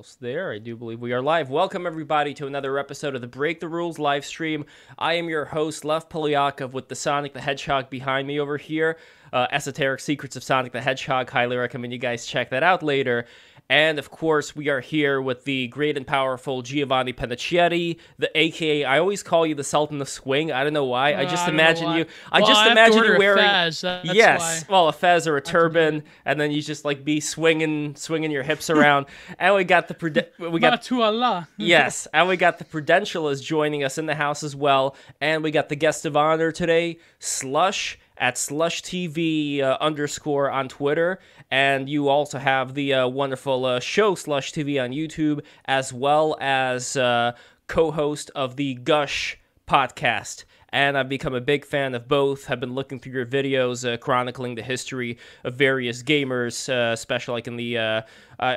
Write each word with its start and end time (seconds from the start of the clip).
almost 0.00 0.20
there. 0.22 0.50
I 0.50 0.56
do 0.56 0.76
believe 0.76 0.98
we 0.98 1.12
are 1.12 1.20
live. 1.20 1.50
Welcome, 1.50 1.86
everybody, 1.86 2.32
to 2.32 2.46
another 2.46 2.78
episode 2.78 3.14
of 3.14 3.20
the 3.20 3.26
Break 3.26 3.60
the 3.60 3.68
Rules 3.68 3.98
live 3.98 4.24
stream. 4.24 4.64
I 4.98 5.12
am 5.12 5.28
your 5.28 5.44
host, 5.44 5.84
Lev 5.84 6.08
Polyakov, 6.08 6.72
with 6.72 6.88
the 6.88 6.94
Sonic 6.94 7.34
the 7.34 7.40
Hedgehog 7.42 7.90
behind 7.90 8.26
me 8.26 8.40
over 8.40 8.56
here. 8.56 8.96
Uh, 9.32 9.46
Esoteric 9.52 10.00
Secrets 10.00 10.36
of 10.36 10.42
Sonic 10.42 10.72
the 10.72 10.80
Hedgehog. 10.80 11.30
Highly 11.30 11.56
recommend 11.56 11.92
you 11.92 11.98
guys 11.98 12.26
check 12.26 12.50
that 12.50 12.62
out 12.62 12.82
later. 12.82 13.26
And 13.68 14.00
of 14.00 14.10
course, 14.10 14.56
we 14.56 14.68
are 14.68 14.80
here 14.80 15.22
with 15.22 15.44
the 15.44 15.68
great 15.68 15.96
and 15.96 16.04
powerful 16.04 16.60
Giovanni 16.62 17.12
Penacchietti, 17.12 17.98
the 18.18 18.28
AKA. 18.36 18.84
I 18.84 18.98
always 18.98 19.22
call 19.22 19.46
you 19.46 19.54
the 19.54 19.62
Sultan 19.62 20.00
of 20.00 20.08
Swing. 20.08 20.50
I 20.50 20.64
don't 20.64 20.72
know 20.72 20.86
why. 20.86 21.14
I 21.14 21.24
just 21.24 21.46
Uh, 21.46 21.50
I 21.50 21.54
imagine 21.54 21.92
you. 21.92 22.06
I 22.32 22.40
Well, 22.40 22.48
just 22.48 22.60
I 22.62 22.72
imagine 22.72 23.04
you 23.04 23.14
a 23.14 23.18
wearing. 23.18 23.38
fez, 23.44 23.84
yes, 24.02 24.64
why. 24.66 24.72
well, 24.74 24.88
a 24.88 24.92
fez 24.92 25.28
or 25.28 25.36
a 25.36 25.40
turban, 25.40 26.02
and 26.24 26.40
then 26.40 26.50
you 26.50 26.60
just 26.62 26.84
like 26.84 27.04
be 27.04 27.20
swinging, 27.20 27.94
swinging 27.94 28.32
your 28.32 28.42
hips 28.42 28.70
around. 28.70 29.06
and 29.38 29.54
we 29.54 29.62
got 29.62 29.86
the 29.86 30.26
we 30.50 30.58
got 30.58 30.82
to 30.82 31.02
Allah. 31.02 31.48
yes, 31.56 32.08
and 32.12 32.26
we 32.26 32.36
got 32.36 32.58
the 32.58 32.64
Prudential 32.64 33.32
joining 33.36 33.84
us 33.84 33.98
in 33.98 34.06
the 34.06 34.16
house 34.16 34.42
as 34.42 34.56
well, 34.56 34.96
and 35.20 35.44
we 35.44 35.52
got 35.52 35.68
the 35.68 35.76
guest 35.76 36.04
of 36.06 36.16
honor 36.16 36.50
today, 36.50 36.98
Slush 37.20 38.00
at 38.20 38.36
Slush 38.36 38.82
TV 38.82 39.62
uh, 39.62 39.78
underscore 39.80 40.50
on 40.50 40.68
Twitter, 40.68 41.18
and 41.50 41.88
you 41.88 42.08
also 42.08 42.38
have 42.38 42.74
the 42.74 42.92
uh, 42.92 43.08
wonderful 43.08 43.64
uh, 43.64 43.80
show 43.80 44.14
Slush 44.14 44.52
TV 44.52 44.82
on 44.82 44.90
YouTube, 44.90 45.40
as 45.64 45.92
well 45.92 46.36
as 46.38 46.96
uh, 46.96 47.32
co-host 47.66 48.30
of 48.36 48.56
the 48.56 48.74
Gush 48.74 49.38
podcast. 49.66 50.44
And 50.72 50.96
I've 50.96 51.08
become 51.08 51.34
a 51.34 51.40
big 51.40 51.64
fan 51.64 51.96
of 51.96 52.06
both. 52.06 52.48
I've 52.48 52.60
been 52.60 52.74
looking 52.74 53.00
through 53.00 53.14
your 53.14 53.26
videos, 53.26 53.90
uh, 53.90 53.96
chronicling 53.96 54.54
the 54.54 54.62
history 54.62 55.18
of 55.42 55.56
various 55.56 56.00
gamers, 56.02 56.68
uh, 56.68 56.92
especially 56.92 57.32
like 57.32 57.48
in 57.48 57.56
the 57.56 58.04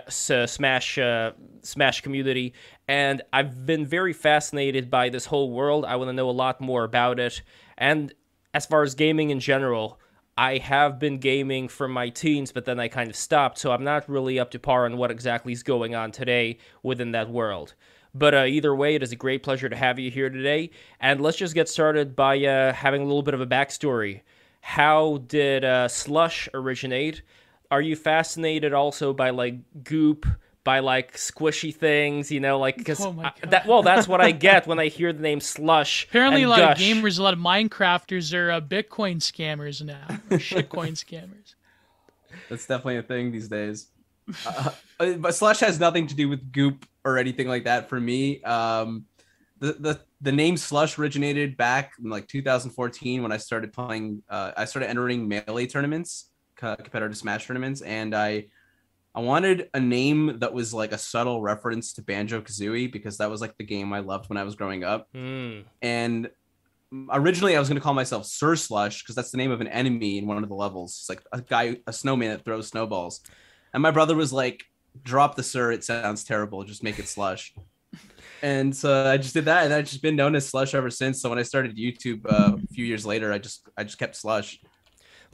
Smash 0.10 1.00
Smash 1.64 2.02
community. 2.02 2.54
And 2.88 3.22
I've 3.32 3.66
been 3.66 3.88
very 3.88 4.14
fascinated 4.14 4.92
by 4.92 5.10
this 5.10 5.26
whole 5.26 5.52
world. 5.52 5.86
I 5.86 5.96
want 5.96 6.10
to 6.10 6.14
know 6.14 6.30
a 6.30 6.32
lot 6.32 6.62
more 6.62 6.84
about 6.84 7.20
it. 7.20 7.42
And 7.78 8.14
as 8.54 8.66
far 8.66 8.84
as 8.84 8.96
gaming 8.96 9.30
in 9.30 9.40
general, 9.40 10.00
I 10.38 10.58
have 10.58 11.00
been 11.00 11.20
gaming 11.20 11.68
from 11.68 11.92
my 11.92 12.10
teens, 12.10 12.52
but 12.52 12.66
then 12.66 12.80
I 12.80 12.88
kind 12.88 13.10
of 13.10 13.16
stopped, 13.16 13.58
so 13.58 13.72
I'm 13.72 13.84
not 13.84 14.10
really 14.10 14.40
up 14.40 14.52
to 14.52 14.60
par 14.60 14.86
on 14.86 14.98
what 14.98 15.12
exactly 15.12 15.54
is 15.54 15.64
going 15.64 15.94
on 15.94 16.12
today 16.12 16.58
within 16.82 17.12
that 17.12 17.30
world. 17.30 17.76
But 18.16 18.34
uh, 18.34 18.46
either 18.46 18.76
way, 18.76 18.96
it 18.96 19.04
is 19.04 19.12
a 19.12 19.16
great 19.16 19.44
pleasure 19.44 19.70
to 19.70 19.76
have 19.76 19.98
you 20.00 20.12
here 20.12 20.30
today. 20.30 20.72
And 21.00 21.22
let's 21.22 21.38
just 21.38 21.56
get 21.56 21.68
started 21.68 22.16
by 22.16 22.44
uh, 22.46 22.74
having 22.74 23.02
a 23.02 23.06
little 23.06 23.24
bit 23.24 23.34
of 23.34 23.42
a 23.42 23.48
backstory. 23.48 24.22
How 24.62 25.18
did 25.28 25.66
uh, 25.66 25.88
Slush 25.88 26.48
originate? 26.54 27.24
Are 27.72 27.82
you 27.82 27.96
fascinated 27.96 28.72
also 28.74 29.14
by 29.14 29.32
like 29.32 29.56
goop, 29.84 30.28
by 30.64 30.80
like 30.80 31.16
squishy 31.16 31.74
things? 31.74 32.32
You 32.32 32.40
know, 32.40 32.60
like 32.60 32.78
because 32.78 33.00
Oh 33.02 33.16
that 33.44 33.66
well, 33.68 33.84
that's 33.84 34.08
what 34.08 34.22
I 34.22 34.32
get 34.48 34.68
when 34.68 34.80
I 34.80 34.88
hear 34.88 35.14
the 35.14 35.22
name 35.22 35.40
Slush. 35.40 36.06
Apparently, 36.10 36.44
and 36.44 36.48
a 36.48 36.50
lot 36.50 36.60
Gush. 36.60 36.82
of 36.82 36.98
gamers, 36.98 37.20
a 37.20 37.24
lot 37.24 37.34
of 37.34 37.40
Minecrafters 37.40 38.34
are 38.34 38.52
uh, 38.52 38.62
Bitcoin 38.62 39.18
scammers 39.18 39.84
now, 39.84 40.06
or 40.32 40.38
shitcoin 40.38 40.94
scammers. 40.94 41.56
That's 42.50 42.66
definitely 42.66 42.98
a 42.98 43.04
thing 43.04 43.32
these 43.32 43.48
days. 43.48 43.88
Uh, 44.46 44.72
uh, 45.00 45.14
but 45.14 45.36
Slush 45.36 45.60
has 45.60 45.80
nothing 45.80 46.08
to 46.08 46.16
do 46.16 46.30
with 46.30 46.52
Goop 46.52 46.86
or 47.04 47.18
anything 47.18 47.48
like 47.48 47.66
that 47.66 47.90
for 47.90 48.00
me. 48.00 48.42
Um, 48.44 49.06
the, 49.60 49.74
the 49.74 50.02
the 50.22 50.32
name 50.32 50.58
Slush 50.58 50.98
originated 50.98 51.58
back 51.58 51.94
in 52.04 52.10
like 52.10 52.28
2014 52.28 53.22
when 53.22 53.32
I 53.32 53.38
started 53.38 53.74
playing. 53.74 54.24
Uh, 54.30 54.52
I 54.56 54.66
started 54.66 54.90
entering 54.90 55.28
melee 55.28 55.68
tournaments, 55.68 56.30
co- 56.56 56.76
competitive 56.76 57.18
Smash 57.18 57.46
tournaments, 57.48 57.82
and 57.82 58.16
I 58.16 58.46
I 59.16 59.22
wanted 59.22 59.70
a 59.74 59.80
name 59.80 60.40
that 60.40 60.54
was 60.54 60.74
like 60.74 60.92
a 60.92 60.98
subtle 60.98 61.42
reference 61.42 61.94
to 61.94 62.02
Banjo 62.02 62.42
Kazooie 62.42 62.92
because 62.92 63.18
that 63.18 63.30
was 63.30 63.42
like 63.42 63.56
the 63.58 63.64
game 63.64 63.94
I 63.94 64.00
loved 64.00 64.30
when 64.30 64.38
I 64.38 64.44
was 64.44 64.56
growing 64.56 64.84
up. 64.84 65.08
Hmm. 65.14 65.62
And 65.82 66.30
originally 67.12 67.56
I 67.56 67.60
was 67.60 67.70
going 67.70 67.80
to 67.80 67.84
call 67.84 67.94
myself 67.94 68.26
Sir 68.26 68.56
Slush 68.56 69.04
because 69.04 69.16
that's 69.16 69.32
the 69.32 69.38
name 69.38 69.52
of 69.52 69.62
an 69.62 69.68
enemy 69.68 70.18
in 70.18 70.26
one 70.26 70.42
of 70.42 70.50
the 70.50 70.56
levels. 70.56 70.98
It's 71.00 71.10
like 71.10 71.24
a 71.32 71.42
guy, 71.42 71.78
a 71.86 71.94
snowman 71.94 72.32
that 72.32 72.44
throws 72.44 72.68
snowballs. 72.68 73.22
And 73.74 73.84
my 73.84 73.92
brother 73.92 74.16
was 74.16 74.34
like, 74.34 74.64
drop 75.04 75.36
the 75.36 75.44
Sir. 75.44 75.72
It 75.72 75.84
sounds 75.84 76.24
terrible. 76.24 76.64
Just 76.64 76.84
make 76.84 77.00
it 77.00 77.08
Slush. 77.08 77.54
And 78.42 78.76
so 78.76 79.10
I 79.10 79.18
just 79.18 79.34
did 79.34 79.46
that, 79.46 79.64
and 79.64 79.74
I've 79.74 79.86
just 79.86 80.02
been 80.02 80.18
known 80.18 80.36
as 80.36 80.46
Slush 80.46 80.76
ever 80.76 80.90
since. 80.90 81.22
So 81.22 81.30
when 81.30 81.40
I 81.40 81.44
started 81.44 81.78
YouTube 81.78 82.26
uh, 82.26 82.58
a 82.62 82.74
few 82.74 82.84
years 82.84 83.06
later, 83.06 83.32
I 83.32 83.38
just 83.38 83.70
I 83.78 83.86
just 83.86 83.98
kept 83.98 84.18
Slush. 84.18 84.60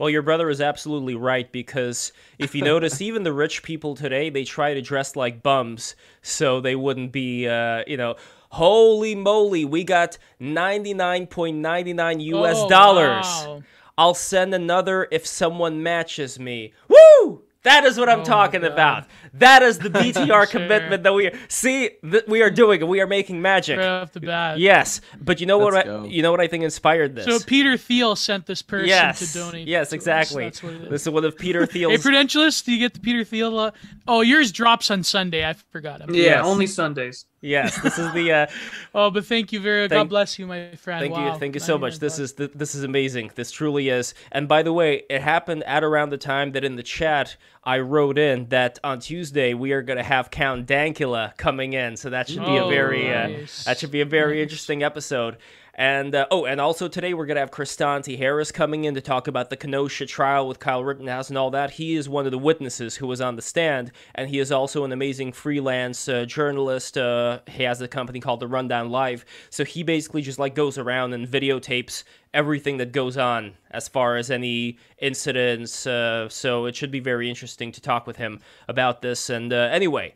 Well, 0.00 0.08
your 0.08 0.22
brother 0.22 0.48
is 0.48 0.62
absolutely 0.62 1.14
right 1.14 1.52
because 1.52 2.14
if 2.38 2.54
you 2.54 2.62
notice, 2.62 3.00
even 3.08 3.22
the 3.22 3.34
rich 3.34 3.62
people 3.62 3.94
today, 3.94 4.30
they 4.30 4.44
try 4.44 4.72
to 4.72 4.80
dress 4.80 5.14
like 5.14 5.42
bums 5.42 5.94
so 6.22 6.58
they 6.62 6.74
wouldn't 6.74 7.12
be, 7.12 7.46
uh, 7.46 7.84
you 7.86 7.98
know, 7.98 8.16
holy 8.48 9.14
moly, 9.14 9.66
we 9.66 9.84
got 9.84 10.16
99.99 10.40 12.24
US 12.24 12.56
Oh, 12.60 12.68
dollars. 12.70 13.26
wow. 13.26 13.62
I'll 13.98 14.14
send 14.14 14.54
another 14.54 15.06
if 15.10 15.26
someone 15.26 15.82
matches 15.82 16.40
me. 16.40 16.72
Woo! 16.88 17.42
That 17.62 17.84
is 17.84 17.98
what 17.98 18.08
I'm 18.08 18.20
Oh, 18.20 18.24
talking 18.24 18.64
about. 18.64 19.04
That 19.34 19.62
is 19.62 19.78
the 19.78 19.90
BTR 19.90 20.26
Sure. 20.26 20.46
commitment 20.46 21.02
that 21.02 21.12
we 21.12 21.26
are. 21.26 21.32
See, 21.48 21.90
that 22.04 22.26
we 22.26 22.40
are 22.42 22.48
doing 22.50 22.80
it. 22.80 22.88
We 22.88 23.00
are 23.00 23.06
making 23.06 23.42
magic. 23.42 23.78
Right 23.78 23.86
off 23.86 24.12
the 24.12 24.20
bat. 24.20 24.58
Yes, 24.58 25.00
but 25.20 25.40
you 25.40 25.46
know 25.46 25.58
what? 25.58 25.74
Let's 25.74 25.88
I, 25.88 25.92
go. 25.92 26.04
you 26.04 26.22
know 26.22 26.30
what 26.30 26.40
I 26.40 26.46
think 26.46 26.64
inspired 26.64 27.14
this. 27.16 27.26
So 27.26 27.38
Peter 27.46 27.76
Thiel 27.76 28.16
sent 28.16 28.46
this 28.46 28.62
person 28.62 28.88
yes, 28.88 29.32
to 29.32 29.38
donate. 29.38 29.68
yes, 29.68 29.88
to 29.90 29.90
us. 29.90 29.92
exactly. 29.94 30.44
That's 30.44 30.62
what 30.62 30.72
it 30.72 30.82
is. 30.84 30.88
This 30.88 31.02
is 31.02 31.10
one 31.10 31.24
of 31.24 31.36
Peter 31.36 31.60
Hey, 31.66 31.66
Thiel's. 31.66 32.02
Prudentialist, 32.02 32.64
do 32.64 32.72
you 32.72 32.78
get 32.78 32.94
the 32.94 33.00
Peter 33.00 33.24
Thiel? 33.24 33.58
Uh... 33.58 33.70
Oh, 34.08 34.22
yours 34.22 34.52
drops 34.52 34.90
on 34.90 35.02
Sunday. 35.02 35.46
I 35.46 35.52
forgot. 35.52 36.00
I'm- 36.00 36.14
Yeah, 36.14 36.22
Yes. 36.22 36.44
only 36.46 36.66
Sundays. 36.66 37.26
Yes, 37.40 37.80
this 37.82 37.98
is 37.98 38.12
the. 38.12 38.32
Uh, 38.32 38.46
Oh, 38.92 39.08
but 39.08 39.24
thank 39.24 39.52
you 39.52 39.60
very. 39.60 39.82
Thank- 39.88 40.00
God 40.00 40.08
bless 40.08 40.36
you, 40.36 40.48
my 40.48 40.74
friend. 40.74 41.00
thank 41.00 41.14
Wow, 41.14 41.32
you, 41.34 41.38
thank 41.38 41.54
you 41.54 41.60
so 41.60 41.78
much. 41.78 42.00
This 42.00 42.18
is 42.18 42.32
th- 42.32 42.50
this 42.56 42.74
is 42.74 42.82
amazing. 42.82 43.30
This 43.36 43.52
truly 43.52 43.88
is. 43.88 44.14
And 44.32 44.48
by 44.48 44.64
the 44.64 44.72
way, 44.72 45.04
it 45.08 45.22
happened 45.22 45.62
at 45.62 45.84
around 45.84 46.10
the 46.10 46.18
time 46.18 46.50
that 46.52 46.64
in 46.64 46.74
the 46.74 46.82
chat 46.82 47.36
I 47.62 47.78
wrote 47.78 48.18
in 48.18 48.48
that 48.48 48.80
on 48.82 48.98
Tuesday 48.98 49.54
we 49.54 49.70
are 49.70 49.82
going 49.82 49.96
to 49.98 50.02
have 50.02 50.32
Count 50.32 50.66
Dankula 50.66 51.36
coming 51.36 51.74
in. 51.74 51.96
So 51.96 52.10
that 52.10 52.28
should 52.28 52.44
be 52.44 52.56
a 52.56 52.64
Oh, 52.64 52.68
very 52.68 53.14
uh, 53.14 53.46
that 53.64 53.78
should 53.78 53.92
be 53.92 54.00
a 54.00 54.04
very 54.06 54.38
Nice. 54.38 54.42
interesting 54.42 54.82
episode. 54.82 55.36
And 55.74 56.14
uh, 56.14 56.26
oh, 56.30 56.44
and 56.44 56.60
also 56.60 56.88
today 56.88 57.14
we're 57.14 57.26
gonna 57.26 57.40
have 57.40 57.50
Christanti 57.50 58.18
Harris 58.18 58.50
coming 58.50 58.84
in 58.84 58.94
to 58.94 59.00
talk 59.00 59.28
about 59.28 59.50
the 59.50 59.56
Kenosha 59.56 60.06
trial 60.06 60.48
with 60.48 60.58
Kyle 60.58 60.82
Rittenhouse 60.82 61.28
and 61.28 61.38
all 61.38 61.50
that. 61.52 61.72
He 61.72 61.94
is 61.94 62.08
one 62.08 62.26
of 62.26 62.32
the 62.32 62.38
witnesses 62.38 62.96
who 62.96 63.06
was 63.06 63.20
on 63.20 63.36
the 63.36 63.42
stand, 63.42 63.92
and 64.14 64.28
he 64.28 64.38
is 64.38 64.50
also 64.50 64.84
an 64.84 64.92
amazing 64.92 65.32
freelance 65.32 66.08
uh, 66.08 66.24
journalist. 66.24 66.98
Uh, 66.98 67.40
he 67.46 67.62
has 67.62 67.80
a 67.80 67.88
company 67.88 68.20
called 68.20 68.40
the 68.40 68.48
Rundown 68.48 68.90
Live, 68.90 69.24
so 69.48 69.64
he 69.64 69.82
basically 69.82 70.22
just 70.22 70.38
like 70.38 70.54
goes 70.54 70.76
around 70.76 71.12
and 71.12 71.26
videotapes 71.26 72.04
everything 72.34 72.76
that 72.78 72.92
goes 72.92 73.16
on 73.16 73.54
as 73.70 73.88
far 73.88 74.16
as 74.16 74.30
any 74.30 74.78
incidents. 74.98 75.86
Uh, 75.86 76.28
so 76.28 76.66
it 76.66 76.76
should 76.76 76.90
be 76.90 77.00
very 77.00 77.28
interesting 77.28 77.72
to 77.72 77.80
talk 77.80 78.06
with 78.06 78.16
him 78.16 78.40
about 78.68 79.02
this. 79.02 79.30
And 79.30 79.52
uh, 79.52 79.68
anyway. 79.72 80.14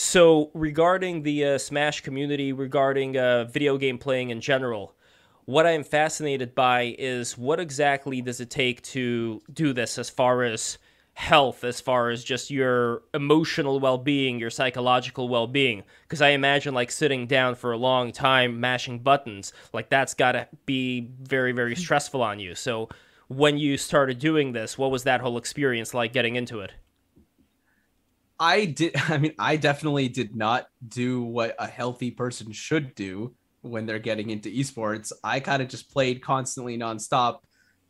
So, 0.00 0.52
regarding 0.54 1.24
the 1.24 1.44
uh, 1.44 1.58
Smash 1.58 2.02
community, 2.02 2.52
regarding 2.52 3.16
uh, 3.16 3.46
video 3.46 3.76
game 3.76 3.98
playing 3.98 4.30
in 4.30 4.40
general, 4.40 4.94
what 5.44 5.66
I 5.66 5.72
am 5.72 5.82
fascinated 5.82 6.54
by 6.54 6.94
is 6.96 7.36
what 7.36 7.58
exactly 7.58 8.22
does 8.22 8.40
it 8.40 8.48
take 8.48 8.80
to 8.82 9.42
do 9.52 9.72
this 9.72 9.98
as 9.98 10.08
far 10.08 10.44
as 10.44 10.78
health, 11.14 11.64
as 11.64 11.80
far 11.80 12.10
as 12.10 12.22
just 12.22 12.48
your 12.48 13.02
emotional 13.12 13.80
well 13.80 13.98
being, 13.98 14.38
your 14.38 14.50
psychological 14.50 15.28
well 15.28 15.48
being? 15.48 15.82
Because 16.02 16.22
I 16.22 16.28
imagine, 16.28 16.74
like, 16.74 16.92
sitting 16.92 17.26
down 17.26 17.56
for 17.56 17.72
a 17.72 17.76
long 17.76 18.12
time 18.12 18.60
mashing 18.60 19.00
buttons, 19.00 19.52
like, 19.72 19.90
that's 19.90 20.14
gotta 20.14 20.46
be 20.64 21.10
very, 21.20 21.50
very 21.50 21.74
stressful 21.74 22.22
on 22.22 22.38
you. 22.38 22.54
So, 22.54 22.88
when 23.26 23.58
you 23.58 23.76
started 23.76 24.20
doing 24.20 24.52
this, 24.52 24.78
what 24.78 24.92
was 24.92 25.02
that 25.02 25.22
whole 25.22 25.38
experience 25.38 25.92
like 25.92 26.12
getting 26.12 26.36
into 26.36 26.60
it? 26.60 26.70
I 28.40 28.66
did. 28.66 28.94
I 29.08 29.18
mean, 29.18 29.34
I 29.38 29.56
definitely 29.56 30.08
did 30.08 30.36
not 30.36 30.66
do 30.86 31.22
what 31.22 31.54
a 31.58 31.66
healthy 31.66 32.10
person 32.10 32.52
should 32.52 32.94
do 32.94 33.34
when 33.62 33.86
they're 33.86 33.98
getting 33.98 34.30
into 34.30 34.48
esports. 34.48 35.12
I 35.24 35.40
kind 35.40 35.62
of 35.62 35.68
just 35.68 35.90
played 35.92 36.22
constantly 36.22 36.78
nonstop 36.78 37.40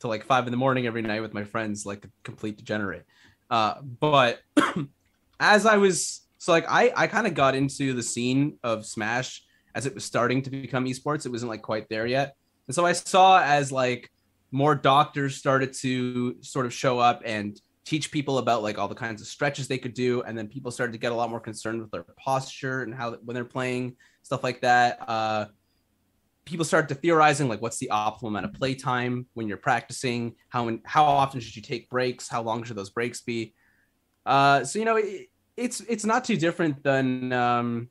till 0.00 0.10
like 0.10 0.24
five 0.24 0.46
in 0.46 0.50
the 0.50 0.56
morning 0.56 0.86
every 0.86 1.02
night 1.02 1.20
with 1.20 1.34
my 1.34 1.44
friends, 1.44 1.84
like 1.84 2.04
a 2.04 2.08
complete 2.22 2.56
degenerate. 2.56 3.04
Uh, 3.50 3.74
but 3.82 4.40
as 5.40 5.66
I 5.66 5.76
was, 5.76 6.22
so 6.38 6.52
like 6.52 6.66
I, 6.68 6.92
I 6.96 7.06
kind 7.06 7.26
of 7.26 7.34
got 7.34 7.54
into 7.54 7.92
the 7.92 8.02
scene 8.02 8.58
of 8.62 8.86
Smash 8.86 9.42
as 9.74 9.86
it 9.86 9.94
was 9.94 10.04
starting 10.04 10.42
to 10.42 10.50
become 10.50 10.84
esports. 10.86 11.26
It 11.26 11.32
wasn't 11.32 11.50
like 11.50 11.62
quite 11.62 11.88
there 11.88 12.06
yet, 12.06 12.34
and 12.66 12.74
so 12.74 12.86
I 12.86 12.92
saw 12.92 13.42
as 13.42 13.72
like 13.72 14.10
more 14.50 14.74
doctors 14.74 15.36
started 15.36 15.74
to 15.74 16.36
sort 16.40 16.64
of 16.64 16.72
show 16.72 16.98
up 16.98 17.22
and 17.24 17.60
teach 17.88 18.10
people 18.10 18.36
about 18.36 18.62
like 18.62 18.76
all 18.78 18.88
the 18.94 18.94
kinds 18.94 19.22
of 19.22 19.26
stretches 19.26 19.66
they 19.66 19.78
could 19.78 19.94
do 19.94 20.20
and 20.26 20.36
then 20.36 20.46
people 20.46 20.70
started 20.70 20.92
to 20.92 20.98
get 20.98 21.10
a 21.10 21.14
lot 21.14 21.30
more 21.30 21.40
concerned 21.40 21.80
with 21.80 21.90
their 21.90 22.04
posture 22.18 22.82
and 22.82 22.94
how 22.94 23.06
when 23.24 23.34
they're 23.34 23.54
playing 23.58 23.96
stuff 24.22 24.44
like 24.44 24.60
that 24.60 24.98
uh 25.08 25.46
people 26.44 26.66
started 26.66 26.88
to 26.88 26.94
theorizing 26.94 27.48
like 27.48 27.62
what's 27.62 27.78
the 27.78 27.90
optimal 27.90 28.28
amount 28.28 28.44
of 28.44 28.52
play 28.52 28.74
time 28.74 29.26
when 29.34 29.48
you're 29.48 29.64
practicing? 29.70 30.34
How 30.50 30.60
how 30.84 31.04
often 31.04 31.40
should 31.40 31.56
you 31.56 31.62
take 31.62 31.88
breaks? 31.88 32.28
How 32.28 32.42
long 32.42 32.62
should 32.64 32.76
those 32.76 32.90
breaks 32.90 33.20
be? 33.22 33.54
Uh 34.26 34.64
so 34.64 34.78
you 34.78 34.84
know 34.84 34.96
it, 34.96 35.28
it's 35.56 35.80
it's 35.80 36.04
not 36.04 36.24
too 36.24 36.36
different 36.36 36.82
than 36.82 37.32
um 37.32 37.90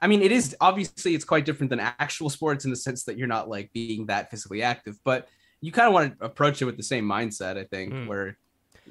I 0.00 0.08
mean, 0.08 0.20
it 0.22 0.32
is 0.32 0.56
obviously 0.60 1.14
it's 1.14 1.24
quite 1.24 1.44
different 1.44 1.70
than 1.70 1.78
actual 1.78 2.28
sports 2.28 2.64
in 2.64 2.70
the 2.72 2.76
sense 2.76 3.04
that 3.04 3.16
you're 3.16 3.28
not 3.36 3.48
like 3.48 3.72
being 3.72 4.06
that 4.06 4.30
physically 4.32 4.60
active, 4.60 4.96
but 5.04 5.28
you 5.60 5.70
kind 5.70 5.86
of 5.86 5.94
want 5.94 6.18
to 6.18 6.24
approach 6.24 6.60
it 6.60 6.64
with 6.64 6.76
the 6.76 6.82
same 6.82 7.04
mindset, 7.04 7.56
I 7.56 7.64
think, 7.64 7.92
Mm. 7.92 8.08
where 8.08 8.36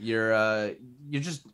you're 0.01 0.33
uh 0.33 0.71
you're 1.09 1.21
just 1.21 1.45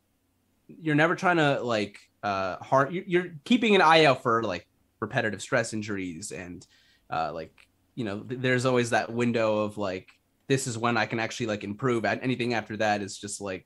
you're 0.68 0.96
never 0.96 1.16
trying 1.16 1.38
to 1.38 1.62
like 1.62 2.00
uh 2.24 2.58
you- 2.90 3.04
you're 3.08 3.28
keeping 3.46 3.76
an 3.76 3.82
eye 3.82 4.06
out 4.06 4.24
for 4.24 4.44
like 4.44 4.68
repetitive 5.00 5.42
stress 5.42 5.74
injuries 5.74 6.32
and 6.32 6.66
uh 7.10 7.32
like 7.34 7.54
you 7.96 8.04
know 8.04 8.22
th- 8.22 8.42
there's 8.42 8.66
always 8.66 8.90
that 8.92 9.12
window 9.12 9.60
of 9.60 9.78
like 9.78 10.10
this 10.48 10.66
is 10.68 10.78
when 10.78 10.98
I 10.98 11.06
can 11.06 11.20
actually 11.20 11.48
like 11.48 11.64
improve 11.64 12.06
anything 12.06 12.54
after 12.54 12.78
that 12.78 13.02
is 13.02 13.18
just 13.18 13.42
like 13.42 13.66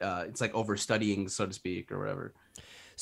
uh 0.00 0.24
it's 0.28 0.40
like 0.40 0.54
over 0.54 0.76
studying 0.76 1.28
so 1.28 1.46
to 1.46 1.52
speak 1.52 1.90
or 1.90 1.98
whatever. 1.98 2.34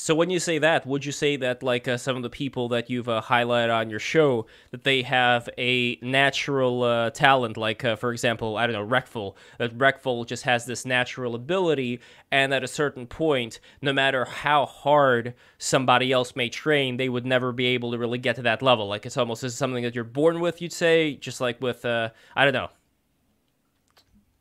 So 0.01 0.15
when 0.15 0.29
you 0.29 0.39
say 0.39 0.59
that, 0.59 0.85
would 0.85 1.03
you 1.03 1.11
say 1.11 1.35
that 1.35 1.61
like 1.61 1.85
uh, 1.85 1.97
some 1.97 2.15
of 2.15 2.23
the 2.23 2.29
people 2.29 2.69
that 2.69 2.89
you've 2.89 3.09
uh, 3.09 3.21
highlighted 3.21 3.75
on 3.75 3.89
your 3.89 3.99
show 3.99 4.45
that 4.71 4.85
they 4.85 5.01
have 5.01 5.49
a 5.57 5.97
natural 6.01 6.83
uh, 6.83 7.09
talent, 7.09 7.57
like 7.57 7.83
uh, 7.83 7.97
for 7.97 8.13
example, 8.13 8.55
I 8.55 8.65
don't 8.65 8.75
know, 8.75 8.97
Reckful, 8.97 9.35
that 9.57 9.77
Reckful 9.77 10.25
just 10.25 10.43
has 10.43 10.65
this 10.65 10.85
natural 10.85 11.35
ability, 11.35 11.99
and 12.31 12.53
at 12.53 12.63
a 12.63 12.67
certain 12.67 13.07
point, 13.07 13.59
no 13.81 13.91
matter 13.91 14.23
how 14.23 14.65
hard 14.65 15.33
somebody 15.57 16.13
else 16.13 16.33
may 16.33 16.47
train, 16.47 16.95
they 16.95 17.09
would 17.09 17.25
never 17.25 17.51
be 17.51 17.65
able 17.65 17.91
to 17.91 17.97
really 17.97 18.19
get 18.19 18.37
to 18.37 18.41
that 18.43 18.61
level. 18.61 18.87
Like 18.87 19.05
it's 19.05 19.17
almost 19.17 19.43
as 19.43 19.53
something 19.53 19.83
that 19.83 19.95
you're 19.95 20.05
born 20.05 20.39
with, 20.39 20.61
you'd 20.61 20.71
say, 20.71 21.15
just 21.15 21.41
like 21.41 21.59
with 21.59 21.83
uh, 21.83 22.11
I 22.37 22.45
don't 22.45 22.53
know. 22.53 22.69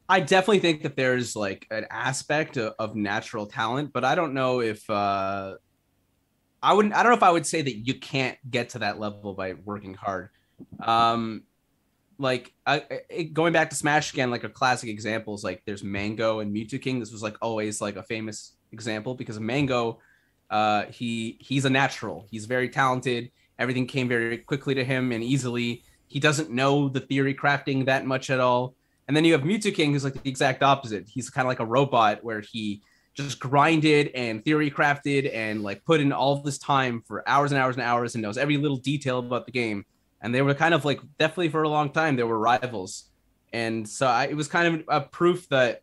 I 0.08 0.20
definitely 0.20 0.60
think 0.60 0.82
that 0.82 0.96
there's 0.96 1.36
like 1.36 1.66
an 1.70 1.86
aspect 1.90 2.56
of, 2.56 2.74
of 2.78 2.96
natural 2.96 3.46
talent, 3.46 3.92
but 3.92 4.04
I 4.04 4.14
don't 4.14 4.32
know 4.32 4.60
if 4.60 4.88
uh 4.88 5.56
I 6.62 6.72
wouldn't 6.72 6.94
I 6.94 7.02
don't 7.02 7.12
know 7.12 7.16
if 7.16 7.22
I 7.22 7.30
would 7.30 7.46
say 7.46 7.60
that 7.60 7.76
you 7.86 7.94
can't 7.94 8.38
get 8.50 8.70
to 8.70 8.80
that 8.80 8.98
level 8.98 9.34
by 9.34 9.54
working 9.64 9.94
hard. 9.94 10.30
Um 10.80 11.42
like 12.20 12.52
I, 12.66 12.82
going 13.32 13.52
back 13.52 13.70
to 13.70 13.76
Smash 13.76 14.12
again, 14.12 14.30
like 14.30 14.44
a 14.44 14.48
classic 14.48 14.88
example 14.88 15.34
is 15.34 15.44
like 15.44 15.62
there's 15.66 15.84
Mango 15.84 16.40
and 16.40 16.54
Mew2King. 16.54 16.98
This 16.98 17.12
was 17.12 17.22
like 17.22 17.36
always 17.40 17.80
like 17.80 17.96
a 17.96 18.02
famous 18.02 18.54
example 18.72 19.14
because 19.14 19.38
Mango, 19.38 20.00
uh 20.48 20.86
he 20.86 21.36
he's 21.40 21.66
a 21.66 21.70
natural. 21.70 22.26
He's 22.30 22.46
very 22.46 22.70
talented. 22.70 23.30
Everything 23.58 23.86
came 23.86 24.08
very 24.08 24.38
quickly 24.38 24.74
to 24.74 24.84
him 24.84 25.12
and 25.12 25.22
easily. 25.22 25.84
He 26.06 26.18
doesn't 26.18 26.50
know 26.50 26.88
the 26.88 27.00
theory 27.00 27.34
crafting 27.34 27.84
that 27.84 28.06
much 28.06 28.30
at 28.30 28.40
all. 28.40 28.74
And 29.08 29.16
then 29.16 29.24
you 29.24 29.32
have 29.32 29.42
Mew2King, 29.42 29.92
who's 29.92 30.04
like 30.04 30.22
the 30.22 30.28
exact 30.28 30.62
opposite. 30.62 31.08
He's 31.08 31.30
kind 31.30 31.46
of 31.46 31.48
like 31.48 31.60
a 31.60 31.66
robot 31.66 32.22
where 32.22 32.42
he 32.42 32.82
just 33.14 33.40
grinded 33.40 34.12
and 34.14 34.44
theory 34.44 34.70
crafted 34.70 35.34
and 35.34 35.62
like 35.62 35.84
put 35.84 36.00
in 36.00 36.12
all 36.12 36.40
this 36.40 36.58
time 36.58 37.02
for 37.06 37.28
hours 37.28 37.50
and 37.50 37.60
hours 37.60 37.74
and 37.74 37.82
hours 37.82 38.14
and 38.14 38.22
knows 38.22 38.38
every 38.38 38.58
little 38.58 38.76
detail 38.76 39.18
about 39.18 39.46
the 39.46 39.50
game. 39.50 39.84
And 40.20 40.32
they 40.32 40.42
were 40.42 40.54
kind 40.54 40.72
of 40.72 40.84
like 40.84 41.00
definitely 41.18 41.48
for 41.48 41.64
a 41.64 41.68
long 41.68 41.90
time 41.90 42.14
they 42.14 42.22
were 42.22 42.38
rivals. 42.38 43.06
And 43.52 43.88
so 43.88 44.06
I, 44.06 44.26
it 44.26 44.36
was 44.36 44.46
kind 44.46 44.74
of 44.74 44.84
a 44.88 45.00
proof 45.00 45.48
that 45.48 45.82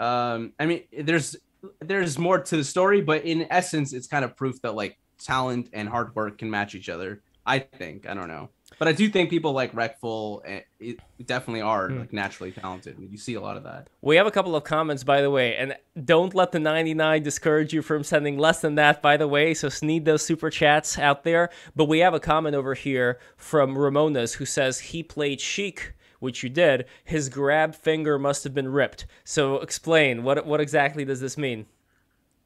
um 0.00 0.52
I 0.58 0.66
mean 0.66 0.82
there's 0.98 1.36
there's 1.80 2.18
more 2.18 2.40
to 2.40 2.56
the 2.56 2.64
story, 2.64 3.02
but 3.02 3.24
in 3.24 3.46
essence 3.50 3.92
it's 3.92 4.06
kind 4.06 4.24
of 4.24 4.36
proof 4.36 4.60
that 4.62 4.74
like 4.74 4.98
talent 5.18 5.68
and 5.72 5.88
hard 5.88 6.14
work 6.16 6.38
can 6.38 6.50
match 6.50 6.74
each 6.74 6.88
other. 6.88 7.22
I 7.46 7.60
think. 7.60 8.08
I 8.08 8.14
don't 8.14 8.28
know. 8.28 8.50
But 8.78 8.88
I 8.88 8.92
do 8.92 9.08
think 9.08 9.28
people 9.28 9.52
like 9.52 9.72
Reckful 9.72 10.42
eh, 10.44 10.92
definitely 11.24 11.62
are 11.62 11.88
Hmm. 11.88 11.98
like 12.00 12.12
naturally 12.12 12.52
talented. 12.52 12.96
You 12.98 13.18
see 13.18 13.34
a 13.34 13.40
lot 13.40 13.56
of 13.56 13.64
that. 13.64 13.88
We 14.02 14.16
have 14.16 14.26
a 14.26 14.30
couple 14.30 14.54
of 14.54 14.62
comments, 14.64 15.02
by 15.04 15.20
the 15.20 15.30
way, 15.30 15.56
and 15.56 15.74
don't 16.04 16.34
let 16.34 16.52
the 16.52 16.60
99 16.60 17.22
discourage 17.22 17.72
you 17.72 17.82
from 17.82 18.04
sending 18.04 18.38
less 18.38 18.60
than 18.60 18.76
that, 18.76 19.02
by 19.02 19.16
the 19.16 19.26
way. 19.26 19.52
So 19.54 19.68
need 19.82 20.04
those 20.04 20.24
super 20.24 20.48
chats 20.50 20.98
out 20.98 21.24
there. 21.24 21.50
But 21.74 21.86
we 21.86 21.98
have 21.98 22.14
a 22.14 22.20
comment 22.20 22.54
over 22.54 22.74
here 22.74 23.18
from 23.36 23.74
Ramonas 23.76 24.34
who 24.34 24.46
says 24.46 24.78
he 24.80 25.02
played 25.02 25.40
Sheik, 25.40 25.94
which 26.20 26.42
you 26.42 26.48
did. 26.48 26.84
His 27.04 27.28
grab 27.28 27.74
finger 27.74 28.18
must 28.18 28.44
have 28.44 28.54
been 28.54 28.68
ripped. 28.68 29.06
So 29.24 29.56
explain 29.56 30.22
what 30.22 30.46
what 30.46 30.60
exactly 30.60 31.04
does 31.04 31.20
this 31.20 31.36
mean? 31.36 31.66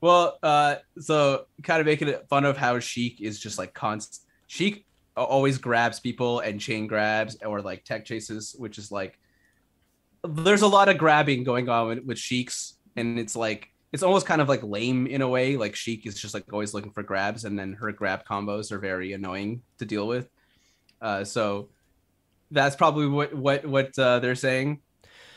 well, 0.00 0.38
uh, 0.42 0.76
so 0.98 1.46
kind 1.62 1.80
of 1.80 1.86
making 1.86 2.08
it 2.08 2.26
fun 2.28 2.44
of 2.44 2.56
how 2.56 2.78
Sheik 2.78 3.20
is 3.20 3.38
just 3.38 3.58
like 3.58 3.72
constant. 3.74 4.18
Sheik 4.46 4.84
always 5.16 5.58
grabs 5.58 6.00
people 6.00 6.40
and 6.40 6.60
chain 6.60 6.86
grabs 6.86 7.36
or 7.44 7.60
like 7.60 7.84
tech 7.84 8.04
chases, 8.04 8.54
which 8.58 8.78
is 8.78 8.90
like 8.90 9.18
there's 10.26 10.62
a 10.62 10.68
lot 10.68 10.88
of 10.88 10.98
grabbing 10.98 11.44
going 11.44 11.68
on 11.68 11.88
with, 11.88 12.04
with 12.04 12.18
Sheiks, 12.18 12.74
and 12.96 13.18
it's 13.18 13.36
like 13.36 13.68
it's 13.92 14.02
almost 14.02 14.26
kind 14.26 14.40
of 14.40 14.48
like 14.48 14.62
lame 14.62 15.06
in 15.06 15.22
a 15.22 15.28
way. 15.28 15.56
Like 15.56 15.74
Sheik 15.74 16.06
is 16.06 16.20
just 16.20 16.34
like 16.34 16.50
always 16.52 16.74
looking 16.74 16.92
for 16.92 17.02
grabs, 17.02 17.44
and 17.44 17.58
then 17.58 17.74
her 17.74 17.92
grab 17.92 18.24
combos 18.24 18.72
are 18.72 18.78
very 18.78 19.12
annoying 19.12 19.62
to 19.78 19.84
deal 19.84 20.06
with. 20.06 20.28
Uh, 21.00 21.24
so 21.24 21.68
that's 22.50 22.76
probably 22.76 23.06
what 23.06 23.34
what 23.34 23.66
what 23.66 23.98
uh, 23.98 24.18
they're 24.20 24.34
saying 24.34 24.80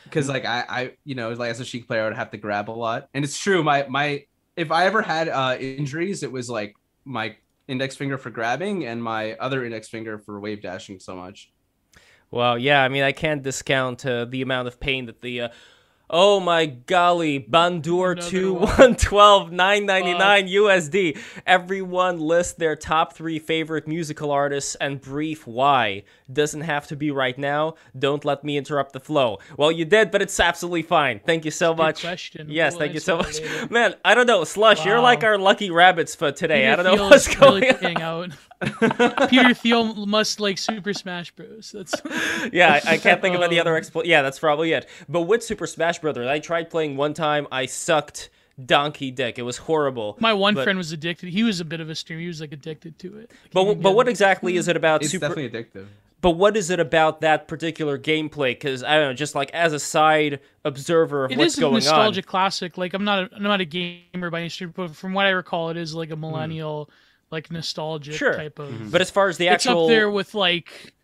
because 0.04 0.28
like 0.28 0.44
I, 0.44 0.64
I 0.68 0.92
you 1.04 1.14
know 1.14 1.30
like 1.32 1.50
as 1.50 1.60
a 1.60 1.64
Sheik 1.64 1.86
player 1.86 2.02
I 2.02 2.08
would 2.08 2.16
have 2.16 2.30
to 2.30 2.36
grab 2.36 2.70
a 2.70 2.72
lot 2.72 3.08
and 3.12 3.24
it's 3.24 3.38
true 3.38 3.62
my 3.62 3.86
my 3.88 4.24
if 4.56 4.70
I 4.70 4.86
ever 4.86 5.02
had 5.02 5.28
uh 5.28 5.56
injuries 5.58 6.22
it 6.22 6.30
was 6.30 6.48
like 6.48 6.74
my 7.04 7.36
index 7.68 7.96
finger 7.96 8.18
for 8.18 8.30
grabbing 8.30 8.86
and 8.86 9.02
my 9.02 9.34
other 9.34 9.64
index 9.64 9.88
finger 9.88 10.18
for 10.18 10.40
wave 10.40 10.62
dashing 10.62 10.98
so 11.00 11.16
much 11.16 11.52
Well, 12.30 12.58
yeah, 12.58 12.82
I 12.82 12.88
mean, 12.88 13.04
I 13.04 13.12
can't 13.12 13.42
discount 13.42 14.04
uh, 14.04 14.24
the 14.24 14.42
amount 14.42 14.68
of 14.68 14.80
pain 14.80 15.06
that 15.06 15.20
the. 15.20 15.42
Uh, 15.42 15.48
oh 16.10 16.40
my 16.40 16.66
golly, 16.66 17.40
Bandur 17.40 18.12
Another 18.12 18.30
2 18.30 18.52
one. 18.54 18.62
112 18.62 19.52
999 19.52 20.48
USD. 20.48 21.18
Everyone 21.46 22.20
list 22.20 22.58
their 22.58 22.76
top 22.76 23.12
three 23.14 23.38
favorite 23.38 23.86
musical 23.88 24.30
artists 24.30 24.74
and 24.76 25.00
brief 25.00 25.46
why. 25.46 26.04
Doesn't 26.32 26.62
have 26.62 26.86
to 26.88 26.96
be 26.96 27.10
right 27.10 27.36
now. 27.38 27.74
Don't 27.98 28.24
let 28.24 28.44
me 28.44 28.56
interrupt 28.56 28.92
the 28.92 29.00
flow. 29.00 29.38
Well, 29.56 29.70
you 29.72 29.84
did, 29.84 30.10
but 30.10 30.22
it's 30.22 30.38
absolutely 30.38 30.82
fine. 30.82 31.20
Thank 31.24 31.44
you 31.44 31.50
so 31.50 31.74
much. 31.74 32.00
question. 32.00 32.48
Yes, 32.50 32.72
We'll 32.72 32.80
thank 32.80 32.94
you 32.94 33.00
so 33.00 33.16
much. 33.16 33.36
Man, 33.70 33.94
I 34.04 34.14
don't 34.14 34.26
know. 34.26 34.44
Slush, 34.44 34.84
you're 34.84 35.00
like 35.00 35.24
our 35.24 35.38
lucky 35.38 35.70
rabbits 35.70 36.14
for 36.14 36.32
today. 36.32 36.68
I 36.68 36.76
don't 36.76 36.84
know 36.96 37.04
what's 37.10 37.34
going 37.34 37.62
really 37.62 37.96
on. 37.96 38.34
paying 38.80 38.92
out. 39.00 39.30
Peter 39.30 39.54
Thiel 39.54 40.06
must 40.06 40.40
like 40.40 40.58
Super 40.58 40.92
Smash 40.92 41.30
Bros. 41.32 41.72
That's 41.72 41.94
yeah, 42.52 42.80
I, 42.84 42.92
I 42.92 42.98
can't 42.98 43.20
think 43.20 43.34
of 43.36 43.42
any 43.42 43.58
other 43.60 43.76
Um, 43.76 43.82
expl. 43.82 44.02
Yeah, 44.04 44.22
that's 44.22 44.38
probably 44.38 44.72
it. 44.72 44.88
But 45.08 45.22
with 45.22 45.42
Super 45.42 45.66
Smash 45.66 45.98
Brothers, 45.98 46.26
I 46.26 46.38
tried 46.38 46.70
playing 46.70 46.96
one 46.96 47.14
time. 47.14 47.46
I 47.52 47.66
sucked 47.66 48.30
donkey 48.64 49.10
dick. 49.10 49.38
It 49.38 49.42
was 49.42 49.58
horrible. 49.58 50.16
my 50.20 50.32
one 50.32 50.54
But- 50.54 50.64
friend 50.64 50.78
was 50.78 50.92
addicted. 50.92 51.28
He 51.30 51.42
was 51.42 51.60
a 51.60 51.64
bit 51.64 51.80
of 51.80 51.90
a 51.90 51.94
streamer. 51.94 52.22
He 52.22 52.28
was 52.28 52.40
like 52.40 52.52
addicted 52.52 52.98
to 53.00 53.18
it. 53.18 53.30
Like, 53.30 53.50
But 53.52 53.60
he 53.60 53.66
w- 53.66 53.74
could 53.74 53.82
but 53.82 53.90
get- 53.90 53.96
what 53.96 54.08
exactly 54.08 54.56
is 54.56 54.68
it 54.68 54.76
about 54.76 55.02
it's 55.02 55.10
Super? 55.10 55.28
definitely 55.28 55.50
addictive 55.50 55.86
But 56.22 56.30
what 56.30 56.56
is 56.56 56.70
it 56.70 56.80
about 56.80 57.20
that 57.20 57.48
particular 57.48 57.98
gameplay? 57.98 58.52
Because 58.52 58.82
I 58.82 58.94
don't 58.94 59.08
know, 59.08 59.12
just 59.14 59.34
like 59.34 59.50
as 59.52 59.74
a 59.74 59.78
side 59.78 60.40
observer 60.64 61.26
of 61.26 61.32
It 61.32 61.38
what's 61.38 61.52
is 61.52 61.58
a 61.58 61.60
going 61.60 61.74
nostalgic 61.74 62.26
on. 62.26 62.30
classic. 62.30 62.78
Like 62.78 62.94
I'm 62.94 63.04
not 63.04 63.24
a, 63.24 63.36
I'm 63.36 63.42
not 63.42 63.60
a 63.60 63.66
gamer 63.66 64.30
by 64.30 64.40
any 64.40 64.48
stretch, 64.48 64.70
but 64.74 64.96
from 64.96 65.12
what 65.12 65.26
I 65.26 65.30
recall, 65.30 65.68
it 65.68 65.76
is 65.76 65.94
like 65.94 66.10
a 66.10 66.16
millennial, 66.16 66.88
like 67.30 67.50
nostalgic 67.50 68.14
Hmm. 68.14 68.18
Sure. 68.18 68.34
type 68.36 68.58
of. 68.58 68.90
But 68.90 69.00
as 69.00 69.10
far 69.10 69.28
as 69.28 69.36
the 69.38 69.46
it's 69.48 69.66
actual, 69.66 69.84
up 69.84 69.88
there 69.88 70.10
with 70.10 70.34
like 70.34 70.94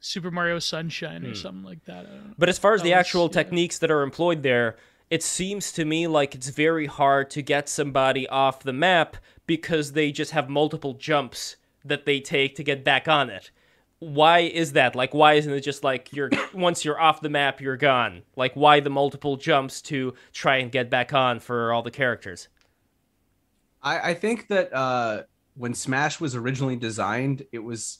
Super 0.00 0.30
Mario 0.30 0.58
Sunshine 0.58 1.22
Hmm. 1.22 1.30
or 1.30 1.34
something 1.34 1.64
like 1.64 1.84
that. 1.84 2.06
I 2.06 2.10
don't 2.10 2.28
know. 2.28 2.34
But 2.38 2.48
as 2.48 2.58
far 2.58 2.74
as 2.74 2.82
the 2.82 2.90
was- 2.90 2.98
actual 2.98 3.24
yeah. 3.26 3.32
techniques 3.32 3.78
that 3.78 3.90
are 3.90 4.02
employed 4.02 4.42
there, 4.42 4.76
it 5.10 5.22
seems 5.22 5.70
to 5.72 5.84
me 5.84 6.06
like 6.06 6.34
it's 6.34 6.48
very 6.48 6.86
hard 6.86 7.30
to 7.30 7.42
get 7.42 7.68
somebody 7.68 8.28
off 8.28 8.62
the 8.62 8.72
map 8.72 9.16
because 9.46 9.92
they 9.92 10.10
just 10.10 10.32
have 10.32 10.48
multiple 10.48 10.94
jumps 10.94 11.56
that 11.84 12.04
they 12.06 12.18
take 12.18 12.56
to 12.56 12.64
get 12.64 12.82
back 12.82 13.06
on 13.06 13.30
it. 13.30 13.52
Why 14.00 14.40
is 14.40 14.72
that? 14.72 14.94
Like 14.96 15.14
why 15.14 15.34
isn't 15.34 15.52
it 15.52 15.60
just 15.60 15.84
like 15.84 16.12
you're 16.12 16.30
once 16.52 16.84
you're 16.84 17.00
off 17.00 17.20
the 17.20 17.28
map 17.30 17.60
you're 17.60 17.76
gone? 17.76 18.22
Like 18.34 18.54
why 18.54 18.80
the 18.80 18.90
multiple 18.90 19.36
jumps 19.36 19.80
to 19.82 20.14
try 20.32 20.56
and 20.56 20.70
get 20.72 20.90
back 20.90 21.12
on 21.14 21.38
for 21.38 21.72
all 21.72 21.82
the 21.82 21.90
characters? 21.92 22.48
I, 23.82 24.10
I 24.10 24.14
think 24.14 24.48
that 24.48 24.72
uh, 24.74 25.22
when 25.56 25.74
Smash 25.74 26.20
was 26.20 26.34
originally 26.34 26.76
designed, 26.76 27.44
it 27.50 27.58
was 27.58 27.98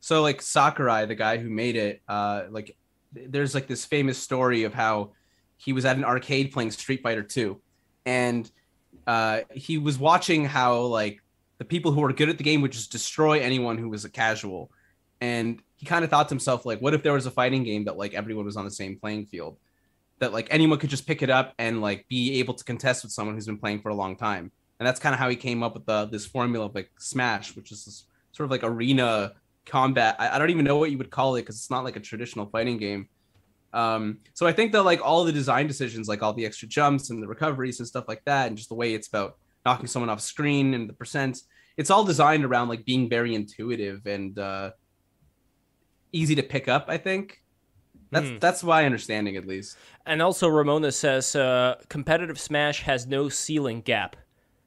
so 0.00 0.22
like 0.22 0.42
Sakurai, 0.42 1.06
the 1.06 1.14
guy 1.14 1.38
who 1.38 1.48
made 1.48 1.76
it. 1.76 2.02
Uh, 2.08 2.44
like, 2.50 2.76
there's 3.12 3.54
like 3.54 3.66
this 3.66 3.84
famous 3.84 4.18
story 4.18 4.64
of 4.64 4.74
how 4.74 5.12
he 5.56 5.72
was 5.72 5.84
at 5.84 5.96
an 5.96 6.04
arcade 6.04 6.52
playing 6.52 6.70
Street 6.70 7.02
Fighter 7.02 7.22
2, 7.22 7.60
and 8.06 8.50
uh, 9.06 9.40
he 9.52 9.78
was 9.78 9.98
watching 9.98 10.44
how 10.44 10.82
like 10.82 11.22
the 11.58 11.64
people 11.64 11.92
who 11.92 12.00
were 12.00 12.12
good 12.12 12.28
at 12.28 12.38
the 12.38 12.44
game 12.44 12.62
would 12.62 12.72
just 12.72 12.92
destroy 12.92 13.40
anyone 13.40 13.78
who 13.78 13.88
was 13.88 14.04
a 14.04 14.10
casual, 14.10 14.70
and 15.20 15.60
he 15.76 15.86
kind 15.86 16.04
of 16.04 16.10
thought 16.10 16.28
to 16.28 16.32
himself 16.32 16.66
like, 16.66 16.80
what 16.80 16.94
if 16.94 17.02
there 17.02 17.14
was 17.14 17.26
a 17.26 17.30
fighting 17.30 17.64
game 17.64 17.84
that 17.84 17.96
like 17.96 18.14
everyone 18.14 18.44
was 18.44 18.56
on 18.56 18.64
the 18.64 18.70
same 18.70 18.96
playing 18.96 19.26
field, 19.26 19.56
that 20.18 20.32
like 20.32 20.48
anyone 20.50 20.78
could 20.78 20.90
just 20.90 21.06
pick 21.06 21.22
it 21.22 21.30
up 21.30 21.54
and 21.58 21.80
like 21.80 22.06
be 22.08 22.38
able 22.38 22.54
to 22.54 22.64
contest 22.64 23.02
with 23.02 23.12
someone 23.12 23.34
who's 23.34 23.46
been 23.46 23.58
playing 23.58 23.80
for 23.80 23.88
a 23.88 23.94
long 23.94 24.16
time 24.16 24.52
and 24.80 24.86
that's 24.86 24.98
kind 24.98 25.12
of 25.12 25.20
how 25.20 25.28
he 25.28 25.36
came 25.36 25.62
up 25.62 25.74
with 25.74 25.86
the 25.86 26.06
this 26.06 26.26
formula 26.26 26.66
of 26.66 26.74
like 26.74 26.90
Smash, 26.98 27.54
which 27.54 27.70
is 27.70 27.84
this 27.84 28.06
sort 28.32 28.46
of 28.46 28.50
like 28.50 28.64
arena 28.64 29.34
combat. 29.66 30.16
I, 30.18 30.34
I 30.34 30.38
don't 30.38 30.50
even 30.50 30.64
know 30.64 30.78
what 30.78 30.90
you 30.90 30.98
would 30.98 31.10
call 31.10 31.36
it 31.36 31.42
because 31.42 31.54
it's 31.56 31.70
not 31.70 31.84
like 31.84 31.94
a 31.96 32.00
traditional 32.00 32.46
fighting 32.46 32.78
game, 32.78 33.08
Um, 33.72 34.18
so 34.34 34.46
I 34.46 34.52
think 34.52 34.72
that 34.72 34.82
like 34.82 35.00
all 35.00 35.22
the 35.24 35.32
design 35.32 35.66
decisions, 35.68 36.08
like 36.08 36.22
all 36.22 36.32
the 36.32 36.46
extra 36.46 36.66
jumps 36.66 37.10
and 37.10 37.22
the 37.22 37.28
recoveries 37.28 37.78
and 37.78 37.86
stuff 37.86 38.06
like 38.08 38.24
that, 38.24 38.48
and 38.48 38.56
just 38.56 38.68
the 38.70 38.74
way 38.74 38.94
it's 38.94 39.06
about 39.08 39.36
knocking 39.64 39.86
someone 39.86 40.08
off 40.10 40.20
screen 40.20 40.74
and 40.74 40.88
the 40.88 40.94
percents, 40.94 41.42
it's 41.76 41.90
all 41.90 42.02
designed 42.02 42.44
around 42.44 42.68
like 42.68 42.84
being 42.84 43.08
very 43.08 43.34
intuitive 43.34 44.06
and 44.06 44.38
uh, 44.38 44.70
easy 46.12 46.34
to 46.34 46.42
pick 46.42 46.66
up. 46.68 46.86
I 46.88 46.96
think 46.96 47.42
that's 48.10 48.28
Hmm. 48.28 48.38
that's 48.40 48.64
my 48.64 48.84
understanding 48.86 49.36
at 49.36 49.46
least. 49.46 49.76
And 50.06 50.20
also, 50.22 50.48
Ramona 50.48 50.90
says 50.92 51.36
uh, 51.36 51.76
competitive 51.88 52.40
Smash 52.40 52.82
has 52.82 53.06
no 53.06 53.28
ceiling 53.28 53.82
gap, 53.82 54.16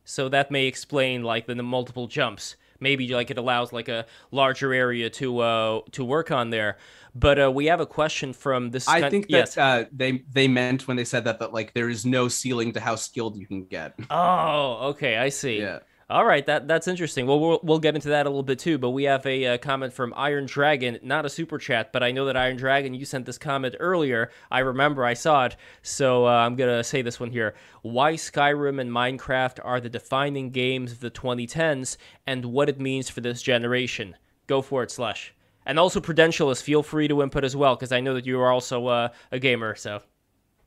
so 0.05 0.29
that 0.29 0.51
may 0.51 0.67
explain 0.67 1.23
like 1.23 1.47
the, 1.47 1.55
the 1.55 1.63
multiple 1.63 2.07
jumps. 2.07 2.55
Maybe 2.79 3.07
like 3.07 3.31
it 3.31 3.37
allows 3.37 3.71
like 3.71 3.87
a 3.87 4.05
larger 4.31 4.73
area 4.73 5.09
to 5.11 5.39
uh, 5.39 5.81
to 5.91 6.03
work 6.03 6.31
on 6.31 6.49
there. 6.49 6.77
But 7.15 7.39
uh, 7.39 7.51
we 7.51 7.67
have 7.67 7.79
a 7.79 7.85
question 7.85 8.33
from 8.33 8.71
this. 8.71 8.87
I 8.87 9.09
think 9.09 9.27
that 9.27 9.37
yes. 9.37 9.57
uh, 9.57 9.85
they 9.91 10.23
they 10.31 10.47
meant 10.47 10.87
when 10.87 10.97
they 10.97 11.05
said 11.05 11.23
that 11.25 11.39
that 11.39 11.53
like 11.53 11.73
there 11.73 11.89
is 11.89 12.05
no 12.05 12.27
ceiling 12.27 12.73
to 12.73 12.79
how 12.79 12.95
skilled 12.95 13.37
you 13.37 13.45
can 13.45 13.65
get. 13.65 13.93
Oh, 14.09 14.89
okay, 14.89 15.17
I 15.17 15.29
see. 15.29 15.59
Yeah. 15.59 15.79
All 16.09 16.25
right, 16.25 16.45
that 16.45 16.67
that's 16.67 16.87
interesting. 16.87 17.25
Well, 17.25 17.39
we'll 17.39 17.59
we'll 17.63 17.79
get 17.79 17.95
into 17.95 18.09
that 18.09 18.25
a 18.25 18.29
little 18.29 18.43
bit 18.43 18.59
too. 18.59 18.77
But 18.77 18.91
we 18.91 19.03
have 19.03 19.25
a 19.25 19.45
uh, 19.45 19.57
comment 19.57 19.93
from 19.93 20.13
Iron 20.15 20.45
Dragon, 20.45 20.99
not 21.01 21.25
a 21.25 21.29
super 21.29 21.57
chat, 21.57 21.93
but 21.93 22.03
I 22.03 22.11
know 22.11 22.25
that 22.25 22.37
Iron 22.37 22.57
Dragon, 22.57 22.93
you 22.93 23.05
sent 23.05 23.25
this 23.25 23.37
comment 23.37 23.75
earlier. 23.79 24.29
I 24.51 24.59
remember, 24.59 25.05
I 25.05 25.13
saw 25.13 25.45
it, 25.45 25.55
so 25.81 26.27
uh, 26.27 26.31
I'm 26.31 26.55
gonna 26.55 26.83
say 26.83 27.01
this 27.01 27.19
one 27.19 27.31
here. 27.31 27.55
Why 27.81 28.13
Skyrim 28.13 28.79
and 28.81 28.91
Minecraft 28.91 29.59
are 29.63 29.79
the 29.79 29.89
defining 29.89 30.49
games 30.49 30.91
of 30.91 30.99
the 30.99 31.11
2010s, 31.11 31.97
and 32.27 32.45
what 32.45 32.69
it 32.69 32.79
means 32.79 33.09
for 33.09 33.21
this 33.21 33.41
generation. 33.41 34.15
Go 34.47 34.61
for 34.61 34.83
it, 34.83 34.91
Slush. 34.91 35.33
And 35.65 35.79
also, 35.79 36.01
Prudentialist, 36.01 36.63
feel 36.63 36.83
free 36.83 37.07
to 37.07 37.21
input 37.21 37.43
as 37.43 37.55
well, 37.55 37.75
because 37.75 37.91
I 37.91 38.01
know 38.01 38.13
that 38.15 38.25
you 38.25 38.39
are 38.39 38.51
also 38.51 38.87
uh, 38.87 39.09
a 39.31 39.39
gamer. 39.39 39.75
So, 39.75 40.01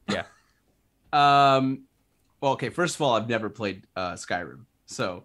yeah. 0.09 0.25
Um, 1.12 1.85
well, 2.40 2.52
okay. 2.52 2.69
First 2.69 2.97
of 2.97 3.02
all, 3.02 3.14
I've 3.14 3.28
never 3.28 3.49
played 3.49 3.87
uh, 3.95 4.14
Skyrim, 4.14 4.64
so 4.87 5.25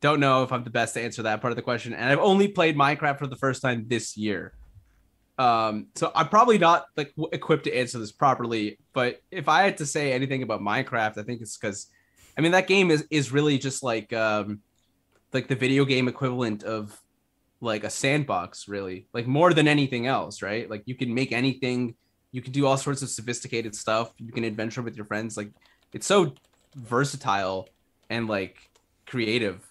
don't 0.00 0.20
know 0.20 0.42
if 0.42 0.52
I'm 0.52 0.64
the 0.64 0.70
best 0.70 0.94
to 0.94 1.02
answer 1.02 1.22
that 1.22 1.40
part 1.40 1.52
of 1.52 1.56
the 1.56 1.62
question. 1.62 1.92
And 1.92 2.10
I've 2.10 2.18
only 2.18 2.48
played 2.48 2.76
Minecraft 2.76 3.18
for 3.18 3.26
the 3.26 3.36
first 3.36 3.60
time 3.60 3.84
this 3.86 4.16
year. 4.16 4.54
Um, 5.38 5.86
so 5.94 6.10
I'm 6.14 6.28
probably 6.28 6.58
not 6.58 6.86
like 6.96 7.12
equipped 7.32 7.64
to 7.64 7.76
answer 7.76 7.98
this 7.98 8.12
properly. 8.12 8.78
But 8.92 9.20
if 9.30 9.48
I 9.48 9.62
had 9.62 9.78
to 9.78 9.86
say 9.86 10.12
anything 10.12 10.42
about 10.42 10.60
Minecraft, 10.60 11.18
I 11.18 11.22
think 11.22 11.40
it's 11.40 11.56
because, 11.56 11.86
I 12.36 12.40
mean, 12.40 12.52
that 12.52 12.66
game 12.66 12.90
is 12.90 13.06
is 13.10 13.32
really 13.32 13.58
just 13.58 13.82
like 13.82 14.12
um, 14.12 14.60
like 15.32 15.48
the 15.48 15.54
video 15.54 15.84
game 15.84 16.08
equivalent 16.08 16.62
of 16.62 16.98
like 17.60 17.84
a 17.84 17.90
sandbox, 17.90 18.68
really, 18.68 19.06
like 19.12 19.26
more 19.26 19.52
than 19.52 19.68
anything 19.68 20.06
else, 20.06 20.42
right? 20.42 20.68
Like 20.68 20.82
you 20.86 20.94
can 20.94 21.12
make 21.12 21.32
anything 21.32 21.94
you 22.32 22.42
can 22.42 22.52
do 22.52 22.66
all 22.66 22.76
sorts 22.76 23.02
of 23.02 23.10
sophisticated 23.10 23.74
stuff 23.74 24.12
you 24.18 24.32
can 24.32 24.44
adventure 24.44 24.82
with 24.82 24.96
your 24.96 25.06
friends 25.06 25.36
like 25.36 25.50
it's 25.92 26.06
so 26.06 26.32
versatile 26.76 27.68
and 28.08 28.28
like 28.28 28.69
creative. 29.10 29.66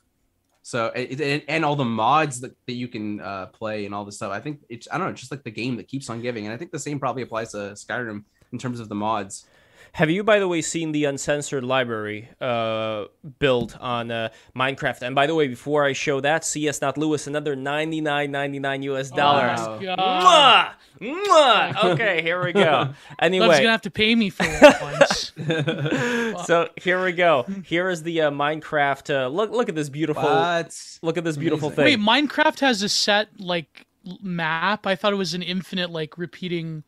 So 0.62 0.88
it- 0.96 1.46
and 1.48 1.64
all 1.66 1.76
the 1.76 1.86
mods 1.86 2.42
that, 2.42 2.54
that 2.68 2.74
you 2.74 2.88
can 2.88 3.22
uh, 3.22 3.46
play 3.48 3.86
and 3.86 3.96
all 3.96 4.06
this 4.06 4.18
stuff 4.18 4.32
i 4.32 4.40
think 4.40 4.60
it's 4.70 4.88
i 4.92 4.98
don't 4.98 5.08
know 5.08 5.14
just 5.14 5.32
like 5.32 5.44
the 5.44 5.50
game 5.62 5.78
that 5.78 5.88
keeps 5.88 6.10
on 6.10 6.22
giving. 6.22 6.46
And 6.46 6.54
i 6.54 6.58
think 6.58 6.72
the 6.72 6.78
same 6.88 7.00
probably 7.00 7.24
applies 7.24 7.52
to 7.54 7.58
skyrim 7.86 8.24
in 8.52 8.60
terms 8.60 8.80
of 8.80 8.90
the 8.90 8.96
mods 8.96 9.48
Have 9.94 10.10
you, 10.10 10.24
by 10.24 10.40
the 10.40 10.48
way, 10.48 10.62
seen 10.62 10.92
the 10.92 11.06
uncensored 11.06 11.64
library 11.64 12.30
uh, 12.40 13.06
built 13.40 13.76
on 13.80 14.12
uh, 14.12 14.30
Minecraft? 14.56 15.02
And 15.02 15.16
by 15.16 15.28
the 15.28 15.36
way, 15.36 15.48
before 15.48 15.84
I 15.84 15.94
show 15.94 16.22
that, 16.22 16.46
CS 16.46 16.82
Not 16.82 16.98
Lewis, 16.98 17.28
another 17.28 17.56
ninety 17.56 18.00
nine 18.02 18.32
ninety 18.32 18.60
nine 18.60 18.82
US 18.84 19.10
dollars. 19.10 19.60
wow. 19.60 19.80
God. 19.80 20.72
Mwah! 21.02 21.26
Mwah! 21.28 21.84
Okay, 21.94 22.22
here 22.22 22.44
we 22.44 22.52
go. 22.54 22.62
Love's 22.62 22.96
Anyway, 23.20 23.48
gonna 23.48 23.70
have 23.72 23.82
to 23.82 23.92
pay 23.92 24.14
me 24.16 24.30
for 24.30 24.46
it 24.46 24.82
once. 24.82 25.32
so 26.46 26.70
here 26.82 27.04
we 27.04 27.12
go. 27.14 27.46
Here 27.66 27.90
is 27.90 28.04
the 28.04 28.22
uh, 28.22 28.32
Minecraft. 28.32 29.14
Uh, 29.24 29.28
look, 29.28 29.52
look 29.52 29.70
at 29.70 29.76
this 29.76 29.90
beautiful. 29.90 30.24
but 30.24 30.76
Look 31.02 31.18
at 31.18 31.24
this 31.24 31.38
beautiful 31.38 31.70
Amazing. 31.70 31.98
thing. 31.98 32.06
Wait, 32.06 32.28
Minecraft 32.30 32.60
has 32.60 32.82
a 32.84 32.90
set 32.90 33.30
like 33.40 33.86
map. 34.22 34.86
I 34.86 34.96
thought 34.96 35.14
it 35.14 35.18
was 35.18 35.34
an 35.34 35.42
infinite 35.42 35.90
like 35.90 36.18
repeating. 36.18 36.84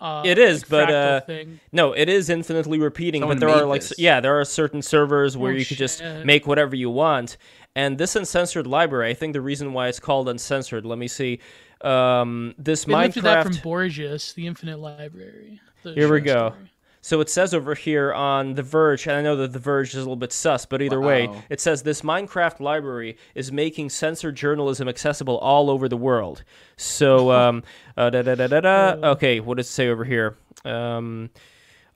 Uh, 0.00 0.22
It 0.24 0.38
is, 0.38 0.62
like, 0.62 0.86
but, 0.88 0.90
uh, 0.94 1.20
thing. 1.22 1.60
No, 1.72 1.92
it 1.92 2.08
is 2.08 2.30
infinitely 2.30 2.78
repeating, 2.78 3.22
Someone 3.22 3.38
but 3.38 3.46
there 3.46 3.54
are 3.56 3.64
like 3.66 3.80
this. 3.82 3.94
yeah, 3.98 4.20
there 4.20 4.38
are 4.38 4.44
certain 4.44 4.80
servers 4.82 5.36
where 5.36 5.52
Oh, 5.52 5.56
you 5.56 5.64
could 5.66 5.76
just 5.78 6.02
make 6.24 6.46
whatever 6.46 6.76
you 6.76 6.88
want. 6.90 7.36
And 7.74 7.98
this 7.98 8.16
uncensored 8.16 8.66
library, 8.66 9.10
I 9.10 9.14
think 9.14 9.32
the 9.34 9.40
reason 9.40 9.72
why 9.72 9.88
it's 9.88 10.00
called 10.00 10.28
uncensored, 10.28 10.84
let 10.86 10.98
me 10.98 11.08
see. 11.08 11.40
Um, 11.82 12.54
this 12.58 12.84
They 12.84 12.94
lifted 12.94 13.22
that 13.24 13.44
from 13.44 13.52
Minecraft 13.54 13.62
Borges, 13.62 14.32
the 14.34 14.46
Infinite 14.46 14.78
Library. 14.80 15.60
the 15.82 15.92
Here 15.94 16.12
we 16.12 16.20
go. 16.20 16.50
story. 16.50 16.70
So 17.08 17.22
it 17.22 17.30
says 17.30 17.54
over 17.54 17.74
here 17.74 18.12
on 18.12 18.52
The 18.52 18.62
Verge, 18.62 19.06
and 19.06 19.16
I 19.16 19.22
know 19.22 19.34
that 19.36 19.54
The 19.54 19.58
Verge 19.58 19.88
is 19.88 19.94
a 19.94 20.00
little 20.00 20.14
bit 20.14 20.30
sus, 20.30 20.66
but 20.66 20.82
either 20.82 21.00
way, 21.00 21.30
it 21.48 21.58
says 21.58 21.82
this 21.82 22.02
Minecraft 22.02 22.60
library 22.60 23.16
is 23.34 23.50
making 23.50 23.88
censored 23.88 24.36
journalism 24.36 24.90
accessible 24.90 25.38
all 25.38 25.70
over 25.70 25.88
the 25.88 25.96
world. 25.96 26.44
So, 26.76 27.32
um, 27.32 27.62
uh, 27.96 28.10
da, 28.10 28.20
da, 28.20 28.34
da, 28.34 28.46
da, 28.48 28.60
da. 28.60 29.08
okay, 29.12 29.40
what 29.40 29.56
does 29.56 29.68
it 29.68 29.72
say 29.72 29.88
over 29.88 30.04
here? 30.04 30.36
Um, 30.66 31.30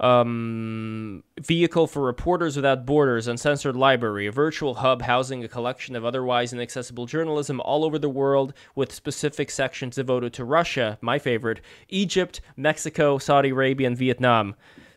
um, 0.00 1.23
vehicle 1.38 1.88
for 1.88 2.02
Reporters 2.02 2.57
Without 2.57 2.87
Borders, 2.87 3.28
Uncensored 3.28 3.76
Library, 3.76 4.26
a 4.26 4.33
virtual 4.33 4.76
hub 4.76 5.02
housing 5.02 5.45
a 5.45 5.49
collection 5.49 5.95
of 5.95 6.07
otherwise 6.07 6.54
inaccessible 6.54 7.04
journalism 7.04 7.61
all 7.61 7.85
over 7.85 7.99
the 7.99 8.09
world 8.09 8.54
with 8.75 8.95
specific 8.95 9.50
sections 9.50 9.97
devoted 9.97 10.33
to 10.33 10.45
Russia, 10.47 10.97
my 11.02 11.19
favorite, 11.19 11.61
Egypt, 11.90 12.40
Mexico, 12.57 13.19
Saudi 13.19 13.50
Arabia, 13.50 13.87
and 13.87 13.99
Vietnam. 13.99 14.54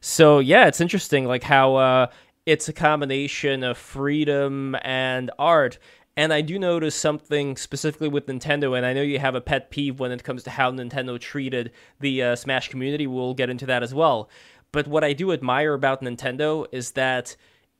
So, 0.07 0.37
yeah, 0.37 0.67
it's 0.67 0.81
interesting, 0.81 1.25
like 1.25 1.41
how 1.41 1.77
uh, 1.77 2.07
it's 2.45 2.69
a 2.69 2.73
combination 2.73 3.63
of 3.63 3.75
freedom 3.75 4.75
and 4.83 5.31
art. 5.39 5.79
And 6.15 6.31
I 6.31 6.41
do 6.41 6.59
notice 6.59 6.93
something 6.93 7.57
specifically 7.57 8.07
with 8.07 8.27
Nintendo, 8.27 8.77
and 8.77 8.85
I 8.85 8.93
know 8.93 9.01
you 9.01 9.17
have 9.17 9.33
a 9.33 9.41
pet 9.41 9.71
peeve 9.71 9.99
when 9.99 10.11
it 10.11 10.23
comes 10.23 10.43
to 10.43 10.51
how 10.51 10.69
Nintendo 10.69 11.19
treated 11.19 11.71
the 11.99 12.21
uh, 12.21 12.35
Smash 12.35 12.69
community. 12.69 13.07
We'll 13.07 13.33
get 13.33 13.49
into 13.49 13.65
that 13.65 13.81
as 13.81 13.95
well. 13.95 14.29
But 14.71 14.87
what 14.87 15.03
I 15.03 15.13
do 15.13 15.31
admire 15.31 15.73
about 15.73 16.03
Nintendo 16.03 16.67
is 16.71 16.91
that 16.91 17.35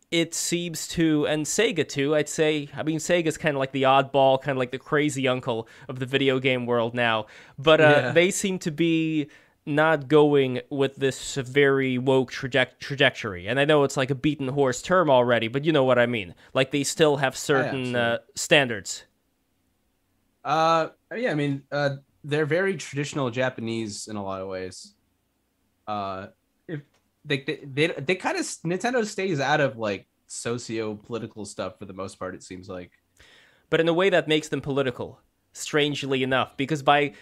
it 0.10 0.34
seems 0.34 0.88
to, 0.90 1.28
and 1.28 1.46
Sega 1.46 1.88
too, 1.88 2.16
I'd 2.16 2.28
say, 2.28 2.70
I 2.76 2.82
mean, 2.82 2.98
Sega's 2.98 3.38
kind 3.38 3.56
of 3.56 3.60
like 3.60 3.72
the 3.72 3.84
oddball, 3.84 4.42
kind 4.42 4.56
of 4.56 4.58
like 4.58 4.72
the 4.72 4.80
crazy 4.80 5.28
uncle 5.28 5.68
of 5.88 6.00
the 6.00 6.08
video 6.08 6.40
game 6.40 6.66
world 6.66 6.96
now. 6.96 7.28
But 7.60 7.82
uh, 7.82 7.84
Yeah. 7.84 8.12
they 8.14 8.32
seem 8.32 8.58
to 8.60 8.72
be 8.72 9.30
not 9.66 10.08
going 10.08 10.62
with 10.70 10.96
this 10.98 11.36
very 11.36 11.98
woke 11.98 12.32
traje- 12.32 12.78
trajectory. 12.80 13.48
And 13.48 13.60
I 13.60 13.66
know 13.66 13.84
it's 13.84 13.98
like 13.98 14.12
a 14.12 14.16
beaten 14.16 14.48
horse 14.50 14.82
term 14.82 15.10
already, 15.10 15.48
but 15.48 15.66
you 15.66 15.72
know 15.72 15.84
what 15.84 15.98
I 15.98 16.06
mean. 16.06 16.36
Like 16.54 16.72
they 16.72 16.84
still 16.84 17.18
have 17.18 17.36
certain 17.36 17.96
uh, 17.96 18.20
standards. 18.36 19.06
Uh, 20.44 20.90
yeah, 21.16 21.32
I 21.32 21.34
mean, 21.34 21.64
uh, 21.72 21.98
they're 22.24 22.46
very 22.46 22.78
traditional 22.78 23.32
Japanese 23.32 24.08
in 24.08 24.16
a 24.16 24.24
lot 24.24 24.42
of 24.42 24.48
ways. 24.48 24.94
Uh, 25.88 26.28
if 26.68 26.82
they 27.24 27.42
they 27.42 27.60
they, 27.66 27.88
they 27.88 28.16
kind 28.16 28.38
of 28.38 28.46
Nintendo 28.46 29.06
stays 29.06 29.40
out 29.40 29.62
of 29.62 29.78
like 29.78 30.08
socio-political 30.28 31.46
stuff 31.46 31.80
for 31.80 31.86
the 31.86 31.94
most 31.94 32.20
part. 32.20 32.36
It 32.36 32.44
seems 32.44 32.70
like. 32.70 32.92
but 33.70 33.80
in 33.80 33.88
a 33.88 33.94
way 33.94 34.10
that 34.10 34.28
makes 34.28 34.50
them 34.50 34.62
political 34.62 35.20
strangely 35.54 36.22
enough 36.22 36.56
because 36.58 36.84
by 36.84 37.14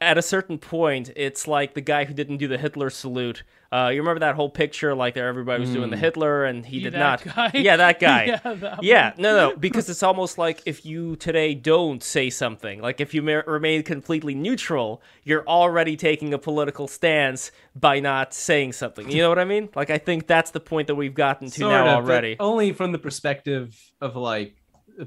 at 0.00 0.16
a 0.16 0.22
certain 0.22 0.56
point 0.58 1.10
it's 1.16 1.46
like 1.46 1.74
the 1.74 1.80
guy 1.80 2.04
who 2.04 2.14
didn't 2.14 2.38
do 2.38 2.48
the 2.48 2.56
hitler 2.58 2.88
salute. 2.90 3.42
Uh, 3.72 3.88
you 3.88 4.00
remember 4.00 4.20
that 4.20 4.36
whole 4.36 4.48
picture 4.48 4.94
like 4.94 5.14
there 5.14 5.26
everybody 5.26 5.60
was 5.60 5.70
doing 5.72 5.90
the 5.90 5.96
hitler 5.96 6.44
and 6.44 6.64
he 6.64 6.78
Yeah, 6.78 6.84
did 6.84 6.92
that 6.94 7.26
not? 7.26 7.34
guy. 7.52 7.58
yeah 7.60 7.76
that 7.76 7.98
guy. 8.00 8.24
Yeah, 8.44 8.54
that 8.54 8.82
yeah 8.84 9.12
one. 9.14 9.22
no 9.22 9.36
no 9.50 9.56
because 9.56 9.88
it's 9.90 10.02
almost 10.02 10.38
like 10.38 10.62
if 10.64 10.86
you 10.86 11.16
today 11.16 11.54
don't 11.54 12.02
say 12.02 12.30
something 12.30 12.80
like 12.80 13.00
if 13.00 13.12
you 13.14 13.20
ma- 13.20 13.42
remain 13.46 13.82
completely 13.82 14.34
neutral 14.34 15.02
you're 15.24 15.46
already 15.46 15.96
taking 15.96 16.32
a 16.32 16.38
political 16.38 16.86
stance 16.88 17.50
by 17.74 17.98
not 18.00 18.32
saying 18.32 18.72
something. 18.72 19.10
You 19.10 19.22
know 19.22 19.28
what 19.28 19.38
i 19.40 19.44
mean? 19.44 19.68
Like 19.74 19.90
i 19.90 19.98
think 19.98 20.26
that's 20.28 20.52
the 20.52 20.60
point 20.60 20.86
that 20.86 20.94
we've 20.94 21.14
gotten 21.14 21.48
to 21.50 21.60
Sort 21.60 21.72
now 21.72 21.98
of, 21.98 22.04
already. 22.04 22.36
only 22.40 22.72
from 22.72 22.92
the 22.92 22.98
perspective 22.98 23.76
of 24.00 24.14
like 24.16 24.54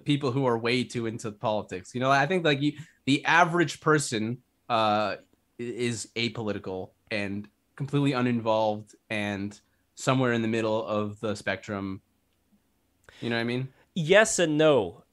people 0.03 0.31
who 0.33 0.45
are 0.45 0.57
way 0.57 0.83
too 0.83 1.05
into 1.05 1.31
politics. 1.31 1.95
You 1.95 2.01
know, 2.01 2.11
I 2.11 2.25
think 2.25 2.43
like 2.43 2.61
you, 2.61 2.73
the 3.05 3.23
average 3.23 3.79
person 3.79 4.39
uh, 4.69 5.15
is 5.57 6.09
apolitical 6.15 6.91
and 7.11 7.47
completely 7.75 8.13
uninvolved 8.13 8.95
and 9.09 9.59
somewhere 9.95 10.33
in 10.33 10.41
the 10.41 10.47
middle 10.47 10.85
of 10.85 11.19
the 11.19 11.35
spectrum. 11.35 12.01
You 13.21 13.29
know 13.29 13.35
what 13.35 13.41
I 13.41 13.45
mean? 13.45 13.69
yes 13.97 14.37
and 14.37 14.57
no. 14.57 15.03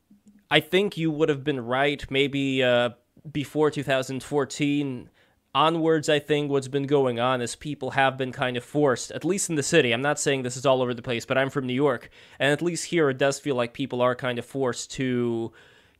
I 0.50 0.60
think 0.60 0.96
you 0.96 1.10
would 1.10 1.30
have 1.30 1.42
been 1.42 1.64
right 1.64 2.04
maybe 2.10 2.62
uh, 2.62 2.90
before 3.32 3.70
2014 3.70 5.10
onwards. 5.54 6.08
I 6.08 6.18
think 6.18 6.50
what's 6.50 6.68
been 6.68 6.86
going 6.86 7.18
on 7.18 7.40
is 7.40 7.56
people 7.56 7.92
have 7.92 8.18
been 8.18 8.30
kind 8.30 8.56
of 8.56 8.62
forced, 8.62 9.10
at 9.10 9.24
least 9.24 9.48
in 9.48 9.56
the 9.56 9.62
city. 9.62 9.92
I'm 9.92 10.02
not 10.02 10.20
saying 10.20 10.42
this 10.42 10.56
is 10.56 10.66
all 10.66 10.82
over 10.82 10.92
the 10.92 11.02
place, 11.02 11.24
but 11.24 11.38
I'm 11.38 11.50
from 11.50 11.66
New 11.66 11.74
York, 11.74 12.10
and 12.38 12.52
at 12.52 12.60
least 12.60 12.84
here 12.86 13.08
it 13.08 13.18
does 13.18 13.40
feel 13.40 13.56
like 13.56 13.72
people 13.72 14.02
are 14.02 14.14
kind 14.14 14.38
of 14.38 14.44
forced 14.44 14.90
to. 14.92 15.52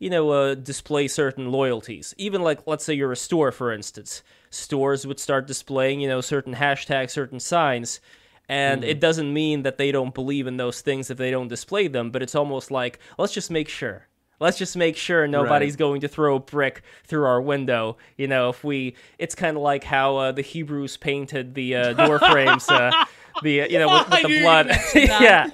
You 0.05 0.11
know, 0.11 0.29
uh, 0.31 0.55
display 0.55 1.09
certain 1.09 1.51
loyalties. 1.51 2.15
Even 2.19 2.43
like, 2.43 2.67
let's 2.67 2.85
say 2.85 2.93
you're 2.93 3.13
a 3.13 3.17
store, 3.17 3.51
for 3.51 3.73
instance, 3.73 4.23
stores 4.51 5.07
would 5.07 5.19
start 5.19 5.47
displaying, 5.47 5.99
you 6.03 6.09
know, 6.09 6.21
certain 6.21 6.55
hashtags, 6.55 7.11
certain 7.11 7.41
signs. 7.41 8.01
And 8.47 8.83
Mm. 8.83 8.89
it 8.89 9.01
doesn't 9.01 9.33
mean 9.33 9.63
that 9.63 9.79
they 9.79 9.91
don't 9.91 10.13
believe 10.15 10.47
in 10.47 10.59
those 10.59 10.83
things 10.83 11.11
if 11.11 11.17
they 11.17 11.31
don't 11.31 11.49
display 11.49 11.89
them, 11.89 12.11
but 12.11 12.21
it's 12.23 12.35
almost 12.35 12.71
like, 12.71 12.99
let's 13.17 13.33
just 13.33 13.51
make 13.51 13.71
sure. 13.71 14.07
Let's 14.41 14.59
just 14.59 14.77
make 14.77 14.99
sure 14.99 15.27
nobody's 15.27 15.77
going 15.77 16.03
to 16.03 16.09
throw 16.09 16.37
a 16.37 16.41
brick 16.41 16.83
through 17.07 17.25
our 17.25 17.41
window. 17.41 17.97
You 18.19 18.29
know, 18.29 18.51
if 18.51 18.63
we, 18.63 18.97
it's 19.19 19.35
kind 19.35 19.57
of 19.57 19.63
like 19.63 19.85
how 19.85 20.17
uh, 20.19 20.33
the 20.33 20.43
Hebrews 20.43 20.99
painted 20.99 21.55
the 21.55 21.77
uh, 21.77 21.93
door 21.95 22.19
frames, 22.19 22.69
uh, 22.69 22.91
the 23.43 23.63
uh, 23.63 23.69
you 23.69 23.79
know 23.79 23.89
with, 23.89 24.11
with 24.11 24.23
the 24.23 24.41
blood. 24.43 24.71
yeah, 24.95 25.49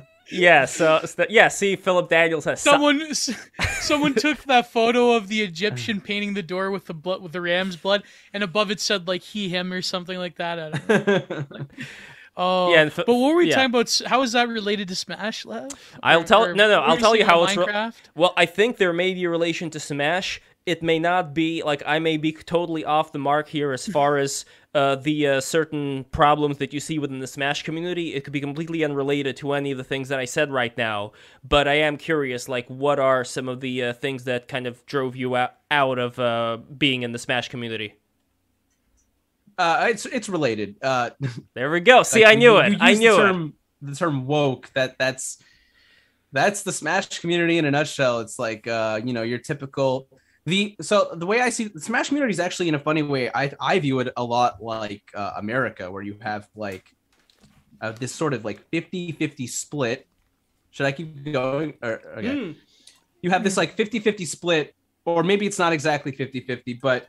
yeah. 0.30 0.64
So, 0.64 1.00
so 1.04 1.26
yeah. 1.28 1.48
See, 1.48 1.76
Philip 1.76 2.08
Daniels 2.08 2.44
has 2.44 2.60
Someone, 2.60 3.14
someone 3.14 4.14
took 4.14 4.42
that 4.44 4.70
photo 4.70 5.12
of 5.12 5.28
the 5.28 5.42
Egyptian 5.42 6.00
painting 6.00 6.34
the 6.34 6.42
door 6.42 6.70
with 6.70 6.86
the 6.86 6.94
blood, 6.94 7.22
with 7.22 7.32
the 7.32 7.40
ram's 7.40 7.76
blood, 7.76 8.02
and 8.32 8.42
above 8.42 8.70
it 8.70 8.80
said 8.80 9.08
like 9.08 9.22
he, 9.22 9.48
him, 9.48 9.72
or 9.72 9.82
something 9.82 10.18
like 10.18 10.36
that. 10.36 10.58
I 10.58 10.70
don't 10.70 11.06
know. 11.48 11.66
Oh, 12.34 12.72
Yeah, 12.72 12.88
but 12.96 13.06
what 13.08 13.18
were 13.18 13.36
we 13.36 13.48
yeah. 13.50 13.56
talking 13.56 13.66
about? 13.70 14.00
How 14.06 14.22
is 14.22 14.32
that 14.32 14.48
related 14.48 14.88
to 14.88 14.94
Smash, 14.94 15.44
Lev? 15.44 15.68
I'll 16.02 16.22
Or- 16.22 16.24
tell- 16.24 16.44
or 16.46 16.54
no, 16.54 16.66
no, 16.66 16.80
I'll 16.80 16.96
tell 16.96 17.14
you 17.14 17.26
how 17.26 17.42
about 17.42 17.58
it's 17.58 17.68
re- 17.68 18.06
Well, 18.14 18.32
I 18.38 18.46
think 18.46 18.78
there 18.78 18.94
may 18.94 19.12
be 19.12 19.24
a 19.24 19.28
relation 19.28 19.68
to 19.68 19.78
Smash. 19.78 20.40
It 20.64 20.82
may 20.82 20.98
not 20.98 21.34
be 21.34 21.62
like 21.64 21.82
I 21.86 21.98
may 21.98 22.16
be 22.16 22.32
totally 22.32 22.84
off 22.84 23.10
the 23.12 23.18
mark 23.18 23.48
here 23.48 23.72
as 23.72 23.86
far 23.96 24.16
as 24.16 24.44
uh, 24.74 24.94
the 24.94 25.26
uh, 25.26 25.40
certain 25.40 26.04
problems 26.12 26.58
that 26.58 26.72
you 26.72 26.80
see 26.80 26.98
within 26.98 27.18
the 27.18 27.26
Smash 27.26 27.62
community. 27.62 28.14
It 28.14 28.24
could 28.24 28.32
be 28.32 28.40
completely 28.40 28.84
unrelated 28.84 29.36
to 29.38 29.52
any 29.52 29.70
of 29.72 29.76
the 29.78 29.84
things 29.84 30.08
that 30.08 30.18
I 30.18 30.24
said 30.24 30.50
right 30.50 30.76
now. 30.78 31.12
But 31.46 31.68
I 31.68 31.74
am 31.74 31.96
curious, 31.98 32.48
like, 32.48 32.66
what 32.68 32.98
are 32.98 33.22
some 33.24 33.48
of 33.48 33.60
the 33.60 33.84
uh, 33.84 33.92
things 33.92 34.24
that 34.24 34.48
kind 34.48 34.66
of 34.66 34.86
drove 34.86 35.14
you 35.14 35.36
out, 35.36 35.54
out 35.70 35.98
of 35.98 36.18
uh, 36.18 36.58
being 36.78 37.02
in 37.02 37.12
the 37.12 37.18
Smash 37.18 37.48
community? 37.48 37.94
uh, 39.58 39.86
it's 39.90 40.06
it's 40.06 40.28
related. 40.28 40.76
Uh, 40.82 41.10
There 41.54 41.70
we 41.70 41.80
go. 41.80 42.02
See, 42.02 42.24
like, 42.24 42.32
I 42.32 42.34
knew 42.38 42.52
you- 42.54 42.58
it. 42.60 42.72
you 42.72 42.78
I 42.80 42.94
knew 42.94 43.12
the 43.16 43.20
it. 43.20 43.26
term, 43.26 43.54
The 43.82 43.94
term 43.94 44.26
woke. 44.26 44.70
That 44.74 44.96
that's 44.98 45.38
that's 46.32 46.62
the 46.62 46.72
Smash 46.72 47.18
community 47.18 47.58
in 47.58 47.64
a 47.66 47.70
nutshell. 47.70 48.20
It's 48.20 48.38
like 48.38 48.66
uh, 48.66 49.00
you 49.04 49.12
know 49.12 49.22
your 49.22 49.38
typical 49.38 50.08
the 50.44 50.74
so 50.80 51.10
the 51.14 51.26
way 51.26 51.40
I 51.40 51.50
see 51.50 51.68
the 51.68 51.80
Smash 51.80 52.08
community 52.08 52.32
is 52.32 52.40
actually 52.40 52.68
in 52.68 52.74
a 52.74 52.78
funny 52.78 53.02
way. 53.02 53.30
I 53.34 53.52
I 53.60 53.78
view 53.78 54.00
it 54.00 54.12
a 54.16 54.24
lot 54.24 54.62
like 54.62 55.02
uh, 55.14 55.32
America, 55.36 55.90
where 55.90 56.02
you 56.02 56.18
have 56.20 56.48
like 56.56 56.84
uh, 57.80 57.92
this 57.92 58.14
sort 58.14 58.34
of 58.34 58.44
like 58.44 58.68
50-50 58.70 59.48
split. 59.48 60.06
Should 60.70 60.86
I 60.86 60.92
keep 60.92 61.32
going? 61.32 61.74
Or, 61.82 62.00
okay. 62.18 62.46
Hmm. 62.46 62.52
You 63.20 63.30
have 63.30 63.44
this 63.44 63.56
like 63.56 63.76
50-50 63.76 64.26
split, 64.26 64.74
or 65.04 65.22
maybe 65.22 65.46
it's 65.46 65.58
not 65.58 65.72
exactly 65.72 66.12
50-50, 66.12 66.80
but 66.80 67.08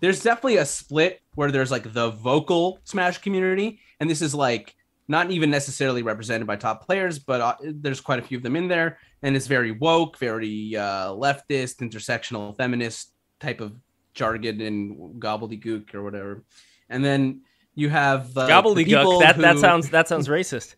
there's 0.00 0.22
definitely 0.22 0.56
a 0.56 0.64
split 0.64 1.20
where 1.34 1.50
there's 1.50 1.70
like 1.70 1.92
the 1.92 2.10
vocal 2.10 2.80
Smash 2.84 3.18
community, 3.18 3.80
and 3.98 4.08
this 4.08 4.22
is 4.22 4.34
like 4.34 4.74
not 5.10 5.30
even 5.32 5.50
necessarily 5.50 6.02
represented 6.02 6.46
by 6.46 6.54
top 6.54 6.86
players, 6.86 7.18
but 7.18 7.40
uh, 7.40 7.56
there's 7.62 8.00
quite 8.00 8.20
a 8.20 8.22
few 8.22 8.36
of 8.36 8.44
them 8.44 8.54
in 8.54 8.68
there, 8.68 8.98
and 9.22 9.34
it's 9.36 9.48
very 9.48 9.72
woke, 9.72 10.16
very 10.18 10.76
uh, 10.76 11.08
leftist, 11.10 11.78
intersectional, 11.86 12.56
feminist 12.56 13.12
type 13.40 13.60
of 13.60 13.74
jargon 14.14 14.60
and 14.60 15.20
gobbledygook 15.20 15.94
or 15.94 16.02
whatever. 16.04 16.44
And 16.88 17.04
then 17.04 17.42
you 17.74 17.88
have 17.88 18.36
uh, 18.38 18.46
Gobbledygook. 18.48 18.84
people 18.84 19.18
That 19.20 19.36
that 19.38 19.58
sounds 19.58 19.90
that 19.90 20.06
sounds 20.08 20.28
racist. 20.38 20.76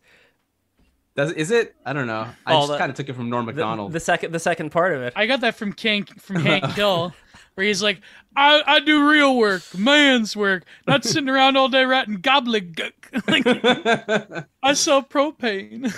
Does, 1.15 1.31
is 1.33 1.51
it? 1.51 1.75
I 1.85 1.93
don't 1.93 2.07
know. 2.07 2.25
I 2.45 2.55
Oh, 2.55 2.65
just 2.67 2.79
kind 2.79 2.89
of 2.89 2.95
took 2.97 3.07
it 3.07 3.13
from 3.15 3.29
Norm 3.29 3.45
The, 3.45 3.51
Macdonald. 3.53 3.91
the 3.91 3.99
second 3.99 4.31
the 4.31 4.39
second 4.39 4.71
part 4.71 4.93
of 4.95 5.01
it. 5.03 5.13
I 5.15 5.27
got 5.27 5.41
that 5.41 5.53
from 5.55 5.75
Hank 5.79 6.19
from 6.19 6.37
Hank 6.37 6.65
Hill, 6.71 7.13
where 7.55 7.65
he's 7.67 7.83
like, 7.83 8.01
I, 8.35 8.61
I 8.65 8.79
do 8.79 9.07
real 9.09 9.35
work, 9.37 9.61
man's 9.77 10.35
work, 10.35 10.63
not 10.87 11.03
sitting 11.03 11.29
around 11.29 11.55
all 11.57 11.69
day 11.69 11.83
writing 11.85 12.17
gobbledygook. 12.17 12.93
like, 13.27 14.45
I 14.63 14.73
sell 14.73 15.03
propane. 15.03 15.93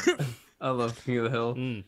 I 0.59 0.69
love 0.69 1.03
King 1.05 1.17
of 1.19 1.23
the 1.25 1.29
Hill. 1.29 1.55
Mm. 1.55 1.83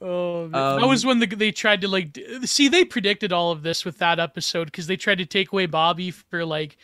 Oh, 0.00 0.48
that 0.48 0.58
Um, 0.60 0.80
that 0.80 0.86
was 0.86 1.06
when 1.06 1.20
the, 1.20 1.26
they 1.26 1.50
tried 1.52 1.80
to 1.82 1.88
like 1.88 2.18
see. 2.44 2.68
They 2.68 2.84
predicted 2.84 3.32
all 3.32 3.52
of 3.52 3.62
this 3.62 3.84
with 3.84 3.98
that 3.98 4.18
episode 4.18 4.64
because 4.66 4.86
they 4.86 4.96
tried 4.96 5.18
to 5.18 5.26
take 5.26 5.52
away 5.52 5.66
Bobby 5.66 6.10
for 6.10 6.44
like 6.44 6.76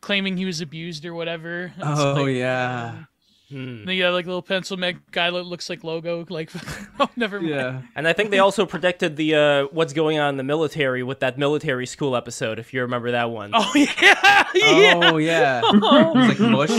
claiming 0.00 0.36
he 0.36 0.44
was 0.44 0.60
abused 0.60 1.06
or 1.06 1.14
whatever. 1.14 1.72
It's 1.78 2.00
Oh 2.00 2.14
like- 2.24 2.34
yeah, 2.36 3.04
Hmm. 3.48 3.56
And 3.58 3.88
then 3.88 3.94
you 3.96 4.02
have 4.04 4.12
like 4.14 4.26
little 4.26 4.42
pencil 4.42 4.76
neck 4.76 4.96
guy 5.12 5.30
that 5.30 5.42
looks 5.44 5.70
like 5.70 5.84
logo. 5.84 6.26
Like, 6.28 6.50
oh, 7.00 7.08
never 7.16 7.40
mind. 7.40 7.54
yeah. 7.54 7.82
And 7.94 8.08
I 8.08 8.12
think 8.12 8.30
they 8.30 8.40
also 8.40 8.66
predicted 8.66 9.16
the 9.16 9.34
uh, 9.36 9.64
what's 9.70 9.92
going 9.92 10.18
on 10.18 10.30
in 10.30 10.36
the 10.36 10.42
military 10.42 11.02
with 11.04 11.20
that 11.20 11.38
military 11.38 11.86
school 11.86 12.16
episode, 12.16 12.58
if 12.58 12.74
you 12.74 12.80
remember 12.82 13.12
that 13.12 13.30
one. 13.30 13.52
Oh 13.54 13.70
yeah, 13.76 14.44
yeah. 14.54 15.00
Oh 15.02 15.16
yeah. 15.18 15.60
Oh, 15.64 16.12
It's 16.16 16.40
like 16.40 16.50
mush. 16.50 16.70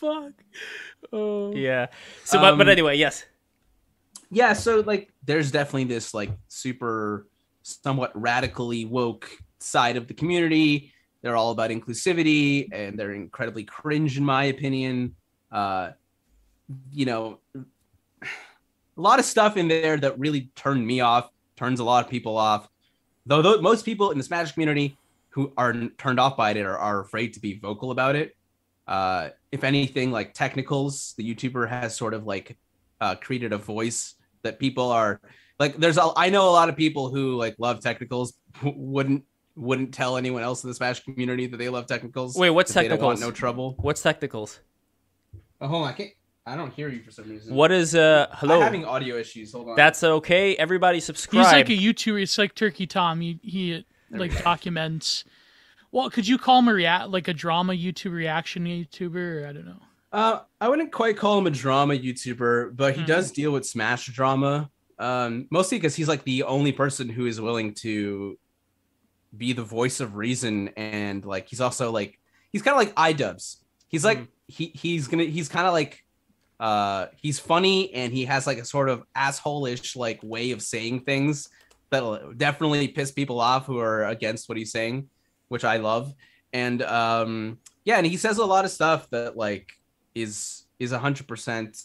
fuck. 0.00 0.32
Oh. 1.12 1.54
Yeah. 1.54 1.86
So, 2.24 2.40
but, 2.40 2.56
but 2.56 2.66
Um, 2.66 2.70
anyway, 2.70 2.96
yes. 2.96 3.24
yeah 4.30 4.52
so 4.52 4.80
like 4.80 5.12
there's 5.24 5.52
definitely 5.52 5.84
this 5.84 6.12
like 6.12 6.30
super 6.48 7.28
somewhat 7.62 8.10
radically 8.20 8.84
woke 8.84 9.30
side 9.60 9.96
of 9.96 10.08
the 10.08 10.14
community 10.14 10.92
they're 11.22 11.36
all 11.36 11.50
about 11.52 11.70
inclusivity 11.70 12.68
and 12.72 12.98
they're 12.98 13.12
incredibly 13.12 13.62
cringe 13.64 14.18
in 14.18 14.24
my 14.24 14.44
opinion 14.44 15.14
uh 15.52 15.90
you 16.92 17.06
know 17.06 17.38
a 17.54 19.00
lot 19.00 19.18
of 19.18 19.24
stuff 19.24 19.56
in 19.56 19.68
there 19.68 19.96
that 19.96 20.18
really 20.18 20.50
turned 20.56 20.86
me 20.86 21.00
off 21.00 21.30
turns 21.56 21.80
a 21.80 21.84
lot 21.84 22.04
of 22.04 22.10
people 22.10 22.36
off 22.36 22.68
though, 23.26 23.42
though 23.42 23.60
most 23.60 23.84
people 23.84 24.10
in 24.10 24.18
the 24.18 24.24
smash 24.24 24.52
community 24.52 24.96
who 25.30 25.52
are 25.56 25.72
turned 25.98 26.18
off 26.18 26.36
by 26.36 26.50
it 26.50 26.58
are, 26.64 26.78
are 26.78 27.00
afraid 27.00 27.32
to 27.34 27.40
be 27.40 27.58
vocal 27.58 27.90
about 27.90 28.16
it 28.16 28.36
uh 28.88 29.28
if 29.52 29.64
anything 29.64 30.10
like 30.10 30.32
technicals 30.34 31.14
the 31.18 31.34
youtuber 31.34 31.68
has 31.68 31.94
sort 31.96 32.14
of 32.14 32.24
like 32.24 32.56
uh, 33.00 33.14
created 33.14 33.52
a 33.52 33.58
voice 33.58 34.14
that 34.42 34.58
people 34.58 34.90
are 34.90 35.20
like 35.58 35.76
there's 35.76 35.98
a, 35.98 36.08
I 36.16 36.30
know 36.30 36.48
a 36.48 36.52
lot 36.52 36.68
of 36.68 36.76
people 36.76 37.10
who 37.10 37.36
like 37.36 37.56
love 37.58 37.80
technicals 37.80 38.34
wouldn't 38.62 39.24
wouldn't 39.54 39.92
tell 39.92 40.16
anyone 40.16 40.42
else 40.42 40.64
in 40.64 40.68
the 40.68 40.74
smash 40.74 41.02
community 41.04 41.46
that 41.46 41.56
they 41.58 41.68
love 41.68 41.86
technicals 41.86 42.36
Wait, 42.36 42.50
what's 42.50 42.70
if 42.70 42.74
they 42.74 42.88
don't 42.88 43.00
want 43.00 43.18
technicals? 43.18 43.34
no 43.34 43.38
trouble 43.38 43.74
What's 43.80 44.02
technicals? 44.02 44.60
oh 45.60 45.68
hold 45.68 45.82
on 45.84 45.88
i 45.90 45.92
can't 45.92 46.10
i 46.46 46.54
don't 46.56 46.72
hear 46.72 46.88
you 46.88 47.00
for 47.02 47.10
some 47.10 47.28
reason 47.28 47.54
What 47.54 47.72
is 47.72 47.94
uh 47.94 48.28
hello? 48.32 48.56
I'm 48.56 48.62
having 48.62 48.84
audio 48.84 49.16
issues 49.16 49.52
hold 49.52 49.68
on 49.70 49.76
That's 49.76 50.02
okay. 50.04 50.54
Everybody 50.56 51.00
subscribe. 51.00 51.44
He's 51.44 51.52
like 51.52 51.68
a 51.70 51.72
YouTuber. 51.76 52.22
It's 52.22 52.38
like 52.38 52.54
Turkey 52.54 52.86
Tom. 52.86 53.20
He 53.20 53.38
he 53.42 53.84
like 54.10 54.32
documents. 54.44 55.24
Well, 55.92 56.10
could 56.10 56.26
you 56.28 56.38
call 56.38 56.58
him 56.60 56.68
a 56.68 56.74
rea- 56.74 57.04
like 57.08 57.26
a 57.28 57.34
drama 57.34 57.72
YouTube 57.72 58.12
reaction 58.12 58.64
YouTuber? 58.64 59.42
Or 59.42 59.46
I 59.48 59.52
don't 59.52 59.66
know. 59.66 59.80
Uh, 60.12 60.40
I 60.60 60.68
wouldn't 60.68 60.92
quite 60.92 61.16
call 61.16 61.38
him 61.38 61.46
a 61.46 61.50
drama 61.50 61.94
YouTuber, 61.94 62.76
but 62.76 62.94
he 62.94 63.00
Hmm. 63.00 63.06
does 63.06 63.30
deal 63.32 63.50
with 63.52 63.66
Smash 63.66 64.06
drama. 64.06 64.70
Um, 64.98 65.46
mostly 65.50 65.78
because 65.78 65.94
he's 65.96 66.08
like 66.08 66.22
the 66.24 66.44
only 66.44 66.72
person 66.72 67.08
who 67.08 67.26
is 67.26 67.40
willing 67.40 67.74
to 67.74 68.38
be 69.36 69.52
the 69.52 69.64
voice 69.64 70.00
of 70.00 70.14
reason, 70.16 70.68
and 70.76 71.24
like 71.24 71.48
he's 71.48 71.60
also 71.60 71.90
like 71.90 72.18
he's 72.52 72.62
kind 72.62 72.74
of 72.74 72.78
like 72.78 72.94
iDubbbz. 73.16 73.56
He's 73.88 74.04
like 74.04 74.18
Hmm. 74.18 74.24
he 74.48 74.66
he's 74.74 75.08
gonna 75.08 75.24
he's 75.24 75.48
kind 75.48 75.66
of 75.66 75.72
like 75.72 76.04
uh 76.58 77.06
he's 77.20 77.38
funny 77.38 77.92
and 77.92 78.12
he 78.12 78.24
has 78.24 78.46
like 78.46 78.58
a 78.58 78.64
sort 78.64 78.88
of 78.88 79.02
asshole-ish 79.14 79.94
like 79.96 80.18
way 80.22 80.52
of 80.52 80.62
saying 80.62 81.00
things 81.00 81.48
that'll 81.90 82.32
definitely 82.32 82.88
piss 82.88 83.12
people 83.12 83.40
off 83.40 83.66
who 83.66 83.78
are 83.78 84.04
against 84.04 84.48
what 84.48 84.58
he's 84.58 84.72
saying, 84.72 85.08
which 85.48 85.64
I 85.64 85.76
love. 85.76 86.14
And 86.52 86.82
um 86.82 87.58
yeah, 87.84 87.98
and 87.98 88.06
he 88.06 88.16
says 88.16 88.38
a 88.38 88.44
lot 88.44 88.64
of 88.64 88.70
stuff 88.70 89.08
that 89.10 89.36
like 89.36 89.72
is 90.14 90.64
is 90.78 90.92
a 90.92 90.98
hundred 90.98 91.28
percent 91.28 91.78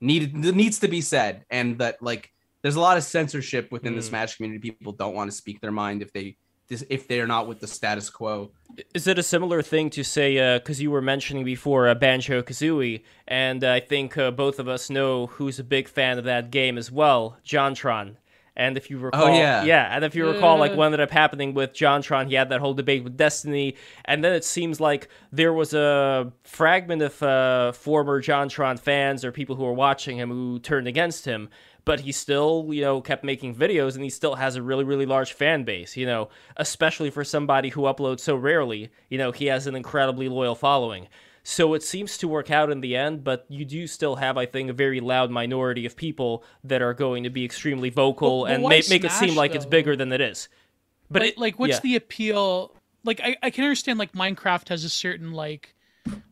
needed 0.00 0.34
needs 0.34 0.78
to 0.80 0.88
be 0.88 1.00
said, 1.00 1.44
and 1.50 1.78
that 1.78 2.02
like 2.02 2.30
there's 2.62 2.76
a 2.76 2.80
lot 2.80 2.96
of 2.96 3.02
censorship 3.02 3.70
within 3.72 3.94
the 3.94 4.00
Mm. 4.00 4.08
Smash 4.08 4.36
community. 4.36 4.70
People 4.70 4.92
don't 4.92 5.14
want 5.14 5.30
to 5.30 5.36
speak 5.36 5.60
their 5.60 5.72
mind 5.72 6.00
if 6.00 6.12
they 6.12 6.36
if 6.88 7.06
they're 7.06 7.26
not 7.26 7.46
with 7.46 7.60
the 7.60 7.66
status 7.66 8.08
quo. 8.08 8.50
Is 8.94 9.06
it 9.06 9.18
a 9.18 9.22
similar 9.22 9.60
thing 9.60 9.90
to 9.90 10.02
say, 10.02 10.58
because 10.58 10.80
you 10.80 10.90
were 10.90 11.02
mentioning 11.02 11.44
before 11.44 11.88
uh, 11.88 11.94
Banjo 11.94 12.40
Kazooie, 12.42 13.02
and 13.28 13.62
I 13.62 13.80
think 13.80 14.16
uh, 14.16 14.30
both 14.30 14.58
of 14.58 14.66
us 14.68 14.88
know 14.88 15.26
who's 15.26 15.58
a 15.58 15.64
big 15.64 15.88
fan 15.88 16.18
of 16.18 16.24
that 16.24 16.50
game 16.50 16.78
as 16.78 16.90
well, 16.90 17.36
Jontron. 17.44 18.16
And 18.54 18.76
if 18.76 18.90
you 18.90 18.98
recall, 18.98 19.34
yeah. 19.34 19.64
yeah, 19.64 19.88
and 19.96 20.04
if 20.04 20.14
you 20.14 20.26
recall, 20.30 20.58
like 20.58 20.74
what 20.74 20.84
ended 20.84 21.00
up 21.00 21.10
happening 21.10 21.54
with 21.54 21.72
Jontron, 21.72 22.28
he 22.28 22.34
had 22.34 22.50
that 22.50 22.60
whole 22.60 22.74
debate 22.74 23.02
with 23.02 23.16
Destiny, 23.16 23.76
and 24.04 24.22
then 24.22 24.34
it 24.34 24.44
seems 24.44 24.78
like 24.78 25.08
there 25.32 25.54
was 25.54 25.72
a 25.72 26.30
fragment 26.44 27.00
of 27.00 27.22
uh, 27.22 27.72
former 27.72 28.20
Jontron 28.20 28.78
fans 28.78 29.24
or 29.24 29.32
people 29.32 29.56
who 29.56 29.64
were 29.64 29.72
watching 29.72 30.18
him 30.18 30.28
who 30.28 30.58
turned 30.58 30.86
against 30.86 31.24
him. 31.24 31.48
But 31.84 32.00
he 32.00 32.12
still, 32.12 32.68
you 32.70 32.82
know, 32.82 33.00
kept 33.00 33.24
making 33.24 33.56
videos, 33.56 33.94
and 33.94 34.04
he 34.04 34.10
still 34.10 34.36
has 34.36 34.54
a 34.54 34.62
really, 34.62 34.84
really 34.84 35.06
large 35.06 35.32
fan 35.32 35.64
base. 35.64 35.96
You 35.96 36.06
know, 36.06 36.28
especially 36.56 37.10
for 37.10 37.24
somebody 37.24 37.70
who 37.70 37.82
uploads 37.82 38.20
so 38.20 38.36
rarely. 38.36 38.90
You 39.08 39.18
know, 39.18 39.32
he 39.32 39.46
has 39.46 39.66
an 39.66 39.74
incredibly 39.74 40.28
loyal 40.28 40.54
following. 40.54 41.08
So 41.44 41.74
it 41.74 41.82
seems 41.82 42.18
to 42.18 42.28
work 42.28 42.52
out 42.52 42.70
in 42.70 42.80
the 42.82 42.96
end, 42.96 43.24
but 43.24 43.46
you 43.48 43.64
do 43.64 43.88
still 43.88 44.14
have, 44.16 44.38
I 44.38 44.46
think, 44.46 44.70
a 44.70 44.72
very 44.72 45.00
loud 45.00 45.30
minority 45.30 45.84
of 45.86 45.96
people 45.96 46.44
that 46.62 46.82
are 46.82 46.94
going 46.94 47.24
to 47.24 47.30
be 47.30 47.44
extremely 47.44 47.90
vocal 47.90 48.44
and 48.44 48.62
why 48.62 48.70
ma- 48.70 48.82
make 48.88 49.02
it 49.02 49.10
seem 49.10 49.34
like 49.34 49.54
it's 49.54 49.66
bigger 49.66 49.96
than 49.96 50.12
it 50.12 50.20
is. 50.20 50.48
But 51.10 51.22
like, 51.22 51.32
it- 51.32 51.38
like 51.38 51.58
what's 51.58 51.74
yeah. 51.74 51.80
the 51.80 51.96
appeal 51.96 52.72
like 53.04 53.20
I, 53.22 53.36
I 53.42 53.50
can 53.50 53.64
understand 53.64 53.98
like 53.98 54.12
minecraft 54.12 54.68
has 54.68 54.84
a 54.84 54.88
certain 54.88 55.32
like 55.32 55.74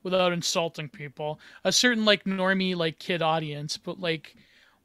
without 0.02 0.32
insulting 0.32 0.88
people 0.88 1.40
a 1.64 1.72
certain 1.72 2.04
like 2.04 2.24
normie 2.24 2.76
like 2.76 2.98
kid 2.98 3.22
audience 3.22 3.76
but 3.76 4.00
like 4.00 4.36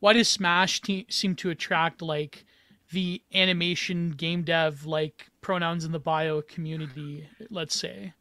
why 0.05 0.13
does 0.13 0.29
smash 0.29 0.81
te- 0.81 1.07
seem 1.09 1.33
to 1.35 1.49
attract 1.49 1.99
like 1.99 2.45
the 2.91 3.23
animation 3.33 4.11
game 4.11 4.43
dev 4.43 4.85
like 4.85 5.25
pronouns 5.41 5.83
in 5.83 5.91
the 5.91 5.99
bio 5.99 6.43
community 6.43 7.27
let's 7.49 7.75
say 7.75 8.13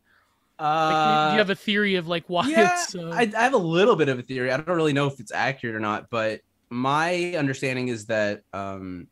like, 0.58 1.28
do 1.28 1.32
you 1.32 1.38
have 1.38 1.50
a 1.50 1.54
theory 1.54 1.96
of 1.96 2.08
like 2.08 2.24
why 2.26 2.48
yeah, 2.48 2.70
it's 2.72 2.94
uh, 2.94 3.10
I, 3.12 3.30
I 3.36 3.42
have 3.42 3.52
a 3.52 3.58
little 3.58 3.96
bit 3.96 4.08
of 4.08 4.18
a 4.18 4.22
theory. 4.22 4.50
I 4.52 4.56
don't 4.56 4.76
really 4.76 4.92
know 4.92 5.08
if 5.08 5.18
it's 5.18 5.32
accurate 5.32 5.74
or 5.74 5.80
not, 5.80 6.08
but 6.10 6.40
my 6.70 7.34
understanding 7.36 7.88
is 7.88 8.06
that, 8.06 8.42
um, 8.52 9.08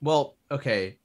well, 0.00 0.36
okay, 0.50 0.98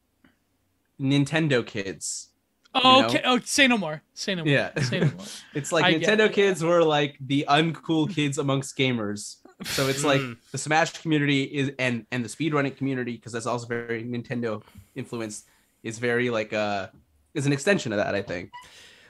Nintendo 1.02 1.66
kids. 1.66 2.30
oh, 2.76 2.96
you 2.96 3.02
know? 3.02 3.08
okay 3.08 3.22
oh 3.26 3.40
say 3.40 3.68
no 3.68 3.78
more 3.78 4.04
say 4.14 4.36
no 4.36 4.44
more 4.46 4.54
Yeah. 4.54 4.80
say 4.80 5.00
no 5.00 5.08
more 5.08 5.26
It's 5.56 5.72
like 5.72 5.86
I 5.86 5.96
Nintendo 5.96 6.28
it, 6.28 6.34
kids 6.34 6.64
were 6.64 6.84
like 6.84 7.18
the 7.20 7.46
uncool 7.50 8.14
kids 8.14 8.38
amongst 8.38 8.78
gamers. 8.78 9.38
So 9.66 9.88
it's 9.88 10.04
like 10.04 10.22
Mm. 10.22 10.38
the 10.52 10.58
Smash 10.58 10.94
community 11.02 11.44
is 11.44 11.72
and 11.80 12.06
and 12.12 12.24
the 12.24 12.30
speedrunning 12.30 12.76
community 12.78 13.14
because 13.18 13.34
that's 13.34 13.46
also 13.46 13.68
very 13.68 14.04
Nintendo 14.04 14.62
influenced 14.96 15.46
is 15.84 16.00
very 16.00 16.30
like 16.30 16.54
uh 16.54 16.88
is 17.34 17.46
an 17.46 17.54
extension 17.54 17.92
of 17.94 17.98
that 17.98 18.16
I 18.16 18.22
think. 18.22 18.52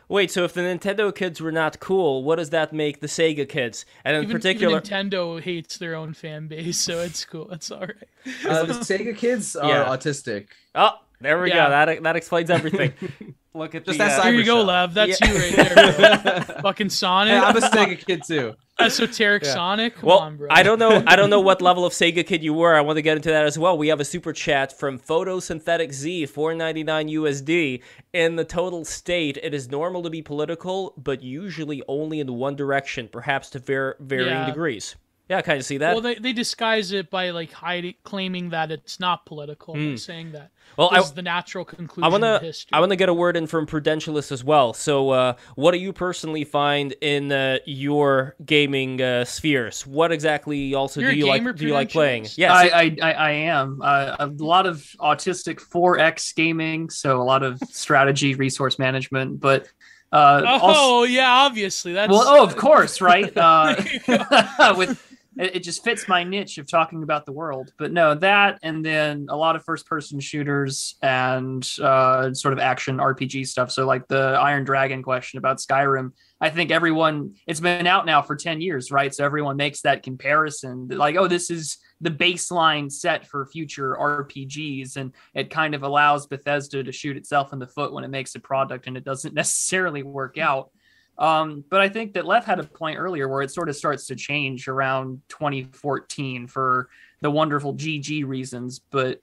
Wait, 0.07 0.31
so 0.31 0.43
if 0.43 0.53
the 0.53 0.62
Nintendo 0.62 1.13
kids 1.13 1.39
were 1.39 1.51
not 1.51 1.79
cool, 1.79 2.23
what 2.23 2.38
does 2.38 2.49
that 2.49 2.73
make 2.73 2.99
the 2.99 3.05
Sega 3.05 3.47
kids? 3.47 3.85
And 4.03 4.17
in 4.17 4.23
even, 4.23 4.38
particular, 4.38 4.77
even 4.77 4.83
nintendo 4.83 5.39
hates 5.39 5.77
their 5.77 5.93
own 5.93 6.13
fan 6.15 6.47
base 6.47 6.77
so 6.79 6.99
it's 7.01 7.23
cool 7.25 7.51
it's 7.51 7.69
all 7.69 7.81
right 7.81 8.09
Uh, 8.47 8.63
the 8.65 8.73
Sega 8.73 9.15
kids 9.15 9.55
are 9.55 9.69
Yeah. 9.69 9.85
autistic. 9.85 10.47
oh, 10.73 10.93
there 11.21 11.39
we 11.39 11.49
Yeah. 11.49 11.65
go. 11.65 11.69
That 11.69 12.03
that 12.03 12.15
explains 12.15 12.49
everything. 12.49 12.93
Look 13.53 13.75
at 13.75 13.83
Just 13.85 13.97
the, 13.97 14.05
that 14.05 14.19
uh, 14.19 14.23
Here 14.23 14.33
you 14.33 14.45
go, 14.45 14.63
Cybershot. 14.63 14.67
Lev. 14.67 14.93
That's 14.95 15.21
Yeah. 15.21 15.31
you 15.31 15.38
right 15.39 15.55
there. 15.55 16.41
Fucking 16.62 16.89
Sonic. 16.89 17.33
Hey, 17.33 17.39
I'm 17.39 17.57
a 17.57 17.59
Sega 17.62 18.03
kid 18.05 18.21
too. 18.25 18.53
Esoteric 18.79 19.43
Yeah. 19.43 19.53
Sonic. 19.53 19.95
Come 19.95 20.07
well, 20.07 20.19
on. 20.19 20.39
I 20.49 20.63
don't 20.63 20.79
know. 20.79 21.03
I 21.05 21.15
don't 21.15 21.29
know 21.29 21.39
what 21.39 21.61
level 21.69 21.85
of 21.85 21.93
Sega 21.93 22.25
kid 22.25 22.43
you 22.43 22.53
were. 22.53 22.75
I 22.75 22.81
want 22.81 22.97
to 22.97 23.01
get 23.01 23.17
into 23.17 23.29
that 23.29 23.45
as 23.45 23.57
well. 23.59 23.77
We 23.77 23.89
have 23.89 23.99
a 23.99 24.05
super 24.05 24.33
chat 24.33 24.77
from 24.77 24.99
Photosynthetic 24.99 25.91
Z, 25.93 26.27
4.99 26.27 27.11
USD. 27.13 27.81
In 28.13 28.35
the 28.35 28.45
total 28.45 28.85
state, 28.85 29.37
it 29.43 29.53
is 29.53 29.69
normal 29.69 30.01
to 30.03 30.09
be 30.09 30.21
political, 30.21 30.93
but 30.97 31.21
usually 31.21 31.83
only 31.87 32.19
in 32.19 32.33
one 32.33 32.55
direction, 32.55 33.07
perhaps 33.11 33.49
to 33.51 33.59
var- 33.59 33.97
varying 33.99 34.29
Yeah. 34.29 34.45
degrees. 34.45 34.95
Yeah, 35.29 35.37
I 35.37 35.41
kind 35.43 35.59
of 35.59 35.65
see 35.65 35.77
that. 35.77 35.93
Well, 35.93 36.01
they, 36.01 36.15
they 36.15 36.33
disguise 36.33 36.91
it 36.91 37.11
by 37.11 37.29
like 37.29 37.51
hiding, 37.51 37.93
claiming 38.03 38.49
that 38.49 38.71
it's 38.71 38.99
not 38.99 39.27
political, 39.27 39.75
Hmm. 39.75 39.91
by 39.91 39.95
saying 39.97 40.31
that. 40.31 40.49
Well, 40.75 40.89
this 40.89 40.97
I- 40.97 41.01
is 41.03 41.11
the 41.11 41.21
natural 41.21 41.65
conclusion 41.65 42.03
I 42.03 42.07
want 42.07 42.23
of 42.23 42.39
to 42.41 42.47
history. 42.47 42.69
I 42.73 42.79
want 42.79 42.91
to 42.91 42.95
get 42.95 43.09
a 43.09 43.13
word 43.13 43.37
in 43.37 43.45
from 43.45 43.67
Prudentialist 43.67 44.31
as 44.31 44.43
well. 44.43 44.73
So, 44.73 45.11
uh, 45.11 45.33
what 45.55 45.71
do 45.71 45.77
you 45.77 45.93
personally 45.93 46.45
find 46.45 46.93
in 47.01 47.31
uh, 47.31 47.59
your 47.65 48.35
gaming 48.43 49.01
uh, 49.03 49.23
spheres? 49.23 49.85
What 49.85 50.11
exactly 50.11 50.73
also 50.73 50.99
You're 50.99 51.11
do 51.11 51.17
you 51.17 51.27
like 51.27 51.55
do 51.55 51.67
you 51.67 51.73
like 51.73 51.91
playing? 51.91 52.23
Prudentialist? 52.23 52.37
Yes. 52.39 52.51
I, 52.51 52.63
I, 52.69 52.97
I, 53.01 53.13
I 53.13 53.31
am. 53.31 53.81
Uh, 53.83 54.15
a 54.19 54.27
lot 54.27 54.65
of 54.65 54.77
autistic 54.99 55.59
4X 55.59 56.35
gaming, 56.35 56.89
so 56.89 57.21
a 57.21 57.23
lot 57.23 57.43
of 57.43 57.59
strategy, 57.69 58.33
resource 58.33 58.79
management, 58.79 59.39
but 59.39 59.67
uh, 60.11 60.41
oh, 60.43 60.59
also, 60.59 61.03
yeah, 61.11 61.29
obviously. 61.29 61.93
That's 61.93 62.09
well, 62.09 62.23
oh, 62.25 62.43
of 62.43 62.55
course, 62.57 62.99
right? 62.99 63.31
Uh, 63.37 63.75
with 64.77 65.05
it, 65.39 65.56
it 65.56 65.63
just 65.63 65.84
fits 65.84 66.08
my 66.08 66.23
niche 66.23 66.58
of 66.58 66.69
talking 66.69 67.02
about 67.02 67.25
the 67.25 67.32
world. 67.32 67.71
But 67.78 67.91
no, 67.91 68.13
that 68.15 68.60
and 68.62 68.86
then 68.86 69.28
a 69.30 69.36
lot 69.36 69.56
of 69.56 69.63
first-person 69.63 70.19
shooters 70.19 70.95
and 71.02 71.67
uh, 71.82 72.34
sort 72.34 72.54
of 72.54 72.60
action 72.60 72.97
RPG 72.97 73.47
stuff. 73.47 73.71
So 73.71 73.86
like 73.86 74.08
the 74.08 74.38
Iron 74.39 74.65
Dragon 74.65 75.02
question 75.02 75.38
about 75.38 75.58
Skyrim. 75.58 76.12
I 76.41 76.49
think 76.49 76.71
everyone 76.71 77.36
it's 77.47 77.60
been 77.60 77.88
out 77.88 78.06
now 78.06 78.21
for 78.21 78.36
10 78.36 78.62
years, 78.62 78.91
right? 78.91 79.13
So 79.13 79.25
everyone 79.25 79.58
makes 79.58 79.82
that 79.82 80.04
comparison 80.04 80.88
like, 80.89 81.15
oh, 81.15 81.28
this 81.28 81.49
is 81.49 81.78
the 82.02 82.12
baseline 82.12 82.91
set 82.91 83.28
for 83.28 83.45
future 83.45 83.97
RPGs. 83.99 84.97
And 84.97 85.13
it 85.34 85.49
kind 85.49 85.75
of 85.75 85.84
allows 85.84 86.28
Bethesda 86.28 86.84
to 86.84 86.91
shoot 86.91 87.17
itself 87.17 87.52
in 87.54 87.60
the 87.60 87.67
foot 87.67 87.93
when 87.93 88.04
it 88.04 88.10
makes 88.10 88.36
a 88.36 88.39
product 88.39 88.88
and 88.88 88.95
it 88.95 89.04
doesn't 89.04 89.34
necessarily 89.34 90.04
work 90.04 90.38
out. 90.38 90.71
Um, 91.19 91.63
but 91.69 91.82
I 91.82 91.89
think 91.89 92.13
that 92.13 92.25
Lev 92.25 92.45
had 92.45 92.60
a 92.60 92.63
point 92.63 92.97
earlier 92.97 93.27
where 93.27 93.41
it 93.41 93.51
sort 93.51 93.69
of 93.69 93.75
starts 93.75 94.08
to 94.08 94.15
change 94.15 94.67
around 94.67 95.21
2014 95.29 96.47
for 96.47 96.89
the 97.21 97.29
wonderful 97.29 97.75
GG 97.75 98.25
reasons. 98.25 98.79
But 98.89 99.21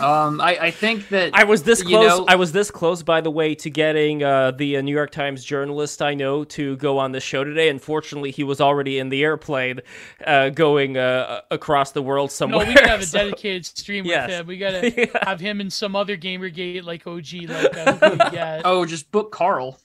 um, 0.00 0.40
I, 0.40 0.56
I 0.58 0.70
think 0.70 1.10
that 1.10 1.34
I 1.34 1.44
was 1.44 1.62
this 1.64 1.82
close. 1.82 2.06
know- 2.20 2.24
I 2.26 2.36
was 2.36 2.52
this 2.52 2.70
close, 2.70 3.02
by 3.02 3.20
the 3.20 3.30
way, 3.30 3.54
to 3.56 3.68
getting 3.68 4.22
uh, 4.24 4.52
the 4.52 4.78
uh, 4.78 4.80
New 4.80 4.94
York 4.94 5.10
Times 5.10 5.44
journalist 5.44 6.00
I 6.00 6.14
know 6.14 6.44
to 6.44 6.78
go 6.78 6.96
on 6.98 7.12
the 7.12 7.20
show 7.20 7.44
today. 7.44 7.68
Unfortunately, 7.68 8.30
he 8.30 8.44
was 8.44 8.62
already 8.62 8.98
in 8.98 9.10
the 9.10 9.22
airplane, 9.22 9.80
uh, 10.26 10.48
going 10.48 10.96
uh, 10.96 11.42
across 11.50 11.92
the 11.92 12.00
world 12.00 12.32
somewhere. 12.32 12.60
No, 12.60 12.64
somewhere. 12.64 12.74
we 12.74 12.80
gotta 12.80 12.88
have 12.90 13.02
a 13.02 13.06
So- 13.06 13.18
dedicated 13.18 13.66
stream 13.66 14.06
Yes. 14.06 14.28
with 14.30 14.40
him. 14.40 14.46
We 14.46 14.56
gotta 14.56 14.90
Yeah. 14.96 15.24
have 15.28 15.40
him 15.40 15.60
in 15.60 15.68
some 15.68 15.94
other 15.94 16.16
Gamergate 16.16 16.84
like 16.84 17.06
OG 17.06 17.50
like 17.50 17.76
uh, 17.76 18.16
who 18.30 18.62
oh, 18.64 18.86
just 18.86 19.10
book 19.12 19.30
Carl. 19.32 19.78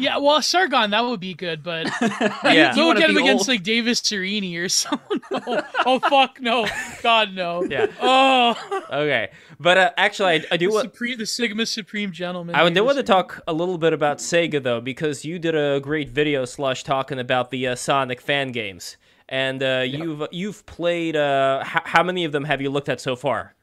Yeah, 0.00 0.16
well, 0.18 0.40
Sargon 0.42 0.90
that 0.90 1.04
would 1.04 1.20
be 1.20 1.34
good, 1.34 1.62
but 1.62 1.86
Yeah. 2.42 2.72
Do 2.74 2.80
you 2.80 2.86
we'll 2.86 2.94
get 2.96 3.10
him 3.10 3.16
be 3.16 3.22
against 3.22 3.42
old? 3.42 3.48
like 3.48 3.62
Davis 3.62 4.00
Aurini 4.00 4.56
or 4.58 4.68
someone. 4.80 5.20
No. 5.30 5.62
Oh 5.86 5.98
fuck 6.00 6.40
no, 6.40 6.66
God 7.02 7.34
no. 7.34 7.62
Yeah. 7.64 7.86
Oh, 8.00 8.56
Okay, 8.90 9.30
but 9.60 9.78
uh, 9.78 9.90
actually, 9.96 10.30
I, 10.32 10.44
I 10.52 10.56
do 10.56 10.68
the, 10.68 10.72
want. 10.74 10.92
Supreme, 10.92 11.18
the 11.18 11.26
Sigma 11.26 11.66
Supreme 11.66 12.12
Gentleman. 12.12 12.54
I 12.54 12.68
do 12.70 12.82
want 12.84 12.96
to 12.96 13.02
talk 13.02 13.40
a 13.46 13.52
little 13.52 13.78
bit 13.78 13.92
about 13.92 14.18
Sega 14.18 14.62
though, 14.62 14.80
because 14.80 15.24
you 15.24 15.38
did 15.38 15.54
a 15.54 15.80
great 15.80 16.08
video 16.08 16.44
slush 16.44 16.82
talking 16.82 17.18
about 17.18 17.50
the 17.50 17.68
uh, 17.68 17.74
Sonic 17.76 18.20
fan 18.20 18.52
games, 18.52 18.96
and 19.28 19.62
uh, 19.62 19.84
you've 19.86 20.26
you've 20.32 20.64
played. 20.66 21.14
Uh, 21.16 21.62
h- 21.64 21.82
how 21.84 22.02
many 22.02 22.24
of 22.24 22.32
them 22.32 22.44
have 22.44 22.60
you 22.60 22.70
looked 22.70 22.88
at 22.88 23.00
so 23.00 23.14
far? 23.16 23.54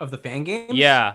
Of 0.00 0.10
the 0.10 0.18
fan 0.18 0.44
games? 0.44 0.74
Yeah. 0.74 1.14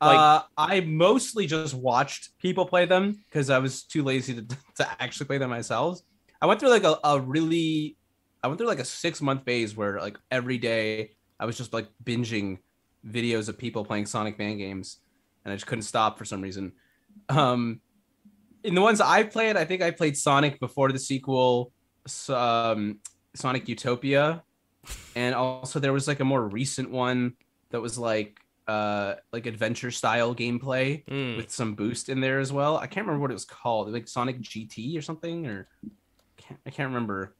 Like- 0.00 0.18
uh, 0.18 0.42
I 0.56 0.80
mostly 0.80 1.46
just 1.46 1.74
watched 1.74 2.38
people 2.38 2.66
play 2.66 2.86
them 2.86 3.22
because 3.26 3.50
I 3.50 3.58
was 3.58 3.82
too 3.82 4.02
lazy 4.02 4.34
to, 4.34 4.42
to 4.76 5.02
actually 5.02 5.26
play 5.26 5.38
them 5.38 5.50
myself. 5.50 6.00
I 6.40 6.46
went 6.46 6.60
through 6.60 6.70
like 6.70 6.84
a, 6.84 6.98
a 7.02 7.20
really, 7.20 7.96
I 8.42 8.46
went 8.48 8.58
through 8.58 8.68
like 8.68 8.78
a 8.78 8.84
six 8.84 9.20
month 9.20 9.44
phase 9.44 9.76
where 9.76 9.98
like 10.00 10.16
every 10.30 10.58
day 10.58 11.10
I 11.40 11.46
was 11.46 11.56
just 11.56 11.72
like 11.72 11.88
binging 12.04 12.58
videos 13.06 13.48
of 13.48 13.58
people 13.58 13.84
playing 13.84 14.06
Sonic 14.06 14.36
fan 14.36 14.58
games, 14.58 14.98
and 15.44 15.52
I 15.52 15.56
just 15.56 15.66
couldn't 15.66 15.82
stop 15.82 16.18
for 16.18 16.24
some 16.24 16.40
reason. 16.40 16.72
Um, 17.28 17.80
in 18.62 18.74
the 18.74 18.80
ones 18.80 19.00
I 19.00 19.22
played, 19.22 19.56
I 19.56 19.64
think 19.64 19.82
I 19.82 19.90
played 19.90 20.16
Sonic 20.16 20.60
before 20.60 20.92
the 20.92 20.98
sequel, 20.98 21.72
um, 22.28 22.98
Sonic 23.34 23.68
Utopia, 23.68 24.42
and 25.16 25.34
also 25.34 25.80
there 25.80 25.92
was 25.92 26.08
like 26.08 26.20
a 26.20 26.24
more 26.24 26.46
recent 26.46 26.90
one 26.90 27.34
that 27.70 27.80
was 27.80 27.98
like 27.98 28.38
uh 28.68 29.14
like 29.32 29.46
adventure 29.46 29.90
style 29.90 30.34
gameplay 30.34 31.04
Mm. 31.06 31.36
with 31.38 31.50
some 31.50 31.74
boost 31.74 32.08
in 32.08 32.20
there 32.20 32.38
as 32.38 32.52
well. 32.52 32.76
I 32.76 32.86
can't 32.86 33.06
remember 33.06 33.22
what 33.22 33.30
it 33.30 33.34
was 33.34 33.44
called, 33.44 33.90
like 33.92 34.06
Sonic 34.06 34.40
GT 34.40 34.96
or 34.98 35.02
something, 35.02 35.46
or 35.46 35.68
can't, 36.36 36.60
I 36.66 36.70
can't 36.70 36.88
remember. 36.88 37.34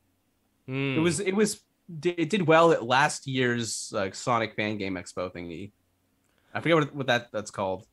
Mm. 0.68 0.96
It 0.96 1.00
was 1.00 1.20
it 1.20 1.36
was 1.36 1.60
it 2.04 2.28
did 2.30 2.46
well 2.46 2.72
at 2.72 2.84
last 2.84 3.26
year's 3.26 3.90
like 3.94 4.14
Sonic 4.14 4.54
Fan 4.56 4.76
Game 4.78 4.94
Expo 4.94 5.32
thingy. 5.32 5.70
I 6.54 6.60
forget 6.60 6.76
what 6.76 6.94
what 6.94 7.06
that 7.06 7.30
that's 7.32 7.50
called. 7.50 7.86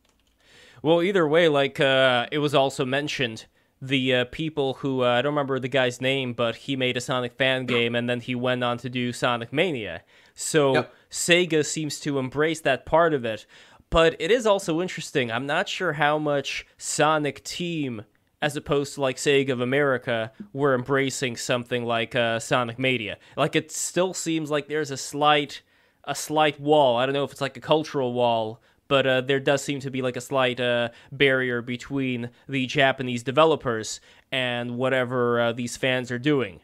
Well, 0.82 1.02
either 1.02 1.28
way, 1.28 1.48
like 1.50 1.80
uh, 1.80 2.28
it 2.32 2.38
was 2.40 2.54
also 2.54 2.86
mentioned 2.86 3.46
the 3.82 4.14
uh, 4.16 4.26
people 4.32 4.76
who 4.76 5.04
uh, 5.04 5.08
I 5.10 5.22
don't 5.22 5.34
remember 5.34 5.60
the 5.60 5.68
guy's 5.68 6.00
name, 6.02 6.34
but 6.34 6.56
he 6.56 6.76
made 6.76 6.96
a 6.98 7.02
Sonic 7.02 7.34
fan 7.34 7.66
game, 7.66 7.96
and 7.96 8.10
then 8.10 8.20
he 8.22 8.36
went 8.36 8.64
on 8.64 8.78
to 8.80 8.90
do 8.90 9.12
Sonic 9.12 9.52
Mania. 9.52 10.04
So 10.36 10.74
Yep. 10.76 10.94
Sega 11.16 11.66
seems 11.66 12.00
to 12.02 12.20
embrace 12.20 12.60
that 12.62 12.86
part 12.86 13.14
of 13.14 13.24
it. 13.24 13.46
But 13.90 14.18
it 14.20 14.32
is 14.32 14.46
also 14.46 14.82
interesting. 14.82 15.32
I'm 15.32 15.46
not 15.46 15.70
sure 15.70 15.94
how 15.94 16.18
much 16.18 16.68
Sonic 16.78 17.42
Team, 17.46 18.04
as 18.42 18.58
opposed 18.58 18.96
to 18.96 19.02
like 19.02 19.16
Sega 19.16 19.52
of 19.52 19.62
America, 19.62 20.34
were 20.52 20.76
embracing 20.76 21.38
something 21.38 21.86
like 21.86 22.16
uh, 22.16 22.40
Sonic 22.40 22.78
Mania. 22.78 23.18
Like 23.38 23.56
it 23.56 23.72
still 23.72 24.14
seems 24.14 24.52
like 24.52 24.68
there's 24.68 24.92
a 24.92 24.98
slight 24.98 25.62
a 26.04 26.14
slight 26.14 26.60
wall. 26.60 26.98
I 26.98 27.06
don't 27.06 27.14
know 27.14 27.24
if 27.24 27.32
it's 27.32 27.42
like 27.42 27.58
a 27.58 27.62
cultural 27.62 28.14
wall, 28.14 28.62
but 28.88 29.08
uh, 29.08 29.22
there 29.22 29.40
does 29.40 29.64
seem 29.64 29.80
to 29.80 29.90
be 29.90 30.02
like 30.02 30.18
a 30.18 30.22
slight 30.22 30.60
uh, 30.60 30.90
barrier 31.12 31.62
between 31.62 32.30
the 32.48 32.68
Japanese 32.68 33.24
developers 33.24 34.00
and 34.32 34.78
whatever 34.78 35.40
uh, 35.40 35.52
these 35.54 35.78
fans 35.78 36.12
are 36.12 36.20
doing. 36.20 36.60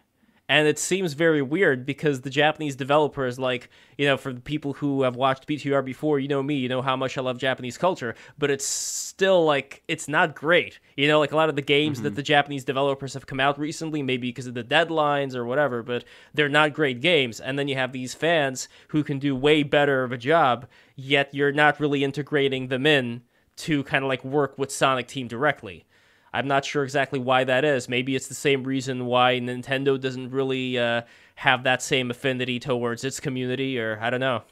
And 0.52 0.68
it 0.68 0.78
seems 0.78 1.14
very 1.14 1.42
weird 1.42 1.86
because 1.86 2.20
the 2.20 2.30
Japanese 2.30 2.76
developers, 2.76 3.40
like, 3.40 3.70
you 3.98 4.06
know, 4.06 4.18
for 4.18 4.34
the 4.34 4.42
people 4.42 4.74
who 4.74 5.04
have 5.04 5.16
watched 5.16 5.48
BTR 5.48 5.86
before, 5.86 6.20
you 6.20 6.28
know 6.28 6.44
me, 6.44 6.56
you 6.56 6.68
know 6.68 6.82
how 6.82 6.98
much 6.98 7.18
I 7.18 7.22
love 7.22 7.38
Japanese 7.38 7.78
culture, 7.78 8.16
but 8.38 8.52
it's 8.52 8.66
still 8.66 9.46
like, 9.46 9.82
it's 9.88 10.10
not 10.10 10.36
great. 10.36 10.82
You 10.98 11.08
know, 11.08 11.20
like 11.20 11.32
a 11.32 11.38
lot 11.38 11.48
of 11.48 11.56
the 11.56 11.62
games 11.62 12.00
mm-hmm. 12.00 12.04
that 12.04 12.16
the 12.16 12.22
Japanese 12.22 12.66
developers 12.66 13.14
have 13.14 13.28
come 13.28 13.40
out 13.40 13.58
recently, 13.58 14.04
maybe 14.04 14.28
because 14.28 14.46
of 14.46 14.54
the 14.54 14.62
deadlines 14.62 15.36
or 15.36 15.46
whatever, 15.46 15.84
but 15.84 16.04
they're 16.34 16.50
not 16.50 16.74
great 16.74 17.00
games. 17.00 17.40
And 17.40 17.58
then 17.58 17.70
you 17.70 17.76
have 17.76 17.94
these 17.94 18.14
fans 18.14 18.68
who 18.90 19.06
can 19.06 19.20
do 19.20 19.34
way 19.34 19.64
better 19.64 20.04
of 20.04 20.12
a 20.12 20.18
job, 20.18 20.68
yet 20.98 21.34
you're 21.34 21.54
not 21.54 21.80
really 21.80 22.04
integrating 22.04 22.68
them 22.68 22.86
in 22.86 23.22
to 23.56 23.86
kind 23.86 24.04
of 24.04 24.10
like 24.10 24.26
work 24.26 24.58
with 24.58 24.70
Sonic 24.70 25.08
Team 25.08 25.30
directly. 25.30 25.86
I'm 26.34 26.48
not 26.48 26.64
sure 26.64 26.84
exactly 26.84 27.20
why 27.20 27.44
that 27.44 27.66
is. 27.66 27.90
Maybe 27.90 28.16
it's 28.16 28.28
the 28.28 28.34
same 28.34 28.64
reason 28.64 29.06
why 29.06 29.40
Nintendo 29.40 30.00
doesn't 30.00 30.30
really 30.30 30.78
uh, 30.78 31.02
have 31.36 31.64
that 31.64 31.82
same 31.82 32.10
affinity 32.10 32.60
towards 32.60 33.04
its 33.04 33.20
community, 33.20 33.78
or 33.80 34.00
I 34.02 34.10
don't 34.10 34.22
know. 34.22 34.44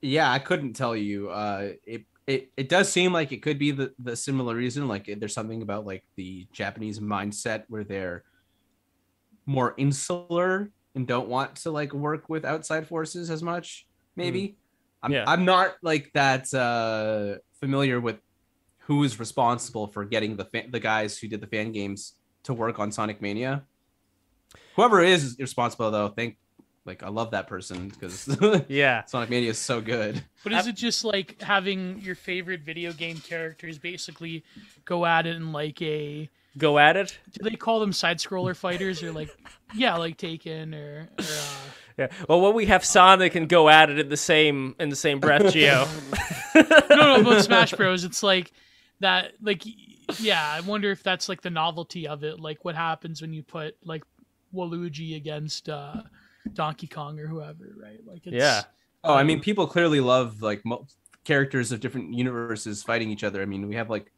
Yeah, 0.00 0.30
I 0.30 0.38
couldn't 0.38 0.74
tell 0.74 0.96
you. 0.96 1.28
Uh, 1.28 1.72
it 1.84 2.04
it 2.26 2.50
it 2.56 2.68
does 2.68 2.90
seem 2.90 3.12
like 3.12 3.32
it 3.32 3.42
could 3.42 3.58
be 3.58 3.70
the 3.70 3.92
the 3.98 4.16
similar 4.16 4.54
reason. 4.54 4.88
Like 4.88 5.14
there's 5.18 5.34
something 5.34 5.62
about 5.62 5.84
like 5.84 6.04
the 6.16 6.46
Japanese 6.52 6.98
mindset 6.98 7.64
where 7.68 7.84
they're 7.84 8.24
more 9.44 9.74
insular 9.76 10.70
and 10.94 11.06
don't 11.06 11.28
want 11.28 11.54
to 11.56 11.70
like 11.70 11.92
work 11.92 12.28
with 12.28 12.44
outside 12.44 12.86
forces 12.86 13.30
as 13.30 13.42
much. 13.42 13.86
Maybe. 14.16 14.42
Mm. 14.42 14.54
I'm 15.02 15.12
yeah. 15.12 15.24
I'm 15.26 15.44
not 15.44 15.74
like 15.82 16.10
that 16.14 16.52
uh, 16.52 17.38
familiar 17.60 18.00
with 18.00 18.16
who 18.86 19.02
is 19.02 19.18
responsible 19.18 19.88
for 19.88 20.04
getting 20.04 20.36
the 20.36 20.44
fa- 20.44 20.64
the 20.70 20.80
guys 20.80 21.18
who 21.18 21.26
did 21.28 21.40
the 21.40 21.46
fan 21.46 21.72
games 21.72 22.14
to 22.44 22.54
work 22.54 22.78
on 22.78 22.92
Sonic 22.92 23.20
Mania. 23.20 23.64
Whoever 24.76 25.02
is 25.02 25.36
responsible 25.40 25.90
though, 25.90 26.08
thank 26.08 26.36
like 26.84 27.02
I 27.02 27.08
love 27.08 27.32
that 27.32 27.48
person 27.48 27.88
because 27.88 28.28
yeah, 28.68 29.04
Sonic 29.06 29.28
Mania 29.28 29.50
is 29.50 29.58
so 29.58 29.80
good. 29.80 30.22
But 30.44 30.52
is 30.52 30.68
it 30.68 30.76
just 30.76 31.04
like 31.04 31.42
having 31.42 31.98
your 32.00 32.14
favorite 32.14 32.60
video 32.60 32.92
game 32.92 33.16
characters 33.18 33.76
basically 33.76 34.44
go 34.84 35.04
at 35.04 35.26
it 35.26 35.34
in 35.34 35.52
like 35.52 35.82
a 35.82 36.30
go 36.56 36.78
at 36.78 36.96
it? 36.96 37.18
Do 37.32 37.48
they 37.48 37.56
call 37.56 37.80
them 37.80 37.92
side 37.92 38.18
scroller 38.18 38.54
fighters 38.54 39.02
or 39.02 39.10
like 39.10 39.36
yeah, 39.74 39.96
like 39.96 40.16
Tekken 40.16 40.74
or, 40.74 41.08
or 41.18 41.24
uh... 41.24 41.54
yeah. 41.98 42.06
Well, 42.28 42.40
when 42.40 42.54
we 42.54 42.66
have 42.66 42.84
Sonic 42.84 43.34
and 43.34 43.48
go 43.48 43.68
at 43.68 43.90
it 43.90 43.98
in 43.98 44.08
the 44.08 44.16
same 44.16 44.76
in 44.78 44.90
the 44.90 44.96
same 44.96 45.18
breath, 45.18 45.52
Geo. 45.52 45.88
no, 46.54 46.62
no, 46.90 47.24
but 47.24 47.42
Smash 47.42 47.72
Bros. 47.72 48.04
It's 48.04 48.22
like 48.22 48.52
that 49.00 49.32
like 49.42 49.62
yeah 50.20 50.50
i 50.52 50.60
wonder 50.60 50.90
if 50.90 51.02
that's 51.02 51.28
like 51.28 51.42
the 51.42 51.50
novelty 51.50 52.06
of 52.06 52.24
it 52.24 52.40
like 52.40 52.64
what 52.64 52.74
happens 52.74 53.20
when 53.20 53.32
you 53.32 53.42
put 53.42 53.76
like 53.84 54.04
waluigi 54.54 55.16
against 55.16 55.68
uh 55.68 55.96
donkey 56.54 56.86
kong 56.86 57.18
or 57.18 57.26
whoever 57.26 57.74
right 57.80 58.00
like 58.06 58.26
it's, 58.26 58.34
yeah 58.34 58.62
oh 59.04 59.14
i 59.14 59.22
mean 59.22 59.40
people 59.40 59.66
clearly 59.66 60.00
love 60.00 60.40
like 60.40 60.64
mo- 60.64 60.86
characters 61.24 61.72
of 61.72 61.80
different 61.80 62.14
universes 62.14 62.82
fighting 62.82 63.10
each 63.10 63.24
other 63.24 63.42
i 63.42 63.44
mean 63.44 63.68
we 63.68 63.74
have 63.74 63.90
like 63.90 64.12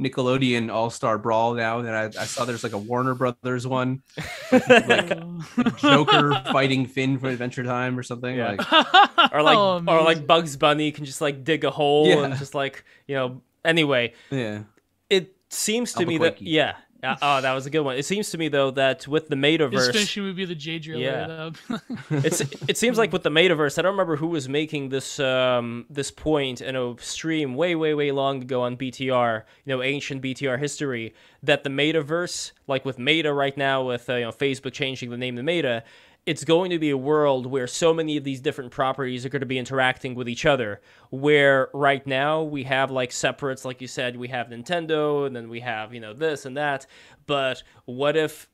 Nickelodeon 0.00 0.72
All 0.72 0.90
Star 0.90 1.18
Brawl 1.18 1.54
now. 1.54 1.78
And 1.78 1.90
I, 1.90 2.04
I, 2.04 2.24
saw 2.24 2.44
there's 2.44 2.64
like 2.64 2.72
a 2.72 2.78
Warner 2.78 3.14
Brothers 3.14 3.66
one, 3.66 4.02
like 4.50 5.18
Joker 5.76 6.42
fighting 6.50 6.86
Finn 6.86 7.18
for 7.18 7.28
Adventure 7.28 7.62
Time 7.62 7.98
or 7.98 8.02
something. 8.02 8.36
Yeah. 8.36 8.56
Like, 8.58 8.72
or 9.32 9.42
like, 9.42 9.56
oh, 9.56 9.82
or 9.86 10.02
like 10.02 10.26
Bugs 10.26 10.56
Bunny 10.56 10.90
can 10.92 11.04
just 11.04 11.20
like 11.20 11.44
dig 11.44 11.64
a 11.64 11.70
hole 11.70 12.06
yeah. 12.08 12.24
and 12.24 12.36
just 12.36 12.54
like 12.54 12.84
you 13.06 13.14
know 13.14 13.42
Anyway, 13.64 14.12
yeah, 14.30 14.62
it 15.08 15.36
seems 15.48 15.92
to 15.94 16.06
me 16.06 16.18
that 16.18 16.40
yeah. 16.40 16.76
Uh, 17.04 17.16
oh, 17.20 17.40
that 17.40 17.52
was 17.52 17.66
a 17.66 17.70
good 17.70 17.80
one. 17.80 17.96
It 17.96 18.04
seems 18.04 18.30
to 18.30 18.38
me 18.38 18.46
though 18.46 18.70
that 18.72 19.08
with 19.08 19.28
the 19.28 19.34
Metaverse, 19.34 19.72
his 19.72 19.86
finishing 19.88 20.22
would 20.22 20.36
be 20.36 20.44
the 20.44 20.54
J 20.54 20.78
Driller. 20.78 21.52
Yeah, 21.68 21.78
it's 22.10 22.40
it 22.68 22.78
seems 22.78 22.96
like 22.96 23.12
with 23.12 23.24
the 23.24 23.30
Metaverse. 23.30 23.76
I 23.76 23.82
don't 23.82 23.90
remember 23.90 24.14
who 24.14 24.28
was 24.28 24.48
making 24.48 24.90
this 24.90 25.18
um 25.18 25.84
this 25.90 26.12
point 26.12 26.60
in 26.60 26.76
a 26.76 26.94
stream 27.00 27.56
way 27.56 27.74
way 27.74 27.94
way 27.94 28.12
long 28.12 28.42
ago 28.42 28.62
on 28.62 28.76
BTR. 28.76 29.42
You 29.64 29.76
know, 29.76 29.82
ancient 29.82 30.22
BTR 30.22 30.60
history 30.60 31.12
that 31.42 31.64
the 31.64 31.70
Metaverse, 31.70 32.52
like 32.68 32.84
with 32.84 33.00
Meta 33.00 33.32
right 33.32 33.56
now, 33.56 33.82
with 33.82 34.08
uh, 34.08 34.14
you 34.14 34.24
know 34.26 34.30
Facebook 34.30 34.72
changing 34.72 35.10
the 35.10 35.16
name 35.16 35.34
to 35.34 35.42
Meta, 35.42 35.82
it's 36.24 36.44
going 36.44 36.70
to 36.70 36.78
be 36.78 36.90
a 36.90 36.96
world 36.96 37.46
where 37.46 37.66
so 37.66 37.92
many 37.92 38.16
of 38.16 38.24
these 38.24 38.40
different 38.40 38.70
properties 38.70 39.26
are 39.26 39.28
going 39.28 39.40
to 39.40 39.46
be 39.46 39.58
interacting 39.58 40.14
with 40.14 40.28
each 40.28 40.46
other. 40.46 40.80
Where 41.10 41.68
right 41.74 42.06
now 42.06 42.42
we 42.42 42.62
have 42.64 42.90
like 42.90 43.10
separates, 43.10 43.64
like 43.64 43.80
you 43.80 43.88
said, 43.88 44.16
we 44.16 44.28
have 44.28 44.48
Nintendo 44.48 45.26
and 45.26 45.34
then 45.34 45.48
we 45.48 45.60
have, 45.60 45.92
you 45.92 46.00
know, 46.00 46.14
this 46.14 46.46
and 46.46 46.56
that. 46.56 46.86
But 47.26 47.62
what 47.86 48.16
if 48.16 48.48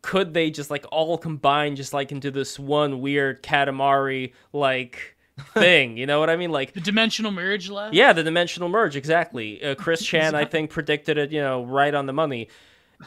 could 0.00 0.34
they 0.34 0.50
just 0.50 0.70
like 0.70 0.84
all 0.90 1.16
combine 1.16 1.76
just 1.76 1.92
like 1.92 2.10
into 2.10 2.30
this 2.30 2.58
one 2.58 3.00
weird 3.00 3.42
Katamari 3.42 4.32
like 4.52 5.16
thing. 5.54 5.96
You 5.96 6.06
know 6.06 6.20
what 6.20 6.30
I 6.30 6.36
mean? 6.36 6.50
Like 6.50 6.72
the 6.72 6.80
dimensional 6.80 7.30
merge 7.30 7.70
left. 7.70 7.94
Yeah, 7.94 8.12
the 8.12 8.22
dimensional 8.22 8.68
merge 8.68 8.96
exactly. 8.96 9.62
Uh, 9.62 9.74
Chris 9.74 10.02
Chan, 10.04 10.34
I 10.34 10.44
think, 10.44 10.70
predicted 10.70 11.18
it. 11.18 11.32
You 11.32 11.40
know, 11.40 11.64
right 11.64 11.94
on 11.94 12.06
the 12.06 12.12
money 12.12 12.48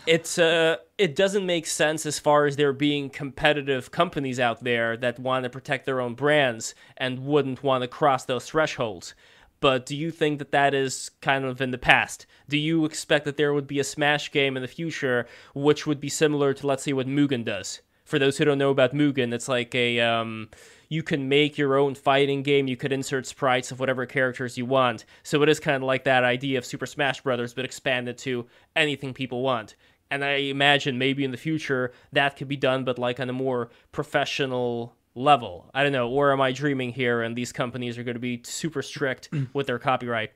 it's 0.06 0.38
uh 0.38 0.78
it 0.98 1.16
doesn't 1.16 1.46
make 1.46 1.66
sense 1.66 2.06
as 2.06 2.20
far 2.20 2.46
as 2.46 2.56
there 2.56 2.74
being 2.74 3.10
competitive 3.10 3.92
companies 3.92 4.40
out 4.40 4.64
there 4.64 4.96
that 4.98 5.20
want 5.20 5.44
to 5.44 5.50
protect 5.50 5.86
their 5.86 6.02
own 6.02 6.14
brands 6.14 6.76
and 6.98 7.26
wouldn't 7.26 7.64
want 7.64 7.82
to 7.82 7.88
cross 7.88 8.26
those 8.26 8.46
thresholds 8.46 9.14
but 9.60 9.86
do 9.86 9.96
you 9.96 10.12
think 10.12 10.40
that 10.40 10.52
that 10.52 10.74
is 10.74 11.12
kind 11.22 11.46
of 11.46 11.62
in 11.62 11.72
the 11.72 11.78
past 11.78 12.26
do 12.48 12.58
you 12.58 12.86
expect 12.86 13.26
that 13.26 13.38
there 13.38 13.54
would 13.54 13.68
be 13.68 13.80
a 13.80 13.84
smash 13.84 14.32
game 14.32 14.56
in 14.56 14.62
the 14.62 14.68
future 14.68 15.28
which 15.54 15.86
would 15.88 16.00
be 16.00 16.10
similar 16.10 16.54
to 16.54 16.68
let's 16.68 16.84
say 16.84 16.94
what 16.94 17.08
mugen 17.08 17.44
does 17.44 17.82
for 18.04 18.20
those 18.20 18.38
who 18.38 18.46
don't 18.46 18.58
know 18.58 18.72
about 18.72 18.94
mugen 18.94 19.34
it's 19.34 19.48
like 19.48 19.74
a 19.76 20.00
um 20.00 20.50
you 20.90 21.04
can 21.04 21.28
make 21.28 21.58
your 21.58 21.78
own 21.78 21.96
fighting 21.96 22.44
game. 22.44 22.68
You 22.68 22.78
could 22.78 22.92
insert 22.92 23.26
sprites 23.26 23.72
of 23.72 23.80
whatever 23.80 24.06
characters 24.06 24.58
you 24.58 24.66
want. 24.66 25.06
So 25.24 25.42
it 25.44 25.50
is 25.50 25.60
kind 25.60 25.76
of 25.76 25.84
like 25.84 26.04
that 26.04 26.24
idea 26.24 26.58
of 26.58 26.66
Super 26.66 26.86
Smash 26.86 27.22
Brothers, 27.22 27.54
but 27.54 27.66
expanded 27.66 28.18
to 28.20 28.46
anything 28.76 29.14
people 29.14 29.42
want 29.42 29.76
and 30.12 30.24
I 30.24 30.34
imagine 30.36 30.98
maybe 30.98 31.24
in 31.24 31.32
the 31.32 31.38
future 31.38 31.92
that 32.12 32.38
could 32.38 32.48
be 32.48 32.58
done, 32.58 32.84
but 32.84 33.00
like 33.00 33.20
on 33.20 33.30
a 33.30 33.34
more 33.34 33.70
professional 33.92 34.96
level. 35.16 35.72
I 35.74 35.84
don't 35.84 35.92
know, 35.92 36.10
or 36.10 36.32
am 36.32 36.42
I 36.42 36.52
dreaming 36.52 36.92
here? 36.92 37.22
And 37.22 37.36
these 37.36 37.52
companies 37.52 37.98
are 37.98 38.04
going 38.04 38.16
to 38.16 38.20
be 38.20 38.42
super 38.44 38.82
strict 38.82 39.32
mm. 39.32 39.48
with 39.54 39.68
their 39.68 39.80
copyright. 39.80 40.32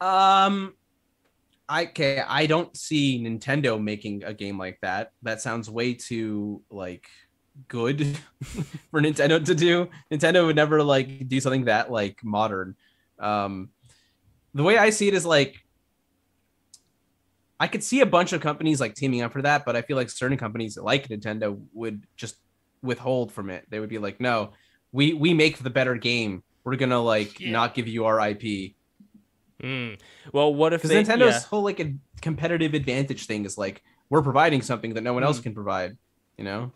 Um, 0.00 0.74
I 1.68 1.86
okay, 1.86 2.22
I 2.26 2.46
don't 2.46 2.76
see 2.76 3.22
Nintendo 3.22 3.82
making 3.82 4.24
a 4.24 4.34
game 4.34 4.58
like 4.58 4.78
that. 4.82 5.12
That 5.22 5.40
sounds 5.40 5.70
way 5.70 5.94
too 5.94 6.62
like 6.70 7.06
good 7.68 8.18
for 8.90 9.00
Nintendo 9.00 9.44
to 9.44 9.54
do. 9.54 9.88
Nintendo 10.10 10.46
would 10.46 10.56
never 10.56 10.82
like 10.82 11.28
do 11.28 11.40
something 11.40 11.66
that 11.66 11.90
like 11.90 12.22
modern. 12.24 12.76
Um, 13.18 13.70
the 14.52 14.62
way 14.62 14.76
I 14.76 14.90
see 14.90 15.08
it 15.08 15.14
is 15.14 15.24
like 15.24 15.63
I 17.60 17.68
could 17.68 17.84
see 17.84 18.00
a 18.00 18.06
bunch 18.06 18.32
of 18.32 18.40
companies 18.40 18.80
like 18.80 18.94
teaming 18.94 19.22
up 19.22 19.32
for 19.32 19.42
that, 19.42 19.64
but 19.64 19.76
I 19.76 19.82
feel 19.82 19.96
like 19.96 20.10
certain 20.10 20.36
companies 20.36 20.76
like 20.76 21.08
Nintendo 21.08 21.60
would 21.72 22.04
just 22.16 22.36
withhold 22.82 23.32
from 23.32 23.50
it. 23.50 23.64
They 23.70 23.80
would 23.80 23.88
be 23.88 23.98
like, 23.98 24.20
"No, 24.20 24.52
we 24.92 25.14
we 25.14 25.34
make 25.34 25.58
the 25.58 25.70
better 25.70 25.94
game. 25.94 26.42
We're 26.64 26.76
gonna 26.76 27.00
like 27.00 27.40
yeah. 27.40 27.52
not 27.52 27.74
give 27.74 27.86
you 27.86 28.06
our 28.06 28.20
IP." 28.28 28.74
Mm. 29.62 29.98
Well, 30.32 30.54
what 30.54 30.72
if 30.72 30.82
because 30.82 30.96
Nintendo's 31.06 31.34
yeah. 31.34 31.40
whole 31.40 31.62
like 31.62 31.80
a 31.80 31.94
competitive 32.20 32.74
advantage 32.74 33.26
thing 33.26 33.44
is 33.44 33.56
like 33.56 33.82
we're 34.10 34.22
providing 34.22 34.60
something 34.60 34.94
that 34.94 35.02
no 35.02 35.14
one 35.14 35.22
mm. 35.22 35.26
else 35.26 35.40
can 35.40 35.54
provide. 35.54 35.96
You 36.36 36.44
know, 36.44 36.72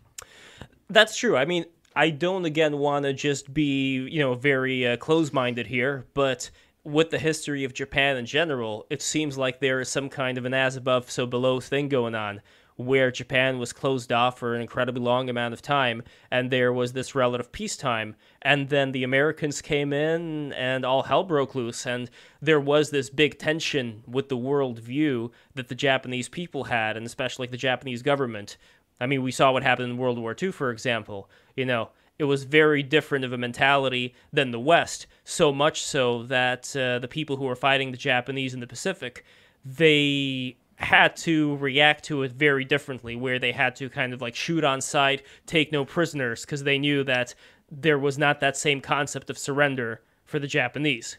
that's 0.89 1.17
true. 1.17 1.35
I 1.35 1.45
mean, 1.45 1.65
I 1.95 2.09
don't 2.09 2.45
again 2.45 2.77
want 2.77 3.03
to 3.03 3.13
just 3.13 3.53
be 3.53 4.07
you 4.09 4.19
know 4.19 4.33
very 4.33 4.87
uh, 4.87 4.97
close 4.97 5.33
minded 5.33 5.67
here, 5.67 6.07
but 6.13 6.49
with 6.83 7.09
the 7.09 7.19
history 7.19 7.63
of 7.63 7.73
Japan 7.73 8.17
in 8.17 8.25
general, 8.25 8.85
it 8.89 9.01
seems 9.01 9.37
like 9.37 9.59
there 9.59 9.79
is 9.79 9.89
some 9.89 10.09
kind 10.09 10.37
of 10.37 10.45
an 10.45 10.53
as 10.53 10.75
above, 10.75 11.11
so 11.11 11.25
below 11.25 11.59
thing 11.59 11.89
going 11.89 12.15
on 12.15 12.41
where 12.79 13.11
Japan 13.11 13.59
was 13.59 13.73
closed 13.73 14.09
off 14.09 14.39
for 14.39 14.55
an 14.55 14.61
incredibly 14.61 15.01
long 15.01 15.29
amount 15.29 15.53
of 15.53 15.61
time, 15.61 16.01
and 16.31 16.49
there 16.49 16.71
was 16.71 16.93
this 16.93 17.13
relative 17.13 17.51
peacetime. 17.51 18.15
And 18.41 18.69
then 18.69 18.93
the 18.93 19.03
Americans 19.03 19.61
came 19.61 19.91
in, 19.91 20.53
and 20.53 20.85
all 20.85 21.03
hell 21.03 21.25
broke 21.25 21.55
loose, 21.55 21.85
and 21.85 22.09
there 22.41 22.59
was 22.59 22.89
this 22.89 23.09
big 23.09 23.37
tension 23.37 24.01
with 24.07 24.29
the 24.29 24.37
world 24.37 24.79
view 24.79 25.33
that 25.55 25.67
the 25.67 25.75
Japanese 25.75 26.29
people 26.29 26.63
had, 26.63 26.95
and 26.95 27.05
especially 27.05 27.47
the 27.47 27.57
Japanese 27.57 28.01
government. 28.01 28.55
I 29.01 29.07
mean, 29.07 29.23
we 29.23 29.31
saw 29.31 29.51
what 29.51 29.63
happened 29.63 29.91
in 29.91 29.97
World 29.97 30.17
War 30.17 30.33
II, 30.41 30.53
for 30.53 30.71
example. 30.71 31.29
You 31.57 31.65
know, 31.65 31.89
it 32.19 32.25
was 32.25 32.43
very 32.43 32.83
different 32.83 33.25
of 33.25 33.33
a 33.33 33.37
mentality 33.37 34.13
than 34.31 34.51
the 34.51 34.59
West. 34.59 35.07
So 35.23 35.51
much 35.51 35.81
so 35.81 36.23
that 36.23 36.75
uh, 36.75 36.99
the 36.99 37.07
people 37.07 37.37
who 37.37 37.45
were 37.45 37.55
fighting 37.55 37.91
the 37.91 37.97
Japanese 37.97 38.53
in 38.53 38.59
the 38.59 38.67
Pacific, 38.67 39.25
they 39.65 40.57
had 40.75 41.15
to 41.17 41.55
react 41.57 42.03
to 42.05 42.23
it 42.23 42.31
very 42.31 42.63
differently, 42.65 43.15
where 43.15 43.39
they 43.39 43.51
had 43.51 43.75
to 43.77 43.89
kind 43.89 44.13
of 44.13 44.21
like 44.21 44.35
shoot 44.35 44.63
on 44.63 44.81
sight, 44.81 45.23
take 45.45 45.71
no 45.71 45.83
prisoners, 45.85 46.45
because 46.45 46.63
they 46.63 46.77
knew 46.77 47.03
that 47.03 47.33
there 47.71 47.99
was 47.99 48.17
not 48.17 48.39
that 48.39 48.57
same 48.57 48.81
concept 48.81 49.29
of 49.29 49.37
surrender 49.37 50.01
for 50.25 50.39
the 50.39 50.47
Japanese. 50.47 51.17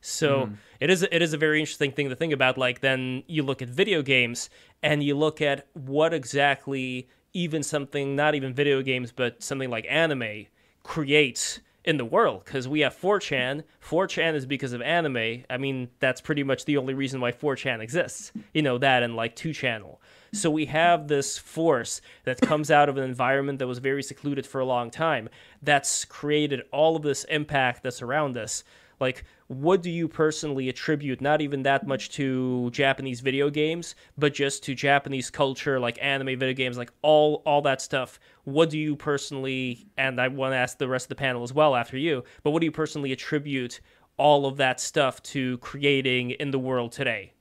So 0.00 0.46
Hmm. 0.46 0.54
it 0.78 0.90
is 0.90 1.02
it 1.10 1.22
is 1.22 1.32
a 1.32 1.38
very 1.38 1.58
interesting 1.58 1.90
thing 1.90 2.08
to 2.08 2.16
think 2.16 2.32
about. 2.32 2.58
Like 2.58 2.80
then 2.80 3.24
you 3.26 3.42
look 3.42 3.62
at 3.62 3.68
video 3.68 4.02
games 4.02 4.50
and 4.82 5.02
you 5.02 5.16
look 5.16 5.40
at 5.40 5.66
what 5.72 6.12
exactly 6.14 7.08
even 7.36 7.62
something 7.62 8.16
not 8.16 8.34
even 8.34 8.54
video 8.54 8.82
games 8.82 9.12
but 9.12 9.42
something 9.42 9.70
like 9.70 9.86
anime 9.88 10.46
creates 10.82 11.60
in 11.84 11.98
the 11.98 12.04
world. 12.04 12.44
Because 12.44 12.66
we 12.66 12.80
have 12.80 12.96
4chan 12.96 13.62
4chan 13.84 14.34
is 14.34 14.46
because 14.46 14.72
of 14.72 14.82
anime. 14.82 15.44
I 15.48 15.56
mean 15.58 15.88
that's 16.00 16.20
pretty 16.20 16.42
much 16.42 16.64
the 16.64 16.76
only 16.76 16.94
reason 16.94 17.20
why 17.20 17.32
4chan 17.32 17.80
exists 17.80 18.32
you 18.52 18.62
know 18.62 18.78
that 18.78 19.02
and 19.02 19.14
like 19.14 19.36
2channel 19.36 19.98
so 20.32 20.50
we 20.50 20.66
have 20.66 21.08
this 21.08 21.38
force 21.38 22.00
that 22.24 22.40
comes 22.40 22.70
out 22.70 22.88
of 22.88 22.96
an 22.96 23.04
environment 23.04 23.58
that 23.58 23.66
was 23.66 23.78
very 23.78 24.02
secluded 24.02 24.46
for 24.46 24.60
a 24.60 24.66
long 24.66 24.90
time 24.90 25.28
that's 25.62 26.04
created 26.04 26.62
all 26.72 26.96
of 26.96 27.02
this 27.02 27.24
impact 27.24 27.82
that's 27.82 28.02
around 28.02 28.36
us. 28.36 28.64
Like 29.00 29.24
what 29.48 29.80
do 29.82 29.90
you 29.90 30.08
personally 30.08 30.68
attribute 30.68 31.20
not 31.20 31.40
even 31.40 31.62
that 31.62 31.86
much 31.86 32.10
to 32.10 32.68
japanese 32.72 33.20
video 33.20 33.48
games 33.48 33.94
but 34.18 34.34
just 34.34 34.62
to 34.64 34.74
japanese 34.74 35.30
culture 35.30 35.78
like 35.78 35.96
anime 36.02 36.38
video 36.38 36.52
games 36.52 36.76
like 36.76 36.90
all 37.02 37.42
all 37.46 37.62
that 37.62 37.80
stuff 37.80 38.18
what 38.44 38.68
do 38.70 38.78
you 38.78 38.96
personally 38.96 39.86
and 39.96 40.20
i 40.20 40.26
want 40.26 40.52
to 40.52 40.56
ask 40.56 40.78
the 40.78 40.88
rest 40.88 41.04
of 41.06 41.08
the 41.10 41.14
panel 41.14 41.42
as 41.44 41.52
well 41.52 41.76
after 41.76 41.96
you 41.96 42.24
but 42.42 42.50
what 42.50 42.60
do 42.60 42.66
you 42.66 42.72
personally 42.72 43.12
attribute 43.12 43.80
all 44.16 44.46
of 44.46 44.56
that 44.56 44.80
stuff 44.80 45.22
to 45.22 45.58
creating 45.58 46.32
in 46.32 46.50
the 46.50 46.58
world 46.58 46.90
today 46.90 47.32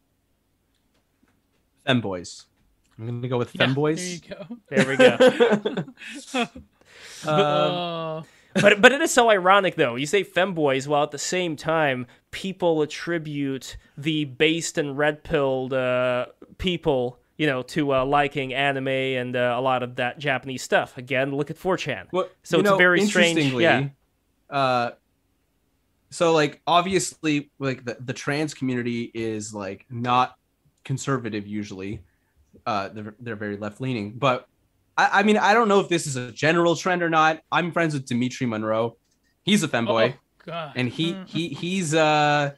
Femboys. 1.87 2.45
I'm 2.97 3.05
gonna 3.07 3.27
go 3.27 3.37
with 3.37 3.53
Yeah, 3.53 3.67
femboys. 3.67 4.21
There 4.21 4.31
you 4.35 4.47
go. 4.47 4.57
there 4.69 4.87
we 4.87 4.97
go 4.97 5.83
Um, 7.27 7.37
Uh, 7.37 8.21
but 8.61 8.81
but 8.81 8.91
it 8.91 9.01
is 9.01 9.11
so 9.11 9.29
ironic 9.29 9.75
though. 9.75 9.95
You 9.95 10.05
say 10.05 10.23
femboys 10.23 10.87
while 10.87 11.03
at 11.03 11.11
the 11.11 11.17
same 11.17 11.55
time 11.55 12.07
people 12.31 12.81
attribute 12.81 13.77
the 13.97 14.25
based 14.25 14.77
and 14.77 14.97
red 14.97 15.23
pilled 15.23 15.73
uh, 15.73 16.27
people, 16.57 17.19
you 17.37 17.47
know, 17.47 17.61
to 17.63 17.93
uh, 17.93 18.05
liking 18.05 18.53
anime 18.53 18.87
and 18.87 19.35
uh, 19.35 19.55
a 19.57 19.61
lot 19.61 19.83
of 19.83 19.95
that 19.97 20.19
Japanese 20.19 20.63
stuff. 20.63 20.97
Again, 20.97 21.35
look 21.35 21.49
at 21.51 21.57
4chan. 21.57 22.07
Well, 22.11 22.29
So 22.43 22.59
it's 22.59 22.69
know, 22.69 22.77
very 22.77 23.05
strange- 23.05 23.53
yeah. 23.53 23.89
Uh, 24.49 24.91
so 26.09 26.31
like 26.33 26.61
obviously, 26.65 27.51
like 27.59 27.83
the 27.83 27.97
the 27.99 28.13
trans 28.13 28.53
community 28.53 29.11
is 29.13 29.53
like 29.53 29.85
not 29.89 30.37
conservative 30.83 31.45
usually. 31.45 32.01
Uh, 32.65 32.89
they're 32.89 33.15
they're 33.19 33.35
very 33.35 33.57
left 33.57 33.81
leaning, 33.81 34.13
but 34.13 34.47
I, 34.97 35.19
I 35.19 35.23
mean 35.23 35.37
I 35.37 35.53
don't 35.53 35.67
know 35.67 35.79
if 35.79 35.89
this 35.89 36.07
is 36.07 36.15
a 36.15 36.31
general 36.31 36.75
trend 36.75 37.03
or 37.03 37.09
not. 37.09 37.41
I'm 37.51 37.71
friends 37.71 37.93
with 37.93 38.05
Dimitri 38.05 38.47
Monroe. 38.47 38.97
He's 39.43 39.63
a 39.63 39.67
femboy, 39.67 40.13
oh, 40.15 40.19
God. 40.45 40.73
and 40.75 40.89
he 40.89 41.15
he 41.27 41.49
he's 41.49 41.93
uh 41.93 42.51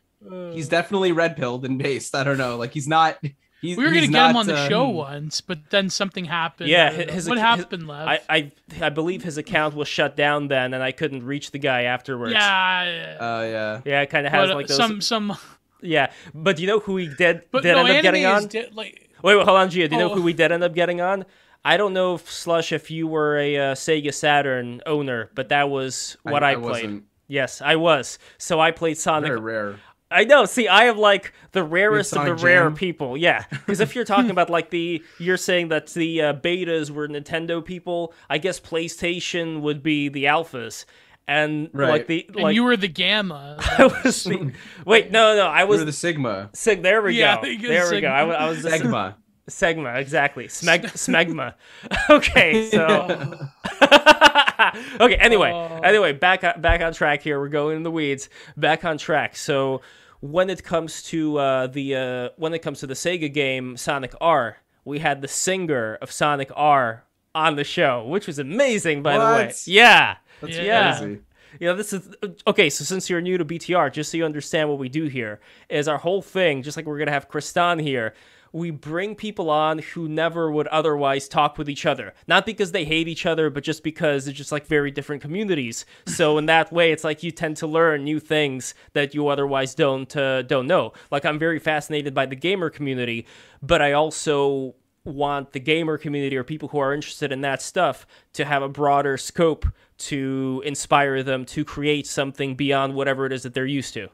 he's 0.54 0.70
definitely 0.70 1.12
red 1.12 1.36
pilled 1.36 1.66
and 1.66 1.78
based. 1.78 2.16
I 2.16 2.24
don't 2.24 2.38
know, 2.38 2.58
like 2.58 2.72
he's 2.72 2.88
not. 2.88 3.18
He's, 3.60 3.76
we 3.76 3.84
were 3.86 3.90
gonna 3.90 4.02
he's 4.02 4.10
get 4.12 4.30
him 4.30 4.36
on 4.38 4.46
the 4.46 4.56
uh, 4.56 4.70
show 4.70 4.88
once, 4.88 5.42
but 5.42 5.72
then 5.72 5.90
something 5.90 6.26
happened. 6.26 6.70
Yeah, 6.70 6.90
I 6.94 6.98
don't 6.98 7.08
know. 7.08 7.14
his- 7.14 7.28
what 7.28 7.38
his- 7.40 7.42
happened, 7.44 7.88
Lev? 7.88 8.08
I, 8.08 8.20
I 8.30 8.52
I 8.80 8.90
believe 8.90 9.24
his 9.24 9.40
account 9.40 9.74
was 9.74 9.88
shut 9.88 10.16
down 10.16 10.48
then, 10.48 10.76
and 10.76 10.84
I 10.84 10.92
couldn't 10.92 11.26
reach 11.26 11.50
the 11.50 11.58
guy 11.58 11.84
afterwards. 11.84 12.34
yeah, 12.34 13.18
Uh, 13.20 13.42
yeah. 13.50 13.82
yeah, 13.84 14.02
it 14.02 14.12
kind 14.12 14.28
of 14.28 14.32
has 14.34 14.50
but, 14.50 14.54
uh, 14.54 14.56
like 14.56 14.68
those. 14.68 14.78
some 14.78 15.02
some. 15.02 15.38
Yeah, 15.82 16.12
but 16.34 16.56
do 16.56 16.62
you 16.64 16.68
know 16.68 16.80
who 16.80 16.98
he 16.98 17.08
did 17.08 17.44
But 17.52 17.62
did 17.64 17.74
no, 17.76 17.86
end 17.86 17.98
up 17.98 18.02
getting 18.04 18.24
is 18.24 18.44
on? 18.44 18.48
di- 18.48 18.70
like 18.74 19.10
Wait, 19.24 19.36
wait, 19.36 19.46
hold 19.46 19.58
on, 19.60 19.70
Gia. 19.70 19.88
Do 19.88 19.96
you 19.96 20.02
know 20.02 20.12
Oh. 20.12 20.16
who 20.16 20.22
we 20.24 20.34
did 20.34 20.52
end 20.52 20.64
up 20.64 20.74
getting 20.74 21.02
on? 21.02 21.24
I 21.68 21.76
don't 21.78 21.94
know 21.94 22.16
if 22.16 22.32
Slush 22.32 22.72
if 22.72 22.90
you 22.90 23.08
were 23.08 23.38
a 23.38 23.58
uh, 23.58 23.76
Sega 23.76 24.14
Saturn 24.14 24.82
owner, 24.86 25.30
but 25.36 25.50
that 25.50 25.70
was 25.70 26.16
what 26.24 26.42
I, 26.44 26.54
played. 26.56 26.64
wasn't 26.64 27.04
Yes, 27.28 27.62
I 27.62 27.76
was. 27.76 28.20
So 28.38 28.60
I 28.60 28.72
played 28.72 28.98
Sonic. 28.98 29.28
very 29.28 29.40
rare. 29.40 29.80
I 30.10 30.24
know. 30.24 30.46
See, 30.46 30.70
I 30.70 30.86
am 30.86 30.98
like 30.98 31.34
the 31.52 31.66
rarest 31.66 32.14
of 32.14 32.22
the 32.22 32.28
Sonic 32.38 32.44
rare 32.44 32.72
people. 32.72 33.18
Yeah, 33.18 33.44
because 33.52 33.82
if 33.82 33.94
you're 33.96 34.06
talking 34.16 34.32
about 34.32 34.50
like 34.50 34.70
the, 34.70 35.04
you're 35.20 35.36
saying 35.36 35.68
that 35.68 35.88
the 35.88 36.22
uh, 36.22 36.34
betas 36.36 36.90
were 36.90 37.10
Nintendo 37.10 37.64
people. 37.64 38.14
I 38.30 38.38
guess 38.38 38.62
PlayStation 38.62 39.60
would 39.60 39.84
be 39.84 40.08
the 40.08 40.24
alphas, 40.24 40.86
and 41.28 41.70
like 41.74 41.90
Right. 41.90 42.08
the 42.08 42.26
and 42.30 42.36
like. 42.38 42.56
you 42.56 42.64
were 42.64 42.78
the 42.78 42.88
gamma. 42.88 43.58
I 43.78 43.88
was 44.06 44.24
the, 44.24 44.54
wait, 44.86 45.12
no, 45.12 45.36
no, 45.36 45.48
I 45.48 45.66
was 45.66 45.80
We're 45.82 45.86
the 45.86 45.92
Sigma. 45.92 46.50
Sig. 46.54 46.82
There 46.82 47.02
we 47.02 47.20
Yeah, 47.20 47.42
go. 47.42 47.48
you 47.62 47.68
There 47.68 47.92
we 47.92 48.00
go. 48.00 48.08
I, 48.08 48.24
I 48.24 48.50
was 48.50 48.64
the 48.64 48.72
Sigma. 48.72 49.18
Segma, 49.50 49.98
exactly. 49.98 50.46
Smeg 50.48 50.84
smegma. 50.94 51.54
okay, 52.10 52.70
so 52.70 53.48
okay. 55.00 55.16
Anyway, 55.16 55.52
Oh. 55.52 55.80
anyway, 55.84 56.14
back 56.14 56.44
on, 56.44 56.60
back 56.62 56.82
on 56.82 56.94
track 56.94 57.22
here. 57.22 57.40
We're 57.40 57.48
going 57.50 57.78
in 57.78 57.84
the 57.84 57.92
weeds. 57.92 58.30
Back 58.56 58.84
on 58.86 58.98
track. 58.98 59.36
So 59.36 59.82
when 60.20 60.50
it 60.50 60.64
comes 60.64 61.04
to 61.04 61.38
uh, 61.38 61.68
the 61.68 61.96
uh, 61.96 62.30
when 62.38 62.54
it 62.54 62.60
comes 62.60 62.80
to 62.82 62.88
the 62.88 62.94
Sega 62.94 63.32
game 63.34 63.78
Sonic 63.78 64.14
R, 64.20 64.58
we 64.86 65.00
had 65.00 65.22
the 65.22 65.28
singer 65.28 65.96
of 66.02 66.12
Sonic 66.12 66.52
R 66.56 67.04
on 67.36 67.56
the 67.56 67.64
show, 67.64 68.06
which 68.06 68.28
was 68.28 68.40
amazing, 68.40 69.04
by 69.04 69.14
the 69.18 69.24
way. 69.26 69.46
What? 69.48 69.68
Yeah. 69.68 70.18
That's 70.42 70.58
Yeah. 70.58 70.98
crazy. 70.98 71.22
You 71.60 71.68
know, 71.68 71.76
this 71.76 71.94
is 71.94 72.10
okay. 72.46 72.70
So 72.70 72.84
since 72.84 73.10
you're 73.10 73.22
new 73.22 73.38
to 73.38 73.46
BTR, 73.46 73.92
just 73.92 74.12
so 74.12 74.18
you 74.18 74.26
understand 74.26 74.70
what 74.70 74.78
we 74.78 74.90
do 74.90 75.06
here, 75.06 75.40
is 75.70 75.88
our 75.88 75.98
whole 75.98 76.22
thing. 76.22 76.62
Just 76.62 76.78
like 76.78 76.86
we're 76.86 77.00
gonna 77.00 77.12
have 77.12 77.30
Kristan 77.30 77.82
here, 77.82 78.14
we 78.58 78.72
bring 78.72 79.16
people 79.16 79.50
on 79.50 79.80
who 79.80 80.10
never 80.10 80.52
would 80.52 80.68
otherwise 80.68 81.28
talk 81.28 81.58
with 81.58 81.70
each 81.70 81.86
other. 81.86 82.14
Not 82.28 82.46
because 82.46 82.72
they 82.72 82.86
hate 82.86 83.08
each 83.08 83.26
other, 83.26 83.50
but 83.50 83.64
just 83.64 83.84
because 83.84 84.26
they're 84.26 84.34
just 84.34 84.52
like 84.52 84.66
very 84.66 84.92
different 84.92 85.22
communities. 85.22 85.86
So 86.06 86.38
in 86.38 86.48
that 86.48 86.72
way, 86.72 86.92
it's 86.92 87.04
like 87.04 87.24
you 87.24 87.32
tend 87.32 87.58
to 87.58 87.68
learn 87.68 88.04
new 88.04 88.20
things 88.20 88.74
that 88.94 89.14
you 89.14 89.28
otherwise 89.28 89.76
don't 89.76 90.16
uh, 90.16 90.42
don't 90.42 90.68
know. 90.68 90.94
Like 91.12 91.26
I'm 91.26 91.40
very 91.40 91.60
fascinated 91.60 92.14
by 92.14 92.26
the 92.26 92.36
gamer 92.36 92.70
community, 92.70 93.28
but 93.62 93.82
I 93.82 93.94
also 93.94 94.76
want 95.04 95.54
the 95.54 95.60
gamer 95.60 95.98
community 95.98 96.36
or 96.36 96.44
people 96.44 96.70
who 96.70 96.80
are 96.80 96.94
interested 96.94 97.32
in 97.32 97.42
that 97.42 97.62
stuff 97.62 98.06
to 98.34 98.44
have 98.44 98.62
a 98.62 98.68
broader 98.68 99.18
scope 99.18 99.66
to 99.98 100.62
inspire 100.66 101.24
them 101.24 101.46
to 101.46 101.64
create 101.64 102.06
something 102.06 102.56
beyond 102.56 102.94
whatever 102.94 103.26
it 103.26 103.32
is 103.32 103.44
that 103.44 103.54
they're 103.54 103.66
used 103.66 103.94
to. 103.94 104.10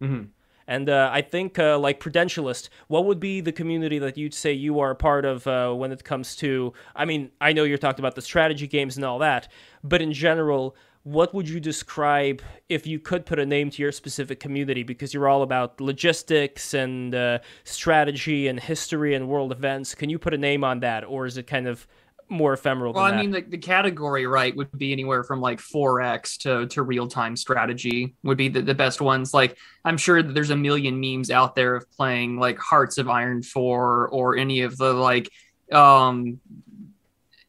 Mhm. 0.00 0.28
And 0.68 0.90
uh, 0.90 1.10
I 1.10 1.22
think, 1.22 1.58
uh, 1.58 1.78
like 1.78 1.98
Prudentialist, 1.98 2.68
what 2.88 3.06
would 3.06 3.18
be 3.18 3.40
the 3.40 3.52
community 3.52 3.98
that 3.98 4.18
you'd 4.18 4.34
say 4.34 4.52
you 4.52 4.78
are 4.80 4.90
a 4.90 4.94
part 4.94 5.24
of 5.24 5.46
uh, 5.46 5.72
when 5.72 5.90
it 5.92 6.04
comes 6.04 6.36
to? 6.36 6.74
I 6.94 7.06
mean, 7.06 7.30
I 7.40 7.54
know 7.54 7.64
you're 7.64 7.78
talking 7.78 8.02
about 8.02 8.16
the 8.16 8.22
strategy 8.22 8.66
games 8.66 8.96
and 8.96 9.04
all 9.04 9.18
that, 9.20 9.48
but 9.82 10.02
in 10.02 10.12
general, 10.12 10.76
what 11.04 11.32
would 11.32 11.48
you 11.48 11.58
describe 11.58 12.42
if 12.68 12.86
you 12.86 12.98
could 12.98 13.24
put 13.24 13.38
a 13.38 13.46
name 13.46 13.70
to 13.70 13.82
your 13.82 13.92
specific 13.92 14.40
community? 14.40 14.82
Because 14.82 15.14
you're 15.14 15.26
all 15.26 15.42
about 15.42 15.80
logistics 15.80 16.74
and 16.74 17.14
uh, 17.14 17.38
strategy 17.64 18.46
and 18.46 18.60
history 18.60 19.14
and 19.14 19.26
world 19.26 19.52
events. 19.52 19.94
Can 19.94 20.10
you 20.10 20.18
put 20.18 20.34
a 20.34 20.38
name 20.38 20.64
on 20.64 20.80
that, 20.80 21.02
or 21.02 21.24
is 21.24 21.38
it 21.38 21.46
kind 21.46 21.66
of 21.66 21.86
more 22.28 22.52
ephemeral? 22.52 22.92
Well, 22.92 23.04
I 23.04 23.10
that? 23.10 23.16
mean, 23.18 23.30
the, 23.30 23.40
the 23.40 23.58
category, 23.58 24.26
right, 24.26 24.54
would 24.56 24.70
be 24.76 24.92
anywhere 24.92 25.24
from 25.24 25.40
like 25.40 25.60
4x 25.60 26.38
to, 26.38 26.66
to 26.66 26.82
real 26.82 27.08
time 27.08 27.36
strategy 27.36 28.14
would 28.22 28.38
be 28.38 28.48
the, 28.48 28.62
the 28.62 28.74
best 28.74 29.00
ones. 29.00 29.32
Like, 29.32 29.56
I'm 29.84 29.96
sure 29.96 30.22
that 30.22 30.34
there's 30.34 30.50
a 30.50 30.56
million 30.56 31.00
memes 31.00 31.30
out 31.30 31.54
there 31.54 31.74
of 31.74 31.90
playing 31.90 32.38
like 32.38 32.58
Hearts 32.58 32.98
of 32.98 33.08
Iron 33.08 33.42
4 33.42 34.08
or 34.08 34.36
any 34.36 34.62
of 34.62 34.76
the 34.76 34.92
like, 34.92 35.30
um, 35.72 36.40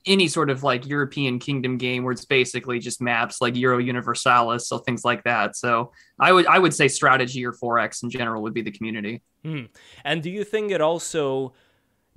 any 0.06 0.28
sort 0.28 0.50
of 0.50 0.64
like 0.64 0.88
European 0.88 1.40
kingdom 1.40 1.78
game 1.78 2.04
where 2.04 2.12
it's 2.12 2.26
basically 2.26 2.80
just 2.80 3.02
maps 3.02 3.42
like 3.42 3.56
Europa 3.56 3.84
Universalis, 3.84 4.68
so 4.68 4.78
things 4.80 5.06
like 5.06 5.24
that. 5.24 5.56
So 5.56 5.92
I 6.20 6.32
would 6.32 6.48
I 6.48 6.58
would 6.58 6.74
say 6.74 6.88
strategy 6.88 7.46
or 7.46 7.54
4x 7.54 8.04
in 8.04 8.10
general 8.10 8.42
would 8.44 8.54
be 8.54 8.62
the 8.62 8.72
community. 8.72 9.22
And 10.04 10.24
do 10.24 10.30
you 10.30 10.44
think 10.44 10.72
it 10.72 10.82
also 10.82 11.54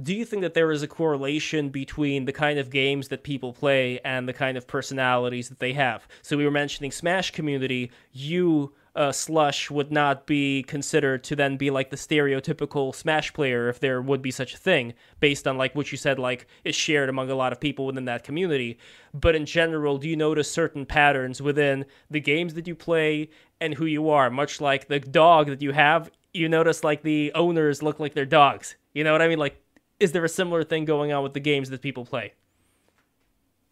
do 0.02 0.14
you 0.14 0.24
think 0.24 0.42
that 0.42 0.54
there 0.54 0.72
is 0.72 0.82
a 0.82 0.88
correlation 0.88 1.68
between 1.68 2.24
the 2.24 2.32
kind 2.32 2.58
of 2.58 2.70
games 2.70 3.08
that 3.08 3.22
people 3.22 3.52
play 3.52 4.00
and 4.04 4.28
the 4.28 4.32
kind 4.32 4.56
of 4.56 4.66
personalities 4.66 5.48
that 5.48 5.58
they 5.58 5.72
have? 5.74 6.06
So 6.22 6.36
we 6.36 6.44
were 6.44 6.50
mentioning 6.50 6.90
Smash 6.90 7.30
community, 7.30 7.90
you 8.12 8.72
uh, 8.94 9.12
Slush 9.12 9.70
would 9.70 9.90
not 9.90 10.26
be 10.26 10.62
considered 10.64 11.24
to 11.24 11.36
then 11.36 11.56
be 11.56 11.70
like 11.70 11.90
the 11.90 11.96
stereotypical 11.96 12.94
Smash 12.94 13.32
player 13.32 13.68
if 13.68 13.80
there 13.80 14.02
would 14.02 14.20
be 14.20 14.30
such 14.30 14.54
a 14.54 14.58
thing, 14.58 14.92
based 15.20 15.46
on 15.46 15.56
like 15.56 15.74
what 15.74 15.90
you 15.92 15.98
said, 15.98 16.18
like 16.18 16.46
is 16.64 16.74
shared 16.74 17.08
among 17.08 17.30
a 17.30 17.34
lot 17.34 17.52
of 17.52 17.60
people 17.60 17.86
within 17.86 18.04
that 18.04 18.24
community. 18.24 18.78
But 19.14 19.34
in 19.34 19.46
general, 19.46 19.98
do 19.98 20.08
you 20.08 20.16
notice 20.16 20.50
certain 20.50 20.84
patterns 20.84 21.40
within 21.40 21.86
the 22.10 22.20
games 22.20 22.54
that 22.54 22.66
you 22.66 22.74
play 22.74 23.30
and 23.60 23.74
who 23.74 23.86
you 23.86 24.10
are? 24.10 24.30
Much 24.30 24.60
like 24.60 24.88
the 24.88 25.00
dog 25.00 25.46
that 25.46 25.62
you 25.62 25.72
have, 25.72 26.10
you 26.34 26.48
notice 26.48 26.84
like 26.84 27.02
the 27.02 27.32
owners 27.34 27.82
look 27.82 27.98
like 27.98 28.14
their 28.14 28.26
dogs. 28.26 28.76
You 28.92 29.04
know 29.04 29.12
what 29.12 29.22
I 29.22 29.28
mean? 29.28 29.38
Like, 29.38 29.61
is 30.02 30.10
there 30.10 30.24
a 30.24 30.28
similar 30.28 30.64
thing 30.64 30.84
going 30.84 31.12
on 31.12 31.22
with 31.22 31.32
the 31.32 31.40
games 31.40 31.70
that 31.70 31.80
people 31.80 32.04
play? 32.04 32.34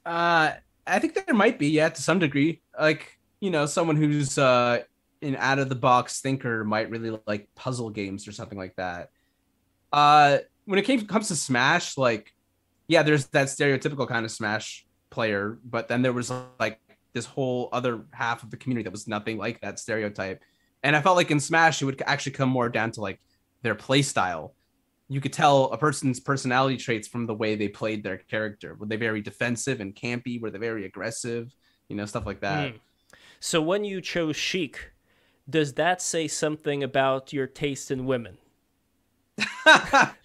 Uh, 0.06 0.52
I 0.86 0.98
think 1.00 1.14
there 1.14 1.34
might 1.34 1.58
be, 1.58 1.68
yeah, 1.68 1.88
to 1.88 2.00
some 2.00 2.20
degree. 2.20 2.62
Like, 2.78 3.18
you 3.40 3.50
know, 3.50 3.66
someone 3.66 3.96
who's 3.96 4.38
uh, 4.38 4.82
an 5.22 5.36
out 5.36 5.58
of 5.58 5.68
the 5.68 5.74
box 5.74 6.20
thinker 6.20 6.64
might 6.64 6.88
really 6.88 7.18
like 7.26 7.48
puzzle 7.56 7.90
games 7.90 8.28
or 8.28 8.32
something 8.32 8.56
like 8.56 8.76
that. 8.76 9.10
Uh, 9.92 10.38
when 10.66 10.78
it 10.78 10.84
came, 10.84 11.04
comes 11.06 11.28
to 11.28 11.36
Smash, 11.36 11.98
like, 11.98 12.32
yeah, 12.86 13.02
there's 13.02 13.26
that 13.28 13.48
stereotypical 13.48 14.06
kind 14.06 14.24
of 14.24 14.30
Smash 14.30 14.86
player, 15.10 15.58
but 15.64 15.88
then 15.88 16.02
there 16.02 16.12
was 16.12 16.32
like 16.60 16.80
this 17.12 17.26
whole 17.26 17.68
other 17.72 18.04
half 18.12 18.44
of 18.44 18.50
the 18.52 18.56
community 18.56 18.84
that 18.84 18.92
was 18.92 19.08
nothing 19.08 19.36
like 19.36 19.60
that 19.62 19.80
stereotype. 19.80 20.42
And 20.84 20.94
I 20.94 21.02
felt 21.02 21.16
like 21.16 21.32
in 21.32 21.40
Smash, 21.40 21.82
it 21.82 21.86
would 21.86 22.00
actually 22.06 22.32
come 22.32 22.48
more 22.48 22.68
down 22.68 22.92
to 22.92 23.00
like 23.00 23.20
their 23.62 23.74
play 23.74 24.02
style. 24.02 24.54
You 25.10 25.20
could 25.20 25.32
tell 25.32 25.64
a 25.72 25.76
person's 25.76 26.20
personality 26.20 26.76
traits 26.76 27.08
from 27.08 27.26
the 27.26 27.34
way 27.34 27.56
they 27.56 27.68
played 27.68 28.02
their 28.02 28.16
character. 28.16 28.76
Were 28.76 28.86
they 28.86 28.96
very 28.96 29.20
defensive 29.20 29.80
and 29.80 29.94
campy? 29.94 30.40
Were 30.40 30.50
they 30.50 30.58
very 30.58 30.86
aggressive? 30.86 31.52
You 31.88 31.96
know, 31.96 32.06
stuff 32.06 32.24
like 32.26 32.40
that. 32.40 32.70
Hmm. 32.70 32.76
So 33.40 33.60
when 33.60 33.84
you 33.84 34.00
chose 34.00 34.36
Sheik, 34.36 34.92
does 35.48 35.74
that 35.74 36.00
say 36.00 36.28
something 36.28 36.84
about 36.84 37.32
your 37.32 37.48
taste 37.48 37.90
in 37.90 38.06
women? 38.06 38.38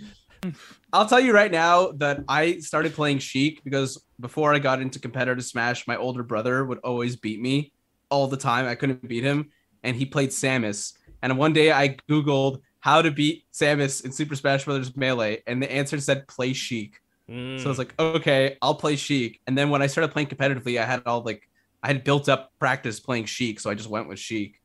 I'll 0.93 1.07
tell 1.07 1.19
you 1.19 1.33
right 1.33 1.51
now 1.51 1.91
that 1.93 2.23
I 2.27 2.59
started 2.59 2.93
playing 2.93 3.19
Sheik 3.19 3.63
because 3.63 4.01
before 4.19 4.53
I 4.53 4.59
got 4.59 4.81
into 4.81 4.99
competitive 4.99 5.43
Smash, 5.43 5.87
my 5.87 5.97
older 5.97 6.23
brother 6.23 6.63
would 6.63 6.79
always 6.79 7.15
beat 7.15 7.41
me 7.41 7.73
all 8.09 8.27
the 8.27 8.37
time. 8.37 8.65
I 8.65 8.75
couldn't 8.75 9.07
beat 9.07 9.23
him, 9.23 9.49
and 9.83 9.95
he 9.95 10.05
played 10.05 10.29
Samus. 10.29 10.93
And 11.21 11.37
one 11.37 11.53
day 11.53 11.71
I 11.71 11.97
Googled 12.09 12.61
how 12.85 13.01
to 13.01 13.09
beat 13.09 13.43
Samus 13.51 14.05
in 14.05 14.11
Super 14.11 14.35
Smash 14.35 14.65
Bros. 14.65 14.95
Melee, 14.95 15.41
and 15.47 15.59
the 15.59 15.71
answer 15.71 15.99
said 15.99 16.27
play 16.27 16.53
Sheik. 16.53 17.01
Mm. 17.27 17.59
So 17.59 17.65
I 17.65 17.69
was 17.69 17.79
like, 17.79 17.95
okay, 17.97 18.59
I'll 18.61 18.75
play 18.75 18.95
Sheik. 18.95 19.41
And 19.47 19.57
then 19.57 19.71
when 19.71 19.81
I 19.81 19.87
started 19.87 20.09
playing 20.09 20.27
competitively, 20.27 20.79
I 20.79 20.85
had 20.85 21.01
all 21.07 21.23
like 21.23 21.49
I 21.81 21.87
had 21.87 22.03
built 22.03 22.29
up 22.29 22.51
practice 22.59 22.99
playing 22.99 23.25
Sheik, 23.25 23.59
so 23.59 23.71
I 23.71 23.73
just 23.73 23.89
went 23.89 24.07
with 24.07 24.19
Sheik. 24.19 24.61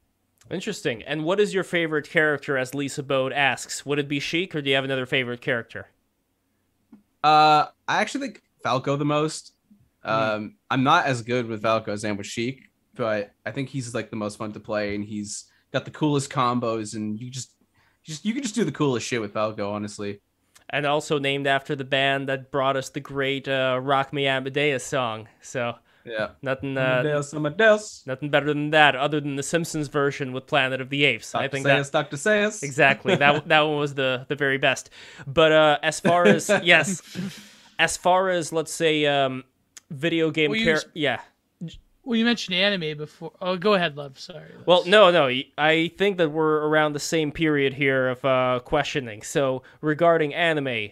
Interesting. 0.51 1.03
And 1.05 1.25
what 1.25 1.41
is 1.41 1.55
your 1.55 1.65
favorite 1.65 2.11
character? 2.11 2.59
As 2.59 2.75
Lisa 2.75 3.03
Bode 3.03 3.33
asks, 3.33 3.87
would 3.87 3.99
it 3.99 4.07
be 4.07 4.21
Sheik, 4.21 4.55
or 4.55 4.61
do 4.61 4.69
you 4.69 4.77
have 4.77 4.85
another 4.85 5.07
favorite 5.07 5.41
character? 5.41 5.89
Uh, 7.25 7.69
I 7.89 8.03
actually 8.03 8.27
think 8.27 8.43
Falco 8.63 8.97
the 8.97 9.07
most. 9.07 9.55
Um, 10.05 10.57
I'm 10.71 10.83
not 10.83 11.07
as 11.07 11.23
good 11.23 11.47
with 11.47 11.63
Falco 11.63 11.91
as 11.91 12.05
I 12.05 12.11
am 12.11 12.19
with 12.19 12.27
Sheik, 12.27 12.69
but 12.95 13.31
I 13.47 13.51
think 13.51 13.71
he's 13.71 13.95
like 13.95 14.11
the 14.11 14.17
most 14.17 14.37
fun 14.37 14.53
to 14.53 14.61
play, 14.61 14.95
and 14.95 15.03
he's 15.03 15.47
got 15.73 15.87
the 15.87 15.91
coolest 15.91 16.31
combos, 16.31 16.95
and 16.95 17.19
you 17.19 17.31
just, 17.31 17.55
just 18.11 18.25
you 18.25 18.35
can 18.35 18.43
just 18.43 18.55
do 18.55 18.65
the 18.65 18.73
coolest 18.73 19.07
shit 19.07 19.21
with 19.21 19.33
Falco, 19.33 19.71
honestly. 19.73 20.21
And 20.73 20.87
also 20.87 21.19
named 21.19 21.47
after 21.47 21.75
the 21.75 21.85
band 21.85 22.29
that 22.29 22.51
brought 22.53 22.77
us 22.77 22.91
the 22.91 23.01
great 23.01 23.49
uh, 23.49 23.79
"Rock 23.83 24.13
Me 24.13 24.27
Amadeus" 24.27 24.85
song. 24.85 25.29
So 25.41 25.75
Yeah. 26.05 26.29
nothing, 26.43 26.77
uh, 26.79 26.81
Amadeus, 27.01 27.33
Amadeus. 27.35 28.03
nothing 28.07 28.31
better 28.31 28.47
than 28.47 28.71
that, 28.71 28.95
other 28.97 29.21
than 29.21 29.37
the 29.37 29.43
Simpsons 29.43 29.89
version 29.89 30.33
with 30.33 30.47
Planet 30.47 30.81
of 30.81 30.89
the 30.91 31.05
Apes. 31.05 31.35
I 31.35 31.49
think 31.49 31.67
Zaius, 31.67 31.91
that 31.91 32.11
Dr. 32.11 32.17
Zaius. 32.17 32.63
exactly 32.63 33.17
that 33.17 33.49
that 33.53 33.61
one 33.63 33.79
was 33.79 33.95
the 33.95 34.27
the 34.29 34.37
very 34.37 34.59
best. 34.59 34.91
But 35.27 35.53
uh, 35.53 35.79
as 35.83 35.99
far 36.01 36.27
as 36.27 36.49
yes, 36.63 37.03
as 37.79 37.97
far 37.97 38.29
as 38.29 38.53
let's 38.53 38.73
say 38.73 39.07
um, 39.07 39.45
video 39.91 40.31
game 40.31 40.51
Well, 40.53 40.65
char- 40.65 40.75
s- 40.77 40.85
yeah. 40.95 41.21
Well, 42.11 42.19
you 42.19 42.25
mentioned 42.25 42.57
anime 42.57 42.99
before. 42.99 43.31
Oh, 43.41 43.57
go 43.57 43.75
ahead, 43.75 43.97
love. 43.97 44.19
Sorry. 44.19 44.51
Well, 44.67 44.85
no, 44.85 45.13
no. 45.13 45.31
I 45.57 45.93
think 45.97 46.17
that 46.17 46.33
we're 46.33 46.67
around 46.67 46.93
the 46.93 46.99
same 46.99 47.31
period 47.31 47.75
here 47.75 48.09
of 48.09 48.25
uh, 48.25 48.59
questioning. 48.65 49.23
So, 49.23 49.63
regarding 49.81 50.35
anime, 50.35 50.89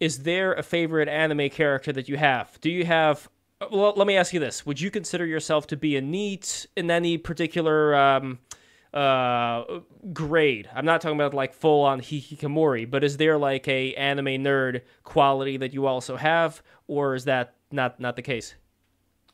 is 0.00 0.22
there 0.22 0.54
a 0.54 0.62
favorite 0.62 1.06
anime 1.06 1.50
character 1.50 1.92
that 1.92 2.08
you 2.08 2.16
have? 2.16 2.58
Do 2.62 2.70
you 2.70 2.86
have? 2.86 3.28
Well, 3.70 3.92
let 3.94 4.06
me 4.06 4.16
ask 4.16 4.32
you 4.32 4.40
this: 4.40 4.64
Would 4.64 4.80
you 4.80 4.90
consider 4.90 5.26
yourself 5.26 5.66
to 5.66 5.76
be 5.76 5.98
a 5.98 6.00
NEET 6.00 6.66
in 6.78 6.90
any 6.90 7.18
particular 7.18 7.94
um, 7.94 8.38
uh, 8.94 9.64
grade? 10.14 10.70
I'm 10.74 10.86
not 10.86 11.02
talking 11.02 11.20
about 11.20 11.34
like 11.34 11.52
full 11.52 11.82
on 11.82 12.00
hikikomori, 12.00 12.90
but 12.90 13.04
is 13.04 13.18
there 13.18 13.36
like 13.36 13.68
a 13.68 13.92
anime 13.96 14.42
nerd 14.42 14.80
quality 15.02 15.58
that 15.58 15.74
you 15.74 15.84
also 15.84 16.16
have, 16.16 16.62
or 16.88 17.14
is 17.14 17.26
that 17.26 17.56
not 17.70 18.00
not 18.00 18.16
the 18.16 18.22
case? 18.22 18.54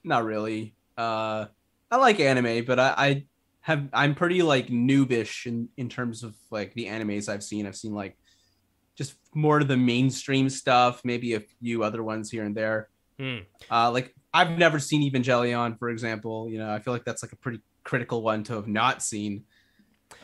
Not 0.03 0.25
really. 0.25 0.75
Uh, 1.01 1.47
I 1.91 1.97
like 1.97 2.21
anime, 2.21 2.65
but 2.65 2.79
I, 2.79 2.95
I 2.97 3.27
have 3.63 3.89
I'm 3.93 4.15
pretty 4.15 4.43
like 4.43 4.69
noobish 4.69 5.47
in 5.47 5.69
in 5.77 5.89
terms 5.89 6.23
of 6.23 6.35
like 6.51 6.75
the 6.75 6.87
animes 6.87 7.29
I've 7.29 7.43
seen. 7.43 7.67
I've 7.67 7.77
seen 7.77 7.95
like 7.95 8.17
just 8.97 9.15
more 9.35 9.61
of 9.61 9.69
the 9.69 9.77
mainstream 9.77 10.49
stuff, 10.51 11.01
maybe 11.05 11.35
a 11.35 11.41
few 11.41 11.83
other 11.83 12.03
ones 12.03 12.31
here 12.31 12.45
and 12.45 12.55
there. 12.55 12.89
Hmm. 13.19 13.39
Uh, 13.71 13.91
like 13.91 14.15
I've 14.33 14.59
never 14.59 14.79
seen 14.79 15.11
Evangelion, 15.11 15.79
for 15.79 15.89
example. 15.89 16.49
You 16.49 16.59
know, 16.59 16.71
I 16.71 16.79
feel 16.81 16.93
like 16.93 17.05
that's 17.05 17.23
like 17.23 17.33
a 17.33 17.37
pretty 17.37 17.61
critical 17.83 18.23
one 18.23 18.45
to 18.45 18.55
have 18.55 18.69
not 18.69 19.03
seen. 19.03 19.45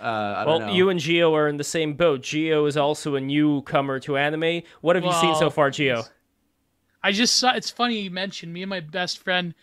Uh, 0.00 0.02
I 0.02 0.44
Well, 0.44 0.58
don't 0.58 0.68
know. 0.68 0.74
you 0.74 0.90
and 0.90 1.00
Geo 1.00 1.34
are 1.34 1.48
in 1.48 1.56
the 1.56 1.64
same 1.64 1.94
boat. 1.94 2.22
Geo 2.22 2.66
is 2.66 2.76
also 2.76 3.14
a 3.14 3.20
newcomer 3.20 3.98
to 4.00 4.16
anime. 4.16 4.62
What 4.80 4.96
have 4.96 5.04
you 5.04 5.12
seen 5.12 5.34
so 5.36 5.48
far, 5.48 5.70
Geo? 5.70 6.02
I 7.02 7.12
just 7.12 7.36
saw. 7.36 7.54
It's 7.54 7.70
funny 7.70 8.00
you 8.00 8.10
mentioned 8.10 8.52
me 8.52 8.62
and 8.62 8.70
my 8.70 8.80
best 8.80 9.18
friend. 9.18 9.54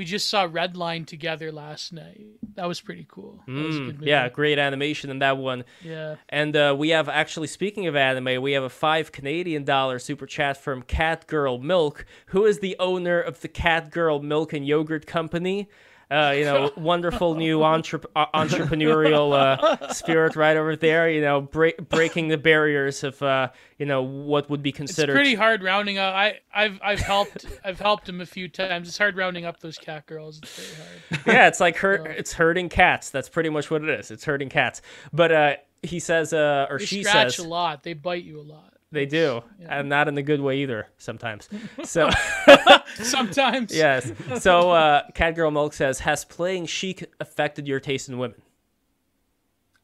We 0.00 0.06
just 0.06 0.30
saw 0.30 0.48
Redline 0.48 1.04
together 1.06 1.52
last 1.52 1.92
night. 1.92 2.24
That 2.54 2.66
was 2.66 2.80
pretty 2.80 3.04
cool. 3.06 3.42
That 3.46 3.52
was 3.52 3.76
a 3.76 3.80
Mm, 3.80 3.98
yeah, 4.00 4.30
great 4.30 4.58
animation 4.58 5.10
in 5.10 5.18
that 5.18 5.36
one. 5.36 5.62
yeah. 5.84 6.14
And 6.30 6.56
uh, 6.56 6.74
we 6.78 6.88
have 6.88 7.06
actually 7.10 7.48
speaking 7.48 7.86
of 7.86 7.94
anime, 7.94 8.40
we 8.40 8.52
have 8.52 8.62
a 8.62 8.70
five 8.70 9.12
Canadian 9.12 9.64
dollar 9.64 9.98
super 9.98 10.24
chat 10.24 10.56
from 10.56 10.80
Cat 10.80 11.26
Girl 11.26 11.58
Milk, 11.58 12.06
who 12.28 12.46
is 12.46 12.60
the 12.60 12.76
owner 12.78 13.20
of 13.20 13.42
the 13.42 13.48
Cat 13.48 13.90
Girl 13.90 14.22
Milk 14.22 14.54
and 14.54 14.66
Yogurt 14.66 15.06
Company. 15.06 15.68
Uh, 16.10 16.34
you 16.36 16.44
know, 16.44 16.70
wonderful 16.76 17.36
new 17.36 17.62
entre- 17.62 18.00
uh, 18.16 18.26
entrepreneurial 18.34 19.32
uh, 19.32 19.92
spirit 19.92 20.34
right 20.36 20.56
over 20.56 20.74
there. 20.76 21.08
You 21.08 21.20
know, 21.20 21.40
break 21.40 21.88
breaking 21.88 22.28
the 22.28 22.36
barriers 22.38 23.04
of 23.04 23.22
uh, 23.22 23.50
you 23.78 23.86
know 23.86 24.02
what 24.02 24.50
would 24.50 24.62
be 24.62 24.72
considered. 24.72 25.12
It's 25.12 25.16
pretty 25.18 25.34
hard 25.36 25.62
rounding 25.62 25.98
up. 25.98 26.14
I, 26.14 26.40
I've 26.54 26.80
I've 26.82 27.00
helped 27.00 27.46
I've 27.64 27.78
helped 27.80 28.08
him 28.08 28.20
a 28.20 28.26
few 28.26 28.48
times. 28.48 28.88
It's 28.88 28.98
hard 28.98 29.16
rounding 29.16 29.44
up 29.44 29.60
those 29.60 29.78
cat 29.78 30.06
girls. 30.06 30.38
It's 30.38 30.58
very 30.72 30.88
hard. 31.10 31.26
yeah, 31.26 31.46
it's 31.48 31.60
like 31.60 31.76
hurt. 31.76 32.04
So- 32.04 32.10
It's 32.10 32.32
hurting 32.32 32.68
cats. 32.70 33.10
That's 33.10 33.28
pretty 33.28 33.48
much 33.50 33.70
what 33.70 33.82
it 33.84 33.90
is. 33.90 34.10
It's 34.10 34.24
hurting 34.24 34.48
cats. 34.48 34.82
But 35.12 35.32
uh, 35.32 35.54
he 35.82 36.00
says, 36.00 36.32
uh, 36.32 36.66
or 36.68 36.78
They 36.78 36.86
she 36.86 37.04
scratch 37.04 37.36
says, 37.36 37.44
a 37.44 37.48
lot. 37.48 37.82
They 37.84 37.94
bite 37.94 38.24
you 38.24 38.40
a 38.40 38.42
lot. 38.42 38.69
They 38.92 39.06
do, 39.06 39.42
Yeah. 39.60 39.78
and 39.80 39.88
not 39.88 40.08
in 40.08 40.18
a 40.18 40.22
good 40.22 40.40
way 40.40 40.58
either. 40.58 40.88
Sometimes. 40.98 41.48
So 41.84 42.10
Sometimes. 43.02 43.74
yes. 43.74 44.12
So 44.40 44.70
uh, 44.72 45.02
Cat 45.14 45.34
Girl 45.36 45.50
Milk 45.50 45.72
says, 45.74 46.00
has 46.00 46.24
playing 46.24 46.66
Sheik 46.66 47.06
affected 47.20 47.66
your 47.68 47.80
taste 47.80 48.08
in 48.08 48.18
women? 48.18 48.40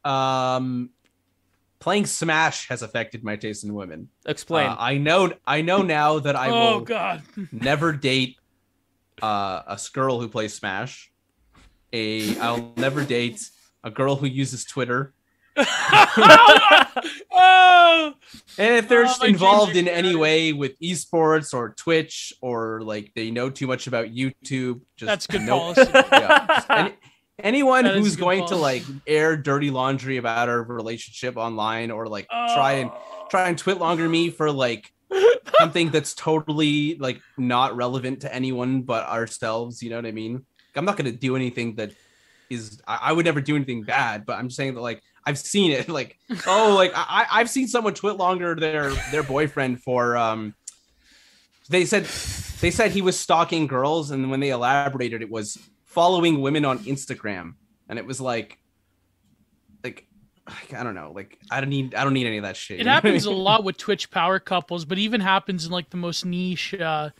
um, 0.04 0.90
playing 1.80 2.06
Smash 2.06 2.68
has 2.68 2.82
affected 2.82 3.24
my 3.24 3.36
taste 3.36 3.64
in 3.64 3.74
women. 3.74 4.08
Explain. 4.26 4.68
Uh, 4.68 4.76
I 4.78 4.98
know. 4.98 5.32
I 5.46 5.62
know 5.62 5.82
now 5.82 6.18
that 6.20 6.36
I 6.36 6.48
Oh 6.48 6.78
will 6.78 6.80
God. 6.84 7.22
never 7.52 7.92
date 7.92 8.36
uh, 9.22 9.62
a 9.66 9.78
girl 9.92 10.20
who 10.20 10.28
plays 10.28 10.54
Smash. 10.54 11.10
A 11.92 12.38
I'll 12.38 12.72
never 12.76 13.04
date 13.04 13.48
a 13.82 13.90
girl 13.90 14.16
who 14.16 14.26
uses 14.26 14.64
Twitter. 14.64 15.12
Oh. 17.32 18.12
And 18.58 18.74
if 18.76 18.88
they're 18.88 19.06
Oh, 19.06 19.24
involved 19.24 19.76
in 19.76 19.88
any 19.88 20.14
way 20.16 20.52
with 20.52 20.78
esports 20.80 21.52
or 21.54 21.70
Twitch 21.74 22.32
or 22.40 22.80
like 22.82 23.12
they 23.14 23.30
know 23.30 23.50
too 23.50 23.66
much 23.66 23.86
about 23.86 24.06
YouTube, 24.06 24.80
just 24.96 25.06
That's 25.06 25.26
good 25.26 25.42
no- 25.42 25.58
policy. 25.58 25.90
Yeah, 26.12 26.62
any- 26.70 26.94
anyone 27.42 27.84
who's 27.84 28.16
going 28.16 28.46
to 28.48 28.56
like 28.56 28.82
air 29.06 29.36
dirty 29.36 29.70
laundry 29.70 30.16
about 30.16 30.48
our 30.48 30.62
relationship 30.62 31.36
online 31.36 31.90
or 31.90 32.06
like 32.08 32.26
try 32.28 32.72
and 32.74 32.90
Oh. 32.92 33.26
try 33.30 33.48
and 33.48 33.58
TwitLonger 33.62 34.08
me 34.08 34.30
for 34.30 34.50
like 34.50 34.90
something 35.58 35.90
that's 35.90 36.14
totally 36.14 36.96
like 36.96 37.20
not 37.36 37.76
relevant 37.76 38.20
to 38.22 38.34
anyone 38.34 38.82
but 38.82 39.06
ourselves. 39.06 39.82
You 39.82 39.90
know 39.90 39.96
what 39.96 40.06
I 40.06 40.12
mean? 40.12 40.44
I'm 40.74 40.84
not 40.84 40.96
gonna 40.96 41.12
do 41.12 41.36
anything 41.36 41.74
that 41.76 41.92
is. 42.50 42.80
I, 42.86 42.98
I 43.02 43.12
would 43.12 43.24
never 43.24 43.40
do 43.40 43.56
anything 43.56 43.82
bad, 43.82 44.24
but 44.26 44.38
I'm 44.38 44.50
saying 44.50 44.74
that 44.74 44.80
like 44.80 45.02
I've 45.26 45.38
seen 45.38 45.72
it. 45.72 45.88
Like 45.96 46.18
oh, 46.46 46.74
like 46.74 46.92
I 46.94 47.26
I've 47.30 47.50
seen 47.50 47.68
someone 47.68 47.94
TwitLonger 47.94 48.58
their 48.58 48.90
their 49.10 49.22
boyfriend 49.22 49.82
for 49.82 50.16
um. 50.16 50.54
They 51.68 51.84
said 51.84 52.04
they 52.60 52.70
said 52.70 52.92
he 52.92 53.02
was 53.02 53.18
stalking 53.18 53.66
girls, 53.66 54.12
and 54.12 54.30
when 54.30 54.40
they 54.40 54.50
elaborated, 54.50 55.20
it 55.20 55.30
was 55.30 55.58
following 55.84 56.40
women 56.40 56.64
on 56.64 56.78
Instagram, 56.80 57.54
and 57.88 57.98
it 57.98 58.06
was 58.06 58.20
like, 58.20 58.58
like, 60.46 60.72
I 60.74 60.82
don't 60.84 60.94
know, 60.94 61.12
like 61.14 61.38
I 61.50 61.60
don't 61.60 61.70
need 61.70 61.94
I 61.94 62.04
don't 62.04 62.12
need 62.12 62.26
any 62.26 62.36
of 62.36 62.44
that 62.44 62.56
shit. 62.56 62.80
It 62.80 62.86
happens 62.86 63.24
a 63.24 63.30
lot 63.32 63.64
with 63.64 63.76
Twitch 63.76 64.10
power 64.10 64.38
couples, 64.38 64.84
but 64.84 64.98
even 64.98 65.20
happens 65.20 65.66
in 65.66 65.72
like 65.72 65.90
the 65.90 65.96
most 65.96 66.24
niche, 66.24 66.74
uh, 66.74 67.10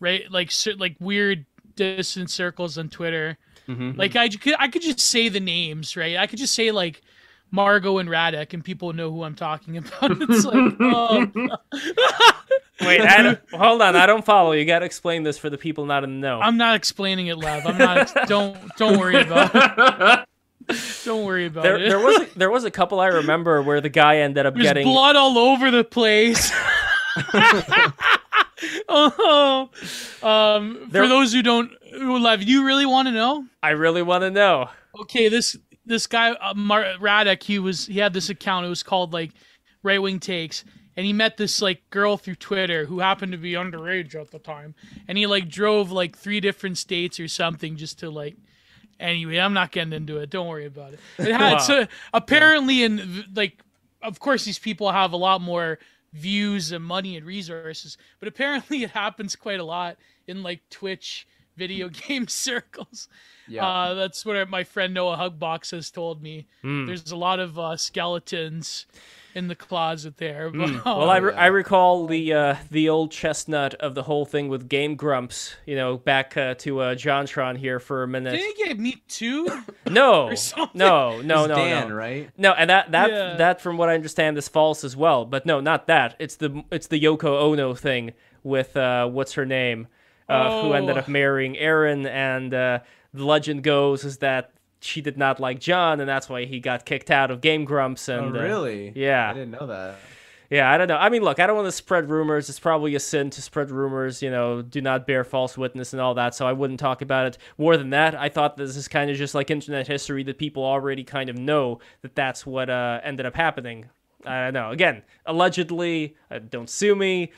right? 0.00 0.30
Like 0.30 0.52
like 0.76 0.96
weird 1.00 1.46
distant 1.76 2.30
circles 2.30 2.76
on 2.76 2.88
Twitter. 2.88 3.38
Mhm. 3.68 3.96
Like 3.96 4.16
I 4.16 4.28
could 4.28 4.54
I 4.58 4.68
could 4.68 4.82
just 4.82 5.00
say 5.00 5.28
the 5.28 5.40
names, 5.40 5.96
right? 5.96 6.16
I 6.16 6.26
could 6.26 6.38
just 6.38 6.54
say 6.54 6.70
like 6.70 7.02
Margot 7.50 7.98
and 7.98 8.08
Radek, 8.08 8.52
and 8.52 8.64
people 8.64 8.92
know 8.92 9.10
who 9.10 9.22
I'm 9.24 9.34
talking 9.34 9.76
about. 9.78 10.20
It's 10.30 10.44
like, 10.44 10.74
oh, 10.80 11.26
Wait, 12.80 13.00
I 13.00 13.22
don't, 13.22 13.40
hold 13.52 13.82
on. 13.82 13.96
I 13.96 14.06
don't 14.06 14.24
follow. 14.24 14.52
You 14.52 14.64
got 14.64 14.80
to 14.80 14.84
explain 14.86 15.24
this 15.24 15.36
for 15.36 15.50
the 15.50 15.58
people 15.58 15.84
not 15.86 16.04
in 16.04 16.20
the 16.20 16.26
know. 16.28 16.40
I'm 16.40 16.56
not 16.56 16.76
explaining 16.76 17.26
it, 17.26 17.36
Lev. 17.36 17.66
I'm 17.66 17.76
not. 17.78 18.14
don't 18.28 18.56
don't 18.76 18.98
worry 18.98 19.20
about. 19.20 19.50
it. 19.54 20.78
Don't 21.04 21.24
worry 21.24 21.46
about 21.46 21.62
there, 21.62 21.76
it. 21.76 21.88
there 21.88 21.98
was 21.98 22.20
a, 22.20 22.38
there 22.38 22.50
was 22.50 22.64
a 22.64 22.70
couple 22.70 23.00
I 23.00 23.06
remember 23.06 23.62
where 23.62 23.80
the 23.80 23.88
guy 23.88 24.18
ended 24.18 24.46
up 24.46 24.54
There's 24.54 24.64
getting 24.66 24.84
blood 24.86 25.16
all 25.16 25.38
over 25.38 25.70
the 25.70 25.82
place. 25.82 26.52
oh, 28.88 29.70
um, 30.22 30.88
There- 30.90 31.02
for 31.02 31.08
those 31.08 31.32
who 31.32 31.42
don't, 31.42 31.70
who 31.92 32.18
love, 32.18 32.42
you 32.42 32.64
really 32.64 32.86
want 32.86 33.08
to 33.08 33.12
know? 33.12 33.46
I 33.62 33.70
really 33.70 34.02
want 34.02 34.22
to 34.22 34.30
know. 34.30 34.68
Okay, 35.00 35.28
this 35.28 35.56
this 35.88 36.06
guy 36.06 36.30
uh, 36.32 36.54
Mar- 36.54 36.94
Radek, 37.00 37.42
he 37.42 37.58
was 37.58 37.86
he 37.86 37.98
had 37.98 38.12
this 38.12 38.30
account. 38.30 38.66
It 38.66 38.68
was 38.68 38.82
called 38.82 39.12
like 39.12 39.32
Right 39.82 40.00
Wing 40.00 40.20
Takes, 40.20 40.64
and 40.96 41.04
he 41.06 41.12
met 41.12 41.36
this 41.36 41.60
like 41.62 41.88
girl 41.90 42.16
through 42.16 42.36
Twitter 42.36 42.84
who 42.86 43.00
happened 43.00 43.32
to 43.32 43.38
be 43.38 43.52
underage 43.52 44.14
at 44.14 44.30
the 44.30 44.38
time, 44.38 44.74
and 45.08 45.18
he 45.18 45.26
like 45.26 45.48
drove 45.48 45.90
like 45.90 46.16
three 46.16 46.40
different 46.40 46.78
states 46.78 47.18
or 47.18 47.28
something 47.28 47.76
just 47.76 47.98
to 48.00 48.10
like. 48.10 48.36
Anyway, 49.00 49.36
I'm 49.38 49.54
not 49.54 49.70
getting 49.70 49.92
into 49.92 50.18
it. 50.18 50.28
Don't 50.30 50.48
worry 50.48 50.66
about 50.66 50.92
it. 50.94 51.00
It 51.18 51.32
had 51.32 51.52
Wow. 51.52 51.58
so 51.58 51.86
apparently 52.12 52.82
in 52.82 53.26
like, 53.34 53.60
of 54.02 54.18
course, 54.18 54.44
these 54.44 54.58
people 54.58 54.90
have 54.90 55.12
a 55.12 55.16
lot 55.16 55.40
more 55.40 55.78
views 56.12 56.72
and 56.72 56.84
money 56.84 57.16
and 57.16 57.24
resources, 57.24 57.96
but 58.18 58.26
apparently 58.28 58.82
it 58.82 58.90
happens 58.90 59.36
quite 59.36 59.60
a 59.60 59.64
lot 59.64 59.98
in 60.26 60.42
like 60.42 60.62
Twitch 60.70 61.28
video 61.56 61.88
game 62.08 62.26
circles. 62.26 63.08
Yeah. 63.48 63.66
Uh, 63.66 63.94
that's 63.94 64.24
what 64.26 64.48
my 64.48 64.64
friend 64.64 64.92
Noah 64.94 65.16
Hugbox 65.16 65.70
has 65.72 65.90
told 65.90 66.22
me. 66.22 66.46
Hmm. 66.62 66.86
There's 66.86 67.10
a 67.10 67.16
lot 67.16 67.40
of 67.40 67.58
uh, 67.58 67.76
skeletons 67.76 68.86
in 69.34 69.48
the 69.48 69.54
closet 69.54 70.16
there. 70.16 70.50
But, 70.50 70.68
Hmm. 70.70 70.78
Well, 70.84 71.10
I, 71.10 71.16
re- 71.18 71.32
yeah. 71.32 71.40
I 71.40 71.46
recall 71.46 72.06
the 72.06 72.32
uh, 72.32 72.54
the 72.70 72.88
old 72.88 73.10
chestnut 73.10 73.74
of 73.74 73.94
the 73.94 74.02
whole 74.04 74.24
thing 74.24 74.48
with 74.48 74.68
Game 74.68 74.96
Grumps. 74.96 75.54
You 75.66 75.76
know, 75.76 75.96
back 75.98 76.36
uh, 76.36 76.54
to 76.54 76.80
uh, 76.80 76.94
JonTron 76.94 77.58
here 77.58 77.78
for 77.78 78.02
a 78.02 78.08
minute. 78.08 78.32
did 78.32 78.40
he 78.56 78.64
get 78.64 78.78
me 78.78 79.02
too? 79.08 79.48
No, 79.88 80.28
or 80.56 80.68
no, 80.74 81.20
no, 81.22 81.46
no, 81.46 81.54
Dan, 81.54 81.88
no. 81.88 81.94
right? 81.94 82.30
No, 82.36 82.52
and 82.52 82.68
that 82.70 82.90
that 82.92 83.10
Yeah. 83.10 83.36
that 83.36 83.60
from 83.60 83.78
what 83.78 83.88
I 83.88 83.94
understand 83.94 84.36
is 84.38 84.48
false 84.48 84.84
as 84.84 84.94
well. 84.96 85.24
But 85.24 85.46
no, 85.46 85.60
not 85.60 85.86
that. 85.86 86.14
It's 86.18 86.36
the 86.36 86.62
it's 86.70 86.88
the 86.88 87.00
Yoko 87.00 87.40
Ono 87.40 87.74
thing 87.74 88.12
with 88.42 88.76
uh, 88.76 89.06
what's 89.08 89.32
her 89.34 89.46
name, 89.46 89.86
uh, 90.28 90.62
who 90.62 90.72
ended 90.74 90.96
Oh. 90.96 91.00
up 91.00 91.08
marrying 91.08 91.56
Aaron, 91.56 92.06
and 92.06 92.52
uh, 92.52 92.78
the 93.14 93.24
legend 93.24 93.62
goes 93.62 94.04
is 94.04 94.18
that 94.18 94.52
she 94.80 95.00
did 95.00 95.18
not 95.18 95.40
like 95.40 95.58
John, 95.58 96.00
and 96.00 96.08
that's 96.08 96.28
why 96.28 96.44
he 96.44 96.60
got 96.60 96.84
kicked 96.84 97.10
out 97.10 97.30
of 97.30 97.40
Game 97.40 97.64
Grumps. 97.64 98.08
And 98.08 98.36
oh, 98.36 98.38
uh, 98.38 98.42
really? 98.42 98.92
yeah. 98.94 99.30
I 99.30 99.34
didn't 99.34 99.50
know 99.52 99.66
that. 99.66 99.96
yeah, 100.50 100.70
I 100.70 100.78
don't 100.78 100.86
know. 100.88 100.96
I 100.96 101.08
mean, 101.08 101.22
look, 101.22 101.40
I 101.40 101.46
don't 101.48 101.56
want 101.56 101.66
to 101.66 101.72
spread 101.72 102.08
rumors. 102.08 102.48
It's 102.48 102.60
probably 102.60 102.94
a 102.94 103.00
sin 103.00 103.28
to 103.30 103.42
spread 103.42 103.70
rumors. 103.72 104.22
You 104.22 104.30
know, 104.30 104.62
do 104.62 104.80
not 104.80 105.04
bear 105.06 105.24
false 105.24 105.58
witness 105.58 105.92
and 105.92 106.00
all 106.00 106.14
that. 106.14 106.34
So 106.36 106.46
I 106.46 106.52
wouldn't 106.52 106.78
talk 106.78 107.02
about 107.02 107.26
it 107.26 107.38
more 107.58 107.76
than 107.76 107.90
that. 107.90 108.14
I 108.14 108.28
thought 108.28 108.56
this 108.56 108.76
is 108.76 108.86
kind 108.86 109.10
of 109.10 109.16
just 109.16 109.34
like 109.34 109.50
internet 109.50 109.88
history 109.88 110.22
that 110.24 110.38
people 110.38 110.64
already 110.64 111.02
kind 111.02 111.28
of 111.28 111.36
know 111.36 111.80
that 112.02 112.14
that's 112.14 112.46
what 112.46 112.70
uh, 112.70 113.00
ended 113.02 113.26
up 113.26 113.34
happening. 113.34 113.86
I 114.24 114.44
don't 114.44 114.54
know. 114.54 114.70
Again, 114.70 115.02
allegedly. 115.26 116.14
Uh, 116.30 116.38
don't 116.38 116.68
sue 116.70 116.94
me. 116.94 117.32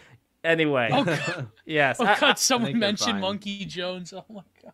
Anyway, 0.45 0.89
Oh, 0.93 1.05
God. 1.05 1.49
yes. 1.65 1.99
Oh, 2.01 2.05
I- 2.05 2.15
I- 2.15 2.21
God, 2.21 2.39
someone 2.39 2.73
think 2.73 2.79
mentioned. 2.81 3.21
Monkey 3.21 3.65
Jones. 3.67 4.13
Oh, 4.13 4.25
my 4.31 4.43
God. 4.63 4.73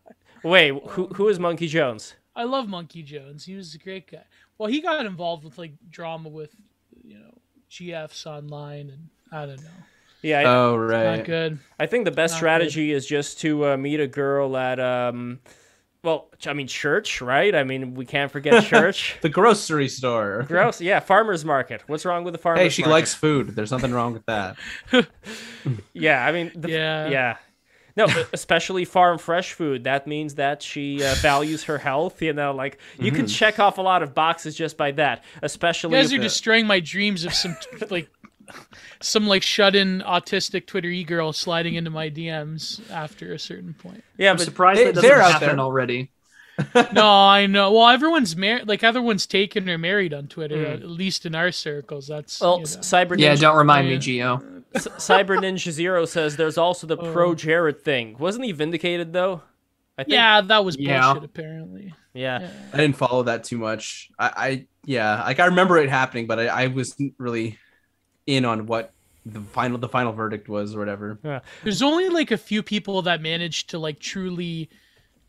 Wait, 0.49 0.74
who 0.90 1.07
who 1.09 1.28
is 1.28 1.38
Monkey 1.38 1.66
Jones? 1.68 2.14
I 2.34 2.44
love 2.44 2.68
Monkey 2.68 3.03
Jones. 3.03 3.44
He 3.44 3.55
was 3.55 3.74
a 3.74 3.78
great 3.78 4.11
guy. 4.11 4.24
Well, 4.59 4.68
he 4.68 4.80
got 4.80 5.07
involved 5.07 5.44
with 5.44 5.57
like 5.59 5.72
drama 5.90 6.28
with, 6.28 6.55
you 7.03 7.18
know, 7.18 7.32
GFs 7.70 8.26
online, 8.26 8.90
and 8.90 9.09
I 9.32 9.47
don't 9.47 9.62
know. 9.62 9.70
Yeah, 10.22 10.40
I, 10.40 10.44
Oh, 10.44 10.76
Not 10.76 10.86
right. 10.88 11.24
good. 11.24 11.59
I 11.78 11.86
think 11.86 12.05
the 12.05 12.11
best 12.11 12.32
Not 12.32 12.38
strategy 12.38 12.92
is 12.92 13.07
just 13.07 13.40
to 13.40 13.66
uh, 13.68 13.76
meet 13.76 14.01
a 14.01 14.07
girl 14.07 14.57
at 14.57 14.80
um, 14.80 15.40
well, 16.03 16.28
I 16.47 16.53
mean 16.53 16.66
church, 16.66 17.20
right? 17.20 17.55
I 17.55 17.64
mean 17.64 17.94
we 17.94 18.05
can't 18.07 18.30
forget 18.30 18.64
church. 18.74 19.16
The 19.22 19.28
grocery 19.28 19.88
store. 19.88 20.44
Gross. 20.49 20.80
Yeah, 20.80 21.01
farmers 21.01 21.44
market. 21.44 21.82
What's 21.86 22.05
wrong 22.05 22.24
with 22.24 22.32
the 22.32 22.38
farmers? 22.38 22.61
Hey, 22.62 22.68
she 22.70 22.82
market? 22.82 22.92
likes 22.92 23.14
food. 23.14 23.49
There's 23.57 23.70
nothing 23.72 23.92
wrong 23.92 24.12
with 24.12 24.26
that. 24.26 24.57
Yeah, 25.92 26.24
I 26.24 26.32
mean, 26.32 26.53
the, 26.55 26.70
Yeah. 26.70 27.09
yeah. 27.09 27.36
No, 27.97 28.07
especially 28.32 28.84
farm 28.84 29.18
fresh 29.18 29.53
food. 29.55 29.84
That 29.84 30.07
means 30.07 30.34
that 30.34 30.62
she 30.62 31.03
uh, 31.03 31.14
values 31.16 31.64
her 31.64 31.78
health. 31.78 32.20
You 32.20 32.32
know, 32.32 32.53
like 32.53 32.78
you 32.99 33.11
can 33.12 33.26
check 33.26 33.59
off 33.59 33.78
a 33.78 33.82
lot 33.82 34.03
of 34.03 34.14
boxes 34.14 34.55
just 34.55 34.76
by 34.76 34.90
that. 34.92 35.24
You 35.34 35.40
Especially 35.42 35.92
guys 35.92 36.12
if- 36.12 36.18
are 36.18 36.22
destroying 36.22 36.66
my 36.66 36.80
dreams 36.80 37.24
of 37.24 37.32
some 37.34 37.57
like 37.90 38.09
some 39.01 39.26
like 39.26 39.42
shut-in 39.42 40.03
autistic 40.07 40.66
Twitter 40.66 40.88
e-girl 40.88 41.32
sliding 41.32 41.74
into 41.74 41.90
my 41.90 42.09
DMs 42.11 42.80
after 42.90 43.32
a 43.32 43.38
certain 43.38 43.74
point. 43.74 44.05
yeah, 44.18 44.30
I'm 44.30 44.36
but 44.36 44.44
surprised 44.44 44.80
they- 44.80 44.84
that 44.84 44.94
doesn't 44.97 45.09
they're 45.11 45.20
out 45.22 45.32
happen 45.32 45.49
there. 45.57 45.59
already. 45.61 46.11
No, 46.94 47.05
I 47.07 47.44
know. 47.47 47.70
Well, 47.72 47.88
everyone's 47.88 48.34
married. 48.34 48.66
Like 48.66 48.82
everyone's 48.82 49.26
taken 49.26 49.68
or 49.68 49.76
married 49.76 50.14
on 50.14 50.26
Twitter, 50.26 50.64
Hmm. 50.64 50.72
at 50.72 50.88
least 50.88 51.26
in 51.26 51.34
our 51.34 51.53
circles. 51.53 52.07
That's 52.07 52.40
well, 52.40 52.53
you 52.55 52.59
know. 52.61 52.62
S- 52.62 52.76
Cyber 52.78 53.18
Yeah, 53.18 53.34
don't 53.34 53.57
remind 53.59 53.88
me, 53.88 53.99
Geo. 53.99 54.42
S- 54.77 54.89
Cyber 54.99 55.37
Ninja 55.39 55.70
Zero 55.70 56.05
says 56.05 56.37
there's 56.37 56.59
also 56.59 56.87
the 56.87 56.97
Oh. 56.97 57.12
ProJared 57.14 57.81
thing. 57.83 58.16
Wasn't 58.18 58.45
he 58.45 58.53
vindicated 58.53 59.12
though? 59.12 59.43
I 59.99 60.05
think. 60.05 60.12
yeah, 60.12 60.41
that 60.43 60.64
was 60.64 60.77
Yeah. 60.79 61.14
bullshit. 61.14 61.24
Apparently, 61.24 61.95
Yeah. 62.12 62.51
I 62.72 62.77
didn't 62.77 62.97
follow 62.97 63.22
that 63.24 63.45
too 63.45 63.57
much. 63.59 64.11
I, 64.18 64.31
I 64.37 64.66
yeah, 64.85 65.22
like 65.24 65.41
I 65.41 65.47
remember 65.47 65.79
it 65.79 65.89
happening, 65.89 66.27
but 66.27 66.39
I, 66.39 66.47
I 66.49 66.66
wasn't 66.66 67.14
really 67.18 67.59
in 68.27 68.45
on 68.45 68.66
what 68.66 68.93
the 69.24 69.41
final 69.41 69.79
the 69.79 69.89
final 69.89 70.12
verdict 70.12 70.49
was 70.49 70.74
or 70.74 70.79
whatever. 70.81 71.18
there's 71.64 71.81
only 71.83 72.09
like 72.11 72.31
a 72.31 72.37
few 72.37 72.62
people 72.62 73.03
that 73.03 73.20
managed 73.22 73.70
to 73.70 73.79
like 73.79 73.99
truly 73.99 74.68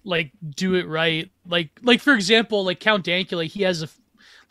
like 0.03 0.31
do 0.55 0.75
it 0.75 0.87
right. 0.87 1.31
Like 1.47 1.69
like 1.81 2.01
for 2.01 2.13
example, 2.13 2.65
like 2.65 2.79
Count 2.81 3.05
Dankula, 3.05 3.45
he 3.47 3.63
has 3.63 3.81
a 3.83 3.89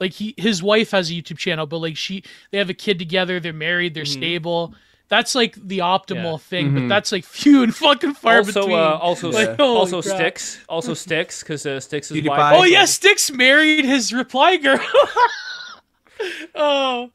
like 0.00 0.12
he 0.12 0.34
his 0.36 0.62
wife 0.62 0.90
has 0.92 1.10
a 1.10 1.14
YouTube 1.14 1.38
channel, 1.38 1.66
but 1.66 1.78
like 1.78 1.96
she 1.96 2.22
they 2.50 2.58
have 2.58 2.70
a 2.70 2.74
kid 2.74 2.98
together, 2.98 3.40
they're 3.40 3.52
married, 3.52 3.94
they're 3.94 4.04
stable. 4.04 4.74
That's 5.08 5.34
like 5.36 5.54
the 5.54 5.78
optimal 5.78 6.32
Yeah. 6.34 6.38
thing, 6.38 6.72
but 6.72 6.84
Mhm. 6.84 6.88
that's 6.88 7.12
like 7.12 7.24
few 7.24 7.62
and 7.62 7.74
fucking 7.74 8.14
far 8.14 8.42
also, 8.42 8.52
between. 8.60 8.76
uh, 8.78 8.98
also, 9.00 9.30
Like, 9.30 9.56
holy 9.56 9.76
also 9.76 10.02
crap. 10.02 10.16
sticks, 10.16 10.64
also 10.68 10.94
sticks, 10.94 11.42
because 11.42 11.64
uh, 11.64 11.78
sticks 11.80 12.10
is 12.10 12.20
wife. 12.22 12.46
oh 12.56 12.64
yeah, 12.64 12.84
Sticks 12.86 13.30
married 13.30 13.84
his 13.84 14.12
reply 14.12 14.56
girl. 14.56 14.80
oh, 16.54 17.10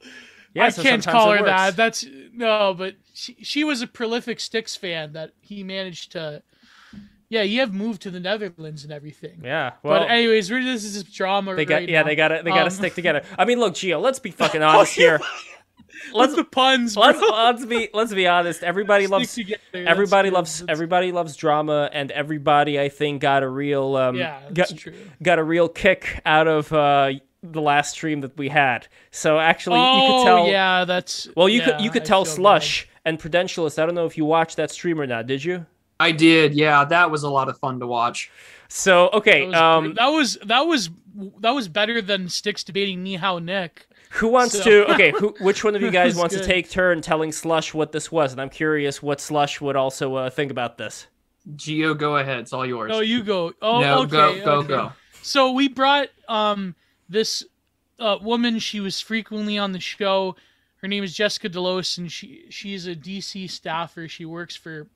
Yeah, 0.53 0.65
I 0.65 0.69
so 0.69 0.81
can't 0.83 1.05
call 1.05 1.31
her 1.31 1.41
works. 1.41 1.47
that. 1.47 1.75
That's 1.75 2.05
no, 2.33 2.73
but 2.73 2.95
she 3.13 3.35
she 3.41 3.63
was 3.63 3.81
a 3.81 3.87
prolific 3.87 4.39
Sticks 4.39 4.75
fan 4.75 5.13
that 5.13 5.31
he 5.41 5.63
managed 5.63 6.11
to. 6.13 6.43
Yeah, 7.31 7.43
you 7.43 7.61
have 7.61 7.73
moved 7.73 8.01
to 8.01 8.11
the 8.11 8.19
Netherlands 8.19 8.83
and 8.83 8.91
everything. 8.91 9.39
Yeah. 9.41 9.71
Well, 9.83 10.01
but 10.01 10.09
anyways, 10.11 10.49
this 10.49 10.83
is 10.83 11.01
drama. 11.03 11.55
they 11.55 11.63
got 11.63 11.75
right 11.75 11.87
yeah, 11.89 12.01
now. 12.01 12.07
they 12.07 12.15
gotta 12.17 12.41
they 12.43 12.49
gotta 12.49 12.63
Um, 12.65 12.69
stick 12.69 12.93
together. 12.93 13.23
I 13.39 13.45
mean, 13.45 13.57
look, 13.57 13.73
Gio, 13.73 14.01
let's 14.01 14.19
be 14.19 14.31
fucking 14.31 14.61
honest 14.61 14.93
here. 14.93 15.19
Let's 16.13 16.35
the 16.35 16.43
puns? 16.43 16.97
let's 16.97 17.21
let's 17.21 17.65
be 17.65 17.89
let's 17.93 18.13
be 18.13 18.25
honest. 18.27 18.63
Everybody 18.73 19.05
loves 19.07 19.35
together, 19.35 19.59
everybody 19.73 20.29
good, 20.29 20.35
loves 20.35 20.59
that's- 20.59 20.71
everybody 20.73 21.11
loves 21.11 21.35
drama, 21.35 21.89
and 21.93 22.09
everybody 22.11 22.79
I 22.79 22.89
think 22.89 23.21
got 23.21 23.43
a 23.43 23.47
real 23.47 23.95
um 23.95 24.15
Yeah, 24.15 24.39
got, 24.45 24.55
that's 24.69 24.73
true. 24.73 24.93
got 25.21 25.37
a 25.37 25.43
real 25.43 25.69
kick 25.69 26.19
out 26.25 26.47
of 26.47 26.73
uh 26.73 27.11
the 27.43 27.61
last 27.61 27.91
stream 27.91 28.21
that 28.21 28.35
we 28.37 28.49
had. 28.49 28.87
So 29.11 29.37
actually, 29.39 29.79
oh 29.79 29.95
you 29.95 30.07
could 30.13 30.25
tell. 30.25 30.47
yeah, 30.47 30.85
that's 30.85 31.27
Well, 31.35 31.47
you 31.47 31.59
yeah, 31.59 31.65
could 31.77 31.81
you 31.81 31.91
could 31.91 32.05
tell 32.05 32.25
Slush 32.25 32.87
and 33.05 33.19
Prudentialist. 33.19 33.77
I 33.77 33.85
don't 33.85 33.95
know 33.95 34.05
if 34.07 34.17
you 34.17 34.25
watched 34.25 34.57
that 34.57 34.71
stream 34.71 34.99
or 34.99 35.05
not. 35.05 35.27
Did 35.27 35.43
you? 35.43 35.65
I 36.01 36.11
did. 36.11 36.53
Yeah, 36.53 36.85
that 36.85 37.11
was 37.11 37.23
a 37.23 37.29
lot 37.29 37.49
of 37.49 37.57
fun 37.59 37.79
to 37.79 37.87
watch. 37.87 38.31
So 38.67 39.09
okay. 39.13 39.41
That 39.41 39.47
was, 39.47 39.55
um, 39.55 39.93
that 39.95 40.07
was 40.07 40.37
that 40.45 40.61
was 40.67 40.89
that 41.39 41.51
was 41.51 41.67
better 41.67 42.01
than 42.01 42.29
Sticks 42.29 42.63
debating 42.63 43.03
me 43.03 43.15
how 43.15 43.39
Nick. 43.39 43.87
Who 44.11 44.27
wants 44.27 44.57
So- 44.57 44.63
to? 44.63 44.91
Okay, 44.93 45.11
who? 45.11 45.35
Which 45.39 45.63
one 45.63 45.75
of 45.75 45.81
you 45.81 45.91
guys 45.91 46.13
was 46.13 46.17
wants 46.17 46.35
to 46.35 46.43
take 46.43 46.69
turn 46.69 47.01
telling 47.01 47.31
Slush 47.31 47.73
what 47.73 47.91
this 47.91 48.11
was? 48.11 48.31
And 48.31 48.41
I'm 48.41 48.49
curious 48.49 49.01
what 49.01 49.21
Slush 49.21 49.61
would 49.61 49.75
also 49.75 50.15
uh, 50.15 50.29
think 50.29 50.51
about 50.51 50.77
this. 50.77 51.07
Geo, 51.55 51.93
go 51.93 52.17
ahead. 52.17 52.39
It's 52.39 52.53
all 52.53 52.65
yours. 52.65 52.89
No, 52.89 52.99
you 52.99 53.23
go. 53.23 53.51
Oh, 53.61 53.81
no, 53.81 53.99
okay, 54.01 54.11
go, 54.11 54.45
go, 54.45 54.51
okay. 54.59 54.67
go. 54.67 54.91
So 55.21 55.51
we 55.51 55.67
brought 55.67 56.07
um 56.27 56.75
this 57.09 57.43
uh, 57.99 58.17
woman. 58.21 58.59
She 58.59 58.79
was 58.79 58.99
frequently 59.01 59.57
on 59.57 59.71
the 59.71 59.79
show. 59.79 60.35
Her 60.77 60.87
name 60.87 61.03
is 61.03 61.13
Jessica 61.15 61.49
Delos, 61.49 61.97
and 61.97 62.11
she 62.11 62.45
she's 62.49 62.87
a 62.87 62.95
DC 62.95 63.49
staffer. 63.49 64.07
She 64.07 64.25
works 64.25 64.55
for. 64.55 64.87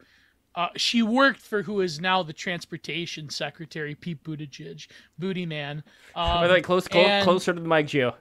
Uh, 0.55 0.69
she 0.77 1.03
worked 1.03 1.41
for 1.41 1.61
who 1.63 1.81
is 1.81 1.99
now 1.99 2.23
the 2.23 2.31
transportation 2.31 3.29
secretary, 3.29 3.93
Pete 3.93 4.23
Buttigieg, 4.23 4.87
Booty 5.19 5.45
Man. 5.45 5.83
Um, 6.15 6.41
Wait, 6.41 6.51
wait, 6.51 6.63
close, 6.63 6.87
clo- 6.87 7.01
and- 7.01 7.23
closer 7.23 7.53
to 7.53 7.59
the 7.59 7.67
mic, 7.67 7.87
Gio. 7.87 8.13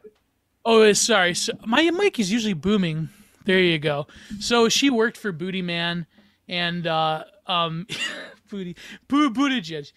Oh, 0.65 0.83
uh, 0.83 0.95
sorry. 0.95 1.35
So 1.35 1.53
my 1.67 1.91
mic 1.91 2.19
is 2.19 2.33
usually 2.33 2.55
booming. 2.55 3.09
There 3.45 3.61
you 3.61 3.79
go. 3.79 4.07
So 4.41 4.69
she 4.69 4.91
worked 4.91 5.17
for 5.17 5.31
Booty 5.31 5.63
Man 5.63 6.07
and 6.49 6.87
uh, 6.87 7.25
um, 7.47 7.87
Booty 8.51 8.77
Boo 9.07 9.31
Buttigieg, 9.31 9.93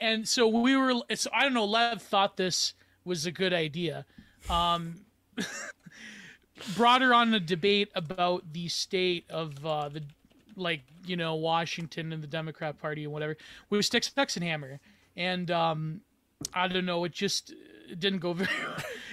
and 0.00 0.26
so 0.28 0.48
we 0.48 0.76
were. 0.76 0.94
So 1.14 1.30
I 1.32 1.44
don't 1.44 1.54
know. 1.54 1.64
Lev 1.64 2.02
thought 2.02 2.36
this 2.36 2.74
was 3.04 3.26
a 3.26 3.32
good 3.32 3.52
idea. 3.52 4.04
Um, 4.50 5.06
brought 6.76 7.02
her 7.02 7.14
on 7.14 7.32
a 7.34 7.40
debate 7.40 7.90
about 7.94 8.52
the 8.52 8.68
state 8.68 9.24
of 9.30 9.64
uh, 9.64 9.88
the 9.88 10.02
like 10.56 10.82
you 11.06 11.16
know 11.16 11.34
Washington 11.34 12.12
and 12.12 12.22
the 12.22 12.26
Democrat 12.26 12.78
Party 12.78 13.04
and 13.04 13.12
whatever. 13.12 13.36
We 13.70 13.76
was 13.76 13.86
Sticks 13.86 14.10
Hexenhammer, 14.10 14.36
and 14.36 14.44
Hammer. 14.44 14.80
And, 15.16 15.50
um, 15.50 16.00
I 16.54 16.68
don't 16.68 16.86
know. 16.86 17.04
It 17.04 17.12
just 17.12 17.52
it 17.88 18.00
didn't 18.00 18.20
go 18.20 18.32
very. 18.34 18.50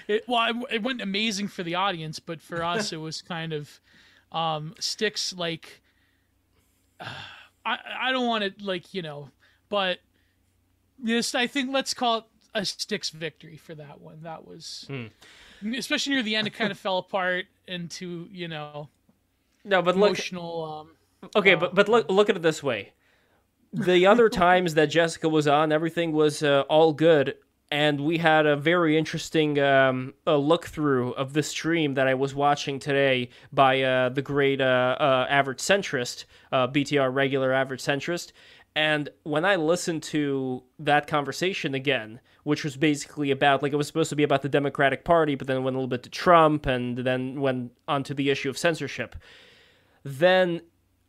It, 0.08 0.24
well, 0.28 0.50
it, 0.50 0.76
it 0.76 0.84
went 0.84 1.02
amazing 1.02 1.48
for 1.50 1.64
the 1.64 1.76
audience, 1.76 2.20
but 2.20 2.42
for 2.42 2.64
us, 2.64 2.92
it 2.92 2.98
was 2.98 3.22
kind 3.22 3.54
of 3.54 3.80
um, 4.32 4.74
sticks 4.80 5.34
like. 5.34 5.82
I 7.66 7.78
I 8.00 8.12
don't 8.12 8.28
want 8.28 8.44
to 8.44 8.66
like 8.66 8.94
you 8.94 9.02
know, 9.02 9.30
but 9.70 10.00
this 10.98 11.36
I 11.36 11.48
think 11.48 11.72
let's 11.72 11.94
call 11.94 12.18
it 12.20 12.24
a 12.54 12.66
sticks 12.66 13.10
victory 13.10 13.58
for 13.58 13.76
that 13.76 14.02
one. 14.02 14.20
That 14.24 14.46
was, 14.48 14.86
Hmm. 14.88 15.08
especially 15.76 16.14
near 16.14 16.24
the 16.24 16.36
end, 16.36 16.48
it 16.48 16.54
kind 16.54 16.72
of 16.72 16.80
fell 16.80 16.98
apart 16.98 17.46
into 17.68 18.28
you 18.32 18.48
know 18.48 18.90
No, 19.64 19.82
but 19.82 19.96
look, 19.96 20.10
emotional. 20.10 20.64
Um, 20.64 20.90
Okay, 21.36 21.54
Uh, 21.54 21.58
but 21.58 21.76
but 21.76 21.90
look 21.90 22.10
look 22.10 22.30
at 22.30 22.36
it 22.36 22.42
this 22.42 22.64
way. 22.64 22.94
The 23.74 24.06
other 24.06 24.30
times 24.48 24.74
that 24.76 24.88
Jessica 24.88 25.30
was 25.30 25.48
on, 25.48 25.72
everything 25.72 26.12
was 26.12 26.44
uh, 26.44 26.62
all 26.70 26.94
good, 26.94 27.36
and 27.72 28.02
we 28.02 28.18
had 28.18 28.46
a 28.46 28.56
very 28.56 28.98
interesting 28.98 29.60
um, 29.60 30.14
a 30.26 30.38
look 30.38 30.68
through 30.68 31.14
of 31.14 31.34
the 31.34 31.44
stream 31.44 31.94
that 31.96 32.08
I 32.08 32.14
was 32.14 32.34
watching 32.34 32.80
today 32.80 33.30
by 33.52 33.82
uh, 33.82 34.10
the 34.10 34.22
great 34.22 34.62
uh, 34.62 34.96
uh, 35.00 35.28
average 35.30 35.60
centrist, 35.60 36.26
uh, 36.52 36.68
BTR 36.68 37.14
regular 37.14 37.54
average 37.54 37.82
centrist. 37.82 38.32
And 38.76 39.10
when 39.24 39.46
I 39.46 39.56
listened 39.56 40.04
to 40.04 40.64
that 40.78 41.08
conversation 41.08 41.74
again, 41.74 42.22
which 42.44 42.64
was 42.64 42.78
basically 42.78 43.32
about 43.32 43.62
like 43.62 43.74
it 43.74 43.76
was 43.76 43.88
supposed 43.88 44.10
to 44.12 44.16
be 44.16 44.24
about 44.24 44.42
the 44.42 44.50
Democratic 44.50 45.04
Party, 45.04 45.36
but 45.36 45.48
then 45.48 45.64
went 45.64 45.76
a 45.76 45.80
little 45.80 45.88
bit 45.90 46.04
to 46.04 46.10
Trump, 46.10 46.66
and 46.66 47.00
then 47.00 47.42
went 47.42 47.74
onto 47.88 48.14
the 48.14 48.30
issue 48.30 48.50
of 48.50 48.58
censorship 48.58 49.16
then 50.04 50.62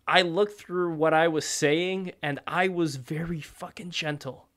I 0.06 0.22
looked 0.22 0.58
through 0.58 0.94
what 0.94 1.14
I 1.14 1.28
was 1.28 1.44
saying 1.44 2.12
and 2.22 2.40
I 2.46 2.68
was 2.68 2.96
very 2.96 3.40
fucking 3.40 3.90
gentle. 3.90 4.48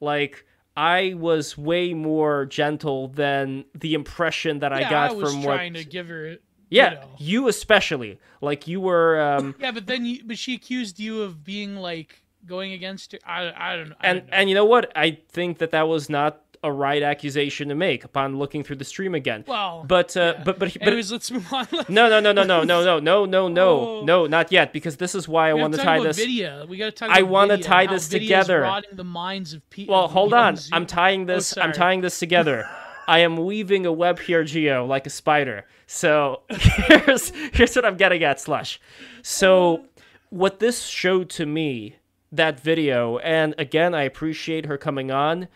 Like 0.00 0.46
I 0.76 1.14
was 1.14 1.58
way 1.58 1.94
more 1.94 2.46
gentle 2.46 3.08
than 3.08 3.64
the 3.74 3.94
impression 3.94 4.60
that 4.60 4.72
I 4.72 4.80
yeah, 4.80 4.90
got 4.90 5.10
I 5.10 5.14
was 5.14 5.32
from 5.32 5.42
what 5.42 5.56
trying 5.56 5.74
to 5.74 5.84
give 5.84 6.08
her. 6.08 6.36
Yeah, 6.70 6.90
you 6.90 6.96
know. 6.96 7.08
you 7.18 7.48
especially. 7.48 8.18
Like 8.40 8.66
you 8.66 8.80
were 8.80 9.20
um 9.20 9.54
Yeah, 9.58 9.72
but 9.72 9.86
then 9.86 10.06
you, 10.06 10.22
but 10.24 10.38
she 10.38 10.54
accused 10.54 10.98
you 10.98 11.22
of 11.22 11.44
being 11.44 11.76
like 11.76 12.22
going 12.46 12.72
against 12.72 13.12
her. 13.12 13.18
I, 13.26 13.52
I 13.54 13.76
don't 13.76 13.90
know. 13.90 13.96
I 14.00 14.08
and 14.08 14.20
don't 14.20 14.30
know. 14.30 14.36
and 14.36 14.48
you 14.48 14.54
know 14.54 14.64
what? 14.64 14.90
I 14.96 15.18
think 15.28 15.58
that 15.58 15.72
that 15.72 15.88
was 15.88 16.08
not 16.08 16.42
a 16.64 16.70
right 16.70 17.02
accusation 17.02 17.68
to 17.68 17.74
make 17.74 18.04
upon 18.04 18.38
looking 18.38 18.62
through 18.62 18.76
the 18.76 18.84
stream 18.84 19.14
again. 19.14 19.44
well, 19.48 19.84
But 19.86 20.16
uh, 20.16 20.34
yeah. 20.36 20.42
but 20.44 20.58
but 20.58 20.72
but 20.74 20.82
anyways, 20.86 21.10
let's 21.10 21.30
move 21.30 21.52
on. 21.52 21.66
no 21.88 22.08
no 22.08 22.20
no 22.20 22.32
no 22.32 22.44
no 22.44 22.62
no 22.62 22.84
no 22.84 22.98
no 23.00 23.24
no 23.24 23.48
no 23.48 23.68
Oh. 23.80 24.02
no 24.04 24.26
not 24.26 24.52
yet 24.52 24.72
because 24.72 24.96
this 24.96 25.14
is 25.14 25.26
why 25.28 25.50
I 25.50 25.54
want 25.54 25.74
talk 25.74 25.84
tie 25.84 26.02
this. 26.02 26.16
Video. 26.18 26.64
We 26.66 26.76
got 26.76 26.86
to 26.86 26.92
talk. 26.92 27.10
I 27.10 27.18
about 27.20 27.30
wanna 27.30 27.58
tie 27.58 27.86
this 27.86 28.08
together. 28.08 28.60
the 28.92 29.02
minds 29.04 29.52
of 29.54 29.68
people. 29.70 29.94
Well, 29.94 30.08
hold 30.08 30.32
on. 30.32 30.54
young 30.54 30.62
I'm 30.72 30.86
tying 30.86 31.26
this. 31.26 31.56
I'm 31.56 31.70
Oh, 31.70 31.72
tying 31.72 32.00
this 32.00 32.18
together. 32.18 32.68
I 33.08 33.18
am 33.18 33.36
weaving 33.36 33.84
a 33.84 33.92
web 33.92 34.20
here, 34.20 34.44
Geo, 34.44 34.86
like 34.86 35.06
a 35.06 35.10
spider. 35.10 35.66
So 35.88 36.42
here's 36.48 37.30
here's 37.52 37.74
what 37.74 37.84
I'm 37.84 37.96
getting 37.96 38.22
at, 38.22 38.40
Slush. 38.40 38.80
So 39.22 39.84
what 40.30 40.60
this 40.60 40.84
showed 40.84 41.28
to 41.30 41.44
me, 41.46 41.96
that 42.30 42.60
video, 42.60 43.18
and 43.18 43.54
again, 43.58 43.94
I 43.94 44.02
appreciate 44.04 44.66
her 44.66 44.78
coming 44.78 45.10
on, 45.10 45.48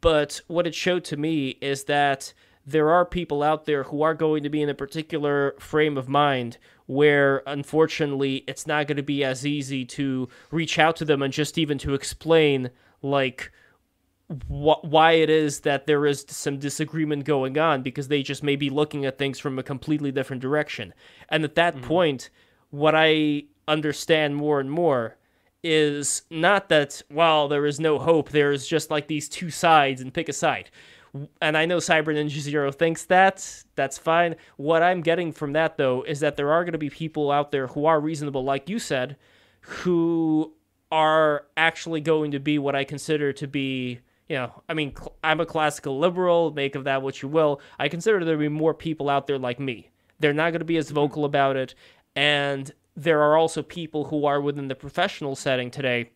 but 0.00 0.40
what 0.46 0.66
it 0.66 0.74
showed 0.74 1.04
to 1.04 1.16
me 1.16 1.58
is 1.60 1.84
that 1.84 2.32
there 2.66 2.90
are 2.90 3.04
people 3.04 3.42
out 3.42 3.64
there 3.64 3.84
who 3.84 4.02
are 4.02 4.14
going 4.14 4.42
to 4.42 4.50
be 4.50 4.60
in 4.60 4.68
a 4.68 4.74
particular 4.74 5.54
frame 5.58 5.96
of 5.96 6.08
mind 6.08 6.58
where 6.86 7.42
unfortunately 7.46 8.44
it's 8.46 8.66
not 8.66 8.86
going 8.86 8.96
to 8.96 9.02
be 9.02 9.24
as 9.24 9.46
easy 9.46 9.84
to 9.84 10.28
reach 10.50 10.78
out 10.78 10.96
to 10.96 11.04
them 11.04 11.22
and 11.22 11.32
just 11.32 11.56
even 11.56 11.78
to 11.78 11.94
explain 11.94 12.70
like 13.02 13.50
wh- 14.28 14.82
why 14.82 15.12
it 15.12 15.30
is 15.30 15.60
that 15.60 15.86
there 15.86 16.06
is 16.06 16.24
some 16.28 16.58
disagreement 16.58 17.24
going 17.24 17.58
on 17.58 17.82
because 17.82 18.08
they 18.08 18.22
just 18.22 18.42
may 18.42 18.56
be 18.56 18.70
looking 18.70 19.04
at 19.04 19.18
things 19.18 19.38
from 19.38 19.58
a 19.58 19.62
completely 19.62 20.12
different 20.12 20.42
direction. 20.42 20.92
And 21.28 21.44
at 21.44 21.54
that 21.54 21.76
mm-hmm. 21.76 21.86
point, 21.86 22.30
what 22.70 22.94
I 22.94 23.44
understand 23.66 24.36
more 24.36 24.60
and 24.60 24.70
more 24.70 25.17
is 25.62 26.22
not 26.30 26.68
that, 26.68 27.02
well, 27.10 27.48
there 27.48 27.66
is 27.66 27.80
no 27.80 27.98
hope, 27.98 28.30
there 28.30 28.52
is 28.52 28.66
just 28.66 28.90
like 28.90 29.08
these 29.08 29.28
two 29.28 29.50
sides 29.50 30.00
and 30.00 30.14
pick 30.14 30.28
a 30.28 30.32
side. 30.32 30.70
And 31.40 31.56
I 31.56 31.64
know 31.64 31.78
Cyber 31.78 32.14
Ninja 32.14 32.38
Zero 32.38 32.70
thinks 32.70 33.06
that. 33.06 33.64
That's 33.76 33.98
fine. 33.98 34.36
What 34.56 34.82
I'm 34.82 35.00
getting 35.00 35.32
from 35.32 35.54
that, 35.54 35.76
though, 35.76 36.02
is 36.02 36.20
that 36.20 36.36
there 36.36 36.52
are 36.52 36.64
going 36.64 36.72
to 36.72 36.78
be 36.78 36.90
people 36.90 37.30
out 37.30 37.50
there 37.50 37.66
who 37.68 37.86
are 37.86 37.98
reasonable, 37.98 38.44
like 38.44 38.68
you 38.68 38.78
said, 38.78 39.16
who 39.60 40.52
are 40.92 41.46
actually 41.56 42.00
going 42.00 42.30
to 42.32 42.38
be 42.38 42.58
what 42.58 42.76
I 42.76 42.84
consider 42.84 43.32
to 43.32 43.46
be, 43.46 44.00
you 44.28 44.36
know, 44.36 44.62
I 44.68 44.74
mean, 44.74 44.94
cl- 44.96 45.16
I'm 45.24 45.40
a 45.40 45.46
classical 45.46 45.98
liberal, 45.98 46.52
make 46.52 46.74
of 46.74 46.84
that 46.84 47.02
what 47.02 47.22
you 47.22 47.28
will. 47.28 47.60
I 47.78 47.88
consider 47.88 48.24
there 48.24 48.34
to 48.34 48.38
be 48.38 48.48
more 48.48 48.74
people 48.74 49.08
out 49.08 49.26
there 49.26 49.38
like 49.38 49.58
me. 49.58 49.90
They're 50.20 50.34
not 50.34 50.50
going 50.50 50.60
to 50.60 50.66
be 50.66 50.76
as 50.76 50.90
vocal 50.90 51.24
about 51.24 51.56
it. 51.56 51.74
And 52.14 52.70
there 52.98 53.22
are 53.22 53.36
also 53.36 53.62
people 53.62 54.04
who 54.06 54.26
are 54.26 54.40
within 54.40 54.66
the 54.66 54.74
professional 54.74 55.36
setting 55.36 55.70
today 55.70 56.10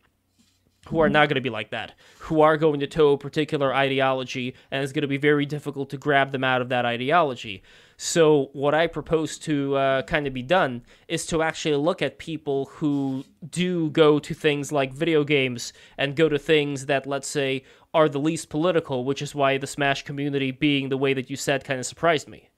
who 0.89 0.99
are 0.99 1.07
not 1.07 1.29
going 1.29 1.35
to 1.35 1.41
be 1.41 1.49
like 1.49 1.69
that, 1.69 1.93
who 2.19 2.41
are 2.41 2.57
going 2.57 2.81
to 2.81 2.87
toe 2.87 3.13
a 3.13 3.17
particular 3.17 3.73
ideology, 3.73 4.53
and 4.69 4.83
it's 4.83 4.91
going 4.91 5.03
to 5.03 5.07
be 5.07 5.15
very 5.15 5.45
difficult 5.45 5.89
to 5.89 5.97
grab 5.97 6.33
them 6.33 6.43
out 6.43 6.61
of 6.61 6.67
that 6.67 6.85
ideology. 6.85 7.63
So, 7.95 8.49
what 8.51 8.73
I 8.73 8.87
propose 8.87 9.37
to 9.39 9.77
uh, 9.77 10.01
kind 10.01 10.27
of 10.27 10.33
be 10.33 10.41
done 10.41 10.81
is 11.07 11.25
to 11.27 11.41
actually 11.41 11.77
look 11.77 12.01
at 12.01 12.17
people 12.17 12.65
who 12.65 13.23
do 13.49 13.91
go 13.91 14.19
to 14.19 14.33
things 14.33 14.73
like 14.73 14.91
video 14.91 15.23
games 15.23 15.71
and 15.97 16.17
go 16.17 16.27
to 16.27 16.37
things 16.37 16.87
that, 16.87 17.07
let's 17.07 17.29
say, 17.29 17.63
are 17.93 18.09
the 18.09 18.19
least 18.19 18.49
political, 18.49 19.05
which 19.05 19.21
is 19.21 19.33
why 19.33 19.57
the 19.57 19.67
Smash 19.67 20.03
community 20.03 20.51
being 20.51 20.89
the 20.89 20.97
way 20.97 21.13
that 21.13 21.29
you 21.29 21.37
said 21.37 21.63
kind 21.63 21.79
of 21.79 21.85
surprised 21.85 22.27
me 22.27 22.49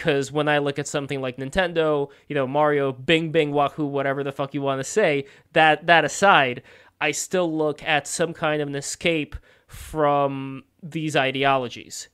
because 0.00 0.32
when 0.32 0.48
I 0.48 0.58
look 0.58 0.78
at 0.78 0.88
something 0.88 1.20
like 1.20 1.36
Nintendo, 1.36 2.08
you 2.26 2.34
know, 2.34 2.46
Mario, 2.46 2.90
Bing 2.90 3.30
Bing 3.30 3.52
Wahoo, 3.52 3.84
whatever 3.84 4.24
the 4.24 4.32
fuck 4.32 4.54
you 4.54 4.62
want 4.62 4.80
to 4.80 4.84
say, 4.84 5.26
that 5.52 5.86
that 5.88 6.06
aside, 6.06 6.62
I 7.02 7.10
still 7.10 7.54
look 7.54 7.82
at 7.82 8.06
some 8.06 8.32
kind 8.32 8.62
of 8.62 8.68
an 8.68 8.76
escape 8.76 9.36
from 9.66 10.64
these 10.82 11.16
ideologies. 11.16 12.08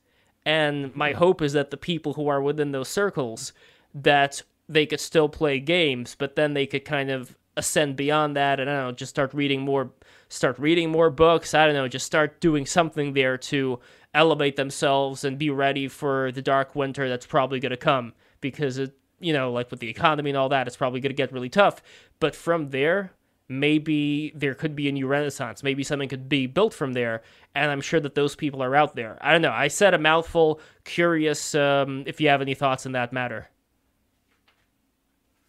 And 0.45 0.93
my 0.97 1.13
hope 1.13 1.41
is 1.41 1.53
that 1.53 1.71
the 1.71 1.77
people 1.77 2.15
who 2.15 2.27
are 2.27 2.41
within 2.41 2.73
those 2.73 2.89
circles 2.89 3.53
that 3.93 4.41
they 4.67 4.85
could 4.85 4.99
still 4.99 5.29
play 5.29 5.61
games, 5.61 6.13
but 6.13 6.35
then 6.35 6.55
they 6.55 6.65
could 6.65 6.83
kind 6.83 7.09
of 7.09 7.37
ascend 7.55 7.95
beyond 7.95 8.35
that 8.35 8.59
and 8.59 8.69
I 8.69 8.73
don't 8.73 8.83
know, 8.87 8.91
just 8.91 9.11
start 9.11 9.33
reading 9.33 9.61
more 9.61 9.91
start 10.29 10.59
reading 10.59 10.91
more 10.91 11.09
books, 11.09 11.53
I 11.53 11.65
don't 11.65 11.75
know, 11.75 11.87
just 11.87 12.05
start 12.05 12.39
doing 12.39 12.65
something 12.65 13.13
there 13.13 13.37
to 13.37 13.79
elevate 14.13 14.55
themselves 14.55 15.23
and 15.23 15.37
be 15.37 15.49
ready 15.49 15.87
for 15.87 16.31
the 16.31 16.41
dark 16.41 16.75
winter 16.75 17.07
that's 17.07 17.25
probably 17.25 17.59
going 17.59 17.71
to 17.71 17.77
come 17.77 18.13
because 18.41 18.77
it 18.77 18.97
you 19.19 19.33
know, 19.33 19.51
like 19.51 19.71
with 19.71 19.79
the 19.79 19.89
economy 19.89 20.29
and 20.29 20.37
all 20.37 20.49
that, 20.49 20.67
it's 20.67 20.77
probably 20.77 20.99
going 20.99 21.09
to 21.09 21.15
get 21.15 21.31
really 21.31 21.49
tough. 21.49 21.81
But 22.19 22.35
from 22.35 22.69
there, 22.69 23.11
maybe 23.49 24.31
there 24.35 24.53
could 24.53 24.75
be 24.75 24.89
a 24.89 24.91
new 24.91 25.07
renaissance. 25.07 25.63
Maybe 25.63 25.83
something 25.83 26.09
could 26.09 26.29
be 26.29 26.47
built 26.47 26.73
from 26.73 26.93
there. 26.93 27.23
And 27.55 27.71
I'm 27.71 27.81
sure 27.81 27.99
that 27.99 28.15
those 28.15 28.35
people 28.35 28.61
are 28.61 28.75
out 28.75 28.95
there. 28.95 29.17
I 29.21 29.31
don't 29.31 29.41
know. 29.41 29.51
I 29.51 29.69
said 29.69 29.93
a 29.93 29.97
mouthful. 29.97 30.59
Curious 30.83 31.55
um, 31.55 32.03
if 32.05 32.21
you 32.21 32.29
have 32.29 32.41
any 32.41 32.53
thoughts 32.53 32.85
on 32.85 32.91
that 32.91 33.11
matter. 33.11 33.49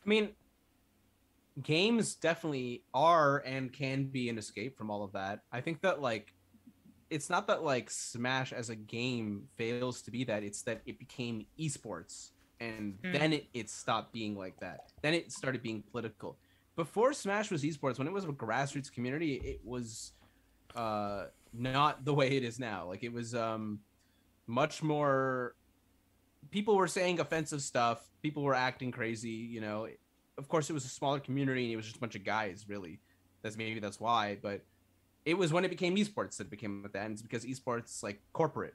I 0.04 0.08
mean, 0.08 0.30
games 1.62 2.14
definitely 2.16 2.84
are 2.94 3.38
and 3.38 3.72
can 3.72 4.06
be 4.06 4.28
an 4.28 4.38
escape 4.38 4.76
from 4.76 4.90
all 4.90 5.02
of 5.04 5.12
that. 5.12 5.40
I 5.52 5.60
think 5.60 5.82
that 5.82 6.00
like 6.00 6.34
it's 7.10 7.30
not 7.30 7.46
that 7.48 7.62
like 7.62 7.90
Smash 7.90 8.52
as 8.52 8.70
a 8.70 8.76
game 8.76 9.48
fails 9.56 10.02
to 10.02 10.10
be 10.10 10.24
that, 10.24 10.42
it's 10.42 10.62
that 10.64 10.82
it 10.86 10.98
became 10.98 11.46
esports 11.58 12.30
and 12.60 12.98
Hmm. 13.04 13.12
then 13.12 13.32
it, 13.32 13.48
it 13.54 13.70
stopped 13.70 14.12
being 14.12 14.36
like 14.36 14.58
that. 14.60 14.80
Then 15.02 15.14
it 15.14 15.32
started 15.32 15.62
being 15.62 15.82
political. 15.90 16.38
Before 16.76 17.12
Smash 17.12 17.50
was 17.50 17.62
esports, 17.62 17.98
when 17.98 18.06
it 18.06 18.12
was 18.12 18.24
a 18.24 18.28
grassroots 18.28 18.92
community, 18.92 19.34
it 19.36 19.60
was 19.64 20.12
uh 20.74 21.26
not 21.52 22.04
the 22.04 22.14
way 22.14 22.36
it 22.36 22.44
is 22.44 22.58
now. 22.58 22.86
Like 22.88 23.02
it 23.04 23.12
was 23.12 23.34
um 23.34 23.80
much 24.46 24.82
more 24.82 25.54
people 26.50 26.76
were 26.76 26.88
saying 26.88 27.20
offensive 27.20 27.62
stuff, 27.62 28.06
people 28.22 28.42
were 28.42 28.54
acting 28.54 28.90
crazy, 28.90 29.30
you 29.30 29.60
know. 29.60 29.88
Of 30.38 30.48
course 30.48 30.70
it 30.70 30.72
was 30.72 30.84
a 30.84 30.88
smaller 30.88 31.20
community 31.20 31.64
and 31.64 31.72
it 31.72 31.76
was 31.76 31.84
just 31.86 31.96
a 31.96 32.00
bunch 32.00 32.14
of 32.14 32.24
guys, 32.24 32.66
really. 32.68 33.00
That's 33.42 33.56
maybe 33.56 33.80
that's 33.80 34.00
why, 34.00 34.38
but 34.40 34.64
it 35.24 35.36
was 35.36 35.52
when 35.52 35.64
it 35.64 35.68
became 35.68 35.96
esports 35.96 36.36
that 36.38 36.46
it 36.46 36.50
became 36.50 36.86
that. 36.92 37.02
And 37.04 37.12
it's 37.12 37.22
because 37.22 37.44
esports 37.44 38.02
like 38.02 38.20
corporate. 38.32 38.74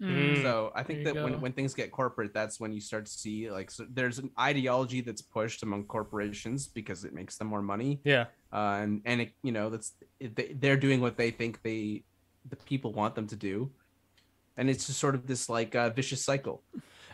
Mm. 0.00 0.42
So 0.42 0.70
I 0.74 0.84
think 0.84 1.04
that 1.04 1.14
when, 1.16 1.40
when 1.40 1.52
things 1.52 1.74
get 1.74 1.90
corporate, 1.90 2.32
that's 2.32 2.60
when 2.60 2.72
you 2.72 2.80
start 2.80 3.06
to 3.06 3.12
see 3.12 3.50
like 3.50 3.68
so 3.70 3.84
there's 3.90 4.18
an 4.20 4.30
ideology 4.38 5.00
that's 5.00 5.22
pushed 5.22 5.64
among 5.64 5.84
corporations 5.84 6.68
because 6.68 7.04
it 7.04 7.12
makes 7.12 7.36
them 7.36 7.48
more 7.48 7.62
money, 7.62 8.00
Yeah. 8.04 8.26
uh, 8.52 8.78
and 8.80 9.02
and 9.04 9.20
it 9.22 9.32
you 9.42 9.50
know 9.50 9.70
that's 9.70 9.94
it, 10.20 10.36
they, 10.36 10.54
they're 10.54 10.76
doing 10.76 11.00
what 11.00 11.16
they 11.16 11.32
think 11.32 11.62
they 11.62 12.04
the 12.48 12.54
people 12.54 12.92
want 12.92 13.16
them 13.16 13.26
to 13.26 13.34
do, 13.34 13.72
and 14.56 14.70
it's 14.70 14.86
just 14.86 15.00
sort 15.00 15.16
of 15.16 15.26
this 15.26 15.48
like 15.48 15.74
uh, 15.74 15.90
vicious 15.90 16.24
cycle. 16.24 16.62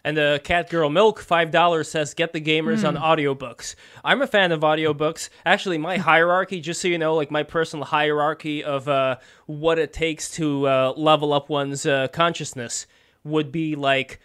And 0.04 0.18
the 0.18 0.38
Cat 0.44 0.68
Girl 0.68 0.90
Milk, 0.90 1.22
$5 1.22 1.86
says, 1.86 2.12
get 2.12 2.34
the 2.34 2.40
gamers 2.40 2.86
on 2.86 2.96
audiobooks. 2.96 3.74
I'm 4.04 4.20
a 4.20 4.26
fan 4.26 4.52
of 4.52 4.60
audiobooks. 4.60 5.30
Actually, 5.46 5.78
my 5.78 5.96
hierarchy, 5.96 6.60
just 6.60 6.82
so 6.82 6.88
you 6.88 6.98
know, 6.98 7.14
like 7.14 7.30
my 7.30 7.42
personal 7.42 7.86
hierarchy 7.86 8.62
of 8.62 8.86
uh, 8.86 9.16
what 9.46 9.78
it 9.78 9.94
takes 9.94 10.30
to 10.32 10.68
uh, 10.68 10.92
level 10.94 11.32
up 11.32 11.48
one's 11.48 11.86
uh, 11.86 12.08
consciousness 12.08 12.86
would 13.24 13.50
be 13.50 13.76
like 13.76 14.20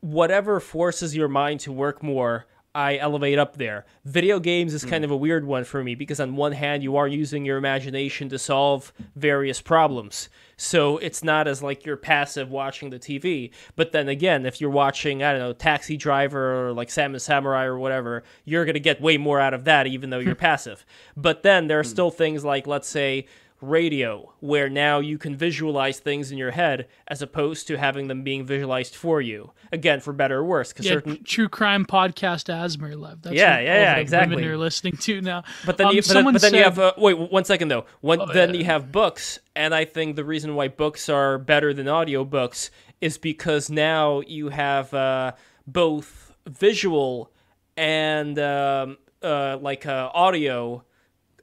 whatever 0.00 0.60
forces 0.60 1.16
your 1.16 1.28
mind 1.28 1.60
to 1.60 1.72
work 1.72 2.02
more 2.02 2.46
I 2.74 2.98
elevate 2.98 3.38
up 3.38 3.56
there. 3.56 3.84
Video 4.04 4.38
games 4.38 4.74
is 4.74 4.84
hmm. 4.84 4.90
kind 4.90 5.04
of 5.04 5.10
a 5.10 5.16
weird 5.16 5.44
one 5.44 5.64
for 5.64 5.82
me 5.82 5.94
because 5.94 6.20
on 6.20 6.36
one 6.36 6.52
hand 6.52 6.82
you 6.82 6.96
are 6.96 7.08
using 7.08 7.44
your 7.44 7.56
imagination 7.56 8.28
to 8.28 8.38
solve 8.38 8.92
various 9.16 9.60
problems. 9.60 10.28
So 10.56 10.98
it's 10.98 11.24
not 11.24 11.48
as 11.48 11.62
like 11.62 11.84
you're 11.84 11.96
passive 11.96 12.50
watching 12.50 12.90
the 12.90 12.98
TV. 12.98 13.50
But 13.74 13.92
then 13.92 14.08
again, 14.08 14.46
if 14.46 14.60
you're 14.60 14.70
watching, 14.70 15.22
I 15.22 15.32
don't 15.32 15.40
know, 15.40 15.52
Taxi 15.52 15.96
Driver 15.96 16.68
or 16.68 16.72
like 16.72 16.90
Seven 16.90 17.18
Samurai 17.18 17.64
or 17.64 17.78
whatever, 17.78 18.22
you're 18.44 18.64
going 18.64 18.74
to 18.74 18.80
get 18.80 19.00
way 19.00 19.16
more 19.16 19.40
out 19.40 19.54
of 19.54 19.64
that 19.64 19.86
even 19.86 20.10
though 20.10 20.18
you're 20.18 20.34
passive. 20.36 20.84
But 21.16 21.42
then 21.42 21.66
there 21.66 21.80
are 21.80 21.82
hmm. 21.82 21.88
still 21.88 22.10
things 22.10 22.44
like 22.44 22.66
let's 22.66 22.88
say 22.88 23.26
radio 23.60 24.32
where 24.40 24.68
now 24.70 25.00
you 25.00 25.18
can 25.18 25.36
visualize 25.36 25.98
things 25.98 26.32
in 26.32 26.38
your 26.38 26.50
head 26.50 26.88
as 27.08 27.20
opposed 27.22 27.66
to 27.66 27.76
having 27.76 28.08
them 28.08 28.22
being 28.22 28.44
visualized 28.46 28.94
for 28.94 29.20
you 29.20 29.50
again 29.72 30.00
for 30.00 30.12
better 30.12 30.38
or 30.38 30.44
worse 30.44 30.72
because 30.72 30.86
Yeah, 30.86 30.92
certain 30.92 31.22
true 31.24 31.48
crime 31.48 31.84
podcast 31.84 32.48
ASMR 32.48 32.96
love. 32.98 33.22
That's 33.22 33.36
Yeah, 33.36 33.56
what 33.56 33.64
yeah, 33.64 33.74
yeah, 33.74 33.96
exactly. 33.96 34.36
Women 34.36 34.50
are 34.50 34.56
listening 34.56 34.96
to 34.98 35.20
now. 35.20 35.44
But 35.66 35.76
then, 35.76 35.88
Um, 35.88 35.94
you, 35.96 36.02
but, 36.02 36.14
then- 36.14 36.32
but 36.32 36.40
then 36.42 36.54
you 36.54 36.62
have 36.62 36.78
uh, 36.78 36.92
wait 36.96 37.18
one 37.18 37.44
second 37.44 37.68
though. 37.68 37.84
One, 38.00 38.20
Oh, 38.22 38.26
then 38.32 38.54
yeah. 38.54 38.60
you 38.60 38.64
have 38.64 38.90
books, 38.90 39.38
and 39.54 39.74
I 39.74 39.84
think 39.84 40.16
the 40.16 40.24
reason 40.24 40.54
why 40.54 40.68
books 40.68 41.08
are 41.08 41.38
better 41.38 41.74
than 41.74 41.86
audiobooks 41.86 42.70
is 43.00 43.18
because 43.18 43.70
now 43.70 44.20
you 44.26 44.48
have 44.50 44.92
uh, 44.94 45.32
both 45.66 46.32
visual 46.48 47.30
and 47.76 48.38
um, 48.38 48.98
uh, 49.22 49.58
like 49.60 49.86
uh, 49.86 50.10
audio. 50.14 50.82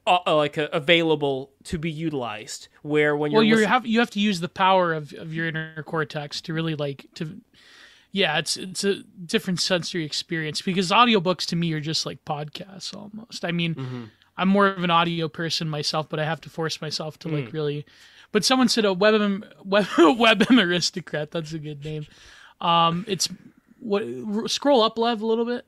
Uh, 0.08 0.20
uh, 0.26 0.36
like 0.36 0.56
uh, 0.58 0.68
available 0.72 1.50
to 1.64 1.78
be 1.78 1.90
utilized 1.90 2.68
where 2.82 3.14
when 3.16 3.30
you're 3.30 3.40
well, 3.40 3.46
you 3.60 3.66
have 3.66 3.86
you 3.86 3.98
have 4.00 4.10
to 4.10 4.20
use 4.20 4.40
the 4.40 4.48
power 4.48 4.94
of, 4.94 5.12
of 5.12 5.34
your 5.34 5.46
inner 5.46 5.82
cortex 5.82 6.40
to 6.42 6.52
really 6.54 6.74
like 6.74 7.06
to. 7.14 7.40
Yeah, 8.10 8.38
it's 8.38 8.56
it's 8.56 8.84
a 8.84 9.02
different 9.26 9.60
sensory 9.60 10.04
experience 10.04 10.62
because 10.62 10.90
audiobooks 10.90 11.44
to 11.46 11.56
me 11.56 11.72
are 11.74 11.80
just 11.80 12.06
like 12.06 12.24
podcasts 12.24 12.94
almost. 12.96 13.44
I 13.44 13.52
mean, 13.52 13.74
Mm-hmm. 13.74 14.04
I'm 14.40 14.48
more 14.48 14.68
of 14.68 14.82
an 14.84 14.90
audio 14.90 15.28
person 15.28 15.68
myself, 15.68 16.08
but 16.08 16.18
I 16.20 16.24
have 16.24 16.40
to 16.42 16.48
force 16.48 16.80
myself 16.80 17.18
to 17.20 17.28
Hmm. 17.28 17.34
like 17.34 17.52
really. 17.52 17.84
But 18.32 18.44
someone 18.44 18.68
said 18.68 18.84
a 18.84 18.92
web 18.92 19.20
web 19.64 19.84
webm 19.96 20.62
aristocrat. 20.62 21.30
That's 21.32 21.52
a 21.52 21.58
good 21.58 21.84
name. 21.84 22.06
Um, 22.60 23.04
it's 23.08 23.28
what 23.80 24.04
scroll 24.50 24.82
up 24.82 24.96
lev 24.98 25.20
a 25.22 25.26
little 25.26 25.44
bit. 25.44 25.66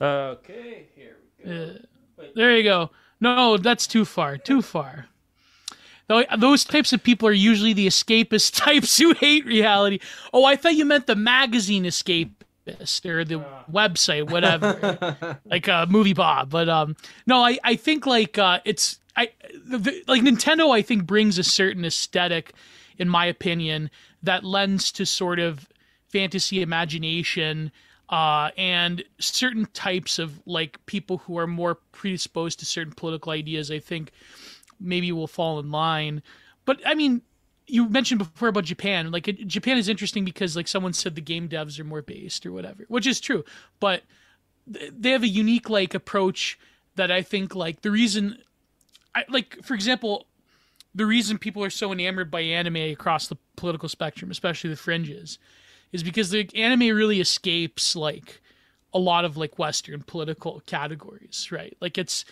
okay 0.00 0.86
here 0.96 1.16
we 1.38 1.44
go. 1.44 1.74
Uh, 2.20 2.24
there 2.34 2.56
you 2.56 2.62
go. 2.64 2.90
No, 3.20 3.56
that's 3.56 3.86
too 3.86 4.04
far. 4.04 4.38
Too 4.38 4.62
far. 4.62 5.06
Those 6.38 6.64
types 6.64 6.92
of 6.94 7.02
people 7.02 7.28
are 7.28 7.32
usually 7.32 7.74
the 7.74 7.86
escapist 7.86 8.54
types 8.64 8.96
who 8.96 9.12
hate 9.12 9.44
reality. 9.44 9.98
Oh, 10.32 10.44
I 10.44 10.56
thought 10.56 10.74
you 10.74 10.86
meant 10.86 11.06
the 11.06 11.16
magazine 11.16 11.84
escapist 11.84 13.04
or 13.04 13.24
the 13.24 13.44
website, 13.70 14.30
whatever, 14.30 15.38
like 15.44 15.68
uh, 15.68 15.86
MovieBob. 15.86 16.48
But 16.48 16.68
um, 16.68 16.96
no, 17.26 17.44
I 17.44 17.58
I 17.62 17.76
think 17.76 18.06
like 18.06 18.38
uh, 18.38 18.60
it's 18.64 18.98
I 19.16 19.30
the, 19.66 20.02
like 20.06 20.22
Nintendo. 20.22 20.74
I 20.74 20.80
think 20.80 21.04
brings 21.06 21.38
a 21.38 21.44
certain 21.44 21.84
aesthetic, 21.84 22.54
in 22.96 23.08
my 23.08 23.26
opinion, 23.26 23.90
that 24.22 24.44
lends 24.44 24.90
to 24.92 25.04
sort 25.04 25.38
of 25.38 25.68
fantasy 26.08 26.62
imagination 26.62 27.70
uh, 28.10 28.50
and 28.56 29.04
certain 29.18 29.66
types 29.74 30.18
of 30.18 30.40
like 30.46 30.84
people 30.86 31.18
who 31.18 31.38
are 31.38 31.46
more 31.46 31.76
predisposed 31.92 32.58
to 32.58 32.66
certain 32.66 32.92
political 32.92 33.32
ideas 33.32 33.70
i 33.70 33.78
think 33.78 34.12
maybe 34.80 35.10
will 35.10 35.26
fall 35.26 35.58
in 35.58 35.70
line. 35.70 36.22
But 36.64 36.80
i 36.86 36.94
mean 36.94 37.22
you 37.66 37.86
mentioned 37.88 38.18
before 38.18 38.48
about 38.48 38.64
japan. 38.64 39.10
Like 39.10 39.28
it, 39.28 39.46
japan 39.46 39.76
is 39.78 39.88
interesting 39.88 40.24
because 40.24 40.56
like 40.56 40.68
someone 40.68 40.92
said 40.92 41.14
the 41.14 41.20
game 41.20 41.48
devs 41.48 41.78
are 41.78 41.84
more 41.84 42.02
based 42.02 42.46
or 42.46 42.52
whatever 42.52 42.84
which 42.88 43.06
is 43.06 43.20
true. 43.20 43.44
But 43.80 44.02
th- 44.72 44.92
they 44.96 45.10
have 45.10 45.22
a 45.22 45.28
unique 45.28 45.68
like 45.68 45.94
approach 45.94 46.58
that 46.96 47.10
i 47.10 47.22
think 47.22 47.54
like 47.54 47.82
the 47.82 47.90
reason 47.90 48.38
I, 49.14 49.24
like 49.28 49.58
for 49.62 49.74
example 49.74 50.26
the 50.94 51.06
reason 51.06 51.38
people 51.38 51.62
are 51.62 51.70
so 51.70 51.92
enamored 51.92 52.30
by 52.30 52.40
anime 52.40 52.76
across 52.76 53.28
the 53.28 53.36
political 53.56 53.88
spectrum 53.88 54.30
especially 54.30 54.70
the 54.70 54.76
fringes 54.76 55.38
is 55.92 56.02
because 56.02 56.30
the 56.30 56.48
anime 56.54 56.94
really 56.94 57.20
escapes 57.20 57.96
like 57.96 58.40
a 58.92 58.98
lot 58.98 59.24
of 59.24 59.36
like 59.36 59.58
western 59.58 60.02
political 60.02 60.62
categories 60.66 61.48
right? 61.50 61.76
Like 61.80 61.98
it's 61.98 62.24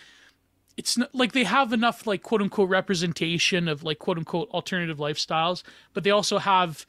it's 0.75 0.97
not 0.97 1.13
like 1.13 1.31
they 1.31 1.43
have 1.43 1.73
enough 1.73 2.05
like 2.05 2.23
quote 2.23 2.41
unquote 2.41 2.69
representation 2.69 3.67
of 3.67 3.83
like 3.83 3.99
quote 3.99 4.17
unquote 4.17 4.49
alternative 4.51 4.97
lifestyles 4.97 5.63
but 5.93 6.03
they 6.03 6.11
also 6.11 6.37
have 6.37 6.85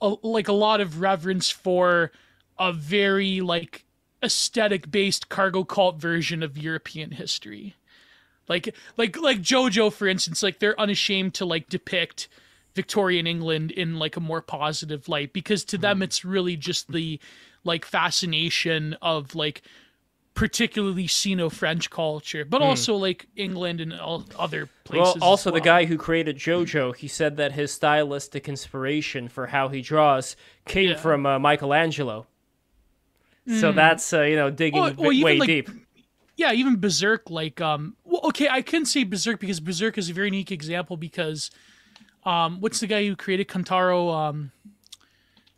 a, 0.00 0.14
like 0.22 0.48
a 0.48 0.52
lot 0.52 0.80
of 0.80 1.00
reverence 1.00 1.50
for 1.50 2.10
a 2.58 2.72
very 2.72 3.40
like 3.40 3.84
aesthetic 4.22 4.90
based 4.90 5.28
cargo 5.28 5.62
cult 5.62 6.00
version 6.00 6.42
of 6.42 6.58
european 6.58 7.12
history. 7.12 7.76
Like 8.48 8.74
like 8.96 9.16
like 9.20 9.40
jojo 9.40 9.92
for 9.92 10.08
instance 10.08 10.42
like 10.42 10.58
they're 10.58 10.80
unashamed 10.80 11.34
to 11.34 11.44
like 11.44 11.68
depict 11.68 12.28
Victorian 12.74 13.26
England 13.26 13.70
in 13.72 13.98
like 13.98 14.16
a 14.16 14.20
more 14.20 14.40
positive 14.42 15.08
light 15.08 15.32
because 15.32 15.64
to 15.64 15.78
them 15.78 16.02
it's 16.02 16.24
really 16.24 16.56
just 16.56 16.92
the 16.92 17.18
like 17.64 17.84
fascination 17.84 18.94
of 19.02 19.34
like 19.34 19.62
particularly 20.34 21.08
Sino 21.08 21.48
French 21.50 21.90
culture, 21.90 22.44
but 22.44 22.62
also 22.62 22.94
like 22.94 23.26
England 23.34 23.80
and 23.80 23.92
all 23.92 24.24
other 24.38 24.68
places. 24.84 25.16
Well, 25.20 25.30
also 25.30 25.50
as 25.50 25.54
the 25.54 25.60
guy 25.60 25.84
who 25.86 25.96
created 25.98 26.36
JoJo, 26.38 26.94
he 26.94 27.08
said 27.08 27.36
that 27.38 27.50
his 27.52 27.72
stylistic 27.72 28.48
inspiration 28.48 29.26
for 29.28 29.48
how 29.48 29.66
he 29.68 29.80
draws 29.82 30.36
came 30.64 30.90
Yeah. 30.90 30.96
From 30.96 31.26
uh, 31.26 31.40
Michelangelo. 31.40 32.28
So 33.58 33.72
that's 33.72 34.12
uh, 34.12 34.22
you 34.22 34.36
know 34.36 34.50
digging 34.50 34.80
Well- 34.80 34.94
well, 34.96 35.12
even, 35.12 35.24
way 35.24 35.38
like, 35.38 35.46
deep. 35.46 35.70
yeah, 36.36 36.52
even 36.52 36.76
Berserk, 36.78 37.30
like, 37.30 37.60
um, 37.62 37.96
well, 38.04 38.20
okay, 38.26 38.46
I 38.48 38.60
couldn't 38.60 38.86
say 38.86 39.04
Berserk 39.04 39.40
because 39.40 39.58
Berserk 39.58 39.96
is 39.96 40.10
a 40.10 40.12
very 40.12 40.26
unique 40.26 40.52
example 40.52 40.98
because, 40.98 41.50
um, 42.24 42.60
what's 42.60 42.80
the 42.80 42.86
guy 42.86 43.06
who 43.06 43.16
created 43.16 43.48
Kantaro, 43.48 44.14
um, 44.14 44.52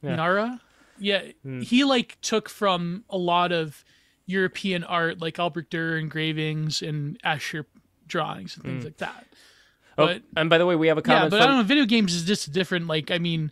Yeah. 0.02 0.16
Nara? 0.16 0.60
Yeah, 0.98 1.22
he 1.62 1.84
like 1.84 2.18
took 2.20 2.48
from 2.50 3.04
a 3.08 3.16
lot 3.16 3.52
of 3.52 3.84
European 4.26 4.84
art, 4.84 5.20
like 5.20 5.38
Albert 5.38 5.70
Dürer 5.70 5.98
engravings 5.98 6.82
and 6.82 7.18
Escher 7.22 7.64
drawings 8.06 8.54
and 8.56 8.64
things 8.64 8.84
like 8.84 8.98
that. 8.98 9.26
Oh, 9.96 10.06
But 10.06 10.22
and 10.36 10.50
by 10.50 10.58
the 10.58 10.66
way, 10.66 10.76
we 10.76 10.88
have 10.88 10.98
a 10.98 11.02
comment. 11.02 11.24
yeah, 11.24 11.28
but 11.30 11.40
I 11.42 11.46
don't 11.46 11.56
know. 11.58 11.62
Video 11.62 11.84
games 11.86 12.14
is 12.14 12.24
just 12.24 12.52
different. 12.52 12.86
Like, 12.86 13.10
I 13.10 13.18
mean, 13.18 13.50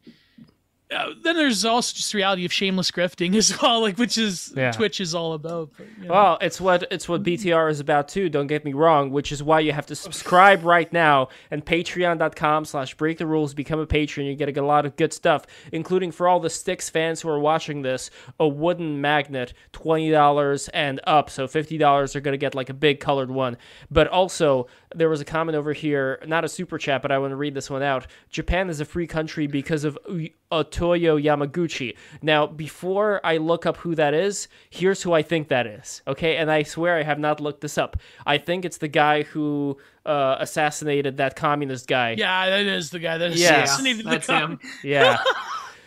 uh, 0.91 1.11
then 1.22 1.36
there's 1.36 1.64
also 1.64 1.95
just 1.95 2.14
reality 2.14 2.45
of 2.45 2.53
shameless 2.53 2.91
grifting 2.91 3.34
as 3.36 3.61
well, 3.61 3.80
like 3.82 3.99
which 3.99 4.16
is 4.16 4.53
Yeah. 4.57 4.72
Twitch 4.72 5.01
is 5.01 5.14
all 5.14 5.34
about. 5.34 5.70
But, 5.76 5.86
you 6.01 6.07
know. 6.09 6.12
Well, 6.14 6.39
it's 6.41 6.61
what 6.61 6.84
it's 6.91 7.09
what 7.09 7.22
BTR 7.22 7.70
is 7.70 7.80
about 7.80 8.09
too. 8.09 8.28
Don't 8.28 8.47
get 8.47 8.64
me 8.64 8.72
wrong, 8.72 9.11
which 9.11 9.30
is 9.30 9.43
why 9.43 9.61
you 9.61 9.72
have 9.72 9.86
to 9.86 9.95
subscribe 9.97 10.64
right 10.64 10.91
now 10.93 11.28
and 11.51 11.64
patreon.com 11.64 12.64
slash 12.64 12.95
break 12.95 13.18
the 13.18 13.26
rules, 13.26 13.55
become 13.55 13.80
a 13.80 13.86
patron. 13.86 14.26
You 14.26 14.34
get 14.34 14.57
a 14.57 14.62
lot 14.62 14.86
of 14.86 14.97
good 14.97 15.12
stuff, 15.12 15.45
including 15.72 16.11
for 16.11 16.26
all 16.26 16.41
the 16.41 16.51
Sticks 16.51 16.89
fans 16.89 17.20
who 17.20 17.28
are 17.28 17.39
watching 17.39 17.82
this, 17.82 18.11
a 18.41 18.49
wooden 18.49 19.01
magnet, 19.01 19.53
twenty 19.72 20.11
dollars 20.11 20.68
and 20.68 21.01
up. 21.07 21.28
So 21.28 21.47
fifty 21.47 21.76
dollars 21.78 22.16
are 22.16 22.20
gonna 22.20 22.36
get 22.39 22.55
like 22.55 22.70
a 22.70 22.74
big 22.74 23.01
colored 23.01 23.30
one. 23.30 23.57
But 23.91 24.09
also 24.09 24.68
there 24.95 25.09
was 25.09 25.20
a 25.20 25.24
comment 25.24 25.57
over 25.57 25.72
here, 25.72 26.18
not 26.26 26.45
a 26.45 26.49
super 26.49 26.78
chat, 26.78 27.03
but 27.03 27.12
I 27.12 27.18
want 27.18 27.32
to 27.32 27.36
read 27.36 27.55
this 27.55 27.68
one 27.68 27.82
out. 27.82 28.07
Japan 28.30 28.70
is 28.70 28.80
a 28.80 28.84
free 28.84 29.07
country 29.07 29.47
because 29.47 29.84
of 29.84 29.99
U- 30.09 30.30
Otoya 30.51 31.22
Yamaguchi. 31.22 31.95
Now, 32.22 32.47
before 32.47 33.20
I 33.24 33.36
look 33.36 33.66
up 33.66 33.76
who 33.78 33.95
that 33.97 34.14
is, 34.14 34.49
here's 34.70 35.03
who 35.03 35.12
I 35.12 35.22
think 35.22 35.49
that 35.49 35.66
is. 35.66 36.03
Okay, 36.07 36.36
and 36.36 36.51
I 36.51 36.62
swear 36.62 36.97
I 36.97 37.03
have 37.03 37.18
not 37.18 37.41
looked 37.41 37.61
this 37.61 37.76
up. 37.76 37.97
I 38.26 38.39
think 38.39 38.64
it's 38.64 38.78
the 38.78 38.89
guy 38.89 39.24
who 39.24 39.76
uh, 40.07 40.36
assassinated 40.41 41.18
that 41.18 41.36
communist 41.36 41.86
guy. 41.86 42.14
Yeah, 42.16 42.49
that 42.49 42.64
is 42.66 42.91
the 42.91 42.99
guy 42.99 43.18
that 43.18 43.32
Yeah. 43.36 43.62
assassinated 43.64 44.07
the 44.07 44.11
that's 44.11 44.26
com- 44.26 44.53
him. 44.53 44.61
Yeah. 44.82 45.18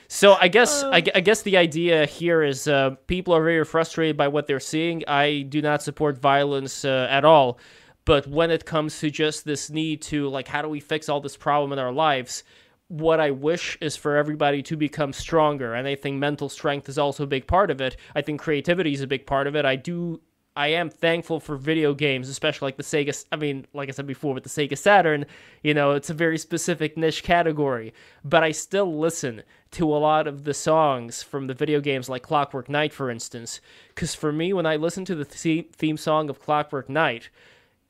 So 0.08 0.34
I 0.40 0.50
guess 0.50 0.84
Uh. 0.84 0.90
I, 0.92 0.96
I 1.16 1.22
guess 1.22 1.42
the 1.44 1.56
idea 1.58 2.06
here 2.06 2.44
is 2.44 2.68
uh, 2.68 2.92
people 3.08 3.34
are 3.34 3.44
very 3.44 3.64
frustrated 3.64 4.18
by 4.18 4.28
what 4.28 4.46
they're 4.46 4.60
seeing. 4.60 5.04
I 5.08 5.44
do 5.44 5.62
not 5.62 5.82
support 5.82 6.18
violence 6.18 6.84
uh, 6.84 7.08
at 7.10 7.24
all, 7.24 7.58
but 8.06 8.28
when 8.28 8.52
it 8.52 8.66
comes 8.66 9.00
to 9.00 9.10
just 9.10 9.46
this 9.46 9.70
need 9.70 10.02
to 10.04 10.28
like 10.30 10.48
how 10.48 10.62
do 10.62 10.68
we 10.68 10.80
fix 10.80 11.10
all 11.10 11.22
this 11.22 11.38
problem 11.38 11.72
in 11.72 11.80
our 11.80 11.92
lives, 11.92 12.44
what 12.88 13.20
I 13.20 13.32
wish 13.32 13.78
is 13.80 13.96
for 13.96 14.18
everybody 14.18 14.62
to 14.64 14.76
become 14.76 15.14
stronger, 15.14 15.74
and 15.74 15.88
I 15.88 15.96
think 15.96 16.18
mental 16.18 16.50
strength 16.50 16.90
is 16.90 16.98
also 16.98 17.24
a 17.24 17.28
big 17.28 17.48
part 17.48 17.72
of 17.72 17.80
it. 17.80 17.96
I 18.16 18.22
think 18.22 18.42
creativity 18.42 18.94
is 18.94 19.02
a 19.02 19.08
big 19.08 19.26
part 19.26 19.48
of 19.48 19.56
it. 19.56 19.66
I 19.66 19.76
do 19.76 20.22
I 20.56 20.68
am 20.68 20.90
thankful 20.90 21.40
for 21.40 21.56
video 21.56 21.94
games, 21.94 22.28
especially 22.28 22.68
like 22.68 22.76
the 22.76 22.84
Sega. 22.84 23.26
I 23.32 23.38
mean, 23.38 23.66
like 23.74 23.88
I 23.88 23.94
said 23.94 24.06
before, 24.06 24.34
with 24.34 24.44
the 24.44 24.50
Sega 24.50 24.78
Saturn, 24.78 25.26
you 25.64 25.74
know, 25.74 25.92
it's 25.92 26.10
a 26.10 26.14
very 26.14 26.38
specific 26.38 26.98
niche 26.98 27.24
category. 27.24 27.94
But 28.26 28.44
I 28.44 28.52
still 28.52 29.00
listen 29.00 29.44
to 29.72 29.86
a 29.88 29.96
lot 29.96 30.28
of 30.28 30.44
the 30.44 30.54
songs 30.54 31.24
from 31.24 31.48
the 31.48 31.54
video 31.54 31.80
games, 31.80 32.10
like 32.10 32.24
Clockwork 32.24 32.68
Knight, 32.68 32.92
for 32.92 33.10
instance. 33.10 33.62
Because 33.90 34.14
for 34.14 34.34
me, 34.34 34.52
when 34.52 34.66
I 34.66 34.76
listen 34.76 35.06
to 35.06 35.16
the 35.16 35.24
the- 35.24 35.70
theme 35.72 35.98
song 35.98 36.30
of 36.30 36.42
Clockwork 36.42 36.90
Knight, 36.90 37.30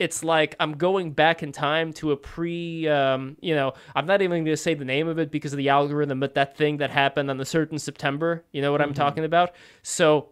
it's 0.02 0.24
like 0.24 0.56
I'm 0.60 0.78
going 0.78 1.12
back 1.12 1.44
in 1.44 1.52
time 1.52 1.94
to 1.94 2.12
a 2.12 2.18
pre, 2.18 2.88
um, 2.88 3.38
you 3.40 3.54
know, 3.54 3.74
I'm 3.96 4.08
not 4.08 4.24
even 4.24 4.44
going 4.44 4.46
to 4.46 4.58
say 4.58 4.74
the 4.74 4.84
name 4.84 5.08
of 5.08 5.20
it 5.20 5.30
because 5.30 5.54
of 5.54 5.58
the 5.58 5.70
algorithm, 5.70 6.20
but 6.20 6.34
that 6.34 6.58
thing 6.58 6.78
that 6.78 6.90
happened 6.90 7.30
on 7.30 7.40
a 7.40 7.46
certain 7.46 7.78
September. 7.78 8.44
You 8.52 8.64
know 8.64 8.72
what 8.72 8.82
I'm 8.82 8.96
talking 8.96 9.24
about? 9.24 9.52
So 9.84 10.30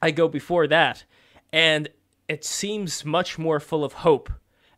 I 0.00 0.12
go 0.12 0.28
before 0.28 0.66
that, 0.68 1.04
and 1.52 1.90
it 2.26 2.42
seems 2.42 3.04
much 3.04 3.38
more 3.38 3.60
full 3.60 3.84
of 3.84 3.92
hope. 3.92 4.32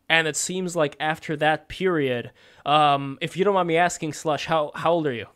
And 0.09 0.27
it 0.27 0.35
seems 0.35 0.75
like 0.75 0.97
after 0.99 1.37
that 1.37 1.69
period, 1.69 2.31
um, 2.65 3.17
if 3.21 3.37
you 3.37 3.45
don't 3.45 3.53
mind 3.53 3.69
me 3.69 3.77
asking, 3.77 4.11
Slush, 4.11 4.47
how 4.47 4.71
how 4.75 4.91
old 4.91 5.07
are 5.07 5.13
you? 5.13 5.27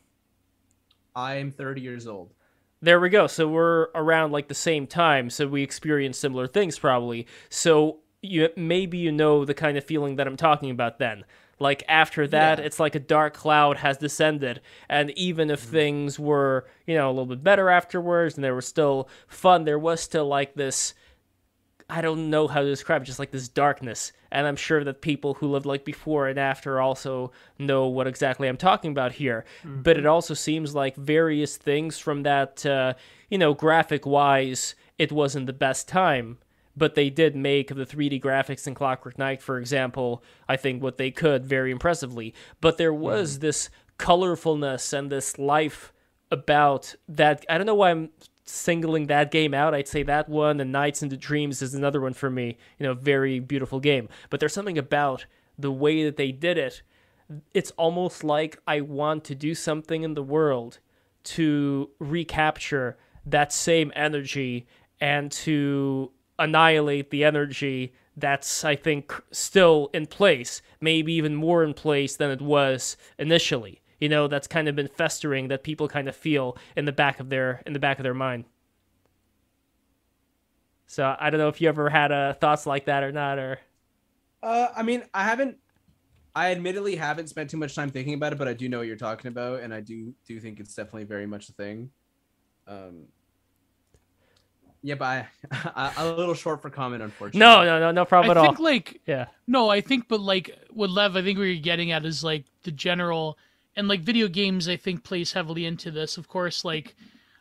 I'm 1.16 1.52
30 1.52 1.80
years 1.80 2.06
old. 2.06 2.34
There 2.82 3.00
we 3.00 3.08
go. 3.08 3.28
So 3.28 3.48
we're 3.48 3.88
around 3.96 4.34
like 4.34 4.50
the 4.50 4.54
same 4.54 4.88
time, 4.88 5.30
so 5.30 5.48
we 5.48 5.64
experience 5.64 6.18
similar 6.18 6.48
things 6.48 6.78
probably. 6.78 7.28
So 7.48 8.00
you 8.28 8.50
maybe 8.56 8.98
you 8.98 9.12
know 9.12 9.46
the 9.46 9.54
kind 9.54 9.78
of 9.78 9.84
feeling 9.84 10.16
that 10.18 10.28
I'm 10.28 10.38
talking 10.38 10.70
about 10.70 11.00
then. 11.00 11.24
Like 11.60 11.84
after 11.88 12.28
that, 12.28 12.60
Yeah. 12.60 12.66
it's 12.66 12.80
like 12.80 12.94
a 12.94 13.00
dark 13.00 13.34
cloud 13.34 13.78
has 13.78 13.98
descended, 13.98 14.62
and 14.88 15.10
even 15.18 15.50
if 15.50 15.60
things 15.60 16.20
were, 16.20 16.68
you 16.86 16.96
know, 16.96 17.08
a 17.08 17.12
little 17.12 17.26
bit 17.26 17.44
better 17.44 17.70
afterwards, 17.70 18.36
and 18.36 18.44
there 18.44 18.54
was 18.54 18.68
still 18.68 19.10
fun, 19.28 19.64
there 19.64 19.80
was 19.80 20.00
still 20.00 20.28
like 20.28 20.54
this. 20.54 20.94
I 21.90 22.02
don't 22.02 22.30
know 22.30 22.48
how 22.50 22.62
to 22.62 22.68
describe 22.68 23.02
it, 23.02 23.06
just 23.06 23.18
like 23.18 23.32
this 23.32 23.48
darkness. 23.48 24.12
And 24.30 24.46
I'm 24.46 24.58
sure 24.58 24.84
that 24.84 25.02
people 25.02 25.36
who 25.36 25.48
lived 25.48 25.66
like 25.66 25.86
before 25.86 26.28
and 26.28 26.38
after 26.38 26.82
also 26.82 27.32
know 27.58 27.88
what 27.88 28.08
exactly 28.08 28.50
I'm 28.50 28.58
talking 28.58 28.92
about 28.92 29.14
here. 29.14 29.46
But 29.64 29.98
it 29.98 30.06
also 30.06 30.34
seems 30.34 30.76
like 30.76 30.98
various 30.98 31.56
things 31.56 31.98
from 31.98 32.24
that, 32.24 32.66
uh, 32.66 32.96
you 33.30 33.38
know, 33.38 33.54
graphic 33.54 34.06
wise, 34.06 34.76
it 35.00 35.14
wasn't 35.14 35.46
the 35.46 35.54
best 35.54 35.88
time. 35.88 36.40
But 36.78 36.94
they 36.96 37.10
did 37.10 37.36
make 37.36 37.70
the 37.70 37.86
3D 37.86 38.22
graphics 38.22 38.68
in 38.68 38.76
Clockwork 38.76 39.18
Knight, 39.18 39.42
for 39.42 39.58
example, 39.58 40.24
I 40.48 40.58
think 40.58 40.82
what 40.82 40.98
they 40.98 41.10
could 41.10 41.46
very 41.46 41.72
impressively. 41.72 42.36
But 42.62 42.78
there 42.78 42.94
mm-hmm. 42.94 43.02
was 43.02 43.40
this 43.40 43.70
colorfulness 43.98 44.94
and 44.94 45.12
this 45.12 45.40
life 45.40 45.92
about 46.30 46.96
that. 47.10 47.46
I 47.50 47.58
don't 47.58 47.66
know 47.66 47.76
why 47.76 47.92
I'm 47.92 48.10
singling 48.46 49.08
that 49.08 49.32
game 49.32 49.54
out. 49.54 49.74
I'd 49.74 49.88
say 49.88 50.04
that 50.04 50.30
one 50.30 50.60
and 50.60 50.72
Nights 50.72 51.04
into 51.04 51.18
Dreams 51.18 51.62
is 51.62 51.74
another 51.74 52.00
one 52.00 52.14
for 52.14 52.30
me. 52.30 52.58
You 52.80 52.86
know, 52.86 52.94
very 52.94 53.40
beautiful 53.40 53.80
game. 53.80 54.08
But 54.30 54.40
there's 54.40 54.54
something 54.54 54.78
about 54.78 55.26
the 55.58 55.72
way 55.72 56.04
that 56.04 56.18
they 56.18 56.32
did 56.32 56.58
it. 56.58 56.82
It's 57.54 57.72
almost 57.72 58.24
like 58.24 58.60
I 58.68 58.82
want 58.82 59.24
to 59.26 59.36
do 59.36 59.54
something 59.56 60.04
in 60.04 60.14
the 60.14 60.24
world 60.24 60.80
to 61.24 61.90
recapture 62.00 62.98
that 63.26 63.52
same 63.52 63.92
energy 63.96 64.66
and 65.02 65.32
to 65.32 66.12
annihilate 66.40 67.10
the 67.10 67.24
energy 67.24 67.94
that's 68.16 68.66
I 68.66 68.76
think 68.76 69.14
still 69.32 69.90
in 69.94 70.08
place, 70.08 70.62
maybe 70.82 71.14
even 71.14 71.36
more 71.36 71.64
in 71.64 71.74
place 71.74 72.16
than 72.16 72.32
it 72.32 72.42
was 72.42 72.98
initially. 73.20 73.82
You 74.00 74.10
know, 74.10 74.28
that's 74.28 74.48
kind 74.48 74.68
of 74.68 74.76
been 74.76 74.88
festering 74.88 75.48
that 75.50 75.64
people 75.64 75.88
kind 75.88 76.08
of 76.08 76.16
feel 76.16 76.58
in 76.76 76.86
the 76.86 76.92
back 76.92 77.20
of 77.20 77.30
their 77.30 77.62
in 77.66 77.74
the 77.74 77.80
back 77.80 78.00
of 78.00 78.04
their 78.04 78.14
mind. 78.14 78.46
So 80.86 81.16
I 81.20 81.30
don't 81.30 81.40
know 81.40 81.50
if 81.50 81.60
you 81.62 81.70
ever 81.70 81.90
had 81.90 82.12
uh, 82.12 82.34
thoughts 82.34 82.66
like 82.66 82.86
that 82.86 83.04
or 83.04 83.12
not, 83.12 83.38
or 83.40 83.60
Uh, 84.42 84.68
I 84.76 84.84
mean, 84.84 85.04
I 85.14 85.24
haven't. 85.24 85.58
I 86.36 86.52
admittedly 86.52 86.96
haven't 86.96 87.28
spent 87.30 87.50
too 87.50 87.58
much 87.58 87.76
time 87.76 87.90
thinking 87.90 88.14
about 88.14 88.34
it, 88.34 88.38
but 88.40 88.48
I 88.48 88.54
do 88.54 88.70
know 88.70 88.80
what 88.80 88.88
you're 88.88 88.96
talking 88.96 89.30
about, 89.30 89.62
and 89.62 89.74
I 89.74 89.82
do 89.82 90.14
do 90.26 90.40
think 90.40 90.60
it's 90.60 90.76
definitely 90.76 91.06
very 91.06 91.28
much 91.28 91.50
a 91.50 91.54
thing. 91.54 91.92
Um. 92.68 93.08
Yeah, 94.82 94.96
but 94.96 95.06
I, 95.06 95.28
I, 95.76 96.06
a 96.06 96.14
little 96.14 96.34
short 96.34 96.62
for 96.62 96.70
comment, 96.70 97.04
unfortunately. 97.04 97.40
no, 97.40 97.64
no, 97.64 97.80
no, 97.80 97.92
no 97.92 98.06
problem 98.06 98.32
at 98.32 98.38
all. 98.38 98.44
I 98.44 98.48
at 98.48 98.50
think 98.52 98.60
all. 98.60 98.66
like 98.66 99.02
Yeah, 99.06 99.26
No, 99.48 99.70
I 99.70 99.82
think, 99.82 100.08
but 100.08 100.22
like 100.22 100.58
what 100.70 100.90
Lev, 100.90 101.16
I 101.16 101.22
think 101.22 101.38
what 101.38 101.46
you're 101.46 101.62
getting 101.62 101.92
at 101.92 102.06
is 102.06 102.24
like 102.24 102.46
the 102.64 102.72
general, 102.72 103.38
and 103.76 103.88
like 103.88 104.02
video 104.02 104.28
games, 104.28 104.70
I 104.70 104.78
think 104.78 105.04
plays 105.04 105.34
heavily 105.34 105.66
into 105.66 105.92
this. 105.92 106.18
Of 106.18 106.28
course, 106.28 106.64
like 106.64 106.96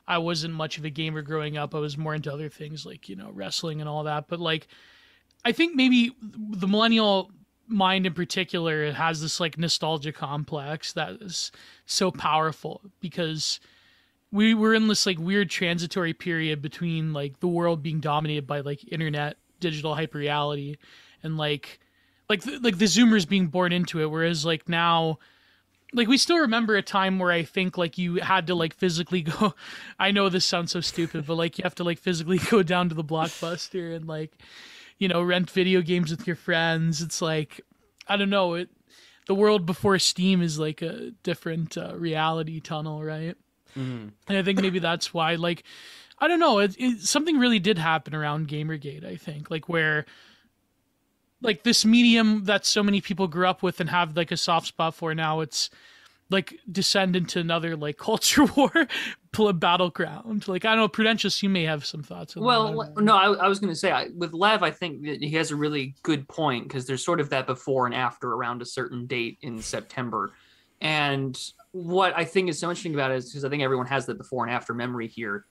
I 0.09 0.19
wasn't 0.19 0.55
much 0.55 0.79
of 0.79 0.85
a 0.85 0.91
gamer 0.91 1.23
growing 1.23 1.57
up. 1.57 1.75
I 1.75 1.79
was 1.79 1.99
more 1.99 2.15
into 2.15 2.33
other 2.33 2.49
things 2.49 2.87
like 2.87 3.09
you 3.09 3.17
know 3.17 3.31
wrestling 3.33 3.81
and 3.81 3.89
all 3.89 4.05
that. 4.05 4.29
But 4.29 4.41
like, 4.41 4.69
I 5.45 5.53
think 5.53 5.75
maybe 5.75 6.13
the 6.21 6.69
millennial 6.69 7.31
mind 7.69 8.07
in 8.07 8.15
particular 8.15 8.93
has 8.93 9.21
this 9.21 9.41
like 9.41 9.59
nostalgia 9.59 10.13
complex 10.13 10.93
that 10.93 11.15
is 11.21 11.51
so 11.85 12.11
powerful 12.11 12.81
because 13.01 13.61
we 14.37 14.53
were 14.53 14.75
in 14.75 14.87
this 14.87 15.07
like 15.07 15.19
weird 15.19 15.49
transitory 15.49 16.13
period 16.13 16.61
between 16.61 17.15
like 17.15 17.41
the 17.41 17.49
world 17.49 17.83
being 17.83 18.01
dominated 18.01 18.47
by 18.47 18.61
like 18.61 18.93
internet 18.93 19.39
digital 19.61 19.95
hyper 19.95 20.19
reality 20.19 20.77
and 21.23 21.39
like 21.39 21.81
like 22.29 22.43
the, 22.43 22.59
like 22.59 22.77
the 22.77 22.85
zoomers 22.85 23.27
being 23.27 23.47
born 23.47 23.73
into 23.73 24.01
it. 24.03 24.11
Whereas 24.11 24.45
like 24.45 24.69
now 24.69 25.19
like 25.95 26.07
we 26.07 26.19
still 26.19 26.39
remember 26.39 26.77
a 26.77 26.83
time 26.83 27.19
where 27.19 27.31
i 27.31 27.45
think 27.45 27.79
like 27.79 27.97
you 27.97 28.17
had 28.17 28.49
to 28.49 28.57
like 28.57 28.75
physically 28.75 29.23
go 29.39 29.55
i 30.01 30.11
know 30.11 30.29
this 30.29 30.45
sounds 30.45 30.73
so 30.73 30.81
stupid 30.81 31.25
but 31.25 31.37
like 31.37 31.57
you 31.57 31.63
have 31.63 31.77
to 31.77 31.85
like 31.85 31.99
physically 32.01 32.39
go 32.51 32.61
down 32.61 32.89
to 32.89 32.95
the 32.95 33.05
blockbuster 33.05 33.95
and 33.95 34.07
like 34.07 34.33
you 34.99 35.07
know 35.07 35.23
rent 35.23 35.49
video 35.49 35.81
games 35.81 36.11
with 36.11 36.27
your 36.27 36.37
friends. 36.37 37.01
It's 37.01 37.23
like 37.23 37.61
i 38.09 38.17
don't 38.17 38.31
know 38.31 38.55
it 38.55 38.69
the 39.29 39.35
world 39.35 39.65
before 39.65 39.99
steam 40.01 40.43
is 40.43 40.59
like 40.59 40.83
a 40.83 41.13
different 41.23 41.79
uh, 41.79 41.97
reality 41.97 42.61
tunnel 42.61 43.03
right 43.03 43.37
Mhm. 43.77 44.13
and 44.29 44.39
I 44.39 44.43
think 44.43 44.61
maybe 44.61 44.79
that's 44.79 45.13
why, 45.13 45.35
like, 45.35 45.65
I 46.19 46.29
don't 46.29 46.41
know, 46.41 46.59
it, 46.59 46.75
it, 46.79 47.01
something 47.01 47.39
really 47.39 47.59
did 47.59 47.79
happen 47.79 48.15
around 48.15 48.49
Gamergate. 48.49 49.05
I 49.05 49.17
think, 49.17 49.51
like, 49.51 49.69
where, 49.69 50.07
like, 51.43 51.63
this 51.63 51.85
medium 51.85 52.45
that 52.45 52.65
so 52.65 52.83
many 52.83 53.01
people 53.01 53.29
grew 53.29 53.47
up 53.47 53.63
with 53.63 53.81
and 53.81 53.91
have 53.91 54.17
like 54.17 54.33
a 54.33 54.37
soft 54.37 54.67
spot 54.69 54.95
for 54.95 55.15
now, 55.15 55.41
it's 55.41 55.71
like 56.31 56.59
descend 56.71 57.15
into 57.15 57.39
another 57.39 57.77
like 57.77 57.99
culture 57.99 58.45
war 58.45 58.89
battleground. 59.53 60.49
Like, 60.49 60.65
I 60.65 60.71
don't 60.71 60.79
know, 60.79 60.89
Prudentius, 60.89 61.43
you 61.43 61.51
may 61.51 61.65
have 61.65 61.85
some 61.85 62.03
thoughts. 62.03 62.37
On 62.37 62.43
that. 62.43 62.47
Well, 62.47 62.93
don't 62.95 63.05
no, 63.05 63.17
I, 63.17 63.45
I 63.45 63.49
was 63.49 63.59
going 63.59 63.73
to 63.73 63.79
say 63.79 63.91
I, 63.91 64.09
with 64.17 64.33
Lev, 64.33 64.63
I 64.63 64.71
think 64.71 65.05
that 65.05 65.23
he 65.23 65.33
has 65.33 65.51
a 65.51 65.57
really 65.57 65.95
good 66.03 66.27
point 66.27 66.67
because 66.67 66.87
there's 66.87 67.05
sort 67.05 67.21
of 67.21 67.29
that 67.31 67.47
before 67.47 67.85
and 67.85 67.95
after 67.95 68.33
around 68.33 68.63
a 68.63 68.65
certain 68.65 69.07
date 69.07 69.39
in 69.43 69.61
September. 69.61 70.33
And 70.81 71.39
what 71.77 72.17
I 72.17 72.25
think 72.25 72.49
is 72.49 72.59
so 72.59 72.69
interesting 72.71 72.95
about 72.95 73.11
it 73.11 73.17
is 73.17 73.31
because 73.31 73.45
I 73.45 73.49
think 73.49 73.63
everyone 73.63 73.87
has 73.87 74.07
that 74.07 74.17
before 74.17 74.47
and 74.47 74.55
after 74.55 74.73
memory 74.73 75.09
here 75.09 75.45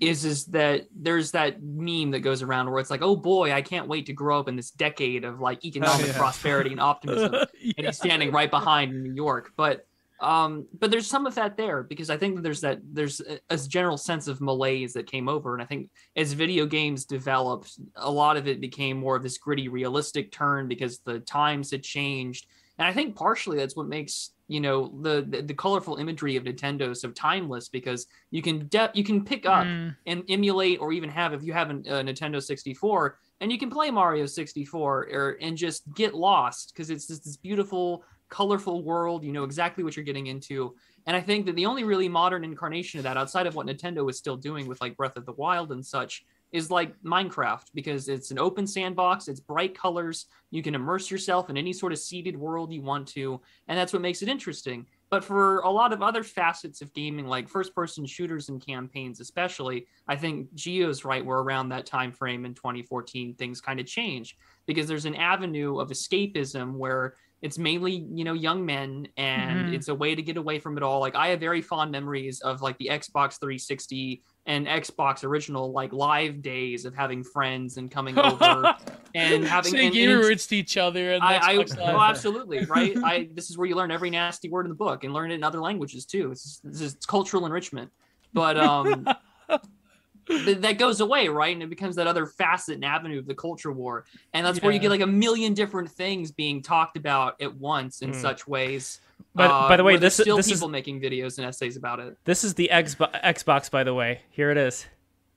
is 0.00 0.24
is 0.24 0.46
that 0.46 0.86
there's 0.94 1.30
that 1.32 1.62
meme 1.62 2.10
that 2.12 2.20
goes 2.20 2.42
around 2.42 2.70
where 2.70 2.80
it's 2.80 2.90
like, 2.90 3.02
oh 3.02 3.16
boy, 3.16 3.52
I 3.52 3.62
can't 3.62 3.88
wait 3.88 4.06
to 4.06 4.12
grow 4.12 4.38
up 4.38 4.48
in 4.48 4.56
this 4.56 4.70
decade 4.70 5.24
of 5.24 5.40
like 5.40 5.64
economic 5.64 6.06
yeah. 6.08 6.18
prosperity 6.18 6.70
and 6.70 6.80
optimism. 6.80 7.34
and 7.76 7.86
he's 7.86 7.96
standing 7.96 8.30
right 8.32 8.50
behind 8.50 8.92
in 8.92 9.02
New 9.02 9.14
York. 9.14 9.52
But 9.56 9.86
um, 10.20 10.68
but 10.78 10.92
there's 10.92 11.08
some 11.08 11.26
of 11.26 11.34
that 11.34 11.56
there 11.56 11.82
because 11.82 12.08
I 12.08 12.16
think 12.16 12.36
that 12.36 12.42
there's 12.42 12.60
that 12.60 12.80
there's 12.84 13.20
a, 13.20 13.40
a 13.50 13.56
general 13.56 13.96
sense 13.96 14.28
of 14.28 14.40
malaise 14.40 14.92
that 14.92 15.10
came 15.10 15.28
over, 15.28 15.52
and 15.52 15.62
I 15.62 15.66
think 15.66 15.90
as 16.14 16.32
video 16.32 16.64
games 16.64 17.04
developed, 17.04 17.72
a 17.96 18.10
lot 18.10 18.36
of 18.36 18.46
it 18.46 18.60
became 18.60 18.98
more 18.98 19.16
of 19.16 19.24
this 19.24 19.38
gritty, 19.38 19.68
realistic 19.68 20.30
turn 20.30 20.68
because 20.68 21.00
the 21.00 21.18
times 21.20 21.72
had 21.72 21.82
changed, 21.82 22.46
and 22.78 22.88
I 22.88 22.92
think 22.92 23.14
partially 23.16 23.56
that's 23.58 23.76
what 23.76 23.86
makes 23.86 24.30
you 24.48 24.60
know 24.60 24.92
the 25.02 25.24
the, 25.28 25.42
the 25.42 25.54
colorful 25.54 25.96
imagery 25.96 26.36
of 26.36 26.44
Nintendo 26.44 26.96
so 26.96 27.10
timeless 27.10 27.68
because 27.68 28.06
you 28.30 28.42
can 28.42 28.66
de- 28.68 28.90
you 28.94 29.04
can 29.04 29.24
pick 29.24 29.46
up 29.46 29.64
Mm. 29.64 29.96
and 30.06 30.24
emulate 30.28 30.80
or 30.80 30.92
even 30.92 31.08
have 31.10 31.32
if 31.32 31.42
you 31.42 31.52
have 31.52 31.70
a, 31.70 31.74
a 31.74 32.04
Nintendo 32.04 32.42
64 32.42 33.18
and 33.40 33.50
you 33.52 33.58
can 33.58 33.70
play 33.70 33.90
Mario 33.90 34.26
64 34.26 35.08
or 35.12 35.36
and 35.40 35.56
just 35.56 35.82
get 35.94 36.14
lost 36.14 36.72
because 36.72 36.90
it's 36.90 37.06
just 37.06 37.24
this 37.24 37.36
beautiful 37.36 38.04
colorful 38.28 38.82
world 38.82 39.22
you 39.24 39.32
know 39.32 39.44
exactly 39.44 39.84
what 39.84 39.94
you're 39.96 40.04
getting 40.04 40.26
into 40.26 40.74
and 41.06 41.16
I 41.16 41.20
think 41.20 41.46
that 41.46 41.56
the 41.56 41.66
only 41.66 41.84
really 41.84 42.08
modern 42.08 42.44
incarnation 42.44 42.98
of 42.98 43.04
that 43.04 43.16
outside 43.16 43.46
of 43.46 43.54
what 43.54 43.66
Nintendo 43.66 44.08
is 44.08 44.16
still 44.18 44.36
doing 44.36 44.66
with 44.66 44.80
like 44.80 44.96
Breath 44.96 45.16
of 45.16 45.26
the 45.26 45.32
Wild 45.32 45.72
and 45.72 45.84
such 45.84 46.24
is 46.52 46.70
like 46.70 46.94
Minecraft 47.02 47.64
because 47.74 48.08
it's 48.08 48.30
an 48.30 48.38
open 48.38 48.66
sandbox 48.66 49.28
it's 49.28 49.40
bright 49.40 49.76
colors 49.76 50.26
you 50.50 50.62
can 50.62 50.74
immerse 50.74 51.10
yourself 51.10 51.50
in 51.50 51.56
any 51.56 51.72
sort 51.72 51.92
of 51.92 51.98
seeded 51.98 52.36
world 52.36 52.72
you 52.72 52.82
want 52.82 53.08
to 53.08 53.40
and 53.68 53.78
that's 53.78 53.92
what 53.92 54.02
makes 54.02 54.22
it 54.22 54.28
interesting 54.28 54.86
but 55.10 55.22
for 55.22 55.58
a 55.58 55.70
lot 55.70 55.92
of 55.92 56.00
other 56.00 56.22
facets 56.22 56.80
of 56.80 56.90
gaming, 56.94 57.26
like 57.26 57.46
first-person 57.46 58.06
shooters 58.06 58.48
and 58.48 58.64
campaigns, 58.64 59.20
especially, 59.20 59.86
I 60.08 60.16
think 60.16 60.48
Geo's 60.54 61.04
right. 61.04 61.22
Where 61.22 61.40
around 61.40 61.68
that 61.68 61.84
time 61.84 62.12
frame 62.12 62.46
in 62.46 62.54
2014, 62.54 63.34
things 63.34 63.60
kind 63.60 63.78
of 63.78 63.84
change 63.84 64.38
because 64.64 64.88
there's 64.88 65.04
an 65.04 65.14
avenue 65.14 65.78
of 65.80 65.90
escapism 65.90 66.76
where 66.78 67.16
it's 67.42 67.58
mainly 67.58 68.06
you 68.10 68.24
know 68.24 68.32
young 68.32 68.64
men 68.64 69.06
and 69.18 69.66
Mhm. 69.68 69.74
it's 69.74 69.88
a 69.88 69.94
way 69.94 70.14
to 70.14 70.22
get 70.22 70.38
away 70.38 70.58
from 70.60 70.76
it 70.76 70.82
all 70.84 71.00
like 71.00 71.16
i 71.16 71.26
have 71.28 71.40
very 71.40 71.60
fond 71.60 71.90
memories 71.90 72.40
of 72.40 72.62
like 72.62 72.78
the 72.78 72.86
xbox 72.92 73.38
360 73.40 74.22
and 74.46 74.66
xbox 74.66 75.22
original 75.22 75.70
like 75.72 75.92
live 75.92 76.42
days 76.42 76.84
of 76.84 76.94
having 76.94 77.22
friends 77.22 77.76
and 77.76 77.90
coming 77.90 78.18
over 78.30 78.74
and 79.14 79.44
having 79.44 79.72
saying 79.72 79.92
gamer 79.92 80.20
words 80.20 80.46
to 80.48 80.56
each 80.56 80.76
other. 80.76 81.12
And 81.12 81.22
I, 81.22 81.52
I 81.52 81.64
oh, 81.78 82.00
absolutely 82.00 82.64
right. 82.64 82.96
I 83.04 83.28
this 83.34 83.50
is 83.50 83.58
where 83.58 83.68
you 83.68 83.76
learn 83.76 83.90
every 83.90 84.10
nasty 84.10 84.48
word 84.48 84.66
in 84.66 84.70
the 84.70 84.76
book 84.76 85.04
and 85.04 85.12
learn 85.12 85.30
it 85.30 85.34
in 85.34 85.44
other 85.44 85.60
languages 85.60 86.04
too. 86.04 86.32
It's, 86.32 86.60
this 86.64 86.80
is 86.80 86.94
it's 86.94 87.06
cultural 87.06 87.46
enrichment, 87.46 87.90
but 88.32 88.56
um, 88.56 89.06
th- 90.26 90.58
that 90.58 90.78
goes 90.78 91.00
away, 91.00 91.28
right? 91.28 91.54
And 91.54 91.62
it 91.62 91.70
becomes 91.70 91.96
that 91.96 92.06
other 92.06 92.26
facet 92.26 92.74
and 92.76 92.84
avenue 92.84 93.18
of 93.18 93.26
the 93.26 93.34
culture 93.34 93.72
war, 93.72 94.04
and 94.32 94.44
that's 94.44 94.62
where 94.62 94.72
you 94.72 94.78
get 94.78 94.90
like 94.90 95.00
a 95.00 95.06
million 95.06 95.54
different 95.54 95.90
things 95.90 96.30
being 96.32 96.62
talked 96.62 96.96
about 96.96 97.40
at 97.40 97.54
once 97.54 98.02
in 98.02 98.10
Mm. 98.12 98.20
such 98.20 98.48
ways. 98.48 99.00
But- 99.34 99.50
uh, 99.50 99.68
by 99.68 99.76
the 99.76 99.84
way, 99.84 99.94
where 99.94 100.00
there's 100.00 100.16
this- 100.16 100.24
still 100.24 100.36
this 100.36 100.46
is- 100.46 100.52
people 100.54 100.68
making 100.68 101.00
videos 101.00 101.38
and 101.38 101.46
essays 101.46 101.76
about 101.76 102.00
it. 102.00 102.16
this 102.24 102.44
is 102.44 102.54
the 102.54 102.70
Xbox. 102.72 103.20
Xbox, 103.22 103.70
by 103.70 103.84
the 103.84 103.94
way. 103.94 104.22
Here 104.30 104.50
it 104.50 104.56
is. 104.56 104.86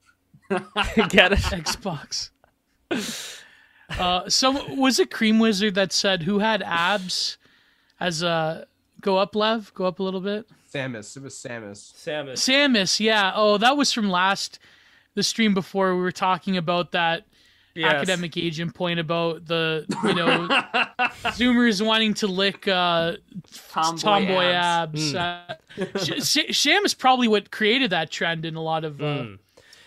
Get 0.49 1.31
it? 1.33 1.39
Xbox. 1.39 2.29
Uh, 3.89 4.27
some 4.29 4.77
was 4.77 4.99
it 4.99 5.11
Cream 5.11 5.39
Wizard 5.39 5.75
that 5.75 5.91
said 5.93 6.23
who 6.23 6.39
had 6.39 6.63
abs 6.63 7.37
as 7.99 8.23
a 8.23 8.65
go 9.01 9.17
up, 9.17 9.35
Lev, 9.35 9.71
go 9.75 9.85
up 9.85 9.99
a 9.99 10.03
little 10.03 10.21
bit. 10.21 10.47
Samus. 10.73 11.15
It 11.15 11.23
was 11.23 11.35
Samus. 11.35 11.93
Samus. 11.93 12.33
Samus, 12.33 12.99
yeah. 12.99 13.31
Oh, 13.35 13.57
that 13.57 13.77
was 13.77 13.91
from 13.93 14.09
last 14.09 14.59
the 15.13 15.23
stream 15.23 15.53
before 15.53 15.95
we 15.95 16.01
were 16.01 16.11
talking 16.11 16.57
about 16.57 16.91
that 16.91 17.25
Yes. 17.75 17.93
academic 17.93 18.37
agent 18.37 18.73
point 18.73 18.99
about 19.01 19.45
the 19.45 19.85
you 20.05 20.13
know 20.15 20.47
Zoomers 21.35 21.85
wanting 21.85 22.13
to 22.15 22.27
lick 22.27 22.67
uh, 22.67 23.17
Tomboy, 23.69 23.97
tomboy 24.01 24.43
abs. 24.45 25.13
abs. 25.13 25.57
Uh, 25.77 25.97
Sh- 26.03 26.23
Sh- 26.25 26.55
Sham 26.55 26.85
is 26.85 26.93
probably 26.93 27.27
what 27.27 27.51
created 27.51 27.89
that 27.91 28.09
trend 28.11 28.45
in 28.45 28.55
a 28.55 28.61
lot 28.61 28.83
of 28.85 29.01
uh, 29.01 29.05
Mm. 29.05 29.39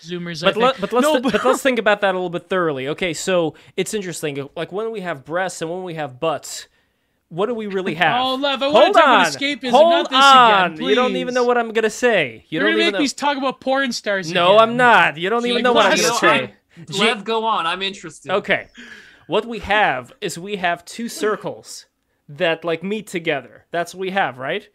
Zoomers. 0.02 0.42
But, 0.44 0.56
let, 0.56 0.76
think. 0.76 0.80
but 0.82 0.92
let's 0.92 1.02
no, 1.06 1.20
th- 1.20 1.32
but 1.32 1.44
let's 1.44 1.62
think 1.62 1.78
about 1.78 2.02
that 2.02 2.14
a 2.14 2.18
little 2.18 2.30
bit 2.30 2.48
thoroughly. 2.48 2.88
Okay, 2.88 3.14
so 3.14 3.54
it's 3.76 3.94
interesting. 3.94 4.48
Like 4.54 4.70
when 4.70 4.90
we 4.92 5.00
have 5.00 5.24
breasts 5.24 5.60
and 5.62 5.70
when 5.70 5.82
we 5.82 5.94
have 5.94 6.20
butts, 6.20 6.68
what 7.30 7.46
do 7.46 7.54
we 7.54 7.66
really 7.66 7.94
have? 8.04 8.20
Oh, 8.20 8.34
Lev, 8.36 8.62
I 8.62 8.68
want 8.68 8.84
Hold 8.84 8.96
on. 8.96 9.02
about 9.22 9.26
escapism, 9.32 9.70
Hold 9.70 9.90
not 9.90 10.10
this 10.10 10.18
on. 10.22 10.72
again. 10.74 10.86
You 10.88 10.94
don't 10.94 11.16
even 11.16 11.34
know 11.34 11.44
what 11.44 11.58
I'm 11.58 11.72
gonna 11.72 11.90
say. 11.90 12.44
You 12.48 12.60
You're 12.60 12.62
don't 12.64 12.72
gonna 12.72 12.82
even 12.82 12.86
make 12.92 12.98
know. 12.98 13.02
me 13.02 13.08
talk 13.08 13.36
about 13.38 13.60
porn 13.60 13.92
stars. 13.92 14.30
no, 14.30 14.56
again. 14.56 14.60
I'm 14.70 14.76
not. 14.76 15.16
You 15.16 15.30
don't 15.30 15.40
So 15.42 15.46
even 15.48 15.56
like 15.56 15.64
know 15.64 15.72
what 15.72 15.86
I'm 15.86 15.98
gonna 15.98 16.18
time- 16.46 16.52
say. 16.90 17.06
Lev, 17.06 17.24
go 17.24 17.44
on. 17.44 17.66
I'm 17.66 17.82
interested. 17.82 18.32
Okay. 18.32 18.68
What 19.26 19.46
we 19.46 19.58
have 19.60 20.12
is 20.20 20.38
we 20.38 20.56
have 20.56 20.84
two 20.84 21.08
circles 21.08 21.86
that 22.28 22.64
like 22.64 22.82
meet 22.82 23.06
together. 23.06 23.66
That's 23.70 23.94
what 23.94 24.00
we 24.00 24.10
have, 24.10 24.38
right? 24.38 24.68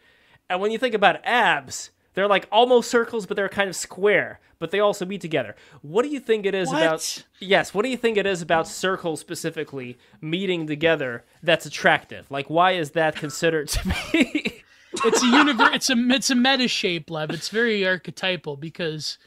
And 0.50 0.62
when 0.62 0.72
you 0.72 0.78
think 0.78 0.94
about 0.94 1.24
abs, 1.26 1.92
they're 2.14 2.28
like 2.28 2.48
almost 2.52 2.90
circles, 2.92 3.26
but 3.26 3.36
they're 3.36 3.50
kind 3.50 3.70
of 3.70 3.76
square, 3.76 4.40
but 4.60 4.72
they 4.72 4.80
also 4.80 5.06
meet 5.06 5.22
together. 5.22 5.56
What 5.82 6.04
do 6.04 6.10
you 6.10 6.20
think 6.20 6.46
it 6.46 6.54
is 6.54 6.70
about 6.70 7.24
Yes, 7.40 7.74
what 7.74 7.84
do 7.84 7.90
you 7.90 7.98
think 7.98 8.18
it 8.18 8.26
is 8.26 8.42
about 8.42 8.68
circles 8.68 9.20
specifically 9.20 9.98
meeting 10.22 10.68
together 10.68 11.26
that's 11.42 11.66
attractive? 11.66 12.30
Like 12.30 12.50
why 12.50 12.74
is 12.74 12.92
that 12.92 13.16
considered 13.16 13.70
to 13.70 13.96
be 14.12 14.64
it's 15.04 15.24
a 15.24 15.28
universe. 15.28 15.70
It's 15.74 15.90
a 15.90 15.96
it's 16.10 16.30
a 16.30 16.36
meta 16.36 16.68
shape, 16.68 17.10
Lev. 17.10 17.32
It's 17.32 17.50
very 17.50 17.86
archetypal 17.86 18.58
because 18.58 19.18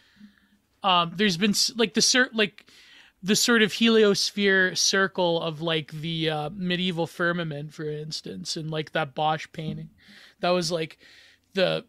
um, 0.86 1.12
there's 1.16 1.36
been 1.36 1.54
like 1.74 1.94
the 1.94 2.00
cert 2.00 2.28
like 2.32 2.64
the 3.20 3.34
sort 3.34 3.60
of 3.62 3.72
heliosphere 3.72 4.76
circle 4.78 5.42
of 5.42 5.60
like 5.60 5.90
the 5.90 6.30
uh, 6.30 6.50
medieval 6.54 7.08
firmament, 7.08 7.74
for 7.74 7.90
instance, 7.90 8.56
and 8.56 8.70
like 8.70 8.92
that 8.92 9.12
Bosch 9.12 9.48
painting. 9.52 9.90
That 10.40 10.50
was 10.50 10.70
like 10.70 10.98
the 11.54 11.84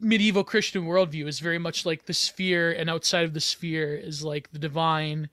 medieval 0.00 0.44
Christian 0.44 0.84
worldview 0.84 1.26
is 1.26 1.40
very 1.40 1.58
much 1.58 1.86
like 1.86 2.04
the 2.04 2.12
sphere, 2.12 2.70
and 2.70 2.90
outside 2.90 3.24
of 3.24 3.32
the 3.32 3.40
sphere 3.40 3.94
is 3.94 4.22
like 4.22 4.52
the 4.52 4.58
divine. 4.58 5.30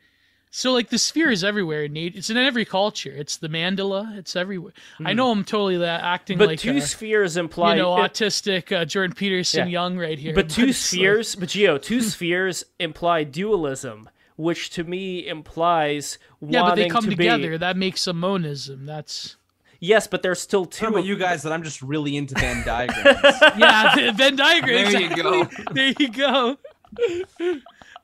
So 0.52 0.72
like 0.74 0.90
the 0.90 0.98
sphere 0.98 1.30
is 1.30 1.44
everywhere. 1.44 1.88
Nate, 1.88 2.16
it's 2.16 2.30
in 2.32 2.38
every 2.38 2.66
culture. 2.66 3.12
It's 3.16 3.38
the 3.38 3.50
mandala. 3.50 4.18
It's 4.18 4.36
everywhere. 4.36 4.74
I 5.06 5.14
know 5.14 5.30
I'm 5.32 5.44
totally 5.44 5.78
that 5.78 6.02
acting 6.04 6.40
But 6.40 6.48
like 6.48 6.60
two 6.60 6.78
a, 6.78 6.82
spheres 6.82 7.38
imply 7.38 7.76
you 7.76 7.84
know, 7.84 7.96
it- 8.04 8.14
autistic 8.14 8.76
uh, 8.76 8.84
Jordan 8.86 9.16
Peterson 9.16 9.68
Yeah. 9.68 9.82
Young 9.84 9.98
right 10.00 10.18
here. 10.18 10.34
But 10.34 10.50
two 10.50 10.64
it's 10.70 10.92
like- 10.92 11.00
spheres, 11.00 11.36
but 11.36 11.50
Gio, 11.50 11.80
two 11.82 12.02
spheres 12.02 12.64
imply 12.80 13.26
dualism, 13.26 14.10
which 14.38 14.72
to 14.72 14.84
me 14.84 15.28
implies 15.28 16.18
yeah, 16.42 16.62
but 16.64 16.76
they 16.76 16.90
come 16.90 17.04
to 17.04 17.10
together. 17.12 17.52
Be, 17.52 17.58
That 17.58 17.78
makes 17.78 18.08
a 18.08 18.14
monism. 18.14 18.88
That's 18.88 19.36
yes, 19.80 20.08
but 20.08 20.24
there's 20.24 20.42
still 20.42 20.66
two. 20.66 20.86
Some 20.86 20.94
of 20.96 21.02
of- 21.02 21.06
you 21.06 21.16
guys 21.16 21.44
that 21.44 21.54
I'm 21.54 21.62
just 21.64 21.82
really 21.84 22.18
into 22.18 22.34
Venn 22.34 22.64
diagrams. 22.66 23.20
yeah, 23.56 24.12
Venn 24.14 24.36
diagram. 24.36 24.92
There 24.92 25.02
you 25.02 25.16
go. 25.16 25.48
There 25.74 25.94
you 26.00 26.10
go. 26.10 26.58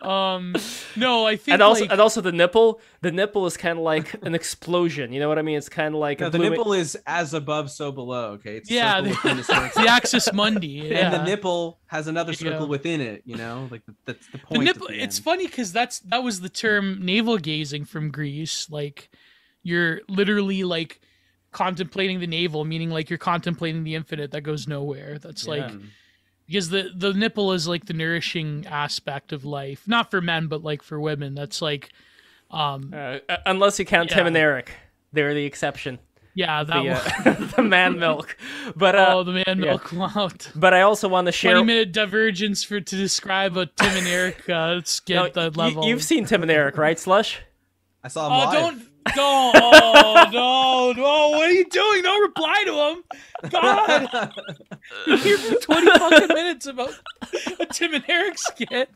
Um, 0.06 0.56
no, 0.96 1.26
I 1.26 1.36
think 1.36 1.54
and 1.54 1.62
also, 1.62 1.82
like, 1.82 1.92
and 1.92 2.00
also 2.02 2.22
the 2.22 2.32
nipple. 2.32 2.80
The 3.02 3.12
nipple 3.12 3.46
is 3.46 3.58
kind 3.58 3.78
of 3.80 3.84
like 3.84 4.14
an 4.24 4.36
explosion. 4.36 5.12
You 5.14 5.20
know 5.20 5.28
what 5.28 5.38
I 5.40 5.42
mean? 5.42 5.58
It's 5.58 5.70
kind 5.70 5.94
of 5.96 6.00
like 6.00 6.20
No, 6.20 6.28
a 6.28 6.30
the 6.30 6.38
blue- 6.38 6.50
nipple 6.50 6.74
is 6.74 6.96
as 7.08 7.34
above, 7.34 7.72
so 7.72 7.92
below. 7.92 8.32
Okay, 8.34 8.58
it's 8.58 8.70
Yeah, 8.70 8.96
circle 8.98 9.04
the- 9.04 9.10
within 9.30 9.40
a 9.40 9.44
circle. 9.72 9.84
the 9.84 9.90
axis 9.90 10.34
mundi. 10.34 10.68
Yeah. 10.68 10.98
and 11.00 11.14
the 11.14 11.24
nipple 11.24 11.80
has 11.88 12.08
another 12.08 12.34
There 12.34 12.52
circle 12.52 12.66
go. 12.66 12.72
within 12.72 13.02
it. 13.02 13.24
You 13.26 13.38
know, 13.38 13.68
like 13.72 13.82
that's 14.06 14.26
the 14.28 14.38
the 14.38 14.38
point. 14.40 14.62
at 14.70 14.76
nipple. 14.76 14.88
the 14.90 15.02
It's 15.04 15.20
funny 15.20 15.48
because 15.48 15.72
that's 15.72 16.00
that 16.02 16.24
was 16.24 16.42
the 16.42 16.50
term 16.50 17.04
navel 17.06 17.38
gazing 17.38 17.86
from 17.86 18.12
Greece. 18.12 18.70
Like 18.70 19.10
you're 19.64 20.02
literally 20.08 20.64
like 20.64 21.02
contemplating 21.52 22.20
the 22.20 22.28
navel, 22.28 22.66
meaning 22.66 22.90
like 22.90 23.10
you're 23.10 23.18
contemplating 23.18 23.84
the 23.84 23.96
infinite 23.96 24.32
that 24.32 24.42
goes 24.42 24.68
nowhere. 24.68 25.18
That's 25.20 25.48
like 25.48 25.62
Yeah. 25.70 25.78
Because 26.48 26.70
the 26.70 26.90
the 26.96 27.14
nipple 27.14 27.52
is 27.54 27.68
like 27.68 27.86
the 27.86 27.94
nourishing 27.94 28.66
aspect 28.68 29.34
of 29.34 29.46
life 29.46 29.84
not 29.88 30.12
for 30.12 30.22
men 30.22 30.48
but 30.48 30.64
like 30.64 30.82
for 30.84 31.00
women 31.00 31.34
that's 31.36 31.62
like 31.62 31.92
um 32.52 32.92
Uh, 32.94 33.18
uh, 33.30 33.38
unless 33.46 33.80
you 33.80 33.86
count 33.86 34.10
Tim 34.10 34.28
and 34.28 34.38
Eric, 34.38 34.72
they're 35.14 35.34
the 35.34 35.46
exception. 35.46 35.98
yeah 36.36 36.64
that 36.64 36.84
The, 36.84 36.90
one 37.34 37.38
uh, 37.44 37.48
the 37.56 37.64
man 37.64 37.98
milk. 38.06 38.38
But 38.76 38.96
uh, 38.96 39.06
oh 39.10 39.24
the 39.24 39.44
man 39.46 39.60
milk 39.60 39.92
out 39.94 40.52
but 40.56 40.74
I 40.74 40.82
also 40.82 41.08
want 41.08 41.26
to 41.28 41.32
share. 41.32 41.54
20 41.54 41.66
minute 41.66 41.92
divergence 41.92 42.64
for 42.64 42.80
to 42.80 42.96
describe 42.96 43.58
a 43.58 43.66
tim 43.66 43.98
and 43.98 44.08
eric 44.08 44.48
uh 44.50 44.82
skit 44.84 45.16
No, 45.16 45.30
that 45.30 45.56
you- 45.56 45.62
level 45.62 45.86
you've 45.88 46.04
seen 46.04 46.26
Tim 46.26 46.42
and 46.44 46.52
Eric, 46.52 46.78
right, 46.78 47.00
Slush? 47.00 47.40
I 48.04 48.08
saw 48.10 48.28
him 48.28 48.34
oh 48.34 48.38
live. 48.38 48.54
don't 48.54 48.88
don't 49.14 49.56
oh 49.62 50.26
no 50.32 50.92
no 51.02 51.30
what 51.30 51.50
are 51.50 51.54
you 51.54 51.66
doing 51.66 52.02
don't 52.02 52.22
reply 52.22 52.64
to 52.66 52.74
him 52.74 53.50
god 53.52 54.34
you're 55.08 55.18
here 55.18 55.38
for 55.38 55.56
20 55.56 55.86
fucking 56.00 56.28
minutes 56.30 56.66
about 56.66 56.92
a 57.60 57.66
tim 57.68 57.94
and 57.94 58.04
eric 58.08 58.38
skit 58.38 58.90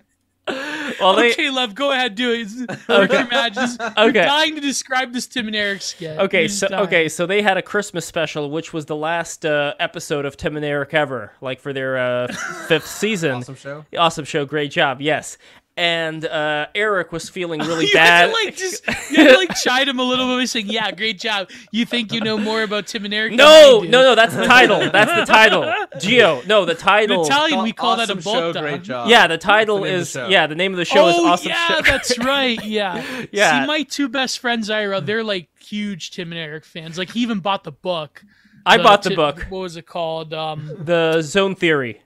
Well, 0.99 1.15
they 1.15 1.31
okay, 1.33 1.51
Lev, 1.51 1.75
go 1.75 1.91
ahead, 1.91 2.15
do 2.15 2.31
it. 2.31 2.47
Work 2.89 3.11
your 3.11 3.27
magic. 3.27 3.69
You're 3.79 4.07
Okay. 4.09 4.23
dying 4.25 4.55
to 4.55 4.61
describe 4.61 5.13
this 5.13 5.27
Tim 5.27 5.45
and 5.45 5.55
Eric 5.55 5.83
skit. 5.83 6.17
Okay, 6.17 6.47
so 6.47 6.67
dying. 6.67 6.83
okay, 6.87 7.07
so 7.07 7.27
they 7.27 7.43
had 7.43 7.57
a 7.57 7.61
Christmas 7.61 8.03
special, 8.07 8.49
which 8.49 8.73
was 8.73 8.87
the 8.87 8.95
last 8.95 9.45
uh, 9.45 9.75
episode 9.79 10.25
of 10.25 10.37
Tim 10.37 10.55
and 10.55 10.65
Eric 10.65 10.95
ever, 10.95 11.33
like 11.39 11.59
for 11.59 11.71
their 11.71 11.99
uh, 11.99 12.33
fifth 12.67 12.87
season. 12.87 13.35
Awesome 13.35 13.53
show. 13.53 13.85
Awesome 13.95 14.25
show, 14.25 14.43
great 14.43 14.71
job, 14.71 15.01
yes. 15.01 15.37
And 15.79 16.25
uh, 16.25 16.67
Eric 16.75 17.13
was 17.13 17.29
feeling 17.29 17.59
really 17.69 17.87
you 17.87 17.93
bad. 17.93 18.21
Had 18.21 18.25
to, 18.27 18.31
like 18.45 18.57
just 18.57 18.85
you 19.11 19.23
had 19.23 19.31
to 19.31 19.37
like 19.37 19.55
chide 19.55 19.87
him 19.87 19.97
a 19.97 20.03
little 20.03 20.27
bit 20.27 20.41
by 20.41 20.45
saying, 20.45 20.67
"Yeah, 20.67 20.91
great 20.91 21.19
job. 21.19 21.49
You 21.71 21.85
think 21.85 22.11
you 22.11 22.19
know 22.19 22.37
more 22.37 22.63
about 22.63 22.87
Tim 22.87 23.05
and 23.05 23.13
Eric?" 23.13 23.31
no, 23.33 23.81
I 23.83 23.87
no, 23.87 24.03
no, 24.03 24.13
that's 24.15 24.35
the 24.35 24.45
title. 24.45 24.91
That's 24.91 25.13
the 25.13 25.25
title. 25.25 25.71
Geo, 25.99 26.41
no, 26.47 26.65
the 26.65 26.73
In 26.73 26.77
title. 26.77 27.25
Italian, 27.25 27.63
we 27.63 27.71
call 27.71 27.91
awesome 27.99 28.19
that 28.19 28.27
a 28.27 28.53
show, 28.53 28.53
great 28.53 28.83
job. 28.83 29.07
yeah, 29.09 29.25
the 29.27 29.37
title 29.37 29.79
the 29.81 29.85
is 29.93 30.09
show. 30.11 30.27
yeah, 30.27 30.47
the 30.47 30.55
name 30.55 30.73
of 30.73 30.77
the 30.77 30.85
show 30.85 31.07
is 31.07 31.15
oh 31.17 31.27
Awesome 31.27 31.49
yeah, 31.49 31.67
Show. 31.67 31.81
that's 31.81 32.17
right. 32.19 32.63
Yeah, 32.65 33.25
Yeah. 33.31 33.61
See, 33.61 33.67
my 33.67 33.83
two 33.83 34.09
best 34.09 34.39
friends, 34.39 34.69
Ira, 34.69 34.99
they're 34.99 35.23
like 35.23 35.47
huge 35.59 36.11
Tim 36.11 36.31
and 36.33 36.39
Eric 36.39 36.65
fans. 36.65 36.97
Like 36.97 37.11
he 37.11 37.21
even 37.21 37.39
bought 37.39 37.63
the 37.63 37.71
book. 37.71 38.21
I 38.65 38.77
bought 38.77 39.03
the 39.03 39.11
Ti- 39.11 39.15
book, 39.15 39.45
What 39.49 39.59
was 39.59 39.77
it 39.77 39.85
called? 39.85 40.33
Um, 40.33 40.69
the 40.77 41.21
Zone 41.21 41.55
Theory. 41.55 42.01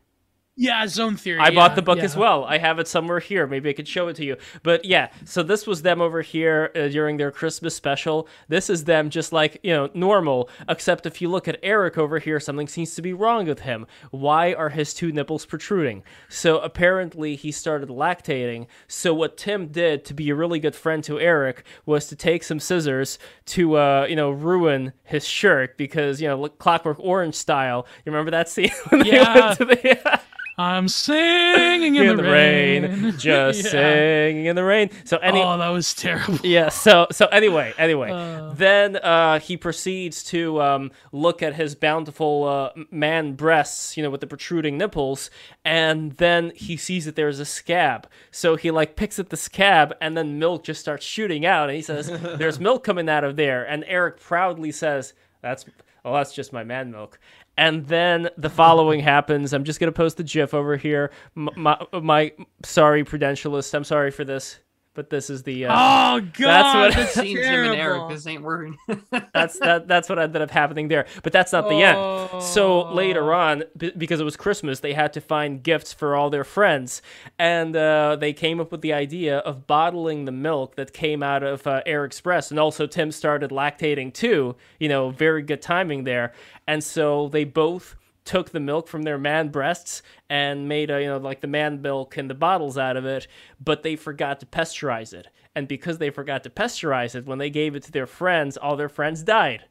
Yeah, 0.55 0.85
Zone 0.85 1.17
Theory. 1.17 1.39
I 1.39 1.49
yeah, 1.49 1.55
bought 1.55 1.75
the 1.75 1.81
book 1.81 1.97
yeah. 1.97 2.03
as 2.03 2.15
well. 2.15 2.43
I 2.45 2.59
have 2.59 2.77
it 2.77 2.87
somewhere 2.87 3.19
here. 3.19 3.47
Maybe 3.47 3.69
I 3.69 3.73
could 3.73 3.87
show 3.87 4.07
it 4.09 4.15
to 4.17 4.25
you. 4.25 4.37
But 4.61 4.85
yeah, 4.85 5.09
so 5.25 5.41
this 5.41 5.65
was 5.65 5.81
them 5.81 5.99
over 5.99 6.21
here 6.21 6.69
uh, 6.75 6.89
during 6.89 7.17
their 7.17 7.31
Christmas 7.31 7.75
special. 7.75 8.27
This 8.49 8.69
is 8.69 8.83
them 8.83 9.09
just 9.09 9.33
like, 9.33 9.59
you 9.63 9.73
know, 9.73 9.89
normal, 9.95 10.49
except 10.69 11.07
if 11.07 11.21
you 11.21 11.29
look 11.29 11.47
at 11.47 11.59
Eric 11.63 11.97
over 11.97 12.19
here, 12.19 12.39
something 12.39 12.67
seems 12.67 12.93
to 12.93 13.01
be 13.01 13.13
wrong 13.13 13.47
with 13.47 13.61
him. 13.61 13.87
Why 14.11 14.53
are 14.53 14.69
his 14.69 14.93
two 14.93 15.11
nipples 15.11 15.43
protruding? 15.47 16.03
So 16.29 16.59
apparently 16.59 17.35
he 17.35 17.51
started 17.51 17.89
lactating. 17.89 18.67
So 18.87 19.11
what 19.11 19.37
Tim 19.37 19.69
did 19.69 20.05
to 20.05 20.13
be 20.13 20.29
a 20.29 20.35
really 20.35 20.59
good 20.59 20.75
friend 20.75 21.03
to 21.05 21.19
Eric 21.19 21.63
was 21.87 22.05
to 22.07 22.15
take 22.15 22.43
some 22.43 22.59
scissors 22.59 23.17
to, 23.45 23.77
uh, 23.77 24.05
you 24.07 24.15
know, 24.15 24.29
ruin 24.29 24.93
his 25.03 25.25
shirt 25.25 25.79
because, 25.79 26.21
you 26.21 26.27
know, 26.27 26.47
Clockwork 26.47 26.99
Orange 26.99 27.35
style. 27.35 27.87
You 28.05 28.11
remember 28.11 28.31
that 28.31 28.49
scene? 28.49 28.69
Yeah. 29.03 29.55
the- 30.57 30.61
I'm 30.61 30.87
singing 30.87 31.95
in, 31.95 32.07
in 32.09 32.17
the 32.17 32.23
rain, 32.23 33.13
just 33.17 33.63
Yeah. 33.63 33.69
singing 33.71 34.45
in 34.45 34.55
the 34.55 34.63
rain. 34.63 34.89
So 35.05 35.17
any 35.17 35.41
oh, 35.41 35.57
that 35.57 35.69
was 35.69 35.93
terrible. 35.93 36.39
yeah. 36.43 36.69
So 36.69 37.07
so 37.11 37.25
anyway, 37.27 37.73
anyway, 37.77 38.11
Uh. 38.11 38.53
then 38.53 38.97
uh, 38.97 39.39
he 39.39 39.57
proceeds 39.57 40.23
to 40.25 40.61
um, 40.61 40.91
look 41.11 41.41
at 41.41 41.55
his 41.55 41.75
bountiful 41.75 42.43
uh, 42.45 42.83
man 42.91 43.33
breasts, 43.33 43.97
you 43.97 44.03
know, 44.03 44.09
with 44.09 44.21
the 44.21 44.27
protruding 44.27 44.77
nipples, 44.77 45.29
and 45.65 46.13
then 46.13 46.51
he 46.55 46.77
sees 46.77 47.05
that 47.05 47.15
there's 47.15 47.39
a 47.39 47.45
scab. 47.45 48.07
So 48.31 48.55
he 48.55 48.71
like 48.71 48.95
picks 48.95 49.19
at 49.19 49.29
the 49.29 49.37
scab, 49.37 49.93
and 50.01 50.15
then 50.17 50.39
milk 50.39 50.63
just 50.63 50.81
starts 50.81 51.05
shooting 51.05 51.45
out, 51.45 51.69
and 51.69 51.75
he 51.75 51.81
says, 51.81 52.07
"There's 52.37 52.59
milk 52.59 52.83
coming 52.83 53.09
out 53.09 53.23
of 53.23 53.35
there," 53.35 53.63
and 53.63 53.83
Eric 53.87 54.19
proudly 54.19 54.71
says, 54.71 55.13
"That's." 55.41 55.65
Well, 56.05 56.15
that's 56.15 56.33
just 56.33 56.51
my 56.51 56.65
man 56.65 56.91
milk. 56.91 57.17
And 57.57 57.85
then 57.87 58.29
the 58.37 58.49
following 58.49 58.99
happens. 59.01 59.53
I'm 59.53 59.63
just 59.63 59.79
gonna 59.79 59.91
post 59.91 60.17
the 60.17 60.23
GIF 60.23 60.53
over 60.53 60.77
here. 60.77 61.11
M- 61.37 61.49
My, 61.55 61.77
my 61.93 62.31
sorry, 62.63 63.03
prudentialist. 63.03 63.73
I'm 63.73 63.83
sorry 63.83 64.11
for 64.11 64.25
this. 64.25 64.59
But 64.93 65.09
this 65.09 65.29
is 65.29 65.43
the. 65.43 65.65
Uh, 65.65 65.73
oh 65.75 66.21
god, 66.37 66.75
what- 66.89 66.93
that's, 66.95 67.13
Seeing 67.13 67.37
Tim 67.37 67.65
and 67.71 67.75
Eric, 67.75 68.09
this 68.09 68.25
ain't 68.27 68.43
working. 68.43 68.77
that's 69.33 69.59
that. 69.59 69.87
That's 69.87 70.09
what 70.09 70.19
ended 70.19 70.41
up 70.41 70.51
happening 70.51 70.87
there. 70.87 71.05
But 71.23 71.33
that's 71.33 71.51
not 71.51 71.69
the 71.69 71.81
end. 71.81 72.43
So 72.43 72.83
Oh. 72.87 72.93
later 72.93 73.33
on, 73.33 73.63
b- 73.77 73.91
because 73.97 74.19
it 74.19 74.23
was 74.23 74.35
Christmas, 74.37 74.79
they 74.79 74.93
had 74.93 75.13
to 75.13 75.21
find 75.21 75.61
gifts 75.63 75.93
for 75.93 76.15
all 76.15 76.29
their 76.29 76.43
friends, 76.43 77.01
and 77.39 77.75
uh, 77.75 78.15
they 78.15 78.33
came 78.33 78.59
up 78.59 78.71
with 78.71 78.81
the 78.81 78.93
idea 78.93 79.39
of 79.39 79.67
bottling 79.67 80.25
the 80.25 80.31
milk 80.31 80.75
that 80.75 80.93
came 80.93 81.21
out 81.23 81.43
of 81.43 81.65
uh, 81.67 81.81
Eric's 81.85 82.21
breast, 82.21 82.51
and 82.51 82.59
also 82.59 82.87
Tim 82.87 83.11
started 83.11 83.51
lactating 83.51 84.13
too. 84.13 84.55
You 84.79 84.89
know, 84.89 85.09
very 85.09 85.41
good 85.41 85.61
timing 85.61 86.03
there, 86.03 86.33
and 86.67 86.83
so 86.83 87.27
they 87.29 87.43
both 87.43 87.95
took 88.25 88.51
the 88.51 88.59
milk 88.59 88.87
from 88.87 89.03
their 89.03 89.17
man 89.17 89.49
breasts 89.49 90.01
and 90.29 90.67
made 90.67 90.89
a, 90.89 91.01
you 91.01 91.07
know 91.07 91.17
like 91.17 91.41
the 91.41 91.47
man 91.47 91.81
milk 91.81 92.17
and 92.17 92.29
the 92.29 92.35
bottles 92.35 92.77
out 92.77 92.97
of 92.97 93.05
it 93.05 93.27
but 93.59 93.83
they 93.83 93.95
forgot 93.95 94.39
to 94.39 94.45
pasteurize 94.45 95.13
it 95.13 95.27
and 95.55 95.67
because 95.67 95.97
they 95.97 96.09
forgot 96.09 96.43
to 96.43 96.49
pasteurize 96.49 97.15
it 97.15 97.25
when 97.25 97.37
they 97.37 97.49
gave 97.49 97.75
it 97.75 97.83
to 97.83 97.91
their 97.91 98.07
friends 98.07 98.55
all 98.57 98.75
their 98.75 98.89
friends 98.89 99.23
died 99.23 99.65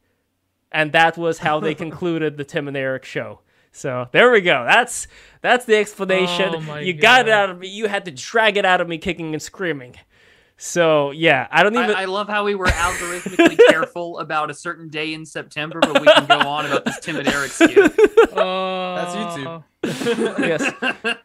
and 0.73 0.93
that 0.93 1.17
was 1.17 1.39
how 1.39 1.61
they 1.61 1.75
concluded 1.85 2.37
the 2.37 2.45
Tim 2.45 2.67
and 2.67 2.77
Eric 2.77 3.05
show. 3.05 3.41
So 3.71 4.09
there 4.13 4.31
we 4.31 4.41
go. 4.41 4.65
That's 4.67 5.07
that's 5.41 5.65
the 5.65 5.77
explanation. 5.77 6.67
Oh 6.69 6.77
you 6.77 6.93
got 6.93 7.29
it 7.29 7.33
out 7.33 7.51
of 7.51 7.59
me. 7.59 7.69
You 7.69 7.89
had 7.89 8.05
to 8.07 8.11
drag 8.11 8.57
it 8.57 8.65
out 8.65 8.81
of 8.81 8.89
me, 8.89 8.99
kicking 8.99 9.33
and 9.33 9.41
screaming. 9.41 9.95
So 10.65 11.11
yeah, 11.11 11.49
I 11.51 11.65
don't 11.65 11.75
even. 11.75 11.91
I, 11.91 12.03
I 12.03 12.05
love 12.05 12.29
how 12.29 12.45
we 12.45 12.55
were 12.55 12.67
algorithmically 12.67 13.59
careful 13.69 14.21
about 14.21 14.49
a 14.49 14.55
certain 14.55 14.89
day 14.89 15.13
in 15.13 15.27
September, 15.27 15.81
but 15.81 16.01
we 16.01 16.07
can 16.07 16.25
go 16.27 16.39
on 16.39 16.67
about 16.67 16.85
this 16.85 17.01
Tim 17.01 17.17
and 17.17 17.27
Eric 17.27 17.51
skit. 17.51 17.77
Oh, 18.33 18.95
That's 19.83 19.85
YouTube. 19.85 20.39
yes. 20.39 21.17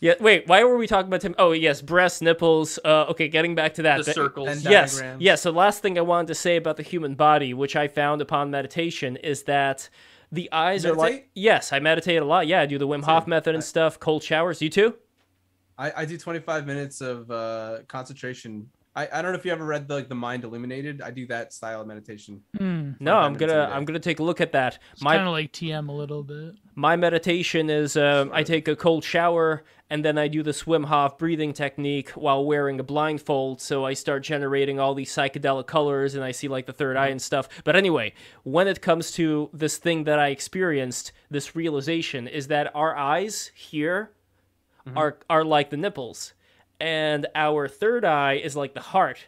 Yeah. 0.00 0.14
Wait. 0.18 0.48
Why 0.48 0.64
were 0.64 0.78
we 0.78 0.86
talking 0.86 1.08
about 1.08 1.20
Tim? 1.20 1.34
Oh 1.36 1.52
yes, 1.52 1.82
breasts, 1.82 2.22
nipples. 2.22 2.78
Uh, 2.82 3.04
okay, 3.10 3.28
getting 3.28 3.54
back 3.54 3.74
to 3.74 3.82
that. 3.82 3.98
The 3.98 4.04
Th- 4.04 4.14
circles. 4.14 4.48
And 4.48 4.62
yes, 4.64 4.94
diagrams. 4.94 5.22
yes. 5.22 5.42
So 5.42 5.52
the 5.52 5.58
last 5.58 5.82
thing 5.82 5.98
I 5.98 6.00
wanted 6.00 6.28
to 6.28 6.34
say 6.34 6.56
about 6.56 6.78
the 6.78 6.82
human 6.82 7.16
body, 7.16 7.52
which 7.52 7.76
I 7.76 7.88
found 7.88 8.22
upon 8.22 8.50
meditation, 8.50 9.16
is 9.16 9.42
that 9.42 9.90
the 10.32 10.50
eyes 10.52 10.86
are 10.86 10.94
like. 10.94 11.28
Yes, 11.34 11.70
I 11.70 11.80
meditate 11.80 12.22
a 12.22 12.24
lot. 12.24 12.46
Yeah, 12.46 12.62
I 12.62 12.66
do 12.66 12.78
the 12.78 12.88
Wim 12.88 13.04
Hof 13.04 13.24
Same. 13.24 13.30
method 13.30 13.54
and 13.54 13.62
I- 13.62 13.66
stuff. 13.66 14.00
Cold 14.00 14.22
showers. 14.22 14.62
You 14.62 14.70
too? 14.70 14.94
I, 15.78 15.92
I 15.94 16.04
do 16.06 16.16
25 16.16 16.66
minutes 16.66 17.02
of 17.02 17.30
uh, 17.30 17.80
concentration. 17.86 18.70
I, 18.96 19.08
I 19.12 19.22
don't 19.22 19.32
know 19.32 19.38
if 19.38 19.44
you 19.44 19.52
ever 19.52 19.64
read 19.64 19.86
the 19.86 19.94
like 19.94 20.08
the 20.08 20.14
Mind 20.14 20.42
Illuminated. 20.42 21.02
I 21.02 21.10
do 21.10 21.26
that 21.26 21.52
style 21.52 21.82
of 21.82 21.86
meditation. 21.86 22.40
Hmm. 22.56 22.92
No, 22.98 23.16
I'm 23.18 23.34
gonna. 23.34 23.70
I'm 23.72 23.84
gonna 23.84 24.00
take 24.00 24.18
a 24.20 24.22
look 24.24 24.40
at 24.40 24.52
that. 24.52 24.78
It's 24.92 25.02
My 25.02 25.16
kind 25.16 25.28
of 25.28 25.32
like 25.32 25.52
TM 25.52 25.88
a 25.88 25.92
little 25.92 26.22
bit. 26.22 26.54
my 26.74 26.96
meditation 26.96 27.68
is 27.68 27.96
um, 27.96 28.30
I 28.32 28.42
take 28.42 28.66
a 28.68 28.74
cold 28.74 29.04
shower 29.04 29.64
and 29.90 30.04
then 30.04 30.18
I 30.18 30.26
do 30.28 30.42
the 30.42 30.50
Wim 30.50 30.86
Hof 30.86 31.16
breathing 31.18 31.52
technique 31.52 32.08
while 32.10 32.44
wearing 32.44 32.80
a 32.80 32.82
blindfold. 32.82 33.60
So 33.60 33.84
I 33.84 33.92
start 33.92 34.24
generating 34.24 34.80
all 34.80 34.94
these 34.94 35.14
psychedelic 35.14 35.66
colors 35.66 36.14
and 36.14 36.24
I 36.24 36.32
see 36.32 36.48
like 36.48 36.66
the 36.66 36.72
third 36.72 36.96
eye 36.96 37.08
and 37.08 37.20
stuff. 37.22 37.48
But 37.64 37.76
anyway, 37.76 38.14
when 38.42 38.66
it 38.66 38.80
comes 38.80 39.12
to 39.12 39.48
this 39.52 39.76
thing 39.76 40.04
that 40.04 40.18
I 40.18 40.28
experienced, 40.28 41.12
this 41.30 41.54
realization 41.54 42.26
is 42.26 42.48
that 42.48 42.74
our 42.74 42.96
eyes 42.96 43.52
here 43.54 44.10
are 44.96 45.18
are 45.28 45.44
like 45.44 45.70
the 45.70 45.76
nipples, 45.76 46.32
and 46.80 47.26
our 47.34 47.68
third 47.68 48.04
eye 48.04 48.34
is 48.34 48.56
like 48.56 48.74
the 48.74 48.80
heart. 48.80 49.26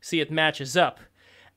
See, 0.00 0.20
it 0.20 0.30
matches 0.30 0.76
up, 0.76 1.00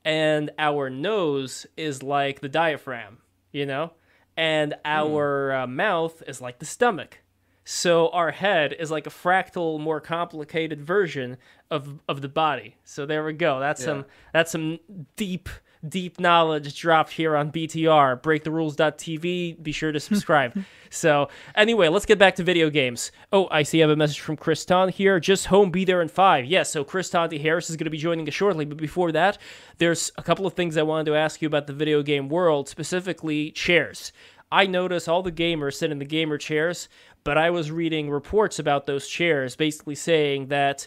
and 0.04 0.50
our 0.58 0.90
nose 0.90 1.66
is 1.76 2.02
like 2.02 2.40
the 2.40 2.48
diaphragm. 2.48 3.18
You 3.52 3.66
know, 3.66 3.92
and 4.36 4.74
our 4.84 5.52
uh, 5.52 5.66
mouth 5.66 6.22
is 6.26 6.40
like 6.40 6.58
the 6.58 6.66
stomach. 6.66 7.20
So 7.64 8.10
our 8.10 8.30
head 8.30 8.74
is 8.78 8.90
like 8.90 9.06
a 9.06 9.10
fractal, 9.10 9.80
more 9.80 10.00
complicated 10.00 10.82
version 10.82 11.38
of 11.70 12.00
of 12.08 12.20
the 12.20 12.28
body. 12.28 12.76
So 12.84 13.06
there 13.06 13.24
we 13.24 13.32
go. 13.32 13.58
That's 13.58 13.82
some 13.82 14.04
that's 14.32 14.50
some 14.52 14.78
deep 15.16 15.48
deep 15.88 16.18
knowledge 16.18 16.78
dropped 16.78 17.12
here 17.12 17.36
on 17.36 17.52
BTR. 17.52 18.20
BreakTheRules.tv. 18.20 19.62
Be 19.62 19.72
sure 19.72 19.92
to 19.92 20.00
subscribe. 20.00 20.64
so 20.90 21.28
anyway, 21.54 21.88
let's 21.88 22.06
get 22.06 22.18
back 22.18 22.34
to 22.36 22.42
video 22.42 22.70
games. 22.70 23.12
Oh, 23.32 23.48
I 23.50 23.62
see. 23.62 23.80
I 23.80 23.84
have 23.84 23.90
a 23.90 23.96
message 23.96 24.20
from 24.20 24.36
Kristan 24.36 24.90
here. 24.90 25.20
Just 25.20 25.46
home. 25.46 25.70
Be 25.70 25.84
there 25.84 26.02
in 26.02 26.08
five. 26.08 26.44
Yes. 26.44 26.70
so 26.70 26.84
Kristan 26.84 27.30
T. 27.30 27.38
Harris 27.38 27.70
is 27.70 27.76
going 27.76 27.84
to 27.84 27.90
be 27.90 27.98
joining 27.98 28.26
us 28.28 28.34
shortly. 28.34 28.64
But 28.64 28.78
before 28.78 29.12
that, 29.12 29.38
there's 29.78 30.10
a 30.16 30.22
couple 30.22 30.46
of 30.46 30.54
things 30.54 30.76
I 30.76 30.82
wanted 30.82 31.06
to 31.06 31.16
ask 31.16 31.42
you 31.42 31.46
about 31.46 31.66
the 31.66 31.72
video 31.72 32.02
game 32.02 32.28
world, 32.28 32.68
specifically 32.68 33.50
chairs. 33.50 34.12
I 34.50 34.66
notice 34.66 35.08
all 35.08 35.22
the 35.22 35.32
gamers 35.32 35.74
sit 35.74 35.90
in 35.90 35.98
the 35.98 36.04
gamer 36.04 36.38
chairs, 36.38 36.88
but 37.24 37.36
I 37.36 37.50
was 37.50 37.72
reading 37.72 38.10
reports 38.10 38.58
about 38.58 38.86
those 38.86 39.08
chairs 39.08 39.56
basically 39.56 39.96
saying 39.96 40.46
that 40.46 40.86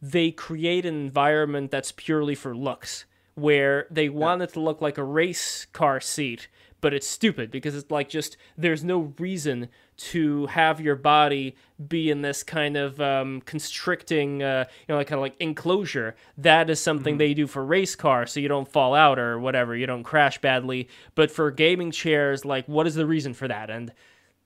they 0.00 0.30
create 0.30 0.86
an 0.86 0.94
environment 0.94 1.70
that's 1.70 1.92
purely 1.92 2.34
for 2.34 2.56
looks, 2.56 3.04
where 3.34 3.86
they 3.90 4.08
want 4.08 4.42
it 4.42 4.52
to 4.54 4.60
look 4.60 4.80
like 4.80 4.98
a 4.98 5.04
race 5.04 5.66
car 5.72 6.00
seat, 6.00 6.48
but 6.80 6.94
it's 6.94 7.06
stupid 7.06 7.50
because 7.50 7.74
it's 7.74 7.90
like 7.90 8.08
just 8.08 8.36
there's 8.56 8.82
no 8.84 9.12
reason 9.18 9.68
to 9.96 10.46
have 10.46 10.80
your 10.80 10.96
body 10.96 11.54
be 11.88 12.10
in 12.10 12.22
this 12.22 12.42
kind 12.42 12.74
of 12.76 12.98
um, 13.02 13.42
constricting, 13.42 14.42
uh, 14.42 14.64
you 14.80 14.92
know, 14.92 14.96
like 14.96 15.06
kind 15.06 15.18
of 15.18 15.22
like 15.22 15.36
enclosure. 15.40 16.16
That 16.38 16.70
is 16.70 16.80
something 16.80 17.18
they 17.18 17.34
do 17.34 17.46
for 17.46 17.64
race 17.64 17.94
cars, 17.94 18.32
so 18.32 18.40
you 18.40 18.48
don't 18.48 18.66
fall 18.70 18.94
out 18.94 19.18
or 19.18 19.38
whatever, 19.38 19.76
you 19.76 19.86
don't 19.86 20.02
crash 20.04 20.40
badly. 20.40 20.88
But 21.14 21.30
for 21.30 21.50
gaming 21.50 21.90
chairs, 21.90 22.44
like, 22.46 22.66
what 22.66 22.86
is 22.86 22.94
the 22.94 23.06
reason 23.06 23.34
for 23.34 23.46
that? 23.48 23.68
And 23.68 23.92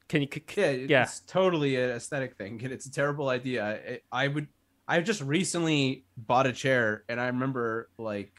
can 0.08 0.22
you? 0.22 0.28
c- 0.32 0.42
c- 0.48 0.60
Yeah, 0.60 0.70
Yeah. 0.70 1.02
it's 1.04 1.20
totally 1.20 1.76
an 1.76 1.90
aesthetic 1.90 2.36
thing. 2.36 2.60
and 2.64 2.72
It's 2.72 2.86
a 2.86 2.90
terrible 2.92 3.28
idea. 3.28 4.00
I, 4.12 4.24
I 4.24 4.28
would. 4.28 4.48
I 4.86 5.00
just 5.00 5.22
recently 5.22 6.04
bought 6.16 6.46
a 6.46 6.52
chair, 6.52 7.04
and 7.08 7.18
I 7.20 7.28
remember 7.28 7.88
like 7.96 8.32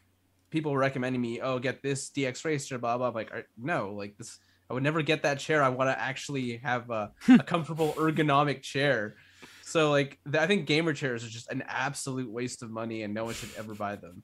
people 0.55 0.75
recommending 0.77 1.21
me, 1.21 1.41
"Oh, 1.41 1.59
get 1.59 1.83
this 1.83 2.09
DX 2.09 2.45
Racer." 2.45 2.77
Blah 2.77 2.97
blah. 2.97 3.09
I'm 3.09 3.13
like, 3.13 3.31
no, 3.57 3.93
like 3.93 4.17
this. 4.17 4.39
I 4.69 4.73
would 4.73 4.83
never 4.83 5.01
get 5.01 5.23
that 5.23 5.37
chair. 5.37 5.61
I 5.61 5.69
want 5.69 5.89
to 5.89 6.01
actually 6.01 6.57
have 6.57 6.89
a, 6.89 7.11
a 7.27 7.43
comfortable 7.43 7.93
ergonomic 7.93 8.63
chair. 8.63 9.15
So 9.61 9.91
like, 9.91 10.17
I 10.33 10.47
think 10.47 10.65
gamer 10.65 10.93
chairs 10.93 11.23
are 11.23 11.29
just 11.29 11.51
an 11.51 11.63
absolute 11.67 12.31
waste 12.31 12.63
of 12.63 12.71
money, 12.71 13.03
and 13.03 13.13
no 13.13 13.25
one 13.25 13.33
should 13.33 13.51
ever 13.57 13.75
buy 13.75 13.97
them. 13.97 14.23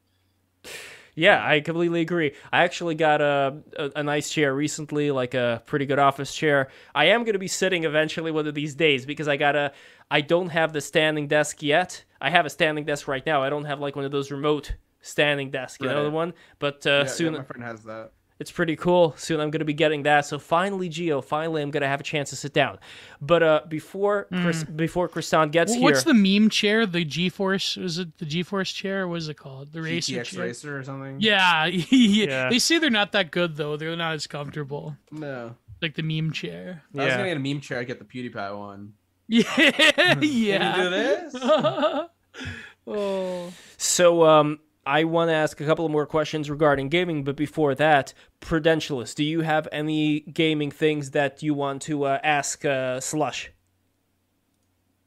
Yeah, 1.14 1.46
I 1.46 1.60
completely 1.60 2.00
agree. 2.00 2.34
I 2.54 2.64
actually 2.64 2.96
got 2.96 3.20
a, 3.20 3.62
a 3.78 3.92
a 3.98 4.04
nice 4.04 4.30
chair 4.30 4.56
recently, 4.56 5.12
like 5.12 5.34
a 5.34 5.62
pretty 5.66 5.86
good 5.86 6.00
office 6.00 6.34
chair. 6.34 6.70
I 6.96 7.06
am 7.08 7.24
going 7.26 7.34
to 7.34 7.40
be 7.40 7.50
sitting 7.50 7.84
eventually 7.84 8.32
one 8.32 8.48
of 8.48 8.56
these 8.56 8.74
days 8.76 9.06
because 9.06 9.28
I 9.28 9.36
got 9.36 9.52
to 9.52 9.74
I 10.10 10.22
don't 10.22 10.50
have 10.50 10.72
the 10.72 10.80
standing 10.80 11.28
desk 11.28 11.62
yet. 11.62 12.06
I 12.22 12.30
have 12.30 12.46
a 12.46 12.50
standing 12.50 12.86
desk 12.86 13.10
right 13.10 13.26
now. 13.26 13.44
I 13.44 13.50
don't 13.50 13.66
have 13.66 13.82
like 13.82 13.98
one 13.98 14.06
of 14.06 14.12
those 14.12 14.32
remote 14.32 14.74
standing 15.02 15.52
desk, 15.52 15.82
you 15.82 15.88
know 15.90 16.04
the 16.04 16.12
one. 16.12 16.34
But 16.60 16.86
uh, 16.86 16.90
Yeah, 16.90 16.98
yeah, 17.00 17.06
soon 17.08 17.34
my 17.34 17.44
friend 17.44 17.64
has 17.64 17.84
that. 17.84 18.12
it's 18.40 18.52
pretty 18.52 18.76
cool. 18.76 19.14
Soon 19.18 19.40
I'm 19.40 19.52
going 19.52 19.60
to 19.60 19.66
be 19.66 19.74
getting 19.74 20.04
that. 20.04 20.26
So 20.26 20.40
finally, 20.40 20.90
Geo, 20.90 21.22
finally 21.22 21.62
I'm 21.62 21.70
going 21.72 21.82
to 21.82 21.88
have 21.88 22.00
a 22.00 22.04
chance 22.04 22.30
to 22.32 22.36
sit 22.36 22.54
down. 22.54 22.80
But 23.22 23.44
uh, 23.44 23.62
before 23.68 24.28
Chris, 24.42 24.64
before 24.64 25.08
Kristan 25.10 25.52
gets 25.52 25.74
Wh- 25.74 25.78
here, 25.78 25.84
What's 25.84 26.04
the 26.04 26.14
meme 26.16 26.50
chair? 26.50 26.86
The 26.88 27.04
G-force? 27.06 27.78
Is 27.78 27.98
it 28.00 28.18
the 28.18 28.26
G-force 28.26 28.72
chair? 28.72 29.08
What 29.08 29.18
is 29.18 29.30
it 29.30 29.36
called? 29.38 29.72
The 29.74 29.82
racer 29.82 30.14
GTX 30.14 30.26
chair. 30.26 30.42
Racer 30.44 30.78
or 30.80 30.84
something. 30.84 31.18
Yeah, 31.20 31.66
yeah, 31.68 31.86
Yeah. 31.92 32.50
They 32.50 32.58
say 32.60 32.80
they're 32.80 32.90
not 32.90 33.12
that 33.12 33.30
good 33.32 33.56
though. 33.58 33.78
They're 33.78 33.96
not 33.96 34.14
as 34.16 34.26
comfortable. 34.28 34.98
No. 35.12 35.56
Like 35.82 35.96
the 35.96 36.04
meme 36.04 36.32
chair. 36.32 36.84
If 36.94 37.00
I 37.00 37.06
was 37.06 37.14
gonna 37.16 37.28
get 37.28 37.38
a 37.38 37.40
meme 37.40 37.60
chair. 37.62 37.80
I 37.80 37.84
get 37.84 38.00
the 38.00 38.06
PewDiePie 38.06 38.58
one. 38.58 38.94
Yeah, 39.28 39.44
Can 39.44 40.20
yeah. 40.24 40.78
you 40.78 40.84
do 40.84 40.90
this? 40.90 41.36
oh. 42.88 43.54
So 43.78 44.26
um, 44.26 44.60
I 44.86 45.04
want 45.04 45.30
to 45.30 45.34
ask 45.34 45.62
a 45.62 45.66
couple 45.66 45.86
of 45.86 45.92
more 45.92 46.06
questions 46.08 46.50
regarding 46.50 46.90
gaming, 46.90 47.24
but 47.24 47.36
before 47.36 47.76
that, 47.76 48.14
Prudentialist, 48.42 49.16
do 49.16 49.24
you 49.24 49.42
have 49.42 49.68
any 49.72 50.22
gaming 50.22 50.72
things 50.72 51.12
that 51.12 51.44
you 51.44 51.54
want 51.54 51.84
to 51.84 52.06
uh, 52.06 52.20
ask 52.24 52.66
uh, 52.66 53.00
Slush? 53.00 53.52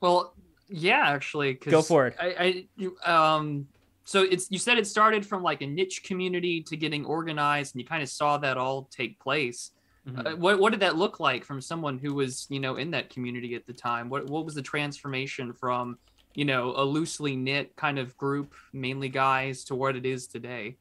Well, 0.01 0.35
yeah, 0.69 1.03
actually. 1.07 1.55
'cause 1.55 1.71
Go 1.73 1.83
for 1.83 2.07
it. 2.07 2.17
I, 2.21 2.27
I 2.39 2.67
you, 2.77 2.97
um, 3.05 3.67
so 4.05 4.23
it's 4.23 4.51
you 4.51 4.59
said 4.59 4.79
it 4.79 4.87
started 4.87 5.27
from 5.27 5.43
like 5.43 5.61
a 5.63 5.67
niche 5.67 6.05
community 6.05 6.63
to 6.63 6.77
getting 6.77 7.05
organized, 7.05 7.75
and 7.75 7.81
you 7.83 7.87
kind 7.87 8.03
of 8.03 8.09
saw 8.09 8.39
that 8.39 8.57
all 8.57 8.85
take 8.93 9.19
place. 9.19 9.73
Mhm. 10.07 10.27
Uh, 10.35 10.37
what 10.37 10.61
what 10.61 10.71
did 10.71 10.81
that 10.81 10.97
look 10.97 11.19
like 11.19 11.45
from 11.45 11.61
someone 11.61 11.99
who 11.99 12.15
was 12.15 12.47
you 12.51 12.61
know 12.61 12.77
in 12.77 12.91
that 12.93 13.11
community 13.11 13.55
at 13.55 13.67
the 13.67 13.73
time? 13.73 14.09
What 14.09 14.27
what 14.29 14.45
was 14.45 14.55
the 14.55 14.63
transformation 14.63 15.53
from 15.53 15.99
you 16.35 16.45
know 16.45 16.75
a 16.77 16.85
loosely 16.85 17.37
knit 17.37 17.77
kind 17.77 17.99
of 17.99 18.17
group, 18.17 18.55
mainly 18.73 19.09
guys, 19.09 19.65
to 19.65 19.75
what 19.75 19.97
it 19.97 20.07
is 20.07 20.27
today? 20.27 20.77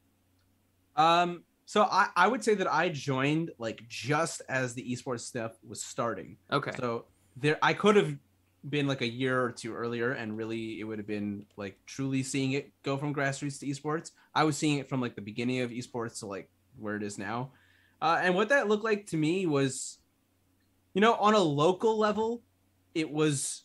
Um, 0.96 1.42
so 1.66 1.82
I, 1.84 2.08
I 2.14 2.28
would 2.28 2.44
say 2.44 2.54
that 2.54 2.72
I 2.72 2.88
joined 2.88 3.50
like 3.58 3.86
just 3.88 4.42
as 4.48 4.74
the 4.74 4.82
esports 4.82 5.20
stuff 5.20 5.52
was 5.66 5.82
starting. 5.82 6.36
Okay. 6.52 6.72
So 6.78 7.06
there 7.36 7.58
I 7.62 7.72
could 7.72 7.96
have 7.96 8.14
been 8.68 8.86
like 8.86 9.02
a 9.02 9.08
year 9.08 9.42
or 9.42 9.52
two 9.52 9.74
earlier 9.74 10.12
and 10.12 10.36
really 10.36 10.80
it 10.80 10.84
would 10.84 10.98
have 10.98 11.06
been 11.06 11.44
like 11.56 11.78
truly 11.86 12.22
seeing 12.22 12.52
it 12.52 12.72
go 12.82 12.96
from 12.96 13.14
grassroots 13.14 13.58
to 13.60 13.66
esports. 13.66 14.12
I 14.34 14.44
was 14.44 14.56
seeing 14.56 14.78
it 14.78 14.88
from 14.88 15.00
like 15.00 15.14
the 15.14 15.22
beginning 15.22 15.60
of 15.60 15.70
esports 15.70 16.20
to 16.20 16.26
like 16.26 16.50
where 16.78 16.96
it 16.96 17.02
is 17.02 17.18
now. 17.18 17.50
Uh, 18.00 18.20
and 18.22 18.34
what 18.34 18.50
that 18.50 18.68
looked 18.68 18.84
like 18.84 19.06
to 19.06 19.16
me 19.16 19.46
was, 19.46 19.98
you 20.92 21.00
know, 21.00 21.14
on 21.14 21.34
a 21.34 21.38
local 21.38 21.98
level, 21.98 22.42
it 22.94 23.10
was 23.10 23.62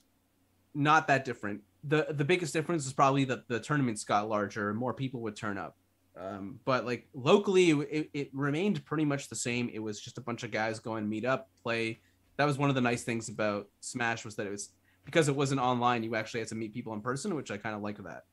not 0.73 1.07
that 1.07 1.25
different. 1.25 1.61
The 1.83 2.07
the 2.11 2.25
biggest 2.25 2.53
difference 2.53 2.85
is 2.85 2.93
probably 2.93 3.25
that 3.25 3.47
the 3.47 3.59
tournaments 3.59 4.03
got 4.03 4.27
larger 4.27 4.69
and 4.69 4.77
more 4.77 4.93
people 4.93 5.21
would 5.21 5.35
turn 5.35 5.57
up. 5.57 5.75
Um, 6.19 6.59
but 6.65 6.85
like 6.85 7.07
locally, 7.13 7.69
it, 7.69 8.09
it 8.13 8.29
remained 8.33 8.83
pretty 8.85 9.05
much 9.05 9.29
the 9.29 9.35
same. 9.35 9.69
It 9.73 9.79
was 9.79 10.01
just 10.01 10.17
a 10.17 10.21
bunch 10.21 10.43
of 10.43 10.51
guys 10.51 10.79
going 10.79 11.07
meet 11.07 11.23
up, 11.23 11.49
play. 11.63 12.01
That 12.37 12.45
was 12.45 12.57
one 12.57 12.69
of 12.69 12.75
the 12.75 12.81
nice 12.81 13.03
things 13.03 13.29
about 13.29 13.67
Smash 13.79 14.25
was 14.25 14.35
that 14.35 14.47
it 14.47 14.51
was 14.51 14.69
because 15.05 15.29
it 15.29 15.35
wasn't 15.35 15.61
online. 15.61 16.03
You 16.03 16.15
actually 16.15 16.41
had 16.41 16.49
to 16.49 16.55
meet 16.55 16.73
people 16.73 16.93
in 16.93 17.01
person, 17.01 17.35
which 17.35 17.51
I 17.51 17.57
kind 17.57 17.75
of 17.75 17.81
like 17.81 17.97
that. 18.03 18.23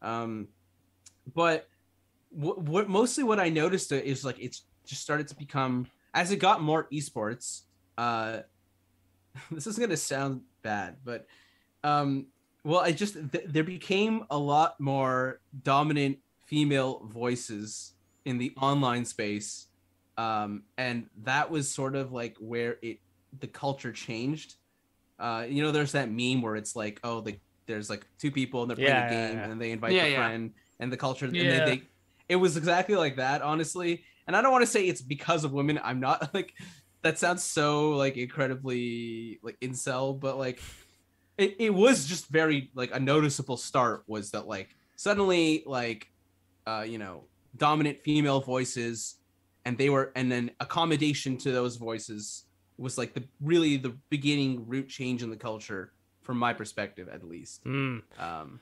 Um, 0.00 0.48
but 1.34 1.68
what, 2.30 2.62
what 2.62 2.88
mostly 2.88 3.24
what 3.24 3.40
I 3.40 3.48
noticed 3.50 3.92
is 3.92 4.24
like 4.24 4.38
it's 4.38 4.62
just 4.86 5.02
started 5.02 5.28
to 5.28 5.36
become 5.36 5.86
as 6.14 6.30
it 6.30 6.36
got 6.36 6.62
more 6.62 6.88
esports. 6.92 7.62
Uh, 7.98 8.40
this 9.50 9.66
is 9.66 9.78
gonna 9.78 9.96
sound 9.96 10.42
bad, 10.62 10.96
but 11.04 11.26
um, 11.82 12.26
well, 12.64 12.80
I 12.80 12.92
just 12.92 13.14
th- 13.14 13.44
there 13.46 13.64
became 13.64 14.24
a 14.30 14.38
lot 14.38 14.74
more 14.80 15.40
dominant 15.62 16.18
female 16.46 17.06
voices 17.06 17.94
in 18.24 18.38
the 18.38 18.54
online 18.60 19.04
space, 19.04 19.68
um, 20.16 20.64
and 20.78 21.08
that 21.22 21.50
was 21.50 21.70
sort 21.70 21.94
of 21.96 22.12
like 22.12 22.36
where 22.38 22.78
it 22.82 22.98
the 23.38 23.46
culture 23.48 23.92
changed. 23.92 24.54
Uh, 25.18 25.46
you 25.48 25.62
know, 25.62 25.72
there's 25.72 25.92
that 25.92 26.10
meme 26.10 26.42
where 26.42 26.56
it's 26.56 26.74
like, 26.74 27.00
oh, 27.04 27.20
the, 27.20 27.38
there's 27.66 27.88
like 27.90 28.06
two 28.20 28.30
people 28.30 28.62
and 28.62 28.70
they're 28.70 28.76
playing 28.76 28.98
Yeah, 28.98 29.06
a 29.06 29.08
game 29.08 29.38
yeah. 29.38 29.46
and 29.50 29.60
they 29.60 29.70
invite 29.70 29.94
Yeah, 29.94 30.04
a 30.04 30.08
yeah. 30.08 30.16
friend 30.16 30.54
and 30.80 30.92
the 30.92 30.96
culture 30.96 31.26
and 31.26 31.34
Yeah. 31.34 31.50
then 31.50 31.64
they 31.64 31.82
it 32.28 32.36
was 32.36 32.56
exactly 32.56 32.96
like 32.96 33.16
that 33.16 33.42
honestly 33.42 34.04
and 34.26 34.36
i 34.36 34.42
don't 34.42 34.52
want 34.52 34.62
to 34.62 34.70
say 34.70 34.86
it's 34.86 35.00
because 35.02 35.44
of 35.44 35.52
women 35.52 35.78
i'm 35.82 36.00
not 36.00 36.34
like 36.34 36.52
that 37.02 37.18
sounds 37.18 37.42
so 37.44 37.90
like 37.92 38.16
incredibly 38.16 39.38
like 39.42 39.56
incel 39.60 40.18
but 40.18 40.36
like 40.36 40.60
it, 41.38 41.56
it 41.58 41.70
was 41.74 42.06
just 42.06 42.28
very 42.28 42.70
like 42.74 42.94
a 42.94 43.00
noticeable 43.00 43.56
start 43.56 44.04
was 44.06 44.30
that 44.30 44.46
like 44.46 44.76
suddenly 44.96 45.62
like 45.66 46.10
uh 46.66 46.84
you 46.86 46.98
know 46.98 47.24
dominant 47.56 48.00
female 48.00 48.40
voices 48.40 49.16
and 49.64 49.76
they 49.78 49.90
were 49.90 50.12
and 50.16 50.30
then 50.30 50.50
accommodation 50.60 51.36
to 51.38 51.52
those 51.52 51.76
voices 51.76 52.44
was 52.78 52.98
like 52.98 53.14
the 53.14 53.22
really 53.40 53.76
the 53.76 53.96
beginning 54.10 54.66
root 54.66 54.88
change 54.88 55.22
in 55.22 55.30
the 55.30 55.36
culture 55.36 55.92
from 56.22 56.38
my 56.38 56.52
perspective 56.52 57.08
at 57.08 57.22
least 57.24 57.62
Hmm. 57.64 57.98
um 58.18 58.60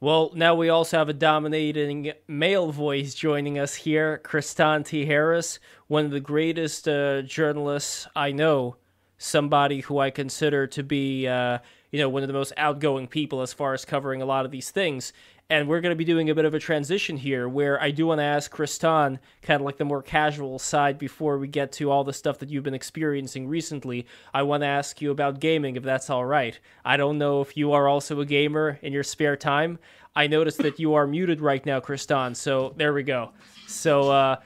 Well, 0.00 0.32
now 0.34 0.56
we 0.56 0.68
also 0.68 0.98
have 0.98 1.08
a 1.08 1.12
dominating 1.12 2.12
male 2.26 2.72
voice 2.72 3.14
joining 3.14 3.58
us 3.60 3.72
here, 3.76 4.20
Kristan 4.24 4.84
T. 4.84 5.06
Harris, 5.06 5.60
one 5.86 6.04
of 6.04 6.10
the 6.10 6.18
greatest 6.18 6.88
uh, 6.88 7.22
journalists 7.22 8.08
I 8.16 8.32
know, 8.32 8.76
somebody 9.18 9.78
who 9.80 10.00
I 10.00 10.10
consider 10.10 10.66
to 10.66 10.82
be, 10.82 11.28
uh, 11.28 11.58
you 11.92 11.98
know, 11.98 12.08
one 12.08 12.22
of 12.22 12.26
the 12.26 12.32
most 12.32 12.54
outgoing 12.56 13.06
people 13.06 13.42
as 13.42 13.52
far 13.52 13.74
as 13.74 13.84
covering 13.84 14.22
a 14.22 14.26
lot 14.26 14.44
of 14.44 14.50
these 14.50 14.70
things. 14.70 15.12
And 15.50 15.68
we're 15.68 15.82
going 15.82 15.92
to 15.92 15.96
be 15.96 16.06
doing 16.06 16.30
a 16.30 16.34
bit 16.34 16.46
of 16.46 16.54
a 16.54 16.58
transition 16.58 17.18
here 17.18 17.46
where 17.46 17.80
I 17.80 17.90
do 17.90 18.06
want 18.06 18.20
to 18.20 18.24
ask 18.24 18.50
Kristan, 18.50 19.18
kind 19.42 19.60
of 19.60 19.66
like 19.66 19.76
the 19.76 19.84
more 19.84 20.00
casual 20.00 20.58
side 20.58 20.98
before 20.98 21.36
we 21.36 21.46
get 21.46 21.70
to 21.72 21.90
all 21.90 22.04
the 22.04 22.14
stuff 22.14 22.38
that 22.38 22.48
you've 22.48 22.64
been 22.64 22.72
experiencing 22.72 23.46
recently. 23.46 24.06
I 24.32 24.42
want 24.44 24.62
to 24.62 24.68
ask 24.68 25.02
you 25.02 25.10
about 25.10 25.40
gaming, 25.40 25.76
if 25.76 25.82
that's 25.82 26.08
all 26.08 26.24
right. 26.24 26.58
I 26.82 26.96
don't 26.96 27.18
know 27.18 27.42
if 27.42 27.54
you 27.54 27.72
are 27.72 27.86
also 27.86 28.20
a 28.20 28.26
gamer 28.26 28.78
in 28.80 28.94
your 28.94 29.02
spare 29.02 29.36
time. 29.36 29.78
I 30.16 30.26
noticed 30.26 30.58
that 30.58 30.80
you 30.80 30.94
are 30.94 31.06
muted 31.06 31.42
right 31.42 31.64
now, 31.66 31.80
Kristan. 31.80 32.34
So 32.34 32.72
there 32.78 32.94
we 32.94 33.02
go. 33.02 33.32
So 33.66 34.10
uh, 34.10 34.36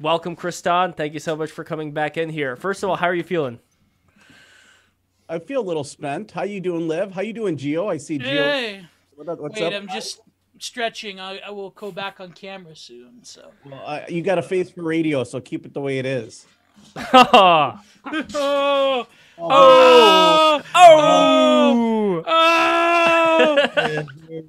welcome, 0.00 0.34
Kristan. 0.34 0.96
Thank 0.96 1.14
you 1.14 1.20
so 1.20 1.36
much 1.36 1.52
for 1.52 1.62
coming 1.62 1.92
back 1.92 2.16
in 2.16 2.28
here. 2.28 2.56
First 2.56 2.82
of 2.82 2.90
all, 2.90 2.96
how 2.96 3.06
are 3.06 3.14
you 3.14 3.22
feeling? 3.22 3.60
I 5.28 5.38
feel 5.38 5.60
a 5.60 5.66
little 5.66 5.84
spent. 5.84 6.30
How 6.30 6.44
you 6.44 6.60
doing, 6.60 6.86
Liv? 6.86 7.12
How 7.12 7.20
you 7.20 7.32
doing, 7.32 7.56
Geo? 7.56 7.88
I 7.88 7.96
see 7.96 8.18
Geo. 8.18 8.28
Hey, 8.28 8.86
What 9.16 9.40
What's 9.40 9.60
wait, 9.60 9.72
up? 9.72 9.72
I'm 9.72 9.88
just 9.88 10.20
stretching. 10.58 11.18
I, 11.18 11.38
I 11.38 11.50
will 11.50 11.70
go 11.70 11.90
back 11.90 12.20
on 12.20 12.32
camera 12.32 12.76
soon. 12.76 13.22
So. 13.22 13.50
Well, 13.64 13.82
uh, 13.84 14.00
you 14.08 14.22
got 14.22 14.38
a 14.38 14.42
face 14.42 14.70
for 14.70 14.82
radio, 14.82 15.24
so 15.24 15.40
keep 15.40 15.66
it 15.66 15.74
the 15.74 15.80
way 15.80 15.98
it 15.98 16.06
is. 16.06 16.46
oh, 17.12 17.80
oh, 19.38 20.62
oh, 20.74 22.22
oh, 22.24 22.24
oh! 22.26 24.06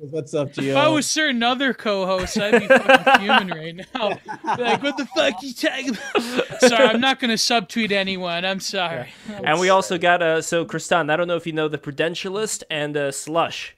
What's 0.10 0.34
up, 0.34 0.54
Geo? 0.54 0.72
If 0.72 0.78
I 0.78 0.88
was 0.88 1.06
certain 1.06 1.44
other 1.44 1.74
co-hosts, 1.74 2.38
I'd 2.38 2.60
be 2.60 2.68
fucking 2.68 3.22
human 3.22 3.50
right 3.50 3.76
now. 3.94 4.10
Be 4.56 4.64
like, 4.64 4.82
what 4.84 4.98
the 4.98 5.06
fuck 5.08 5.42
you 5.42 5.54
talking 5.54 5.90
about? 5.90 6.62
Sorry, 6.62 6.88
I'm 6.88 7.02
not 7.02 7.20
gonna 7.20 7.34
subtweet 7.34 7.92
anyone. 7.92 8.46
I'm 8.46 8.60
sorry. 8.60 9.14
And 9.44 9.60
we 9.60 9.70
also 9.70 9.98
got 9.98 10.22
uh, 10.22 10.42
so 10.42 10.66
Kristan. 10.66 11.12
I 11.12 11.16
don't 11.16 11.28
know 11.28 11.36
if 11.36 11.46
you 11.46 11.54
know 11.54 11.68
the 11.68 11.78
Prudentialist 11.78 12.64
and 12.70 12.96
uh, 12.96 13.12
Slush. 13.12 13.76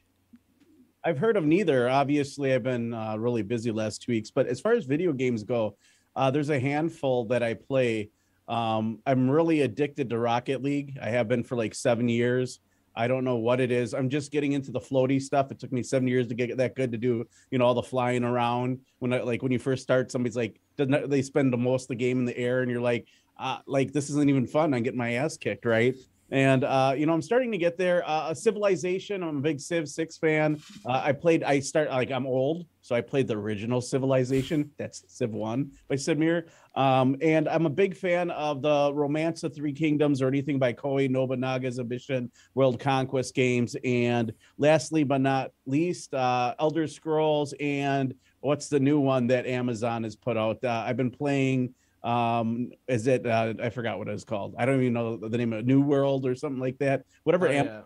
I've 1.04 1.18
heard 1.18 1.38
of 1.38 1.46
neither. 1.46 1.90
Obviously, 1.90 2.54
I've 2.54 2.64
been 2.64 2.94
uh, 2.94 3.18
really 3.18 3.42
busy 3.42 3.72
last 3.72 4.04
two 4.04 4.12
weeks. 4.12 4.32
But 4.32 4.48
as 4.48 4.60
far 4.60 4.74
as 4.74 4.86
video 4.86 5.14
games 5.14 5.44
go, 5.44 5.76
uh, 6.16 6.30
there's 6.30 6.50
a 6.50 6.60
handful 6.60 7.26
that 7.26 7.42
I 7.42 7.54
play. 7.54 8.10
Um, 8.50 9.00
I'm 9.06 9.30
really 9.30 9.62
addicted 9.62 10.10
to 10.10 10.18
Rocket 10.18 10.64
League. 10.64 10.98
I 11.02 11.10
have 11.10 11.28
been 11.28 11.44
for 11.44 11.56
like 11.56 11.76
seven 11.76 12.10
years. 12.10 12.60
I 12.96 13.08
don't 13.08 13.24
know 13.24 13.36
what 13.36 13.62
it 13.62 13.72
is. 13.72 13.94
I'm 13.94 14.10
just 14.10 14.32
getting 14.32 14.54
into 14.54 14.72
the 14.72 14.80
floaty 14.80 15.22
stuff. 15.22 15.52
It 15.52 15.60
took 15.60 15.72
me 15.72 15.84
seven 15.84 16.08
years 16.08 16.28
to 16.28 16.34
get 16.34 16.58
that 16.58 16.76
good 16.76 16.92
to 16.92 16.98
do, 16.98 17.26
you 17.52 17.60
know, 17.60 17.66
all 17.66 17.76
the 17.76 17.84
flying 17.84 18.24
around. 18.24 18.80
When 18.98 19.14
I, 19.14 19.22
like 19.22 19.44
when 19.44 19.52
you 19.52 19.60
first 19.60 19.84
start, 19.84 20.12
somebody's 20.12 20.36
like, 20.36 20.60
they 20.76 21.22
spend 21.22 21.54
the 21.54 21.58
most 21.58 21.84
of 21.84 21.88
the 21.90 21.96
game 21.96 22.20
in 22.20 22.26
the 22.26 22.38
air, 22.38 22.62
and 22.62 22.72
you're 22.72 22.82
like, 22.82 23.08
uh, 23.38 23.60
like 23.68 23.94
this 23.94 24.10
isn't 24.10 24.30
even 24.30 24.48
fun. 24.48 24.74
I'm 24.74 24.84
getting 24.84 24.98
my 24.98 25.14
ass 25.14 25.38
kicked, 25.38 25.66
right? 25.66 25.96
And 26.32 26.64
uh, 26.64 26.94
you 26.96 27.06
know, 27.06 27.14
I'm 27.14 27.22
starting 27.22 27.52
to 27.52 27.58
get 27.58 27.78
there. 27.78 28.04
Uh, 28.06 28.34
Civilization. 28.34 29.24
I'm 29.24 29.38
a 29.38 29.42
big 29.42 29.60
Civ 29.60 29.88
Six 29.88 30.18
fan. 30.18 30.62
Uh, 30.86 31.02
I 31.04 31.12
played. 31.12 31.44
I 31.44 31.60
start 31.60 31.90
like 31.90 32.12
I'm 32.12 32.28
old, 32.28 32.66
so 32.82 32.96
I 32.96 33.02
played 33.02 33.28
the 33.28 33.38
original 33.38 33.82
Civilization. 33.82 34.72
That's 34.78 35.04
Civ 35.08 35.32
One 35.32 35.72
by 35.88 35.96
Sid 35.96 36.20
Meier. 36.20 36.46
Um, 36.76 37.18
and 37.22 37.50
I'm 37.50 37.66
a 37.66 37.70
big 37.70 37.98
fan 37.98 38.30
of 38.32 38.62
the 38.62 38.94
Romance 38.94 39.44
of 39.44 39.56
Three 39.56 39.74
Kingdoms 39.74 40.22
or 40.22 40.28
anything 40.28 40.60
by 40.60 40.74
Koei 40.74 41.10
Nobunaga's 41.10 41.80
Ambition 41.80 42.32
World 42.54 42.80
Conquest 42.80 43.34
games. 43.34 43.76
And 43.84 44.32
lastly, 44.58 45.04
but 45.04 45.22
not 45.22 45.52
least, 45.66 46.14
uh, 46.14 46.54
Elder 46.60 46.88
Scrolls 46.88 47.54
and 47.60 48.14
what's 48.42 48.70
the 48.70 48.80
new 48.80 49.00
one 49.00 49.28
that 49.28 49.46
Amazon 49.46 50.04
has 50.04 50.16
put 50.16 50.38
out? 50.38 50.64
Uh, 50.64 50.84
I've 50.86 50.98
been 50.98 51.12
playing. 51.12 51.74
Um, 52.04 52.72
is 52.88 53.08
it? 53.08 53.26
Uh, 53.26 53.54
I 53.62 53.70
forgot 53.70 53.98
what 54.00 54.08
it's 54.08 54.24
called. 54.24 54.56
I 54.58 54.66
don't 54.66 54.80
even 54.82 54.94
know 54.94 55.18
the 55.18 55.38
name 55.38 55.54
of 55.54 55.60
it, 55.60 55.66
New 55.66 55.82
World 55.82 56.26
or 56.26 56.36
something 56.36 56.62
like 56.62 56.78
that. 56.80 57.04
Whatever. 57.24 57.48
Oh, 57.48 57.52
yeah. 57.52 57.82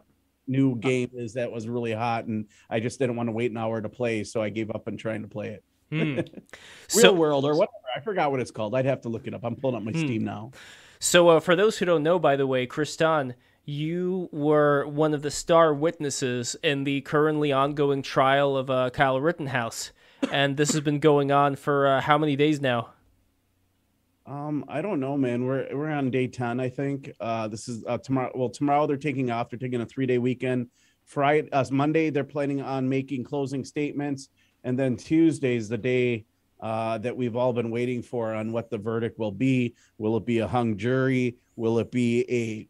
new 0.47 0.75
game 0.75 1.09
is 1.15 1.33
that 1.33 1.51
was 1.51 1.67
really 1.69 1.93
hot 1.93 2.25
and 2.25 2.47
I 2.69 2.79
just 2.81 2.99
didn't 2.99 3.15
want 3.15 3.27
to 3.27 3.31
wait 3.31 3.51
an 3.51 3.57
hour 3.57 3.81
to 3.81 3.89
play, 3.89 4.23
so 4.23 4.41
I 4.41 4.49
gave 4.49 4.69
up 4.71 4.87
on 4.87 4.97
trying 4.97 5.21
to 5.21 5.27
play 5.27 5.49
it. 5.49 5.63
Hmm. 5.89 6.15
Real 6.95 7.01
so, 7.01 7.13
World 7.13 7.45
or 7.45 7.53
whatever. 7.55 7.71
I 7.95 7.99
forgot 8.01 8.31
what 8.31 8.39
it's 8.39 8.51
called. 8.51 8.75
I'd 8.75 8.85
have 8.85 9.01
to 9.01 9.09
look 9.09 9.27
it 9.27 9.33
up. 9.33 9.43
I'm 9.43 9.55
pulling 9.55 9.75
up 9.77 9.83
my 9.83 9.91
Hmm. 9.91 9.99
Steam 9.99 10.23
now. 10.23 10.51
so 10.99 11.29
uh, 11.29 11.39
for 11.39 11.55
those 11.55 11.77
who 11.77 11.85
don't 11.85 12.03
know, 12.03 12.19
by 12.19 12.35
the 12.35 12.47
way, 12.47 12.65
Kristan, 12.67 13.33
you 13.65 14.27
were 14.31 14.85
one 14.87 15.13
of 15.13 15.21
the 15.21 15.31
star 15.31 15.73
witnesses 15.73 16.55
in 16.63 16.83
the 16.83 17.01
currently 17.01 17.51
ongoing 17.51 18.01
trial 18.01 18.57
of 18.57 18.69
uh, 18.69 18.89
Kyle 18.89 19.21
Rittenhouse, 19.21 19.91
and 20.31 20.57
this 20.57 20.71
has 20.73 20.81
been 20.81 20.99
going 20.99 21.31
on 21.31 21.55
for 21.55 21.87
uh, 21.87 22.01
how 22.01 22.17
many 22.17 22.35
days 22.35 22.59
now? 22.59 22.92
Um, 24.25 24.63
I 24.69 24.81
don't 24.81 24.99
know, 24.99 25.17
man. 25.17 25.45
We're 25.45 25.67
we're 25.75 25.89
on 25.89 26.09
day 26.09 26.27
10, 26.27 26.59
I 26.59 26.69
think. 26.69 27.11
Uh 27.19 27.47
this 27.47 27.67
is 27.67 27.83
uh 27.85 27.97
tomorrow. 27.97 28.31
Well, 28.33 28.49
tomorrow 28.49 28.87
they're 28.87 28.97
taking 28.97 29.29
off, 29.29 29.49
they're 29.49 29.59
taking 29.59 29.81
a 29.81 29.85
three-day 29.85 30.17
weekend. 30.17 30.67
Friday 31.05 31.49
uh, 31.51 31.65
Monday, 31.71 32.09
they're 32.09 32.23
planning 32.23 32.61
on 32.61 32.87
making 32.87 33.25
closing 33.25 33.65
statements, 33.65 34.29
and 34.63 34.79
then 34.79 34.95
Tuesday 34.95 35.57
is 35.57 35.67
the 35.67 35.77
day 35.77 36.25
uh, 36.61 36.97
that 36.99 37.15
we've 37.15 37.35
all 37.35 37.51
been 37.51 37.69
waiting 37.69 38.01
for 38.01 38.33
on 38.33 38.53
what 38.53 38.69
the 38.69 38.77
verdict 38.77 39.19
will 39.19 39.31
be. 39.31 39.75
Will 39.97 40.15
it 40.15 40.25
be 40.25 40.39
a 40.39 40.47
hung 40.47 40.77
jury? 40.77 41.35
Will 41.57 41.79
it 41.79 41.91
be 41.91 42.25
a 42.29 42.69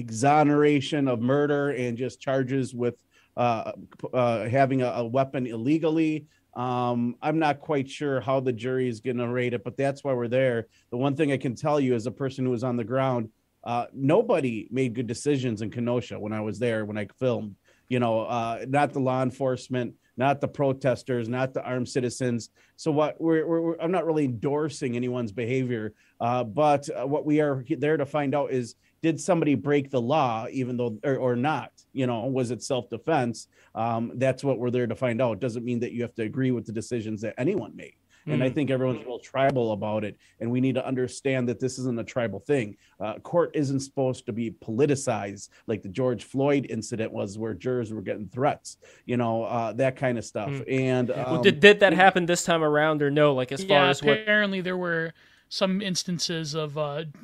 exoneration 0.00 1.08
of 1.08 1.20
murder 1.20 1.70
and 1.70 1.98
just 1.98 2.20
charges 2.20 2.74
with 2.74 2.94
uh, 3.36 3.72
uh, 4.14 4.48
having 4.48 4.80
a, 4.80 4.86
a 4.86 5.04
weapon 5.04 5.46
illegally? 5.46 6.26
Um, 6.56 7.16
I'm 7.20 7.38
not 7.38 7.60
quite 7.60 7.88
sure 7.88 8.20
how 8.20 8.40
the 8.40 8.52
jury 8.52 8.88
is 8.88 9.00
going 9.00 9.18
to 9.18 9.28
rate 9.28 9.52
it, 9.52 9.62
but 9.62 9.76
that's 9.76 10.02
why 10.02 10.14
we're 10.14 10.26
there. 10.26 10.68
The 10.90 10.96
one 10.96 11.14
thing 11.14 11.30
I 11.30 11.36
can 11.36 11.54
tell 11.54 11.78
you 11.78 11.94
as 11.94 12.06
a 12.06 12.10
person 12.10 12.46
who 12.46 12.50
was 12.50 12.64
on 12.64 12.76
the 12.76 12.84
ground, 12.84 13.28
uh, 13.62 13.86
nobody 13.92 14.66
made 14.70 14.94
good 14.94 15.06
decisions 15.06 15.60
in 15.60 15.70
Kenosha 15.70 16.18
when 16.18 16.32
I 16.32 16.40
was 16.40 16.58
there, 16.58 16.86
when 16.86 16.96
I 16.96 17.08
filmed. 17.18 17.56
You 17.88 18.00
know, 18.00 18.22
uh, 18.22 18.64
not 18.66 18.92
the 18.92 19.00
law 19.00 19.22
enforcement, 19.22 19.94
not 20.16 20.40
the 20.40 20.48
protesters, 20.48 21.28
not 21.28 21.52
the 21.52 21.62
armed 21.62 21.88
citizens. 21.88 22.50
So 22.76 22.90
what 22.90 23.20
we're, 23.20 23.46
we're, 23.46 23.76
I'm 23.78 23.92
not 23.92 24.06
really 24.06 24.24
endorsing 24.24 24.96
anyone's 24.96 25.32
behavior, 25.32 25.94
uh, 26.20 26.42
but 26.44 26.88
uh, 26.88 27.06
what 27.06 27.26
we 27.26 27.40
are 27.40 27.64
there 27.68 27.96
to 27.96 28.06
find 28.06 28.34
out 28.34 28.50
is 28.50 28.76
did 29.06 29.20
somebody 29.20 29.54
break 29.54 29.88
the 29.90 30.00
law, 30.00 30.46
even 30.50 30.76
though 30.76 30.98
or, 31.04 31.16
or 31.16 31.36
not? 31.36 31.70
You 31.92 32.06
know, 32.08 32.24
was 32.26 32.50
it 32.50 32.60
self 32.62 32.88
defense? 32.90 33.46
Um, 33.82 34.02
that's 34.16 34.42
what 34.42 34.58
we're 34.58 34.70
there 34.76 34.88
to 34.88 34.96
find 34.96 35.22
out. 35.22 35.34
It 35.34 35.40
doesn't 35.40 35.64
mean 35.64 35.78
that 35.80 35.92
you 35.92 36.02
have 36.02 36.14
to 36.16 36.22
agree 36.22 36.50
with 36.50 36.66
the 36.66 36.72
decisions 36.72 37.20
that 37.22 37.34
anyone 37.38 37.72
made. 37.76 37.94
and 38.28 38.42
I 38.42 38.50
Mm. 38.50 38.54
think 38.56 38.70
everyone's 38.70 39.06
real 39.06 39.20
tribal 39.20 39.70
about 39.70 40.02
it. 40.02 40.16
And 40.40 40.50
we 40.50 40.60
need 40.60 40.74
to 40.74 40.84
understand 40.84 41.48
that 41.48 41.60
this 41.60 41.78
isn't 41.78 41.96
a 42.00 42.02
tribal 42.14 42.40
thing. 42.40 42.76
Uh, 42.98 43.14
court 43.20 43.50
isn't 43.54 43.78
supposed 43.88 44.26
to 44.26 44.32
be 44.32 44.50
politicized 44.50 45.50
like 45.68 45.80
the 45.82 45.88
George 45.88 46.24
Floyd 46.24 46.66
incident 46.68 47.12
was, 47.12 47.38
where 47.38 47.54
jurors 47.54 47.92
were 47.92 48.02
getting 48.02 48.26
threats, 48.26 48.78
you 49.04 49.16
know, 49.16 49.44
uh, 49.44 49.72
that 49.74 49.94
kind 49.94 50.18
of 50.18 50.24
stuff. 50.24 50.50
Mm. 50.50 50.64
And 50.90 51.08
Well, 51.10 51.36
um, 51.36 51.42
did, 51.42 51.60
did 51.60 51.78
that 51.84 51.92
happen 51.92 52.26
this 52.26 52.42
time 52.42 52.64
around 52.64 53.00
or 53.00 53.10
no? 53.12 53.32
Like 53.40 53.52
as 53.52 53.62
far 53.62 53.84
yeah, 53.84 53.90
as 53.90 54.02
what? 54.02 54.18
apparently 54.18 54.60
there 54.60 54.76
were 54.88 55.14
some 55.48 55.80
instances 55.80 56.54
of 56.54 56.76
uh, 56.76 57.02
att- 57.02 57.14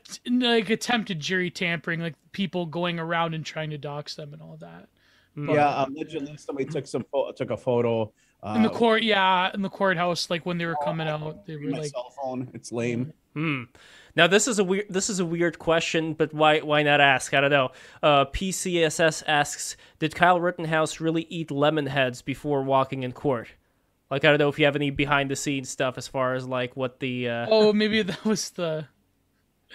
like 0.30 0.70
attempted 0.70 1.20
jury 1.20 1.50
tampering, 1.50 2.00
like 2.00 2.14
people 2.32 2.66
going 2.66 2.98
around 2.98 3.34
and 3.34 3.44
trying 3.44 3.70
to 3.70 3.78
dox 3.78 4.14
them 4.14 4.32
and 4.32 4.42
all 4.42 4.56
that. 4.60 4.88
Mm. 5.36 5.54
yeah, 5.54 5.76
um, 5.76 5.94
allegedly 5.94 6.36
somebody 6.36 6.68
took 6.68 6.86
some 6.86 7.04
pho- 7.10 7.32
took 7.32 7.50
a 7.50 7.56
photo. 7.56 8.12
Uh, 8.42 8.54
In 8.56 8.62
the 8.62 8.68
court, 8.68 9.02
yeah, 9.02 9.50
in 9.54 9.62
the 9.62 9.70
courthouse, 9.70 10.28
like 10.28 10.44
when 10.44 10.58
they 10.58 10.66
were 10.66 10.76
coming 10.84 11.06
out, 11.06 11.46
they 11.46 11.56
were 11.56 11.70
my 11.70 11.78
like, 11.78 11.90
cell 11.90 12.12
phone. 12.20 12.50
It's 12.52 12.72
lame. 12.72 13.12
Hmm. 13.34 13.62
Now 14.14 14.26
this 14.26 14.46
is 14.46 14.58
a 14.58 14.64
weird 14.64 14.86
this 14.90 15.08
is 15.08 15.20
a 15.20 15.24
weird 15.24 15.58
question, 15.58 16.12
but 16.12 16.34
why 16.34 16.60
why 16.60 16.82
not 16.82 17.00
ask? 17.00 17.32
I 17.32 17.40
don't 17.40 17.50
know. 17.50 17.70
Uh, 18.02 18.26
PCSS 18.26 19.22
asks, 19.26 19.76
did 19.98 20.14
Kyle 20.14 20.38
Rittenhouse 20.38 21.00
really 21.00 21.26
eat 21.30 21.50
lemon 21.50 21.86
heads 21.86 22.20
before 22.20 22.62
walking 22.62 23.04
in 23.04 23.12
court? 23.12 23.48
Like 24.10 24.24
I 24.26 24.28
don't 24.28 24.38
know 24.38 24.50
if 24.50 24.58
you 24.58 24.66
have 24.66 24.76
any 24.76 24.90
behind 24.90 25.30
the 25.30 25.36
scenes 25.36 25.70
stuff 25.70 25.96
as 25.96 26.06
far 26.06 26.34
as 26.34 26.46
like 26.46 26.76
what 26.76 27.00
the 27.00 27.28
uh, 27.28 27.46
oh, 27.48 27.72
maybe 27.72 28.02
that 28.02 28.22
was 28.24 28.50
the. 28.50 28.86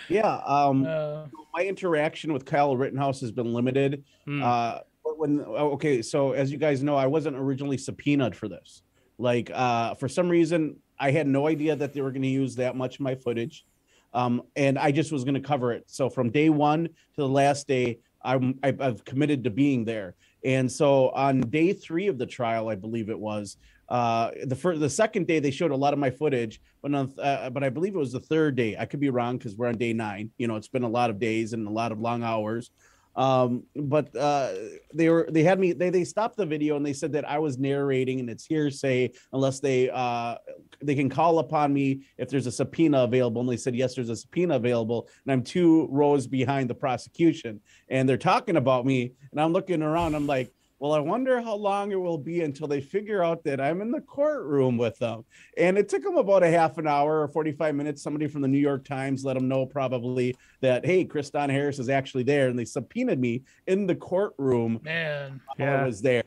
Yeah. 0.09 0.41
Um, 0.45 0.85
Uh, 0.85 1.25
my 1.53 1.65
interaction 1.65 2.33
with 2.33 2.45
Kyle 2.45 2.75
Rittenhouse 2.77 3.21
has 3.21 3.31
been 3.31 3.53
limited. 3.53 4.03
hmm. 4.25 4.43
Uh, 4.43 4.79
but 5.03 5.17
when 5.17 5.43
oh, 5.47 5.71
okay, 5.71 6.01
so 6.01 6.33
as 6.33 6.51
you 6.51 6.57
guys 6.57 6.83
know, 6.83 6.95
I 6.95 7.07
wasn't 7.07 7.37
originally 7.37 7.77
subpoenaed 7.77 8.35
for 8.35 8.47
this. 8.47 8.83
Like, 9.17 9.49
uh, 9.53 9.95
for 9.95 10.07
some 10.07 10.29
reason, 10.29 10.77
I 10.99 11.11
had 11.11 11.27
no 11.27 11.47
idea 11.47 11.75
that 11.75 11.93
they 11.93 12.01
were 12.01 12.11
going 12.11 12.23
to 12.23 12.27
use 12.27 12.55
that 12.57 12.75
much 12.75 12.95
of 12.95 13.01
my 13.01 13.15
footage, 13.15 13.65
um, 14.13 14.43
and 14.55 14.77
I 14.77 14.91
just 14.91 15.11
was 15.11 15.23
going 15.23 15.35
to 15.35 15.41
cover 15.41 15.71
it. 15.71 15.85
So 15.87 16.09
from 16.09 16.29
day 16.29 16.49
one 16.49 16.83
to 16.85 16.91
the 17.15 17.27
last 17.27 17.67
day, 17.67 17.99
I'm 18.21 18.59
I've, 18.63 18.81
I've 18.81 19.05
committed 19.05 19.43
to 19.45 19.49
being 19.49 19.85
there. 19.85 20.15
And 20.43 20.71
so 20.71 21.09
on 21.09 21.41
day 21.41 21.73
three 21.73 22.07
of 22.07 22.17
the 22.17 22.25
trial, 22.25 22.69
I 22.69 22.75
believe 22.75 23.09
it 23.09 23.19
was 23.19 23.57
uh, 23.89 24.31
the 24.45 24.55
first, 24.55 24.79
the 24.79 24.89
second 24.89 25.27
day 25.27 25.39
they 25.39 25.51
showed 25.51 25.71
a 25.71 25.75
lot 25.75 25.93
of 25.93 25.99
my 25.99 26.09
footage, 26.09 26.61
but 26.81 26.93
on, 26.93 27.13
uh, 27.21 27.49
but 27.49 27.63
I 27.63 27.69
believe 27.69 27.95
it 27.95 27.99
was 27.99 28.11
the 28.11 28.19
third 28.19 28.55
day. 28.55 28.75
I 28.77 28.85
could 28.85 28.99
be 28.99 29.09
wrong 29.09 29.37
because 29.37 29.55
we're 29.55 29.67
on 29.67 29.77
day 29.77 29.93
nine. 29.93 30.31
You 30.37 30.47
know, 30.47 30.55
it's 30.55 30.67
been 30.67 30.83
a 30.83 30.89
lot 30.89 31.09
of 31.09 31.19
days 31.19 31.53
and 31.53 31.67
a 31.67 31.71
lot 31.71 31.91
of 31.91 31.99
long 31.99 32.23
hours 32.23 32.71
um 33.17 33.63
but 33.75 34.15
uh 34.15 34.53
they 34.93 35.09
were 35.09 35.27
they 35.31 35.41
had 35.41 35.59
me 35.59 35.73
they 35.73 35.89
they 35.89 36.03
stopped 36.03 36.37
the 36.37 36.45
video 36.45 36.77
and 36.77 36.85
they 36.85 36.93
said 36.93 37.11
that 37.11 37.27
i 37.27 37.39
was 37.39 37.57
narrating 37.57 38.19
and 38.19 38.29
it's 38.29 38.45
hearsay 38.45 39.11
unless 39.33 39.59
they 39.59 39.89
uh 39.89 40.35
they 40.83 40.93
can 40.93 41.09
call 41.09 41.39
upon 41.39 41.73
me 41.73 42.03
if 42.19 42.29
there's 42.29 42.45
a 42.45 42.51
subpoena 42.51 42.99
available 42.99 43.41
and 43.41 43.49
they 43.49 43.57
said 43.57 43.75
yes 43.75 43.95
there's 43.95 44.11
a 44.11 44.15
subpoena 44.15 44.55
available 44.55 45.09
and 45.25 45.31
i'm 45.31 45.41
two 45.41 45.87
rows 45.89 46.27
behind 46.27 46.69
the 46.69 46.75
prosecution 46.75 47.59
and 47.89 48.07
they're 48.07 48.17
talking 48.17 48.55
about 48.55 48.85
me 48.85 49.11
and 49.31 49.41
i'm 49.41 49.51
looking 49.51 49.81
around 49.81 50.13
i'm 50.13 50.27
like 50.27 50.53
well 50.79 50.93
i 50.93 50.99
wonder 50.99 51.41
how 51.41 51.55
long 51.55 51.91
it 51.91 51.99
will 51.99 52.17
be 52.17 52.41
until 52.41 52.67
they 52.67 52.79
figure 52.81 53.23
out 53.23 53.43
that 53.43 53.59
i'm 53.59 53.81
in 53.81 53.91
the 53.91 54.01
courtroom 54.01 54.77
with 54.77 54.97
them 54.99 55.23
and 55.57 55.77
it 55.77 55.89
took 55.89 56.03
them 56.03 56.17
about 56.17 56.43
a 56.43 56.49
half 56.49 56.77
an 56.77 56.87
hour 56.87 57.21
or 57.21 57.27
45 57.27 57.75
minutes 57.75 58.01
somebody 58.01 58.27
from 58.27 58.41
the 58.41 58.47
new 58.47 58.57
york 58.59 58.83
times 58.85 59.23
let 59.25 59.33
them 59.33 59.47
know 59.47 59.65
probably 59.65 60.35
that 60.61 60.85
hey 60.85 61.03
kristan 61.05 61.49
harris 61.49 61.79
is 61.79 61.89
actually 61.89 62.23
there 62.23 62.47
and 62.49 62.57
they 62.57 62.65
subpoenaed 62.65 63.19
me 63.19 63.41
in 63.67 63.87
the 63.87 63.95
courtroom 63.95 64.79
man, 64.83 65.41
Yeah. 65.57 65.81
i 65.81 65.85
was 65.85 66.01
there 66.01 66.23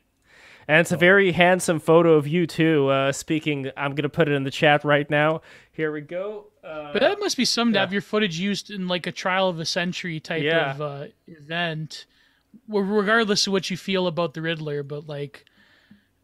And 0.69 0.79
it's 0.81 0.93
a 0.93 0.97
very 0.97 1.33
handsome 1.33 1.81
photo 1.81 2.15
of 2.15 2.29
you 2.29 2.47
too. 2.47 2.87
Uh, 2.89 3.11
speaking, 3.11 3.71
I'm 3.77 3.93
gonna 3.97 4.09
put 4.09 4.29
it 4.29 4.35
in 4.35 4.45
the 4.45 4.53
chat 4.53 4.85
right 4.85 5.09
now. 5.11 5.41
Here 5.73 5.91
we 5.91 6.01
go. 6.01 6.47
Uh, 6.63 6.93
but 6.93 7.01
that 7.01 7.19
must 7.19 7.37
be 7.37 7.45
some 7.45 7.73
to 7.73 7.79
have 7.81 7.93
your 7.93 8.03
footage 8.03 8.39
used 8.39 8.71
in 8.71 8.87
like 8.87 9.09
a 9.09 9.11
trial 9.13 9.49
of 9.49 9.59
a 9.59 9.65
century 9.65 10.21
type 10.21 10.45
Yeah. 10.45 10.75
of 10.75 10.81
uh, 10.81 11.07
event, 11.27 12.07
well, 12.07 12.20
regardless 12.69 13.47
of 13.47 13.53
what 13.53 13.71
you 13.71 13.77
feel 13.77 14.07
about 14.07 14.35
the 14.35 14.43
Riddler. 14.43 14.83
But 14.83 15.09
like, 15.09 15.45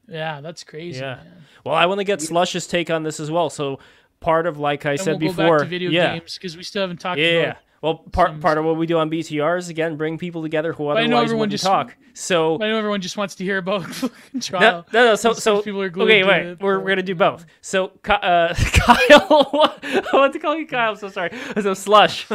yeah, 0.08 0.40
that's 0.40 0.64
crazy. 0.64 1.00
Yeah. 1.00 1.16
man. 1.16 1.44
well, 1.64 1.74
I 1.74 1.86
want 1.86 1.98
to 1.98 2.04
get 2.04 2.20
Slush's 2.20 2.66
take 2.66 2.90
on 2.90 3.02
this 3.02 3.20
as 3.20 3.30
well. 3.30 3.50
So 3.50 3.78
part 4.20 4.46
of 4.46 4.58
like 4.58 4.86
I 4.86 4.92
And 4.92 5.00
said 5.00 5.20
we'll 5.20 5.30
before, 5.30 5.58
back 5.58 5.64
to 5.64 5.70
video 5.70 5.90
yeah, 5.90 6.18
games 6.18 6.34
because 6.34 6.56
we 6.56 6.62
still 6.62 6.82
haven't 6.82 7.00
talked 7.00 7.18
yeah. 7.18 7.26
about. 7.26 7.56
Well, 7.82 7.96
part 8.12 8.30
some- 8.30 8.40
part 8.40 8.58
of 8.58 8.64
what 8.64 8.76
we 8.76 8.86
do 8.86 8.98
on 8.98 9.10
BTR 9.10 9.58
is 9.58 9.68
again 9.68 9.96
bring 9.96 10.18
people 10.18 10.42
together 10.42 10.72
who 10.72 10.88
I 10.88 10.94
know 10.94 11.00
otherwise 11.18 11.22
everyone 11.24 11.40
wouldn't 11.40 11.52
just- 11.52 11.64
talk. 11.64 11.96
So 12.14 12.54
I 12.56 12.68
know 12.68 12.78
everyone 12.78 13.00
just 13.02 13.16
wants 13.16 13.34
to 13.36 13.44
hear 13.44 13.58
about 13.58 13.84
fucking 13.94 14.18
no, 14.34 14.40
trial. 14.40 14.86
no, 14.92 15.04
no. 15.06 15.14
So, 15.14 15.32
so 15.34 15.60
people 15.62 15.82
are 15.82 15.90
glued 15.90 16.04
okay, 16.10 16.24
wait. 16.24 16.46
it, 16.46 16.60
We're, 16.60 16.80
we're 16.80 16.88
gonna 16.88 17.02
do 17.02 17.14
both. 17.14 17.44
So, 17.60 17.92
uh, 18.08 18.54
Kyle, 18.54 19.78
I 19.82 20.04
want 20.12 20.32
to 20.32 20.38
call 20.38 20.56
you 20.56 20.66
Kyle. 20.66 20.90
I'm 20.92 20.96
so 20.96 21.08
sorry. 21.10 21.30
So, 21.60 21.74
Slush, 21.74 22.26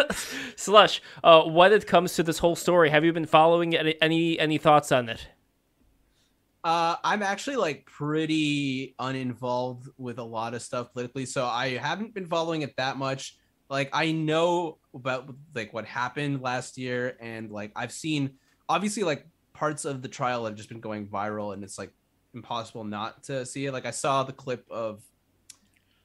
Slush. 0.56 1.00
Uh, 1.22 1.42
when 1.44 1.72
it 1.72 1.86
comes 1.86 2.14
to 2.16 2.22
this 2.22 2.38
whole 2.38 2.56
story, 2.56 2.90
have 2.90 3.04
you 3.04 3.12
been 3.12 3.26
following 3.26 3.76
any 3.76 3.94
any, 4.02 4.38
any 4.38 4.58
thoughts 4.58 4.90
on 4.92 5.08
it? 5.08 5.28
Uh, 6.64 6.96
I'm 7.04 7.22
actually 7.22 7.56
like 7.56 7.86
pretty 7.86 8.94
uninvolved 8.98 9.88
with 9.96 10.18
a 10.18 10.24
lot 10.24 10.54
of 10.54 10.62
stuff 10.62 10.92
politically, 10.92 11.24
so 11.24 11.46
I 11.46 11.76
haven't 11.76 12.14
been 12.14 12.26
following 12.26 12.62
it 12.62 12.76
that 12.76 12.96
much. 12.96 13.36
Like 13.68 13.90
I 13.92 14.12
know 14.12 14.78
about 14.94 15.34
like 15.54 15.72
what 15.72 15.84
happened 15.84 16.40
last 16.40 16.78
year, 16.78 17.16
and 17.20 17.50
like 17.50 17.72
I've 17.76 17.92
seen 17.92 18.34
obviously 18.68 19.02
like 19.02 19.26
parts 19.52 19.84
of 19.84 20.02
the 20.02 20.08
trial 20.08 20.44
have 20.46 20.54
just 20.54 20.68
been 20.68 20.80
going 20.80 21.06
viral, 21.06 21.52
and 21.52 21.62
it's 21.62 21.78
like 21.78 21.92
impossible 22.34 22.84
not 22.84 23.22
to 23.24 23.44
see 23.44 23.66
it. 23.66 23.72
Like 23.72 23.86
I 23.86 23.90
saw 23.90 24.22
the 24.22 24.32
clip 24.32 24.64
of 24.70 25.02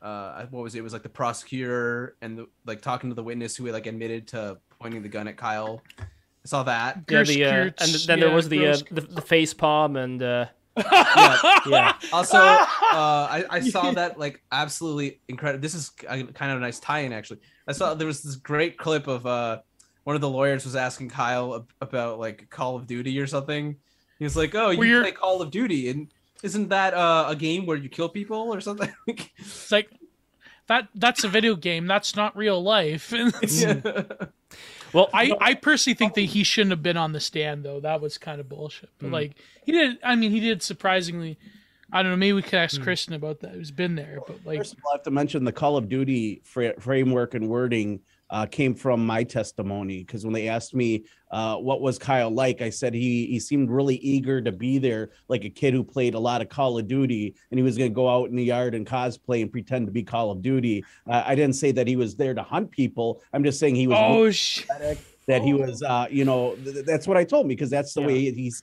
uh 0.02 0.46
what 0.48 0.64
was 0.64 0.76
it? 0.76 0.80
It 0.80 0.82
was 0.82 0.94
like 0.94 1.04
the 1.04 1.10
prosecutor 1.10 2.18
and 2.22 2.38
the, 2.38 2.48
like 2.66 2.82
talking 2.82 3.10
to 3.10 3.16
the 3.16 3.24
witness 3.24 3.56
who 3.56 3.66
had 3.66 3.74
like 3.74 3.88
admitted 3.88 4.28
to 4.30 4.58
pointing 4.82 5.02
the 5.02 5.10
gun 5.10 5.28
at 5.28 5.38
Kyle. 5.38 5.82
I 6.00 6.04
saw 6.46 6.64
that. 6.64 7.04
Yeah, 7.10 7.24
the, 7.24 7.46
uh, 7.46 7.50
and 7.50 7.74
Kurtz, 7.78 8.06
then 8.06 8.20
there 8.20 8.32
was 8.32 8.50
the, 8.50 8.68
uh, 8.68 8.78
the 8.92 9.02
the 9.02 9.22
face 9.22 9.54
palm 9.54 9.96
and 9.96 10.22
uh, 10.22 10.48
Yeah, 10.76 11.60
yeah. 11.68 11.94
Also, 12.14 12.38
uh, 12.38 12.58
I, 12.92 13.46
I 13.50 13.60
saw 13.60 13.92
that 13.92 14.18
like 14.20 14.42
absolutely 14.52 15.20
incredible. 15.28 15.62
This 15.62 15.76
is 15.76 15.90
kind 15.90 16.30
of 16.30 16.58
a 16.58 16.60
nice 16.60 16.80
tie-in, 16.80 17.14
actually. 17.14 17.40
I 17.68 17.72
saw 17.74 17.94
there 17.94 18.08
was 18.08 18.22
this 18.24 18.36
great 18.36 18.78
clip 18.78 19.08
of 19.08 19.26
uh, 19.26 19.60
one 20.04 20.16
of 20.16 20.22
the 20.22 20.30
lawyers 20.30 20.66
was 20.66 20.76
asking 20.76 21.10
Kyle 21.10 21.66
about 21.82 22.20
like 22.20 22.50
Call 22.50 22.76
of 22.76 22.88
Duty 22.88 23.20
or 23.20 23.28
something. 23.28 23.76
He 24.20 24.24
was 24.26 24.36
like, 24.36 24.54
"Oh, 24.56 24.70
you 24.72 24.80
Where 24.80 24.88
you're- 24.88 25.02
play 25.04 25.12
Call 25.12 25.42
of 25.42 25.52
Duty, 25.52 25.90
and 25.90 26.08
isn't 26.44 26.70
that 26.70 26.94
uh, 26.94 27.26
a 27.28 27.36
game 27.36 27.66
where 27.66 27.78
you 27.78 27.90
kill 27.90 28.10
people 28.10 28.54
or 28.54 28.60
something?" 28.62 28.92
It's 29.38 29.72
like 29.72 29.90
that. 30.68 30.88
That's 30.96 31.24
a 31.24 31.28
video 31.30 31.56
game. 31.56 31.88
That's 31.88 32.16
not 32.16 32.36
real 32.36 32.62
life. 32.62 33.14
Well, 34.94 35.10
I, 35.14 35.32
I 35.42 35.54
personally 35.56 35.96
think 35.96 36.14
that 36.14 36.22
he 36.22 36.44
shouldn't 36.44 36.72
have 36.72 36.84
been 36.84 36.98
on 36.98 37.12
the 37.14 37.20
stand 37.20 37.64
though. 37.66 37.80
That 37.80 38.00
was 38.02 38.18
kind 38.18 38.40
of 38.40 38.48
bullshit. 38.48 38.90
But 39.00 39.08
Hmm. 39.08 39.14
like 39.14 39.36
he 39.66 39.72
did. 39.72 39.98
I 40.04 40.16
mean, 40.16 40.32
he 40.32 40.40
did 40.40 40.62
surprisingly. 40.62 41.38
I 41.92 42.02
don't 42.02 42.12
know. 42.12 42.18
Maybe 42.18 42.34
we 42.34 42.42
could 42.42 42.56
ask 42.56 42.78
Hmm. 42.82 42.88
Kristan 42.88 43.16
about 43.16 43.42
that. 43.42 43.52
Who's 43.52 43.72
been 43.72 43.96
there, 43.96 44.20
but 44.26 44.46
like, 44.46 44.58
First 44.60 44.74
of 44.74 44.80
all, 44.86 44.94
I 44.94 44.96
have 44.98 45.04
to 45.04 45.12
mention 45.12 45.44
the 45.44 45.52
Call 45.52 45.78
of 45.78 45.90
Duty 45.90 46.42
fra- 46.44 46.80
framework 46.80 47.34
and 47.34 47.48
wording 47.50 48.00
uh, 48.34 48.48
came 48.48 48.74
from 48.74 49.06
my 49.06 49.24
testimony 49.24 50.00
because 50.00 50.26
when 50.26 50.34
they 50.34 50.50
asked 50.50 50.74
me 50.74 51.06
uh, 51.32 51.56
what 51.56 51.82
was 51.82 52.00
Kyle 52.00 52.32
like, 52.32 52.62
I 52.62 52.70
said 52.72 52.94
he 52.94 53.28
he 53.28 53.40
seemed 53.40 53.70
really 53.70 53.96
eager 53.98 54.42
to 54.42 54.52
be 54.52 54.80
there, 54.80 55.12
like 55.30 55.46
a 55.46 55.50
kid 55.50 55.74
who 55.74 55.84
played 55.84 56.16
a 56.16 56.20
lot 56.20 56.42
of 56.42 56.50
Call 56.50 56.78
of 56.80 56.88
Duty, 56.88 57.36
and 57.52 57.60
he 57.60 57.64
was 57.64 57.78
going 57.78 57.92
to 57.92 57.96
go 57.96 58.10
out 58.10 58.30
in 58.30 58.36
the 58.36 58.44
yard 58.44 58.74
and 58.76 58.86
cosplay 58.86 59.42
and 59.44 59.52
pretend 59.52 59.86
to 59.86 59.92
be 59.92 60.04
Call 60.04 60.32
of 60.32 60.42
Duty. 60.42 60.84
Uh, 61.08 61.24
I 61.26 61.36
didn't 61.36 61.56
say 61.56 61.72
that 61.74 61.88
he 61.88 61.96
was 61.96 62.16
there 62.16 62.34
to 62.34 62.44
hunt 62.44 62.72
people. 62.72 63.22
I'm 63.34 63.44
just 63.44 63.60
saying 63.60 63.76
he 63.76 63.88
was 63.88 63.98
oh 64.00 64.32
shit. 64.32 64.68
that 65.28 65.42
he 65.44 65.54
was 65.54 65.82
uh 65.84 66.08
you 66.10 66.26
know 66.26 66.56
th- 66.56 66.74
th- 66.76 66.86
that's 66.86 67.08
what 67.08 67.16
i 67.16 67.24
told 67.24 67.46
him 67.46 67.48
because 67.48 67.70
that's 67.70 67.94
the 67.94 68.02
Yeah. 68.02 68.08
way 68.08 68.32
he's 68.32 68.62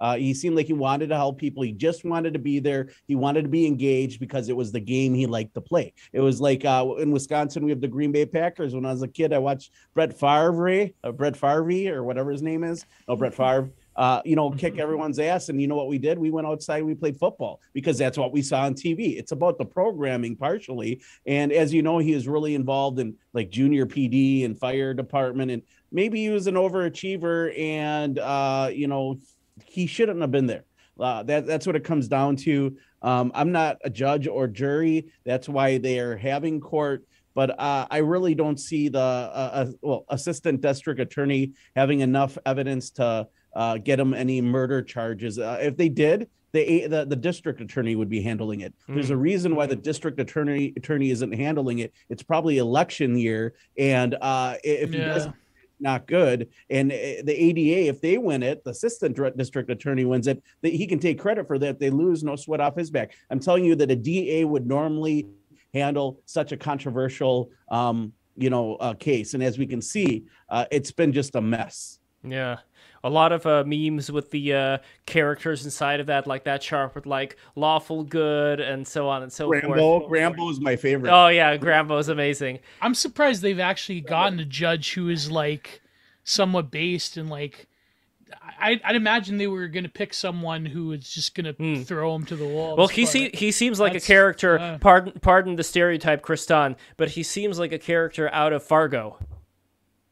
uh 0.00 0.16
he 0.16 0.34
seemed 0.34 0.56
like 0.56 0.66
he 0.66 0.72
wanted 0.72 1.08
to 1.08 1.16
help 1.16 1.38
people 1.38 1.62
he 1.62 1.72
just 1.72 2.04
wanted 2.04 2.32
to 2.32 2.38
be 2.38 2.58
there 2.58 2.88
he 3.06 3.14
wanted 3.14 3.42
to 3.42 3.48
be 3.48 3.66
engaged 3.66 4.20
because 4.20 4.48
it 4.48 4.56
was 4.56 4.72
the 4.72 4.80
game 4.80 5.14
he 5.14 5.26
liked 5.26 5.54
to 5.54 5.60
play 5.60 5.92
it 6.12 6.20
was 6.20 6.40
like 6.40 6.64
uh 6.64 6.86
in 6.98 7.10
wisconsin 7.10 7.64
we 7.64 7.70
have 7.70 7.80
the 7.80 7.88
green 7.88 8.12
bay 8.12 8.26
packers 8.26 8.74
when 8.74 8.84
i 8.84 8.92
was 8.92 9.02
a 9.02 9.08
kid 9.08 9.32
i 9.32 9.38
watched 9.38 9.72
brett 9.94 10.18
Favre, 10.18 10.90
uh, 11.04 11.12
brett 11.12 11.36
Favre 11.36 11.94
or 11.94 12.04
whatever 12.04 12.30
his 12.30 12.42
name 12.42 12.64
is 12.64 12.84
no 13.06 13.16
brett 13.16 13.34
Favre 13.34 13.70
uh, 13.98 14.22
you 14.24 14.36
know, 14.36 14.48
kick 14.52 14.78
everyone's 14.78 15.18
ass. 15.18 15.48
And 15.48 15.60
you 15.60 15.66
know 15.66 15.74
what 15.74 15.88
we 15.88 15.98
did? 15.98 16.18
We 16.20 16.30
went 16.30 16.46
outside, 16.46 16.84
we 16.84 16.94
played 16.94 17.18
football 17.18 17.60
because 17.72 17.98
that's 17.98 18.16
what 18.16 18.32
we 18.32 18.42
saw 18.42 18.62
on 18.62 18.74
TV. 18.74 19.18
It's 19.18 19.32
about 19.32 19.58
the 19.58 19.64
programming 19.64 20.36
partially. 20.36 21.02
And 21.26 21.52
as 21.52 21.74
you 21.74 21.82
know, 21.82 21.98
he 21.98 22.12
is 22.12 22.28
really 22.28 22.54
involved 22.54 23.00
in 23.00 23.16
like 23.32 23.50
junior 23.50 23.86
PD 23.86 24.44
and 24.44 24.56
fire 24.56 24.94
department. 24.94 25.50
And 25.50 25.62
maybe 25.90 26.20
he 26.20 26.30
was 26.30 26.46
an 26.46 26.54
overachiever 26.54 27.58
and, 27.58 28.20
uh, 28.20 28.70
you 28.72 28.86
know, 28.86 29.18
he 29.64 29.86
shouldn't 29.86 30.20
have 30.20 30.30
been 30.30 30.46
there. 30.46 30.64
Uh, 30.98 31.22
that, 31.22 31.46
that's 31.46 31.66
what 31.66 31.76
it 31.76 31.84
comes 31.84 32.08
down 32.08 32.34
to. 32.34 32.76
Um, 33.02 33.30
I'm 33.34 33.52
not 33.52 33.78
a 33.84 33.90
judge 33.90 34.26
or 34.26 34.48
jury. 34.48 35.06
That's 35.24 35.48
why 35.48 35.78
they 35.78 36.00
are 36.00 36.16
having 36.16 36.60
court. 36.60 37.04
But 37.34 37.50
uh, 37.60 37.86
I 37.88 37.98
really 37.98 38.34
don't 38.34 38.58
see 38.58 38.88
the 38.88 38.98
uh, 38.98 39.50
uh, 39.52 39.66
well 39.80 40.04
assistant 40.08 40.60
district 40.60 41.00
attorney 41.00 41.52
having 41.76 42.00
enough 42.00 42.36
evidence 42.44 42.90
to 42.92 43.28
uh, 43.54 43.78
get 43.78 44.00
him 44.00 44.12
any 44.12 44.40
murder 44.40 44.82
charges. 44.82 45.38
Uh, 45.38 45.58
if 45.60 45.76
they 45.76 45.88
did, 45.88 46.28
the, 46.50 46.86
the 46.88 47.04
the 47.04 47.14
district 47.14 47.60
attorney 47.60 47.94
would 47.94 48.08
be 48.08 48.20
handling 48.22 48.62
it. 48.62 48.74
There's 48.88 49.10
a 49.10 49.16
reason 49.16 49.54
why 49.54 49.66
the 49.66 49.76
district 49.76 50.18
attorney 50.18 50.72
attorney 50.76 51.10
isn't 51.10 51.32
handling 51.32 51.78
it. 51.78 51.92
It's 52.08 52.24
probably 52.24 52.58
election 52.58 53.16
year, 53.16 53.54
and 53.76 54.16
uh, 54.20 54.56
if 54.64 54.92
he 54.92 54.98
Yeah. 54.98 55.32
Doesn't, 55.80 55.98
good. 55.98 56.48
And 56.70 56.90
uh, 56.90 57.22
the 57.24 57.34
ADA, 57.36 57.88
if 57.88 58.00
they 58.00 58.18
win 58.18 58.42
it, 58.42 58.64
the 58.64 58.70
assistant 58.70 59.16
district 59.36 59.70
attorney 59.70 60.04
wins 60.04 60.26
it. 60.26 60.42
That 60.62 60.72
he 60.72 60.86
can 60.86 60.98
take 60.98 61.18
credit 61.18 61.46
for 61.46 61.58
that. 61.58 61.78
They 61.78 61.90
lose, 61.90 62.24
no 62.24 62.36
sweat 62.36 62.60
off 62.60 62.76
his 62.76 62.90
back. 62.90 63.12
I'm 63.30 63.40
telling 63.40 63.64
you 63.64 63.74
that 63.76 63.90
a 63.90 63.96
DA 63.96 64.44
would 64.44 64.66
normally 64.66 65.26
handle 65.74 66.20
such 66.24 66.52
a 66.52 66.56
controversial, 66.56 67.50
um, 67.70 68.12
you 68.36 68.50
know, 68.50 68.76
uh, 68.76 68.94
case. 68.94 69.34
And 69.34 69.42
as 69.42 69.58
we 69.58 69.66
can 69.66 69.82
see, 69.82 70.24
uh, 70.48 70.64
it's 70.70 70.90
been 70.90 71.12
just 71.12 71.34
a 71.36 71.40
mess. 71.40 71.98
Yeah. 72.24 72.58
A 73.04 73.10
lot 73.10 73.30
of 73.32 73.46
uh, 73.46 73.62
memes 73.64 74.10
with 74.10 74.30
the 74.30 74.52
uh, 74.52 74.78
characters 75.06 75.64
inside 75.64 76.00
of 76.00 76.06
that, 76.06 76.26
like 76.26 76.44
that 76.44 76.60
chart 76.60 76.94
with 76.94 77.06
like 77.06 77.36
lawful 77.54 78.02
good 78.04 78.58
and 78.60 78.86
so 78.86 79.08
on 79.08 79.22
and 79.22 79.32
so 79.32 79.48
Rambo, 79.48 79.76
forth. 80.00 80.10
Rambo 80.10 80.50
is 80.50 80.60
my 80.60 80.74
favorite. 80.76 81.10
Oh 81.10 81.28
yeah, 81.28 81.56
Grambo's 81.56 82.08
amazing. 82.08 82.58
I'm 82.82 82.94
surprised 82.94 83.42
they've 83.42 83.60
actually 83.60 84.00
gotten 84.00 84.40
a 84.40 84.44
judge 84.44 84.94
who 84.94 85.08
is 85.08 85.30
like 85.30 85.80
somewhat 86.24 86.70
based 86.70 87.16
and 87.16 87.30
like. 87.30 87.66
I, 88.60 88.78
I'd 88.84 88.96
imagine 88.96 89.38
they 89.38 89.46
were 89.46 89.68
going 89.68 89.84
to 89.84 89.90
pick 89.90 90.12
someone 90.12 90.66
who 90.66 90.88
was 90.88 91.08
just 91.08 91.34
going 91.34 91.46
to 91.46 91.52
Hmm. 91.52 91.82
throw 91.82 92.14
him 92.14 92.26
to 92.26 92.36
the 92.36 92.44
wall. 92.46 92.76
Well, 92.76 92.88
he 92.88 93.06
se- 93.06 93.30
he 93.32 93.52
seems 93.52 93.80
like 93.80 93.94
a 93.94 94.00
character. 94.00 94.58
uh, 94.58 94.76
pardon 94.78 95.12
pardon 95.20 95.56
the 95.56 95.62
stereotype, 95.64 96.22
Kristan, 96.22 96.76
but 96.98 97.10
he 97.10 97.22
seems 97.22 97.58
like 97.58 97.72
a 97.72 97.78
character 97.78 98.28
out 98.34 98.52
of 98.52 98.62
Fargo. 98.62 99.16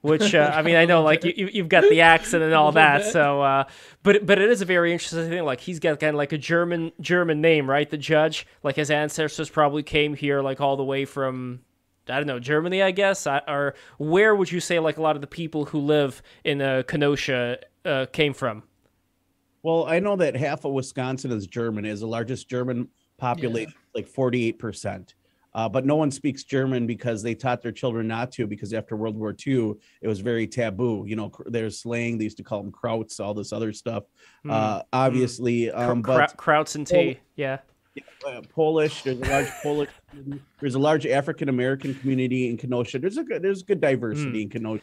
Which 0.02 0.34
uh, 0.34 0.52
I 0.54 0.62
mean, 0.62 0.76
I 0.76 0.84
know 0.84 1.02
like 1.02 1.24
you, 1.24 1.32
you- 1.36 1.50
you've 1.52 1.68
got 1.68 1.82
the 1.88 2.00
accent 2.02 2.42
and 2.44 2.54
all 2.54 2.70
that, 2.72 2.98
bit. 3.02 3.12
so 3.12 3.40
uh, 3.42 3.64
but 4.04 4.24
but 4.24 4.38
it 4.38 4.50
is 4.50 4.62
a 4.62 4.64
very 4.64 4.92
interesting 4.92 5.28
thing. 5.28 5.44
Like 5.44 5.60
he's 5.60 5.80
got 5.80 5.98
kind 5.98 6.10
of 6.10 6.16
like 6.16 6.32
a 6.32 6.38
German 6.38 6.92
German 7.00 7.40
name, 7.40 7.68
right? 7.68 7.88
The 7.90 7.96
judge, 7.98 8.46
like 8.62 8.76
his 8.76 8.90
ancestors 8.90 9.50
probably 9.50 9.82
came 9.82 10.14
here 10.14 10.42
like 10.42 10.60
all 10.60 10.76
the 10.76 10.84
way 10.84 11.04
from 11.06 11.60
I 12.08 12.18
don't 12.18 12.26
know 12.28 12.38
Germany, 12.38 12.82
I 12.82 12.92
guess, 12.92 13.26
I, 13.26 13.38
or 13.48 13.74
where 13.98 14.32
would 14.34 14.52
you 14.52 14.60
say 14.60 14.78
like 14.78 14.96
a 14.96 15.02
lot 15.02 15.16
of 15.16 15.22
the 15.22 15.26
people 15.26 15.64
who 15.64 15.80
live 15.80 16.22
in 16.44 16.62
uh, 16.62 16.84
Kenosha 16.86 17.58
uh, 17.84 18.06
came 18.12 18.32
from? 18.32 18.62
Well, 19.64 19.86
I 19.88 19.98
know 19.98 20.14
that 20.14 20.36
half 20.36 20.64
of 20.64 20.70
Wisconsin 20.72 21.32
is 21.32 21.48
German, 21.48 21.84
is 21.84 21.98
the 21.98 22.06
largest 22.06 22.48
German 22.48 22.88
population, 23.18 23.74
like 23.96 24.08
48%. 24.08 25.14
Uh, 25.56 25.66
but 25.66 25.86
no 25.86 25.96
one 25.96 26.10
speaks 26.10 26.44
German 26.44 26.86
because 26.86 27.22
they 27.22 27.34
taught 27.34 27.62
their 27.62 27.72
children 27.72 28.06
not 28.06 28.30
to, 28.30 28.46
because 28.46 28.74
after 28.74 28.94
World 28.94 29.16
War 29.16 29.34
II, 29.46 29.72
it 30.02 30.06
was 30.06 30.20
very 30.20 30.46
taboo. 30.46 31.04
You 31.06 31.16
know, 31.16 31.32
there's 31.46 31.80
slang, 31.80 32.18
they 32.18 32.24
used 32.24 32.36
to 32.36 32.42
call 32.42 32.62
them 32.62 32.70
krauts, 32.70 33.20
all 33.20 33.32
this 33.32 33.54
other 33.54 33.72
stuff. 33.72 34.04
Uh, 34.46 34.82
obviously, 34.92 35.70
um, 35.70 36.02
but 36.02 36.36
Krauts 36.36 36.74
and 36.74 36.86
tea, 36.86 37.18
yeah. 37.36 37.60
uh, 38.26 38.42
Polish. 38.50 39.02
There's 39.02 39.18
a 39.18 39.24
large 39.24 39.48
Polish. 39.62 39.88
There's 40.60 40.74
a 40.74 40.78
large 40.78 41.06
African 41.06 41.48
American 41.48 41.94
community 41.94 42.50
in 42.50 42.58
Kenosha. 42.58 42.98
There's 42.98 43.16
a 43.16 43.24
good. 43.24 43.40
There's 43.40 43.62
good 43.62 43.80
diversity 43.80 44.42
in 44.42 44.50
Kenosha. 44.50 44.82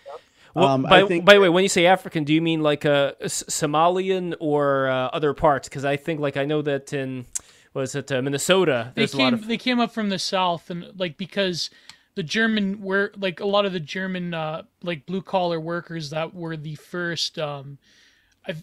Well, 0.55 0.67
Um, 0.67 0.83
by, 0.83 1.01
I 1.01 1.05
think 1.05 1.23
by 1.23 1.35
the 1.35 1.39
way, 1.41 1.49
when 1.49 1.63
you 1.63 1.69
say 1.69 1.85
African, 1.85 2.23
do 2.23 2.33
you 2.33 2.41
mean 2.41 2.61
like 2.61 2.85
a, 2.85 3.15
S- 3.21 3.43
Somalian 3.47 4.35
or 4.39 4.87
uh, 4.87 5.07
other 5.07 5.33
parts? 5.33 5.67
Because 5.67 5.85
I 5.85 5.97
think, 5.97 6.19
like, 6.19 6.37
I 6.37 6.45
know 6.45 6.61
that 6.63 6.93
in 6.93 7.25
was 7.73 7.95
it 7.95 8.11
uh, 8.11 8.21
Minnesota? 8.21 8.91
they 8.95 9.01
There's 9.01 9.13
a 9.13 9.17
lot 9.17 9.23
came 9.25 9.33
of 9.33 9.47
they 9.47 9.57
came 9.57 9.79
up 9.79 9.91
from 9.93 10.09
the 10.09 10.19
south 10.19 10.69
and 10.69 10.85
like 10.97 11.17
because 11.17 11.69
the 12.15 12.23
German 12.23 12.81
were 12.81 13.11
like 13.17 13.39
a 13.39 13.45
lot 13.47 13.65
of 13.65 13.73
the 13.73 13.79
German 13.79 14.33
uh 14.33 14.63
like 14.83 15.05
blue 15.05 15.21
collar 15.21 15.59
workers 15.59 16.09
that 16.11 16.33
were 16.33 16.55
the 16.55 16.75
first 16.75 17.39
um 17.39 17.77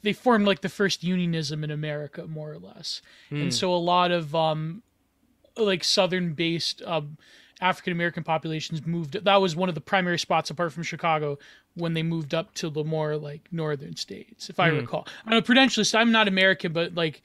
they 0.03 0.12
formed 0.12 0.47
like 0.47 0.61
the 0.61 0.69
first 0.69 1.03
unionism 1.03 1.65
in 1.65 1.70
America 1.70 2.27
more 2.27 2.53
or 2.53 2.59
less. 2.59 3.01
Hmm. 3.31 3.43
And 3.43 3.55
so 3.55 3.73
a 3.74 3.77
lot 3.77 4.11
of 4.11 4.35
um 4.35 4.82
like 5.57 5.82
southern 5.85 6.35
based 6.35 6.82
um 6.87 7.16
African 7.61 7.93
American 7.93 8.23
populations 8.23 8.87
moved 8.87 9.12
that 9.24 9.37
was 9.41 9.57
one 9.57 9.69
of 9.69 9.74
the 9.74 9.81
primary 9.81 10.19
spots 10.19 10.51
apart 10.51 10.73
from 10.73 10.82
Chicago 10.82 11.39
when 11.74 11.95
they 11.95 12.03
moved 12.03 12.35
up 12.35 12.55
to 12.55 12.70
the 12.70 12.85
more 12.85 13.16
like 13.16 13.49
northern 13.51 13.97
states 13.97 14.49
if 14.49 14.61
I 14.61 14.69
Hmm. 14.69 14.77
recall. 14.77 15.09
I'm 15.27 15.37
a 15.39 15.43
prudentialist, 15.43 15.95
I'm 15.99 16.12
not 16.12 16.28
American 16.28 16.73
but 16.73 16.95
like 16.95 17.23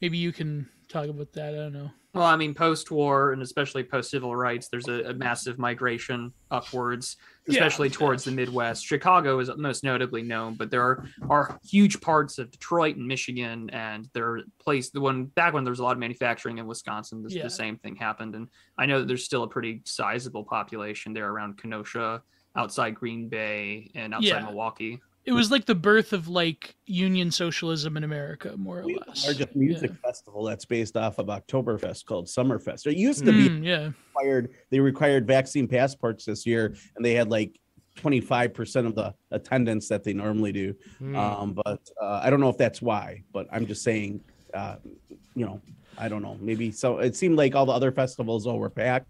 maybe 0.00 0.18
you 0.18 0.32
can 0.32 0.68
talk 0.94 1.08
about 1.08 1.32
that, 1.32 1.54
I 1.54 1.56
don't 1.56 1.72
know. 1.72 1.90
Well, 2.14 2.24
I 2.24 2.36
mean, 2.36 2.54
post-war 2.54 3.32
and 3.32 3.42
especially 3.42 3.82
post-civil 3.82 4.36
rights, 4.36 4.68
there's 4.68 4.86
a, 4.86 5.10
a 5.10 5.14
massive 5.14 5.58
migration 5.58 6.32
upwards, 6.52 7.16
Yeah. 7.48 7.54
especially 7.54 7.90
towards 7.90 8.22
the 8.22 8.30
Midwest. 8.30 8.86
Chicago 8.86 9.40
is 9.40 9.50
most 9.56 9.82
notably 9.82 10.22
known, 10.22 10.54
but 10.54 10.70
there 10.70 10.82
are, 10.82 11.04
are 11.28 11.58
huge 11.68 12.00
parts 12.00 12.38
of 12.38 12.52
Detroit 12.52 12.94
and 12.96 13.06
Michigan, 13.08 13.68
and 13.70 14.08
there 14.14 14.28
are 14.30 14.40
place 14.62 14.90
the 14.90 15.00
one 15.00 15.24
back 15.24 15.54
when 15.54 15.64
there 15.64 15.72
was 15.72 15.80
a 15.80 15.82
lot 15.82 15.92
of 15.92 15.98
manufacturing 15.98 16.58
in 16.58 16.66
Wisconsin, 16.68 17.22
the, 17.24 17.30
Yeah. 17.30 17.42
the 17.42 17.50
same 17.50 17.78
thing 17.78 17.96
happened. 17.96 18.36
And 18.36 18.48
I 18.78 18.86
know 18.86 19.00
that 19.00 19.08
there's 19.08 19.24
still 19.24 19.42
a 19.42 19.48
pretty 19.48 19.82
sizable 19.84 20.44
population 20.44 21.12
there 21.14 21.28
around 21.28 21.58
Kenosha, 21.58 22.22
outside 22.54 22.94
Green 22.94 23.28
Bay, 23.28 23.90
and 23.96 24.14
outside 24.14 24.28
Yeah. 24.28 24.44
Milwaukee. 24.44 25.00
It 25.24 25.32
was 25.32 25.50
like 25.50 25.64
the 25.66 25.74
birth 25.74 26.12
of 26.12 26.28
like 26.28 26.76
union 26.86 27.30
socialism 27.30 27.96
in 27.96 28.04
America, 28.04 28.56
more 28.56 28.80
or 28.80 28.84
we 28.84 28.94
the 28.94 29.00
less. 29.08 29.24
largest 29.26 29.56
music 29.56 29.90
festival 30.04 30.44
that's 30.44 30.64
based 30.64 30.96
off 30.96 31.18
of 31.18 31.26
Oktoberfest 31.26 32.04
called 32.04 32.26
Summerfest. 32.26 32.86
It 32.86 32.96
used 32.96 33.24
to 33.24 33.32
be 33.32 33.48
Mm, 33.48 33.64
yeah, 33.64 33.90
required 34.14 34.50
they 34.70 34.80
required 34.80 35.26
vaccine 35.26 35.66
passports 35.68 36.24
this 36.24 36.44
year 36.46 36.74
and 36.96 37.04
they 37.04 37.14
had 37.14 37.30
like 37.30 37.58
25% 37.96 38.86
of 38.86 38.94
the 38.96 39.14
attendance 39.30 39.88
that 39.88 40.02
they 40.04 40.12
normally 40.12 40.50
do 40.52 40.74
Hmm. 40.98 41.14
um 41.16 41.52
but 41.54 41.80
uh, 42.02 42.20
i 42.24 42.28
don't 42.28 42.40
know 42.40 42.48
if 42.48 42.58
that's 42.58 42.82
why 42.82 43.22
but 43.32 43.46
i'm 43.52 43.66
just 43.66 43.84
saying 43.84 44.20
uh 44.52 44.76
you 45.36 45.46
know 45.46 45.60
i 45.96 46.08
don't 46.08 46.22
know 46.22 46.36
maybe 46.40 46.72
so 46.72 46.98
it 46.98 47.14
seemed 47.14 47.36
like 47.36 47.54
all 47.54 47.66
the 47.66 47.72
other 47.72 47.92
festivals 47.92 48.48
all 48.48 48.58
were 48.58 48.68
packed 48.70 49.06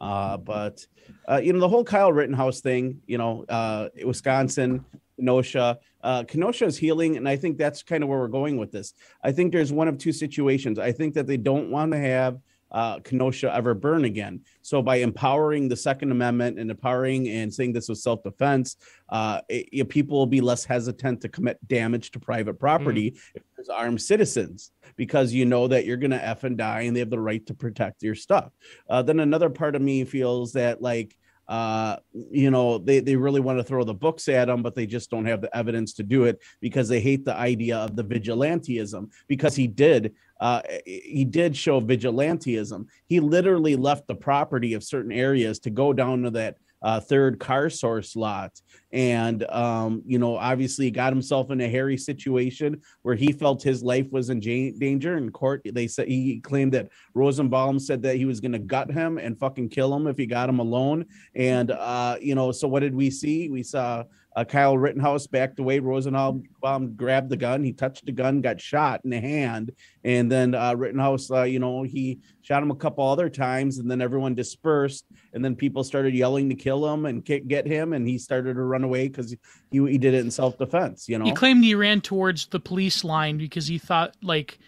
uh 0.00 0.36
but 0.36 0.84
uh 1.30 1.40
you 1.42 1.52
know 1.54 1.60
the 1.60 1.68
whole 1.68 1.82
kyle 1.84 2.12
rittenhouse 2.12 2.60
thing 2.60 3.00
you 3.06 3.16
know 3.16 3.44
uh 3.48 3.88
wisconsin 4.04 4.84
kenosha 5.16 5.78
uh 6.02 6.22
kenosha 6.24 6.64
is 6.64 6.76
healing 6.76 7.16
and 7.16 7.28
i 7.28 7.36
think 7.36 7.58
that's 7.58 7.82
kind 7.82 8.02
of 8.02 8.08
where 8.08 8.18
we're 8.18 8.28
going 8.28 8.56
with 8.56 8.70
this 8.70 8.92
i 9.24 9.32
think 9.32 9.52
there's 9.52 9.72
one 9.72 9.88
of 9.88 9.98
two 9.98 10.12
situations 10.12 10.78
i 10.78 10.92
think 10.92 11.14
that 11.14 11.26
they 11.26 11.36
don't 11.36 11.70
want 11.70 11.92
to 11.92 11.98
have 11.98 12.38
uh, 12.72 12.98
Kenosha 12.98 13.54
ever 13.54 13.74
burn 13.74 14.04
again. 14.06 14.40
So 14.60 14.82
by 14.82 14.96
empowering 14.96 15.68
the 15.68 15.76
Second 15.76 16.10
Amendment 16.10 16.58
and 16.58 16.68
empowering 16.68 17.28
and 17.28 17.54
saying 17.54 17.72
this 17.72 17.88
was 17.88 18.02
self-defense, 18.02 18.76
uh, 19.08 19.40
it- 19.48 19.68
it- 19.72 19.88
people 19.88 20.18
will 20.18 20.26
be 20.26 20.40
less 20.40 20.64
hesitant 20.64 21.20
to 21.20 21.28
commit 21.28 21.58
damage 21.68 22.10
to 22.10 22.18
private 22.18 22.58
property 22.58 23.14
if 23.36 23.42
there's 23.56 23.68
armed 23.68 24.02
citizens 24.02 24.72
because 24.96 25.32
you 25.32 25.44
know 25.46 25.68
that 25.68 25.86
you're 25.86 25.96
going 25.96 26.10
to 26.10 26.22
f 26.22 26.42
and 26.42 26.58
die 26.58 26.80
and 26.82 26.94
they 26.96 27.00
have 27.00 27.08
the 27.08 27.20
right 27.20 27.46
to 27.46 27.54
protect 27.54 28.02
your 28.02 28.16
stuff. 28.16 28.50
Uh, 28.90 29.00
then 29.00 29.20
another 29.20 29.48
part 29.48 29.76
of 29.76 29.80
me 29.80 30.04
feels 30.04 30.52
that 30.54 30.82
like 30.82 31.16
uh 31.48 31.96
you 32.12 32.50
know 32.50 32.78
they 32.78 33.00
they 33.00 33.14
really 33.14 33.40
want 33.40 33.58
to 33.58 33.64
throw 33.64 33.84
the 33.84 33.94
books 33.94 34.28
at 34.28 34.48
him, 34.48 34.62
but 34.62 34.74
they 34.74 34.86
just 34.86 35.10
don't 35.10 35.26
have 35.26 35.40
the 35.40 35.56
evidence 35.56 35.92
to 35.94 36.02
do 36.02 36.24
it 36.24 36.40
because 36.60 36.88
they 36.88 37.00
hate 37.00 37.24
the 37.24 37.34
idea 37.34 37.76
of 37.76 37.96
the 37.96 38.04
vigilanteism 38.04 39.10
because 39.28 39.54
he 39.54 39.66
did 39.66 40.12
uh, 40.40 40.60
he 40.84 41.24
did 41.24 41.56
show 41.56 41.80
vigilanteism. 41.80 42.86
He 43.06 43.20
literally 43.20 43.76
left 43.76 44.06
the 44.06 44.14
property 44.14 44.74
of 44.74 44.84
certain 44.84 45.12
areas 45.12 45.58
to 45.60 45.70
go 45.70 45.92
down 45.92 46.22
to 46.22 46.30
that 46.32 46.56
uh, 46.86 47.00
third 47.00 47.40
car 47.40 47.68
source 47.68 48.14
lot, 48.14 48.52
and 48.92 49.42
um, 49.50 50.02
you 50.06 50.20
know, 50.20 50.36
obviously, 50.36 50.88
got 50.88 51.12
himself 51.12 51.50
in 51.50 51.60
a 51.60 51.68
hairy 51.68 51.96
situation 51.96 52.80
where 53.02 53.16
he 53.16 53.32
felt 53.32 53.60
his 53.60 53.82
life 53.82 54.06
was 54.12 54.30
in 54.30 54.38
danger. 54.38 55.16
In 55.16 55.32
court, 55.32 55.62
they 55.64 55.88
said 55.88 56.06
he 56.06 56.38
claimed 56.38 56.72
that 56.74 56.90
Rosenbaum 57.12 57.80
said 57.80 58.02
that 58.02 58.14
he 58.14 58.24
was 58.24 58.38
going 58.38 58.52
to 58.52 58.60
gut 58.60 58.88
him 58.88 59.18
and 59.18 59.36
fucking 59.36 59.68
kill 59.70 59.92
him 59.92 60.06
if 60.06 60.16
he 60.16 60.26
got 60.26 60.48
him 60.48 60.60
alone. 60.60 61.06
And 61.34 61.72
uh, 61.72 62.18
you 62.20 62.36
know, 62.36 62.52
so 62.52 62.68
what 62.68 62.80
did 62.80 62.94
we 62.94 63.10
see? 63.10 63.48
We 63.48 63.64
saw 63.64 64.04
uh, 64.36 64.44
Kyle 64.44 64.76
Rittenhouse 64.76 65.26
backed 65.26 65.58
away. 65.58 65.78
Rosenbaum 65.78 66.94
grabbed 66.94 67.30
the 67.30 67.38
gun. 67.38 67.64
He 67.64 67.72
touched 67.72 68.04
the 68.04 68.12
gun, 68.12 68.42
got 68.42 68.60
shot 68.60 69.00
in 69.02 69.10
the 69.10 69.20
hand, 69.20 69.72
and 70.04 70.30
then 70.30 70.54
uh, 70.54 70.74
Rittenhouse, 70.74 71.30
uh, 71.30 71.44
you 71.44 71.58
know, 71.58 71.82
he 71.82 72.20
shot 72.42 72.62
him 72.62 72.70
a 72.70 72.76
couple 72.76 73.08
other 73.08 73.30
times, 73.30 73.78
and 73.78 73.90
then 73.90 74.02
everyone 74.02 74.34
dispersed, 74.34 75.06
and 75.32 75.42
then 75.42 75.56
people 75.56 75.82
started 75.82 76.14
yelling 76.14 76.50
to 76.50 76.54
kill 76.54 76.86
him 76.86 77.06
and 77.06 77.24
get 77.24 77.66
him, 77.66 77.94
and 77.94 78.06
he 78.06 78.18
started 78.18 78.54
to 78.54 78.62
run 78.62 78.84
away 78.84 79.08
because 79.08 79.34
he, 79.70 79.78
he 79.78 79.96
did 79.96 80.12
it 80.12 80.20
in 80.20 80.30
self 80.30 80.58
defense. 80.58 81.08
You 81.08 81.18
know, 81.18 81.24
he 81.24 81.32
claimed 81.32 81.64
he 81.64 81.74
ran 81.74 82.02
towards 82.02 82.46
the 82.48 82.60
police 82.60 83.04
line 83.04 83.38
because 83.38 83.66
he 83.68 83.78
thought 83.78 84.16
like, 84.22 84.58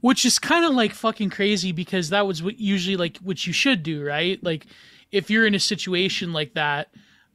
which 0.00 0.26
is 0.26 0.40
kind 0.40 0.64
of 0.64 0.72
like 0.72 0.92
fucking 0.92 1.30
crazy 1.30 1.70
because 1.70 2.10
that 2.10 2.26
was 2.26 2.42
what 2.42 2.58
usually 2.58 2.96
like 2.96 3.18
what 3.18 3.46
you 3.46 3.52
should 3.52 3.84
do, 3.84 4.04
right? 4.04 4.42
Like, 4.42 4.66
if 5.12 5.30
you're 5.30 5.46
in 5.46 5.54
a 5.54 5.60
situation 5.60 6.32
like 6.32 6.54
that. 6.54 6.88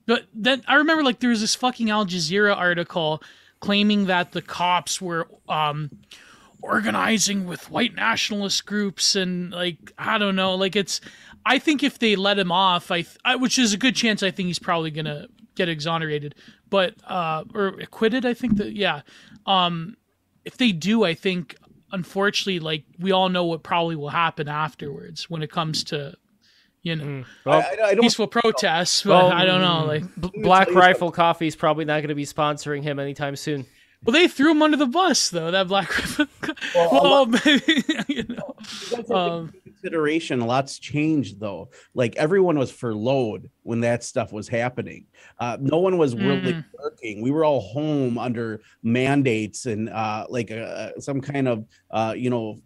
But 0.09 0.27
then 0.33 0.63
I 0.67 0.75
remember 0.75 1.03
like 1.03 1.19
there 1.19 1.29
was 1.29 1.41
this 1.41 1.55
fucking 1.55 1.89
Al 1.89 2.05
Jazeera 2.05 2.55
article 2.55 3.21
claiming 3.59 4.05
that 4.05 4.31
the 4.31 4.41
cops 4.41 5.01
were 5.01 5.27
um 5.47 5.89
organizing 6.61 7.45
with 7.45 7.69
white 7.71 7.95
nationalist 7.95 8.65
groups 8.65 9.15
and 9.15 9.51
like 9.51 9.93
I 9.97 10.17
don't 10.17 10.35
know 10.35 10.55
like 10.55 10.75
it's 10.75 10.99
I 11.45 11.57
think 11.57 11.83
if 11.83 11.99
they 11.99 12.17
let 12.17 12.37
him 12.37 12.51
off 12.51 12.91
I, 12.91 13.05
I 13.23 13.37
which 13.37 13.57
is 13.57 13.71
a 13.71 13.77
good 13.77 13.95
chance 13.95 14.21
I 14.23 14.31
think 14.31 14.47
he's 14.47 14.59
probably 14.59 14.91
going 14.91 15.05
to 15.05 15.29
get 15.55 15.69
exonerated 15.69 16.35
but 16.69 16.95
uh, 17.05 17.43
or 17.53 17.67
acquitted. 17.79 18.25
I 18.25 18.33
think 18.33 18.57
that 18.57 18.75
yeah. 18.75 19.01
Um, 19.45 19.97
if 20.45 20.57
they 20.57 20.71
do, 20.71 21.03
I 21.03 21.13
think 21.13 21.55
unfortunately, 21.91 22.59
like 22.59 22.83
we 22.99 23.11
all 23.11 23.29
know 23.29 23.45
what 23.45 23.63
probably 23.63 23.95
will 23.95 24.09
happen 24.09 24.47
afterwards 24.47 25.29
when 25.29 25.41
it 25.41 25.51
comes 25.51 25.83
to 25.85 26.15
you 26.83 26.95
know 26.95 27.03
Mm. 27.03 27.25
Well, 27.45 27.59
I, 27.59 27.61
I- 27.83 27.87
I 27.89 27.93
don't 27.95 28.01
peaceful 28.03 28.27
protests. 28.27 29.03
But 29.03 29.09
Well, 29.09 29.31
I 29.31 29.45
don't 29.45 29.61
know, 29.61 29.85
like. 29.85 30.03
B- 30.19 30.41
Black 30.43 30.69
Rifle 30.73 31.11
Coffee 31.11 31.47
is 31.47 31.55
probably 31.55 31.85
not 31.85 31.97
going 31.99 32.09
to 32.09 32.15
be 32.15 32.25
sponsoring 32.25 32.83
him 32.83 32.99
anytime 32.99 33.35
soon. 33.35 33.65
Well, 34.05 34.13
they 34.13 34.29
threw 34.29 34.51
him 34.51 34.61
under 34.61 34.77
the 34.77 34.85
bus 34.87 35.29
though. 35.29 35.51
That 35.51 35.67
black. 35.67 35.91
Well, 36.75 36.89
a 36.95 37.03
well, 37.03 37.25
maybe 37.25 37.83
you 38.07 38.23
know. 38.29 38.55
That's, 38.91 39.11
Um, 39.11 39.51
consideration. 39.63 40.39
A 40.39 40.45
lot's 40.45 40.79
changed 40.79 41.39
though. 41.39 41.69
Like 41.93 42.15
everyone 42.15 42.57
was 42.57 42.71
furloughed 42.71 43.49
when 43.63 43.81
that 43.81 44.03
stuff 44.03 44.31
was 44.31 44.47
happening. 44.47 45.05
Uh, 45.39 45.57
no 45.59 45.79
one 45.79 45.97
was 45.97 46.15
really 46.15 46.53
Mm. 46.53 46.65
working. 46.81 47.21
We 47.21 47.31
were 47.31 47.43
all 47.43 47.59
home 47.59 48.17
under 48.17 48.61
mandates 48.83 49.65
and 49.65 49.89
uh, 49.89 50.27
like 50.29 50.49
uh, 50.51 50.91
some 50.99 51.19
kind 51.21 51.47
of 51.49 51.65
uh, 51.91 52.13
you 52.15 52.29
know 52.29 52.57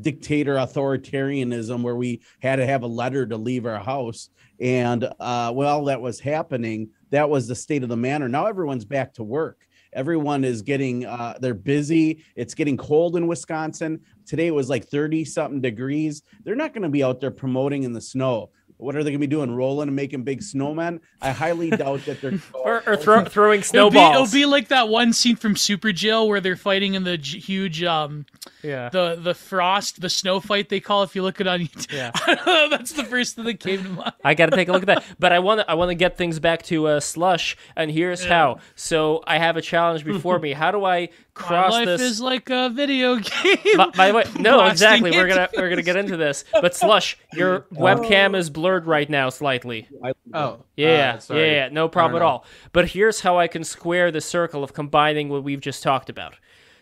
dictator 0.00 0.54
authoritarianism 0.54 1.82
where 1.82 1.96
we 1.96 2.22
had 2.40 2.56
to 2.56 2.66
have 2.66 2.82
a 2.82 2.86
letter 2.86 3.26
to 3.26 3.36
leave 3.36 3.66
our 3.66 3.78
house. 3.78 4.30
And 4.60 5.08
uh, 5.20 5.52
while 5.52 5.84
that 5.84 6.00
was 6.00 6.20
happening, 6.20 6.90
that 7.10 7.28
was 7.28 7.48
the 7.48 7.54
state 7.54 7.82
of 7.82 7.88
the 7.88 7.96
manor. 7.96 8.28
Now 8.28 8.46
everyone's 8.46 8.84
back 8.84 9.14
to 9.14 9.22
work. 9.22 9.66
Everyone 9.92 10.44
is 10.44 10.62
getting, 10.62 11.06
uh, 11.06 11.34
they're 11.40 11.54
busy. 11.54 12.24
It's 12.34 12.54
getting 12.54 12.76
cold 12.76 13.16
in 13.16 13.28
Wisconsin. 13.28 14.00
Today 14.26 14.48
it 14.48 14.54
was 14.54 14.68
like 14.68 14.86
30 14.86 15.24
something 15.24 15.60
degrees. 15.60 16.22
They're 16.42 16.56
not 16.56 16.72
going 16.72 16.82
to 16.82 16.88
be 16.88 17.04
out 17.04 17.20
there 17.20 17.30
promoting 17.30 17.84
in 17.84 17.92
the 17.92 18.00
snow. 18.00 18.50
What 18.76 18.96
are 18.96 19.04
they 19.04 19.10
going 19.10 19.20
to 19.20 19.26
be 19.26 19.30
doing? 19.30 19.54
Rolling 19.54 19.88
and 19.88 19.96
making 19.96 20.24
big 20.24 20.40
snowmen? 20.40 21.00
I 21.22 21.30
highly 21.30 21.70
doubt 21.70 22.04
that 22.06 22.20
they're. 22.20 22.38
Or, 22.54 22.82
or 22.86 22.96
throw, 22.96 23.22
throwing 23.26 23.60
It'll 23.60 23.90
be, 23.90 23.96
snowballs. 23.96 24.32
it'll 24.34 24.40
be 24.40 24.46
like 24.46 24.68
that 24.68 24.88
one 24.88 25.12
scene 25.12 25.36
from 25.36 25.54
Super 25.54 25.92
Jail 25.92 26.26
where 26.26 26.40
they're 26.40 26.56
fighting 26.56 26.94
in 26.94 27.04
the 27.04 27.18
j- 27.18 27.38
huge 27.38 27.82
um 27.82 28.24
yeah. 28.62 28.88
the 28.88 29.16
the 29.20 29.34
frost 29.34 30.00
the 30.00 30.08
snow 30.08 30.40
fight 30.40 30.70
they 30.70 30.80
call 30.80 31.02
if 31.02 31.14
you 31.14 31.22
look 31.22 31.42
it 31.42 31.46
on 31.46 31.60
YouTube. 31.60 31.92
Yeah. 31.92 32.10
That's 32.70 32.92
the 32.92 33.04
first 33.04 33.36
thing 33.36 33.44
that 33.44 33.60
came 33.60 33.82
to 33.82 33.88
mind. 33.90 34.12
I 34.24 34.32
got 34.32 34.46
to 34.46 34.56
take 34.56 34.68
a 34.68 34.72
look 34.72 34.82
at 34.82 34.86
that. 34.86 35.04
But 35.18 35.32
I 35.32 35.40
want 35.40 35.60
to 35.60 35.70
I 35.70 35.74
want 35.74 35.90
to 35.90 35.94
get 35.94 36.16
things 36.16 36.38
back 36.40 36.62
to 36.64 36.86
uh, 36.86 37.00
slush, 37.00 37.54
and 37.76 37.90
here's 37.90 38.24
how. 38.24 38.60
So 38.76 39.22
I 39.26 39.36
have 39.38 39.58
a 39.58 39.62
challenge 39.62 40.04
before 40.06 40.38
me. 40.44 40.52
How 40.54 40.70
do 40.70 40.86
I 40.86 41.10
My 41.50 41.68
life 41.68 41.86
this? 41.86 42.00
is 42.00 42.20
like 42.20 42.48
a 42.50 42.70
video 42.70 43.16
game. 43.42 43.56
by, 43.76 43.90
by 43.90 44.08
the 44.08 44.14
way, 44.14 44.24
no, 44.38 44.64
exactly. 44.66 45.10
We're 45.10 45.26
gonna 45.26 45.48
we're 45.56 45.68
gonna 45.68 45.82
get 45.82 45.96
into 45.96 46.16
this. 46.16 46.44
But 46.52 46.74
slush, 46.76 47.18
your 47.32 47.60
webcam 47.72 48.36
is 48.36 48.50
blurred 48.50 48.86
right 48.86 49.10
now 49.10 49.30
slightly. 49.30 49.88
Oh, 50.32 50.60
Yeah, 50.76 51.14
uh, 51.16 51.18
sorry. 51.18 51.40
yeah, 51.40 51.52
yeah, 51.64 51.68
no 51.70 51.88
problem 51.88 52.22
at 52.22 52.24
all. 52.24 52.44
But 52.72 52.90
here's 52.90 53.20
how 53.20 53.38
I 53.38 53.48
can 53.48 53.64
square 53.64 54.10
the 54.12 54.20
circle 54.20 54.62
of 54.62 54.72
combining 54.74 55.28
what 55.28 55.42
we've 55.42 55.60
just 55.60 55.82
talked 55.82 56.08
about. 56.08 56.34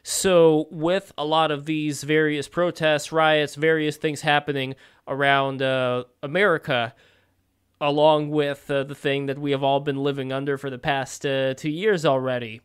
So, 0.04 0.66
with 0.70 1.12
a 1.16 1.24
lot 1.24 1.50
of 1.50 1.64
these 1.64 2.02
various 2.02 2.48
protests, 2.48 3.12
riots, 3.12 3.54
various 3.54 3.96
things 3.96 4.20
happening 4.22 4.74
around 5.06 5.62
uh, 5.62 6.04
America, 6.24 6.94
along 7.80 8.30
with 8.30 8.70
uh, 8.70 8.82
the 8.84 8.94
thing 8.94 9.26
that 9.26 9.38
we 9.38 9.52
have 9.52 9.62
all 9.62 9.80
been 9.80 9.96
living 10.02 10.32
under 10.32 10.58
for 10.58 10.70
the 10.70 10.78
past 10.78 11.24
uh, 11.24 11.54
two 11.54 11.70
years 11.70 12.04
already, 12.04 12.60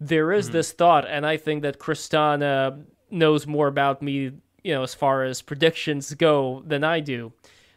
there 0.00 0.32
is 0.32 0.50
this 0.50 0.72
thought, 0.72 1.06
and 1.08 1.26
I 1.26 1.36
think 1.36 1.62
that 1.62 1.78
Kristan 1.78 2.42
uh, 2.42 2.76
knows 3.10 3.46
more 3.46 3.66
about 3.66 4.02
me, 4.02 4.32
you 4.62 4.74
know, 4.74 4.82
as 4.82 4.94
far 4.94 5.24
as 5.24 5.42
predictions 5.42 6.14
go 6.14 6.62
than 6.66 6.84
I 6.84 7.00
do. 7.00 7.32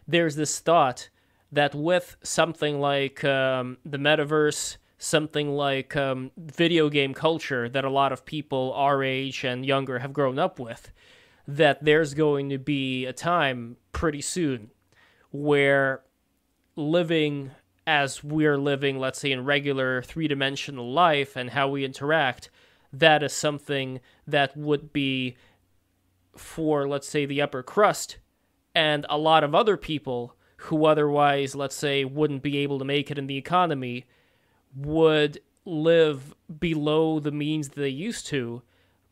There's 0.08 0.36
this 0.36 0.60
thought 0.60 1.10
that 1.52 1.74
with 1.74 2.18
something 2.24 2.80
like 2.80 3.24
um, 3.24 3.78
the 3.86 3.98
metaverse, 3.98 4.78
something 4.98 5.50
like 5.52 5.96
um, 5.96 6.32
video 6.38 6.90
game 6.90 7.14
culture 7.14 7.68
that 7.68 7.84
a 7.84 7.90
lot 7.90 8.12
of 8.12 8.26
people 8.26 8.72
our 8.76 9.04
age 9.04 9.44
and 9.44 9.66
younger 9.66 10.00
have 10.00 10.14
grown 10.14 10.38
up 10.38 10.60
with, 10.60 10.92
that 11.48 11.84
there's 11.84 12.14
going 12.14 12.50
to 12.50 12.60
be 12.60 13.06
a 13.06 13.14
time 13.14 13.78
pretty 13.92 14.22
soon 14.22 14.70
where 15.32 16.02
living 16.76 17.52
as 17.86 18.24
we're 18.24 18.58
living, 18.58 19.00
let's 19.00 19.20
say 19.20 19.32
in 19.32 19.46
regular 19.46 20.02
three 20.02 20.28
dimensional 20.28 20.92
life 20.92 21.36
and 21.36 21.52
how 21.52 21.68
we 21.68 21.84
interact, 21.84 22.50
that 22.94 23.24
is 23.24 23.34
something 23.34 24.00
that 24.28 24.56
would 24.56 24.94
be 24.94 25.36
for, 26.36 26.88
let's 26.88 27.08
say, 27.08 27.26
the 27.26 27.42
upper 27.42 27.64
crust 27.64 28.18
and 28.74 29.06
a 29.10 29.18
lot 29.18 29.44
of 29.44 29.54
other 29.54 29.78
people 29.78 30.36
who 30.58 30.86
otherwise, 30.86 31.56
let's 31.56 31.76
say, 31.76 32.06
wouldn't 32.06 32.44
be 32.44 32.58
able 32.58 32.80
to 32.80 32.86
make 32.86 33.10
it 33.12 33.18
in 33.18 33.28
the 33.28 33.38
economy 33.38 34.06
would 34.76 35.40
live 35.66 36.34
below 36.60 37.20
the 37.20 37.32
means 37.32 37.70
they 37.70 37.90
used 37.90 38.28
to, 38.28 38.62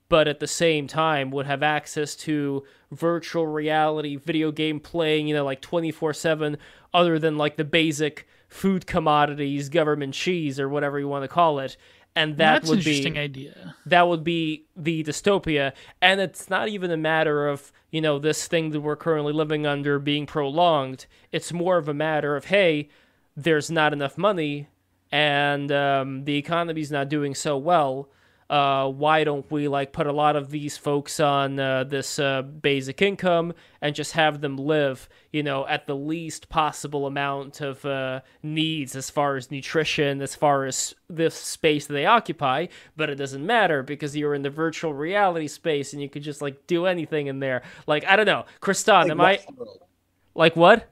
but 0.08 0.28
at 0.28 0.40
the 0.40 0.48
same 0.48 0.88
time 0.88 1.32
would 1.32 1.46
have 1.46 1.62
access 1.62 2.16
to 2.16 2.64
virtual 2.92 3.48
reality, 3.48 4.16
video 4.16 4.52
game 4.52 4.80
playing, 4.80 5.28
you 5.28 5.36
know, 5.36 5.44
like 5.44 5.62
24 5.62 6.14
7, 6.14 6.58
other 6.94 7.20
than 7.20 7.38
like 7.38 7.58
the 7.58 7.64
basic 7.64 8.28
food 8.50 8.86
commodities, 8.86 9.70
government 9.70 10.14
cheese, 10.14 10.60
or 10.60 10.68
whatever 10.68 11.00
you 11.00 11.08
want 11.08 11.24
to 11.24 11.28
call 11.30 11.60
it. 11.60 11.78
And 12.16 12.38
that 12.38 12.64
That's 12.64 12.70
would 12.70 12.80
interesting 12.80 13.14
be 13.14 13.20
idea. 13.20 13.76
that 13.86 14.08
would 14.08 14.24
be 14.24 14.66
the 14.76 15.04
dystopia 15.04 15.74
and 16.02 16.20
it's 16.20 16.50
not 16.50 16.68
even 16.68 16.90
a 16.92 16.98
matter 16.98 17.48
of 17.48 17.72
you 17.92 18.02
know 18.02 18.18
this 18.18 18.48
thing 18.48 18.72
that 18.72 18.82
we're 18.82 18.96
currently 18.96 19.32
living 19.32 19.68
under 19.68 20.00
being 20.00 20.26
prolonged 20.26 21.06
it's 21.32 21.54
more 21.54 21.78
of 21.78 21.88
a 21.88 21.94
matter 21.94 22.36
of 22.36 22.46
hey 22.46 22.90
there's 23.38 23.70
not 23.70 23.94
enough 23.94 24.18
money 24.18 24.68
and 25.12 25.72
um, 25.72 26.26
the 26.26 26.36
economy's 26.36 26.92
not 26.92 27.10
doing 27.10 27.36
so 27.36 27.56
well 27.58 28.10
uh, 28.50 28.88
why 28.90 29.24
don't 29.24 29.50
we 29.52 29.68
like 29.68 29.92
put 29.94 30.08
a 30.08 30.12
lot 30.12 30.36
of 30.36 30.50
these 30.50 30.78
folks 30.78 31.20
on 31.20 31.60
uh, 31.60 31.84
this 31.84 32.18
uh, 32.20 32.42
basic 32.42 33.02
income 33.02 33.54
and 33.82 33.96
just 33.96 34.14
have 34.14 34.42
them 34.42 34.58
live, 34.58 35.08
you 35.32 35.44
know, 35.44 35.68
at 35.68 35.86
the 35.88 35.96
least 35.96 36.50
possible 36.50 37.06
amount 37.06 37.62
of 37.62 37.86
uh, 37.86 38.22
needs 38.42 38.96
as 38.96 39.10
far 39.10 39.36
as 39.36 39.52
nutrition, 39.52 40.22
as 40.22 40.36
far 40.36 40.66
as 40.66 40.96
this 41.10 41.36
space 41.36 41.86
they 41.88 42.06
occupy. 42.06 42.68
But 42.96 43.10
it 43.10 43.16
doesn't 43.16 43.46
matter 43.46 43.84
because 43.84 44.16
you're 44.18 44.34
in 44.36 44.42
the 44.42 44.50
virtual 44.50 44.94
reality 44.94 45.48
space 45.48 45.94
and 45.94 46.02
you 46.02 46.10
can 46.10 46.24
just 46.24 46.42
like 46.42 46.66
do 46.68 46.86
anything 46.88 47.28
in 47.28 47.40
there. 47.40 47.62
Like 47.88 48.06
I 48.06 48.16
don't 48.16 48.26
know, 48.26 48.46
Kristan, 48.62 49.04
Like 49.04 49.12
am 49.12 49.22
I 49.22 49.40
like 50.36 50.56
what? 50.56 50.90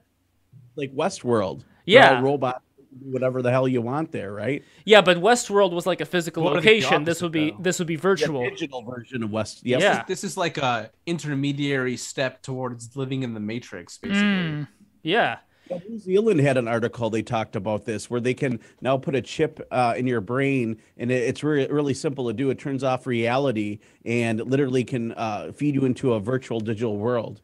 like 0.76 0.94
Westworld. 0.94 1.64
Yeah. 1.86 2.10
They're 2.10 2.14
all 2.14 2.22
robots, 2.22 2.60
do 2.60 2.67
whatever 3.02 3.42
the 3.42 3.52
hell 3.52 3.68
you 3.68 3.82
want 3.82 4.12
there, 4.12 4.32
right? 4.34 4.64
Yeah, 4.86 5.02
but 5.02 5.18
Westworld 5.18 5.72
was 5.72 5.86
like 5.86 6.02
a 6.02 6.06
physical 6.06 6.44
What 6.44 6.54
location. 6.54 7.04
This 7.04 7.22
would 7.22 7.32
be 7.32 7.52
though? 7.52 7.58
this 7.60 7.80
would 7.80 7.88
be 7.88 7.96
The 7.96 8.02
virtual. 8.02 8.44
digital 8.50 8.84
version 8.84 9.24
of 9.24 9.32
West. 9.32 9.62
Yes. 9.64 9.82
Yeah. 9.82 10.04
This 10.08 10.24
is 10.24 10.38
like 10.38 10.58
a 10.58 10.92
intermediary 11.06 11.98
step 11.98 12.42
towards 12.42 12.96
living 12.96 13.24
in 13.24 13.34
the 13.34 13.40
matrix, 13.40 13.98
basically. 13.98 14.22
Mm. 14.24 14.68
Yeah. 15.04 15.38
Yeah, 15.70 15.80
New 15.90 16.00
Zealand 16.00 16.40
had 16.40 16.56
an 16.56 16.66
article 16.70 17.10
they 17.10 17.22
talked 17.22 17.58
about 17.58 17.84
this 17.84 18.10
where 18.10 18.22
they 18.22 18.34
can 18.34 18.62
now 18.80 18.98
put 18.98 19.16
a 19.16 19.22
chip 19.22 19.60
uh, 19.70 19.96
in 19.98 20.08
your 20.08 20.22
brain 20.22 20.78
and 20.96 21.12
it, 21.12 21.24
it's 21.24 21.44
re- 21.44 21.68
really 21.68 21.94
simple 21.94 22.28
to 22.28 22.34
do. 22.34 22.50
It 22.52 22.58
turns 22.58 22.86
off 22.86 23.06
reality 23.06 23.80
and 24.06 24.40
literally 24.40 24.86
can 24.86 25.12
uh, 25.12 25.52
feed 25.54 25.76
you 25.76 25.84
into 25.84 26.14
a 26.14 26.22
virtual 26.22 26.62
digital 26.62 26.96
world. 26.98 27.42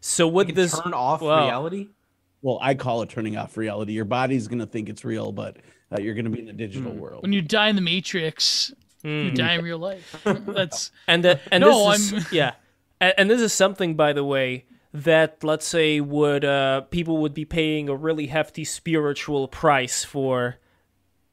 So 0.00 0.28
You 0.28 0.32
with 0.32 0.46
can 0.48 0.54
this 0.56 0.78
turn 0.80 0.94
off 0.94 1.22
well, 1.22 1.44
reality. 1.44 1.88
Well, 2.42 2.58
I 2.62 2.74
call 2.74 3.02
it 3.02 3.10
turning 3.10 3.36
off 3.36 3.56
reality. 3.56 3.92
Your 3.92 4.04
body's 4.06 4.48
going 4.48 4.60
to 4.60 4.66
think 4.66 4.88
it's 4.88 5.04
real, 5.04 5.30
but 5.32 5.58
uh, 5.92 6.00
you're 6.00 6.14
going 6.14 6.24
to 6.24 6.30
be 6.30 6.38
in 6.40 6.46
the 6.46 6.52
digital 6.52 6.92
world. 6.92 7.22
When 7.22 7.32
you 7.32 7.42
die 7.42 7.68
in 7.68 7.76
the 7.76 7.82
Matrix, 7.82 8.72
you 9.02 9.10
Mm. 9.10 9.34
die 9.34 9.54
in 9.54 9.62
real 9.64 9.78
life. 9.78 10.20
That's 10.24 10.90
And 11.06 11.24
the, 11.24 11.40
and 11.50 11.62
No, 11.62 11.90
this 11.92 12.00
is 12.00 12.12
I'm- 12.12 12.26
yeah, 12.32 12.52
and, 13.00 13.14
and 13.18 13.30
this 13.30 13.40
is 13.40 13.52
something, 13.52 13.94
by 13.94 14.12
the 14.12 14.24
way, 14.24 14.64
that 14.92 15.42
let's 15.44 15.66
say 15.66 16.00
would 16.00 16.44
uh, 16.44 16.82
people 16.82 17.18
would 17.18 17.32
be 17.34 17.44
paying 17.44 17.88
a 17.88 17.94
really 17.94 18.26
hefty 18.26 18.64
spiritual 18.64 19.46
price 19.48 20.04
for 20.04 20.56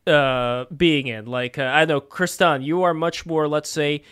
uh, 0.05 0.65
being 0.75 1.07
in. 1.07 1.25
Like 1.25 1.57
uh, 1.57 1.63
I 1.63 1.85
know, 1.85 1.99
Kristan, 2.01 2.63
you 2.63 2.83
are 2.83 2.93
much 2.93 3.25
more, 3.25 3.47
let's 3.47 3.69
say, 3.69 4.03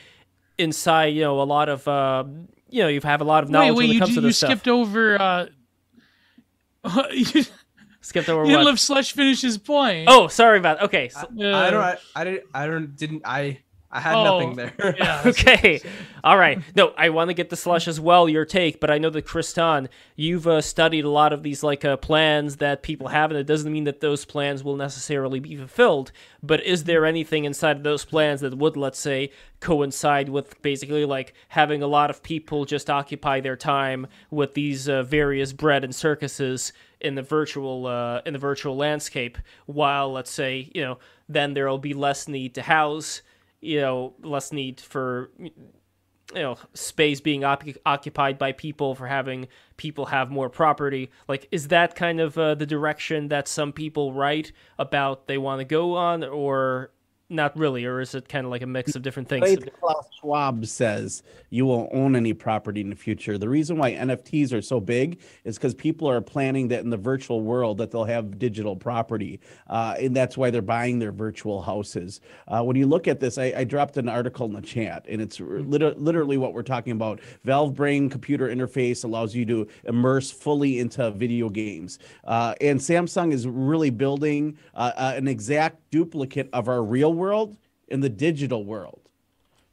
inside. 0.57 1.07
You 1.15 1.21
know, 1.21 1.41
a 1.41 1.43
lot 1.43 1.69
of 1.69 1.87
uh, 1.87 2.23
you 2.69 2.81
know, 2.81 2.87
you 2.89 2.99
have 3.01 3.21
a 3.21 3.25
lot 3.25 3.43
of 3.43 3.49
knowledge 3.49 3.69
wait. 3.75 3.75
when 3.77 3.89
it 3.89 3.93
You, 3.93 3.99
comes 3.99 4.09
to 4.11 4.15
you 4.15 4.21
this 4.21 4.37
stuff. 4.37 4.49
skipped 4.49 4.67
over. 4.67 5.49
You 7.11 7.43
Skipped 8.01 8.29
over 8.29 8.43
didn't 8.45 8.59
what? 8.59 8.65
let 8.67 8.79
Slush 8.79 9.13
finish 9.13 9.41
his 9.41 9.57
point. 9.57 10.07
Oh, 10.07 10.27
sorry 10.27 10.59
about. 10.59 10.77
That. 10.77 10.85
Okay, 10.85 11.09
so, 11.09 11.21
I 11.21 11.71
don't. 11.71 11.81
I, 11.81 11.97
I 12.15 12.23
didn't. 12.23 12.43
I 12.53 12.67
don't. 12.67 12.95
Didn't. 12.95 13.23
I. 13.25 13.61
I 13.95 14.01
had 14.01 14.15
Oh, 14.15 14.23
nothing 14.39 14.55
there. 14.57 14.95
Yeah. 14.97 15.21
Okay. 15.25 15.81
All 16.23 16.37
right. 16.37 16.59
No, 16.75 16.93
I 16.97 17.09
want 17.09 17.29
to 17.29 17.33
get 17.33 17.49
the 17.49 17.55
slush 17.55 17.87
as 17.87 17.99
well, 17.99 18.27
your 18.27 18.43
take, 18.45 18.79
but 18.81 18.91
I 18.91 18.97
know 18.97 19.09
that 19.11 19.25
Kristan, 19.25 19.87
you've 20.17 20.47
uh, 20.47 20.59
studied 20.59 21.05
a 21.05 21.09
lot 21.09 21.31
of 21.31 21.43
these 21.43 21.63
like 21.63 21.85
uh, 21.85 21.95
plans 21.95 22.57
that 22.57 22.83
people 22.83 23.07
have, 23.07 23.31
and 23.31 23.39
it 23.39 23.45
doesn't 23.45 23.71
mean 23.71 23.85
that 23.85 24.01
those 24.01 24.25
plans 24.25 24.63
will 24.63 24.75
necessarily 24.75 25.39
be 25.39 25.55
fulfilled. 25.55 26.11
But 26.43 26.61
is 26.65 26.83
there 26.83 27.05
anything 27.05 27.45
inside 27.45 27.77
of 27.77 27.83
those 27.83 28.03
plans 28.03 28.41
that 28.41 28.57
would, 28.57 28.75
let's 28.75 28.99
say, 28.99 29.31
coincide 29.61 30.27
with 30.29 30.61
basically 30.61 31.05
like 31.05 31.33
having 31.49 31.81
a 31.81 31.87
lot 31.87 32.09
of 32.09 32.21
people 32.21 32.65
just 32.65 32.89
occupy 32.89 33.39
their 33.39 33.55
time 33.55 34.07
with 34.29 34.55
these 34.55 34.89
uh, 34.89 35.03
various 35.03 35.53
bread 35.53 35.83
and 35.85 35.95
circuses 35.95 36.73
in 36.99 37.15
the 37.15 37.21
virtual 37.21 37.87
uh, 37.87 38.21
in 38.25 38.33
the 38.33 38.39
virtual 38.39 38.75
landscape, 38.75 39.37
while 39.67 40.11
let's 40.11 40.31
say 40.31 40.69
you 40.75 40.81
know 40.81 40.97
then 41.29 41.53
there 41.53 41.67
will 41.69 41.77
be 41.77 41.93
less 41.93 42.27
need 42.27 42.53
to 42.55 42.61
house 42.61 43.21
you 43.61 43.79
know 43.81 44.13
less 44.21 44.51
need 44.51 44.79
for 44.79 45.31
you 45.39 46.41
know 46.41 46.57
space 46.73 47.21
being 47.21 47.43
op- 47.43 47.63
occupied 47.85 48.37
by 48.37 48.51
people 48.51 48.95
for 48.95 49.07
having 49.07 49.47
people 49.77 50.05
have 50.07 50.31
more 50.31 50.49
property. 50.49 51.09
Like 51.27 51.47
is 51.51 51.67
that 51.69 51.95
kind 51.95 52.19
of 52.19 52.37
uh, 52.37 52.55
the 52.55 52.65
direction 52.65 53.27
that 53.29 53.47
some 53.47 53.71
people 53.71 54.13
write 54.13 54.51
about 54.77 55.27
they 55.27 55.37
want 55.37 55.59
to 55.59 55.65
go 55.65 55.95
on 55.95 56.23
or 56.23 56.91
not 57.29 57.57
really 57.57 57.85
or 57.85 58.01
is 58.01 58.13
it 58.13 58.29
kind 58.29 58.45
of 58.45 58.51
like 58.51 58.61
a 58.61 58.67
mix 58.67 58.95
of 58.95 59.01
different 59.01 59.27
things 59.27 59.57
Klaus 59.79 60.09
Schwab 60.19 60.65
says 60.65 61.23
you 61.49 61.65
won't 61.65 61.89
own 61.93 62.15
any 62.15 62.33
property 62.33 62.81
in 62.81 62.89
the 62.89 62.95
future. 62.95 63.37
The 63.37 63.47
reason 63.49 63.77
why 63.77 63.93
NFTs 63.93 64.53
are 64.53 64.61
so 64.61 64.79
big 64.79 65.21
is 65.45 65.57
because 65.57 65.73
people 65.73 66.09
are 66.09 66.21
planning 66.21 66.67
that 66.67 66.81
in 66.81 66.89
the 66.89 66.97
virtual 66.97 67.41
world 67.41 67.77
that 67.77 67.91
they'll 67.91 68.03
have 68.03 68.37
digital 68.37 68.75
property, 68.75 69.39
uh, 69.69 69.95
and 69.99 70.15
that's 70.15 70.37
why 70.37 70.49
they're 70.49 70.61
buying 70.61 70.99
their 70.99 71.11
virtual 71.13 71.61
houses. 71.61 72.19
Uh, 72.47 72.61
when 72.61 72.75
you 72.75 72.85
look 72.85 73.07
at 73.07 73.19
this, 73.19 73.37
I, 73.37 73.53
I 73.55 73.63
dropped 73.63 73.97
an 73.97 74.09
article 74.09 74.45
in 74.47 74.53
the 74.53 74.61
chat, 74.61 75.05
and 75.07 75.21
it's 75.21 75.39
lit- 75.39 75.99
literally 75.99 76.37
what 76.37 76.53
we're 76.53 76.63
talking 76.63 76.91
about. 76.91 77.21
Valve 77.45 77.73
Brain 77.73 78.09
computer 78.09 78.49
interface 78.49 79.05
allows 79.05 79.33
you 79.33 79.45
to 79.45 79.67
immerse 79.85 80.31
fully 80.31 80.79
into 80.79 81.09
video 81.11 81.49
games, 81.49 81.99
uh, 82.25 82.53
and 82.59 82.79
Samsung 82.79 83.31
is 83.31 83.47
really 83.47 83.89
building 83.89 84.57
uh, 84.73 84.91
uh, 84.95 85.13
an 85.15 85.27
exact 85.27 85.89
duplicate 85.89 86.49
of 86.51 86.67
our 86.67 86.83
real 86.83 87.13
world 87.17 87.57
in 87.87 87.99
the 87.99 88.09
digital 88.09 88.63
world. 88.63 89.01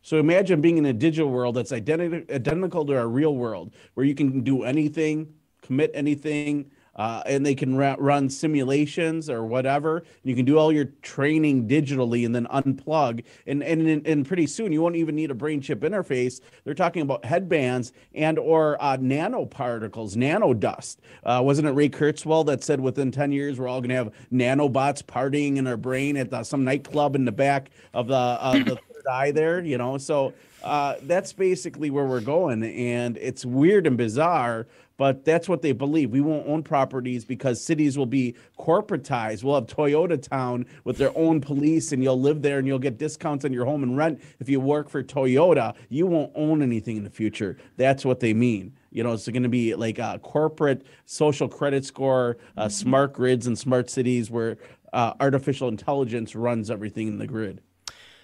So 0.02 0.18
imagine 0.18 0.60
being 0.60 0.78
in 0.78 0.86
a 0.86 0.92
digital 0.92 1.30
world 1.30 1.54
that's 1.54 1.70
identi- 1.70 2.28
identical 2.30 2.84
to 2.86 2.98
our 2.98 3.08
real 3.08 3.36
world, 3.36 3.72
where 3.94 4.04
you 4.04 4.14
can 4.14 4.40
do 4.40 4.64
anything, 4.64 5.32
commit 5.62 5.92
anything, 5.94 6.71
uh, 6.96 7.22
and 7.26 7.44
they 7.44 7.54
can 7.54 7.76
ra- 7.76 7.96
run 7.98 8.28
simulations 8.28 9.30
or 9.30 9.44
whatever. 9.44 10.04
You 10.22 10.34
can 10.34 10.44
do 10.44 10.58
all 10.58 10.72
your 10.72 10.86
training 11.02 11.68
digitally 11.68 12.26
and 12.26 12.34
then 12.34 12.46
unplug. 12.46 13.24
And, 13.46 13.62
and 13.62 14.06
and 14.06 14.26
pretty 14.26 14.46
soon 14.46 14.72
you 14.72 14.82
won't 14.82 14.96
even 14.96 15.14
need 15.14 15.30
a 15.30 15.34
brain 15.34 15.60
chip 15.60 15.80
interface. 15.80 16.40
They're 16.64 16.74
talking 16.74 17.02
about 17.02 17.24
headbands 17.24 17.92
and 18.14 18.38
or 18.38 18.76
uh, 18.80 18.96
nanoparticles, 18.98 20.16
nano 20.16 20.54
dust. 20.54 21.00
Uh, 21.24 21.40
wasn't 21.42 21.68
it 21.68 21.72
Ray 21.72 21.88
Kurzweil 21.88 22.44
that 22.46 22.62
said 22.62 22.80
within 22.80 23.10
ten 23.10 23.32
years 23.32 23.58
we're 23.58 23.68
all 23.68 23.80
going 23.80 23.90
to 23.90 23.96
have 23.96 24.12
nanobots 24.32 25.02
partying 25.02 25.56
in 25.56 25.66
our 25.66 25.76
brain 25.76 26.16
at 26.16 26.30
the, 26.30 26.42
some 26.42 26.64
nightclub 26.64 27.16
in 27.16 27.24
the 27.24 27.32
back 27.32 27.70
of 27.94 28.08
the 28.08 28.14
uh, 28.14 28.52
the 28.52 28.76
third 28.76 29.06
eye 29.10 29.30
there? 29.30 29.64
You 29.64 29.78
know, 29.78 29.98
so 29.98 30.32
uh, 30.62 30.96
that's 31.02 31.32
basically 31.32 31.90
where 31.90 32.04
we're 32.04 32.20
going, 32.20 32.62
and 32.62 33.16
it's 33.18 33.44
weird 33.44 33.86
and 33.86 33.96
bizarre. 33.96 34.66
But 34.98 35.24
that's 35.24 35.48
what 35.48 35.62
they 35.62 35.72
believe. 35.72 36.10
We 36.10 36.20
won't 36.20 36.46
own 36.46 36.62
properties 36.62 37.24
because 37.24 37.60
cities 37.60 37.98
will 37.98 38.06
be 38.06 38.36
corporatized. 38.58 39.42
We'll 39.42 39.56
have 39.56 39.66
Toyota 39.66 40.20
Town 40.22 40.64
with 40.84 40.96
their 40.96 41.10
own 41.16 41.40
police, 41.40 41.90
and 41.90 42.04
you'll 42.04 42.20
live 42.20 42.42
there 42.42 42.58
and 42.58 42.68
you'll 42.68 42.78
get 42.78 42.98
discounts 42.98 43.44
on 43.44 43.52
your 43.52 43.64
home 43.64 43.82
and 43.82 43.96
rent 43.96 44.22
if 44.38 44.48
you 44.48 44.60
work 44.60 44.88
for 44.88 45.02
Toyota. 45.02 45.74
You 45.88 46.06
won't 46.06 46.30
own 46.36 46.62
anything 46.62 46.98
in 46.98 47.04
the 47.04 47.10
future. 47.10 47.56
That's 47.76 48.04
what 48.04 48.20
they 48.20 48.32
mean. 48.32 48.76
You 48.92 49.02
know, 49.02 49.12
it's 49.12 49.26
going 49.26 49.42
to 49.42 49.48
be 49.48 49.74
like 49.74 49.98
a 49.98 50.20
corporate 50.22 50.86
social 51.06 51.48
credit 51.48 51.84
score, 51.84 52.36
uh, 52.56 52.68
smart 52.68 53.14
grids 53.14 53.46
and 53.46 53.58
smart 53.58 53.90
cities 53.90 54.30
where 54.30 54.58
uh, 54.92 55.14
artificial 55.18 55.68
intelligence 55.68 56.36
runs 56.36 56.70
everything 56.70 57.08
in 57.08 57.18
the 57.18 57.26
grid. 57.26 57.62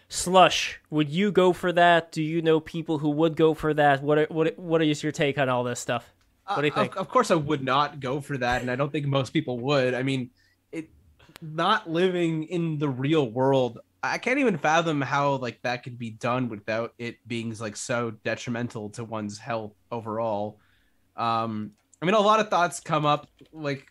Slush 0.08 0.80
would 0.90 1.08
you 1.10 1.30
go 1.30 1.52
for 1.52 1.72
that 1.72 2.10
do 2.12 2.22
you 2.22 2.40
know 2.40 2.60
people 2.60 2.98
who 2.98 3.10
would 3.10 3.36
go 3.36 3.52
for 3.54 3.74
that 3.74 4.02
what 4.02 4.18
are, 4.18 4.26
what 4.30 4.58
what 4.58 4.82
is 4.82 5.02
your 5.02 5.12
take 5.12 5.36
on 5.38 5.48
all 5.48 5.64
this 5.64 5.80
stuff 5.80 6.14
what 6.52 6.62
do 6.62 6.68
you 6.68 6.72
Uh, 6.74 6.74
think 6.74 6.96
Of, 6.96 6.96
of 6.96 7.08
course, 7.08 7.30
I 7.30 7.34
would 7.34 7.62
not 7.62 8.00
go 8.00 8.20
for 8.20 8.38
that, 8.38 8.62
and 8.62 8.70
I 8.70 8.76
don't 8.76 8.90
think 8.90 9.06
most 9.06 9.32
people 9.32 9.58
would. 9.60 9.94
I 9.94 10.02
mean, 10.02 10.30
it 10.72 10.90
not 11.42 11.88
living 11.90 12.44
in 12.44 12.78
the 12.78 12.88
real 12.88 13.30
world. 13.30 13.78
I 14.02 14.18
can't 14.18 14.38
even 14.38 14.58
fathom 14.58 15.00
how 15.02 15.36
like 15.36 15.60
that 15.62 15.82
could 15.82 15.98
be 15.98 16.10
done 16.10 16.48
without 16.48 16.94
it 16.98 17.18
being 17.26 17.54
like 17.58 17.76
so 17.76 18.12
detrimental 18.24 18.90
to 18.90 19.04
one's 19.04 19.38
health 19.38 19.74
overall. 19.90 20.58
Um, 21.16 21.72
I 22.00 22.06
mean, 22.06 22.14
a 22.14 22.20
lot 22.20 22.40
of 22.40 22.48
thoughts 22.48 22.80
come 22.80 23.04
up. 23.06 23.28
Like, 23.52 23.86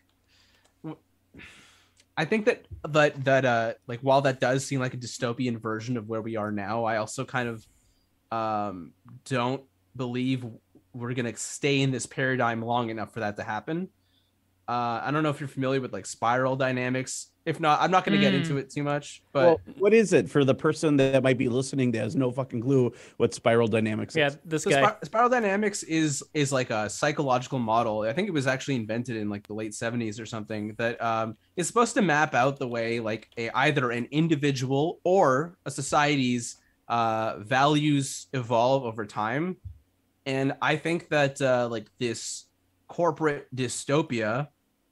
I 2.17 2.25
think 2.25 2.45
that 2.45 2.65
that 2.89 3.23
that 3.25 3.45
uh 3.45 3.73
like 3.85 3.99
while 4.01 4.21
that 4.21 4.39
does 4.39 4.65
seem 4.65 4.79
like 4.79 4.95
a 4.95 4.97
dystopian 4.97 5.61
version 5.61 5.97
of 5.97 6.09
where 6.09 6.21
we 6.21 6.35
are 6.35 6.51
now, 6.51 6.83
I 6.83 6.97
also 6.97 7.23
kind 7.23 7.47
of 7.47 7.67
um 8.31 8.93
don't 9.25 9.63
believe 9.95 10.45
we're 10.93 11.13
gonna 11.13 11.35
stay 11.37 11.81
in 11.81 11.91
this 11.91 12.07
paradigm 12.07 12.61
long 12.63 12.89
enough 12.89 13.13
for 13.13 13.19
that 13.19 13.37
to 13.37 13.43
happen. 13.43 13.89
Uh, 14.67 14.99
I 15.03 15.11
don't 15.11 15.23
know 15.23 15.29
if 15.29 15.39
you're 15.39 15.47
familiar 15.47 15.79
with 15.79 15.93
like 15.93 16.05
spiral 16.05 16.55
dynamics. 16.55 17.31
If 17.47 17.61
not, 17.61 17.81
I'm 17.81 17.91
not 17.91 18.03
gonna 18.03 18.17
get 18.17 18.33
Mm. 18.33 18.41
into 18.41 18.57
it 18.57 18.69
too 18.69 18.83
much. 18.83 19.23
But 19.31 19.45
well, 19.45 19.61
what 19.79 19.93
is 19.93 20.11
it 20.11 20.29
for 20.29 20.43
the 20.43 20.53
person 20.53 20.97
that 20.97 21.23
might 21.23 21.37
be 21.37 21.47
listening 21.47 21.91
that 21.93 21.99
has 21.99 22.15
no 22.15 22.29
fucking 22.29 22.61
clue 22.61 22.91
what 23.15 23.33
spiral 23.33 23.69
dynamics 23.69 24.15
yeah 24.17 24.27
is? 24.27 24.37
this 24.43 24.63
so 24.63 24.69
guy 24.69 24.81
spir- 24.83 24.97
spiral 25.03 25.29
dynamics 25.29 25.83
is 25.83 26.21
is 26.33 26.51
like 26.51 26.69
a 26.71 26.89
psychological 26.89 27.57
model. 27.57 28.01
I 28.01 28.11
think 28.11 28.27
it 28.27 28.31
was 28.31 28.47
actually 28.47 28.75
invented 28.75 29.15
in 29.15 29.29
like 29.29 29.47
the 29.47 29.53
late 29.53 29.71
70s 29.73 30.19
or 30.19 30.25
something 30.25 30.75
that 30.77 31.01
um, 31.01 31.37
is 31.55 31.67
supposed 31.67 31.93
to 31.95 32.01
map 32.01 32.35
out 32.35 32.59
the 32.59 32.67
way 32.67 32.99
like 32.99 33.29
a, 33.37 33.49
either 33.65 33.91
an 33.91 34.09
individual 34.11 34.99
or 35.05 35.57
a 35.65 35.71
society's 35.71 36.57
uh, 36.89 37.37
values 37.39 38.27
evolve 38.33 38.83
over 38.83 39.05
time. 39.05 39.55
And 40.25 40.53
I 40.61 40.75
think 40.75 41.07
that 41.09 41.41
uh, 41.41 41.69
like 41.71 41.87
this 41.97 42.45
corporate 42.89 43.47
dystopia 43.55 44.49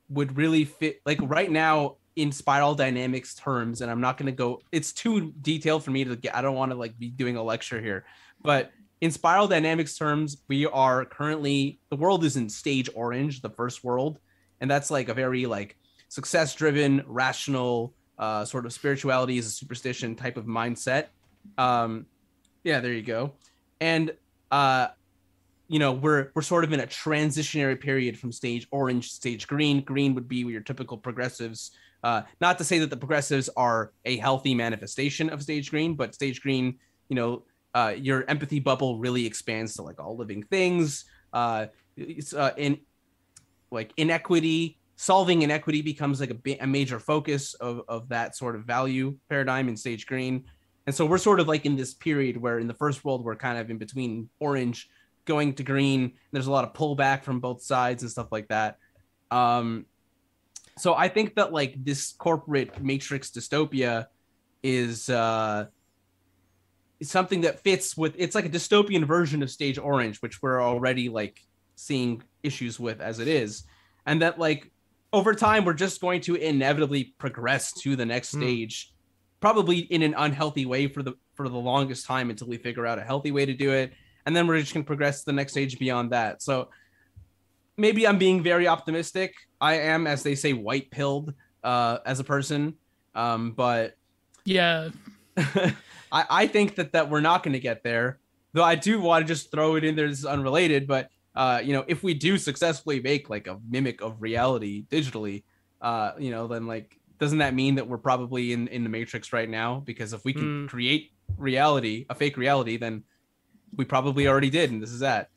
would 0.09 0.37
really 0.37 0.63
fit 0.63 1.01
like 1.05 1.19
right 1.21 1.51
now 1.51 1.97
in 2.15 2.31
spiral 2.31 2.75
dynamics 2.75 3.35
terms 3.35 3.81
and 3.81 3.91
i'm 3.91 4.01
not 4.01 4.17
going 4.17 4.27
to 4.27 4.31
go 4.31 4.61
it's 4.71 4.93
too 4.93 5.33
detailed 5.41 5.83
for 5.83 5.91
me 5.91 6.03
to 6.03 6.15
get 6.15 6.35
i 6.35 6.41
don't 6.41 6.55
want 6.55 6.71
to 6.71 6.77
like 6.77 6.97
be 6.97 7.09
doing 7.09 7.35
a 7.35 7.43
lecture 7.43 7.81
here 7.81 8.05
but 8.41 8.71
in 9.01 9.11
spiral 9.11 9.47
dynamics 9.47 9.97
terms 9.97 10.37
we 10.47 10.65
are 10.65 11.03
currently 11.05 11.79
the 11.89 11.95
world 11.95 12.23
is 12.23 12.37
in 12.37 12.49
stage 12.49 12.89
orange 12.95 13.41
the 13.41 13.49
first 13.49 13.83
world 13.83 14.19
and 14.61 14.69
that's 14.69 14.89
like 14.89 15.09
a 15.09 15.13
very 15.13 15.45
like 15.45 15.77
success 16.09 16.55
driven 16.55 17.03
rational 17.07 17.93
uh 18.17 18.45
sort 18.45 18.65
of 18.65 18.73
spirituality 18.73 19.37
is 19.37 19.45
a 19.45 19.51
superstition 19.51 20.15
type 20.15 20.37
of 20.37 20.45
mindset. 20.45 21.07
Um 21.57 22.05
yeah 22.63 22.79
there 22.79 22.93
you 22.93 23.01
go. 23.01 23.33
And 23.81 24.13
uh 24.51 24.87
you 25.67 25.79
know 25.79 25.91
we're 25.91 26.31
we're 26.33 26.41
sort 26.41 26.63
of 26.63 26.71
in 26.73 26.79
a 26.79 26.87
transitionary 26.87 27.79
period 27.79 28.17
from 28.17 28.31
stage 28.31 28.67
orange 28.71 29.11
stage 29.11 29.47
green. 29.47 29.81
Green 29.81 30.15
would 30.15 30.27
be 30.27 30.37
your 30.37 30.61
typical 30.61 30.97
progressives 30.97 31.71
uh, 32.05 32.21
not 32.39 32.57
to 32.57 32.63
say 32.63 32.79
that 32.79 32.89
the 32.89 32.97
progressives 32.97 33.49
are 33.57 33.91
a 34.05 34.15
healthy 34.17 34.55
manifestation 34.55 35.29
of 35.29 35.41
stage 35.41 35.69
green 35.69 35.95
but 35.95 36.15
stage 36.15 36.39
green 36.41 36.77
you 37.09 37.15
know 37.15 37.43
uh, 37.75 37.93
your 37.97 38.23
empathy 38.29 38.59
bubble 38.59 38.97
really 38.99 39.25
expands 39.25 39.75
to 39.75 39.81
like 39.81 39.99
all 39.99 40.15
living 40.15 40.41
things. 40.43 41.03
Uh, 41.33 41.65
it's 41.97 42.33
uh, 42.33 42.51
in 42.55 42.79
like 43.69 43.91
inequity 43.97 44.79
solving 44.95 45.41
inequity 45.41 45.81
becomes 45.81 46.21
like 46.21 46.31
a, 46.31 46.57
a 46.61 46.67
major 46.67 46.99
focus 46.99 47.53
of, 47.55 47.81
of 47.89 48.07
that 48.09 48.35
sort 48.35 48.55
of 48.55 48.63
value 48.63 49.17
paradigm 49.29 49.67
in 49.67 49.75
stage 49.75 50.05
green. 50.05 50.45
And 50.87 50.95
so 50.95 51.05
we're 51.05 51.17
sort 51.17 51.39
of 51.39 51.47
like 51.47 51.65
in 51.65 51.75
this 51.75 51.93
period 51.93 52.37
where 52.37 52.59
in 52.59 52.67
the 52.67 52.73
first 52.73 53.03
world 53.03 53.25
we're 53.25 53.35
kind 53.35 53.57
of 53.57 53.69
in 53.69 53.77
between 53.77 54.29
orange 54.39 54.89
going 55.25 55.53
to 55.55 55.63
green. 55.63 56.13
There's 56.31 56.47
a 56.47 56.51
lot 56.51 56.63
of 56.63 56.73
pullback 56.73 57.23
from 57.23 57.39
both 57.39 57.61
sides 57.61 58.03
and 58.03 58.11
stuff 58.11 58.27
like 58.31 58.47
that. 58.47 58.77
Um 59.31 59.85
so 60.77 60.93
i 60.93 61.07
think 61.07 61.35
that 61.35 61.51
like 61.53 61.75
this 61.83 62.13
corporate 62.13 62.81
matrix 62.81 63.31
dystopia 63.31 64.07
is 64.63 65.09
uh 65.09 65.65
is 66.99 67.09
something 67.09 67.41
that 67.41 67.59
fits 67.59 67.95
with 67.97 68.15
it's 68.17 68.35
like 68.35 68.45
a 68.45 68.49
dystopian 68.49 69.05
version 69.05 69.43
of 69.43 69.49
stage 69.49 69.77
orange 69.77 70.21
which 70.21 70.41
we're 70.41 70.61
already 70.61 71.09
like 71.09 71.41
seeing 71.75 72.23
issues 72.43 72.79
with 72.79 73.01
as 73.01 73.19
it 73.19 73.27
is. 73.27 73.63
And 74.05 74.21
that 74.21 74.39
like 74.39 74.71
over 75.13 75.33
time 75.33 75.65
we're 75.65 75.73
just 75.73 76.01
going 76.01 76.21
to 76.21 76.35
inevitably 76.35 77.15
progress 77.17 77.73
to 77.81 77.95
the 77.95 78.05
next 78.05 78.31
Hmm. 78.31 78.41
stage 78.41 78.93
probably 79.41 79.79
in 79.79 80.01
an 80.01 80.15
unhealthy 80.17 80.65
way 80.65 80.87
for 80.87 81.03
the 81.03 81.13
for 81.35 81.49
the 81.49 81.57
longest 81.57 82.05
time 82.05 82.29
until 82.29 82.47
we 82.47 82.57
figure 82.57 82.85
out 82.85 82.97
a 82.97 83.03
healthy 83.03 83.31
way 83.31 83.45
to 83.45 83.53
do 83.53 83.71
it. 83.71 83.91
And 84.25 84.35
then 84.35 84.47
we're 84.47 84.59
just 84.59 84.73
going 84.73 84.83
to 84.83 84.87
progress 84.87 85.19
to 85.19 85.25
the 85.27 85.33
next 85.33 85.51
stage 85.51 85.77
beyond 85.77 86.11
that. 86.11 86.41
So 86.41 86.69
maybe 87.77 88.07
i'm 88.07 88.17
being 88.17 88.41
very 88.41 88.67
optimistic 88.67 89.33
i 89.61 89.73
am 89.75 90.07
as 90.07 90.23
they 90.23 90.35
say 90.35 90.53
white 90.53 90.89
pilled 90.91 91.33
uh 91.63 91.97
as 92.05 92.19
a 92.19 92.23
person 92.23 92.73
um 93.15 93.51
but 93.51 93.95
Yeah. 94.45 94.89
I, 95.37 95.73
I 96.11 96.47
think 96.47 96.75
that 96.75 96.93
that 96.93 97.09
we're 97.09 97.21
not 97.21 97.43
going 97.43 97.53
to 97.53 97.59
get 97.59 97.83
there. 97.83 98.19
Though 98.53 98.63
I 98.63 98.75
do 98.75 99.01
want 99.01 99.25
to 99.25 99.33
just 99.33 99.51
throw 99.51 99.75
it 99.75 99.83
in 99.83 99.95
there. 99.95 100.07
This 100.07 100.19
is 100.19 100.25
unrelated, 100.25 100.87
but 100.87 101.09
uh, 101.35 101.61
you 101.63 101.73
know, 101.73 101.83
if 101.87 102.03
we 102.03 102.13
do 102.13 102.37
successfully 102.37 103.01
make 103.01 103.29
like 103.29 103.47
a 103.47 103.59
mimic 103.69 104.01
of 104.01 104.21
reality 104.21 104.85
digitally, 104.89 105.43
uh, 105.81 106.11
you 106.17 106.31
know, 106.31 106.47
then 106.47 106.67
like 106.67 106.97
doesn't 107.19 107.39
that 107.39 107.53
mean 107.53 107.75
that 107.75 107.87
we're 107.87 107.97
probably 107.97 108.53
in 108.53 108.67
in 108.69 108.83
the 108.83 108.89
matrix 108.89 109.33
right 109.33 109.49
now? 109.49 109.81
Because 109.85 110.13
if 110.13 110.23
we 110.23 110.31
can 110.33 110.65
Mm. 110.65 110.69
create 110.69 111.11
reality, 111.37 112.05
a 112.09 112.15
fake 112.15 112.37
reality, 112.37 112.77
then 112.77 113.03
we 113.75 113.83
probably 113.83 114.27
already 114.27 114.49
did, 114.49 114.71
and 114.71 114.81
this 114.81 114.91
is 114.91 114.99
that. 115.01 115.29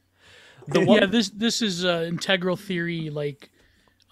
One, 0.74 0.98
yeah, 1.00 1.06
this 1.06 1.30
this 1.30 1.62
is 1.62 1.84
uh, 1.84 2.04
integral 2.08 2.56
theory, 2.56 3.10
like 3.10 3.50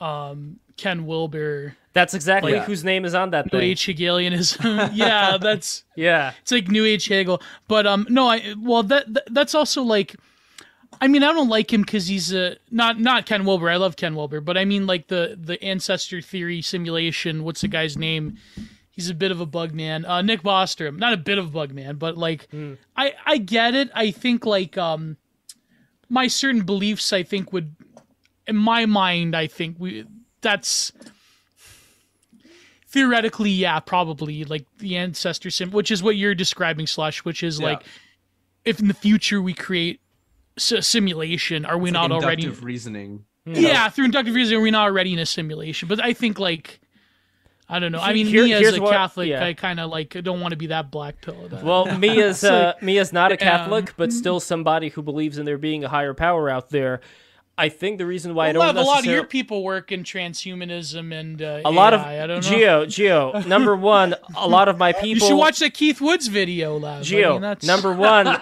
um, 0.01 0.59
Ken 0.77 1.07
Wilber, 1.07 1.77
that's 1.93 2.13
exactly 2.15 2.53
Yeah. 2.53 2.65
whose 2.65 2.85
name 2.85 3.05
is 3.05 3.15
on 3.15 3.31
that 3.31 3.47
New 3.53 3.59
thing. 3.59 3.71
Age 3.71 3.85
Hegelianism. 3.85 4.65
yeah, 4.93 5.39
that's 5.39 5.85
Yeah. 5.97 6.33
it's 6.43 6.53
like 6.53 6.69
New 6.69 6.85
Age 6.85 7.07
Hegel. 7.09 7.41
But 7.69 7.87
um, 7.87 8.07
no, 8.11 8.29
I 8.29 8.55
well 8.59 8.83
that, 8.85 9.13
that 9.15 9.25
that's 9.31 9.55
also 9.55 9.83
like, 9.83 10.15
I 11.01 11.09
mean, 11.09 11.23
I 11.23 11.33
don't 11.33 11.49
like 11.49 11.73
him 11.73 11.81
because 11.83 12.07
he's 12.07 12.33
a 12.35 12.57
not 12.71 13.01
not 13.01 13.25
Ken 13.27 13.45
Wilber. 13.47 13.71
I 13.71 13.77
love 13.77 13.97
Ken 13.97 14.15
Wilber, 14.15 14.41
but 14.43 14.59
I 14.59 14.65
mean 14.67 14.87
like 14.87 15.09
the 15.09 15.39
the 15.43 15.63
ancestor 15.63 16.21
theory 16.21 16.61
simulation. 16.63 17.45
What's 17.45 17.63
the 17.63 17.69
guy's 17.69 17.97
name? 17.97 18.37
He's 18.91 19.11
a 19.11 19.15
bit 19.15 19.31
of 19.31 19.41
a 19.41 19.47
bug 19.47 19.75
man. 19.75 20.07
Uh, 20.07 20.23
Nick 20.23 20.43
Bostrom, 20.43 20.99
not 20.99 21.13
a 21.13 21.19
bit 21.19 21.37
of 21.37 21.47
a 21.47 21.51
bug 21.51 21.73
man, 21.73 21.97
but 21.97 22.17
like 22.19 22.49
I 22.97 23.15
I 23.27 23.39
get 23.39 23.75
it. 23.75 23.91
I 23.95 24.11
think 24.11 24.45
like 24.47 24.77
um, 24.79 25.17
my 26.09 26.27
certain 26.29 26.63
beliefs. 26.63 27.13
I 27.13 27.23
think 27.23 27.53
would, 27.53 27.75
in 28.47 28.57
my 28.57 28.87
mind, 28.87 29.35
I 29.37 29.47
think 29.47 29.77
we 29.79 30.05
that's 30.41 30.93
theoretically, 32.89 33.51
yeah, 33.51 33.81
probably 33.81 34.45
like 34.45 34.67
the 34.79 34.97
ancestor 34.97 35.51
sim, 35.51 35.71
which 35.71 35.91
is 35.91 36.03
what 36.03 36.17
you're 36.17 36.35
describing, 36.35 36.87
slush. 36.87 37.25
Which 37.25 37.43
is 37.43 37.59
Yeah. 37.59 37.67
like, 37.67 37.83
if 38.65 38.81
in 38.81 38.89
the 38.89 38.95
future 38.95 39.43
we 39.43 39.55
create 39.55 40.01
a 40.73 40.83
simulation, 40.83 41.65
are 41.65 41.79
we 41.79 41.91
It's 41.91 41.95
not 41.95 42.11
like 42.11 42.23
already? 42.23 42.43
inductive 42.45 42.65
reasoning? 42.65 43.25
Yeah, 43.45 43.89
through 43.91 44.07
inductive 44.07 44.35
reasoning, 44.35 44.59
are 44.61 44.63
we 44.63 44.71
not 44.73 44.85
already 44.89 45.13
in 45.13 45.19
a 45.19 45.27
simulation? 45.27 45.89
But 45.89 46.03
I 46.05 46.13
think 46.13 46.39
like. 46.39 46.81
I 47.69 47.81
don't 47.81 47.91
know. 47.91 47.99
I 47.99 48.13
mean, 48.13 48.27
here- 48.27 48.45
me 48.45 48.53
as 48.55 48.77
a 48.77 48.81
what- 48.81 48.93
Catholic, 48.93 49.29
yeah. 49.29 49.45
I 49.45 49.53
kind 49.53 49.81
of 49.81 49.91
like 49.91 50.11
don't 50.23 50.41
want 50.41 50.53
to 50.53 50.57
be 50.57 50.69
that 50.69 50.91
black 50.91 51.21
pill. 51.21 51.49
Well, 51.63 51.87
me 51.99 52.23
as 52.23 52.45
uh, 52.45 52.75
me 52.81 52.99
as 52.99 53.13
not 53.13 53.33
a 53.33 53.35
um, 53.35 53.39
Catholic, 53.39 53.95
but 53.97 54.13
still 54.13 54.39
somebody 54.41 54.89
who 54.91 55.03
believes 55.03 55.37
in 55.39 55.45
there 55.47 55.59
being 55.59 55.83
a 55.85 55.89
higher 55.89 56.15
power 56.15 56.49
out 56.49 56.71
there. 56.71 57.01
I 57.59 57.71
think 57.71 57.97
the 57.97 58.05
reason 58.05 58.35
why 58.35 58.51
I 58.51 58.53
don't 58.53 58.61
lot, 58.61 58.77
a 58.77 58.83
lot 58.83 58.99
of 58.99 59.07
your 59.07 59.25
people 59.25 59.65
work 59.65 59.91
in 59.91 60.03
transhumanism 60.05 61.11
and 61.19 61.41
uh, 61.41 61.63
a 61.65 61.71
lot 61.71 61.95
of 61.95 62.03
I 62.03 62.27
don't 62.27 62.45
know. 62.45 62.57
Geo 62.57 62.85
Geo 62.87 63.41
number 63.47 63.75
one. 63.97 64.15
A 64.37 64.47
lot 64.47 64.69
of 64.69 64.77
my 64.77 64.93
people. 64.93 65.09
You 65.09 65.21
should 65.21 65.37
watch 65.39 65.59
the 65.59 65.71
Keith 65.71 66.01
Woods 66.03 66.27
video, 66.27 66.77
Lav. 66.79 67.01
I 67.01 67.03
Geo 67.03 67.33
mean, 67.33 67.41
that's- 67.41 67.67
number 67.67 67.95
one. 67.95 68.27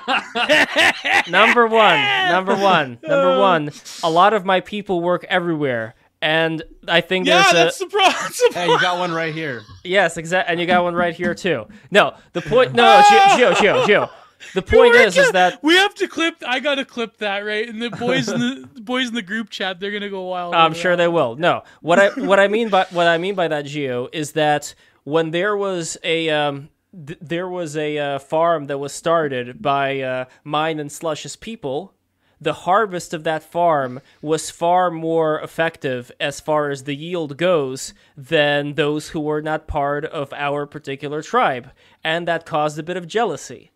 number 1.29 1.67
one. 1.67 2.01
Number 2.29 2.57
one. 2.57 2.99
Number 3.03 3.39
one. 3.39 3.71
A 4.03 4.11
lot 4.11 4.33
of 4.35 4.45
my 4.45 4.61
people 4.61 5.01
work 5.01 5.25
everywhere. 5.29 5.95
And 6.25 6.63
I 6.89 7.03
think 7.03 7.27
Yeah, 7.27 7.43
there's 7.53 7.53
that's 7.53 7.81
a 7.83 7.85
the 7.85 7.91
problem. 7.91 8.15
That's 8.23 8.39
the 8.49 8.51
Hey, 8.55 8.67
you 8.67 8.81
got 8.81 8.99
one 8.99 9.13
right 9.13 9.35
here. 9.35 9.63
yes, 9.85 10.17
exactly, 10.17 10.51
and 10.53 10.59
you 10.59 10.67
got 10.67 10.83
one 10.83 10.95
right 10.95 11.15
here 11.15 11.35
too. 11.35 11.67
No, 11.91 12.15
the 12.33 12.41
point. 12.41 12.73
No, 12.73 13.03
Geo, 13.37 13.53
Geo, 13.53 13.61
Geo, 13.61 13.87
Geo. 13.87 14.11
The 14.55 14.63
point 14.63 14.95
is, 14.95 15.19
is 15.19 15.33
that 15.33 15.63
we 15.63 15.75
have 15.77 15.95
to 15.97 16.09
clip. 16.09 16.37
I 16.47 16.61
gotta 16.61 16.87
clip 16.87 17.19
that, 17.19 17.41
right? 17.41 17.69
And 17.69 17.81
the 17.81 17.91
boys 17.91 18.29
in 18.31 18.41
the, 18.41 18.69
the 18.73 18.81
boys 18.81 19.09
in 19.09 19.15
the 19.15 19.23
group 19.23 19.51
chat, 19.51 19.81
they're 19.81 19.91
gonna 19.93 20.09
go 20.09 20.23
wild. 20.23 20.55
I'm 20.55 20.73
sure 20.73 20.93
that. 20.93 20.97
they 20.97 21.09
will. 21.09 21.37
No, 21.37 21.63
what 21.83 21.99
I 21.99 22.09
what 22.11 22.41
I 22.41 22.49
mean 22.57 22.71
by 22.71 22.87
what 22.91 23.07
I 23.07 23.19
mean 23.19 23.35
by 23.35 23.49
that, 23.49 23.67
Geo, 23.67 24.09
is 24.13 24.33
that 24.33 24.75
when 25.05 25.31
there 25.31 25.57
was 25.57 25.99
a 26.05 26.31
um, 26.31 26.71
th- 27.07 27.19
there 27.21 27.49
was 27.49 27.77
a 27.77 27.99
uh, 27.99 28.19
farm 28.19 28.67
that 28.69 28.79
was 28.79 28.93
started 28.95 29.61
by 29.61 30.01
uh, 30.01 30.25
mine 30.43 30.79
and 30.81 30.91
Slush's 30.91 31.37
people. 31.37 31.93
The 32.40 32.52
harvest 32.52 33.15
of 33.15 33.24
that 33.24 33.43
farm 33.43 34.01
was 34.20 34.51
far 34.51 34.90
more 34.90 35.40
effective 35.40 36.11
as 36.20 36.40
far 36.40 36.70
as 36.70 36.85
the 36.85 36.97
yield 36.97 37.36
goes 37.36 37.94
than 38.16 38.74
those 38.74 39.11
who 39.11 39.20
were 39.20 39.43
not 39.43 39.66
part 39.66 40.05
of 40.05 40.32
our 40.32 40.66
particular 40.66 41.23
tribe, 41.23 41.70
and 42.02 42.28
that 42.28 42.47
caused 42.47 42.78
a 42.78 42.82
bit 42.82 42.97
of 42.97 43.06
jealousy 43.06 43.70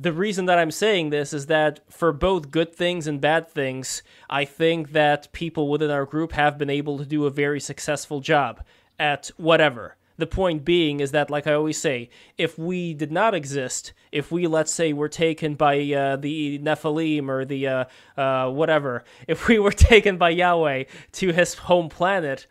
the 0.00 0.12
reason 0.14 0.46
that 0.46 0.58
I'm 0.58 0.70
saying 0.70 1.10
this 1.10 1.34
is 1.34 1.44
that 1.46 1.80
for 1.90 2.10
both 2.10 2.50
good 2.50 2.74
things 2.74 3.06
and 3.06 3.20
bad 3.20 3.46
things, 3.46 4.02
I 4.30 4.46
think 4.46 4.92
that 4.92 5.30
people 5.32 5.68
within 5.68 5.90
our 5.90 6.06
group 6.06 6.32
have 6.32 6.56
been 6.56 6.70
able 6.70 6.96
to 6.96 7.04
do 7.04 7.26
a 7.26 7.30
very 7.30 7.60
successful 7.60 8.20
job 8.20 8.62
at 8.98 9.30
whatever. 9.36 9.96
The 10.20 10.26
point 10.26 10.66
being 10.66 11.00
is 11.00 11.12
that, 11.12 11.30
like 11.30 11.46
I 11.46 11.54
always 11.54 11.78
say, 11.78 12.10
if 12.36 12.58
we 12.58 12.92
did 12.92 13.10
not 13.10 13.34
exist, 13.34 13.94
if 14.12 14.30
we, 14.30 14.46
let's 14.46 14.70
say, 14.70 14.92
were 14.92 15.08
taken 15.08 15.54
by 15.54 15.76
uh, 15.94 16.16
the 16.16 16.58
Nephilim 16.58 17.30
or 17.30 17.46
the 17.46 17.66
uh, 17.66 17.84
uh, 18.18 18.50
whatever, 18.50 19.02
if 19.26 19.48
we 19.48 19.58
were 19.58 19.72
taken 19.92 20.18
by 20.18 20.28
Yahweh 20.28 20.84
to 21.12 21.32
his 21.32 21.54
home 21.54 21.88
planet, 21.88 22.46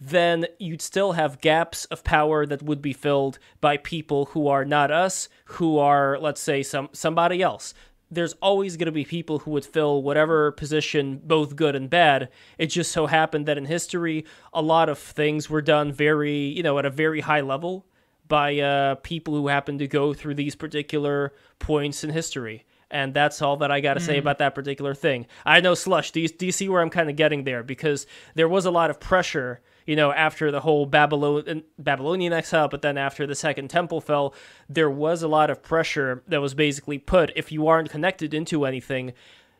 then 0.00 0.46
you'd 0.58 0.80
still 0.80 1.12
have 1.12 1.42
gaps 1.42 1.84
of 1.86 2.02
power 2.04 2.46
that 2.46 2.62
would 2.62 2.80
be 2.80 2.94
filled 2.94 3.38
by 3.60 3.76
people 3.76 4.24
who 4.32 4.48
are 4.48 4.64
not 4.64 4.90
us, 4.90 5.28
who 5.44 5.76
are, 5.76 6.18
let's 6.18 6.40
say, 6.40 6.62
some 6.62 6.88
somebody 6.92 7.42
else. 7.42 7.74
There's 8.10 8.32
always 8.42 8.76
going 8.76 8.86
to 8.86 8.92
be 8.92 9.04
people 9.04 9.40
who 9.40 9.52
would 9.52 9.64
fill 9.64 10.02
whatever 10.02 10.50
position, 10.52 11.20
both 11.22 11.54
good 11.54 11.76
and 11.76 11.88
bad. 11.88 12.28
It 12.58 12.66
just 12.66 12.90
so 12.90 13.06
happened 13.06 13.46
that 13.46 13.58
in 13.58 13.66
history, 13.66 14.24
a 14.52 14.62
lot 14.62 14.88
of 14.88 14.98
things 14.98 15.48
were 15.48 15.62
done 15.62 15.92
very, 15.92 16.36
you 16.36 16.62
know, 16.62 16.78
at 16.78 16.84
a 16.84 16.90
very 16.90 17.20
high 17.20 17.40
level 17.40 17.86
by 18.26 18.58
uh, 18.58 18.94
people 18.96 19.34
who 19.34 19.48
happen 19.48 19.78
to 19.78 19.86
go 19.86 20.14
through 20.14 20.34
these 20.34 20.54
particular 20.54 21.32
points 21.58 22.02
in 22.02 22.10
history. 22.10 22.64
And 22.90 23.14
that's 23.14 23.40
all 23.40 23.56
that 23.58 23.70
I 23.70 23.80
got 23.80 23.94
to 23.94 24.00
say 24.00 24.18
about 24.18 24.38
that 24.38 24.54
particular 24.54 24.94
thing. 24.94 25.26
I 25.46 25.60
know, 25.60 25.74
Slush, 25.74 26.10
do 26.10 26.20
you, 26.20 26.28
do 26.28 26.46
you 26.46 26.52
see 26.52 26.68
where 26.68 26.82
I'm 26.82 26.90
kind 26.90 27.08
of 27.08 27.14
getting 27.14 27.44
there? 27.44 27.62
Because 27.62 28.06
there 28.34 28.48
was 28.48 28.66
a 28.66 28.70
lot 28.72 28.90
of 28.90 28.98
pressure, 28.98 29.60
you 29.90 29.96
know, 29.96 30.12
after 30.12 30.52
the 30.52 30.60
whole 30.60 30.86
Babylon, 30.86 31.42
uh, 31.48 31.54
Babylonian 31.76 32.32
exile, 32.32 32.68
but 32.68 32.80
then 32.80 32.96
after 32.96 33.26
the 33.26 33.34
Second 33.34 33.70
Temple 33.70 34.00
fell, 34.00 34.32
there 34.68 34.88
was 34.88 35.20
a 35.20 35.26
lot 35.26 35.50
of 35.50 35.64
pressure 35.64 36.22
that 36.28 36.40
was 36.40 36.54
basically 36.54 36.96
put. 36.96 37.32
If 37.34 37.50
you 37.50 37.66
aren't 37.66 37.90
connected 37.90 38.32
into 38.32 38.64
anything, 38.64 39.14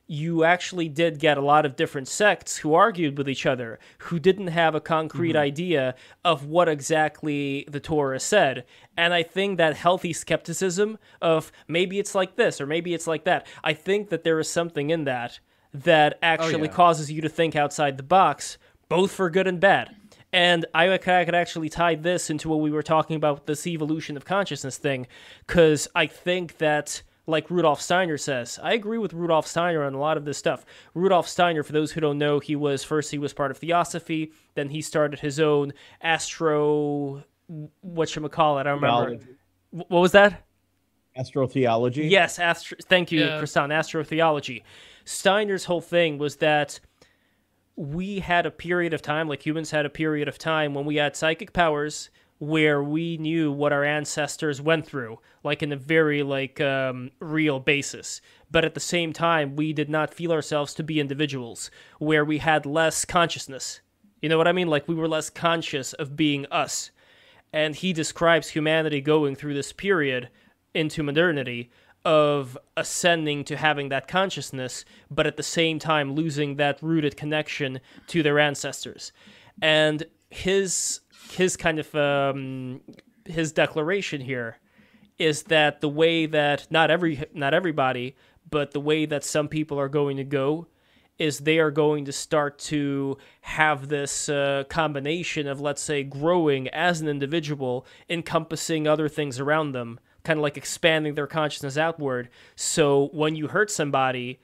you 0.06 0.44
actually 0.44 0.88
did 0.88 1.18
get 1.18 1.36
a 1.36 1.40
lot 1.40 1.66
of 1.66 1.74
different 1.74 2.06
sects 2.06 2.58
who 2.58 2.74
argued 2.74 3.18
with 3.18 3.28
each 3.28 3.44
other, 3.44 3.80
who 3.98 4.20
didn't 4.20 4.46
have 4.46 4.76
a 4.76 4.80
concrete 4.80 5.30
mm-hmm. 5.30 5.38
idea 5.38 5.96
of 6.24 6.46
what 6.46 6.68
exactly 6.68 7.66
the 7.68 7.80
Torah 7.80 8.20
said. 8.20 8.64
And 8.96 9.12
I 9.12 9.24
think 9.24 9.58
that 9.58 9.74
healthy 9.74 10.12
skepticism 10.12 10.96
of 11.20 11.50
maybe 11.66 11.98
it's 11.98 12.14
like 12.14 12.36
this 12.36 12.60
or 12.60 12.66
maybe 12.66 12.94
it's 12.94 13.08
like 13.08 13.24
that, 13.24 13.48
I 13.64 13.72
think 13.72 14.10
that 14.10 14.22
there 14.22 14.38
is 14.38 14.48
something 14.48 14.90
in 14.90 15.02
that 15.06 15.40
that 15.74 16.12
oh, 16.14 16.18
actually 16.22 16.68
yeah. 16.68 16.74
causes 16.74 17.10
you 17.10 17.20
to 17.20 17.28
think 17.28 17.56
outside 17.56 17.96
the 17.96 18.04
box, 18.04 18.58
both 18.88 19.10
for 19.10 19.28
good 19.28 19.48
and 19.48 19.58
bad. 19.58 19.96
And 20.32 20.64
I, 20.74 20.92
I 20.92 20.98
could 20.98 21.34
actually 21.34 21.68
tie 21.68 21.96
this 21.96 22.30
into 22.30 22.48
what 22.48 22.60
we 22.60 22.70
were 22.70 22.82
talking 22.82 23.16
about 23.16 23.46
this 23.46 23.66
evolution 23.66 24.16
of 24.16 24.24
consciousness 24.24 24.76
thing, 24.78 25.06
because 25.46 25.88
I 25.94 26.06
think 26.06 26.58
that 26.58 27.02
like 27.26 27.50
Rudolf 27.50 27.80
Steiner 27.80 28.18
says. 28.18 28.58
I 28.62 28.72
agree 28.72 28.98
with 28.98 29.12
Rudolf 29.12 29.46
Steiner 29.46 29.84
on 29.84 29.94
a 29.94 29.98
lot 29.98 30.16
of 30.16 30.24
this 30.24 30.38
stuff. 30.38 30.64
Rudolf 30.94 31.28
Steiner, 31.28 31.62
for 31.62 31.72
those 31.72 31.92
who 31.92 32.00
don't 32.00 32.18
know, 32.18 32.40
he 32.40 32.56
was 32.56 32.82
first 32.82 33.10
he 33.10 33.18
was 33.18 33.32
part 33.32 33.50
of 33.50 33.58
Theosophy, 33.58 34.32
then 34.54 34.68
he 34.68 34.82
started 34.82 35.20
his 35.20 35.38
own 35.38 35.72
astro 36.00 37.24
what 37.80 38.08
should 38.08 38.30
call 38.30 38.58
it? 38.58 38.60
I 38.60 38.64
don't 38.64 38.80
remember. 38.80 39.18
Theology. 39.18 39.36
What 39.70 40.00
was 40.00 40.12
that? 40.12 40.44
Astrotheology. 41.18 42.08
Yes, 42.08 42.38
astro- 42.38 42.78
thank 42.84 43.10
you, 43.10 43.20
Yeah. 43.20 43.40
Kristan, 43.40 43.70
astrotheology. 43.70 44.62
Steiner's 45.04 45.64
whole 45.64 45.80
thing 45.80 46.18
was 46.18 46.36
that 46.36 46.78
we 47.80 48.20
had 48.20 48.44
a 48.44 48.50
period 48.50 48.92
of 48.92 49.00
time, 49.00 49.26
like 49.26 49.46
humans 49.46 49.70
had 49.70 49.86
a 49.86 49.90
period 49.90 50.28
of 50.28 50.36
time 50.36 50.74
when 50.74 50.84
we 50.84 50.96
had 50.96 51.16
psychic 51.16 51.54
powers 51.54 52.10
where 52.38 52.82
we 52.82 53.16
knew 53.16 53.50
what 53.50 53.72
our 53.72 53.84
ancestors 53.84 54.60
went 54.60 54.86
through, 54.86 55.18
like 55.42 55.62
in 55.62 55.72
a 55.72 55.76
very 55.76 56.22
like 56.22 56.60
um, 56.60 57.10
real 57.20 57.58
basis. 57.58 58.20
But 58.50 58.66
at 58.66 58.74
the 58.74 58.80
same 58.80 59.14
time, 59.14 59.56
we 59.56 59.72
did 59.72 59.88
not 59.88 60.12
feel 60.12 60.30
ourselves 60.30 60.74
to 60.74 60.82
be 60.82 61.00
individuals, 61.00 61.70
where 61.98 62.24
we 62.24 62.36
had 62.36 62.66
less 62.66 63.06
consciousness. 63.06 63.80
You 64.20 64.28
know 64.28 64.36
what 64.36 64.48
I 64.48 64.52
mean? 64.52 64.68
Like 64.68 64.86
we 64.86 64.94
were 64.94 65.08
less 65.08 65.30
conscious 65.30 65.94
of 65.94 66.16
being 66.16 66.44
us 66.46 66.90
and 67.52 67.74
he 67.74 67.92
describes 67.92 68.50
humanity 68.50 69.00
going 69.00 69.34
through 69.34 69.54
this 69.54 69.72
period 69.72 70.28
into 70.74 71.02
modernity 71.02 71.70
of 72.04 72.56
ascending 72.76 73.44
to 73.44 73.56
having 73.56 73.90
that 73.90 74.08
consciousness, 74.08 74.84
but 75.10 75.26
at 75.26 75.36
the 75.36 75.42
same 75.42 75.78
time 75.78 76.14
losing 76.14 76.56
that 76.56 76.82
rooted 76.82 77.16
connection 77.16 77.80
to 78.06 78.22
their 78.22 78.38
ancestors. 78.38 79.12
And 79.60 80.04
his 80.30 81.00
his 81.32 81.56
kind 81.56 81.78
of 81.78 81.94
um, 81.94 82.80
his 83.26 83.52
declaration 83.52 84.20
here 84.20 84.58
is 85.18 85.44
that 85.44 85.80
the 85.80 85.88
way 85.88 86.26
that 86.26 86.66
not 86.70 86.90
every 86.90 87.24
not 87.34 87.52
everybody, 87.52 88.16
but 88.48 88.72
the 88.72 88.80
way 88.80 89.06
that 89.06 89.24
some 89.24 89.48
people 89.48 89.78
are 89.78 89.88
going 89.88 90.16
to 90.16 90.24
go 90.24 90.66
is 91.18 91.40
they 91.40 91.58
are 91.58 91.70
going 91.70 92.06
to 92.06 92.12
start 92.12 92.58
to 92.58 93.18
have 93.42 93.88
this 93.88 94.30
uh, 94.30 94.64
combination 94.70 95.46
of, 95.46 95.60
let's 95.60 95.82
say, 95.82 96.02
growing 96.02 96.66
as 96.68 97.02
an 97.02 97.08
individual, 97.08 97.86
encompassing 98.08 98.88
other 98.88 99.06
things 99.06 99.38
around 99.38 99.72
them, 99.72 100.00
kind 100.24 100.38
of 100.38 100.42
like 100.42 100.56
expanding 100.56 101.14
their 101.14 101.26
consciousness 101.26 101.76
outward. 101.76 102.28
So 102.56 103.08
when 103.12 103.36
you 103.36 103.48
hurt 103.48 103.70
somebody, 103.70 104.40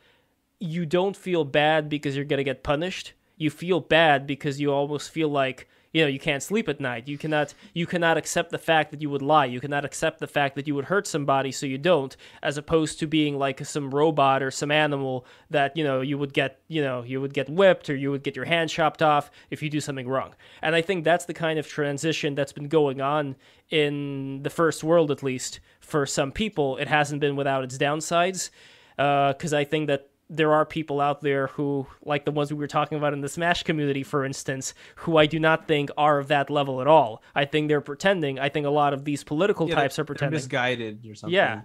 you 0.59 0.87
don't 0.87 1.17
feel 1.17 1.45
bad 1.45 1.89
because 1.89 2.17
you're 2.17 2.25
going 2.25 2.39
to 2.39 2.45
get 2.45 2.63
punished. 2.63 3.13
You 3.37 3.51
feel 3.51 3.81
bad 3.81 4.27
because 4.27 4.61
you 4.61 4.73
almost 4.73 5.11
feel 5.11 5.29
like 5.29 5.69
you 5.97 6.03
know 6.03 6.09
you 6.09 6.19
can't 6.19 6.43
sleep 6.43 6.69
at 6.69 6.79
night. 6.79 7.09
You 7.09 7.17
cannot 7.17 7.55
you 7.73 7.87
cannot 7.87 8.19
accept 8.19 8.51
the 8.51 8.59
fact 8.59 8.91
that 8.91 9.01
you 9.01 9.09
would 9.09 9.23
lie. 9.23 9.47
You 9.47 9.61
cannot 9.61 9.87
accept 9.87 10.19
the 10.19 10.27
fact 10.27 10.55
that 10.57 10.67
you 10.67 10.75
would 10.75 10.85
hurt 10.85 11.07
somebody 11.07 11.51
so 11.51 11.65
you 11.65 11.79
don't 11.79 12.15
as 12.43 12.59
opposed 12.59 12.99
to 12.99 13.07
being 13.07 13.39
like 13.39 13.65
some 13.65 13.91
robot 13.91 14.43
or 14.43 14.51
some 14.51 14.71
animal 14.71 15.25
that 15.49 15.75
you 15.75 15.83
know 15.83 16.03
you 16.03 16.19
would 16.19 16.35
get 16.35 16.61
you 16.69 16.83
know 16.83 17.03
you 17.03 17.19
would 17.23 17.33
get 17.33 17.49
whipped 17.49 17.89
or 17.89 17.97
you 17.97 18.11
would 18.11 18.23
get 18.23 18.37
your 18.37 18.45
hand 18.45 18.69
chopped 18.69 19.01
off 19.01 19.31
if 19.49 19.63
you 19.63 19.71
do 19.71 19.81
something 19.81 20.07
wrong. 20.07 20.35
And 20.61 20.75
i 20.75 20.83
think 20.83 21.03
that's 21.03 21.25
the 21.25 21.33
kind 21.33 21.59
of 21.59 21.67
transition 21.67 22.35
that's 22.35 22.53
been 22.53 22.69
going 22.69 23.01
on 23.01 23.35
in 23.71 24.43
the 24.43 24.51
first 24.51 24.85
world 24.85 25.11
at 25.11 25.23
least 25.23 25.61
for 25.81 26.05
some 26.05 26.31
people. 26.31 26.77
It 26.77 26.89
hasn't 26.89 27.23
been 27.23 27.37
without 27.37 27.65
its 27.65 27.79
downsides 27.79 28.51
because 28.97 29.55
uh, 29.55 29.59
i 29.59 29.65
think 29.65 29.87
that 29.87 30.11
there 30.29 30.53
are 30.53 30.65
people 30.65 31.01
out 31.01 31.21
there 31.21 31.47
who, 31.49 31.87
like 32.05 32.25
the 32.25 32.33
ones 32.33 32.51
we 32.53 32.59
were 32.59 32.67
talking 32.67 32.99
about 32.99 33.13
in 33.13 33.21
the 33.21 33.29
Smash 33.29 33.63
community, 33.63 34.03
for 34.03 34.25
instance, 34.25 34.75
who 34.97 35.17
I 35.17 35.27
do 35.27 35.39
not 35.39 35.69
think 35.69 35.91
are 35.97 36.19
of 36.19 36.29
that 36.29 36.51
level 36.51 36.81
at 36.81 36.87
all. 36.89 37.23
I 37.35 37.45
think 37.45 37.69
they're 37.69 37.81
pretending. 37.81 38.39
I 38.39 38.49
think 38.49 38.67
a 38.67 38.71
lot 38.71 38.93
of 38.93 39.05
these 39.05 39.23
political 39.23 39.69
Yeah, 39.69 39.77
types 39.77 39.97
they're- 39.97 40.05
pretending. 40.05 40.37
Misguided 40.37 41.07
or 41.09 41.15
something. 41.15 41.35
Yeah. 41.35 41.61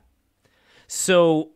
So 0.87 1.51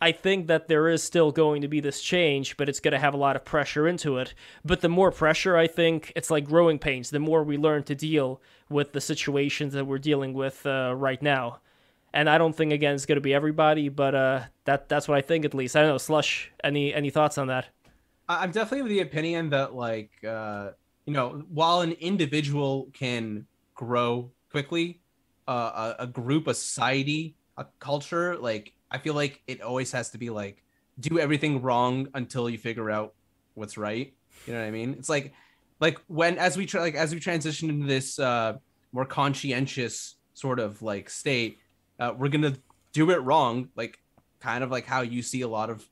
I 0.00 0.12
think 0.12 0.46
that 0.46 0.68
there 0.68 0.88
is 0.88 1.02
still 1.02 1.32
going 1.32 1.62
to 1.62 1.68
be 1.68 1.80
this 1.80 2.00
change, 2.00 2.56
but 2.56 2.68
it's 2.68 2.80
going 2.80 2.92
to 2.92 2.98
have 2.98 3.14
a 3.14 3.18
lot 3.18 3.36
of 3.36 3.44
pressure 3.44 3.86
into 3.88 4.18
it. 4.18 4.34
But 4.64 4.80
the 4.80 4.88
more 4.88 5.10
pressure, 5.10 5.56
I 5.56 5.66
think, 5.66 6.12
it's 6.16 6.30
like 6.30 6.44
growing 6.44 6.78
pains. 6.78 7.10
The 7.10 7.18
more 7.18 7.42
we 7.42 7.56
learn 7.56 7.82
to 7.84 7.94
deal 7.94 8.40
with 8.68 8.92
the 8.92 9.00
situations 9.00 9.72
that 9.74 9.86
we're 9.86 9.98
dealing 9.98 10.34
with 10.34 10.64
uh, 10.66 10.94
right 10.96 11.20
now. 11.22 11.60
And 12.12 12.28
I 12.28 12.38
don't 12.38 12.54
think 12.54 12.72
again 12.72 12.94
it's 12.94 13.06
going 13.06 13.16
to 13.16 13.20
be 13.22 13.34
everybody, 13.34 13.88
but 13.88 14.14
uh, 14.14 14.40
that 14.64 14.88
that's 14.88 15.08
what 15.08 15.18
I 15.18 15.20
think 15.20 15.44
at 15.44 15.54
least. 15.54 15.76
I 15.76 15.80
don't 15.80 15.90
know, 15.90 15.98
Slush. 15.98 16.50
Any 16.64 16.94
any 16.94 17.10
thoughts 17.10 17.38
on 17.38 17.48
that? 17.48 17.68
I'm 18.28 18.50
definitely 18.50 18.80
of 18.80 18.88
the 18.88 19.00
opinion 19.00 19.50
that 19.50 19.74
like 19.74 20.10
uh 20.24 20.70
you 21.06 21.12
know 21.12 21.42
while 21.48 21.80
an 21.80 21.92
individual 21.92 22.88
can 22.92 23.46
grow 23.74 24.30
quickly, 24.50 25.00
uh, 25.46 25.94
a, 25.98 26.02
a 26.04 26.06
group, 26.06 26.46
a 26.46 26.54
society, 26.54 27.34
a 27.56 27.66
culture, 27.78 28.36
like 28.36 28.72
I 28.90 28.98
feel 28.98 29.14
like 29.14 29.42
it 29.46 29.62
always 29.62 29.92
has 29.92 30.10
to 30.10 30.18
be 30.18 30.30
like 30.30 30.62
do 31.00 31.18
everything 31.18 31.62
wrong 31.62 32.08
until 32.14 32.50
you 32.50 32.58
figure 32.58 32.90
out 32.90 33.14
what's 33.54 33.78
right. 33.78 34.12
You 34.46 34.54
know 34.54 34.60
what 34.60 34.66
I 34.66 34.70
mean? 34.70 34.94
It's 34.98 35.08
like 35.08 35.32
like 35.80 35.98
when 36.08 36.38
as 36.38 36.56
we 36.56 36.66
try 36.66 36.80
like 36.80 36.94
as 36.94 37.14
we 37.14 37.20
transition 37.20 37.70
into 37.70 37.86
this 37.86 38.18
uh 38.18 38.54
more 38.92 39.04
conscientious 39.04 40.16
sort 40.34 40.60
of 40.60 40.82
like 40.82 41.10
state, 41.10 41.58
uh, 41.98 42.14
we're 42.16 42.28
gonna 42.28 42.56
do 42.92 43.10
it 43.10 43.16
wrong, 43.16 43.68
like 43.76 43.98
kind 44.40 44.62
of 44.62 44.70
like 44.70 44.86
how 44.86 45.00
you 45.00 45.22
see 45.22 45.42
a 45.42 45.48
lot 45.48 45.70
of 45.70 45.86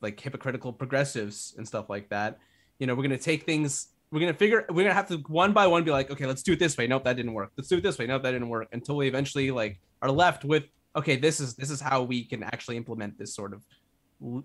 like 0.00 0.18
hypocritical 0.18 0.72
progressives 0.72 1.54
and 1.56 1.66
stuff 1.66 1.88
like 1.88 2.08
that. 2.10 2.38
You 2.78 2.86
know, 2.86 2.94
we're 2.94 3.02
gonna 3.04 3.18
take 3.18 3.44
things. 3.44 3.88
We're 4.10 4.20
gonna 4.20 4.34
figure. 4.34 4.66
We're 4.68 4.82
gonna 4.82 4.94
have 4.94 5.08
to 5.08 5.18
one 5.28 5.52
by 5.52 5.66
one 5.66 5.84
be 5.84 5.90
like, 5.90 6.10
okay, 6.10 6.26
let's 6.26 6.42
do 6.42 6.52
it 6.52 6.58
this 6.58 6.76
way. 6.76 6.86
Nope, 6.86 7.04
that 7.04 7.16
didn't 7.16 7.32
work. 7.32 7.52
Let's 7.56 7.68
do 7.68 7.78
it 7.78 7.82
this 7.82 7.98
way. 7.98 8.06
Nope, 8.06 8.22
that 8.22 8.32
didn't 8.32 8.48
work. 8.48 8.68
Until 8.72 8.96
we 8.96 9.08
eventually 9.08 9.50
like 9.50 9.80
are 10.02 10.10
left 10.10 10.44
with, 10.44 10.64
okay, 10.96 11.16
this 11.16 11.40
is 11.40 11.54
this 11.54 11.70
is 11.70 11.80
how 11.80 12.02
we 12.02 12.24
can 12.24 12.42
actually 12.42 12.76
implement 12.76 13.18
this 13.18 13.34
sort 13.34 13.54
of 13.54 14.44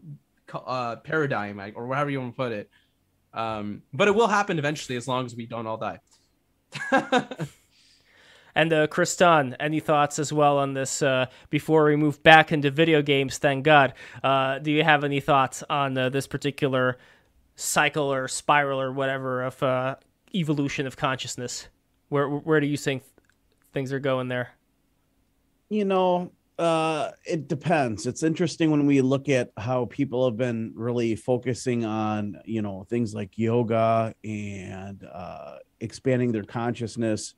uh, 0.53 0.97
paradigm, 0.97 1.59
or 1.75 1.87
whatever 1.87 2.09
you 2.09 2.19
want 2.19 2.33
to 2.33 2.37
put 2.37 2.51
it. 2.51 2.69
Um, 3.33 3.83
but 3.93 4.07
it 4.07 4.15
will 4.15 4.27
happen 4.27 4.57
eventually, 4.57 4.95
as 4.95 5.07
long 5.07 5.25
as 5.25 5.35
we 5.35 5.45
don't 5.45 5.67
all 5.67 5.77
die. 5.77 5.99
And 8.57 8.73
uh, 8.73 8.87
Kristan, 8.87 9.55
any 9.59 9.79
thoughts 9.79 10.17
as 10.17 10.33
well 10.33 10.57
on 10.57 10.73
this 10.73 11.03
uh, 11.03 11.27
before 11.51 11.85
we 11.85 11.95
move 11.95 12.23
back 12.23 12.51
into 12.51 12.71
video 12.71 13.03
games? 13.03 13.37
Thank 13.37 13.63
God. 13.63 13.93
Uh, 14.23 14.57
do 14.57 14.71
you 14.71 14.83
have 14.83 15.03
any 15.03 15.19
thoughts 15.19 15.63
on 15.69 15.95
uh, 15.95 16.09
this 16.09 16.25
particular 16.25 16.97
cycle 17.55 18.11
or 18.11 18.27
spiral 18.27 18.81
or 18.81 18.91
whatever 18.91 19.43
of 19.43 19.61
uh, 19.61 19.95
evolution 20.33 20.87
of 20.87 20.97
consciousness? 20.97 21.67
Where 22.09 22.27
where 22.27 22.59
do 22.59 22.65
you 22.65 22.77
think 22.77 23.03
things 23.73 23.93
are 23.93 23.99
going 23.99 24.27
there? 24.27 24.57
you 25.69 25.85
know 25.85 26.31
uh 26.59 27.11
it 27.25 27.47
depends 27.47 28.07
it's 28.07 28.23
interesting 28.23 28.71
when 28.71 28.87
we 28.87 29.01
look 29.01 29.29
at 29.29 29.51
how 29.57 29.85
people 29.85 30.25
have 30.25 30.37
been 30.37 30.71
really 30.75 31.15
focusing 31.15 31.85
on 31.85 32.35
you 32.45 32.61
know 32.61 32.83
things 32.89 33.13
like 33.13 33.37
yoga 33.37 34.13
and 34.23 35.05
uh 35.13 35.57
expanding 35.79 36.31
their 36.31 36.43
consciousness 36.43 37.35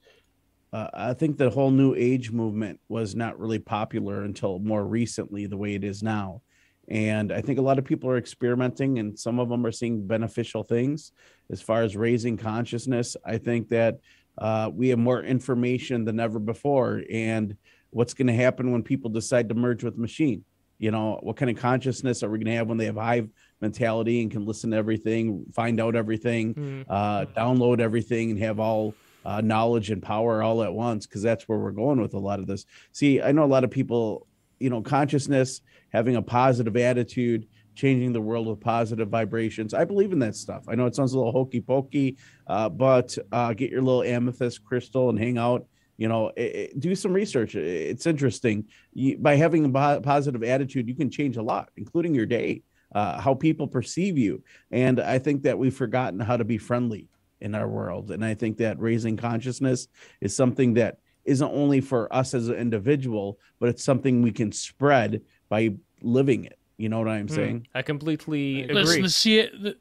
uh, 0.74 0.88
i 0.94 1.14
think 1.14 1.38
the 1.38 1.50
whole 1.50 1.72
new 1.72 1.96
age 1.96 2.32
movement 2.32 2.80
was 2.90 3.16
not 3.16 3.40
really 3.40 3.60
popular 3.60 4.24
until 4.24 4.60
more 4.60 4.86
recently 4.86 5.46
the 5.46 5.58
way 5.58 5.74
it 5.76 5.84
is 5.84 6.02
now. 6.04 6.42
And 6.88 7.32
i 7.32 7.42
think 7.42 7.60
a 7.60 7.62
lot 7.62 7.80
of 7.80 7.86
people 7.86 8.10
are 8.10 8.18
experimenting 8.18 9.00
and 9.00 9.18
some 9.18 9.40
of 9.40 9.50
them 9.50 9.66
are 9.66 9.72
seeing 9.72 10.08
beneficial 10.08 10.64
things. 10.64 11.12
As 11.52 11.62
far 11.62 11.84
as 11.84 11.96
raising 11.96 12.38
consciousness 12.38 13.16
i 13.26 13.38
think 13.38 13.70
that 13.70 14.00
uh, 14.38 14.70
we 14.74 14.88
have 14.90 15.00
more 15.00 15.22
information 15.22 16.06
than 16.06 16.18
ever 16.18 16.40
before. 16.40 17.04
And 17.12 17.58
what's 17.90 18.14
going 18.14 18.28
to 18.28 18.34
happen 18.34 18.72
when 18.72 18.84
people 18.84 19.10
decide 19.10 19.50
to 19.50 19.56
merge 19.56 19.84
with 19.84 19.98
machine? 19.98 20.46
You 20.78 20.92
know 20.92 21.20
what 21.22 21.36
kind 21.36 21.52
of 21.52 21.58
consciousness 21.58 22.24
are 22.24 22.30
we 22.30 22.38
going 22.38 22.46
to 22.46 22.56
have 22.56 22.68
when 22.70 22.78
they 22.78 22.86
have 22.86 22.96
hive 22.96 23.28
mentality 23.60 24.22
and 24.22 24.32
can 24.32 24.46
listen 24.46 24.72
to 24.72 24.78
everything 24.78 25.46
find 25.54 25.82
out 25.82 25.94
everything 25.98 26.54
Hmm. 26.54 26.82
uh, 26.88 27.26
download 27.36 27.82
everything 27.82 28.32
and 28.32 28.40
have 28.40 28.62
all 28.62 28.94
uh, 29.26 29.42
knowledge 29.42 29.92
and 29.92 30.02
power 30.02 30.42
all 30.42 30.64
at 30.64 30.74
once 30.74 31.06
because 31.06 31.22
that's 31.22 31.48
where 31.48 31.58
we're 31.60 31.72
going 31.72 32.00
with 32.02 32.14
a 32.14 32.20
lot 32.20 32.40
of 32.40 32.48
this. 32.48 32.66
See 32.92 33.22
i 33.22 33.32
know 33.32 33.44
a 33.44 33.46
lot 33.46 33.64
of 33.64 33.72
people 33.72 34.28
you 34.60 34.70
know 34.70 34.82
consciousness 34.82 35.62
having 35.92 36.16
a 36.16 36.22
positive 36.22 36.76
attitude 36.78 37.48
changing 37.76 38.12
the 38.12 38.20
world 38.22 38.46
with 38.48 38.60
positive 38.60 39.08
vibrations. 39.08 39.74
I 39.74 39.86
believe 39.86 40.12
in 40.12 40.20
that 40.20 40.36
stuff. 40.36 40.66
I 40.68 40.76
know 40.76 40.86
it 40.86 40.96
sounds 40.96 41.14
a 41.14 41.18
little 41.18 41.32
hokey 41.32 41.62
pokey 41.62 42.18
uh, 42.48 42.68
but 42.70 43.18
uh, 43.32 43.54
get 43.54 43.72
your 43.72 43.82
little 43.82 44.04
amethyst 44.04 44.64
crystal 44.66 45.10
and 45.10 45.18
hang 45.18 45.38
out 45.38 45.66
you 45.98 46.08
know 46.08 46.28
it, 46.36 46.42
it- 46.56 46.80
do 46.80 46.96
some 46.96 47.14
research. 47.14 47.56
It- 47.56 47.66
it's 47.92 48.06
interesting. 48.06 48.66
You, 48.94 49.18
by 49.18 49.36
having 49.36 49.66
a 49.66 49.70
po- 49.70 50.02
positive 50.02 50.44
attitude 50.44 50.88
you 50.88 50.96
can 50.96 51.10
change 51.10 51.38
a 51.38 51.42
lot 51.44 51.70
including 51.78 52.14
your 52.16 52.26
day 52.26 52.64
uh, 52.94 53.22
how 53.22 53.34
people 53.36 53.68
perceive 53.68 54.18
you. 54.18 54.44
And 54.72 55.00
i 55.00 55.20
think 55.20 55.44
that 55.44 55.58
we've 55.58 55.76
forgotten 55.76 56.20
how 56.20 56.38
to 56.38 56.44
be 56.44 56.58
friendly 56.58 57.08
in 57.42 57.56
our 57.56 57.68
world 57.68 58.12
and 58.12 58.24
i 58.24 58.34
think 58.34 58.58
that 58.58 58.80
raising 58.80 59.16
consciousness 59.18 59.88
is 60.22 60.36
something 60.36 60.74
that 60.74 60.98
isn't 61.26 61.52
only 61.52 61.80
for 61.82 62.14
us 62.14 62.34
as 62.34 62.50
an 62.50 62.56
individual 62.56 63.40
but 63.60 63.70
it's 63.70 63.84
something 63.84 64.22
we 64.22 64.32
can 64.32 64.52
spread 64.52 65.22
by 65.50 65.70
living 66.02 66.46
it 66.46 66.58
you 66.78 66.90
know 66.90 67.00
what 67.00 67.08
i'm 67.08 67.28
Hmm. 67.28 67.34
saying 67.34 67.68
I 67.74 67.82
completely 67.82 68.64
agree. 68.64 68.76
Listen, 68.76 69.04
the, 69.04 69.10
C- 69.10 69.50
the 69.62 69.78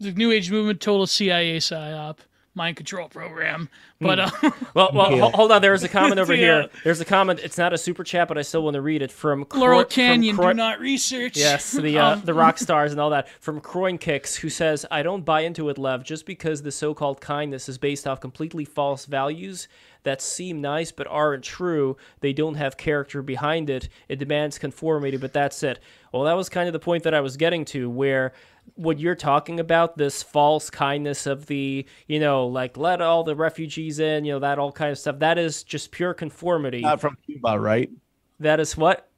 the 0.00 0.12
New 0.12 0.30
Age 0.30 0.50
movement, 0.50 0.80
total 0.80 1.06
CIA 1.06 1.56
psyop, 1.58 2.18
mind 2.58 2.76
control 2.76 3.08
program. 3.08 3.70
But 4.00 4.18
uh, 4.18 4.30
Well, 4.74 4.90
well, 4.92 5.16
Yeah. 5.16 5.30
hold 5.32 5.50
on. 5.50 5.62
There 5.62 5.72
was 5.72 5.82
a 5.84 5.88
comment 5.88 6.20
over 6.20 6.34
Yeah. 6.34 6.40
here. 6.62 6.68
There's 6.84 7.00
a 7.00 7.04
comment. 7.06 7.40
It's 7.42 7.56
not 7.56 7.72
a 7.72 7.78
super 7.78 8.04
chat, 8.04 8.28
but 8.28 8.36
I 8.36 8.42
still 8.42 8.62
want 8.62 8.74
to 8.74 8.82
read 8.82 9.00
it 9.00 9.10
from 9.10 9.46
Laurel 9.54 9.78
Croy- 9.78 9.82
from 9.84 9.90
Canyon, 9.90 10.36
do 10.36 10.52
not 10.54 10.78
research. 10.80 11.36
Yes, 11.38 11.72
the 11.72 11.98
uh, 11.98 12.12
Um, 12.16 12.22
the 12.26 12.34
rock 12.34 12.58
stars 12.58 12.92
and 12.92 13.00
all 13.00 13.10
that 13.10 13.28
from 13.40 13.60
Croin 13.60 13.96
Kicks, 13.96 14.36
who 14.36 14.50
says, 14.50 14.84
"I 14.90 15.02
don't 15.02 15.24
buy 15.24 15.40
into 15.40 15.68
it, 15.70 15.78
Lev, 15.78 16.04
just 16.04 16.26
because 16.26 16.62
the 16.62 16.72
so-called 16.72 17.20
kindness 17.22 17.68
is 17.68 17.78
based 17.78 18.06
off 18.06 18.20
completely 18.20 18.64
false 18.66 19.06
values 19.06 19.68
that 20.04 20.22
seem 20.22 20.60
nice 20.60 20.92
but 20.92 21.06
aren't 21.08 21.42
true. 21.44 21.96
They 22.20 22.32
don't 22.32 22.54
have 22.54 22.76
character 22.76 23.20
behind 23.22 23.68
it. 23.68 23.88
It 24.08 24.18
demands 24.18 24.58
conformity, 24.58 25.16
but 25.16 25.32
that's 25.32 25.62
it." 25.62 25.78
Well, 26.12 26.24
that 26.24 26.36
was 26.36 26.48
kind 26.48 26.66
of 26.68 26.72
the 26.72 26.78
point 26.78 27.02
that 27.04 27.12
I 27.14 27.20
was 27.20 27.36
getting 27.36 27.64
to, 27.66 27.90
where 27.90 28.32
what 28.74 28.98
you're 28.98 29.14
talking 29.14 29.60
about, 29.60 29.96
this 29.96 30.22
false 30.22 30.70
kindness 30.70 31.26
of 31.26 31.46
the, 31.46 31.86
you 32.06 32.20
know, 32.20 32.46
like 32.46 32.76
let 32.76 33.00
all 33.00 33.24
the 33.24 33.36
refugees 33.36 33.98
in, 33.98 34.24
you 34.24 34.32
know, 34.32 34.38
that 34.40 34.58
all 34.58 34.72
kind 34.72 34.90
of 34.90 34.98
stuff. 34.98 35.18
That 35.18 35.38
is 35.38 35.62
just 35.62 35.90
pure 35.90 36.14
conformity. 36.14 36.80
not 36.80 37.00
from 37.00 37.16
cuba 37.26 37.58
right 37.58 37.90
that 38.40 38.60
is 38.60 38.76
what 38.76 39.08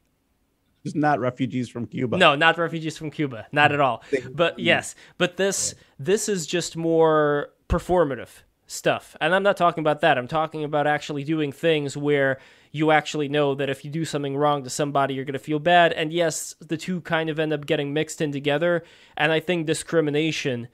just 0.84 0.96
not 0.96 1.20
refugees 1.20 1.68
from 1.68 1.86
cuba 1.86 2.16
no, 2.16 2.34
not 2.34 2.56
refugees 2.56 2.96
from 2.96 3.10
Cuba, 3.10 3.46
not 3.52 3.72
at 3.72 3.80
all. 3.80 4.02
But 4.32 4.58
yes, 4.58 4.94
but 5.18 5.36
this 5.36 5.74
this 5.98 6.28
is 6.28 6.46
just 6.46 6.76
more 6.76 7.50
performative 7.68 8.30
stuff. 8.66 9.16
And 9.20 9.34
I'm 9.34 9.42
not 9.42 9.56
talking 9.56 9.82
about 9.82 10.00
that. 10.00 10.16
I'm 10.16 10.28
talking 10.28 10.64
about 10.64 10.86
actually 10.86 11.24
doing 11.24 11.52
things 11.52 11.96
where 11.96 12.38
you 12.70 12.90
actually 12.90 13.28
know 13.28 13.54
that 13.54 13.68
if 13.68 13.84
you 13.84 13.90
do 13.90 14.04
something 14.04 14.36
wrong 14.36 14.62
to 14.64 14.70
somebody, 14.70 15.14
you're 15.14 15.24
going 15.24 15.32
to 15.32 15.38
feel 15.38 15.58
bad. 15.58 15.92
And 15.92 16.12
yes, 16.12 16.54
the 16.60 16.76
two 16.76 17.00
kind 17.00 17.28
of 17.28 17.38
end 17.38 17.52
up 17.52 17.66
getting 17.66 17.92
mixed 17.92 18.20
in 18.20 18.30
together. 18.32 18.84
And 19.16 19.32
I 19.32 19.40
think 19.40 19.66
discrimination 19.66 20.68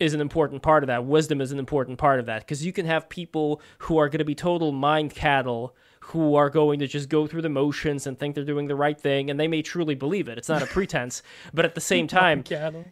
is 0.00 0.14
an 0.14 0.20
important 0.20 0.62
part 0.62 0.82
of 0.82 0.88
that. 0.88 1.04
Wisdom 1.04 1.40
is 1.40 1.52
an 1.52 1.58
important 1.58 1.98
part 1.98 2.20
of 2.20 2.26
that 2.26 2.42
because 2.42 2.64
you 2.64 2.72
can 2.72 2.86
have 2.86 3.08
people 3.08 3.60
who 3.78 3.98
are 3.98 4.08
going 4.08 4.18
to 4.18 4.24
be 4.24 4.34
total 4.34 4.72
mind 4.72 5.14
cattle 5.14 5.74
who 6.08 6.36
are 6.36 6.48
going 6.48 6.78
to 6.78 6.86
just 6.86 7.08
go 7.08 7.26
through 7.26 7.42
the 7.42 7.48
motions 7.50 8.06
and 8.06 8.18
think 8.18 8.34
they're 8.34 8.44
doing 8.44 8.66
the 8.66 8.74
right 8.74 8.98
thing, 8.98 9.28
and 9.28 9.38
they 9.38 9.46
may 9.48 9.60
truly 9.60 9.94
believe 9.94 10.26
it. 10.28 10.38
It's 10.38 10.48
not 10.48 10.62
a 10.62 10.66
pretense, 10.66 11.22
but 11.52 11.64
at 11.64 11.74
the 11.74 11.82
same 11.82 12.06
time, 12.20 12.44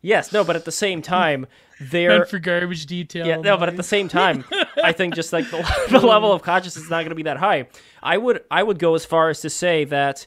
yes, 0.02 0.32
no, 0.32 0.44
but 0.44 0.55
at 0.55 0.66
the 0.66 0.72
same 0.72 1.01
time, 1.01 1.47
they're 1.80 2.18
Meant 2.18 2.28
for 2.28 2.38
garbage 2.38 2.84
detail. 2.84 3.26
yeah, 3.26 3.36
no, 3.36 3.56
but 3.56 3.68
at 3.68 3.76
the 3.76 3.82
same 3.82 4.09
time, 4.09 4.44
I 4.82 4.93
think 4.93 5.14
just 5.14 5.32
like 5.32 5.51
the, 5.51 5.86
the 5.90 6.01
level 6.01 6.32
of 6.32 6.43
consciousness 6.43 6.84
is 6.84 6.90
not 6.90 6.98
going 6.98 7.10
to 7.10 7.14
be 7.14 7.22
that 7.22 7.38
high. 7.38 7.68
I 8.02 8.18
would 8.18 8.44
I 8.51 8.62
would 8.62 8.78
go 8.78 8.94
as 8.94 9.05
far 9.05 9.30
as 9.30 9.40
to 9.40 9.51
say 9.51 9.84
that 9.84 10.26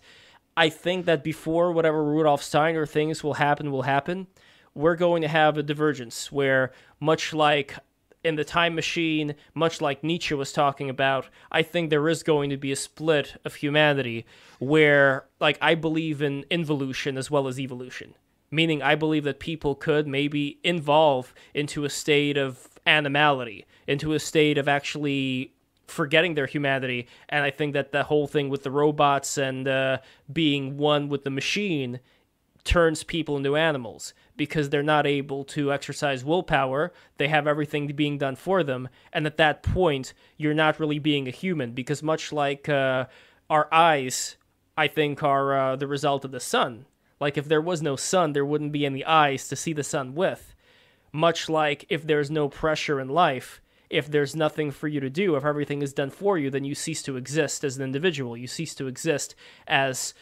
I 0.58 0.70
think 0.70 1.06
that 1.06 1.24
before 1.24 1.72
whatever 1.72 2.04
Rudolf 2.04 2.42
Steiner 2.42 2.86
things 2.86 3.24
will 3.24 3.36
happen 3.36 3.72
will 3.72 3.84
happen, 3.84 4.28
we're 4.74 4.96
going 4.96 5.22
to 5.22 5.28
have 5.28 5.58
a 5.58 5.64
divergence 5.64 6.32
where 6.32 6.72
much 7.00 7.34
like 7.34 7.76
in 8.24 8.36
the 8.36 8.44
time 8.44 8.76
machine, 8.76 9.36
much 9.54 9.82
like 9.82 10.04
Nietzsche 10.04 10.34
was 10.34 10.52
talking 10.52 10.90
about, 10.90 11.28
I 11.52 11.62
think 11.62 11.90
there 11.90 12.10
is 12.10 12.24
going 12.24 12.50
to 12.50 12.58
be 12.58 12.72
a 12.72 12.76
split 12.76 13.40
of 13.46 13.56
humanity 13.56 14.26
where 14.60 15.26
like 15.40 15.58
I 15.62 15.76
believe 15.76 16.22
in 16.22 16.46
involution 16.50 17.18
as 17.18 17.32
well 17.32 17.48
as 17.48 17.60
evolution 17.60 18.16
meaning 18.52 18.82
I 18.82 18.96
believe 18.96 19.24
that 19.26 19.40
people 19.40 19.76
could 19.76 20.08
maybe 20.08 20.60
evolve 20.64 21.34
into 21.54 21.86
a 21.86 21.90
state 21.90 22.38
of 22.38 22.68
animality, 22.86 23.66
into 23.88 24.14
a 24.14 24.20
state 24.20 24.58
of 24.58 24.68
actually 24.68 25.54
forgetting 25.88 26.36
their 26.36 26.46
humanity. 26.46 27.08
And 27.30 27.44
I 27.44 27.52
think 27.52 27.74
that 27.74 27.92
the 27.92 28.04
whole 28.04 28.28
thing 28.28 28.50
with 28.50 28.64
the 28.64 28.72
robots 28.72 29.38
and 29.38 29.68
uh, 29.68 30.00
being 30.32 30.78
one 30.78 31.10
with 31.10 31.24
the 31.24 31.30
machine 31.30 32.00
turns 32.70 33.04
people 33.04 33.36
into 33.36 33.56
animals 33.56 34.14
because 34.38 34.70
they're 34.70 34.84
not 34.84 35.08
able 35.08 35.44
to 35.44 35.74
exercise 35.74 36.24
willpower. 36.24 36.94
They 37.18 37.28
have 37.28 37.48
everything 37.48 37.88
being 37.88 38.20
done 38.20 38.36
for 38.36 38.64
them. 38.64 38.90
And 39.12 39.26
at 39.26 39.38
that 39.38 39.64
point, 39.64 40.14
you're 40.38 40.54
not 40.54 40.80
really 40.80 41.00
being 41.00 41.28
a 41.28 41.32
human 41.32 41.72
because, 41.72 42.04
much 42.04 42.32
like 42.32 42.70
uh, 42.70 43.08
our 43.50 43.68
eyes, 43.74 44.38
I 44.78 44.88
think, 44.88 45.24
are 45.24 45.58
uh, 45.58 45.76
the 45.78 45.88
result 45.88 46.24
of 46.24 46.32
the 46.32 46.40
sun. 46.40 46.86
Like 47.20 47.40
if 47.40 47.48
there 47.48 47.60
was 47.60 47.82
no 47.82 47.96
sun, 47.96 48.34
there 48.34 48.46
wouldn't 48.46 48.72
be 48.72 48.86
any 48.86 49.04
eyes 49.04 49.48
to 49.48 49.56
see 49.56 49.74
the 49.74 49.84
sun 49.84 50.14
with. 50.14 50.54
Much 51.12 51.50
like 51.50 51.88
if 51.90 52.06
there's 52.06 52.30
no 52.30 52.48
pressure 52.50 53.00
in 53.00 53.10
life, 53.10 53.62
if 53.90 54.12
there's 54.12 54.36
nothing 54.36 54.70
for 54.70 54.88
you 54.88 55.00
to 55.00 55.10
do, 55.10 55.36
if 55.36 55.44
everything 55.44 55.82
is 55.82 55.92
done 55.92 56.12
for 56.12 56.38
you, 56.38 56.52
then 56.52 56.64
you 56.64 56.76
cease 56.76 57.02
to 57.02 57.18
exist 57.18 57.64
as 57.64 57.78
an 57.78 57.84
individual. 57.84 58.38
You 58.38 58.46
cease 58.46 58.76
to 58.76 58.86
exist 58.86 59.34
as 59.68 60.14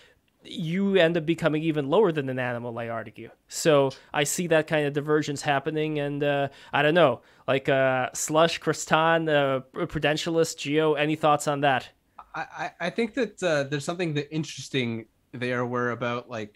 you 0.49 0.95
end 0.95 1.17
up 1.17 1.25
becoming 1.25 1.63
even 1.63 1.89
lower 1.89 2.11
than 2.11 2.29
an 2.29 2.39
animal, 2.39 2.77
I 2.77 2.89
argue. 2.89 3.29
So 3.47 3.91
I 4.13 4.23
see 4.23 4.47
that 4.47 4.67
kind 4.67 4.85
of 4.85 4.93
divergence 4.93 5.41
happening, 5.41 5.99
and 5.99 6.23
uh, 6.23 6.47
I 6.73 6.81
don't 6.81 6.93
know, 6.93 7.21
like 7.47 7.69
uh, 7.69 8.09
Slush, 8.13 8.59
Kristan, 8.59 9.29
uh, 9.29 9.61
Prudentialist, 9.85 10.57
Geo, 10.57 10.93
any 10.93 11.15
thoughts 11.15 11.47
on 11.47 11.61
that? 11.61 11.89
I, 12.35 12.71
I 12.79 12.89
think 12.91 13.15
that 13.15 13.41
uh, 13.41 13.63
there's 13.63 13.85
something 13.85 14.13
that 14.13 14.33
interesting 14.33 15.07
there 15.31 15.65
where 15.65 15.91
about 15.91 16.29
like 16.29 16.55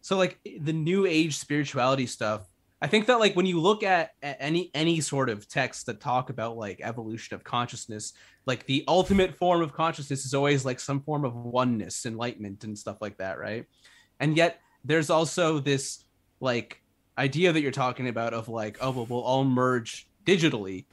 so 0.00 0.16
like 0.16 0.38
the 0.60 0.72
new 0.72 1.06
age 1.06 1.36
spirituality 1.36 2.06
stuff 2.06 2.48
i 2.80 2.86
think 2.86 3.06
that 3.06 3.18
like 3.18 3.36
when 3.36 3.46
you 3.46 3.60
look 3.60 3.82
at, 3.82 4.10
at 4.22 4.36
any 4.40 4.70
any 4.74 5.00
sort 5.00 5.28
of 5.28 5.48
text 5.48 5.86
that 5.86 6.00
talk 6.00 6.30
about 6.30 6.56
like 6.56 6.80
evolution 6.82 7.34
of 7.34 7.44
consciousness 7.44 8.12
like 8.46 8.66
the 8.66 8.84
ultimate 8.88 9.36
form 9.36 9.62
of 9.62 9.72
consciousness 9.72 10.24
is 10.24 10.34
always 10.34 10.64
like 10.64 10.80
some 10.80 11.00
form 11.00 11.24
of 11.24 11.34
oneness 11.34 12.06
enlightenment 12.06 12.64
and 12.64 12.76
stuff 12.76 12.98
like 13.00 13.16
that 13.18 13.38
right? 13.38 13.66
And 14.20 14.36
yet 14.36 14.60
there's 14.84 15.10
also 15.10 15.58
this 15.58 16.04
like 16.40 16.82
idea 17.18 17.52
that 17.52 17.60
you're 17.60 17.70
talking 17.70 18.08
about 18.08 18.34
of 18.34 18.48
like 18.48 18.78
oh 18.80 18.90
well, 18.90 19.06
we'll 19.06 19.22
all 19.22 19.44
merge 19.44 20.08
digitally. 20.24 20.84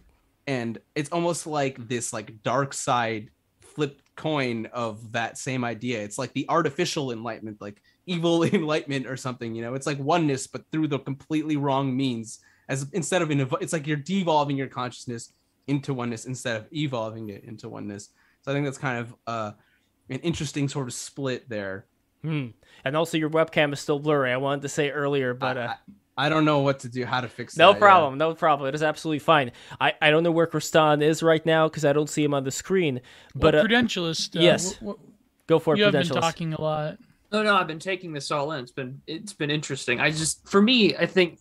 And 0.47 0.80
it's 0.95 1.11
almost 1.11 1.47
like 1.47 1.88
this 1.88 2.13
like 2.13 2.41
dark 2.43 2.73
side 2.73 3.30
flipped 3.61 4.03
coin 4.15 4.67
of 4.67 5.11
that 5.13 5.38
same 5.38 5.63
idea. 5.63 6.01
It's 6.01 6.17
like 6.17 6.34
the 6.34 6.45
artificial 6.49 7.11
enlightenment 7.11 7.61
like 7.61 7.81
evil 8.05 8.43
enlightenment 8.53 9.07
or 9.07 9.17
something 9.17 9.55
you 9.55 9.61
know? 9.61 9.73
It's 9.73 9.88
like 9.88 9.99
oneness 9.99 10.45
but 10.45 10.63
through 10.71 10.88
the 10.88 10.99
completely 10.99 11.57
wrong 11.57 11.95
means 11.95 12.39
as 12.67 12.88
instead 12.93 13.21
of 13.21 13.31
in 13.31 13.41
it's 13.59 13.73
like 13.73 13.88
you're 13.88 13.97
devolving 13.97 14.55
your 14.55 14.67
consciousness 14.67 15.34
into 15.70 15.94
oneness 15.94 16.26
instead 16.26 16.58
of 16.58 16.68
evolving 16.74 17.30
it 17.30 17.44
into 17.44 17.70
oneness 17.70 18.10
so 18.41 18.52
i 18.52 18.54
think 18.54 18.66
that's 18.66 18.78
kind 18.78 18.98
of 19.00 19.16
uh 19.28 19.52
an 20.10 20.20
interesting 20.20 20.68
sort 20.68 20.88
of 20.88 20.94
split 20.94 21.48
there 21.50 21.86
Hmm. 22.22 22.48
And 22.84 22.98
also, 22.98 23.18
your 23.18 23.30
webcam 23.30 23.72
is 23.72 23.80
still 23.80 24.00
blurry. 24.00 24.32
I 24.34 24.38
wanted 24.38 24.64
to 24.64 24.70
say 24.70 24.90
earlier, 24.90 25.34
but 25.34 25.58
uh, 25.58 25.74
I, 26.18 26.26
I 26.26 26.30
don't 26.30 26.44
know 26.44 26.60
what 26.60 26.80
to 26.82 26.90
do 26.90 27.06
how 27.06 27.22
to 27.22 27.30
fix 27.30 27.56
it. 27.56 27.60
no 27.60 27.68
that, 27.72 27.78
yeah. 27.78 27.80
problem, 27.80 28.18
no 28.18 28.34
problem. 28.36 28.68
It 28.68 28.76
is 28.76 28.84
absolutely 28.84 29.20
fine. 29.20 29.52
I, 29.80 29.94
I 30.02 30.10
don't 30.10 30.24
know 30.24 30.32
where 30.32 30.48
Kristan 30.48 31.02
is 31.02 31.24
right 31.24 31.46
now 31.46 31.70
because 31.70 31.86
I 31.86 31.94
don't 31.94 32.10
see 32.10 32.24
him 32.24 32.34
on 32.34 32.44
the 32.44 32.52
screen. 32.52 33.00
But 33.36 33.54
well, 33.54 33.64
uh, 33.64 33.68
Prudentialist. 33.68 34.36
Uh, 34.36 34.41
yes. 34.41 34.74
wh- 34.76 34.90
wh- 34.90 35.48
go 35.48 35.60
for 35.60 35.76
it, 35.76 35.78
you 35.78 35.86
have 35.86 35.94
been 35.94 36.06
talking 36.08 36.54
a 36.54 36.60
lot. 36.62 36.98
No, 37.32 37.41
no, 37.41 37.56
I've 37.56 37.68
been 37.68 37.80
taking 37.80 38.12
this 38.12 38.32
all 38.32 38.52
in. 38.52 38.64
It's 38.64 38.72
been 38.74 39.02
it's 39.08 39.32
been 39.32 39.50
interesting. 39.52 40.02
I 40.02 40.12
just 40.12 40.46
for 40.46 40.62
me, 40.62 40.98
I 40.98 41.06
think 41.06 41.40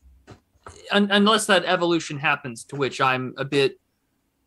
un- 0.93 1.09
unless 1.11 1.47
that 1.47 1.65
evolution 1.65 2.19
happens, 2.19 2.63
to 2.67 2.77
which 2.77 3.01
I'm 3.01 3.35
a 3.37 3.45
bit 3.45 3.81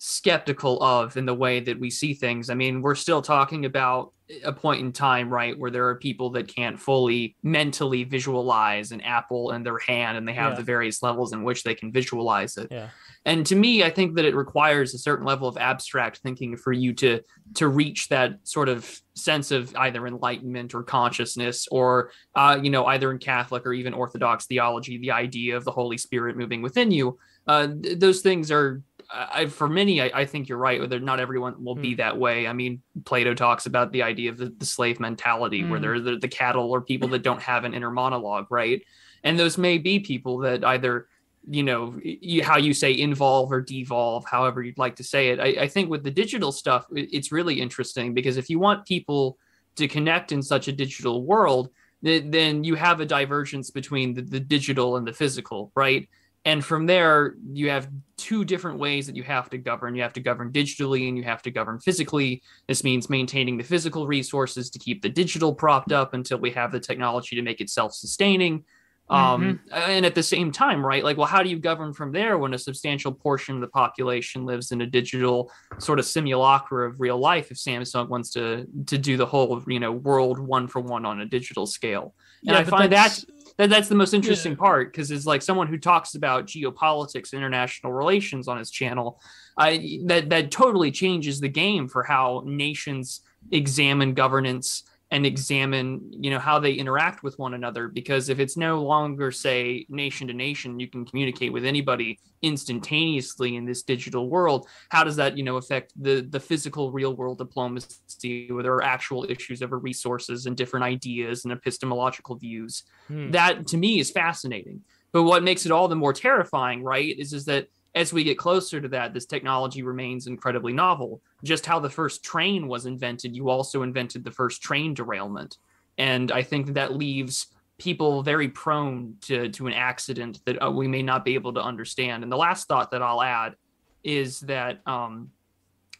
skeptical 0.03 0.81
of 0.81 1.15
in 1.15 1.27
the 1.27 1.33
way 1.33 1.59
that 1.59 1.79
we 1.79 1.87
see 1.91 2.15
things. 2.15 2.49
I 2.49 2.55
mean, 2.55 2.81
we're 2.81 2.95
still 2.95 3.21
talking 3.21 3.65
about 3.65 4.13
a 4.43 4.51
point 4.51 4.81
in 4.81 4.91
time, 4.91 5.29
right, 5.29 5.55
where 5.59 5.69
there 5.69 5.87
are 5.89 5.95
people 5.95 6.31
that 6.31 6.47
can't 6.47 6.79
fully 6.79 7.35
mentally 7.43 8.03
visualize 8.03 8.91
an 8.91 9.01
apple 9.01 9.51
in 9.51 9.61
their 9.61 9.77
hand 9.77 10.17
and 10.17 10.27
they 10.27 10.33
have 10.33 10.53
Yeah. 10.53 10.57
the 10.57 10.63
various 10.63 11.03
levels 11.03 11.33
in 11.33 11.43
which 11.43 11.61
they 11.61 11.75
can 11.75 11.91
visualize 11.91 12.57
it. 12.57 12.69
Yeah. 12.71 12.89
And 13.25 13.45
to 13.45 13.55
me, 13.55 13.83
I 13.83 13.91
think 13.91 14.15
that 14.15 14.25
it 14.25 14.33
requires 14.33 14.95
a 14.95 14.97
certain 14.97 15.25
level 15.27 15.47
of 15.47 15.55
abstract 15.57 16.17
thinking 16.23 16.57
for 16.57 16.73
you 16.73 16.93
to 16.93 17.21
to 17.55 17.67
reach 17.67 18.07
that 18.07 18.39
sort 18.43 18.69
of 18.69 18.99
sense 19.13 19.51
of 19.51 19.75
either 19.75 20.07
enlightenment 20.07 20.73
or 20.73 20.81
consciousness, 20.81 21.67
or 21.69 22.09
uh, 22.33 22.57
you 22.63 22.71
know, 22.71 22.85
either 22.87 23.11
in 23.11 23.19
Catholic 23.19 23.67
or 23.67 23.73
even 23.73 23.93
Orthodox 23.93 24.47
theology, 24.47 24.97
the 24.97 25.11
idea 25.11 25.57
of 25.57 25.63
the 25.65 25.71
Holy 25.71 25.97
Spirit 25.97 26.37
moving 26.37 26.63
within 26.63 26.89
you. 26.89 27.19
Uh, 27.47 27.67
th- 27.81 27.99
those 27.99 28.21
things 28.21 28.51
are, 28.51 28.81
I, 29.13 29.45
for 29.47 29.67
many, 29.67 30.01
I, 30.01 30.11
I 30.21 30.25
think 30.25 30.47
you're 30.47 30.57
right. 30.57 30.79
Whether 30.79 30.99
not 30.99 31.19
everyone 31.19 31.63
will 31.63 31.75
be 31.75 31.95
that 31.95 32.17
way. 32.17 32.47
I 32.47 32.53
mean, 32.53 32.81
Plato 33.05 33.33
talks 33.33 33.65
about 33.65 33.91
the 33.91 34.03
idea 34.03 34.29
of 34.31 34.37
the, 34.37 34.53
the 34.57 34.65
slave 34.65 34.99
mentality, 34.99 35.63
where 35.63 35.79
Mm. 35.79 35.81
they're 35.81 35.99
the, 35.99 36.17
the 36.17 36.27
cattle 36.27 36.71
or 36.71 36.81
people 36.81 37.09
that 37.09 37.21
don't 37.23 37.41
have 37.41 37.63
an 37.65 37.73
inner 37.73 37.91
monologue, 37.91 38.47
right? 38.49 38.81
And 39.23 39.37
those 39.37 39.57
may 39.57 39.77
be 39.77 39.99
people 39.99 40.39
that 40.39 40.63
either 40.63 41.07
you 41.49 41.63
know 41.63 41.99
you, 42.03 42.43
how 42.43 42.57
you 42.57 42.71
say 42.73 42.95
involve 42.99 43.51
or 43.51 43.61
devolve 43.61 44.23
however 44.29 44.61
you'd 44.61 44.77
like 44.77 44.95
to 44.97 45.03
say 45.03 45.29
it 45.29 45.39
I, 45.39 45.63
I 45.63 45.67
think 45.67 45.89
with 45.89 46.03
the 46.03 46.11
digital 46.11 46.51
stuff 46.51 46.85
it- 46.95 47.09
it's 47.11 47.31
really 47.31 47.59
interesting 47.59 48.13
because 48.13 48.37
if 48.37 48.47
you 48.47 48.59
want 48.59 48.85
people 48.85 49.39
to 49.77 49.87
connect 49.87 50.31
in 50.31 50.43
such 50.43 50.67
a 50.67 50.71
digital 50.71 51.25
world 51.25 51.69
th- 52.05 52.25
then 52.27 52.63
you 52.63 52.75
have 52.75 52.99
a 52.99 53.07
divergence 53.07 53.71
between 53.71 54.13
the, 54.13 54.21
the 54.21 54.39
digital 54.39 54.97
and 54.97 55.07
the 55.07 55.13
physical 55.13 55.71
right 55.75 56.07
and 56.45 56.63
from 56.65 56.85
there 56.85 57.35
you 57.51 57.69
have 57.69 57.89
two 58.17 58.43
different 58.45 58.79
ways 58.79 59.07
that 59.07 59.15
you 59.15 59.23
have 59.23 59.49
to 59.49 59.57
govern. 59.57 59.95
You 59.95 60.01
have 60.03 60.13
to 60.13 60.19
govern 60.19 60.51
digitally 60.51 61.07
and 61.07 61.17
you 61.17 61.23
have 61.23 61.41
to 61.43 61.51
govern 61.51 61.79
physically. 61.79 62.41
This 62.67 62.83
means 62.83 63.09
maintaining 63.09 63.57
the 63.57 63.63
physical 63.63 64.07
resources 64.07 64.69
to 64.71 64.79
keep 64.79 65.01
the 65.01 65.09
digital 65.09 65.53
propped 65.53 65.91
up 65.91 66.13
until 66.13 66.39
we 66.39 66.51
have 66.51 66.71
the 66.71 66.79
technology 66.79 67.35
to 67.35 67.41
make 67.41 67.61
it 67.61 67.69
self-sustaining. 67.69 68.63
Um 69.09 69.59
and 69.73 70.05
at 70.05 70.15
the 70.15 70.23
same 70.23 70.53
time 70.53 70.85
right 70.85 71.03
like 71.03 71.17
well 71.17 71.27
how 71.27 71.43
do 71.43 71.49
you 71.49 71.59
govern 71.59 71.91
from 71.91 72.13
there 72.13 72.37
when 72.37 72.53
a 72.53 72.57
substantial 72.57 73.11
portion 73.11 73.55
of 73.55 73.61
the 73.61 73.67
population 73.67 74.45
lives 74.45 74.71
in 74.71 74.79
a 74.79 74.85
digital 74.85 75.51
sort 75.79 75.99
of 75.99 76.05
simulacra 76.05 76.87
of 76.87 77.01
real 77.01 77.17
life 77.17 77.51
if 77.51 77.57
samsung 77.57 78.07
wants 78.07 78.29
to 78.29 78.65
to 78.85 78.97
do 78.97 79.17
the 79.17 79.25
whole 79.25 79.61
you 79.67 79.81
know 79.81 79.91
world 79.91 80.39
one 80.39 80.65
for 80.65 80.79
one 80.79 81.05
on 81.05 81.19
a 81.19 81.25
digital 81.25 81.65
scale? 81.65 82.13
And 82.47 82.55
i 82.55 82.63
find 82.63 82.89
that's- 82.89 83.25
that 83.25 83.40
that's 83.69 83.89
the 83.89 83.95
most 83.95 84.13
interesting 84.13 84.53
Yeah. 84.53 84.57
part 84.57 84.91
because 84.91 85.11
it's 85.11 85.25
like 85.25 85.41
someone 85.41 85.67
who 85.67 85.77
talks 85.77 86.15
about 86.15 86.47
geopolitics 86.47 87.33
international 87.33 87.93
relations 87.93 88.47
on 88.47 88.57
his 88.57 88.71
channel 88.71 89.21
i 89.57 89.99
that 90.05 90.29
that 90.29 90.51
totally 90.51 90.91
changes 90.91 91.39
the 91.39 91.49
game 91.49 91.87
for 91.87 92.03
how 92.03 92.43
nations 92.45 93.21
examine 93.51 94.13
governance 94.13 94.83
and 95.11 95.25
examine 95.25 96.09
you 96.11 96.29
know 96.31 96.39
how 96.39 96.57
they 96.57 96.71
interact 96.71 97.21
with 97.21 97.37
one 97.37 97.53
another 97.53 97.89
because 97.89 98.29
if 98.29 98.39
it's 98.39 98.55
no 98.55 98.81
longer 98.81 99.29
say 99.29 99.85
nation 99.89 100.27
to 100.27 100.33
nation 100.33 100.79
you 100.79 100.87
can 100.87 101.05
communicate 101.05 101.51
with 101.51 101.65
anybody 101.65 102.17
instantaneously 102.41 103.55
in 103.55 103.65
this 103.65 103.83
digital 103.83 104.29
world 104.29 104.67
how 104.89 105.03
does 105.03 105.17
that 105.17 105.37
you 105.37 105.43
know 105.43 105.57
affect 105.57 105.91
the 106.01 106.21
the 106.29 106.39
physical 106.39 106.91
real 106.91 107.13
world 107.15 107.37
diplomacy 107.37 108.47
where 108.49 108.63
there 108.63 108.73
are 108.73 108.83
actual 108.83 109.25
issues 109.29 109.61
over 109.61 109.77
resources 109.77 110.45
and 110.45 110.55
different 110.55 110.85
ideas 110.85 111.43
and 111.43 111.51
epistemological 111.51 112.35
views 112.35 112.83
Hmm. 113.07 113.31
that 113.31 113.67
to 113.67 113.77
me 113.77 113.99
is 113.99 114.11
fascinating 114.11 114.81
but 115.11 115.23
what 115.23 115.43
makes 115.43 115.65
it 115.65 115.71
all 115.71 115.87
the 115.87 115.95
more 115.95 116.13
terrifying 116.13 116.83
right 116.83 117.17
is 117.17 117.33
is 117.33 117.45
that 117.45 117.67
as 117.93 118.13
we 118.13 118.23
get 118.23 118.37
closer 118.37 118.79
to 118.79 118.87
that 118.87 119.13
this 119.13 119.25
technology 119.25 119.83
remains 119.83 120.27
incredibly 120.27 120.73
novel. 120.73 121.21
Just 121.43 121.65
how 121.65 121.79
the 121.79 121.89
first 121.89 122.23
train 122.23 122.67
was 122.67 122.85
invented 122.85 123.35
you 123.35 123.49
also 123.49 123.83
invented 123.83 124.23
the 124.23 124.31
first 124.31 124.61
train 124.61 124.93
derailment. 124.93 125.57
And 125.97 126.31
i 126.31 126.41
think 126.41 126.73
that, 126.73 126.93
leaves 126.95 127.47
people 127.77 128.21
very 128.21 128.47
prone 128.47 129.15
to 129.21 129.49
to 129.49 129.65
an 129.67 129.73
accident 129.73 130.39
that 130.45 130.63
uh, 130.63 130.69
we 130.69 130.87
may 130.87 131.01
not 131.01 131.25
be 131.25 131.33
able 131.33 131.53
to 131.53 131.61
understand. 131.61 132.23
And 132.23 132.31
the 132.31 132.37
last 132.37 132.67
thought 132.67 132.91
that 132.91 133.01
i'll 133.01 133.23
add 133.23 133.55
is 134.03 134.39
that 134.41 134.81
um 134.85 135.31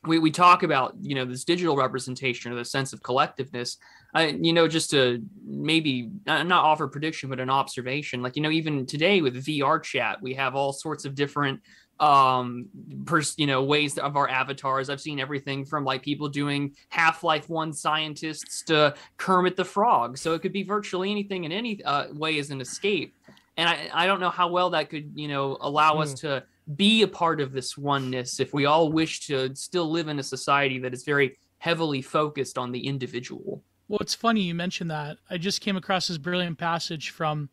we, 0.04 0.18
we 0.18 0.32
talk 0.32 0.64
about 0.64 0.96
you 1.02 1.16
know 1.16 1.26
this 1.26 1.44
digital 1.44 1.76
representation 1.76 2.52
or 2.52 2.56
the 2.56 2.66
sense 2.66 2.94
of 2.94 3.02
collectiveness. 3.02 3.78
I, 4.14 4.28
you 4.28 4.54
know 4.54 4.68
just 4.68 4.90
to 4.92 5.24
maybe 5.46 6.10
uh, 6.28 6.44
not 6.44 6.64
offer 6.66 6.88
prediction 6.88 7.30
but 7.30 7.40
an 7.40 7.50
observation. 7.50 8.22
Like 8.22 8.36
you 8.36 8.42
know 8.42 8.52
even 8.52 8.86
today 8.86 9.22
with 9.22 9.44
vr 9.46 9.82
chat 9.82 10.22
we 10.22 10.34
have 10.36 10.56
all 10.56 10.74
sorts 10.74 11.06
of 11.06 11.16
different 11.16 11.62
um 12.02 12.68
pers- 13.06 13.36
you 13.38 13.48
know 13.48 13.64
ways 13.64 13.98
of 13.98 14.18
our 14.18 14.28
avatars. 14.28 14.90
I've 14.90 15.00
seen 15.00 15.20
everything 15.20 15.64
from 15.64 15.86
like 15.86 16.02
people 16.02 16.28
doing 16.28 16.76
half-life 16.90 17.48
one 17.48 17.72
scientists 17.72 18.64
to 18.64 18.96
kermit 19.18 19.56
the 19.56 19.66
frog. 19.66 20.18
So 20.18 20.34
it 20.34 20.42
could 20.42 20.54
be 20.54 20.64
virtually 20.64 21.12
anything 21.12 21.44
in 21.44 21.52
any 21.52 21.84
uh, 21.84 22.08
way 22.14 22.40
as 22.40 22.50
an 22.50 22.60
escape. 22.60 23.16
And 23.58 23.70
I, 23.70 23.90
I 23.94 24.08
don't 24.08 24.20
know 24.20 24.30
how 24.30 24.50
well 24.50 24.72
that 24.72 24.90
could 24.90 25.12
you 25.16 25.28
know 25.28 25.58
allow 25.62 26.00
us 26.00 26.14
to 26.16 26.44
be 26.76 27.04
a 27.04 27.08
part 27.08 27.42
of 27.42 27.52
this 27.52 27.78
oneness 27.78 28.40
if 28.40 28.54
we 28.54 28.66
all 28.66 28.92
wish 28.92 29.28
to 29.28 29.56
still 29.56 29.90
live 29.90 30.08
in 30.08 30.20
a 30.20 30.24
society 30.24 30.80
that 30.80 30.94
is 30.94 31.04
very 31.04 31.38
heavily 31.58 32.02
focused 32.02 32.58
on 32.58 32.72
the 32.72 32.88
individual. 32.88 33.64
Well, 33.88 34.00
it's 34.00 34.16
funny 34.16 34.42
you 34.42 34.56
mentioned 34.56 34.90
that. 34.90 35.18
I 35.30 35.38
just 35.38 35.62
came 35.62 35.76
across 35.76 36.08
this 36.08 36.18
brilliant 36.18 36.58
passage 36.58 37.10
from 37.10 37.50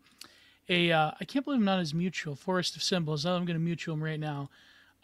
a. 0.69 0.93
Uh, 0.93 1.11
I 1.20 1.24
can't 1.24 1.45
believe 1.45 1.61
I'm 1.61 1.65
not 1.65 1.78
his 1.78 1.95
mutual 1.95 2.35
Forest 2.35 2.77
of 2.77 2.82
Symbols. 2.82 3.24
I'm 3.24 3.45
going 3.45 3.59
to 3.59 3.65
mutual 3.65 3.95
him 3.95 4.03
right 4.03 4.20
now. 4.20 4.51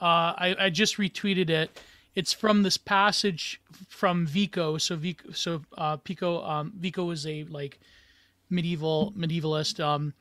Uh, 0.00 0.34
I, 0.36 0.56
I 0.58 0.70
just 0.70 0.96
retweeted 0.96 1.50
it. 1.50 1.80
It's 2.14 2.32
from 2.32 2.62
this 2.62 2.76
passage 2.76 3.60
from 3.88 4.26
Vico. 4.26 4.78
So 4.78 4.96
Vico, 4.96 5.32
so 5.32 5.62
uh, 5.76 5.96
Pico, 5.96 6.44
um, 6.44 6.72
Vico 6.76 7.04
was 7.04 7.26
a 7.26 7.44
like 7.44 7.80
medieval 8.50 9.12
medievalist. 9.16 9.82
Um, 9.82 10.14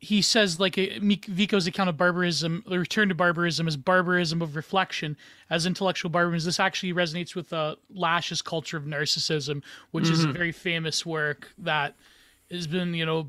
he 0.00 0.22
says 0.22 0.58
like 0.58 0.78
a, 0.78 0.98
Vico's 0.98 1.66
account 1.66 1.90
of 1.90 1.98
barbarism, 1.98 2.64
the 2.66 2.78
return 2.78 3.10
to 3.10 3.14
barbarism 3.14 3.68
is 3.68 3.76
barbarism 3.76 4.40
of 4.40 4.56
reflection 4.56 5.14
as 5.50 5.66
intellectual 5.66 6.10
barbarism. 6.10 6.48
This 6.48 6.58
actually 6.58 6.94
resonates 6.94 7.34
with 7.34 7.52
uh, 7.52 7.76
Lasch's 7.94 8.40
culture 8.40 8.78
of 8.78 8.84
narcissism, 8.84 9.62
which 9.90 10.08
is 10.08 10.24
a 10.24 10.28
very 10.28 10.52
famous 10.52 11.04
work 11.04 11.52
that 11.58 11.96
has 12.50 12.66
been, 12.66 12.94
you 12.94 13.04
know, 13.04 13.28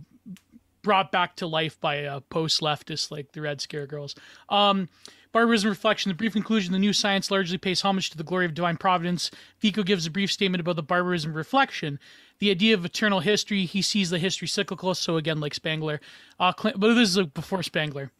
brought 0.82 1.12
back 1.12 1.36
to 1.38 1.48
life 1.48 1.80
by 1.80 2.04
uh, 2.04 2.20
post-leftists 2.30 3.12
like 3.12 3.32
the 3.32 3.42
Red 3.42 3.62
Scare 3.62 3.88
Girls. 3.88 4.16
Um, 4.50 4.90
Barbarism 5.32 5.70
Reflection, 5.70 6.10
the 6.10 6.16
brief 6.16 6.34
conclusion, 6.34 6.74
the 6.74 6.80
new 6.80 6.92
science 6.92 7.32
largely 7.32 7.58
pays 7.58 7.82
homage 7.82 8.10
to 8.10 8.18
the 8.18 8.24
glory 8.24 8.46
of 8.46 8.54
divine 8.54 8.76
providence. 8.76 9.32
Vico 9.60 9.82
gives 9.82 10.06
a 10.06 10.12
brief 10.12 10.32
statement 10.32 10.60
about 10.60 10.76
the 10.76 10.84
barbarism 10.84 11.34
reflection. 11.34 12.00
The 12.40 12.52
idea 12.52 12.74
of 12.74 12.84
eternal 12.84 13.22
history, 13.22 13.66
he 13.66 13.82
sees 13.82 14.10
the 14.10 14.20
history 14.20 14.48
cyclical, 14.48 14.94
so 14.94 15.16
again, 15.16 15.40
like 15.40 15.54
Spengler. 15.54 16.02
Uh, 16.38 16.52
cl- 16.60 16.78
but 16.78 16.96
this 16.96 17.16
is 17.16 17.28
before 17.28 17.64
Spengler. 17.64 18.12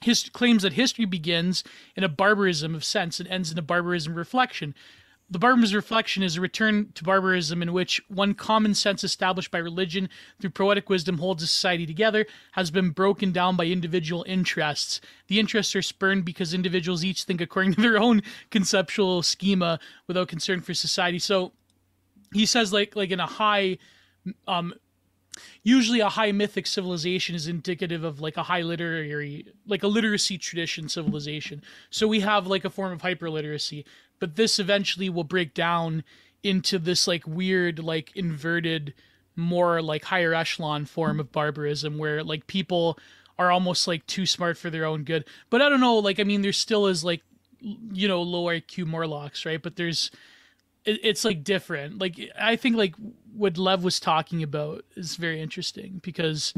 His 0.00 0.30
claims 0.30 0.62
that 0.62 0.74
history 0.74 1.04
begins 1.04 1.64
in 1.96 2.04
a 2.04 2.08
barbarism 2.08 2.74
of 2.74 2.84
sense 2.84 3.20
and 3.20 3.28
ends 3.28 3.52
in 3.52 3.58
a 3.58 3.62
barbarism 3.62 4.14
reflection. 4.14 4.74
The 5.30 5.38
barbarism 5.38 5.76
reflection 5.76 6.22
is 6.22 6.36
a 6.36 6.40
return 6.40 6.90
to 6.94 7.04
barbarism 7.04 7.60
in 7.60 7.74
which 7.74 8.00
one 8.08 8.32
common 8.32 8.74
sense 8.74 9.04
established 9.04 9.50
by 9.50 9.58
religion 9.58 10.08
through 10.40 10.50
poetic 10.50 10.88
wisdom 10.88 11.18
holds 11.18 11.42
a 11.42 11.46
society 11.46 11.84
together 11.84 12.24
has 12.52 12.70
been 12.70 12.90
broken 12.90 13.30
down 13.30 13.54
by 13.54 13.66
individual 13.66 14.24
interests. 14.26 15.02
The 15.26 15.38
interests 15.38 15.76
are 15.76 15.82
spurned 15.82 16.24
because 16.24 16.54
individuals 16.54 17.04
each 17.04 17.24
think 17.24 17.42
according 17.42 17.74
to 17.74 17.82
their 17.82 17.98
own 17.98 18.22
conceptual 18.50 19.22
schema 19.22 19.78
without 20.06 20.28
concern 20.28 20.62
for 20.62 20.72
society. 20.72 21.18
So 21.18 21.52
he 22.32 22.46
says 22.46 22.72
like 22.72 22.96
like 22.96 23.10
in 23.10 23.20
a 23.20 23.26
high 23.26 23.78
um 24.46 24.72
usually 25.62 26.00
a 26.00 26.08
high 26.08 26.32
mythic 26.32 26.66
civilization 26.66 27.34
is 27.34 27.46
indicative 27.46 28.04
of 28.04 28.20
like 28.20 28.36
a 28.36 28.42
high 28.42 28.62
literary 28.62 29.46
like 29.66 29.82
a 29.82 29.86
literacy 29.86 30.36
tradition 30.36 30.88
civilization 30.88 31.62
so 31.90 32.08
we 32.08 32.20
have 32.20 32.46
like 32.46 32.64
a 32.64 32.70
form 32.70 32.92
of 32.92 33.02
hyperliteracy 33.02 33.84
but 34.18 34.36
this 34.36 34.58
eventually 34.58 35.08
will 35.08 35.24
break 35.24 35.54
down 35.54 36.04
into 36.42 36.78
this 36.78 37.06
like 37.06 37.26
weird 37.26 37.78
like 37.78 38.12
inverted 38.14 38.94
more 39.36 39.80
like 39.82 40.04
higher 40.04 40.34
echelon 40.34 40.84
form 40.84 41.20
of 41.20 41.32
barbarism 41.32 41.98
where 41.98 42.22
like 42.22 42.46
people 42.46 42.98
are 43.38 43.50
almost 43.50 43.86
like 43.86 44.04
too 44.06 44.26
smart 44.26 44.56
for 44.56 44.70
their 44.70 44.84
own 44.84 45.04
good 45.04 45.24
but 45.50 45.62
i 45.62 45.68
don't 45.68 45.80
know 45.80 45.96
like 45.96 46.18
i 46.20 46.24
mean 46.24 46.42
there 46.42 46.52
still 46.52 46.86
is 46.86 47.04
like 47.04 47.22
you 47.60 48.06
know 48.06 48.22
low 48.22 48.44
iq 48.44 48.86
morlocks 48.86 49.44
right 49.44 49.62
but 49.62 49.76
there's 49.76 50.10
it, 50.88 51.00
it's 51.02 51.24
like 51.24 51.44
different. 51.44 51.98
Like 51.98 52.18
I 52.38 52.56
think 52.56 52.76
like 52.76 52.94
what 53.34 53.58
Lev 53.58 53.84
was 53.84 54.00
talking 54.00 54.42
about 54.42 54.84
is 54.96 55.16
very 55.16 55.40
interesting 55.40 56.00
because 56.02 56.54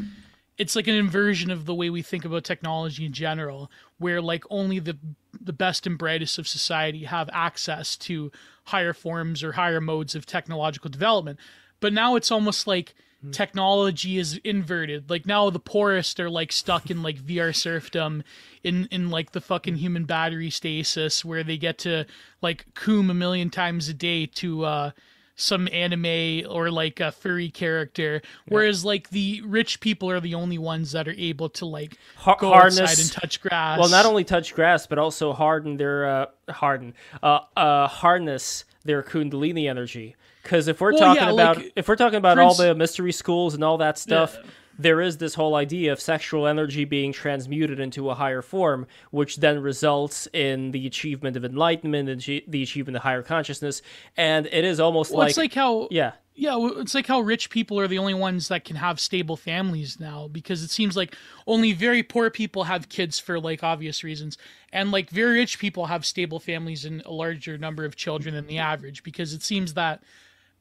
it's 0.60 0.76
like 0.76 0.86
an 0.86 0.94
inversion 0.94 1.50
of 1.50 1.64
the 1.64 1.74
way 1.74 1.88
we 1.88 2.02
think 2.02 2.26
about 2.26 2.44
technology 2.44 3.06
in 3.06 3.14
general, 3.14 3.70
where 3.96 4.20
like 4.20 4.44
only 4.50 4.78
the 4.78 4.98
the 5.40 5.54
best 5.54 5.86
and 5.86 5.96
brightest 5.96 6.38
of 6.38 6.46
society 6.46 7.04
have 7.04 7.30
access 7.32 7.96
to 7.96 8.30
higher 8.64 8.92
forms 8.92 9.42
or 9.42 9.52
higher 9.52 9.80
modes 9.80 10.14
of 10.14 10.26
technological 10.26 10.90
development. 10.90 11.38
But 11.80 11.94
now 11.94 12.14
it's 12.14 12.30
almost 12.30 12.66
like 12.66 12.94
technology 13.32 14.18
is 14.18 14.38
inverted. 14.44 15.08
Like 15.08 15.24
now 15.24 15.48
the 15.48 15.58
poorest 15.58 16.20
are 16.20 16.28
like 16.28 16.52
stuck 16.52 16.90
in 16.90 17.02
like 17.02 17.16
VR 17.16 17.56
serfdom 17.56 18.22
in 18.62 18.86
in 18.90 19.08
like 19.08 19.32
the 19.32 19.40
fucking 19.40 19.76
human 19.76 20.04
battery 20.04 20.50
stasis 20.50 21.24
where 21.24 21.42
they 21.42 21.56
get 21.56 21.78
to 21.78 22.04
like 22.42 22.66
coom 22.74 23.08
a 23.08 23.14
million 23.14 23.48
times 23.48 23.88
a 23.88 23.94
day 23.94 24.26
to 24.26 24.64
uh 24.66 24.90
some 25.40 25.68
anime 25.72 26.44
or 26.48 26.70
like 26.70 27.00
a 27.00 27.10
furry 27.10 27.48
character 27.48 28.20
whereas 28.48 28.84
like 28.84 29.10
the 29.10 29.40
rich 29.44 29.80
people 29.80 30.10
are 30.10 30.20
the 30.20 30.34
only 30.34 30.58
ones 30.58 30.92
that 30.92 31.08
are 31.08 31.14
able 31.16 31.48
to 31.48 31.64
like 31.64 31.96
Har- 32.16 32.36
go 32.38 32.50
harness 32.50 32.78
outside 32.80 32.98
and 33.00 33.12
touch 33.12 33.40
grass 33.40 33.78
Well, 33.78 33.88
not 33.88 34.04
only 34.06 34.24
touch 34.24 34.54
grass, 34.54 34.86
but 34.86 34.98
also 34.98 35.32
harden 35.32 35.76
their 35.76 36.06
uh, 36.08 36.26
harden, 36.50 36.94
uh, 37.22 37.40
uh, 37.56 37.86
harness 37.88 38.64
their 38.84 39.02
kundalini 39.02 39.68
energy. 39.68 40.16
Because 40.42 40.68
if 40.68 40.80
we're 40.80 40.92
Well, 40.92 41.00
talking 41.14 41.22
yeah, 41.22 41.32
about 41.32 41.56
like, 41.58 41.72
if 41.76 41.88
we're 41.88 41.96
talking 41.96 42.16
about 42.18 42.38
all 42.38 42.54
the 42.54 42.74
mystery 42.74 43.12
schools 43.12 43.54
and 43.54 43.62
all 43.62 43.78
that 43.78 43.98
stuff, 43.98 44.38
Yeah. 44.42 44.50
There 44.82 45.00
is 45.00 45.18
this 45.18 45.34
whole 45.34 45.54
idea 45.54 45.92
of 45.92 46.00
sexual 46.00 46.46
energy 46.46 46.84
being 46.84 47.12
transmuted 47.12 47.78
into 47.78 48.10
a 48.10 48.14
higher 48.14 48.42
form, 48.42 48.86
which 49.10 49.36
then 49.36 49.60
results 49.60 50.26
in 50.32 50.70
the 50.70 50.86
achievement 50.86 51.36
of 51.36 51.44
enlightenment 51.44 52.08
and 52.08 52.20
the 52.48 52.62
achievement 52.62 52.96
of 52.96 53.02
higher 53.02 53.22
consciousness. 53.22 53.82
And 54.16 54.46
it 54.46 54.64
is 54.64 54.80
almost 54.80 55.10
well, 55.10 55.20
like, 55.20 55.30
it's 55.30 55.38
like 55.38 55.54
how 55.54 55.88
yeah, 55.90 56.12
Yeah, 56.34 56.56
it's 56.78 56.94
like 56.94 57.06
how 57.06 57.20
rich 57.20 57.50
people 57.50 57.78
are 57.78 57.88
the 57.88 57.98
only 57.98 58.14
ones 58.14 58.48
that 58.48 58.64
can 58.64 58.76
have 58.76 58.98
stable 58.98 59.36
families 59.36 60.00
now 60.00 60.28
because 60.28 60.62
it 60.62 60.70
seems 60.70 60.96
like 60.96 61.14
only 61.46 61.72
very 61.72 62.02
poor 62.02 62.30
people 62.30 62.64
have 62.64 62.88
kids 62.88 63.18
for 63.18 63.38
like 63.38 63.62
obvious 63.62 64.02
reasons 64.02 64.38
and 64.72 64.90
like 64.90 65.10
very 65.10 65.38
rich 65.38 65.58
people 65.58 65.86
have 65.86 66.06
stable 66.06 66.40
families 66.40 66.84
and 66.84 67.02
a 67.04 67.12
larger 67.12 67.58
number 67.58 67.84
of 67.84 67.96
children 67.96 68.34
than 68.34 68.46
the 68.46 68.58
average 68.58 69.02
because 69.02 69.34
it 69.34 69.42
seems 69.42 69.74
that 69.74 70.02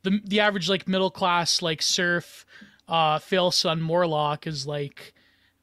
the 0.03 0.19
the 0.25 0.39
average 0.39 0.69
like 0.69 0.87
middle 0.87 1.11
class 1.11 1.61
like 1.61 1.81
serf 1.81 2.45
uh 2.89 3.19
fail 3.19 3.51
son 3.51 3.81
Morlock 3.81 4.47
is 4.47 4.67
like 4.67 5.13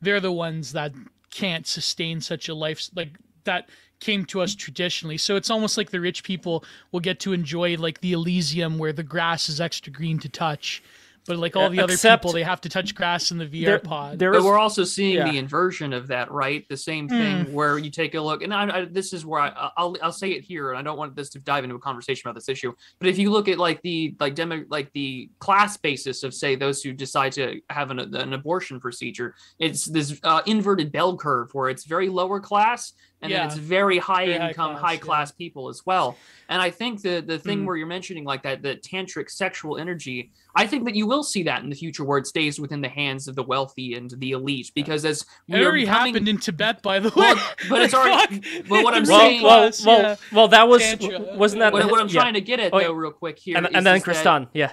they're 0.01 0.21
the 0.21 0.33
ones 0.33 0.73
that 0.73 0.93
can't 1.31 1.67
sustain 1.67 2.21
such 2.21 2.49
a 2.49 2.55
life 2.55 2.89
like 2.95 3.19
that 3.45 3.69
came 4.01 4.25
to 4.27 4.41
us 4.41 4.55
traditionally. 4.55 5.17
So 5.17 5.37
it's 5.37 5.51
almost 5.51 5.77
like 5.77 5.91
the 5.91 6.01
rich 6.01 6.23
people 6.23 6.65
will 6.93 7.01
get 7.01 7.21
to 7.21 7.33
enjoy 7.33 7.77
like 7.77 8.01
the 8.01 8.13
Elysium 8.13 8.79
where 8.79 8.93
the 8.93 9.03
grass 9.03 9.49
is 9.49 9.61
extra 9.61 9.93
green 9.93 10.19
to 10.21 10.29
touch. 10.29 10.83
But 11.27 11.39
like 11.39 11.57
all 11.57 11.71
the 11.71 11.81
other 11.81 11.95
Except- 11.95 12.23
people, 12.23 12.33
they 12.33 12.43
have 12.43 12.61
to 12.63 12.69
touch 12.69 12.95
grass 12.95 13.31
in 13.31 13.39
the 13.39 13.47
VR 13.47 13.65
there, 13.65 13.79
pod. 13.79 14.19
there 14.19 14.33
But 14.33 14.45
we're 14.45 14.59
also 14.59 14.85
seeing 14.85 15.17
yeah. 15.17 15.31
the 15.31 15.39
inversion 15.39 15.93
of 15.93 16.09
that, 16.09 16.31
right? 16.31 16.67
The 16.69 16.77
same 16.77 17.09
thing 17.09 17.53
where 17.53 17.79
you 17.79 17.91
take 17.91 18.15
a 18.15 18.21
look, 18.21 18.43
and 18.43 18.55
I, 18.55 18.79
I, 18.79 18.85
this 18.85 19.13
is 19.13 19.27
where 19.27 19.41
I, 19.41 19.71
I'll 19.77 19.97
I'll 20.03 20.13
say 20.13 20.31
it 20.31 20.45
here, 20.45 20.71
and 20.71 20.79
I 20.79 20.83
don't 20.83 20.99
want 20.99 21.17
this 21.17 21.31
to 21.31 21.39
dive 21.39 21.65
into 21.65 21.77
a 21.77 21.81
conversation 21.81 22.29
about 22.29 22.35
this 22.37 22.49
issue. 22.49 22.73
But 22.99 23.09
if 23.09 23.19
you 23.19 23.31
look 23.31 23.49
at 23.49 23.59
like 23.59 23.83
the 23.83 24.15
like 24.21 24.35
demo 24.35 24.65
like 24.69 24.93
the 24.93 25.31
class 25.39 25.77
basis 25.77 26.23
of 26.23 26.35
say 26.35 26.55
those 26.57 26.83
who 26.83 26.93
decide 26.93 27.33
to 27.33 27.61
have 27.71 27.91
an, 27.91 27.99
an 27.99 28.33
abortion 28.33 28.81
procedure, 28.81 29.35
it's 29.59 29.85
this 29.85 30.19
uh, 30.23 30.43
inverted 30.47 30.93
bell 30.93 31.17
curve 31.17 31.53
where 31.55 31.69
it's 31.69 31.85
very 31.85 32.09
lower 32.09 32.41
class 32.41 32.93
and 33.23 33.31
Yeah. 33.31 33.39
then 33.39 33.47
it's 33.47 33.57
very 33.57 33.99
high 33.99 34.27
Very 34.27 34.39
high 34.39 34.49
income, 34.49 34.73
class, 34.73 34.81
high 34.83 34.93
yeah. 34.93 34.99
class 34.99 35.33
people 35.33 35.69
as 35.69 35.83
well. 35.87 36.17
And 36.49 36.61
I 36.63 36.71
think 36.71 37.03
the 37.03 37.23
the 37.27 37.39
thing 37.39 37.63
Mm. 37.63 37.67
where 37.67 37.77
you're 37.77 37.87
mentioning 37.87 38.25
like 38.25 38.43
that 38.43 38.63
the 38.63 38.77
tantric 38.77 39.31
sexual 39.31 39.79
energy, 39.79 40.31
I 40.55 40.67
think 40.67 40.85
that 40.85 40.95
you 40.95 41.07
will 41.07 41.23
see 41.23 41.43
that 41.45 41.63
in 41.63 41.71
the 41.71 41.77
future 41.77 42.05
where 42.05 42.19
it 42.19 42.27
stays 42.27 42.61
within 42.61 42.81
the 42.81 42.89
hands 42.89 43.27
of 43.27 43.35
the 43.35 43.43
wealthy 43.43 43.95
and 43.95 44.11
the 44.19 44.31
elite 44.33 44.71
because 44.75 45.05
as 45.05 45.23
it 45.23 45.27
we 45.49 45.61
are 45.61 45.65
already 45.67 45.85
becoming- 45.85 46.13
happened 46.15 46.29
in 46.29 46.39
Tibet, 46.39 46.83
by 46.83 46.99
the 46.99 47.09
way. 47.09 47.15
Well, 47.35 47.51
but 47.71 47.83
it's 47.83 47.95
already- 47.99 48.41
Fuck. 48.41 48.69
but 48.69 48.85
what 48.85 48.95
I'm 48.95 49.05
well, 49.05 49.19
saying- 49.21 49.43
middle 49.43 49.49
well, 49.49 49.71
well, 49.87 50.03
yeah. 50.03 50.17
well, 50.33 50.49
that 50.49 50.69
was 50.69 50.83
Tantra. 50.83 51.37
wasn't 51.37 51.61
that 51.61 51.73
what, 51.73 51.91
what 51.91 52.01
I'm 52.01 52.09
yeah. 52.09 52.21
trying 52.21 52.35
to 52.35 52.41
get 52.41 52.61
at 52.61 52.73
Oh, 52.75 52.79
though, 52.81 52.93
real 52.93 53.11
quick 53.13 53.39
here, 53.39 53.57
and, 53.57 53.67
is- 53.67 53.73
and 53.75 53.85
then 53.87 53.97
is 53.97 54.05
Kristan, 54.05 54.49
yeah. 54.53 54.73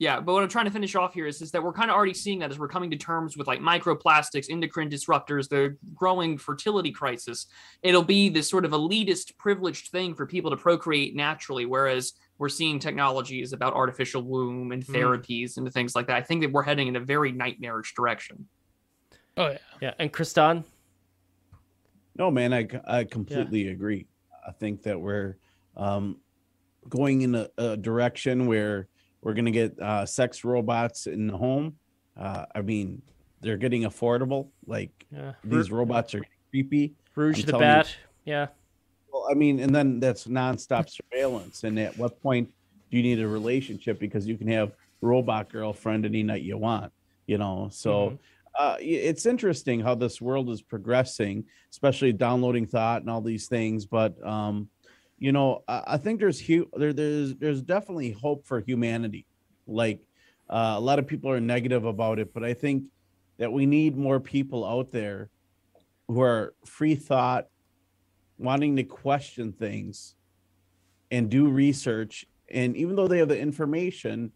Yeah, 0.00 0.20
but 0.20 0.32
what 0.32 0.44
I'm 0.44 0.48
trying 0.48 0.66
to 0.66 0.70
finish 0.70 0.94
off 0.94 1.12
here 1.12 1.26
is, 1.26 1.42
is 1.42 1.50
that 1.50 1.62
we're 1.62 1.72
kind 1.72 1.90
of 1.90 1.96
already 1.96 2.14
seeing 2.14 2.38
that 2.38 2.50
as 2.52 2.58
we're 2.58 2.68
coming 2.68 2.88
to 2.92 2.96
terms 2.96 3.36
with 3.36 3.48
like 3.48 3.58
microplastics, 3.58 4.46
endocrine 4.48 4.88
disruptors, 4.88 5.48
the 5.48 5.76
growing 5.92 6.38
fertility 6.38 6.92
crisis. 6.92 7.46
It'll 7.82 8.04
be 8.04 8.28
this 8.28 8.48
sort 8.48 8.64
of 8.64 8.70
elitist, 8.70 9.36
privileged 9.38 9.90
thing 9.90 10.14
for 10.14 10.24
people 10.24 10.52
to 10.52 10.56
procreate 10.56 11.16
naturally, 11.16 11.66
whereas 11.66 12.12
we're 12.38 12.48
seeing 12.48 12.78
technologies 12.78 13.52
about 13.52 13.74
artificial 13.74 14.22
womb 14.22 14.70
and 14.70 14.84
Mm. 14.86 14.94
therapies 14.94 15.56
and 15.56 15.72
things 15.72 15.96
like 15.96 16.06
that. 16.06 16.16
I 16.16 16.22
think 16.22 16.42
that 16.42 16.52
we're 16.52 16.62
heading 16.62 16.86
in 16.86 16.94
a 16.94 17.00
very 17.00 17.32
nightmarish 17.32 17.94
direction. 17.94 18.46
Oh 19.36 19.50
yeah. 19.50 19.58
Yeah, 19.80 19.94
and 19.98 20.12
Kristan, 20.12 20.62
No, 22.14 22.30
man, 22.30 22.52
I, 22.52 22.68
I 22.86 23.02
completely 23.02 23.68
agree. 23.68 24.06
I 24.46 24.52
think 24.52 24.84
that 24.84 25.00
we're 25.00 25.36
um, 25.76 26.18
going 26.88 27.22
in 27.22 27.34
a, 27.34 27.48
a 27.58 27.76
direction 27.76 28.46
where 28.46 28.86
we're 29.22 29.34
going 29.34 29.44
to 29.46 29.50
get 29.50 29.78
uh, 29.80 30.06
sex 30.06 30.44
robots 30.44 31.06
in 31.06 31.26
the 31.26 31.36
home. 31.36 31.76
Uh, 32.16 32.46
I 32.54 32.62
mean, 32.62 33.02
they're 33.40 33.56
getting 33.56 33.82
affordable. 33.82 34.48
Like 34.66 34.90
Yeah. 35.10 35.34
these 35.44 35.70
robots 35.70 36.14
are 36.14 36.22
creepy. 36.50 36.94
Rouge 37.14 37.40
I'm 37.40 37.46
the 37.46 37.52
telling 37.52 37.66
you. 37.68 37.74
Bat. 37.74 37.96
Yeah. 38.24 38.46
Well, 39.12 39.26
I 39.30 39.34
mean, 39.34 39.60
and 39.60 39.74
then 39.74 40.00
that's 40.00 40.26
nonstop 40.26 40.88
surveillance. 40.88 41.64
And 41.64 41.78
at 41.78 41.96
what 41.96 42.20
point 42.22 42.48
do 42.90 42.96
you 42.96 43.02
need 43.02 43.20
a 43.20 43.26
relationship 43.28 43.98
because 43.98 44.26
you 44.26 44.36
can 44.36 44.48
have 44.48 44.72
robot 45.00 45.50
girlfriend 45.50 46.04
any 46.06 46.22
night 46.22 46.42
you 46.42 46.56
want, 46.56 46.92
you 47.26 47.38
know? 47.38 47.68
So 47.72 48.10
Mhm. 48.10 48.18
uh, 48.58 48.76
it's 48.80 49.26
interesting 49.26 49.80
how 49.80 49.94
this 49.94 50.20
world 50.20 50.50
is 50.50 50.62
progressing, 50.62 51.44
especially 51.72 52.12
downloading 52.12 52.66
thought 52.66 53.02
and 53.02 53.10
all 53.10 53.20
these 53.20 53.46
things. 53.48 53.86
But 53.86 54.20
um, 54.26 54.68
you 55.18 55.32
know, 55.32 55.64
I, 55.68 55.82
I 55.86 55.96
think 55.96 56.20
there's 56.20 56.40
hu- 56.40 56.70
there, 56.76 56.92
there's 56.92 57.34
there's 57.36 57.62
definitely 57.62 58.12
hope 58.12 58.46
for 58.46 58.60
humanity. 58.60 59.26
Like 59.66 60.00
uh, 60.48 60.74
a 60.76 60.80
lot 60.80 60.98
of 60.98 61.06
people 61.06 61.30
are 61.30 61.40
negative 61.40 61.84
about 61.84 62.18
it, 62.18 62.32
but 62.32 62.44
I 62.44 62.54
think 62.54 62.84
that 63.38 63.52
we 63.52 63.66
need 63.66 63.96
more 63.96 64.20
people 64.20 64.64
out 64.64 64.90
there 64.90 65.30
who 66.08 66.20
are 66.22 66.54
free 66.64 66.94
thought, 66.94 67.46
wanting 68.38 68.76
to 68.76 68.84
question 68.84 69.52
things 69.52 70.14
and 71.10 71.30
do 71.30 71.48
research. 71.48 72.26
And 72.50 72.76
even 72.76 72.96
though 72.96 73.08
they 73.08 73.18
have 73.18 73.28
the 73.28 73.38
information, 73.38 74.32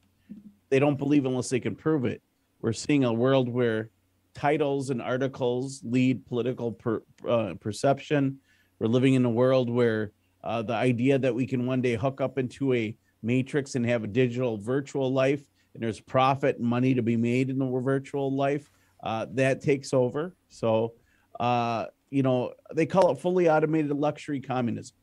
they 0.69 0.79
don't 0.79 0.99
believe 0.99 1.25
unless 1.25 1.49
they 1.49 1.61
can 1.61 1.75
prove 1.75 2.05
it. 2.05 2.23
We're 2.61 2.73
seeing 2.73 3.05
a 3.05 3.13
world 3.13 3.49
where 3.49 3.91
titles 4.35 4.91
and 4.91 5.03
articles 5.03 5.81
lead 5.85 6.27
political 6.27 6.73
per, 6.73 7.03
uh, 7.29 7.55
perception. 7.61 8.39
We're 8.79 8.87
living 8.87 9.15
in 9.15 9.25
a 9.25 9.31
world 9.31 9.71
where 9.71 10.13
uh, 10.45 10.63
the 10.63 10.75
idea 10.75 11.19
that 11.19 11.35
we 11.35 11.47
can 11.47 11.67
one 11.67 11.81
day 11.81 11.95
hook 11.95 12.21
up 12.21 12.39
into 12.39 12.75
a 12.75 12.97
matrix 13.23 13.75
and 13.75 13.87
have 13.87 14.05
a 14.05 14.09
digital 14.09 14.59
virtual 14.59 15.13
life 15.13 15.43
and 15.75 15.83
there's 15.83 16.01
profit 16.01 16.59
and 16.59 16.67
money 16.67 16.95
to 16.95 17.03
be 17.03 17.17
made 17.17 17.49
in 17.49 17.59
the 17.59 17.67
virtual 17.81 18.35
life 18.35 18.71
uh, 19.03 19.27
that 19.33 19.63
takes 19.63 19.93
over. 19.95 20.37
So, 20.49 20.95
uh, 21.41 21.87
you 22.11 22.23
know, 22.23 22.53
they 22.75 22.87
call 22.87 23.13
it 23.13 23.19
fully 23.19 23.49
automated 23.49 23.93
luxury 23.93 24.41
communism. 24.41 24.97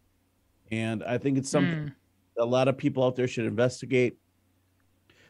And 0.71 1.03
I 1.03 1.17
think 1.17 1.37
it's 1.37 1.49
something 1.49 1.87
Mm. 1.87 1.93
a 2.37 2.45
lot 2.45 2.67
of 2.67 2.77
people 2.77 3.03
out 3.03 3.15
there 3.15 3.27
should 3.27 3.45
investigate. 3.45 4.17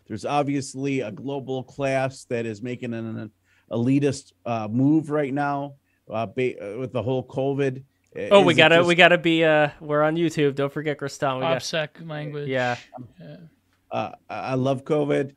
There's 0.07 0.25
obviously 0.25 1.01
a 1.01 1.11
global 1.11 1.63
class 1.63 2.25
that 2.25 2.45
is 2.45 2.61
making 2.61 2.93
an, 2.93 3.17
an 3.17 3.31
elitist 3.71 4.33
uh, 4.45 4.67
move 4.69 5.09
right 5.09 5.33
now 5.33 5.75
uh, 6.11 6.25
ba- 6.25 6.75
uh, 6.75 6.79
with 6.79 6.91
the 6.91 7.01
whole 7.01 7.25
COVID. 7.25 7.83
Oh, 8.31 8.41
we 8.43 8.53
gotta 8.55 8.77
just- 8.77 8.87
we 8.87 8.95
gotta 8.95 9.17
be 9.17 9.43
uh 9.43 9.69
we're 9.79 10.01
on 10.03 10.15
YouTube. 10.15 10.55
Don't 10.55 10.71
forget 10.73 10.97
Kristan. 10.97 11.35
We 11.35 11.41
got, 11.41 11.57
OPSEC 11.61 12.07
language. 12.07 12.47
yeah. 12.49 12.77
Yeah. 13.19 13.35
Uh, 13.91 14.11
I 14.29 14.35
I 14.35 14.53
love 14.55 14.83
COVID. 14.83 15.33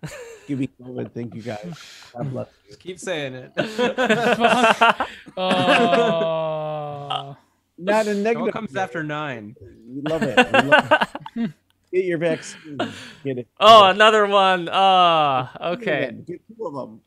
Give 0.48 0.58
me 0.58 0.68
COVID. 0.80 1.12
Thank 1.12 1.34
you 1.34 1.42
guys. 1.42 1.72
God 2.16 2.30
bless 2.30 2.48
you. 2.64 2.68
Just 2.68 2.80
keep 2.80 2.98
saying 2.98 3.34
it. 3.34 3.52
Fuck. 3.56 5.08
Oh. 6.02 7.36
Not 7.78 8.06
a 8.06 8.10
It 8.10 8.16
all 8.16 8.22
negative. 8.22 8.52
comes 8.52 8.72
way. 8.72 8.80
after 8.80 9.02
nine. 9.02 9.56
We 9.88 10.02
love 10.02 10.22
it. 10.22 10.36
We 10.36 10.60
love 10.68 10.92
it. 11.36 11.50
Get 11.92 12.04
your 12.04 12.18
vaccine. 12.18 12.78
Get 13.24 13.38
it. 13.38 13.48
oh, 13.60 13.86
another 13.86 14.26
one. 14.26 14.68
Ah, 14.72 15.52
Two 15.56 15.64
of 15.64 15.78
okay. 15.78 16.12
Get 16.26 16.40
two 16.56 16.66
of 16.66 16.74
them. 16.74 17.00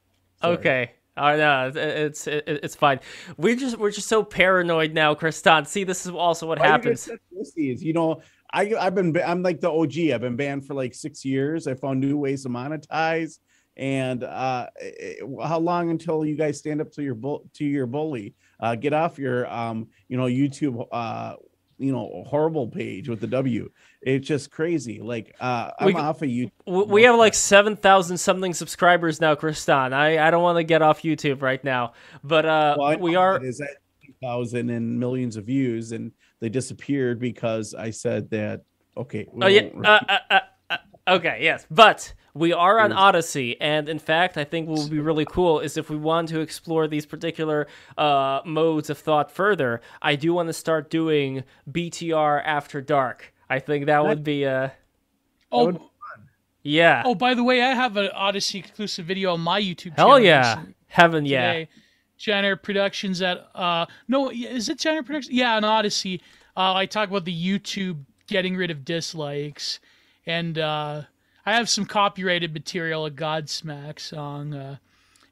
Okay. 0.43 0.91
Right, 1.17 1.37
no, 1.37 1.71
it's 1.73 2.27
it, 2.27 2.43
it's 2.45 2.75
fine. 2.75 2.99
We 3.37 3.55
just 3.55 3.77
we're 3.77 3.91
just 3.91 4.09
so 4.09 4.21
paranoid 4.21 4.93
now, 4.93 5.15
Kristan. 5.15 5.65
See, 5.65 5.85
this 5.85 6.05
is 6.05 6.11
also 6.11 6.45
what 6.45 6.59
Why 6.59 6.67
happens. 6.67 7.09
pussies? 7.33 7.81
You 7.81 7.93
know, 7.93 8.21
I 8.51 8.73
I've 8.75 8.95
been 8.95 9.15
I'm 9.25 9.41
like 9.41 9.61
the 9.61 9.71
OG. 9.71 10.13
I've 10.13 10.21
been 10.21 10.35
banned 10.35 10.65
for 10.67 10.73
like 10.73 10.93
six 10.93 11.23
years. 11.23 11.67
I 11.67 11.73
found 11.73 12.01
new 12.01 12.17
ways 12.17 12.43
to 12.43 12.49
monetize. 12.49 13.39
And 13.77 14.23
uh, 14.23 14.67
eh, 14.79 15.15
how 15.43 15.59
long 15.59 15.89
until 15.89 16.25
you 16.25 16.35
guys 16.35 16.57
stand 16.59 16.79
up 16.79 16.91
to 16.93 17.03
your 17.03 17.15
bull 17.15 17.49
to 17.55 17.65
your 17.65 17.87
bully? 17.87 18.35
Uh, 18.59 18.75
get 18.75 18.93
off 18.93 19.17
your 19.19 19.51
um, 19.51 19.87
you 20.07 20.17
know, 20.17 20.25
YouTube 20.25 20.85
uh, 20.91 21.35
you 21.77 21.91
know, 21.91 22.23
horrible 22.27 22.67
page 22.67 23.09
with 23.09 23.19
the 23.19 23.27
W. 23.27 23.69
It's 24.01 24.27
just 24.27 24.51
crazy. 24.51 25.01
Like 25.01 25.35
uh, 25.39 25.71
I'm 25.79 25.87
We- 25.87 25.93
off 25.95 26.21
of 26.21 26.29
you. 26.29 26.49
We, 26.65 27.03
have 27.03 27.17
like 27.17 27.33
seven 27.33 27.75
thousand 27.75 28.17
something 28.17 28.53
subscribers 28.53 29.19
now, 29.19 29.35
Kristan. 29.35 29.93
I 29.93 30.25
I 30.25 30.31
don't 30.31 30.43
want 30.43 30.57
to 30.57 30.63
get 30.63 30.81
off 30.81 31.01
YouTube 31.01 31.41
right 31.41 31.63
now, 31.63 31.93
but 32.23 32.45
uh, 32.45 32.75
Well, 32.77 32.97
we 32.99 33.15
are. 33.15 33.43
is 33.43 33.61
at 33.61 33.69
thousand 34.21 34.69
and 34.69 34.99
millions 34.99 35.35
of 35.35 35.45
views, 35.45 35.91
and 35.91 36.11
they 36.39 36.49
disappeared 36.49 37.19
because 37.19 37.73
I 37.73 37.89
said 37.89 38.29
that. 38.31 38.61
Okay. 38.97 39.27
Oh 39.41 39.47
yeah. 39.47 39.69
Uh, 39.83 39.99
uh, 40.07 40.17
uh, 40.29 40.39
uh, 40.69 40.77
okay. 41.15 41.39
Yes, 41.41 41.65
but 41.69 42.13
we 42.35 42.51
are 42.53 42.79
on 42.79 42.91
Odysee, 42.91 43.55
and 43.61 43.87
in 43.89 43.97
fact, 43.97 44.37
I 44.37 44.43
think 44.43 44.67
what 44.67 44.79
would 44.81 44.91
be 44.91 44.99
really 44.99 45.25
cool 45.25 45.59
is 45.61 45.77
if 45.77 45.89
we 45.89 45.95
want 45.95 46.27
to 46.29 46.41
explore 46.41 46.87
these 46.87 47.05
particular 47.05 47.65
uh, 47.97 48.41
modes 48.45 48.89
of 48.89 48.97
thought 48.99 49.31
further. 49.31 49.81
I 50.01 50.15
do 50.15 50.33
want 50.33 50.47
to 50.49 50.53
start 50.53 50.89
doing 50.91 51.43
BTR 51.71 52.41
after 52.45 52.81
dark. 52.81 53.33
I 53.49 53.59
think 53.59 53.85
that 53.87 54.05
would 54.05 54.23
be 54.23 54.45
uh 54.45 54.69
Oh, 55.51 55.65
would- 55.67 55.79
yeah. 56.61 57.03
oh, 57.05 57.15
by 57.15 57.33
the 57.35 57.43
way, 57.43 57.61
I 57.61 57.69
have 57.73 57.95
an 57.95 58.09
Odysee 58.15 58.59
exclusive 58.59 59.05
video 59.05 59.33
on 59.33 59.39
my 59.41 59.61
YouTube 59.61 59.95
channel. 59.95 60.11
Hell 60.11 60.19
yeah. 60.19 60.49
recently- 60.55 60.75
Heaven 60.87 61.25
yeah. 61.25 61.53
today. 61.53 61.69
Jenner 62.17 62.55
Productions 62.55 63.21
at 63.21 63.47
uh 63.55 63.85
no 64.07 64.29
is 64.29 64.67
it 64.69 64.79
Jenner 64.79 65.03
Productions? 65.03 65.33
Yeah, 65.33 65.55
on 65.55 65.63
Odysee. 65.63 66.21
Uh, 66.57 66.73
I 66.73 66.85
talk 66.85 67.09
about 67.09 67.25
the 67.25 67.35
YouTube 67.49 68.03
getting 68.27 68.55
rid 68.55 68.71
of 68.71 68.85
dislikes, 68.85 69.79
and 70.25 70.57
uh, 70.57 71.01
I 71.45 71.53
have 71.53 71.69
some 71.69 71.85
copyrighted 71.85 72.53
material, 72.53 73.05
a 73.05 73.11
Godsmack 73.11 73.99
song, 73.99 74.53
uh, 74.53 74.77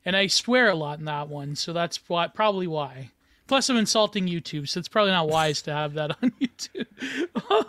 and 0.06 0.16
I 0.16 0.28
swear 0.28 0.70
a 0.70 0.76
lot 0.76 1.00
in 1.00 1.06
that 1.06 1.28
one, 1.28 1.56
so 1.56 1.74
that's 1.74 2.00
why 2.08 2.28
probably 2.28 2.68
why. 2.68 3.10
Plus, 3.48 3.70
I'm 3.70 3.78
insulting 3.78 4.28
YouTube, 4.28 4.70
so 4.70 4.80
it's 4.80 4.88
probably 4.88 5.12
not 5.12 5.28
wise 5.28 5.62
to 5.64 5.74
have 5.74 5.94
that 5.94 6.12
on 6.22 6.32
YouTube. 6.40 7.66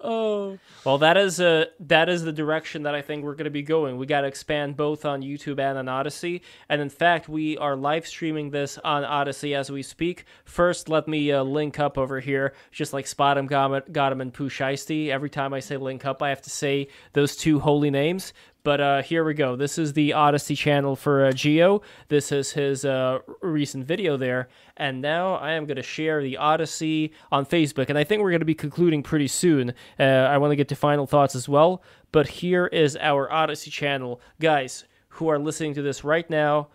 Oh, 0.00 0.58
Well, 0.84 0.98
that 0.98 1.16
is 1.16 1.40
uh, 1.40 1.66
that 1.80 2.08
is 2.08 2.22
the 2.22 2.32
direction 2.32 2.82
that 2.82 2.94
I 2.94 3.02
think 3.02 3.24
we're 3.24 3.34
going 3.34 3.44
to 3.44 3.50
be 3.50 3.62
going. 3.62 3.96
We 3.96 4.06
got 4.06 4.20
to 4.22 4.26
expand 4.26 4.76
both 4.76 5.04
on 5.04 5.22
YouTube 5.22 5.58
and 5.58 5.78
on 5.78 5.88
Odysee, 5.88 6.42
and 6.68 6.80
in 6.80 6.90
fact, 6.90 7.28
we 7.28 7.56
are 7.58 7.76
live 7.76 8.06
streaming 8.06 8.50
this 8.50 8.78
on 8.78 9.04
Odysee 9.04 9.54
as 9.54 9.70
we 9.70 9.82
speak. 9.82 10.24
First, 10.44 10.88
let 10.88 11.08
me 11.08 11.32
uh, 11.32 11.42
link 11.42 11.80
up 11.80 11.96
over 11.98 12.20
here, 12.20 12.54
just 12.70 12.92
like 12.92 13.06
Spot'em, 13.06 13.46
Got 13.46 13.92
got 13.92 14.12
him, 14.12 14.20
and 14.20 14.32
Pooh 14.32 14.50
Shiesty. 14.50 15.08
Every 15.08 15.30
time 15.30 15.54
I 15.54 15.60
say 15.60 15.76
link 15.76 16.04
up, 16.04 16.22
I 16.22 16.28
have 16.28 16.42
to 16.42 16.50
say 16.50 16.88
those 17.12 17.36
two 17.36 17.58
holy 17.58 17.90
names. 17.90 18.32
But 18.66 18.80
uh, 18.80 19.02
here 19.02 19.22
we 19.22 19.34
go. 19.34 19.54
This 19.54 19.78
is 19.78 19.92
the 19.92 20.12
Odysee 20.12 20.56
channel 20.56 20.96
for 20.96 21.24
uh, 21.24 21.30
Geo. 21.30 21.82
This 22.08 22.32
is 22.32 22.50
his 22.50 22.84
uh, 22.84 23.20
recent 23.40 23.86
video 23.86 24.16
there. 24.16 24.48
And 24.76 25.00
now 25.00 25.36
I 25.36 25.52
am 25.52 25.66
going 25.66 25.76
to 25.76 25.84
share 25.84 26.20
the 26.20 26.36
Odysee 26.36 27.12
on 27.30 27.46
Facebook. 27.46 27.90
And 27.90 27.96
I 27.96 28.02
think 28.02 28.22
we're 28.22 28.32
going 28.32 28.40
to 28.40 28.44
be 28.44 28.56
concluding 28.56 29.04
pretty 29.04 29.28
soon. 29.28 29.72
Uh, 30.00 30.02
I 30.02 30.38
want 30.38 30.50
to 30.50 30.56
get 30.56 30.66
to 30.70 30.74
final 30.74 31.06
thoughts 31.06 31.36
as 31.36 31.48
well. 31.48 31.80
But 32.10 32.26
here 32.26 32.66
is 32.66 32.96
our 32.96 33.32
Odysee 33.32 33.70
channel. 33.70 34.20
Guys 34.40 34.82
who 35.10 35.28
are 35.28 35.38
listening 35.38 35.74
to 35.74 35.82
this 35.82 36.02
right 36.02 36.28
now, 36.28 36.66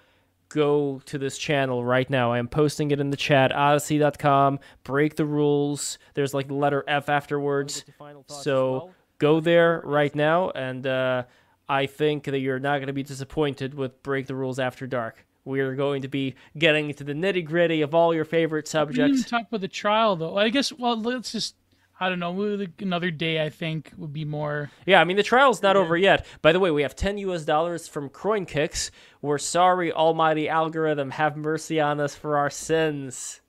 go 0.48 1.02
to 1.08 1.18
this 1.18 1.38
channel 1.38 1.84
right 1.84 2.10
now. 2.10 2.32
I 2.32 2.40
am 2.40 2.48
posting 2.48 2.92
it 2.92 3.02
in 3.02 3.10
the 3.10 3.18
chat, 3.18 3.52
odysee.com. 3.52 4.60
Break 4.86 5.18
the 5.18 5.26
rules. 5.26 5.98
There's 6.14 6.34
like 6.34 6.48
the 6.48 6.54
letter 6.54 6.86
F 6.88 7.10
afterwards. 7.10 7.84
So 8.28 8.92
go 9.18 9.42
there 9.42 9.82
right 9.84 10.16
now. 10.16 10.52
And 10.52 10.88
uh, 10.88 11.24
I 11.72 11.85
think 11.85 12.26
that 12.26 12.39
you're 12.39 12.60
not 12.60 12.80
going 12.80 12.88
to 12.88 12.93
be 12.93 13.02
disappointed 13.02 13.73
with 13.73 14.03
Break 14.03 14.27
the 14.27 14.35
Rules 14.35 14.60
After 14.60 14.85
Dark. 14.85 15.26
We 15.45 15.61
are 15.61 15.73
going 15.73 16.02
to 16.02 16.10
be 16.10 16.35
getting 16.57 16.89
into 16.89 17.06
the 17.06 17.14
nitty 17.14 17.45
gritty 17.45 17.81
of 17.81 17.95
all 17.95 18.14
your 18.14 18.26
favorite 18.26 18.69
we 18.73 18.80
didn't 18.80 18.98
even 18.98 19.15
subjects. 19.15 19.30
talk 19.31 19.48
about 19.48 19.61
the 19.61 19.69
trial 19.69 20.18
though. 20.18 20.38
I 20.38 20.49
guess. 20.49 20.73
Well, 20.73 20.99
let's 20.99 21.31
just. 21.31 21.56
I 21.98 22.10
don't 22.10 22.19
know. 22.19 22.65
Another 22.80 23.10
day, 23.10 23.41
I 23.41 23.49
think, 23.49 23.93
would 23.95 24.11
be 24.11 24.26
more. 24.26 24.69
Yeah, 24.85 24.99
I 24.99 25.06
mean 25.06 25.15
the 25.15 25.23
trial's 25.23 25.61
not 25.61 25.77
over 25.77 25.95
yet. 25.95 26.26
By 26.41 26.52
the 26.52 26.60
way, 26.60 26.72
we 26.72 26.81
have 26.81 26.95
10 26.95 27.19
US 27.19 27.45
dollars 27.45 27.88
from 27.88 28.10
Croin 28.10 28.45
Kicks. 28.45 28.91
We're 29.22 29.38
sorry, 29.38 29.93
Almighty 29.93 30.49
Algorithm, 30.49 31.11
have 31.11 31.38
mercy 31.38 31.80
on 31.80 32.02
us 32.02 32.15
for 32.15 32.38
our 32.38 32.49
sins. 32.49 33.39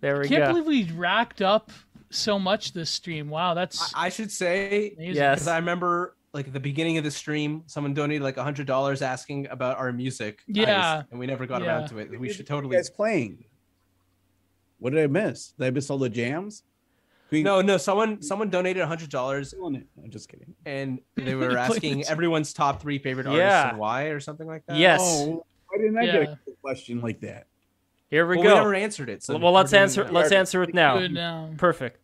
There 0.00 0.20
we 0.20 0.28
go. 0.28 0.34
I 0.34 0.38
Can't 0.40 0.54
go. 0.54 0.62
believe 0.62 0.90
we 0.90 0.96
racked 0.96 1.40
up 1.40 1.70
so 2.10 2.38
much 2.38 2.72
this 2.74 2.90
stream. 2.90 3.30
Wow, 3.30 3.54
that's 3.54 3.94
I, 3.94 4.06
I 4.06 4.08
should 4.10 4.30
say 4.30 4.92
amazing. 4.96 5.14
Yes. 5.14 5.36
because 5.38 5.48
I 5.48 5.56
remember 5.56 6.15
like 6.36 6.46
at 6.46 6.52
the 6.52 6.60
beginning 6.60 6.98
of 6.98 7.04
the 7.04 7.10
stream, 7.10 7.62
someone 7.66 7.94
donated 7.94 8.22
like 8.22 8.36
a 8.36 8.44
hundred 8.44 8.66
dollars 8.66 9.00
asking 9.02 9.48
about 9.48 9.78
our 9.78 9.90
music. 9.92 10.42
Yeah. 10.46 10.98
Ice, 10.98 11.04
and 11.10 11.18
we 11.18 11.26
never 11.26 11.46
got 11.46 11.62
Yeah. 11.62 11.68
around 11.78 11.88
to 11.88 11.98
it. 11.98 12.20
We 12.20 12.32
should 12.32 12.46
totally. 12.46 12.76
guys 12.76 12.90
playing? 12.90 13.44
What 14.78 14.92
did 14.92 15.02
I 15.02 15.06
miss? 15.06 15.52
Did 15.52 15.66
I 15.66 15.70
miss 15.70 15.88
all 15.90 15.98
the 15.98 16.08
jams? 16.10 16.62
Who- 17.30 17.42
No, 17.42 17.60
no. 17.62 17.76
Someone 17.78 18.20
someone 18.22 18.50
donated 18.50 18.82
a 18.82 18.86
hundred 18.86 19.08
dollars. 19.10 19.54
I'm 19.54 19.86
just 20.10 20.28
kidding. 20.28 20.54
and 20.66 21.00
they 21.16 21.34
were 21.34 21.56
asking 21.56 22.00
the- 22.00 22.08
everyone's 22.10 22.52
top 22.52 22.80
three 22.80 22.98
favorite 22.98 23.26
artists 23.26 23.40
Yeah. 23.42 23.70
and 23.70 23.78
why, 23.78 24.04
or 24.04 24.20
something 24.20 24.46
like 24.46 24.64
that. 24.66 24.76
Yes. 24.76 25.00
Oh, 25.02 25.44
why 25.68 25.78
didn't 25.78 25.98
I 25.98 26.04
get 26.06 26.22
a 26.28 26.38
question 26.62 27.00
like 27.00 27.20
that? 27.20 27.46
Here 28.10 28.24
we 28.26 28.36
Well, 28.36 28.44
we 28.44 28.48
go. 28.50 28.54
never 28.56 28.74
answered 28.74 29.08
it. 29.08 29.22
So 29.24 29.36
well, 29.38 29.50
let's 29.52 29.72
answer. 29.72 30.04
that. 30.04 30.12
Let's 30.12 30.30
answer 30.30 30.62
it 30.62 30.72
now. 30.74 30.98
good 30.98 31.12
now. 31.12 31.50
Perfect. 31.56 31.98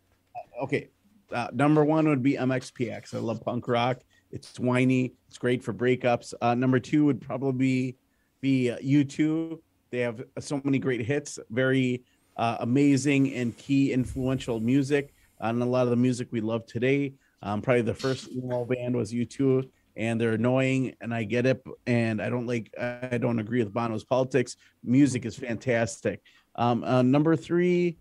Okay, 0.61 0.89
uh, 1.31 1.47
number 1.53 1.85
one 1.85 2.07
would 2.09 2.21
be 2.23 2.33
MXPX. 2.33 3.13
I 3.13 3.19
love 3.19 3.41
punk 3.41 3.67
rock. 3.67 3.99
It's 4.33 4.59
whiny. 4.59 5.13
It's 5.27 5.37
great 5.37 5.63
for 5.63 5.73
breakups. 5.73 6.33
Uh, 6.41 6.55
number 6.55 6.79
two 6.79 7.05
would 7.05 7.21
probably 7.21 7.95
be, 8.41 8.71
uh, 8.71 8.77
U2. 8.79 9.59
They 9.91 9.99
have 9.99 10.23
so 10.39 10.59
many 10.63 10.79
great 10.79 11.01
hits, 11.01 11.37
very 11.51 12.03
uh, 12.35 12.57
amazing 12.61 13.31
and 13.35 13.55
key 13.55 13.93
influential 13.93 14.59
music, 14.59 15.13
and 15.39 15.61
a 15.61 15.65
lot 15.65 15.83
of 15.83 15.91
the 15.91 15.95
music 15.95 16.29
we 16.31 16.41
love 16.41 16.65
today. 16.65 17.13
Um, 17.43 17.61
probably 17.61 17.83
the 17.83 17.93
first 17.93 18.31
emo 18.31 18.65
band 18.65 18.95
was 18.95 19.13
U2, 19.13 19.69
and 19.97 20.19
they're 20.19 20.33
annoying, 20.33 20.95
and 20.99 21.13
I 21.13 21.25
get 21.25 21.45
it, 21.45 21.63
and 21.85 22.19
I 22.19 22.29
don't 22.29 22.47
like, 22.47 22.73
I 22.79 23.19
don't 23.19 23.37
agree 23.37 23.63
with 23.63 23.71
Bono's 23.71 24.03
politics. 24.03 24.57
Music 24.83 25.25
is 25.25 25.35
fantastic. 25.35 26.21
Um, 26.55 26.83
uh, 26.83 27.03
number 27.03 27.35
three, 27.35 27.97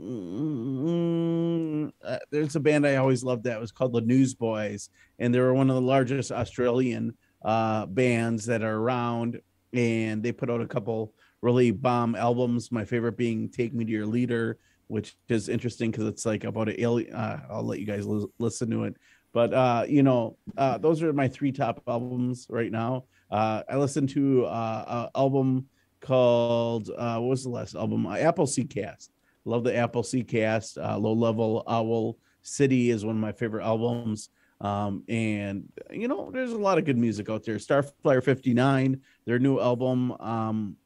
mm, 0.00 1.90
uh, 2.04 2.18
there's 2.30 2.54
a 2.54 2.60
band 2.60 2.86
I 2.86 2.96
always 2.96 3.24
loved 3.24 3.44
that 3.44 3.60
was 3.60 3.72
called 3.72 3.94
the 3.94 4.00
Newsboys, 4.00 4.90
and 5.18 5.34
they 5.34 5.40
were 5.40 5.54
one 5.54 5.70
of 5.70 5.76
the 5.76 5.82
largest 5.82 6.32
Australian 6.32 7.16
uh, 7.44 7.86
bands 7.86 8.46
that 8.46 8.62
are 8.62 8.76
around, 8.76 9.40
and 9.72 10.22
they 10.22 10.32
put 10.32 10.50
out 10.50 10.60
a 10.60 10.66
couple 10.66 11.14
really 11.42 11.70
bomb 11.70 12.14
albums. 12.14 12.72
My 12.72 12.84
favorite 12.84 13.16
being 13.16 13.48
"Take 13.48 13.74
Me 13.74 13.84
to 13.84 13.90
Your 13.90 14.06
Leader," 14.06 14.58
which 14.88 15.16
is 15.28 15.48
interesting 15.48 15.90
because 15.90 16.06
it's 16.06 16.26
like 16.26 16.44
about 16.44 16.68
an 16.68 16.76
alien. 16.78 17.12
Uh, 17.14 17.40
I'll 17.50 17.64
let 17.64 17.80
you 17.80 17.86
guys 17.86 18.06
li- 18.06 18.26
listen 18.38 18.70
to 18.70 18.84
it, 18.84 18.96
but 19.32 19.52
uh, 19.52 19.84
you 19.88 20.02
know, 20.02 20.36
uh, 20.56 20.78
those 20.78 21.02
are 21.02 21.12
my 21.12 21.28
three 21.28 21.52
top 21.52 21.82
albums 21.86 22.46
right 22.48 22.70
now. 22.70 23.04
Uh, 23.30 23.62
I 23.68 23.76
listened 23.76 24.08
to 24.10 24.46
uh, 24.46 24.84
an 24.88 25.20
album 25.20 25.66
called 26.00 26.90
uh, 26.96 27.18
what 27.18 27.28
was 27.28 27.42
the 27.42 27.50
last 27.50 27.74
album? 27.74 28.06
Uh, 28.06 28.16
Appleseed 28.16 28.70
Cast. 28.70 29.10
Love 29.44 29.64
the 29.64 29.76
Appleseed 29.76 30.28
Cast. 30.28 30.78
Uh, 30.78 30.98
Low 30.98 31.12
Level 31.12 31.62
Owl 31.68 32.16
City 32.42 32.90
is 32.90 33.04
one 33.04 33.16
of 33.16 33.20
my 33.20 33.32
favorite 33.32 33.64
albums. 33.64 34.30
Um, 34.60 35.04
and 35.08 35.70
you 35.90 36.08
know, 36.08 36.30
there's 36.32 36.52
a 36.52 36.58
lot 36.58 36.78
of 36.78 36.84
good 36.84 36.96
music 36.96 37.28
out 37.28 37.44
there. 37.44 37.56
Starflyer 37.56 38.22
59, 38.22 39.00
their 39.26 39.38
new 39.38 39.60
album 39.60 40.12
um, 40.12 40.76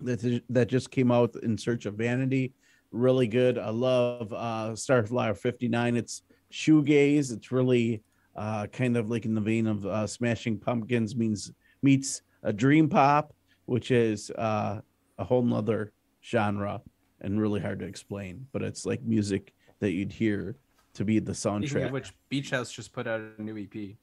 that 0.00 0.42
that 0.50 0.68
just 0.68 0.90
came 0.90 1.10
out 1.10 1.34
in 1.42 1.56
Search 1.56 1.86
of 1.86 1.94
Vanity, 1.94 2.52
really 2.90 3.28
good. 3.28 3.58
I 3.58 3.70
love 3.70 4.32
uh, 4.32 4.70
Starflyer 4.72 5.36
59. 5.36 5.96
It's 5.96 6.22
shoegaze. 6.52 7.32
It's 7.32 7.52
really 7.52 8.02
uh, 8.36 8.66
kind 8.66 8.96
of 8.96 9.10
like 9.10 9.24
in 9.24 9.34
the 9.34 9.40
vein 9.40 9.66
of 9.66 9.86
uh, 9.86 10.06
Smashing 10.06 10.58
Pumpkins 10.58 11.16
means 11.16 11.52
meets 11.82 12.22
a 12.42 12.52
dream 12.52 12.88
pop, 12.88 13.32
which 13.66 13.90
is 13.90 14.30
uh, 14.32 14.80
a 15.18 15.24
whole 15.24 15.42
nother 15.42 15.92
genre 16.24 16.80
and 17.20 17.40
really 17.40 17.60
hard 17.60 17.80
to 17.80 17.86
explain. 17.86 18.46
But 18.52 18.62
it's 18.62 18.86
like 18.86 19.02
music 19.02 19.52
that 19.80 19.92
you'd 19.92 20.12
hear 20.12 20.56
to 20.98 21.04
be 21.04 21.20
the 21.20 21.32
Speaking 21.34 21.62
soundtrack. 21.62 21.86
of 21.86 21.92
which, 21.92 22.12
Beach 22.28 22.50
House 22.50 22.72
just 22.72 22.92
put 22.92 23.06
out 23.06 23.20
a 23.38 23.40
new 23.40 23.56
EP. 23.56 23.94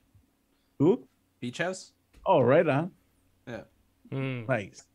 Who? 0.79 1.05
Beach 1.41 1.57
House? 1.57 1.91
Oh, 2.25 2.39
right 2.39 2.67
on. 2.67 2.91
Yeah. 3.45 3.61
Mm. 4.11 4.47
Nice. 4.47 4.85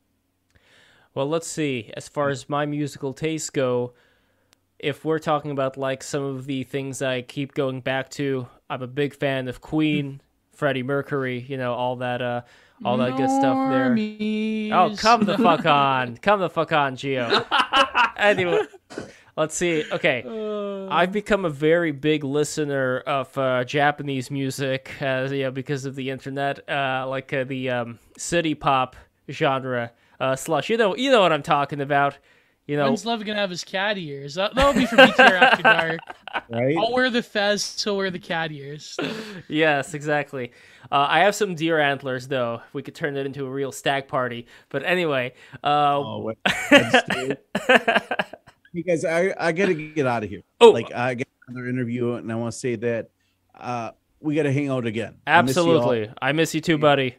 Well, 1.14 1.28
let's 1.28 1.46
see. 1.46 1.90
As 1.94 2.08
far 2.08 2.30
as 2.30 2.48
my 2.48 2.64
musical 2.64 3.12
tastes 3.12 3.50
go, 3.50 3.92
if 4.78 5.04
we're 5.04 5.18
talking 5.18 5.50
about 5.50 5.76
like 5.76 6.02
some 6.02 6.22
of 6.22 6.46
the 6.46 6.64
things 6.64 7.02
I 7.02 7.20
keep 7.20 7.52
going 7.52 7.82
back 7.82 8.08
to, 8.12 8.48
I'm 8.70 8.82
a 8.82 8.86
big 8.86 9.14
fan 9.14 9.46
of 9.46 9.60
Queen, 9.60 10.22
Freddie 10.54 10.82
Mercury, 10.82 11.40
you 11.40 11.58
know, 11.58 11.74
all 11.74 11.96
that 11.96 12.22
uh 12.22 12.42
all 12.82 12.96
that 12.96 13.14
good 13.18 13.28
stuff 13.28 13.70
there. 13.70 13.92
Oh, 14.72 14.96
come 14.96 15.24
the 15.24 15.36
fuck 15.36 15.66
on. 15.66 16.16
Come 16.16 16.40
the 16.40 16.48
fuck 16.48 16.72
on, 16.72 16.96
Geo. 16.96 17.44
anyway, 18.16 18.62
let's 19.40 19.56
see. 19.56 19.84
Okay. 19.90 20.24
I've 20.90 21.12
become 21.12 21.44
a 21.44 21.50
very 21.50 21.92
big 21.92 22.24
listener 22.24 22.98
of 23.00 23.36
uh, 23.38 23.64
Japanese 23.64 24.30
music, 24.30 24.90
uh, 25.00 25.28
you 25.30 25.44
know, 25.44 25.50
because 25.50 25.84
of 25.84 25.94
the 25.94 26.10
internet, 26.10 26.68
uh, 26.68 27.06
like 27.08 27.32
uh, 27.32 27.44
the 27.44 27.70
um, 27.70 27.98
city 28.16 28.54
pop 28.54 28.96
genre. 29.30 29.92
Uh, 30.18 30.36
slush, 30.36 30.68
you 30.68 30.76
know, 30.76 30.94
you 30.94 31.10
know 31.10 31.20
what 31.20 31.32
I'm 31.32 31.42
talking 31.42 31.80
about. 31.80 32.18
You 32.66 32.76
know, 32.76 32.84
When's 32.84 33.04
Love 33.06 33.24
gonna 33.24 33.38
have 33.38 33.50
his 33.50 33.64
cat 33.64 33.98
ears? 33.98 34.34
That, 34.34 34.54
that'll 34.54 34.74
be 34.74 34.86
for 34.86 34.94
BTR 34.96 35.18
After 35.18 35.62
Dark. 35.62 36.00
Right? 36.48 36.76
I'll 36.78 36.92
wear 36.92 37.10
the 37.10 37.24
fez, 37.24 37.82
he'll 37.82 37.96
wear 37.96 38.10
the 38.12 38.20
cat 38.20 38.52
ears. 38.52 38.96
yes, 39.48 39.94
exactly. 39.94 40.52
Uh, 40.92 41.06
I 41.08 41.20
have 41.20 41.34
some 41.34 41.56
deer 41.56 41.80
antlers, 41.80 42.28
though. 42.28 42.62
We 42.72 42.82
could 42.82 42.94
turn 42.94 43.16
it 43.16 43.26
into 43.26 43.44
a 43.44 43.50
real 43.50 43.72
stag 43.72 44.06
party. 44.06 44.46
But 44.68 44.84
anyway, 44.84 45.32
uh, 45.64 45.98
Oh, 45.98 46.32
Hey 48.72 48.82
guys, 48.82 49.04
I, 49.04 49.34
I 49.36 49.50
gotta 49.50 49.74
get 49.74 50.06
out 50.06 50.22
of 50.22 50.30
here. 50.30 50.42
Oh. 50.60 50.70
like 50.70 50.92
I 50.92 51.14
get 51.14 51.26
another 51.48 51.68
interview, 51.68 52.12
and 52.12 52.30
I 52.30 52.36
want 52.36 52.52
to 52.52 52.58
say 52.58 52.76
that 52.76 53.10
uh, 53.58 53.90
we 54.20 54.36
gotta 54.36 54.52
hang 54.52 54.68
out 54.68 54.86
again. 54.86 55.16
I 55.26 55.42
miss 55.42 55.56
you 55.56 55.62
absolutely. 55.62 56.12
I 56.22 56.30
miss 56.30 56.54
you 56.54 56.60
too, 56.60 56.78
buddy. 56.78 57.16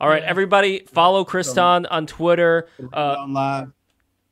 All 0.00 0.08
right, 0.08 0.22
everybody, 0.22 0.80
follow 0.88 1.24
Kristan 1.24 1.86
on 1.90 2.06
Twitter. 2.08 2.68
Uh, 2.80 3.14
Rundown 3.18 3.32
live. 3.34 3.72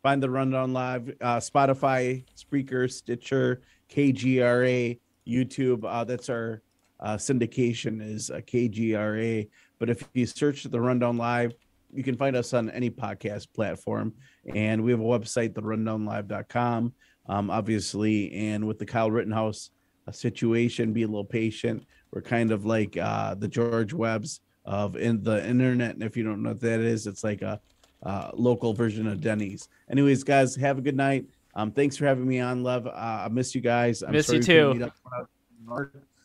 Find 0.02 0.22
the 0.22 0.30
rundown 0.30 0.72
live. 0.72 1.14
Uh, 1.20 1.36
Spotify, 1.36 2.24
Spreaker, 2.36 2.90
Stitcher, 2.90 3.62
KGRA, 3.90 4.98
YouTube. 5.28 5.85
Uh, 5.85 6.02
that's 6.05 6.28
our 6.28 6.62
uh, 6.98 7.16
syndication 7.16 8.02
is 8.02 8.30
uh, 8.30 8.36
KGRA. 8.39 9.48
But 9.78 9.90
if 9.90 10.09
you 10.14 10.26
search 10.26 10.64
the 10.64 10.80
rundown 10.80 11.18
live, 11.18 11.52
you 11.93 12.02
can 12.02 12.16
find 12.16 12.36
us 12.36 12.52
on 12.55 12.70
any 12.70 12.90
podcast 12.90 13.52
platform. 13.55 14.12
And 14.55 14.82
we 14.82 14.90
have 14.93 15.01
a 15.01 15.05
website, 15.05 15.55
the 15.55 15.62
therundownlive.com. 15.62 16.93
Um, 17.28 17.51
obviously, 17.51 18.32
and 18.32 18.66
with 18.66 18.78
the 18.78 18.86
Kyle 18.86 19.10
Rittenhouse 19.10 19.70
uh, 20.06 20.12
situation, 20.12 20.93
be 20.93 21.02
a 21.02 21.06
little 21.06 21.24
patient. 21.24 21.85
We're 22.10 22.23
kind 22.23 22.51
of 22.52 22.65
like 22.65 22.97
uh, 22.97 23.35
the 23.35 23.48
George 23.48 23.93
Webbs 23.93 24.40
of 24.65 24.97
in 24.97 25.23
the 25.23 25.47
internet. 25.47 25.94
And 25.94 26.02
if 26.02 26.16
you 26.16 26.24
don't 26.24 26.43
know 26.43 26.51
what 26.51 26.60
that 26.60 26.81
is, 26.81 27.06
it's 27.06 27.23
like 27.24 27.43
a 27.43 27.60
uh, 28.02 28.31
local 28.35 28.73
version 28.73 29.06
of 29.06 29.20
Denny's. 29.20 29.69
Anyways, 29.90 30.24
guys, 30.24 30.56
have 30.56 30.78
a 30.78 30.81
good 30.81 30.97
night. 30.97 31.27
Um, 31.55 31.73
thanks 31.73 31.97
for 31.97 32.06
having 32.06 32.27
me 32.27 32.40
on, 32.40 32.62
Love. 32.62 32.86
Uh, 32.86 32.90
I 32.94 33.28
miss 33.28 33.55
you 33.55 33.60
guys. 33.60 34.02
I'm 34.02 34.12
Miss 34.12 34.31
you 34.31 34.40
too. 34.40 34.90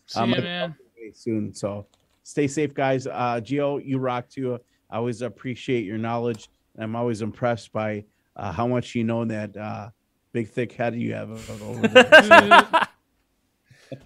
See 0.05 0.19
Um, 0.19 0.33
I- 0.33 0.39
man. 0.39 0.75
soon. 1.13 1.53
So 1.53 1.87
stay 2.23 2.47
safe, 2.47 2.73
guys. 2.73 3.07
Uh, 3.07 3.41
Gio, 3.43 3.83
you 3.85 3.97
rock 3.97 4.29
too. 4.29 4.59
I 4.93 4.97
always 4.97 5.23
appreciate 5.23 5.85
your 5.85 5.97
knowledge. 5.97 6.49
I'm 6.77 6.95
always 6.95 7.23
impressed 7.23 7.73
by 7.73 8.05
uh, 8.35 8.51
how 8.51 8.67
much 8.67 8.93
you 8.93 9.03
know 9.03 9.25
that 9.25 9.57
uh, 9.57 9.89
big 10.33 10.49
thick 10.49 10.71
head 10.71 10.93
you 10.95 11.15
have 11.15 11.31
over 11.63 11.87
there. 11.87 12.87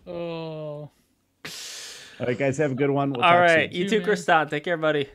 So, 0.05 0.07
oh. 0.07 0.91
all 2.21 2.25
right, 2.25 2.37
guys, 2.37 2.57
have 2.57 2.71
a 2.71 2.75
good 2.75 2.89
one. 2.89 3.11
We'll 3.11 3.21
All 3.21 3.31
talk 3.31 3.41
right, 3.41 3.69
soon. 3.69 3.77
you 3.77 3.83
You 3.83 3.89
too, 3.89 3.99
too, 3.99 4.05
man. 4.05 4.15
Kristan. 4.15 4.49
Take 4.49 4.63
care, 4.63 4.77
buddy. 4.77 5.09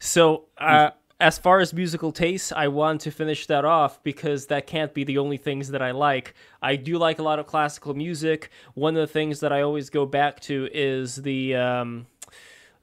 So, 0.00 0.46
uh, 0.58 0.90
as 1.20 1.38
far 1.38 1.60
as 1.60 1.72
musical 1.72 2.10
tastes, 2.10 2.50
I 2.50 2.66
want 2.66 3.00
to 3.02 3.12
finish 3.12 3.46
that 3.46 3.64
off 3.64 4.02
because 4.02 4.46
that 4.46 4.66
can't 4.66 4.92
be 4.94 5.04
the 5.04 5.18
only 5.18 5.36
things 5.36 5.68
that 5.68 5.82
I 5.82 5.92
like. 5.92 6.34
I 6.60 6.74
do 6.74 6.98
like 6.98 7.20
a 7.20 7.22
lot 7.22 7.38
of 7.38 7.46
classical 7.46 7.94
music. 7.94 8.50
One 8.74 8.96
of 8.96 9.00
the 9.00 9.12
things 9.12 9.38
that 9.40 9.52
I 9.52 9.62
always 9.62 9.90
go 9.90 10.06
back 10.06 10.40
to 10.40 10.68
is 10.72 11.16
the 11.16 11.54
um, 11.54 12.06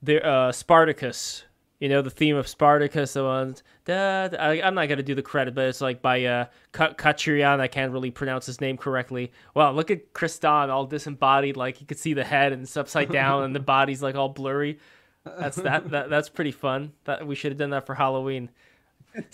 the 0.01 0.25
uh, 0.25 0.51
Spartacus. 0.53 1.43
You 1.80 1.89
know 1.89 2.02
the 2.02 2.10
theme 2.10 2.35
of 2.38 2.47
Spartacus. 2.47 3.14
The 3.14 3.23
ones 3.23 3.61
da, 3.84 4.30
da- 4.30 4.38
I, 4.38 4.61
I'm 4.65 4.76
not 4.76 4.88
gonna 4.88 5.03
do 5.03 5.14
the 5.15 5.22
credit, 5.22 5.53
but 5.56 5.65
it's 5.65 5.81
like 5.81 6.02
by 6.02 6.23
uh, 6.23 6.45
Ka- 6.72 6.93
Kachurian. 6.93 7.60
I 7.60 7.68
can't 7.68 7.91
really 7.91 8.11
pronounce 8.11 8.45
his 8.45 8.61
name 8.61 8.77
correctly. 8.77 9.31
Wow, 9.53 9.72
look 9.73 9.91
at 9.91 10.14
Kristan, 10.14 10.69
all 10.69 10.85
disembodied. 10.85 11.57
Like 11.57 11.81
you 11.81 11.88
could 11.88 11.99
see 11.99 12.14
the 12.14 12.23
head 12.23 12.53
and 12.53 12.64
it's 12.64 12.77
upside 12.77 13.11
down, 13.11 13.43
and 13.43 13.53
the 13.56 13.60
body's 13.76 14.02
like 14.02 14.15
all 14.15 14.30
blurry. 14.30 14.80
That's 15.26 15.57
that, 15.57 15.89
that 15.91 16.10
that's 16.10 16.30
pretty 16.30 16.52
fun. 16.52 16.93
That 17.03 17.27
we 17.27 17.35
should 17.35 17.52
have 17.52 17.60
done 17.60 17.72
that 17.72 17.85
for 17.85 17.93
Halloween. 17.95 18.49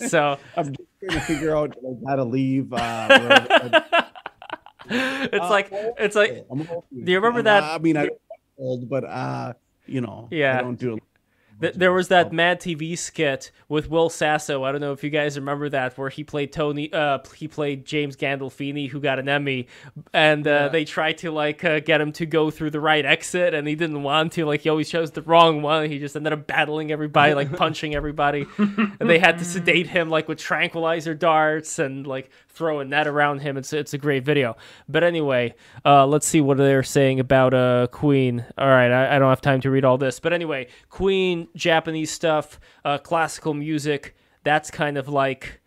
So 0.08 0.36
I'm 0.56 0.74
just 0.74 0.88
trying 1.00 1.20
to 1.20 1.24
figure 1.26 1.56
out 1.56 1.76
how 2.08 2.16
to 2.16 2.24
leave. 2.24 2.72
Uh, 2.72 3.80
it's 4.90 5.34
Uh, 5.44 5.48
like 5.50 5.68
it's 5.70 6.16
like 6.16 6.48
Do 6.48 6.82
you 7.12 7.16
remember 7.18 7.38
I'm, 7.40 7.44
that- 7.44 7.62
I 7.62 7.78
mean, 7.78 7.96
I'm 7.96 8.10
old, 8.58 8.88
but 8.88 9.04
uh, 9.04 9.52
you 9.86 10.00
know, 10.00 10.28
Yeah. 10.30 10.58
I 10.58 10.62
don't 10.62 10.78
do. 10.78 10.98
Th- 11.60 11.74
there 11.74 11.92
was 11.92 12.08
that 12.08 12.32
Mad 12.32 12.60
TV 12.60 12.96
skit 12.96 13.50
with 13.68 13.88
Will 13.90 14.08
Sasso. 14.10 14.64
I 14.64 14.72
don't 14.72 14.80
know 14.80 14.92
if 14.92 15.02
you 15.04 15.10
guys 15.10 15.36
remember 15.38 15.68
that, 15.70 15.96
where 15.98 16.08
he 16.08 16.24
played 16.24 16.52
Tony. 16.52 16.92
Uh, 16.92 17.18
he 17.36 17.48
played 17.48 17.84
James 17.84 18.16
Gandolfini, 18.16 18.88
who 18.88 19.00
got 19.00 19.18
an 19.18 19.28
Emmy, 19.28 19.68
and 20.12 20.46
uh, 20.46 20.50
Yeah. 20.50 20.68
they 20.68 20.84
tried 20.84 21.18
to 21.18 21.30
like 21.30 21.64
uh, 21.64 21.80
get 21.80 22.00
him 22.00 22.12
to 22.12 22.26
go 22.26 22.50
through 22.50 22.70
the 22.70 22.80
right 22.80 23.04
exit, 23.04 23.54
and 23.54 23.66
he 23.66 23.74
didn't 23.74 24.02
want 24.02 24.32
to. 24.32 24.44
Like 24.44 24.60
he 24.62 24.68
always 24.68 24.88
chose 24.90 25.10
the 25.10 25.22
wrong 25.22 25.62
one. 25.62 25.88
He 25.90 25.98
just 25.98 26.16
ended 26.16 26.32
up 26.32 26.46
battling 26.46 26.90
everybody, 26.92 27.34
like 27.34 27.52
punching 27.56 27.94
everybody, 27.94 28.46
and 28.58 29.08
they 29.10 29.18
had 29.18 29.38
to 29.38 29.44
sedate 29.44 29.86
him 29.86 30.08
like 30.10 30.28
with 30.28 30.38
tranquilizer 30.38 31.14
darts 31.14 31.78
and 31.78 32.06
like 32.06 32.30
throw 32.52 32.84
that 32.84 33.06
around 33.06 33.40
him. 33.40 33.56
It's 33.56 33.72
it's 33.72 33.94
a 33.94 33.98
great 33.98 34.24
video. 34.24 34.56
But 34.88 35.04
anyway, 35.04 35.54
uh, 35.84 36.06
let's 36.06 36.26
see 36.26 36.40
what 36.40 36.58
they're 36.58 36.82
saying 36.82 37.20
about 37.20 37.54
uh, 37.54 37.86
Queen. 37.90 38.44
All 38.58 38.68
right, 38.68 38.90
I, 38.90 39.16
I 39.16 39.18
don't 39.18 39.30
have 39.30 39.40
time 39.40 39.60
to 39.62 39.70
read 39.70 39.84
all 39.84 39.98
this, 39.98 40.20
but 40.20 40.32
anyway, 40.32 40.68
Queen, 40.88 41.48
Japanese 41.56 42.10
stuff, 42.10 42.60
uh, 42.84 42.98
classical 42.98 43.54
music. 43.54 44.14
That's 44.44 44.70
kind 44.70 44.98
of 44.98 45.08
like 45.08 45.60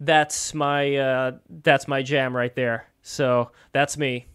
that's 0.00 0.54
my 0.54 0.96
uh, 0.96 1.32
that's 1.62 1.88
my 1.88 2.02
jam 2.02 2.36
right 2.36 2.54
there. 2.54 2.86
So 3.02 3.50
that's 3.72 3.96
me. 3.96 4.26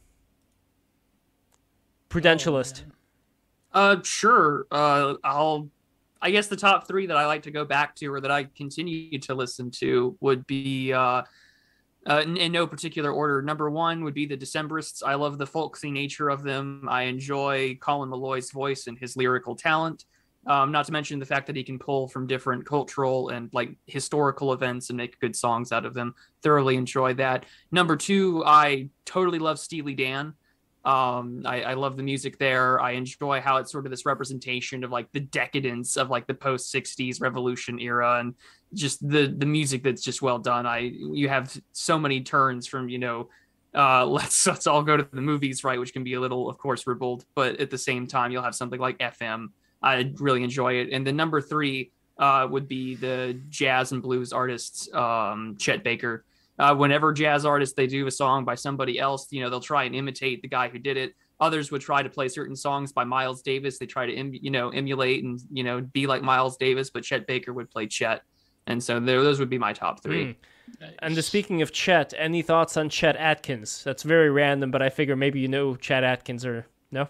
Prudentialist. 2.10 2.84
Uh, 3.72 3.98
sure. 4.04 4.68
Uh, 4.72 5.16
I'll. 5.24 5.70
I 6.22 6.32
guess 6.32 6.48
the 6.48 6.56
top 6.56 6.88
three 6.88 7.06
that 7.08 7.18
I 7.18 7.26
like 7.26 7.44
to 7.44 7.52
go 7.52 7.66
back 7.66 7.96
to, 7.96 8.08
or 8.08 8.22
that 8.22 8.32
I 8.32 8.46
continue 8.46 9.20
to 9.20 9.34
listen 9.36 9.70
to, 9.72 10.16
would 10.22 10.48
be 10.48 10.94
uh, 12.10 12.22
in, 12.24 12.38
in 12.38 12.52
no 12.52 12.68
particular 12.68 13.12
order. 13.12 13.42
Number 13.42 13.70
one 13.70 14.04
would 14.04 14.14
be 14.14 14.26
the 14.26 14.38
Decemberists. 14.38 15.02
I 15.06 15.16
love 15.16 15.38
the 15.38 15.48
folksy 15.48 15.92
nature 15.92 16.30
of 16.30 16.44
them. 16.44 16.88
I 16.90 17.04
enjoy 17.04 17.78
Colin 17.80 18.10
Meloy's 18.10 18.52
voice 18.52 18.88
and 18.88 18.98
his 18.98 19.16
lyrical 19.16 19.56
talent. 19.56 20.06
Um, 20.46 20.74
not 20.74 20.86
to 20.88 20.92
mention 20.92 21.20
the 21.20 21.26
fact 21.26 21.48
that 21.48 21.56
he 21.56 21.64
can 21.64 21.80
pull 21.80 22.10
from 22.10 22.28
different 22.28 22.66
cultural 22.66 23.30
and 23.30 23.50
like 23.54 23.78
historical 23.88 24.52
events 24.52 24.90
and 24.90 24.98
make 24.98 25.20
good 25.20 25.36
songs 25.36 25.72
out 25.72 25.86
of 25.86 25.94
them. 25.94 26.16
Thoroughly 26.42 26.76
enjoy 26.76 27.14
that. 27.16 27.46
Number 27.72 27.96
two, 27.96 28.44
I 28.46 28.90
totally 29.06 29.40
love 29.40 29.58
Steely 29.58 29.96
Dan. 29.96 30.34
Um, 30.86 31.44
I, 31.46 31.62
I 31.62 31.74
love 31.76 31.96
the 31.96 32.04
music 32.04 32.38
there. 32.40 32.78
I 32.82 32.92
enjoy 32.92 33.40
how 33.40 33.56
it's 33.58 33.72
sort 33.72 33.86
of 33.86 33.90
this 33.90 34.06
representation 34.06 34.84
of 34.84 34.92
like 34.92 35.10
the 35.14 35.22
decadence 35.22 35.96
of 35.96 36.10
like 36.10 36.28
the 36.28 36.34
post 36.34 36.74
'60s 36.74 37.22
revolution 37.22 37.80
era 37.80 38.20
and 38.20 38.36
just 38.74 39.08
the 39.08 39.28
the 39.28 39.45
music 39.45 39.84
that's 39.84 40.02
just 40.02 40.22
well 40.22 40.40
done. 40.40 40.66
I 40.66 40.80
you 40.80 41.30
have 41.30 41.56
so 41.72 41.98
many 41.98 42.22
turns 42.22 42.68
from 42.68 42.90
you 42.90 43.00
know 43.00 43.30
uh, 43.76 44.06
let's 44.08 44.45
let's 44.48 44.68
all 44.68 44.84
go 44.84 44.98
to 44.98 45.08
the 45.12 45.22
movies, 45.22 45.64
right? 45.64 45.80
Which 45.80 45.94
can 45.94 46.04
be 46.04 46.14
a 46.14 46.20
little, 46.20 46.50
of 46.50 46.58
course, 46.58 46.86
ribald, 46.88 47.26
but 47.36 47.60
at 47.60 47.70
the 47.70 47.78
same 47.78 48.08
time, 48.08 48.32
you'll 48.32 48.44
have 48.44 48.56
something 48.56 48.80
like 48.80 48.98
FM. 49.00 49.48
I 49.82 50.12
really 50.20 50.44
enjoy 50.44 50.76
it. 50.76 50.90
And 50.94 51.06
then 51.06 51.16
number 51.16 51.41
three 51.41 51.91
uh, 52.18 52.48
would 52.50 52.68
be 52.68 52.95
the 52.95 53.40
jazz 53.50 53.91
and 53.91 54.02
blues 54.02 54.32
artists, 54.32 54.91
um, 54.94 55.58
Chet 55.60 55.84
Baker. 55.84 56.24
Uh, 56.60 56.76
whenever 56.76 57.12
jazz 57.12 57.45
artists 57.45 57.76
they 57.76 57.88
do 57.88 58.06
a 58.06 58.12
song 58.12 58.45
by 58.45 58.56
somebody 58.56 59.00
else, 59.00 59.28
you 59.32 59.41
know 59.41 59.50
they'll 59.50 59.60
try 59.60 59.84
and 59.84 59.95
imitate 59.95 60.41
the 60.41 60.48
guy 60.48 60.70
who 60.70 60.78
did 60.78 60.98
it. 60.98 61.16
Others 61.40 61.72
would 61.72 61.82
try 61.82 62.04
to 62.04 62.10
play 62.10 62.30
certain 62.30 62.56
songs 62.56 62.94
by 62.94 63.04
Miles 63.04 63.41
Davis. 63.41 63.80
They 63.80 63.88
try 63.88 64.06
to 64.06 64.16
em- 64.16 64.34
you 64.34 64.52
know 64.52 64.70
emulate 64.70 65.24
and 65.24 65.41
you 65.52 65.64
know 65.64 65.82
be 65.82 66.06
like 66.06 66.22
Miles 66.22 66.58
Davis, 66.58 66.91
but 66.91 67.04
Chet 67.04 67.26
Baker 67.26 67.54
would 67.54 67.72
play 67.72 67.88
Chet. 67.88 68.22
And 68.68 68.84
so 68.84 68.99
there, 68.99 69.22
those 69.23 69.40
would 69.40 69.49
be 69.49 69.57
my 69.57 69.73
top 69.73 70.02
three. 70.02 70.26
Mm. 70.26 70.35
And 70.99 71.15
the, 71.15 71.22
speaking 71.22 71.61
of 71.61 71.72
Chet, 71.72 72.14
any 72.18 72.41
thoughts 72.41 72.77
on 72.77 72.90
Chet 72.90 73.15
Atkins? 73.18 73.84
That's 73.84 74.03
very 74.03 74.30
random, 74.30 74.72
but 74.72 74.81
I 74.81 74.90
figure 74.90 75.15
maybe 75.15 75.40
you 75.40 75.48
know 75.48 75.76
Chet 75.76 76.03
Atkins 76.03 76.45
or 76.45 76.65
no? 76.91 77.07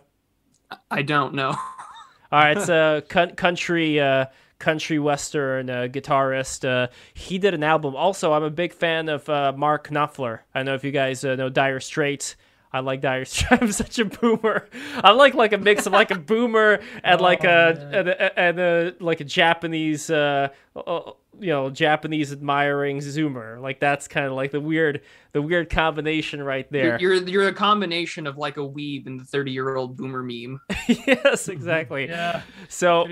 I 0.89 1.01
don't 1.03 1.33
know. 1.33 1.49
All 1.49 2.39
right, 2.39 2.57
it's 2.57 2.69
a 2.69 3.03
country 3.35 3.99
uh, 3.99 4.25
country 4.59 4.97
western 4.97 5.69
uh, 5.69 5.87
guitarist. 5.91 6.67
Uh, 6.67 6.87
he 7.13 7.37
did 7.37 7.53
an 7.53 7.63
album. 7.63 7.95
Also, 7.95 8.33
I'm 8.33 8.43
a 8.43 8.49
big 8.49 8.73
fan 8.73 9.09
of 9.09 9.27
uh, 9.29 9.53
Mark 9.55 9.89
Knopfler. 9.89 10.39
I 10.55 10.59
don't 10.59 10.65
know 10.65 10.75
if 10.75 10.83
you 10.83 10.91
guys 10.91 11.23
uh, 11.23 11.35
know 11.35 11.49
Dire 11.49 11.79
Straits. 11.79 12.35
I 12.73 12.79
like 12.79 13.01
Dire 13.01 13.23
Straits. 13.25 13.61
I'm 13.61 13.71
such 13.71 13.99
a 13.99 14.05
boomer. 14.05 14.67
I 14.95 15.11
like 15.11 15.35
like 15.35 15.53
a 15.53 15.57
mix 15.57 15.85
of 15.85 15.93
like 15.93 16.09
a 16.09 16.15
boomer 16.19 16.79
and 17.03 17.21
like 17.21 17.45
oh, 17.45 17.47
a, 17.47 17.97
and 17.97 18.09
a, 18.09 18.39
and 18.39 18.59
a 18.59 18.93
like 18.99 19.21
a 19.21 19.23
Japanese 19.23 20.09
uh, 20.09 20.49
uh, 20.75 21.11
you 21.39 21.47
know 21.47 21.69
Japanese 21.69 22.31
admiring 22.33 22.97
Zoomer. 22.97 23.61
Like 23.61 23.79
that's 23.79 24.07
kind 24.07 24.25
of 24.25 24.33
like 24.33 24.51
the 24.51 24.59
weird 24.59 25.01
the 25.33 25.41
weird 25.41 25.69
combination 25.69 26.41
right 26.41 26.69
there. 26.71 26.99
You're, 26.99 27.13
you're 27.13 27.29
you're 27.29 27.47
a 27.47 27.53
combination 27.53 28.25
of 28.25 28.37
like 28.37 28.57
a 28.57 28.61
weeb 28.61 29.05
and 29.05 29.19
the 29.19 29.25
30 29.25 29.51
year 29.51 29.75
old 29.75 29.95
boomer 29.95 30.23
meme. 30.23 30.59
yes, 30.87 31.47
exactly. 31.49 32.07
yeah. 32.07 32.41
So 32.69 33.07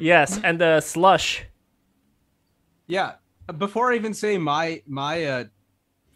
yes, 0.00 0.40
and 0.42 0.60
the 0.60 0.80
slush. 0.80 1.44
Yeah. 2.88 3.14
Before 3.58 3.92
I 3.92 3.94
even 3.94 4.12
say 4.12 4.38
my 4.38 4.82
my 4.88 5.24
uh, 5.24 5.44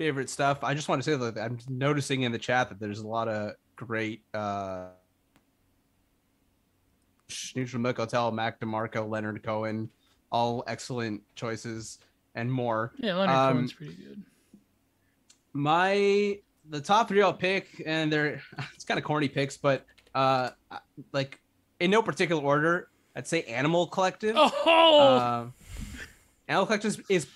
favorite 0.00 0.30
stuff, 0.30 0.64
I 0.64 0.72
just 0.72 0.88
want 0.88 1.02
to 1.02 1.10
say 1.10 1.14
that 1.14 1.38
I'm 1.38 1.58
noticing 1.68 2.22
in 2.22 2.32
the 2.32 2.38
chat 2.38 2.70
that 2.70 2.80
there's 2.80 3.00
a 3.00 3.06
lot 3.06 3.28
of 3.28 3.52
great 3.76 4.22
uh 4.32 4.86
Neutral 7.54 7.82
Milk 7.82 7.98
Hotel, 7.98 8.32
Mac 8.32 8.58
DeMarco, 8.60 9.06
Leonard 9.06 9.42
Cohen, 9.42 9.90
all 10.32 10.64
excellent 10.66 11.20
choices 11.34 11.98
and 12.34 12.50
more. 12.50 12.92
Yeah, 12.96 13.14
Leonard 13.16 13.36
um, 13.36 13.52
Cohen's 13.52 13.72
pretty 13.74 13.92
good. 13.92 14.22
My 15.52 16.38
the 16.70 16.80
top 16.80 17.08
three 17.08 17.20
I'll 17.20 17.34
pick, 17.34 17.82
and 17.84 18.10
they're 18.10 18.40
it's 18.74 18.84
kind 18.84 18.96
of 18.96 19.04
corny 19.04 19.28
picks, 19.28 19.58
but 19.58 19.84
uh, 20.14 20.48
like 21.12 21.38
in 21.78 21.90
no 21.90 22.02
particular 22.02 22.42
order, 22.42 22.88
I'd 23.14 23.28
say 23.28 23.42
Animal 23.42 23.86
Collective. 23.86 24.34
Oh, 24.34 24.98
uh, 24.98 25.46
Animal 26.48 26.64
Collective 26.64 26.88
is, 26.88 27.02
is 27.10 27.26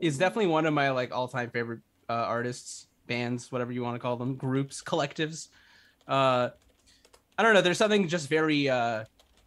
is 0.00 0.16
definitely 0.16 0.46
one 0.46 0.64
of 0.64 0.72
my 0.72 0.90
like 0.90 1.12
all 1.12 1.26
time 1.26 1.50
favorite 1.50 1.80
uh, 2.08 2.12
artists, 2.12 2.86
bands, 3.06 3.50
whatever 3.52 3.72
you 3.72 3.82
want 3.82 3.94
to 3.94 3.98
call 3.98 4.16
them, 4.16 4.36
groups, 4.36 4.82
collectives. 4.82 5.48
Uh, 6.06 6.50
I 7.36 7.42
don't 7.42 7.54
know. 7.54 7.62
There's 7.62 7.78
something 7.78 8.08
just 8.08 8.28
very 8.28 8.68
uh, 8.68 9.04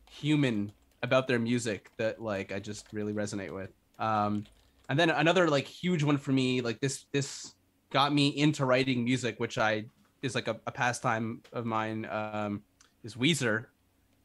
human 0.09 0.71
about 1.03 1.27
their 1.27 1.39
music 1.39 1.91
that 1.97 2.21
like 2.21 2.51
I 2.51 2.59
just 2.59 2.87
really 2.91 3.13
resonate 3.13 3.53
with. 3.53 3.71
Um, 3.99 4.45
and 4.89 4.99
then 4.99 5.09
another 5.09 5.49
like 5.49 5.65
huge 5.65 6.03
one 6.03 6.17
for 6.17 6.31
me, 6.31 6.61
like 6.61 6.79
this 6.79 7.05
this 7.11 7.53
got 7.91 8.13
me 8.13 8.29
into 8.29 8.65
writing 8.65 9.03
music, 9.03 9.39
which 9.39 9.57
I 9.57 9.85
is 10.21 10.35
like 10.35 10.47
a, 10.47 10.59
a 10.65 10.71
pastime 10.71 11.41
of 11.53 11.65
mine. 11.65 12.05
Um, 12.05 12.63
is 13.03 13.15
Weezer. 13.15 13.65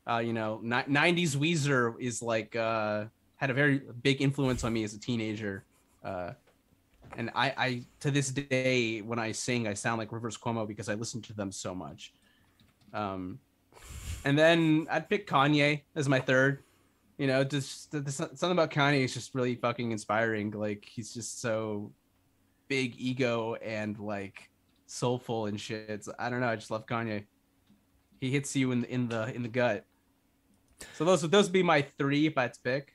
Uh, 0.08 0.18
you 0.18 0.32
know, 0.32 0.60
ni- 0.62 0.88
'90s 0.88 1.36
Weezer 1.36 1.94
is 2.00 2.22
like 2.22 2.56
uh, 2.56 3.04
had 3.36 3.50
a 3.50 3.54
very 3.54 3.82
big 4.02 4.20
influence 4.20 4.64
on 4.64 4.72
me 4.72 4.84
as 4.84 4.94
a 4.94 4.98
teenager. 4.98 5.64
Uh, 6.04 6.32
and 7.16 7.30
I, 7.34 7.54
I 7.56 7.82
to 8.00 8.10
this 8.10 8.30
day 8.30 9.00
when 9.00 9.18
I 9.18 9.32
sing, 9.32 9.66
I 9.66 9.74
sound 9.74 9.98
like 9.98 10.12
Rivers 10.12 10.36
Cuomo 10.36 10.66
because 10.66 10.88
I 10.88 10.94
listen 10.94 11.20
to 11.22 11.32
them 11.32 11.52
so 11.52 11.74
much. 11.74 12.12
Um, 12.92 13.38
and 14.24 14.38
then 14.38 14.86
I'd 14.90 15.08
pick 15.08 15.26
Kanye 15.26 15.82
as 15.94 16.08
my 16.08 16.20
third. 16.20 16.62
You 17.18 17.26
know, 17.26 17.44
just 17.44 17.92
the, 17.92 18.00
the, 18.00 18.10
something 18.10 18.50
about 18.50 18.70
Kanye 18.70 19.04
is 19.04 19.14
just 19.14 19.34
really 19.34 19.54
fucking 19.54 19.92
inspiring. 19.92 20.50
Like 20.50 20.84
he's 20.84 21.12
just 21.12 21.40
so 21.40 21.92
big 22.68 22.94
ego 22.98 23.54
and 23.56 23.98
like 23.98 24.50
soulful 24.86 25.46
and 25.46 25.60
shit. 25.60 26.06
I 26.18 26.30
don't 26.30 26.40
know. 26.40 26.48
I 26.48 26.56
just 26.56 26.70
love 26.70 26.86
Kanye. 26.86 27.24
He 28.20 28.30
hits 28.30 28.54
you 28.56 28.72
in 28.72 28.82
the 28.82 28.92
in 28.92 29.08
the 29.08 29.34
in 29.34 29.42
the 29.42 29.48
gut. 29.48 29.84
So 30.94 31.04
those 31.04 31.22
those 31.22 31.46
would 31.46 31.52
be 31.52 31.62
my 31.62 31.82
three 31.98 32.26
if 32.26 32.38
I 32.38 32.42
had 32.42 32.54
to 32.54 32.60
pick. 32.60 32.94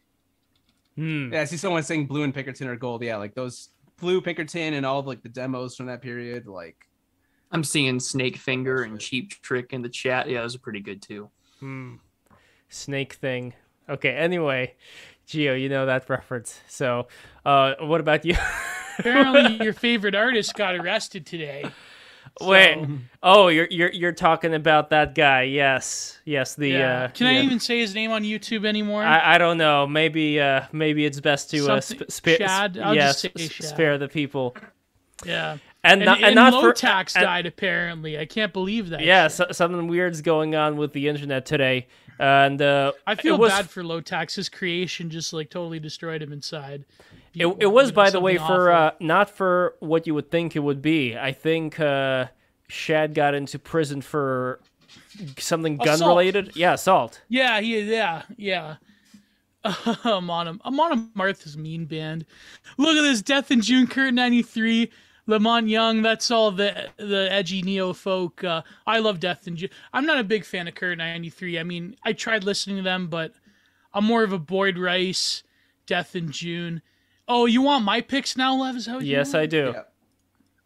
Hmm. 0.96 1.32
Yeah, 1.32 1.42
I 1.42 1.46
see 1.46 1.58
someone 1.58 1.84
saying 1.84 2.08
blue 2.08 2.24
and 2.24 2.34
Pinkerton 2.34 2.68
are 2.68 2.76
gold. 2.76 3.04
Yeah, 3.04 3.18
like 3.18 3.36
those 3.36 3.70
Blue 4.00 4.22
Pinkerton 4.22 4.74
and 4.74 4.86
all 4.86 5.00
of 5.00 5.08
like 5.08 5.24
the 5.24 5.30
demos 5.30 5.76
from 5.76 5.88
that 5.88 6.02
period. 6.02 6.48
Like 6.48 6.88
I'm 7.52 7.64
seeing 7.64 8.00
Snake 8.00 8.38
Finger 8.38 8.84
and 8.84 9.00
Cheap 9.00 9.30
Trick 9.42 9.74
in 9.74 9.82
the 9.82 9.90
chat. 9.90 10.30
Yeah, 10.30 10.42
those 10.42 10.56
are 10.56 10.60
pretty 10.60 10.82
good 10.82 11.02
too. 11.02 11.30
Hmm. 11.60 11.96
Snake 12.70 13.14
thing. 13.14 13.54
Okay. 13.90 14.12
Anyway, 14.12 14.76
Geo, 15.26 15.54
you 15.56 15.70
know 15.70 15.86
that 15.86 16.10
reference. 16.10 16.60
So, 16.68 17.08
uh, 17.46 17.76
what 17.82 18.02
about 18.02 18.26
you? 18.26 18.36
Apparently, 19.00 19.64
your 19.64 19.74
favorite 19.74 20.16
artist 20.16 20.56
got 20.56 20.76
arrested 20.76 21.26
today. 21.26 21.64
So. 22.40 22.48
Wait. 22.48 22.88
Oh, 23.24 23.48
you're 23.48 23.68
you're 23.72 23.92
you're 23.92 24.12
talking 24.12 24.54
about 24.54 24.92
that 24.92 25.16
guy? 25.16 25.44
Yes, 25.44 26.20
yes. 26.24 26.56
The 26.56 26.70
yeah. 26.70 27.04
uh, 27.04 27.08
can 27.10 27.26
yeah. 27.34 27.40
I 27.40 27.44
even 27.44 27.60
say 27.60 27.80
his 27.80 27.96
name 27.96 28.12
on 28.12 28.24
YouTube 28.24 28.66
anymore? 28.66 29.04
I, 29.04 29.36
I 29.36 29.38
don't 29.38 29.58
know. 29.58 29.88
Maybe 29.88 30.40
uh 30.40 30.62
maybe 30.72 31.06
it's 31.06 31.20
best 31.20 31.50
to 31.52 31.72
uh, 31.72 31.82
sp- 31.82 32.08
sp- 32.14 32.38
Shad? 32.38 32.78
I'll 32.78 32.96
yes, 32.96 33.22
just 33.22 33.38
say 33.38 33.48
Shad. 33.48 33.68
spare 33.68 33.98
the 33.98 34.08
people. 34.08 34.56
Yeah. 35.26 35.58
And, 35.84 36.02
and, 36.02 36.06
not, 36.06 36.18
and, 36.18 36.26
and 36.28 36.36
not 36.36 36.54
low 36.54 36.62
for, 36.62 36.74
tax 36.74 37.16
and, 37.16 37.24
died 37.24 37.46
apparently. 37.46 38.20
I 38.20 38.26
can't 38.26 38.52
believe 38.52 38.90
that. 38.90 39.02
Yeah, 39.02 39.28
so, 39.28 39.48
something 39.52 39.88
weird's 39.88 40.22
going 40.22 40.56
on 40.56 40.76
with 40.76 40.92
the 40.92 41.08
internet 41.08 41.46
today, 41.46 41.88
and 42.20 42.62
uh, 42.62 42.92
I 43.06 43.16
feel 43.16 43.38
was, 43.38 43.52
bad 43.52 43.70
for 43.70 43.84
Lowtax. 43.84 44.36
His 44.36 44.50
creation 44.50 45.10
just 45.10 45.32
like 45.34 45.50
totally 45.50 45.80
destroyed 45.80 46.22
him 46.22 46.34
inside. 46.34 46.84
It, 47.40 47.56
it 47.60 47.68
was, 47.68 47.92
by 47.92 48.10
the 48.10 48.20
way, 48.20 48.38
for 48.38 48.72
uh, 48.72 48.92
not 49.00 49.30
for 49.30 49.76
what 49.80 50.08
you 50.08 50.14
would 50.14 50.32
think 50.32 50.56
it 50.56 50.60
would 50.60 50.82
be. 50.82 51.18
I 51.18 51.32
think 51.32 51.80
uh, 51.80 52.28
Shad 52.68 53.14
got 53.14 53.34
into 53.34 53.60
prison 53.60 54.02
for 54.02 54.60
something 55.38 55.78
gun 55.78 56.00
related. 56.00 56.56
Yeah, 56.56 56.74
assault. 56.74 57.22
Yeah, 57.30 57.60
he 57.62 57.82
yeah, 57.82 58.24
yeah. 58.38 58.76
I'm 59.64 60.30
on 60.30 60.48
him. 60.48 60.62
I'm 60.64 60.80
on 60.80 60.92
a 60.94 61.10
Martha's 61.14 61.58
Mean 61.58 61.86
band. 61.86 62.26
Look 62.78 62.96
at 62.96 63.02
this 63.02 63.22
Death 63.22 63.52
in 63.52 63.62
June, 63.62 63.88
Current 63.88 64.16
93. 64.16 64.92
La 65.30 65.40
Monte 65.40 65.70
Young, 65.70 66.02
that's 66.02 66.32
all 66.32 66.52
the 66.52 66.90
the 66.96 67.28
edgy 67.30 67.62
neo 67.62 67.92
folk. 67.92 68.44
Uh, 68.44 68.62
I 68.86 69.00
love 69.00 69.20
Death 69.20 69.46
in 69.48 69.58
June. 69.58 69.70
I'm 69.92 70.06
not 70.06 70.20
a 70.20 70.24
big 70.24 70.46
fan 70.46 70.70
of 70.70 70.76
Current 70.76 71.00
93. 71.00 71.60
I 71.60 71.64
mean, 71.64 71.98
I 72.04 72.14
tried 72.14 72.46
listening 72.46 72.78
to 72.78 72.84
them, 72.84 73.08
but 73.08 73.34
I'm 73.94 74.06
more 74.06 74.24
of 74.24 74.32
a 74.32 74.40
Boyd 74.40 74.78
Rice, 74.78 75.44
Death 75.86 76.16
in 76.16 76.32
June. 76.32 76.82
Oh, 77.28 77.46
you 77.46 77.62
want 77.62 77.84
my 77.84 78.02
picks 78.02 78.38
now, 78.38 78.56
Lev? 78.56 78.76
Is 78.76 78.86
how 78.86 79.00
yes, 79.00 79.34
I 79.34 79.46
do. 79.46 79.74
Yeah. 79.76 79.84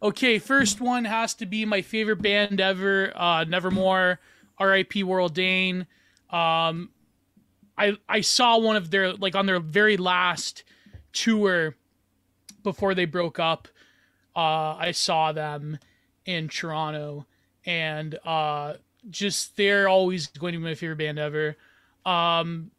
Okay, 0.02 0.38
first 0.38 0.80
one 0.80 1.04
has 1.04 1.34
to 1.34 1.46
be 1.46 1.64
my 1.64 1.82
favorite 1.82 2.22
band 2.22 2.60
ever, 2.60 3.12
uh, 3.14 3.44
Nevermore, 3.44 4.18
R.I.P. 4.58 5.04
Warrel 5.04 5.28
Dane. 5.28 5.86
Um, 6.30 6.90
I 7.78 7.96
I 8.08 8.20
saw 8.20 8.58
one 8.58 8.76
of 8.76 8.90
their 8.90 9.12
like 9.12 9.34
on 9.34 9.46
their 9.46 9.60
very 9.60 9.96
last 9.96 10.64
tour 11.12 11.76
before 12.62 12.94
they 12.94 13.04
broke 13.04 13.38
up. 13.38 13.68
Uh, 14.34 14.74
I 14.76 14.92
saw 14.92 15.32
them 15.32 15.78
in 16.26 16.48
Toronto, 16.48 17.26
and 17.64 18.18
uh, 18.24 18.74
just 19.10 19.56
they're 19.56 19.88
always 19.88 20.26
going 20.28 20.52
to 20.52 20.58
be 20.58 20.64
my 20.64 20.74
favorite 20.74 20.98
band 20.98 21.18
ever. 21.18 21.56
Um, 22.04 22.70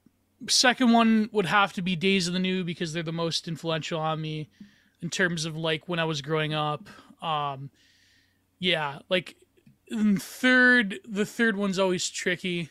second 0.48 0.92
one 0.92 1.30
would 1.32 1.46
have 1.46 1.74
to 1.74 1.82
be 1.82 1.96
Days 1.96 2.28
of 2.28 2.34
the 2.34 2.40
New 2.40 2.64
because 2.64 2.94
they're 2.94 3.04
the 3.04 3.12
most 3.12 3.48
influential 3.48 4.00
on 4.00 4.22
me 4.22 4.50
in 5.02 5.10
terms 5.10 5.46
of 5.46 5.56
like 5.56 5.88
when 5.88 6.00
I 6.00 6.06
was 6.06 6.22
growing 6.22 6.54
up. 6.54 6.88
Um, 7.22 7.70
yeah, 8.60 9.00
like 9.10 9.36
third, 9.92 11.00
the 11.08 11.26
third 11.26 11.58
one's 11.58 11.80
always 11.80 12.10
tricky. 12.10 12.70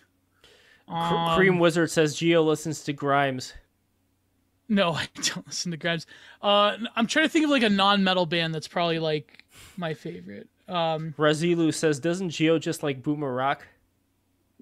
Um, 0.89 1.37
Cream 1.37 1.59
Wizard 1.59 1.91
says 1.91 2.17
Geo 2.17 2.43
listens 2.43 2.83
to 2.85 2.93
Grimes. 2.93 3.55
No, 4.69 4.93
I 4.95 5.09
don't 5.15 5.47
listen 5.47 5.71
to 5.71 5.77
Grimes. 5.77 6.07
Uh, 6.41 6.77
I'm 6.97 7.07
trying 7.07 7.27
to 7.27 7.29
think 7.29 7.45
of 7.45 7.51
like 7.51 7.63
a 7.63 7.71
non-metal 7.71 8.27
band 8.27 8.55
that's 8.55 8.69
probably 8.69 8.99
like 8.99 9.45
my 9.77 9.95
favorite. 9.95 10.49
Um, 10.69 11.15
Razilu 11.19 11.75
says, 11.75 12.01
doesn't 12.01 12.31
Geo 12.31 12.59
just 12.59 12.83
like 12.83 13.03
Boomer 13.03 13.33
Rock? 13.33 13.67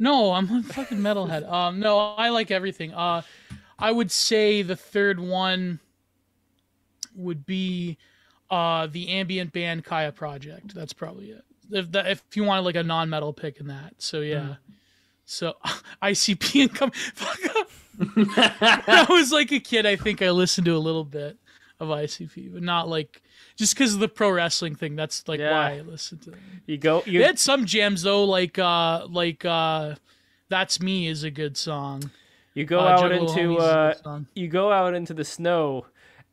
No, 0.01 0.33
I'm 0.33 0.51
a 0.51 0.63
fucking 0.65 0.99
metalhead. 0.99 1.49
Um, 1.51 1.79
no, 1.79 1.99
I 1.99 2.31
like 2.31 2.51
everything. 2.51 2.93
Uh, 2.93 3.23
I 3.79 3.93
would 3.93 4.11
say 4.11 4.63
the 4.63 4.77
third 4.77 5.21
one 5.21 5.79
would 7.15 7.45
be 7.45 7.99
uh 8.51 8.87
the 8.87 9.09
ambient 9.09 9.53
band 9.53 9.85
Kaya 9.85 10.11
Project. 10.13 10.75
That's 10.75 10.93
probably 10.93 11.31
it. 11.31 11.45
If 11.71 11.93
that, 11.93 12.09
if 12.09 12.23
you 12.35 12.45
want 12.45 12.65
like 12.65 12.77
a 12.77 12.83
non-metal 12.83 13.33
pick 13.33 13.61
in 13.61 13.69
that, 13.69 13.95
so 13.99 14.21
yeah. 14.21 14.57
So 15.25 15.55
ICP 16.03 16.63
and 16.63 16.75
come 16.75 16.91
fuck 17.15 17.57
up. 17.57 17.71
I 18.01 19.07
was 19.09 19.31
like 19.31 19.53
a 19.53 19.61
kid, 19.61 19.87
I 19.87 19.97
think 19.97 20.23
I 20.23 20.31
listened 20.31 20.65
to 20.65 20.77
a 20.77 20.79
little 20.79 21.05
bit 21.05 21.37
of 21.79 21.89
ICP, 21.89 22.53
but 22.53 22.63
not 22.63 22.89
like 22.89 23.23
just 23.61 23.75
because 23.75 23.95
of 23.95 24.01
the 24.01 24.09
pro 24.09 24.31
wrestling 24.31 24.75
thing. 24.75 24.97
That's 24.97 25.29
like 25.29 25.39
Yeah. 25.39 25.53
why 25.53 25.77
I 25.77 25.81
listened 25.83 26.23
to 26.23 26.31
them. 26.33 26.41
You 26.67 26.77
go, 26.79 27.03
They 27.07 27.13
you 27.13 27.23
had 27.23 27.39
some 27.39 27.65
jams 27.67 28.03
though, 28.03 28.25
like 28.25 28.59
uh 28.59 29.07
like 29.09 29.45
uh 29.45 29.95
That's 30.49 30.81
Me 30.81 31.07
is 31.07 31.23
a 31.23 31.31
good 31.31 31.57
song. 31.57 32.11
you 32.55 32.65
go 32.65 32.81
Uh, 32.81 32.89
out 32.89 33.01
Juggalo 33.13 33.21
into 33.21 33.33
Homies 33.35 33.57
is 33.59 34.01
a 34.05 34.09
uh, 34.09 34.21
you 34.35 34.49
go 34.49 34.73
out 34.73 34.95
into 34.95 35.15
the 35.15 35.25
snow 35.25 35.87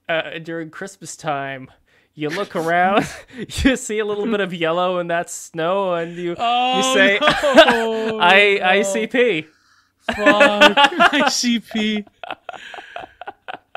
uh, 0.09 0.39
during 0.39 0.69
Christmas 0.71 1.15
time. 1.15 1.69
You 2.15 2.29
look 2.29 2.55
around, 2.55 3.05
you 3.37 3.75
see 3.75 3.99
a 3.99 4.05
little 4.05 4.25
bit 4.25 4.39
of 4.39 4.51
yellow 4.51 4.97
in 4.97 5.05
that 5.07 5.29
snow, 5.29 5.93
and 5.93 6.15
you 6.17 6.35
Oh, 6.39 6.93
say, 6.95 7.19
no, 7.21 8.19
I 8.21 8.57
no. 8.59 8.65
ICP. 8.81 9.45
Fuck. 10.15 10.77
ICP. 11.13 12.07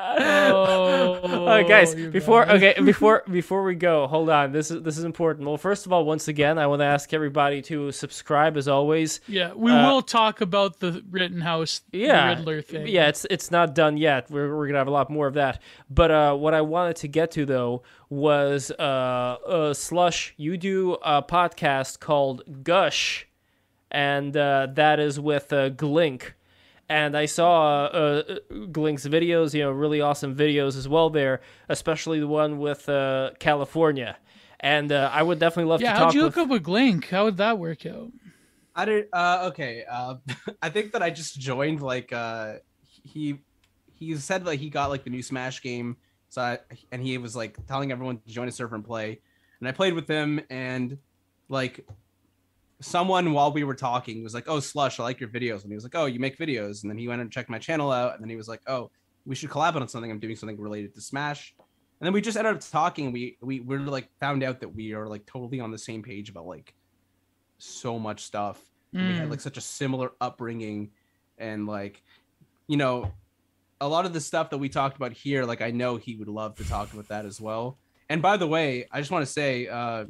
Oh, 0.53 1.21
Oh, 1.23 1.63
guys, 1.69 1.95
before 1.95 2.47
bad. 2.47 2.57
okay, 2.57 2.81
before 2.85 3.23
before 3.31 3.63
we 3.65 3.75
go, 3.75 4.07
hold 4.07 4.31
on. 4.31 4.53
This 4.53 4.71
is 4.71 4.83
this 4.83 4.97
is 4.99 5.05
important. 5.05 5.47
Well, 5.47 5.57
first 5.59 5.85
of 5.87 5.93
all, 5.93 6.05
once 6.05 6.29
again, 6.29 6.59
I 6.59 6.67
want 6.67 6.81
to 6.81 6.87
ask 6.87 7.13
everybody 7.13 7.61
to 7.63 7.93
subscribe 7.93 8.57
as 8.57 8.69
always. 8.69 9.21
Yeah, 9.29 9.53
we 9.55 9.71
Uh, 9.73 9.87
will 9.87 10.03
talk 10.03 10.41
about 10.41 10.81
the 10.81 11.03
Rittenhouse, 11.11 11.83
Yeah, 11.93 12.35
the 12.35 12.37
Riddler 12.41 12.63
thing. 12.63 12.87
Yeah, 12.89 13.09
it's 13.09 13.27
it's 13.31 13.51
not 13.51 13.75
done 13.75 13.97
yet. 13.97 14.31
We're 14.31 14.57
we're 14.57 14.67
gonna 14.69 14.79
have 14.79 14.89
a 14.89 14.93
lot 14.93 15.11
more 15.11 15.27
of 15.27 15.35
that. 15.35 15.61
But 15.91 16.11
uh, 16.11 16.35
what 16.35 16.55
I 16.55 16.61
wanted 16.63 16.97
to 16.97 17.09
get 17.09 17.31
to 17.33 17.45
though 17.45 17.83
was 18.09 18.71
uh, 18.79 18.83
uh 18.83 19.75
slush. 19.75 20.35
You 20.37 20.57
do 20.57 20.95
a 21.03 21.23
podcast 21.23 22.01
called 22.01 22.43
Gush, 22.65 23.29
and 23.91 24.37
uh, 24.37 24.69
that 24.75 24.99
is 25.01 25.19
with 25.21 25.53
uh, 25.53 25.71
Glink. 25.71 26.33
And 26.91 27.17
I 27.17 27.27
saw 27.27 27.87
uh, 27.87 28.23
uh, 28.29 28.35
Glink's 28.53 29.07
videos, 29.07 29.55
you 29.55 29.63
know, 29.63 29.71
really 29.71 30.01
awesome 30.03 30.35
videos 30.37 30.77
as 30.77 30.89
well 30.89 31.11
there, 31.11 31.41
especially 31.69 32.21
the 32.21 32.29
one 32.29 32.59
with 32.59 32.89
uh, 32.89 33.33
California. 33.39 34.19
And 34.61 34.93
uh, 34.93 35.11
I 35.13 35.23
would 35.23 35.39
definitely 35.39 35.71
love 35.71 35.83
Yeah, 35.83 35.93
to 35.95 35.99
talk. 35.99 35.99
Yeah, 35.99 36.05
how'd 36.07 36.15
you 36.15 36.25
with. 36.25 36.35
hook 36.35 36.45
up 36.45 36.49
with 36.51 36.65
Glink? 36.65 37.11
How 37.11 37.25
would 37.27 37.39
that 37.39 37.59
work 37.59 37.87
out? 37.87 38.13
I 38.75 38.85
did. 38.85 39.09
Uh, 39.13 39.49
okay. 39.53 39.85
Uh, 39.91 40.17
I 40.63 40.71
think 40.71 40.93
that 40.93 41.03
I 41.03 41.11
just 41.11 41.39
joined. 41.39 41.81
Like, 41.83 42.13
uh, 42.13 42.57
he 42.83 43.39
he 43.95 44.17
said 44.17 44.47
like 44.47 44.61
he 44.61 44.71
got 44.71 44.91
like 44.91 45.05
the 45.05 45.11
new 45.11 45.23
Smash 45.23 45.63
game, 45.63 45.97
so 46.29 46.43
I, 46.43 46.59
and 46.93 47.03
he 47.03 47.19
was 47.19 47.37
like 47.37 47.59
telling 47.67 47.93
everyone 47.93 48.19
to 48.19 48.29
join 48.31 48.49
a 48.49 48.53
server 48.53 48.77
and 48.77 48.85
play. 48.85 49.21
And 49.61 49.69
I 49.69 49.73
played 49.73 49.95
with 49.95 50.09
him, 50.09 50.41
and 50.51 50.99
like 51.49 51.87
someone 52.81 53.33
while 53.33 53.53
we 53.53 53.65
were 53.65 53.75
talking 53.75 54.23
was 54.23 54.35
like, 54.35 54.49
"Oh, 54.49 54.61
Slush, 54.61 54.99
I 55.01 55.03
like 55.03 55.21
your 55.21 55.29
videos," 55.29 55.63
and 55.63 55.71
he 55.71 55.75
was 55.75 55.85
like, 55.85 55.95
"Oh, 55.95 56.07
you 56.07 56.19
make 56.19 56.39
videos," 56.39 56.83
and 56.83 56.91
then 56.91 56.99
he 56.99 57.09
went 57.09 57.21
and 57.21 57.31
checked 57.31 57.51
my 57.51 57.59
channel 57.59 57.91
out, 57.91 58.15
and 58.15 58.23
then 58.23 58.31
he 58.31 58.37
was 58.37 58.49
like, 58.49 58.63
"Oh, 58.67 58.91
we 59.27 59.35
should 59.35 59.51
collab 59.51 59.77
on 59.77 59.87
something. 59.89 60.11
I'm 60.11 60.21
doing 60.21 60.37
something 60.37 60.59
related 60.59 60.95
to 60.95 61.01
Smash." 61.01 61.55
And 62.01 62.07
then 62.07 62.13
we 62.15 62.21
just 62.23 62.39
ended 62.39 62.55
up 62.55 62.61
talking. 62.61 63.13
We 63.13 63.37
we 63.43 63.61
we 63.61 63.77
like 63.79 64.09
found 64.19 64.43
out 64.43 64.61
that 64.61 64.75
we 64.75 64.95
are 64.95 65.07
like 65.07 65.27
totally 65.27 65.61
on 65.61 65.71
the 65.71 65.79
same 65.79 66.03
page 66.03 66.31
about 66.31 66.47
like 66.47 66.75
so 67.59 67.99
much 67.99 68.23
stuff. 68.23 68.61
And 68.95 69.07
We 69.07 69.15
had 69.15 69.29
Mm. 69.29 69.31
like 69.31 69.41
such 69.41 69.57
a 69.59 69.61
similar 69.61 70.13
upbringing, 70.21 70.91
and 71.39 71.67
like, 71.67 72.03
you 72.69 72.77
know, 72.77 73.13
a 73.81 73.89
lot 73.89 74.07
of 74.07 74.13
the 74.13 74.21
stuff 74.21 74.51
that 74.51 74.59
we 74.59 74.69
talked 74.69 74.97
about 74.97 75.13
here, 75.13 75.45
like 75.45 75.61
I 75.61 75.71
know 75.71 75.97
he 75.97 76.17
would 76.17 76.29
love 76.29 76.57
to 76.57 76.65
talk 76.65 76.93
about 76.93 77.09
that 77.09 77.25
as 77.27 77.41
well. 77.41 77.79
And 78.09 78.21
by 78.23 78.37
the 78.37 78.47
way, 78.47 78.87
I 78.91 78.99
just 79.01 79.11
want 79.11 79.25
to 79.27 79.33
say, 79.33 79.69
uh, 79.69 80.07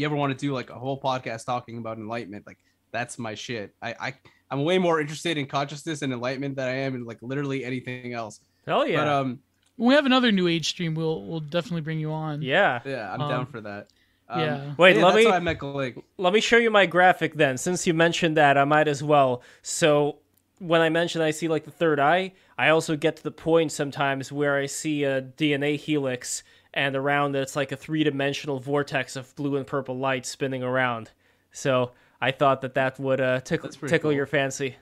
you 0.00 0.06
ever 0.06 0.16
want 0.16 0.36
to 0.36 0.46
do 0.46 0.52
like 0.52 0.70
a 0.70 0.74
whole 0.78 1.00
podcast 1.00 1.44
talking 1.46 1.78
about 1.78 1.98
enlightenment, 1.98 2.46
like 2.46 2.58
that's 2.92 3.18
my 3.18 3.34
shit. 3.34 3.74
I, 3.80 3.94
I 4.00 4.14
I'm 4.50 4.64
way 4.64 4.78
more 4.78 5.00
interested 5.00 5.38
in 5.38 5.46
consciousness 5.46 6.02
and 6.02 6.12
enlightenment 6.12 6.56
than 6.56 6.66
I 6.68 6.74
am 6.74 6.94
in 6.96 7.04
like 7.04 7.18
literally 7.22 7.64
anything 7.64 8.12
else. 8.14 8.40
Hell 8.66 8.86
yeah, 8.86 8.96
But 8.98 9.08
um, 9.08 9.38
When 9.76 9.88
we 9.90 9.94
have 9.94 10.06
another 10.06 10.32
New 10.32 10.48
Age 10.48 10.68
stream, 10.68 10.94
we'll 10.94 11.24
we'll 11.24 11.40
definitely 11.40 11.82
bring 11.82 12.00
you 12.00 12.10
on. 12.12 12.42
yeah. 12.42 12.80
yeah, 12.84 13.12
I'm 13.12 13.20
Um, 13.20 13.30
down 13.30 13.46
for 13.46 13.60
that. 13.60 13.88
Um, 14.28 14.40
yeah. 14.40 14.74
Wait, 14.78 14.96
yeah, 14.96 15.04
let 15.04 15.14
that's 15.14 15.24
me- 15.26 15.30
I 15.32 15.38
met 15.40 15.58
Galik. 15.58 16.02
let 16.18 16.32
me 16.32 16.40
show 16.40 16.56
you 16.56 16.70
my 16.70 16.86
graphic 16.86 17.34
then. 17.34 17.56
Since 17.58 17.86
you 17.86 17.94
mentioned 17.94 18.36
that, 18.36 18.56
I 18.58 18.64
might 18.64 18.88
as 18.88 19.02
well. 19.02 19.42
So 19.62 20.18
when 20.58 20.80
I 20.80 20.88
mention 20.88 21.20
I 21.22 21.30
see 21.30 21.48
like 21.48 21.64
the 21.64 21.70
third 21.70 21.98
eye, 21.98 22.32
I 22.58 22.68
also 22.68 22.94
get 22.96 23.16
to 23.16 23.22
the 23.22 23.30
point 23.32 23.72
sometimes 23.72 24.30
where 24.30 24.56
I 24.56 24.66
see 24.66 25.04
a 25.04 25.22
DNA 25.22 25.76
helix 25.78 26.42
and 26.74 26.94
around 26.96 27.34
it, 27.36 27.40
it's 27.40 27.56
like 27.56 27.72
a 27.72 27.76
three-dimensional 27.76 28.60
vortex 28.60 29.16
of 29.16 29.34
blue 29.36 29.56
and 29.56 29.66
purple 29.66 29.98
light 29.98 30.24
spinning 30.26 30.62
around. 30.62 31.10
So 31.52 31.92
I 32.20 32.30
thought 32.30 32.60
that 32.62 32.74
that 32.74 32.98
would 33.00 33.20
uh, 33.20 33.40
tickle, 33.40 33.70
tickle 33.70 33.98
cool. 33.98 34.12
your 34.12 34.26
fancy. 34.26 34.76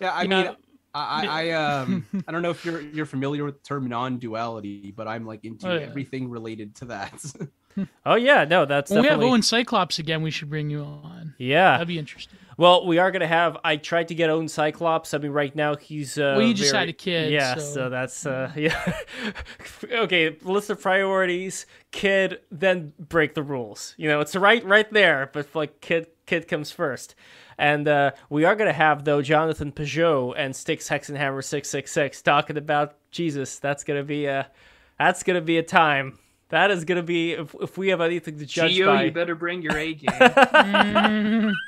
Yeah, 0.00 0.12
I 0.12 0.22
You 0.22 0.28
mean, 0.28 0.44
know- 0.44 0.56
I, 0.94 1.26
I, 1.26 1.26
I 1.26 1.50
um, 1.52 2.06
I 2.28 2.32
don't 2.32 2.40
know 2.42 2.50
if 2.50 2.64
you're 2.64 2.80
you're 2.80 3.04
familiar 3.06 3.44
with 3.44 3.62
the 3.62 3.66
term 3.68 3.86
non-duality, 3.88 4.92
but 4.96 5.06
I'm 5.06 5.26
like 5.26 5.44
into 5.44 5.68
Oh, 5.70 5.74
yeah. 5.74 5.80
everything 5.82 6.30
related 6.30 6.74
to 6.76 6.84
that. 6.86 7.22
Oh 8.06 8.14
yeah, 8.14 8.44
no, 8.44 8.64
that's 8.64 8.90
When 8.90 9.02
we 9.02 9.08
have 9.08 9.20
Owen 9.20 9.42
Cyclops 9.42 9.98
again, 9.98 10.22
we 10.22 10.30
should 10.30 10.48
bring 10.48 10.70
you 10.70 10.82
on. 10.82 11.34
yeah. 11.38 11.72
That'd 11.72 11.88
be 11.88 11.98
interesting. 11.98 12.38
Well, 12.58 12.86
we 12.86 12.96
are 12.96 13.10
gonna 13.10 13.26
have. 13.26 13.58
I 13.64 13.76
tried 13.76 14.08
to 14.08 14.14
get 14.14 14.30
Owen 14.30 14.48
Cyclops. 14.48 15.12
I 15.12 15.18
mean, 15.18 15.32
right 15.32 15.54
now 15.54 15.76
he's. 15.76 16.16
Uh, 16.16 16.34
Well, 16.38 16.46
you 16.46 16.54
just 16.54 16.70
very- 16.72 16.86
had 16.86 16.88
a 16.88 16.92
kid, 16.94 17.30
Yeah, 17.32 17.56
so- 17.56 17.90
that's 17.90 18.24
uh, 18.24 18.50
yeah. 18.56 18.96
okay, 19.92 20.36
list 20.42 20.70
of 20.70 20.80
priorities: 20.80 21.66
kid, 21.90 22.40
then 22.50 22.92
break 22.98 23.34
the 23.34 23.42
rules. 23.42 23.94
You 23.98 24.08
know, 24.08 24.20
it's 24.20 24.34
right, 24.34 24.64
right 24.64 24.90
there. 24.92 25.28
But 25.32 25.54
like, 25.54 25.80
kid, 25.80 26.06
kid 26.26 26.48
comes 26.48 26.70
first. 26.70 27.14
And 27.58 27.88
uh, 27.88 28.12
we 28.30 28.44
are 28.44 28.54
gonna 28.54 28.72
have 28.72 29.04
though 29.04 29.22
Jonathan 29.22 29.72
Pageau 29.72 30.34
and 30.36 30.54
Sticks 30.54 30.88
Hexenhammer 30.88 31.42
six 31.44 31.68
six 31.68 31.90
six 31.92 32.22
talking 32.22 32.56
about 32.56 32.96
Jesus. 33.10 33.58
That's 33.58 33.82
gonna 33.84 34.02
be 34.04 34.26
a, 34.26 34.50
that's 34.98 35.22
gonna 35.22 35.40
be 35.40 35.58
a 35.58 35.62
time. 35.62 36.18
That 36.50 36.70
is 36.70 36.84
gonna 36.84 37.02
be 37.02 37.32
if, 37.32 37.54
if 37.60 37.76
we 37.76 37.88
have 37.88 38.00
anything 38.00 38.38
to 38.38 38.46
judge 38.46 38.72
Geo, 38.72 38.86
by. 38.94 39.04
you 39.04 39.10
better 39.10 39.34
bring 39.34 39.62
your 39.62 39.76
A 39.76 39.94
game. 39.94 41.52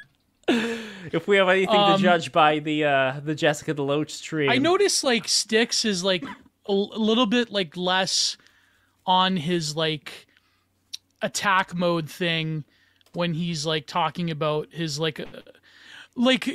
If 1.12 1.26
we 1.28 1.36
have 1.36 1.48
anything 1.50 1.76
Um, 1.76 1.96
to 1.98 2.02
judge 2.02 2.32
by 2.32 2.58
the 2.58 2.84
uh 2.84 3.20
the 3.22 3.34
Jessica 3.34 3.74
DeLoach 3.74 4.10
stream. 4.10 4.50
I 4.50 4.56
noticed 4.56 5.04
like 5.04 5.28
Sticks 5.28 5.84
is 5.84 6.02
like 6.02 6.24
a 6.66 6.72
little 6.72 7.26
bit 7.26 7.50
like 7.50 7.76
less 7.76 8.36
on 9.06 9.36
his 9.36 9.76
like 9.76 10.26
attack 11.22 11.74
mode 11.74 12.08
thing 12.10 12.64
when 13.12 13.34
he's 13.34 13.66
like 13.66 13.86
talking 13.86 14.30
about 14.30 14.68
his 14.70 14.98
like 14.98 15.20
uh, 15.20 15.24
like 16.14 16.48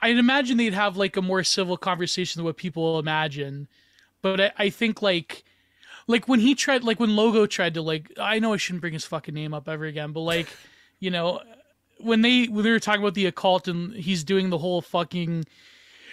I'd 0.00 0.16
imagine 0.18 0.56
they'd 0.56 0.74
have 0.74 0.96
like 0.96 1.16
a 1.16 1.22
more 1.22 1.42
civil 1.44 1.76
conversation 1.76 2.38
than 2.40 2.44
what 2.46 2.56
people 2.56 2.98
imagine. 2.98 3.68
But 4.22 4.40
I, 4.40 4.52
I 4.58 4.70
think 4.70 5.02
like 5.02 5.44
like 6.08 6.26
when 6.26 6.40
he 6.40 6.56
tried 6.56 6.82
like 6.82 6.98
when 6.98 7.14
Logo 7.14 7.46
tried 7.46 7.74
to 7.74 7.82
like 7.82 8.10
I 8.18 8.40
know 8.40 8.52
I 8.52 8.56
shouldn't 8.56 8.80
bring 8.80 8.94
his 8.94 9.04
fucking 9.04 9.34
name 9.34 9.54
up 9.54 9.68
ever 9.68 9.84
again, 9.84 10.10
but 10.12 10.20
like, 10.20 10.48
you 10.98 11.10
know, 11.10 11.40
when 12.00 12.22
they 12.22 12.46
when 12.46 12.64
they 12.64 12.70
were 12.72 12.80
talking 12.80 13.02
about 13.02 13.14
the 13.14 13.26
occult 13.26 13.68
and 13.68 13.94
he's 13.94 14.24
doing 14.24 14.50
the 14.50 14.58
whole 14.58 14.80
fucking 14.80 15.44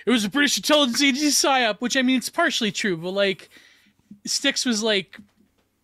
it 0.05 0.11
was 0.11 0.23
a 0.23 0.29
British 0.29 0.57
intelligence 0.57 1.01
agency 1.01 1.27
psyop, 1.27 1.77
which 1.79 1.97
I 1.97 2.03
mean 2.03 2.17
it's 2.17 2.29
partially 2.29 2.71
true, 2.71 2.97
but 2.97 3.11
like 3.11 3.49
Sticks 4.25 4.65
was 4.65 4.83
like, 4.83 5.17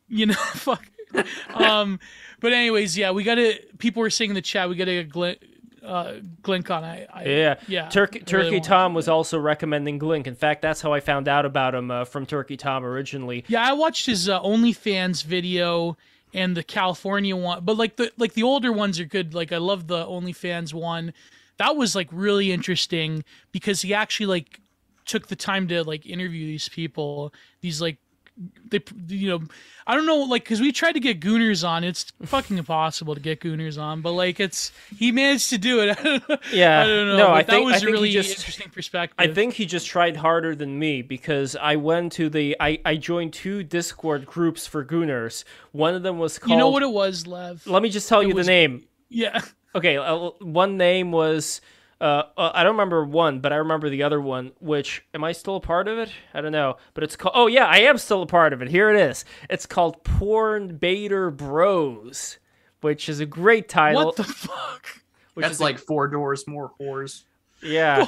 you 0.07 0.27
know, 0.27 0.33
fuck. 0.53 0.85
um, 1.53 1.99
but 2.39 2.53
anyways, 2.53 2.97
yeah, 2.97 3.11
we 3.11 3.23
gotta. 3.23 3.59
People 3.77 4.01
were 4.01 4.09
saying 4.09 4.31
in 4.31 4.35
the 4.35 4.41
chat 4.41 4.69
we 4.69 4.75
gotta 4.75 5.03
Glen, 5.03 5.38
uh, 5.85 6.13
Glink 6.41 6.69
on. 6.69 6.83
I, 6.83 7.07
I 7.13 7.23
Yeah, 7.25 7.55
yeah. 7.67 7.89
Turkey 7.89 8.19
I 8.19 8.31
really 8.31 8.49
Turkey 8.49 8.59
Tom 8.61 8.91
to. 8.91 8.95
was 8.95 9.07
also 9.07 9.39
recommending 9.39 9.99
Glink. 9.99 10.27
In 10.27 10.35
fact, 10.35 10.61
that's 10.61 10.81
how 10.81 10.93
I 10.93 10.99
found 10.99 11.27
out 11.27 11.45
about 11.45 11.75
him 11.75 11.91
uh, 11.91 12.05
from 12.05 12.25
Turkey 12.25 12.57
Tom 12.57 12.85
originally. 12.85 13.43
Yeah, 13.47 13.67
I 13.67 13.73
watched 13.73 14.05
his 14.05 14.29
uh, 14.29 14.41
OnlyFans 14.41 15.23
video, 15.23 15.97
and 16.33 16.55
the 16.55 16.63
California 16.63 17.35
one. 17.35 17.63
But 17.63 17.77
like 17.77 17.95
the 17.95 18.11
like 18.17 18.33
the 18.33 18.43
older 18.43 18.71
ones 18.71 18.99
are 18.99 19.05
good. 19.05 19.33
Like 19.33 19.51
I 19.51 19.57
love 19.57 19.87
the 19.87 20.05
OnlyFans 20.05 20.73
one. 20.73 21.13
That 21.57 21.75
was 21.75 21.95
like 21.95 22.07
really 22.11 22.51
interesting 22.51 23.23
because 23.51 23.81
he 23.81 23.93
actually 23.93 24.27
like 24.27 24.59
took 25.05 25.27
the 25.27 25.35
time 25.35 25.67
to 25.67 25.83
like 25.83 26.05
interview 26.05 26.45
these 26.45 26.69
people. 26.69 27.33
These 27.61 27.81
like 27.81 27.97
they 28.69 28.79
you 29.07 29.29
know 29.29 29.41
I 29.85 29.95
don't 29.95 30.05
know 30.05 30.17
like 30.19 30.43
because 30.43 30.61
we 30.61 30.71
tried 30.71 30.93
to 30.93 30.99
get 30.99 31.19
Gooners 31.19 31.67
on. 31.67 31.83
It's 31.83 32.11
fucking 32.23 32.57
impossible 32.57 33.13
to 33.15 33.19
get 33.21 33.39
Gooners 33.41 33.81
on, 33.81 34.01
but 34.01 34.11
like 34.13 34.39
it's 34.39 34.71
he 34.97 35.11
managed 35.11 35.49
to 35.51 35.57
do 35.57 35.81
it. 35.81 35.97
Yeah. 36.51 36.81
I 36.81 36.87
don't 36.87 37.07
know. 37.07 37.17
No, 37.17 37.27
but 37.27 37.33
I 37.33 37.41
that 37.43 37.47
think- 37.51 37.65
was 37.65 37.73
I 37.73 37.77
a 37.77 37.79
think 37.79 37.87
he 37.89 37.93
really 37.93 38.11
just- 38.11 38.29
interesting 38.37 38.69
perspective. 38.69 39.15
I 39.19 39.33
think 39.33 39.53
he 39.55 39.65
just 39.65 39.87
tried 39.87 40.15
harder 40.17 40.55
than 40.55 40.77
me 40.79 41.01
because 41.01 41.55
I 41.55 41.75
went 41.75 42.13
to 42.13 42.29
the 42.29 42.55
I, 42.59 42.79
I 42.85 42.95
joined 42.95 43.33
two 43.33 43.63
Discord 43.63 44.25
groups 44.25 44.65
for 44.67 44.83
Gooners. 44.85 45.43
One 45.71 45.93
of 45.95 46.03
them 46.03 46.17
was 46.19 46.39
called 46.39 46.51
you 46.51 46.57
know 46.57 46.69
what 46.69 46.83
it 46.83 46.91
was, 46.91 47.27
Lev. 47.27 47.65
Let 47.67 47.83
me 47.83 47.89
just 47.89 48.07
tell 48.09 48.23
you 48.23 48.33
was- 48.35 48.45
the 48.47 48.51
name. 48.51 48.85
yeah. 49.09 49.41
Okay, 49.73 49.95
uh, 49.97 50.31
one 50.41 50.75
name 50.77 51.11
was 51.13 51.61
uh, 52.01 52.23
uh, 52.35 52.51
I 52.53 52.63
don't 52.63 52.73
remember 52.73 53.05
one, 53.05 53.39
but 53.39 53.53
I 53.53 53.57
remember 53.57 53.89
the 53.89 54.01
other 54.03 54.19
one. 54.19 54.51
Which 54.59 55.03
am 55.13 55.23
I 55.23 55.31
still 55.33 55.57
a 55.57 55.61
part 55.61 55.87
of 55.87 55.99
it? 55.99 56.11
I 56.33 56.41
don't 56.41 56.51
know, 56.51 56.77
but 56.95 57.03
it's 57.03 57.15
called. 57.15 57.33
Oh 57.35 57.45
yeah, 57.47 57.67
I 57.67 57.81
am 57.81 57.97
still 57.99 58.23
a 58.23 58.25
part 58.27 58.53
of 58.53 58.61
it. 58.61 58.69
Here 58.69 58.89
it 58.89 58.99
is. 58.99 59.23
It's 59.49 59.67
called 59.67 60.03
Porn 60.03 60.77
Bader 60.77 61.29
Bros, 61.29 62.39
which 62.81 63.07
is 63.07 63.19
a 63.19 63.25
great 63.25 63.69
title. 63.69 64.05
What 64.05 64.15
the 64.15 64.23
fuck? 64.23 64.87
which 65.35 65.43
That's 65.43 65.55
is 65.55 65.59
a- 65.59 65.63
like 65.63 65.77
four 65.77 66.07
doors 66.07 66.47
more 66.47 66.71
whores. 66.81 67.23
yeah. 67.61 68.07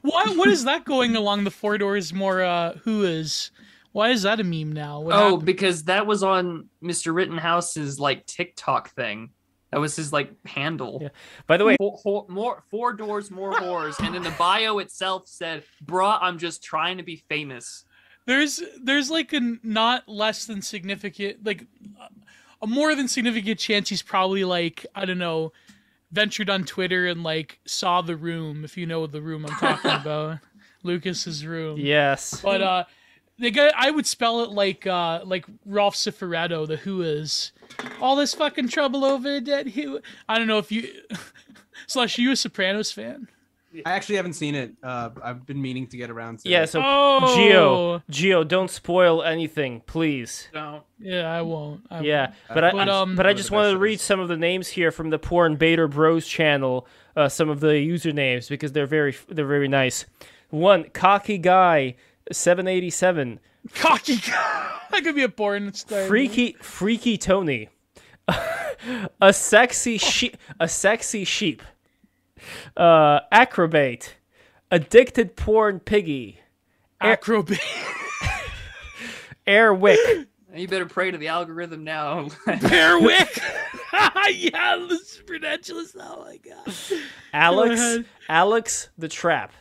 Why? 0.00 0.24
What 0.36 0.48
is 0.48 0.64
that 0.64 0.84
going 0.84 1.14
along 1.14 1.44
the 1.44 1.50
four 1.50 1.78
doors 1.78 2.12
more? 2.12 2.42
Uh, 2.42 2.74
who 2.84 3.04
is? 3.04 3.50
Why 3.92 4.10
is 4.10 4.22
that 4.22 4.40
a 4.40 4.44
meme 4.44 4.72
now? 4.72 5.00
What 5.00 5.14
oh, 5.14 5.18
happened? 5.18 5.44
because 5.44 5.84
that 5.84 6.06
was 6.06 6.22
on 6.22 6.68
Mr. 6.82 7.14
Rittenhouse's 7.14 8.00
like 8.00 8.26
TikTok 8.26 8.90
thing. 8.94 9.30
That 9.74 9.80
was 9.80 9.96
his 9.96 10.12
like 10.12 10.30
handle. 10.46 11.00
Yeah. 11.02 11.08
By 11.46 11.56
the 11.56 11.64
way, 11.64 11.76
Four, 11.76 11.98
four, 12.02 12.26
more 12.28 12.62
four 12.70 12.92
doors, 12.92 13.30
more 13.30 13.52
whores, 13.52 13.98
and 13.98 14.14
then 14.14 14.22
the 14.22 14.30
bio 14.38 14.78
itself 14.78 15.26
said, 15.26 15.64
"Bruh, 15.84 16.18
I'm 16.22 16.38
just 16.38 16.62
trying 16.62 16.96
to 16.98 17.02
be 17.02 17.16
famous." 17.28 17.84
there's 18.26 18.62
there's 18.82 19.10
like 19.10 19.32
a 19.32 19.40
not 19.62 20.08
less 20.08 20.46
than 20.46 20.62
significant, 20.62 21.44
like 21.44 21.66
a 22.62 22.66
more 22.66 22.94
than 22.94 23.08
significant 23.08 23.58
chance 23.58 23.88
he's 23.88 24.00
probably 24.02 24.44
like 24.44 24.86
I 24.94 25.04
don't 25.04 25.18
know, 25.18 25.52
ventured 26.12 26.48
on 26.48 26.64
Twitter 26.64 27.06
and 27.06 27.22
like 27.22 27.58
saw 27.66 28.00
the 28.00 28.16
room. 28.16 28.64
If 28.64 28.76
you 28.76 28.86
know 28.86 29.06
the 29.06 29.20
room 29.20 29.44
I'm 29.44 29.56
talking 29.56 29.90
about, 30.00 30.38
Lucas's 30.82 31.44
room. 31.44 31.78
yes. 31.78 32.40
But 32.40 32.62
uh 32.62 32.84
the 33.38 33.50
guy 33.50 33.70
I 33.76 33.90
would 33.90 34.06
spell 34.06 34.40
it 34.42 34.50
like 34.50 34.86
uh 34.86 35.20
like 35.24 35.44
Ralph 35.66 35.94
Cifaretto, 35.96 36.66
the 36.66 36.76
who 36.76 37.02
is 37.02 37.52
all 38.00 38.16
this 38.16 38.34
fucking 38.34 38.68
trouble 38.68 39.04
over 39.04 39.40
that 39.40 39.68
who 39.68 40.00
I 40.28 40.38
don't 40.38 40.46
know 40.46 40.58
if 40.58 40.70
you 40.72 40.88
slash 41.86 42.18
you 42.18 42.32
a 42.32 42.36
Sopranos 42.36 42.92
fan. 42.92 43.28
I 43.84 43.90
actually 43.90 44.14
haven't 44.14 44.34
seen 44.34 44.54
it. 44.54 44.72
Uh, 44.84 45.10
I've 45.20 45.44
been 45.46 45.60
meaning 45.60 45.88
to 45.88 45.96
get 45.96 46.08
around 46.08 46.38
to. 46.40 46.48
Yeah. 46.48 46.62
it. 46.62 46.68
So 46.68 46.80
Oh 46.80 47.34
Geo, 47.34 48.02
Geo, 48.08 48.44
don't 48.44 48.70
spoil 48.70 49.24
anything, 49.24 49.80
please. 49.84 50.46
Don't. 50.52 50.84
Yeah, 51.00 51.28
I 51.28 51.42
won't. 51.42 51.84
I 51.90 52.00
Yeah, 52.02 52.26
won't. 52.26 52.34
but 52.54 52.64
I, 52.64 52.70
But, 52.70 52.88
um, 52.88 53.16
but 53.16 53.26
I 53.26 53.32
just 53.34 53.48
the 53.48 53.56
wanted 53.56 53.72
to 53.72 53.78
read 53.78 53.98
some 53.98 54.20
of 54.20 54.28
the 54.28 54.36
names 54.36 54.68
here 54.68 54.92
from 54.92 55.10
the 55.10 55.18
Porn 55.18 55.56
Bader 55.56 55.88
Bros 55.88 56.24
channel. 56.24 56.86
Uh, 57.16 57.28
some 57.28 57.48
of 57.48 57.58
the 57.58 57.68
usernames 57.68 58.48
because 58.48 58.70
they're 58.70 58.86
very 58.86 59.16
they're 59.28 59.44
very 59.44 59.66
nice. 59.68 60.04
One 60.50 60.84
cocky 60.90 61.38
guy, 61.38 61.96
seven 62.32 62.66
eighty 62.68 62.90
seven. 62.90 63.40
cocky 63.74 64.14
that 64.90 65.00
could 65.02 65.14
be 65.14 65.22
a 65.22 65.28
porn 65.28 65.72
star. 65.74 66.04
Freaky 66.06 66.56
Freaky 66.60 67.16
Tony, 67.18 67.68
a 69.20 69.32
sexy 69.32 69.98
sheep, 69.98 70.36
a 70.60 70.68
sexy 70.68 71.24
sheep. 71.24 71.62
Uh, 72.76 73.20
acrobat, 73.32 74.14
addicted 74.70 75.34
porn 75.36 75.80
piggy, 75.80 76.40
acrobat. 77.00 77.58
Airwick, 79.46 80.26
You 80.54 80.68
better 80.68 80.86
pray 80.86 81.10
to 81.10 81.18
the 81.18 81.28
algorithm 81.28 81.84
now. 81.84 82.28
Bearwick. 82.46 83.38
yeah, 84.32 84.86
this 84.88 85.00
is 85.16 85.22
Prudentialist. 85.26 85.96
Oh 86.00 86.24
my 86.24 86.38
god. 86.38 86.74
Alex, 87.32 87.80
ahead. 87.80 88.04
Alex 88.28 88.88
the 88.96 89.08
Trap. 89.08 89.52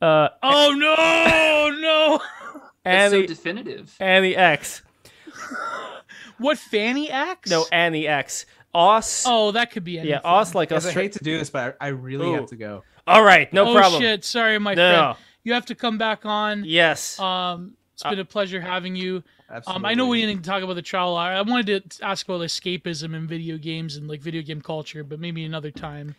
Uh, 0.00 0.28
Oh 0.42 0.72
no, 0.76 1.80
no. 1.80 2.20
That's 2.84 3.10
so 3.12 3.16
Annie, 3.18 3.26
definitive. 3.26 3.94
Annie 4.00 4.36
X. 4.36 4.82
What 6.38 6.56
Fanny 6.58 7.10
X? 7.10 7.50
No, 7.50 7.66
Annie 7.70 8.06
X. 8.08 8.46
Os. 8.72 9.24
Oh, 9.26 9.50
that 9.52 9.70
could 9.72 9.84
be 9.84 9.98
anything. 9.98 10.12
yeah, 10.12 10.20
Os 10.24 10.54
like 10.54 10.70
Guys, 10.70 10.86
I 10.86 10.90
Austra- 10.90 10.94
hate 10.94 11.12
to 11.12 11.18
do 11.24 11.36
this, 11.38 11.50
but 11.50 11.76
I, 11.80 11.86
I 11.86 11.88
really 11.88 12.28
Ooh. 12.28 12.34
have 12.34 12.46
to 12.46 12.56
go. 12.56 12.82
All 13.06 13.22
right, 13.22 13.52
no 13.52 13.68
oh 13.68 13.74
problem. 13.74 14.00
shit! 14.00 14.24
Sorry, 14.24 14.58
my 14.58 14.72
No, 14.74 14.76
friend. 14.90 14.96
no. 14.96 15.16
You 15.42 15.52
have 15.54 15.66
to 15.66 15.74
come 15.74 15.98
back 15.98 16.24
on. 16.24 16.64
Yes. 16.64 17.18
Um, 17.18 17.72
it's 17.92 18.02
been 18.04 18.18
a 18.20 18.24
pleasure 18.24 18.60
having 18.60 18.94
you. 18.96 19.22
Absolutely. 19.50 19.80
Um, 19.80 19.84
I 19.84 19.94
know 19.94 20.06
we 20.06 20.20
didn't 20.24 20.44
talk 20.44 20.62
about 20.62 20.74
the 20.74 20.82
trial. 20.82 21.16
I 21.16 21.32
I 21.34 21.42
wanted 21.42 21.90
to 21.90 22.06
ask 22.06 22.26
about 22.26 22.40
escapism 22.42 23.14
in 23.14 23.26
video 23.26 23.58
games 23.58 23.96
and 23.96 24.06
like 24.08 24.20
video 24.22 24.40
game 24.42 24.60
culture, 24.62 25.02
but 25.04 25.18
maybe 25.20 25.44
another 25.44 25.70
time 25.72 26.14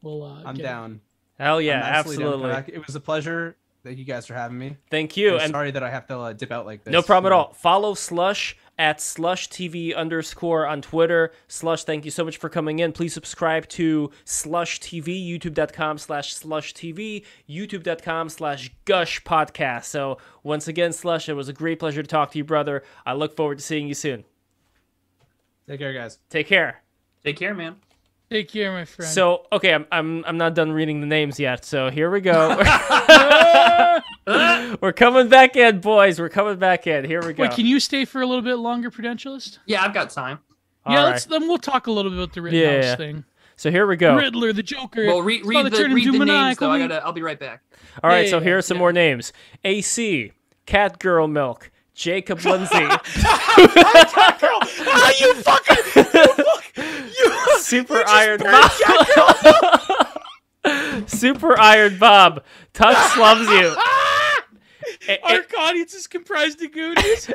we'll. 0.00 0.22
Uh, 0.22 0.42
I'm 0.44 0.54
get- 0.54 0.62
down. 0.62 1.00
Hell 1.38 1.60
yeah, 1.60 1.74
absolutely 1.82 2.24
down 2.24 2.32
to 2.32 2.38
come 2.38 2.50
absolutely. 2.50 2.50
back. 2.50 2.68
It 2.82 2.86
was 2.86 2.96
a 2.96 3.00
pleasure. 3.00 3.56
Thank 3.84 3.98
you 3.98 4.04
guys 4.04 4.26
for 4.26 4.34
having 4.34 4.58
me. 4.58 4.76
Thank 4.90 5.16
you. 5.16 5.34
I'm 5.36 5.42
And 5.42 5.50
sorry 5.52 5.70
that 5.70 5.82
I 5.84 5.90
have 5.90 6.08
to 6.08 6.18
uh, 6.18 6.32
dip 6.32 6.50
out 6.50 6.66
like 6.66 6.82
this. 6.82 6.90
no 6.90 7.02
problem 7.02 7.32
at 7.32 7.36
all. 7.36 7.52
Follow 7.52 7.94
Slush 7.94 8.56
at 8.78 9.00
Slush 9.00 9.48
TV 9.48 9.94
underscore 9.94 10.66
on 10.66 10.82
Twitter. 10.82 11.30
Slush, 11.46 11.84
thank 11.84 12.04
you 12.04 12.10
so 12.10 12.24
much 12.24 12.36
for 12.36 12.48
coming 12.48 12.80
in. 12.80 12.90
Please 12.90 13.14
subscribe 13.14 13.68
to 13.68 14.10
Slush 14.24 14.80
TV, 14.80 15.24
youtube.com 15.24 15.98
slash 15.98 16.34
Slush 16.34 16.74
TV, 16.74 17.24
youtube.com 17.48 18.28
slash 18.28 18.72
Gush 18.86 19.22
Podcast. 19.22 19.84
So 19.84 20.18
once 20.42 20.66
again, 20.66 20.92
Slush, 20.92 21.28
it 21.28 21.34
was 21.34 21.48
a 21.48 21.52
great 21.52 21.78
pleasure 21.78 22.02
to 22.02 22.08
talk 22.08 22.32
to 22.32 22.38
you, 22.38 22.44
brother. 22.44 22.82
I 23.06 23.12
look 23.12 23.36
forward 23.36 23.58
to 23.58 23.64
seeing 23.64 23.86
you 23.86 23.94
soon. 23.94 24.24
Take 25.68 25.78
care, 25.78 25.92
guys. 25.92 26.18
Take 26.28 26.48
care. 26.48 26.82
Take 27.24 27.36
care, 27.36 27.54
man. 27.54 27.76
Take 28.30 28.50
care, 28.50 28.72
my 28.72 28.84
friend. 28.84 29.10
So 29.10 29.46
okay, 29.52 29.72
I'm 29.72 29.86
I'm 29.92 30.24
I'm 30.24 30.36
not 30.36 30.54
done 30.54 30.72
reading 30.72 31.00
the 31.00 31.06
names 31.06 31.38
yet. 31.38 31.64
So 31.64 31.90
here 31.90 32.10
we 32.10 32.20
go. 32.20 32.56
We're 34.80 34.92
coming 34.92 35.28
back 35.28 35.54
in, 35.54 35.80
boys. 35.80 36.18
We're 36.18 36.28
coming 36.28 36.58
back 36.58 36.88
in. 36.88 37.04
Here 37.04 37.24
we 37.24 37.32
go. 37.32 37.42
wait, 37.44 37.52
can 37.52 37.66
you 37.66 37.78
stay 37.78 38.04
for 38.04 38.20
a 38.20 38.26
little 38.26 38.42
bit 38.42 38.56
longer, 38.56 38.90
Prudentialist? 38.90 39.58
Yeah, 39.66 39.84
I've 39.84 39.94
got 39.94 40.10
time. 40.10 40.40
All 40.84 40.92
yeah, 40.92 41.04
right. 41.04 41.10
let's 41.10 41.26
then 41.26 41.46
we'll 41.46 41.58
talk 41.58 41.86
a 41.86 41.92
little 41.92 42.10
bit 42.10 42.18
about 42.18 42.34
the 42.34 42.42
Rittenhouse 42.42 42.84
Yeah. 42.84 42.96
thing. 42.96 43.24
So 43.54 43.70
here 43.70 43.86
we 43.86 43.96
go. 43.96 44.16
Riddler, 44.16 44.52
the 44.52 44.62
Joker. 44.62 45.06
Well, 45.06 45.22
read 45.22 45.40
it's 45.40 45.48
about 45.48 45.64
read 45.64 45.64
to 45.64 45.70
the 45.70 45.76
turn 45.76 45.94
read 45.94 46.06
the 46.06 46.10
names 46.12 46.26
maniacal 46.26 46.68
though. 46.68 46.74
I 46.74 46.78
gotta. 46.78 47.04
I'll 47.04 47.12
be 47.12 47.22
right 47.22 47.38
back. 47.38 47.62
All 48.02 48.10
right. 48.10 48.24
Yeah, 48.24 48.30
so 48.30 48.40
here 48.40 48.58
are 48.58 48.62
some 48.62 48.76
yeah. 48.76 48.80
more 48.80 48.92
names: 48.92 49.32
AC, 49.64 50.32
Cat 50.66 50.98
Girl 50.98 51.26
Milk, 51.28 51.70
Jacob 51.96 52.44
Lindsay, 52.44 52.76
you 52.78 52.88
fucking, 55.36 55.76
you 56.76 57.02
you, 57.18 57.58
Super 57.58 58.04
Iron 58.06 58.38
Bob, 58.40 58.70
Super 61.08 61.58
Iron 61.58 61.96
Bob, 61.98 62.44
Tux 62.74 63.16
loves 63.16 63.48
you. 63.48 63.74
A- 65.08 65.20
Our 65.24 65.42
audience 65.60 65.94
is 65.94 66.06
comprised 66.06 66.62
of 66.62 66.70
Goonies. 66.72 67.30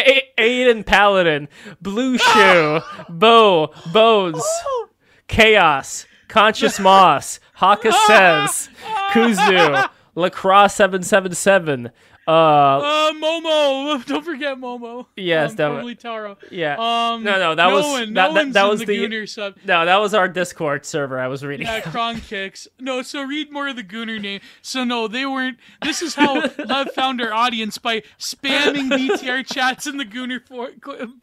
A- 0.00 0.22
Aiden 0.36 0.84
Paladin, 0.84 1.48
Blue 1.80 2.18
Shoe, 2.18 2.80
Bo, 3.08 3.72
Bones, 3.92 4.42
oh. 4.42 4.88
Chaos, 5.28 6.06
Conscious 6.28 6.80
Moss, 6.80 7.38
Haka 7.54 7.92
Says, 8.06 8.68
Kuzu, 9.12 9.88
Lacrosse 10.16 10.74
777. 10.74 11.90
Uh, 12.28 12.30
Uh, 12.30 13.12
Momo. 13.12 14.04
Don't 14.06 14.24
forget 14.24 14.56
Momo. 14.58 15.06
Yes, 15.16 15.50
um, 15.52 15.56
that 15.56 15.68
formerly 15.68 15.94
Taro. 15.94 16.36
yeah. 16.50 16.72
Um, 16.74 17.22
No, 17.22 17.38
no, 17.38 17.54
that 17.54 17.68
no 17.68 17.74
was- 17.76 17.84
one, 17.84 18.14
that- 18.14 18.32
no 18.32 18.44
that- 18.44 18.52
that 18.54 18.64
was 18.68 18.80
the, 18.80 18.86
the- 18.86 18.96
Gooner 19.06 19.28
sub. 19.28 19.54
No, 19.64 19.84
that 19.84 19.96
was 20.00 20.12
our 20.12 20.28
Discord 20.28 20.84
server 20.84 21.20
I 21.20 21.28
was 21.28 21.44
reading. 21.44 21.66
Yeah, 21.66 21.80
Kron 21.90 22.20
kicks. 22.20 22.66
No, 22.80 23.02
so 23.02 23.22
read 23.22 23.52
more 23.52 23.68
of 23.68 23.76
the 23.76 23.84
Gooner 23.84 24.20
name. 24.20 24.40
So 24.60 24.82
no, 24.82 25.06
they 25.06 25.24
weren't. 25.24 25.58
This 25.82 26.02
is 26.02 26.14
how 26.16 26.34
Lev 26.58 26.90
found 26.94 27.20
our 27.20 27.32
audience 27.32 27.78
by 27.78 28.02
spamming 28.18 28.90
BTR 28.90 29.46
chats 29.46 29.86
in 29.86 29.96
the 29.96 30.04
Gooner 30.04 30.40
for, 30.44 30.70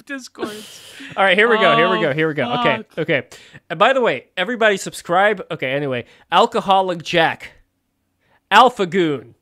Discords. 0.05 0.81
All 1.17 1.23
right, 1.23 1.37
here 1.37 1.49
we 1.49 1.57
go. 1.57 1.75
Here 1.75 1.89
we 1.89 1.97
Oh, 1.97 2.01
go. 2.01 2.13
Here 2.13 2.27
we 2.29 2.33
go. 2.33 2.49
Okay. 2.59 2.77
fuck. 2.77 2.99
Okay. 2.99 3.27
And 3.69 3.77
by 3.77 3.91
the 3.91 3.99
way, 4.01 4.27
everybody 4.37 4.77
subscribe. 4.77 5.45
Okay, 5.51 5.71
anyway. 5.73 6.05
Alcoholic 6.31 7.03
Jack. 7.03 7.53
Alpha 8.49 8.85
Goon. 8.85 9.35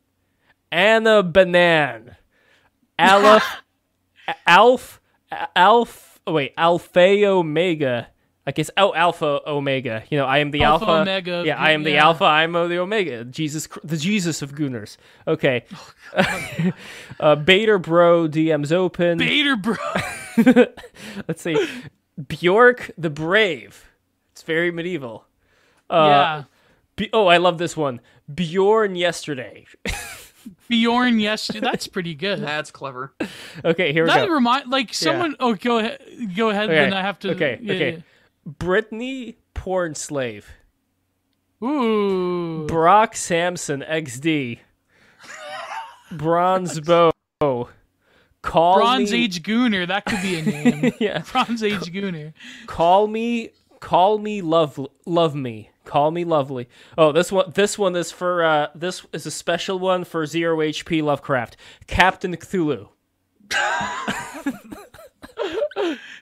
Anna 0.72 1.24
Banan. 1.24 2.16
Aleph. 2.98 3.44
Alf. 4.48 5.02
Alf. 5.56 6.20
Oh, 6.26 6.34
wait. 6.34 6.54
Alpha 6.58 7.26
Omega. 7.26 8.08
I 8.46 8.52
guess. 8.52 8.72
Oh, 8.78 8.94
Alpha 8.94 9.42
Omega. 9.46 10.04
You 10.10 10.18
know, 10.18 10.26
I 10.26 10.40
am 10.40 10.52
the 10.52 10.64
Alpha 10.64 10.86
Alpha. 10.86 11.02
Omega, 11.02 11.44
Yeah, 11.46 11.58
I 11.58 11.72
am 11.72 11.84
the 11.84 11.92
yeah. 11.92 12.06
Alpha. 12.06 12.24
I 12.24 12.44
am 12.44 12.54
the 12.54 12.78
Omega. 12.80 13.24
Jesus, 13.26 13.68
the 13.84 13.98
Jesus 13.98 14.42
of 14.42 14.54
Gooners. 14.56 14.98
Okay. 15.28 15.66
uh, 17.20 17.36
Bader 17.36 17.78
Bro 17.78 18.30
DMs 18.30 18.72
open. 18.72 19.18
Bader, 19.18 19.56
bro. 19.56 19.76
Let's 21.28 21.42
see. 21.42 21.68
Bjork 22.28 22.92
the 22.98 23.10
Brave. 23.10 23.90
It's 24.32 24.44
very 24.44 24.72
medieval. 24.72 25.26
Uh, 25.90 26.08
yeah. 26.08 26.44
B- 26.96 27.10
oh, 27.14 27.28
I 27.28 27.38
love 27.38 27.58
this 27.58 27.78
one. 27.78 28.02
Bjorn 28.34 28.96
yesterday. 28.96 29.66
Bjorn, 30.72 31.20
yes, 31.20 31.48
that's 31.48 31.86
pretty 31.88 32.16
good. 32.16 32.40
That's 32.44 32.72
clever. 32.72 33.14
okay, 33.64 33.92
here 33.94 34.06
we 34.06 34.10
That 34.10 34.28
go. 34.28 34.34
remind 34.34 34.72
like 34.72 34.94
someone. 34.94 35.36
Oh, 35.40 35.54
go 35.54 35.80
ahead. 35.80 36.00
Go 36.36 36.50
ahead. 36.50 36.70
Okay, 36.70 36.76
Then 36.76 36.94
I 36.94 37.02
have 37.02 37.20
to. 37.20 37.32
okay, 37.32 37.60
yeah, 37.62 37.74
okay. 37.74 38.04
Brittany 38.46 39.36
porn 39.54 39.94
slave. 39.96 40.50
Ooh. 41.64 42.66
Brock 42.68 43.16
Samson 43.16 43.82
XD. 43.88 44.60
Bronze 46.12 46.80
bow. 46.82 47.12
Call 48.42 48.76
Bronze 48.78 49.12
me, 49.12 49.26
Age 49.26 49.44
Gooner. 49.44 49.88
That 49.88 50.06
could 50.06 50.22
be 50.22 50.40
a 50.40 50.42
name. 50.42 50.94
Yeah. 51.00 51.24
Bronze 51.32 51.62
Age 51.64 51.92
Gooner. 51.94 52.34
Call 52.66 53.08
me 53.08 53.52
call 53.80 54.18
me 54.18 54.42
love 54.42 54.80
love 55.06 55.36
me. 55.36 55.70
Call 55.92 56.12
me 56.12 56.24
lovely. 56.24 56.70
Oh, 56.98 57.12
this 57.12 57.34
one 57.34 57.52
this 57.54 57.78
one 57.78 57.98
is 57.98 58.12
for 58.12 58.46
uh 58.46 58.68
this 58.74 59.06
is 59.12 59.26
a 59.26 59.32
special 59.32 59.78
one 59.78 60.06
for 60.06 60.26
0 60.26 60.60
HP 60.60 61.04
Lovecraft. 61.04 61.58
Captain 61.86 62.34
Cthulhu. 62.38 62.88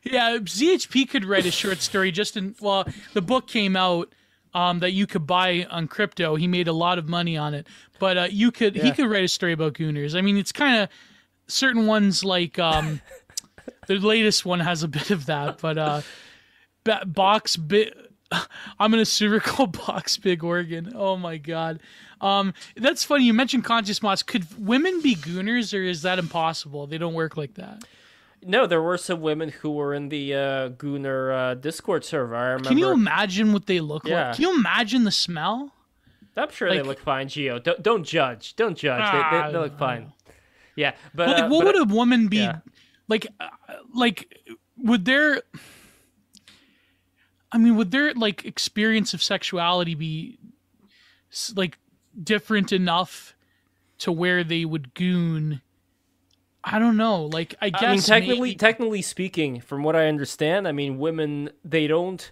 Yeah, 0.03 0.37
ZHP 0.37 1.07
could 1.09 1.25
write 1.25 1.45
a 1.45 1.51
short 1.51 1.81
story 1.81 2.11
just 2.11 2.35
in. 2.35 2.55
Well, 2.59 2.87
the 3.13 3.21
book 3.21 3.47
came 3.47 3.75
out 3.75 4.15
um, 4.55 4.79
that 4.79 4.93
you 4.93 5.05
could 5.05 5.27
buy 5.27 5.67
on 5.69 5.87
crypto. 5.87 6.35
He 6.35 6.47
made 6.47 6.67
a 6.67 6.73
lot 6.73 6.97
of 6.97 7.07
money 7.07 7.37
on 7.37 7.53
it, 7.53 7.67
but 7.99 8.17
uh, 8.17 8.27
you 8.31 8.51
could 8.51 8.75
he 8.75 8.91
could 8.91 9.07
write 9.07 9.23
a 9.23 9.27
story 9.27 9.53
about 9.53 9.73
Gooners. 9.73 10.15
I 10.17 10.21
mean, 10.21 10.37
it's 10.37 10.51
kind 10.51 10.81
of 10.81 10.89
certain 11.47 11.85
ones 11.85 12.23
like 12.23 12.57
um, 12.57 13.01
the 13.87 13.95
latest 13.95 14.45
one 14.45 14.61
has 14.61 14.81
a 14.81 14.87
bit 14.87 15.11
of 15.11 15.27
that, 15.27 15.59
but 15.59 15.77
uh, 15.77 16.01
box 17.05 17.55
bit. 17.55 17.95
I'm 18.79 18.93
in 18.93 18.99
a 18.99 19.05
super 19.05 19.39
call 19.39 19.67
box 19.87 20.17
big 20.17 20.43
organ. 20.43 20.93
Oh 20.95 21.17
my 21.17 21.37
god. 21.37 21.79
Um, 22.21 22.53
that's 22.75 23.03
funny. 23.03 23.25
You 23.25 23.33
mentioned 23.33 23.63
conscious 23.63 24.01
mods. 24.01 24.23
Could 24.23 24.45
women 24.59 25.01
be 25.01 25.15
gooners, 25.15 25.77
or 25.77 25.81
is 25.81 26.01
that 26.01 26.19
impossible? 26.19 26.87
They 26.87 26.97
don't 26.97 27.13
work 27.13 27.37
like 27.37 27.55
that. 27.55 27.83
No, 28.41 28.67
there 28.67 28.81
were 28.81 28.97
some 28.97 29.21
women 29.21 29.49
who 29.49 29.71
were 29.71 29.93
in 29.93 30.09
the 30.09 30.33
uh 30.33 30.69
Gooner 30.69 31.33
uh, 31.51 31.53
Discord 31.55 32.05
server. 32.05 32.35
I 32.35 32.43
remember 32.43 32.69
Can 32.69 32.77
you 32.77 32.91
imagine 32.91 33.53
what 33.53 33.65
they 33.65 33.79
look 33.79 34.07
Yeah. 34.07 34.27
like? 34.27 34.35
Can 34.35 34.43
you 34.43 34.55
imagine 34.55 35.03
the 35.03 35.11
smell? 35.11 35.73
I'm 36.37 36.49
sure 36.51 36.69
they 36.69 36.81
look 36.81 36.99
fine, 36.99 37.27
Geo. 37.27 37.59
Don't, 37.59 37.83
don't 37.83 38.03
judge. 38.05 38.55
Don't 38.55 38.77
judge. 38.77 39.11
they, 39.11 39.37
they, 39.37 39.51
they 39.51 39.57
look 39.57 39.77
fine. 39.77 40.13
Yeah, 40.75 40.93
but 41.13 41.27
like, 41.27 41.43
uh, 41.43 41.47
what 41.49 41.65
but, 41.65 41.75
would 41.75 41.91
a 41.91 41.93
woman 41.93 42.29
be 42.29 42.37
yeah. 42.37 42.59
like? 43.09 43.27
Uh, 43.39 43.47
like, 43.93 44.39
would 44.77 45.03
their? 45.03 45.41
I 47.51 47.57
mean, 47.57 47.75
would 47.75 47.91
their 47.91 48.13
like 48.13 48.45
experience 48.45 49.13
of 49.13 49.23
sexuality 49.23 49.95
be 49.95 50.37
like 51.55 51.77
different 52.21 52.71
enough 52.71 53.35
to 53.99 54.11
where 54.11 54.43
they 54.43 54.65
would 54.65 54.93
goon? 54.93 55.61
I 56.63 56.77
don't 56.77 56.97
know. 56.97 57.23
Like, 57.25 57.55
I 57.61 57.69
guess 57.69 57.81
I 57.83 57.91
mean, 57.91 58.01
technically, 58.01 58.49
maybe- 58.49 58.55
technically 58.55 59.01
speaking, 59.01 59.61
from 59.61 59.81
what 59.83 59.95
I 59.95 60.07
understand, 60.07 60.67
I 60.67 60.71
mean, 60.73 60.99
women 60.99 61.49
they 61.63 61.87
don't. 61.87 62.31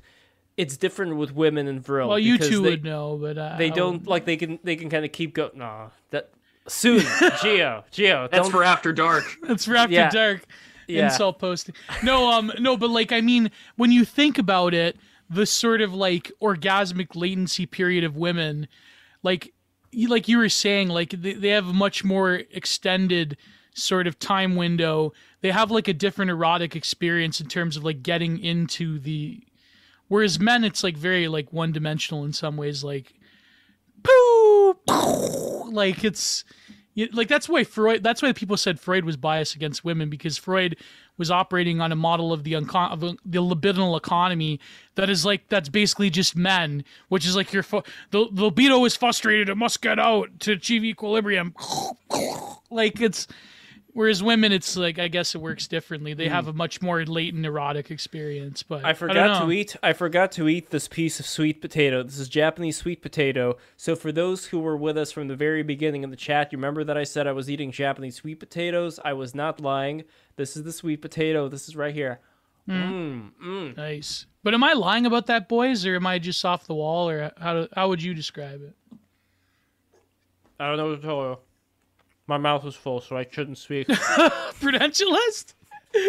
It's 0.57 0.75
different 0.75 1.17
with 1.17 1.33
women 1.35 1.67
and 1.67 1.79
Vril. 1.83 2.09
well, 2.09 2.17
you 2.17 2.37
two 2.39 2.61
they, 2.63 2.71
would 2.71 2.83
know, 2.83 3.15
but 3.21 3.37
uh, 3.37 3.57
They 3.59 3.67
I 3.67 3.69
don't 3.69 3.91
wouldn't. 3.93 4.07
like 4.09 4.25
they 4.25 4.37
can 4.37 4.57
they 4.63 4.75
can 4.75 4.89
kind 4.89 5.05
of 5.05 5.11
keep 5.11 5.35
going. 5.35 5.51
Nah, 5.55 5.89
that 6.09 6.31
soon, 6.67 7.03
Geo, 7.43 7.83
Geo. 7.91 8.27
That's 8.31 8.43
don't, 8.43 8.51
for 8.51 8.63
after 8.63 8.91
dark. 8.91 9.23
That's 9.43 9.65
for 9.65 9.75
after 9.75 9.93
Yeah. 9.93 10.09
dark. 10.09 10.45
Yeah. 10.87 11.11
Insult 11.11 11.39
posting. 11.39 11.75
No, 12.01 12.31
um, 12.31 12.51
no, 12.59 12.77
but 12.77 12.89
like, 12.89 13.11
I 13.11 13.21
mean, 13.21 13.51
when 13.75 13.91
you 13.91 14.05
think 14.05 14.37
about 14.37 14.73
it, 14.73 14.97
the 15.29 15.45
sort 15.45 15.81
of 15.81 15.93
like 15.93 16.31
orgasmic 16.41 17.15
latency 17.15 17.65
period 17.65 18.05
of 18.05 18.15
women, 18.15 18.67
like, 19.21 19.53
you, 19.91 20.07
like 20.07 20.27
you 20.27 20.37
were 20.37 20.49
saying, 20.49 20.87
like 20.87 21.09
they, 21.09 21.33
they 21.33 21.49
have 21.49 21.67
a 21.67 21.73
much 21.73 22.03
more 22.03 22.41
extended 22.51 23.35
sort 23.73 24.07
of 24.07 24.17
time 24.17 24.55
window. 24.55 25.11
They 25.41 25.51
have 25.51 25.71
like 25.71 25.87
a 25.87 25.93
different 25.93 26.31
erotic 26.31 26.75
experience 26.75 27.41
in 27.41 27.47
terms 27.47 27.75
of 27.75 27.83
like 27.83 28.01
getting 28.01 28.39
into 28.39 28.97
the, 28.97 29.43
whereas 30.07 30.39
men, 30.39 30.63
it's 30.63 30.83
like 30.83 30.95
very 30.95 31.27
like 31.27 31.51
one 31.51 31.71
dimensional 31.73 32.23
in 32.23 32.31
some 32.31 32.55
ways, 32.57 32.83
like, 32.83 33.13
poo, 34.03 34.77
like 35.71 36.03
it's 36.03 36.45
you- 36.97 37.09
like 37.13 37.27
that's 37.27 37.47
why 37.47 37.63
Freud. 37.63 38.01
That's 38.03 38.21
why 38.23 38.33
people 38.33 38.57
said 38.57 38.79
Freud 38.79 39.05
was 39.05 39.15
biased 39.17 39.55
against 39.55 39.85
women 39.85 40.09
because 40.09 40.35
Freud 40.37 40.75
was 41.17 41.29
operating 41.29 41.79
on 41.79 41.91
a 41.91 41.95
model 41.95 42.33
of 42.33 42.43
the 42.43 42.53
uncon- 42.53 42.91
of 42.91 42.99
the 42.99 43.39
libidinal 43.41 43.95
economy 43.97 44.59
that 44.95 45.07
is 45.09 45.23
like 45.23 45.47
that's 45.47 45.69
basically 45.69 46.09
just 46.09 46.35
men, 46.35 46.83
which 47.09 47.25
is 47.25 47.35
like 47.35 47.53
your 47.53 47.61
fu- 47.63 47.83
the, 48.09 48.27
the 48.31 48.45
libido 48.45 48.83
is 48.85 48.95
frustrated, 48.95 49.47
it 49.47 49.55
must 49.55 49.81
get 49.81 49.99
out 49.99 50.39
to 50.41 50.53
achieve 50.53 50.83
equilibrium. 50.83 51.53
like 52.71 52.99
it's 52.99 53.27
whereas 53.97 54.21
women, 54.21 54.51
it's 54.51 54.77
like 54.77 54.99
I 54.99 55.07
guess 55.07 55.33
it 55.33 55.41
works 55.41 55.67
differently. 55.67 56.13
They 56.13 56.29
have 56.29 56.47
a 56.47 56.53
much 56.53 56.83
more 56.83 57.03
latent 57.03 57.43
erotic 57.47 57.89
experience. 57.89 58.61
But 58.61 58.85
I 58.85 58.89
don't 58.89 58.97
forgot 58.97 59.39
know. 59.39 59.47
to 59.47 59.51
eat. 59.51 59.75
I 59.81 59.93
forgot 59.93 60.31
to 60.33 60.47
eat 60.47 60.69
this 60.69 60.87
piece 60.87 61.19
of 61.19 61.25
sweet 61.25 61.61
potato. 61.61 62.03
This 62.03 62.19
is 62.19 62.29
Japanese 62.29 62.77
sweet 62.77 63.01
potato. 63.01 63.57
So 63.75 63.95
for 63.95 64.11
those 64.11 64.45
who 64.45 64.59
were 64.59 64.77
with 64.77 64.99
us 64.99 65.11
from 65.11 65.27
the 65.27 65.35
very 65.35 65.63
beginning 65.63 66.03
in 66.03 66.11
the 66.11 66.15
chat, 66.15 66.51
you 66.51 66.59
remember 66.59 66.83
that 66.83 66.95
I 66.95 67.03
said 67.03 67.25
I 67.25 67.31
was 67.31 67.49
eating 67.49 67.71
Japanese 67.71 68.17
sweet 68.17 68.39
potatoes. 68.39 68.99
I 69.03 69.13
was 69.13 69.33
not 69.33 69.59
lying. 69.59 70.03
This 70.35 70.55
is 70.55 70.61
the 70.61 70.71
sweet 70.71 71.01
potato. 71.01 71.49
This 71.49 71.67
is 71.67 71.75
right 71.75 71.93
here. 71.93 72.19
Mm, 72.69 73.31
mm. 73.43 73.77
Nice. 73.77 74.27
But 74.43 74.53
am 74.53 74.63
I 74.63 74.73
lying 74.73 75.07
about 75.07 75.25
that, 75.25 75.49
boys, 75.49 75.87
or 75.87 75.95
am 75.95 76.05
I 76.05 76.19
just 76.19 76.45
off 76.45 76.67
the 76.67 76.75
wall, 76.75 77.09
or 77.09 77.31
how 77.37 77.53
do, 77.53 77.67
how 77.73 77.89
would 77.89 78.03
you 78.03 78.13
describe 78.13 78.61
it? 78.61 78.75
I 80.59 80.67
don't 80.67 80.77
know 80.77 80.89
what 80.89 81.01
to 81.01 81.07
tell 81.07 81.21
you. 81.21 81.37
My 82.27 82.37
mouth 82.37 82.63
was 82.63 82.75
full, 82.75 82.99
so 83.01 83.15
I 83.17 83.25
shouldn't 83.29 83.57
speak. 83.57 83.87
Prudentialist? 84.59 85.53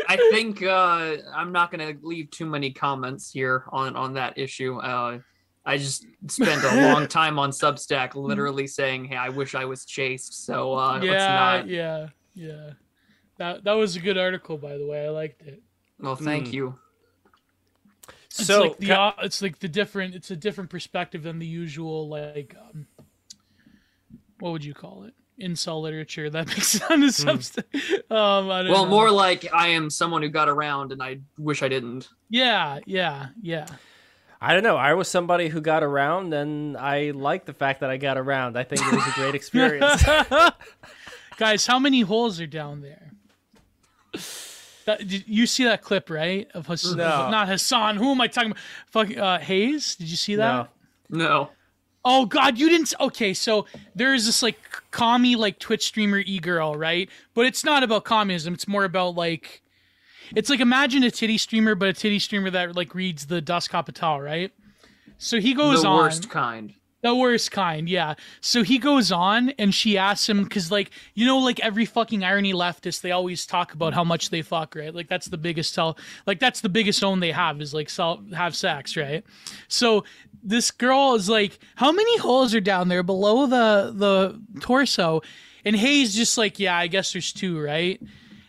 I 0.09 0.17
think 0.33 0.63
uh, 0.63 1.17
I'm 1.33 1.53
not 1.53 1.71
going 1.71 1.97
to 1.97 2.07
leave 2.07 2.31
too 2.31 2.45
many 2.47 2.73
comments 2.73 3.31
here 3.31 3.65
on 3.71 3.95
on 3.97 4.15
that 4.15 4.37
issue. 4.37 4.79
Uh, 4.79 5.21
I 5.65 5.77
just 5.79 6.05
spent 6.27 6.65
a 6.65 6.75
long 6.93 7.07
time 7.21 7.39
on 7.39 7.51
Substack, 7.51 8.15
literally 8.17 8.67
saying, 8.67 9.05
"Hey, 9.05 9.17
I 9.17 9.29
wish 9.29 9.55
I 9.55 9.65
was 9.65 9.85
chased." 9.85 10.45
So 10.45 10.75
uh, 10.75 10.95
let's 10.95 11.05
yeah, 11.07 11.29
not. 11.29 11.69
yeah, 11.69 12.09
yeah. 12.35 12.71
That 13.39 13.65
that 13.65 13.73
was 13.75 13.95
a 13.95 14.01
good 14.01 14.19
article, 14.19 14.59
by 14.59 14.77
the 14.77 14.87
way. 14.87 15.07
I 15.07 15.11
liked 15.11 15.43
it. 15.43 15.63
Well, 16.01 16.17
thank 16.17 16.49
Mm. 16.49 16.53
you. 16.53 16.79
It's 18.27 18.45
so 18.47 18.63
like 18.63 18.79
the 18.79 18.87
ca- 18.87 19.15
uh, 19.19 19.23
it's 19.25 19.41
like 19.41 19.61
the 19.61 19.69
different. 19.69 20.15
It's 20.17 20.31
a 20.33 20.37
different 20.37 20.71
perspective 20.71 21.23
than 21.23 21.39
the 21.39 21.47
usual 21.47 22.09
like. 22.09 22.57
Um, 22.61 22.87
what 24.41 24.51
would 24.53 24.65
you 24.65 24.75
call 24.75 25.05
it? 25.05 25.15
Incel 25.41 25.81
literature 25.83 26.29
that 26.31 26.47
makes 26.49 26.75
it 26.77 26.91
onto 26.91 27.07
Substack. 27.09 27.65
Um, 28.11 28.51
I 28.51 28.63
don't 28.63 28.73
Well, 28.73 28.85
know. 28.85 28.91
more 28.91 29.11
like 29.11 29.47
I 29.53 29.69
am 29.69 29.91
someone 29.91 30.23
who 30.23 30.29
got 30.29 30.49
around, 30.49 30.93
and 30.93 31.03
I 31.03 31.21
wish 31.39 31.63
I 31.63 31.69
didn't. 31.69 32.09
Yeah, 32.29 32.81
yeah, 32.87 33.29
yeah. 33.43 33.67
I 34.41 34.55
don't 34.55 34.63
know. 34.63 34.77
I 34.77 34.95
was 34.95 35.09
somebody 35.09 35.49
who 35.49 35.61
got 35.61 35.83
around, 35.83 36.33
and 36.33 36.77
I 36.77 37.11
like 37.11 37.45
the 37.45 37.53
fact 37.53 37.81
that 37.81 37.91
I 37.91 37.97
got 37.97 38.17
around. 38.19 38.57
I 38.57 38.63
think 38.65 38.83
it 38.83 38.93
was 38.95 39.07
a 39.07 39.11
great 39.13 39.35
experience. 39.41 40.05
Guys, 41.39 41.67
how 41.67 41.79
many 41.79 42.01
holes 42.03 42.41
are 42.41 42.47
down 42.47 42.81
there? 42.83 43.11
That, 44.87 45.07
did 45.07 45.25
you 45.29 45.47
see 45.47 45.65
that 45.65 45.83
clip, 45.83 46.09
right? 46.09 46.49
Of 46.55 46.67
Hassan, 46.67 46.97
No. 46.97 47.31
not 47.31 47.49
Hassan. 47.49 47.97
Who 47.97 48.11
am 48.13 48.21
I 48.21 48.27
talking 48.27 48.53
about? 48.53 48.63
Fuck, 48.87 49.17
uh, 49.17 49.39
Hayes. 49.39 49.97
Did 49.97 50.09
you 50.09 50.17
see 50.17 50.37
that? 50.37 50.71
no. 51.11 51.19
No. 51.27 51.51
Oh 52.05 52.27
God, 52.27 52.59
you 52.59 52.69
didn't. 52.69 52.95
Okay, 53.01 53.35
so 53.35 53.67
there's 53.95 54.27
this 54.27 54.43
like 54.43 54.59
commie 54.91 55.37
like 55.37 55.59
Twitch 55.59 55.85
streamer 55.85 56.19
e 56.21 56.39
girl, 56.39 56.77
right? 56.77 57.11
But 57.35 57.47
it's 57.47 57.65
not 57.65 57.83
about 57.83 58.05
communism. 58.05 58.55
It's 58.55 58.69
more 58.69 58.85
about 58.85 59.15
like, 59.15 59.63
it's 60.35 60.49
like 60.49 60.61
imagine 60.61 61.03
a 61.03 61.11
titty 61.11 61.39
streamer, 61.39 61.75
but 61.75 61.89
a 61.89 61.93
titty 61.93 62.19
streamer 62.19 62.51
that 62.51 62.77
like 62.77 62.95
reads 62.95 63.27
the 63.27 63.41
Das 63.41 63.69
Kapital, 63.69 64.21
right? 64.21 64.53
So 65.19 65.41
he 65.41 65.53
goes 65.55 65.83
the 65.83 65.89
on 65.89 65.97
The 65.97 66.03
worst 66.03 66.31
kind. 66.31 66.75
the 67.03 67.15
worst 67.15 67.51
kind, 67.51 67.89
yeah. 67.89 68.15
So 68.41 68.63
he 68.63 68.79
goes 68.79 69.11
on 69.13 69.51
and 69.59 69.75
she 69.75 69.99
asks 69.99 70.29
him 70.29 70.45
because, 70.45 70.71
like, 70.71 70.91
you 71.15 71.27
know, 71.27 71.39
like 71.39 71.61
every 71.61 71.85
fucking 71.85 72.23
irony 72.25 72.53
leftist, 72.53 73.01
they 73.03 73.11
always 73.13 73.45
talk 73.47 73.73
about 73.75 73.95
how 73.95 74.05
much 74.05 74.31
they 74.31 74.43
fuck, 74.43 74.75
right? 74.77 74.95
Like 74.95 75.09
that's 75.09 75.27
the 75.27 75.39
biggest 75.39 75.75
tell, 75.75 75.99
like 76.27 76.39
that's 76.39 76.61
the 76.61 76.69
biggest 76.69 77.03
own 77.03 77.21
they 77.21 77.33
have 77.33 77.61
is 77.61 77.75
like 77.75 77.91
sell, 77.91 78.23
have 78.35 78.55
sex, 78.57 78.97
right? 78.97 79.25
So 79.69 80.05
this 80.49 80.71
girl 80.71 81.15
is 81.15 81.29
like, 81.29 81.59
how 81.77 81.93
many 81.93 82.19
holes 82.19 82.55
are 82.55 82.61
down 82.61 82.89
there 82.89 83.03
below 83.03 83.47
the 83.47 83.93
the 83.95 84.61
torso? 84.61 85.23
And 85.65 85.77
Hayes 85.77 86.15
just 86.15 86.39
like, 86.39 86.59
yeah, 86.59 86.77
I 86.77 86.87
guess 86.87 87.13
there's 87.13 87.33
two, 87.33 87.61
right? 87.61 88.01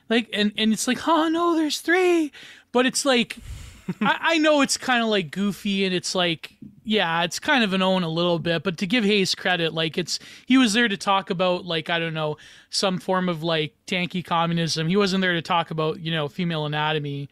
Like, 0.09 0.29
and 0.33 0.53
and 0.57 0.73
it's 0.73 0.87
like, 0.87 1.07
oh 1.07 1.27
no, 1.29 1.55
there's 1.55 1.81
three, 1.81 2.31
but 2.71 2.85
it's 2.85 3.05
like. 3.05 3.37
I, 4.01 4.17
I 4.21 4.37
know 4.37 4.61
it's 4.61 4.77
kind 4.77 5.01
of 5.01 5.09
like 5.09 5.31
goofy 5.31 5.83
and 5.83 5.95
it's 5.95 6.13
like 6.13 6.55
yeah, 6.83 7.23
it's 7.23 7.39
kind 7.39 7.63
of 7.63 7.73
an 7.73 7.83
own 7.83 8.01
a 8.01 8.09
little 8.09 8.39
bit, 8.39 8.63
but 8.63 8.77
to 8.79 8.87
give 8.87 9.03
Hayes 9.03 9.35
credit, 9.35 9.73
like 9.73 9.95
it's 9.95 10.17
he 10.47 10.57
was 10.57 10.73
there 10.73 10.87
to 10.87 10.97
talk 10.97 11.29
about 11.29 11.65
like 11.65 11.89
I 11.89 11.99
don't 11.99 12.15
know 12.15 12.37
some 12.71 12.97
form 12.99 13.29
of 13.29 13.43
like 13.43 13.75
tanky 13.85 14.25
communism. 14.25 14.87
He 14.87 14.97
wasn't 14.97 15.21
there 15.21 15.33
to 15.33 15.41
talk 15.41 15.69
about 15.71 15.99
you 15.99 16.11
know 16.11 16.27
female 16.27 16.65
anatomy, 16.65 17.29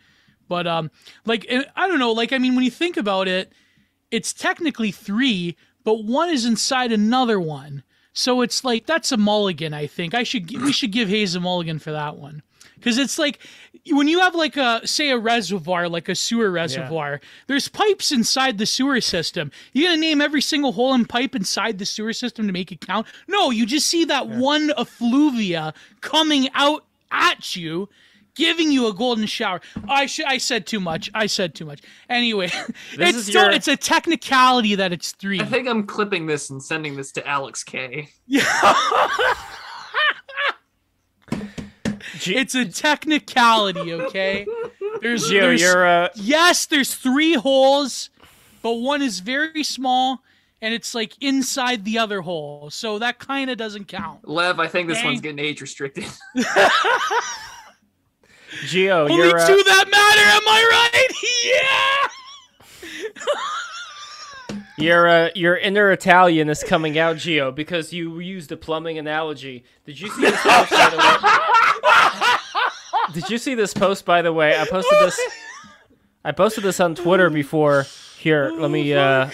but 0.48 0.68
um 0.68 0.92
like 1.26 1.48
I 1.76 1.88
don't 1.88 2.00
know 2.00 2.12
like 2.12 2.34
I 2.34 2.38
mean 2.38 2.56
when 2.56 2.66
you 2.66 2.72
think 2.72 2.98
about 2.98 3.28
it, 3.28 3.52
it's 4.12 4.34
technically 4.34 4.92
three, 4.92 5.56
but 5.84 6.04
one 6.04 6.30
is 6.30 6.46
inside 6.46 6.92
another 6.92 7.40
one, 7.40 7.84
so 8.14 8.42
it's 8.42 8.64
like 8.64 8.86
that's 8.86 9.12
a 9.12 9.18
mulligan. 9.18 9.74
I 9.74 9.88
think. 9.88 10.14
I 10.14 10.24
should 10.24 10.50
we 10.62 10.72
should 10.72 10.92
give 10.92 11.10
Hayes 11.10 11.36
a 11.36 11.40
mulligan 11.40 11.80
for 11.80 11.92
that 11.92 12.18
one. 12.18 12.42
Because 12.76 12.98
it's 12.98 13.18
like 13.18 13.40
when 13.90 14.08
you 14.08 14.20
have 14.20 14.36
like 14.36 14.56
a 14.56 14.82
say 14.86 15.10
a 15.10 15.18
reservoir 15.18 15.90
like 15.90 16.10
a 16.10 16.16
sewer 16.16 16.52
reservoir 16.52 17.20
there's 17.48 17.68
pipes 17.68 18.12
inside 18.12 18.58
the 18.58 18.66
sewer 18.66 19.02
system. 19.02 19.52
You 19.74 19.86
gonna 19.86 19.98
name 19.98 20.22
every 20.22 20.42
single 20.42 20.74
hole 20.74 20.94
in 20.94 21.06
pipe 21.06 21.36
inside 21.36 21.80
the 21.80 21.86
sewer 21.86 22.14
system 22.14 22.46
to 22.48 22.54
make 22.54 22.72
it 22.72 22.82
count? 22.82 23.08
No 23.28 23.50
you 23.50 23.66
just 23.66 23.88
see 23.88 24.06
that 24.06 24.30
one 24.30 24.72
effluvia 24.78 25.74
coming 26.02 26.50
out 26.54 26.86
at 27.12 27.56
you 27.56 27.90
giving 28.38 28.72
you 28.72 28.88
a 28.88 28.94
golden 28.94 29.26
shower 29.26 29.60
i 29.90 30.06
sh- 30.06 30.22
i 30.28 30.38
said 30.38 30.66
too 30.66 30.80
much 30.80 31.10
i 31.14 31.26
said 31.26 31.54
too 31.56 31.66
much 31.66 31.82
anyway 32.10 32.48
This 32.48 32.70
it's 33.10 33.18
is 33.18 33.26
still 33.28 33.44
your- 33.44 33.52
it's 33.52 33.68
a 33.68 33.76
technicality 33.78 34.76
that 34.76 34.94
it's 34.94 35.12
three 35.12 35.40
I 35.42 35.46
think 35.46 35.68
I'm 35.68 35.86
clipping 35.86 36.26
this 36.28 36.50
and 36.50 36.62
sending 36.64 36.96
this 36.96 37.12
to 37.14 37.28
Alex 37.28 37.64
K. 37.64 38.10
yeah 38.28 38.44
G- 42.20 42.36
it's 42.36 42.56
a 42.56 42.66
technicality 42.66 43.94
okay 43.94 44.46
there's, 45.02 45.26
Gio, 45.30 45.42
there's 45.42 45.62
you're 45.62 45.86
uh, 45.86 46.10
yes, 46.16 46.66
there's 46.66 46.96
three 46.96 47.34
holes, 47.36 48.10
but 48.64 48.74
one 48.74 49.04
is 49.04 49.20
very 49.20 49.64
small 49.64 50.24
and 50.60 50.74
it's 50.74 50.96
like 50.96 51.14
inside 51.22 51.86
the 51.86 52.00
other 52.00 52.22
hole. 52.22 52.72
So 52.72 52.98
that 52.98 53.20
kind 53.20 53.52
of 53.52 53.58
doesn't 53.60 53.86
count. 53.88 54.28
Lev, 54.28 54.60
I 54.60 54.68
think 54.68 54.88
this 54.88 54.98
Dang. 54.98 55.06
one's 55.06 55.22
getting 55.22 55.38
age 55.38 55.62
restricted. 55.62 56.06
Gio, 58.66 59.10
Only 59.10 59.16
you're 59.16 59.32
two 59.32 59.38
uh, 59.38 59.64
that 59.64 59.86
matter, 59.90 60.22
am 60.22 60.48
I 60.48 60.70
right? 60.72 61.08
Yeah. 61.46 62.08
your 64.78 65.08
uh, 65.08 65.30
your 65.36 65.58
inner 65.58 65.92
Italian 65.92 66.50
is 66.50 66.64
coming 66.64 66.98
out, 66.98 67.18
Geo, 67.18 67.52
because 67.52 67.94
you 67.94 68.20
used 68.20 68.52
a 68.52 68.58
plumbing 68.58 68.98
analogy. 68.98 69.64
Did 69.86 70.00
you 70.00 70.10
see 70.10 70.22
this 70.22 70.42
post 70.42 70.72
by 70.72 70.90
the 70.90 70.98
way? 70.98 71.18
Did 73.14 73.30
you 73.30 73.38
see 73.38 73.56
this 73.56 73.74
post 73.74 74.06
by 74.06 74.22
the 74.22 74.34
way? 74.34 74.58
I 74.60 74.66
posted 74.66 74.98
this. 75.02 75.20
I 76.26 76.32
posted 76.32 76.64
this 76.64 76.80
on 76.80 76.96
Twitter 76.96 77.30
before. 77.30 77.86
Here, 78.18 78.52
let 78.52 78.72
me 78.72 78.94
uh, 78.94 79.30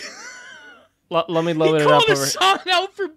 l- 1.11 1.25
let 1.27 1.43
me 1.43 1.53
load 1.53 1.79
He 1.79 1.85
it 1.85 1.91
up. 1.91 2.03
Over. 2.03 2.15
song 2.15 2.59
out 2.71 2.93
for. 2.93 3.07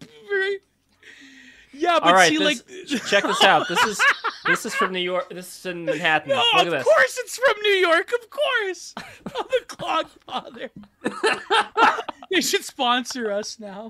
For- 1.76 1.82
Yeah, 1.82 1.98
but 2.00 2.08
All 2.08 2.14
right, 2.14 2.28
see, 2.28 2.38
this, 2.38 2.92
like, 2.92 3.02
check 3.06 3.24
this 3.24 3.42
out. 3.42 3.68
This 3.68 3.82
is 3.84 4.00
this 4.46 4.66
is 4.66 4.74
from 4.74 4.92
New 4.92 5.00
York. 5.00 5.28
This 5.30 5.58
is 5.58 5.66
in 5.66 5.84
Manhattan. 5.84 6.30
no, 6.30 6.36
Look 6.36 6.54
at 6.54 6.66
of 6.66 6.72
this. 6.72 6.84
course 6.84 7.18
it's 7.18 7.36
from 7.36 7.54
New 7.62 7.70
York. 7.70 8.10
Of 8.12 8.30
course, 8.30 8.94
I'm 8.98 9.44
the 9.50 9.64
Clogfather. 9.66 10.70
they 12.30 12.40
should 12.40 12.64
sponsor 12.64 13.30
us 13.30 13.58
now. 13.58 13.88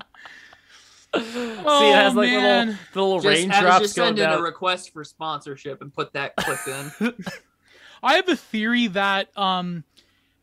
See, 1.15 1.20
it 1.20 1.94
has 1.94 2.15
like 2.15 2.28
oh, 2.31 2.40
man. 2.40 2.78
little 2.94 3.16
little 3.16 3.20
just, 3.20 3.48
raindrops 3.48 3.81
just 3.81 3.97
going 3.97 4.16
send 4.16 4.32
in 4.32 4.39
a 4.39 4.42
request 4.42 4.92
for 4.92 5.02
sponsorship 5.05 5.81
and 5.81 5.92
put 5.92 6.12
that 6.12 6.36
clip 6.36 6.58
in. 7.00 7.15
I 8.02 8.15
have 8.15 8.28
a 8.28 8.36
theory 8.36 8.89
that 8.89 9.36
um 9.39 9.84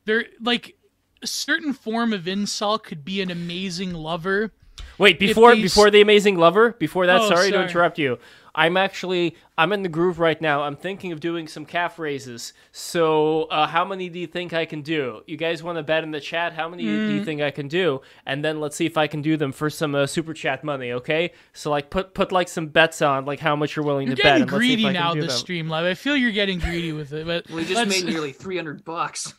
there 0.06 0.26
like 0.42 0.76
a 1.22 1.28
certain 1.28 1.74
form 1.74 2.12
of 2.12 2.24
incel 2.24 2.82
could 2.82 3.06
be 3.06 3.22
an 3.22 3.30
amazing 3.30 3.94
lover. 3.94 4.52
Wait, 4.98 5.20
before 5.20 5.52
they 5.56 5.64
s- 5.64 5.74
before 5.74 5.90
the 5.90 6.02
Amazing 6.02 6.38
Lover, 6.38 6.74
before 6.74 7.06
that, 7.08 7.22
Oh, 7.22 7.30
sorry, 7.30 7.52
to 7.52 7.62
interrupt 7.62 7.98
you. 7.98 8.20
I'm 8.56 8.78
actually 8.78 9.36
I'm 9.58 9.74
in 9.74 9.82
the 9.82 9.90
groove 9.90 10.20
right 10.20 10.40
now. 10.40 10.62
I'm 10.62 10.76
thinking 10.76 11.12
of 11.12 11.20
doing 11.20 11.48
some 11.48 11.66
calf 11.66 11.98
raises. 11.98 12.54
So, 12.72 13.44
uh, 13.46 13.66
how 13.66 13.84
many 13.84 14.10
do 14.10 14.20
you 14.20 14.28
think 14.28 14.54
I 14.54 14.66
can 14.66 14.82
do? 14.82 15.22
You 15.26 15.38
guys 15.38 15.64
want 15.64 15.78
to 15.80 15.84
bet 15.84 16.04
in 16.04 16.12
the 16.12 16.20
chat? 16.20 16.54
How 16.54 16.70
many 16.70 16.84
do 16.84 17.10
Mm. 17.10 17.14
you 17.16 17.26
think 17.26 17.42
I 17.42 17.50
can 17.50 17.68
do? 17.68 18.02
And 18.28 18.46
then 18.46 18.60
let's 18.60 18.76
see 18.76 18.86
if 18.86 18.96
I 18.98 19.08
can 19.08 19.24
do 19.24 19.38
them 19.38 19.52
for 19.52 19.72
some 19.72 19.96
uh, 19.96 20.06
super 20.06 20.34
chat 20.36 20.64
money. 20.64 20.92
Okay? 20.92 21.32
So, 21.54 21.72
like, 21.72 21.90
put 21.90 22.14
put 22.14 22.32
like 22.32 22.48
some 22.48 22.68
bets 22.68 23.02
on 23.02 23.26
like 23.26 23.40
how 23.40 23.56
much 23.56 23.76
you're 23.76 23.86
willing 23.86 24.06
You're 24.08 24.16
to 24.18 24.22
bet. 24.24 24.40
getting 24.40 24.42
and 24.44 24.52
let's 24.52 24.64
see 24.64 24.74
if 24.74 24.78
greedy 24.80 24.88
I 24.90 24.92
now 25.02 25.14
do 25.16 25.22
this 25.22 25.32
them. 25.34 25.40
stream 25.40 25.68
live. 25.70 25.86
I 25.86 25.96
feel 25.96 26.16
you're 26.16 26.32
getting 26.32 26.60
greedy 26.60 26.92
with 26.92 27.12
it, 27.14 27.26
but 27.26 27.50
We 27.50 27.64
just 27.64 27.74
let's- 27.76 27.90
made 28.04 28.12
nearly 28.12 28.32
300 28.34 28.86
bucks. 28.86 29.34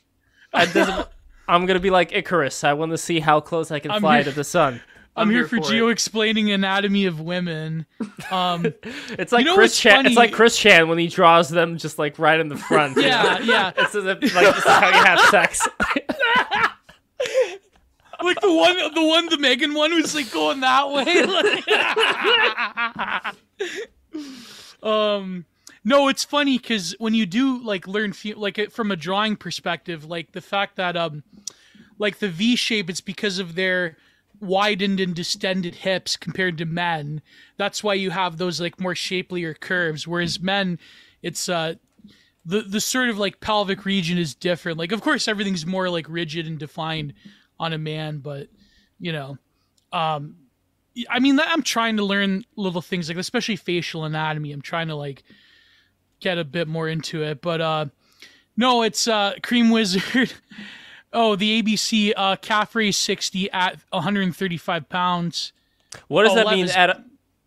I'm 0.53 1.67
gonna 1.67 1.81
be 1.81 1.91
like 1.91 2.13
Icarus. 2.13 2.65
I 2.65 2.73
want 2.73 2.93
to 2.93 2.99
see 2.99 3.21
how 3.21 3.41
close 3.41 3.71
I 3.71 3.79
can 3.79 3.91
I'm 3.91 4.01
fly 4.01 4.17
here- 4.17 4.25
to 4.25 4.33
the 4.33 4.45
sun. 4.45 4.81
I'm, 5.17 5.29
I'm 5.29 5.31
here 5.31 5.47
here 5.47 5.49
for 5.49 5.69
Geo 5.71 5.89
explaining 5.89 6.51
anatomy 6.51 7.07
of 7.07 7.21
women. 7.21 7.87
Um, 8.31 8.67
It's 9.11 9.33
like 9.33 9.45
You 9.45 9.51
know 9.51 9.55
Chris 9.55 9.79
Chan. 9.79 9.97
funny? 9.97 10.09
It's 10.09 10.17
like 10.17 10.33
Chris 10.33 10.57
Chan 10.59 10.89
when 10.89 10.99
he 10.99 11.07
draws 11.07 11.49
them 11.49 11.79
just 11.79 11.99
like 11.99 12.19
right 12.19 12.41
in 12.41 12.49
the 12.49 12.57
front. 12.57 12.97
you 12.97 13.03
know? 13.03 13.09
yeah, 13.09 13.39
yeah. 13.43 13.73
It's 13.77 13.95
as 13.95 14.05
if 14.07 14.21
like 14.35 14.47
this 14.47 14.57
is 14.59 14.65
how 14.65 14.89
you 14.89 15.05
have 15.05 15.21
sex. 15.31 15.69
Like 18.23 18.41
the 18.41 18.53
one, 18.55 18.77
the 18.95 19.05
one, 19.05 19.27
the 19.29 19.37
Megan 19.37 19.75
one 19.75 19.95
was 19.95 20.15
like 20.15 20.31
going 20.33 20.61
that 20.61 20.91
way. 20.91 21.25
um, 24.83 25.45
no, 25.85 26.09
it's 26.09 26.25
funny 26.25 26.57
because 26.59 26.95
when 26.99 27.13
you 27.13 27.27
do 27.27 27.63
like 27.63 27.87
learn 27.87 28.13
fe- 28.15 28.33
like 28.35 28.59
it 28.59 28.73
from 28.73 28.91
a 28.91 28.97
drawing 28.97 29.37
perspective, 29.37 30.07
like 30.07 30.33
the 30.33 30.41
fact 30.41 30.77
that 30.77 30.97
um, 30.97 31.23
like 31.99 32.19
the 32.19 32.29
V 32.29 32.57
shape, 32.57 32.89
it's 32.89 33.03
because 33.03 33.39
of 33.39 33.55
their 33.57 33.97
widened 34.45 35.01
and 35.01 35.15
distended 35.15 35.77
hips 35.77 36.17
compared 36.17 36.59
to 36.59 36.65
men. 36.65 37.23
That's 37.57 37.83
why 37.83 37.95
you 37.95 38.11
have 38.11 38.37
those 38.37 38.61
like 38.61 38.81
more 38.81 38.95
shapelier 38.95 39.55
curves. 39.55 40.07
Whereas 40.07 40.41
men, 40.41 40.79
it's 41.23 41.49
uh 41.49 41.75
the 42.45 42.63
the 42.63 42.81
sort 42.81 43.09
of 43.09 43.19
like 43.19 43.41
pelvic 43.41 43.85
region 43.85 44.19
is 44.19 44.35
different. 44.35 44.79
Like 44.79 44.93
of 44.93 45.01
course 45.01 45.29
everything's 45.29 45.67
more 45.67 45.89
like 45.89 46.07
rigid 46.09 46.47
and 46.47 46.59
defined 46.59 47.15
on 47.59 47.73
a 47.73 47.79
man, 47.79 48.19
but 48.19 48.49
you 48.99 49.13
know, 49.13 49.39
um 49.93 50.37
I 51.09 51.19
mean 51.19 51.41
I'm 51.41 51.63
trying 51.63 51.97
to 51.97 52.05
learn 52.05 52.45
little 52.57 52.83
things 52.83 53.09
like 53.09 53.19
especially 53.19 53.57
facial 53.57 54.05
anatomy. 54.05 54.53
I'm 54.53 54.63
trying 54.63 54.89
to 54.89 54.95
like 54.95 55.25
get 56.21 56.39
a 56.39 56.45
bit 56.45 56.69
more 56.69 56.89
into 56.89 57.23
it, 57.23 57.41
but 57.41 57.61
uh 57.61 57.87
no, 58.57 58.83
it's 58.83 59.09
uh 59.09 59.35
Cream 59.43 59.71
Wizard. 59.71 60.33
oh, 61.15 61.37
the 61.37 61.63
ABC 61.63 62.13
uh 62.17 62.37
calf 62.37 62.75
raise 62.75 62.97
60 62.97 63.51
at 63.53 63.79
135 63.91 64.89
pounds. 64.89 65.53
What 66.09 66.25
does 66.25 66.33
Oh, 66.33 66.37
that 66.37 66.47
mean 66.49 66.67
is- 66.67 66.77
at? 66.77 67.03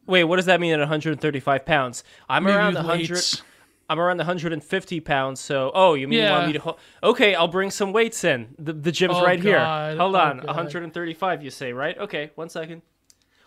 Wait, 0.05 0.23
what 0.23 0.37
does 0.37 0.45
that 0.45 0.61
mean 0.61 0.71
at 0.73 0.79
135 0.79 1.65
pounds? 1.65 2.03
I'm 2.29 2.45
Maybe 2.45 2.55
around 2.55 2.75
with 2.75 2.85
100. 2.85 3.41
I'm 3.89 3.99
around 3.99 4.17
150 4.17 4.99
pounds. 5.01 5.39
So, 5.39 5.71
oh, 5.73 5.93
you 5.95 6.07
mean 6.07 6.23
you 6.23 6.29
want 6.29 6.47
me 6.47 6.53
to? 6.53 6.59
Ho- 6.59 6.77
okay, 7.03 7.35
I'll 7.35 7.47
bring 7.49 7.71
some 7.71 7.91
weights 7.93 8.23
in. 8.23 8.55
The 8.57 8.73
the 8.73 8.91
gym's 8.91 9.15
Oh, 9.17 9.23
right 9.23 9.39
here. 9.41 9.59
Hold 9.63 10.15
Oh, 10.15 10.19
on, 10.19 10.37
God. 10.37 10.45
135. 10.47 11.43
You 11.43 11.49
say 11.49 11.73
right? 11.73 11.97
Okay, 11.97 12.31
one 12.35 12.49
second. 12.49 12.81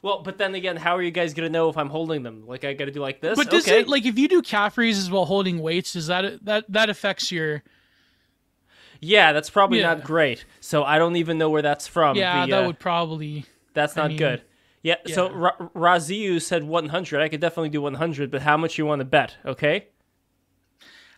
Well, 0.02 0.22
but 0.22 0.38
then 0.38 0.54
again, 0.54 0.76
how 0.76 0.96
are 0.96 1.02
you 1.02 1.10
guys 1.10 1.34
gonna 1.34 1.50
know 1.50 1.68
if 1.68 1.76
I'm 1.76 1.90
holding 1.90 2.22
them? 2.22 2.44
Like 2.46 2.64
I 2.64 2.72
gotta 2.72 2.90
do 2.90 3.00
like 3.00 3.20
this? 3.20 3.36
But 3.36 3.50
does 3.50 3.66
okay. 3.68 3.80
it 3.80 3.88
like 3.88 4.06
if 4.06 4.18
you 4.18 4.28
do 4.28 4.40
calf 4.40 4.78
raises 4.78 5.10
while 5.10 5.26
holding 5.26 5.58
weights, 5.60 5.92
does 5.92 6.06
that 6.06 6.42
that 6.46 6.64
that 6.70 6.88
affects 6.88 7.30
your 7.30 7.62
yeah, 9.00 9.32
that's 9.32 9.50
probably 9.50 9.80
Yeah. 9.80 9.94
not 9.94 10.04
great. 10.04 10.44
So 10.60 10.84
I 10.84 10.98
don't 10.98 11.16
even 11.16 11.38
know 11.38 11.50
where 11.50 11.62
that's 11.62 11.86
from. 11.86 12.16
Yeah, 12.16 12.44
The, 12.46 12.50
that 12.52 12.64
uh, 12.64 12.66
would 12.66 12.78
probably 12.78 13.44
That's 13.74 13.96
I 13.96 14.02
not 14.02 14.08
mean, 14.08 14.18
good. 14.18 14.42
Yeah, 14.82 14.96
so 15.06 15.28
yeah. 15.28 15.32
Ra- 15.36 15.68
Raziu 15.94 16.40
said 16.40 16.64
100. 16.64 17.20
I 17.20 17.28
could 17.28 17.40
definitely 17.40 17.68
do 17.68 17.82
100, 17.82 18.30
but 18.30 18.42
how 18.42 18.56
much 18.56 18.78
you 18.78 18.86
want 18.86 19.00
to 19.00 19.04
bet? 19.04 19.36
Okay. 19.44 19.88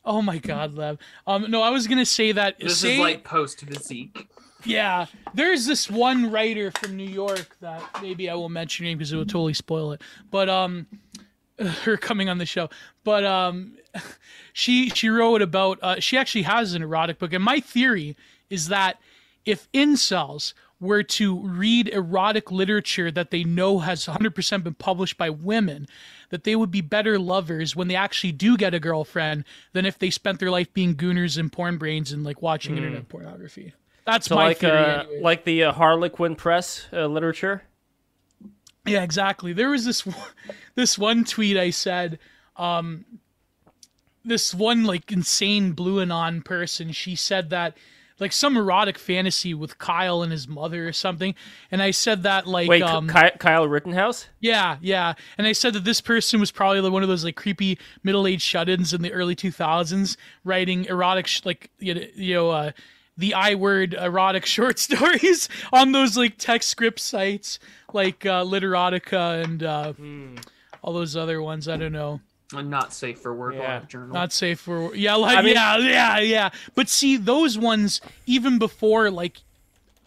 Oh 0.04 0.20
my 0.20 0.38
god, 0.38 0.74
Lev. 0.74 0.98
Um 1.26 1.48
no, 1.50 1.62
I 1.62 1.70
was 1.70 1.86
gonna 1.86 2.04
say 2.06 2.32
that 2.32 2.58
This 2.58 2.80
say, 2.80 2.94
is 2.94 3.00
like 3.00 3.22
post 3.24 3.60
physique. 3.60 4.26
Yeah. 4.64 5.06
There's 5.34 5.66
this 5.66 5.88
one 5.90 6.30
writer 6.30 6.72
from 6.72 6.96
New 6.96 7.08
York 7.08 7.56
that 7.60 7.82
maybe 8.02 8.28
I 8.28 8.34
won't 8.34 8.52
mention 8.52 8.84
name 8.84 8.98
because 8.98 9.12
it 9.12 9.16
will 9.16 9.24
totally 9.26 9.54
spoil 9.54 9.92
it. 9.92 10.02
But 10.30 10.48
um 10.48 10.86
her 11.82 11.96
coming 11.96 12.28
on 12.28 12.38
the 12.38 12.46
show. 12.46 12.68
But 13.04 13.24
um 13.24 13.76
she 14.52 14.88
she 14.90 15.08
wrote 15.08 15.42
about 15.42 15.78
uh 15.82 16.00
she 16.00 16.16
actually 16.16 16.42
has 16.42 16.74
an 16.74 16.82
erotic 16.82 17.18
book 17.18 17.32
and 17.32 17.44
my 17.44 17.60
theory 17.60 18.16
is 18.50 18.68
that 18.68 18.98
if 19.44 19.70
incels 19.72 20.54
were 20.80 21.02
to 21.02 21.38
read 21.40 21.88
erotic 21.88 22.50
literature 22.50 23.10
that 23.10 23.30
they 23.30 23.44
know 23.44 23.78
has 23.80 24.06
100% 24.06 24.64
been 24.64 24.74
published 24.74 25.16
by 25.16 25.30
women 25.30 25.86
that 26.30 26.42
they 26.44 26.56
would 26.56 26.70
be 26.72 26.80
better 26.80 27.18
lovers 27.18 27.76
when 27.76 27.86
they 27.88 27.94
actually 27.94 28.32
do 28.32 28.56
get 28.56 28.74
a 28.74 28.80
girlfriend 28.80 29.44
than 29.74 29.86
if 29.86 29.98
they 29.98 30.10
spent 30.10 30.40
their 30.40 30.50
life 30.50 30.72
being 30.74 30.94
gooners 30.96 31.38
and 31.38 31.52
porn 31.52 31.76
brains 31.78 32.10
and 32.10 32.24
like 32.24 32.42
watching 32.42 32.76
internet 32.76 33.08
pornography 33.08 33.72
that's 34.04 34.26
So 34.26 34.34
my 34.34 34.46
like 34.46 34.58
theory 34.58 34.72
uh, 34.72 35.02
anyway. 35.04 35.20
like 35.20 35.44
the 35.44 35.64
uh, 35.64 35.72
Harlequin 35.72 36.34
press 36.34 36.86
uh, 36.92 37.06
literature. 37.06 37.62
Yeah, 38.84 39.04
exactly. 39.04 39.52
There 39.52 39.70
was 39.70 39.84
this 39.84 40.04
one- 40.04 40.16
this 40.74 40.98
one 40.98 41.24
tweet 41.24 41.56
I 41.56 41.70
said, 41.70 42.18
um, 42.56 43.04
this 44.24 44.54
one 44.54 44.84
like 44.84 45.10
insane 45.12 45.72
blue 45.72 46.00
anon 46.00 46.42
person. 46.42 46.92
She 46.92 47.14
said 47.16 47.50
that 47.50 47.76
like 48.20 48.32
some 48.32 48.56
erotic 48.56 48.98
fantasy 48.98 49.52
with 49.52 49.78
Kyle 49.78 50.22
and 50.22 50.30
his 50.30 50.46
mother 50.46 50.86
or 50.86 50.92
something. 50.92 51.34
And 51.72 51.82
I 51.82 51.90
said 51.90 52.22
that 52.22 52.46
like 52.46 52.68
Wait, 52.68 52.82
um, 52.82 53.08
Ky- 53.08 53.36
Kyle 53.38 53.66
Rittenhouse? 53.66 54.28
yeah, 54.38 54.76
yeah. 54.80 55.14
And 55.38 55.46
I 55.46 55.52
said 55.52 55.72
that 55.74 55.84
this 55.84 56.00
person 56.00 56.38
was 56.38 56.52
probably 56.52 56.80
like 56.80 56.92
one 56.92 57.02
of 57.02 57.08
those 57.08 57.24
like 57.24 57.34
creepy 57.36 57.78
middle-aged 58.04 58.42
shut-ins 58.42 58.92
in 58.94 59.02
the 59.02 59.12
early 59.12 59.34
2000s 59.34 60.16
writing 60.44 60.84
erotic 60.84 61.26
sh- 61.26 61.40
like 61.44 61.70
you 61.80 61.94
know, 61.94 62.02
you 62.14 62.34
know 62.34 62.50
uh, 62.50 62.70
the 63.16 63.34
I 63.34 63.56
word 63.56 63.94
erotic 63.94 64.46
short 64.56 64.78
stories 64.78 65.48
on 65.72 65.90
those 65.90 66.16
like 66.16 66.34
text 66.38 66.68
script 66.68 67.00
sites 67.00 67.58
like 67.92 68.24
uh, 68.24 68.44
Literotica 68.44 69.42
and 69.42 69.62
uh, 69.64 69.92
Hmm. 69.94 70.36
all 70.80 70.92
those 70.92 71.16
other 71.16 71.42
ones. 71.42 71.66
I 71.66 71.76
don't 71.76 71.92
know. 71.92 72.20
And 72.52 72.70
not 72.70 72.92
safe 72.92 73.20
for 73.20 73.34
work 73.34 73.54
Yeah. 73.54 73.74
live 73.74 73.88
journal. 73.88 74.14
Not 74.14 74.32
safe 74.32 74.60
for 74.60 74.94
yeah, 74.94 75.14
like 75.14 75.38
I 75.38 75.42
mean- 75.42 75.54
yeah, 75.54 75.78
yeah, 75.78 76.18
yeah. 76.18 76.50
But 76.74 76.88
see, 76.88 77.16
those 77.16 77.58
ones 77.58 78.00
even 78.26 78.58
before 78.58 79.10
like 79.10 79.38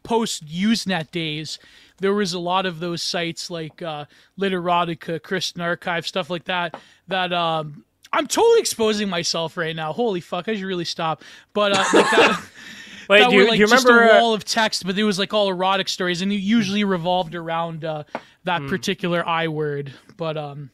post 0.03 0.45
Usenet 0.47 1.11
days, 1.11 1.57
there 1.99 2.13
was 2.13 2.33
a 2.33 2.39
lot 2.39 2.65
of 2.65 2.79
those 2.79 3.01
sites 3.01 3.49
like 3.49 3.81
uh, 3.81 4.05
Literotica, 4.39 5.21
Christian 5.21 5.61
Archive, 5.61 6.05
stuff 6.05 6.29
like 6.29 6.45
that. 6.45 6.79
That 7.07 7.33
um, 7.33 7.83
I'm 8.13 8.27
totally 8.27 8.59
exposing 8.59 9.09
myself 9.09 9.57
right 9.57 9.75
now. 9.75 9.93
Holy 9.93 10.21
fuck, 10.21 10.47
I 10.47 10.55
should 10.55 10.63
really 10.65 10.85
stop. 10.85 11.23
But 11.53 11.71
uh, 11.71 11.83
like 11.93 12.11
that. 12.11 12.45
Wait, 13.09 13.19
that 13.19 13.29
do 13.29 13.35
were 13.35 13.41
you, 13.43 13.47
like 13.49 13.57
do 13.57 13.61
you 13.61 13.67
just 13.67 13.85
remember? 13.87 14.09
a 14.09 14.17
uh, 14.17 14.19
wall 14.21 14.33
of 14.33 14.43
text, 14.43 14.83
but 14.83 14.97
it 14.97 15.03
was 15.03 15.19
like 15.19 15.31
all 15.31 15.47
erotic 15.49 15.87
stories, 15.89 16.21
and 16.23 16.31
it 16.31 16.37
usually 16.37 16.83
revolved 16.83 17.35
around 17.35 17.85
uh, 17.85 18.03
that 18.45 18.61
Hmm. 18.63 18.67
particular 18.67 19.23
I 19.27 19.47
word. 19.47 19.93
But 20.17 20.37
um, 20.37 20.71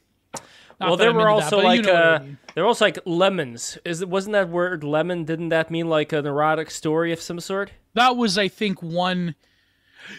not 0.81 0.89
well, 0.89 0.97
there 0.97 1.09
I'm 1.09 1.15
were 1.15 1.29
into 1.29 1.41
that, 1.41 1.53
also 1.53 1.57
you 1.59 1.63
like 1.63 1.81
know 1.83 1.93
what 1.93 2.03
I 2.03 2.15
uh, 2.15 2.19
mean. 2.19 2.37
there 2.53 2.63
were 2.63 2.67
also 2.67 2.85
like 2.85 2.99
lemons. 3.05 3.77
Is 3.85 4.01
it 4.01 4.09
wasn't 4.09 4.33
that 4.33 4.49
word 4.49 4.83
lemon? 4.83 5.23
Didn't 5.23 5.49
that 5.49 5.71
mean 5.71 5.87
like 5.87 6.11
an 6.11 6.25
erotic 6.25 6.71
story 6.71 7.13
of 7.13 7.21
some 7.21 7.39
sort? 7.39 7.71
That 7.93 8.17
was, 8.17 8.37
I 8.37 8.47
think, 8.47 8.81
one. 8.81 9.35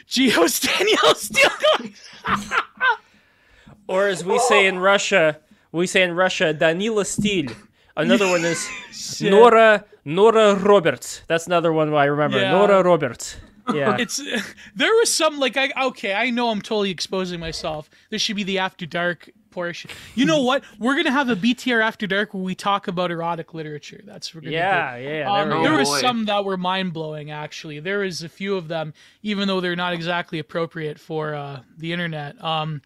Geo's 0.06 0.60
Danielle 0.60 1.14
Steel. 1.14 1.50
Or 3.88 4.08
as 4.08 4.24
we 4.24 4.38
say 4.38 4.66
in 4.66 4.78
Russia, 4.78 5.38
we 5.72 5.86
say 5.86 6.02
in 6.02 6.14
Russia, 6.14 6.54
Danila 6.54 7.04
Stil. 7.04 7.52
Another 7.96 8.28
one 8.28 8.44
is 8.44 8.68
Nora 9.20 9.84
Nora 10.04 10.54
Roberts. 10.54 11.22
That's 11.26 11.46
another 11.46 11.72
one 11.72 11.92
I 11.92 12.04
remember. 12.04 12.40
Yeah. 12.40 12.52
Nora 12.52 12.82
Roberts. 12.82 13.36
Yeah. 13.72 13.96
It's 14.00 14.20
there 14.74 14.94
was 14.94 15.12
some 15.12 15.38
like 15.38 15.56
I 15.56 15.70
okay 15.86 16.14
I 16.14 16.30
know 16.30 16.48
I'm 16.48 16.62
totally 16.62 16.90
exposing 16.90 17.38
myself. 17.38 17.90
This 18.10 18.22
should 18.22 18.36
be 18.36 18.44
the 18.44 18.58
after 18.58 18.86
dark 18.86 19.28
portion. 19.52 19.90
You 20.14 20.24
know 20.24 20.42
what? 20.42 20.64
We're 20.78 20.96
gonna 20.96 21.12
have 21.12 21.28
a 21.28 21.36
BTR 21.36 21.80
after 21.82 22.06
dark 22.06 22.34
where 22.34 22.42
we 22.42 22.54
talk 22.54 22.88
about 22.88 23.10
erotic 23.10 23.54
literature. 23.54 24.00
That's 24.04 24.34
what 24.34 24.42
we're 24.42 24.50
gonna 24.50 24.56
yeah, 24.56 24.98
do. 24.98 25.04
yeah, 25.04 25.30
Um, 25.32 25.48
there 25.48 25.58
we 25.58 25.62
there 25.64 25.72
go. 25.72 25.78
was 25.78 26.00
some 26.00 26.24
that 26.24 26.44
were 26.44 26.56
mind 26.56 26.92
blowing. 26.92 27.30
Actually, 27.30 27.78
there 27.80 28.02
is 28.02 28.22
a 28.22 28.28
few 28.28 28.56
of 28.56 28.68
them, 28.68 28.94
even 29.22 29.46
though 29.46 29.60
they're 29.60 29.76
not 29.76 29.92
exactly 29.92 30.38
appropriate 30.38 30.98
for 30.98 31.34
uh, 31.34 31.60
the 31.78 31.92
internet. 31.92 32.42
Um, 32.42 32.82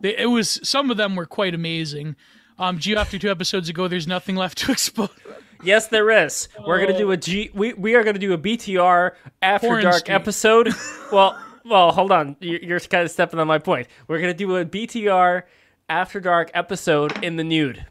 they, 0.00 0.16
it 0.16 0.26
was 0.30 0.60
some 0.62 0.90
of 0.90 0.96
them 0.96 1.16
were 1.16 1.26
quite 1.26 1.54
amazing. 1.54 2.16
Um, 2.58 2.78
Geo, 2.78 2.98
after 2.98 3.18
two 3.18 3.30
episodes 3.30 3.68
ago, 3.68 3.86
there's 3.88 4.06
nothing 4.08 4.34
left 4.36 4.58
to 4.58 4.72
expose. 4.72 5.10
Yes, 5.64 5.88
there 5.88 6.08
is. 6.24 6.48
We're 6.64 6.78
gonna 6.80 6.96
do 6.96 7.10
a 7.10 7.16
G. 7.16 7.50
We 7.52 7.72
we 7.72 7.94
are 7.96 8.04
gonna 8.04 8.18
do 8.20 8.32
a 8.32 8.38
BTR 8.38 9.12
after 9.42 9.66
Porn 9.66 9.82
dark 9.82 9.96
stream. 9.98 10.14
episode. 10.14 10.68
well, 11.12 11.36
well, 11.64 11.90
hold 11.90 12.12
on. 12.12 12.36
You're, 12.40 12.60
you're 12.60 12.80
kind 12.80 13.02
of 13.04 13.10
stepping 13.10 13.40
on 13.40 13.48
my 13.48 13.58
point. 13.58 13.88
We're 14.06 14.20
gonna 14.20 14.34
do 14.34 14.56
a 14.56 14.64
BTR 14.64 15.42
after 15.88 16.20
dark 16.20 16.50
episode 16.54 17.22
in 17.24 17.36
the 17.36 17.44
nude. 17.44 17.86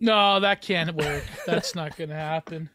No, 0.00 0.40
that 0.40 0.62
can't 0.62 0.94
work. 0.96 1.24
That's 1.46 1.74
not 1.74 1.96
gonna 1.96 2.14
happen. 2.14 2.70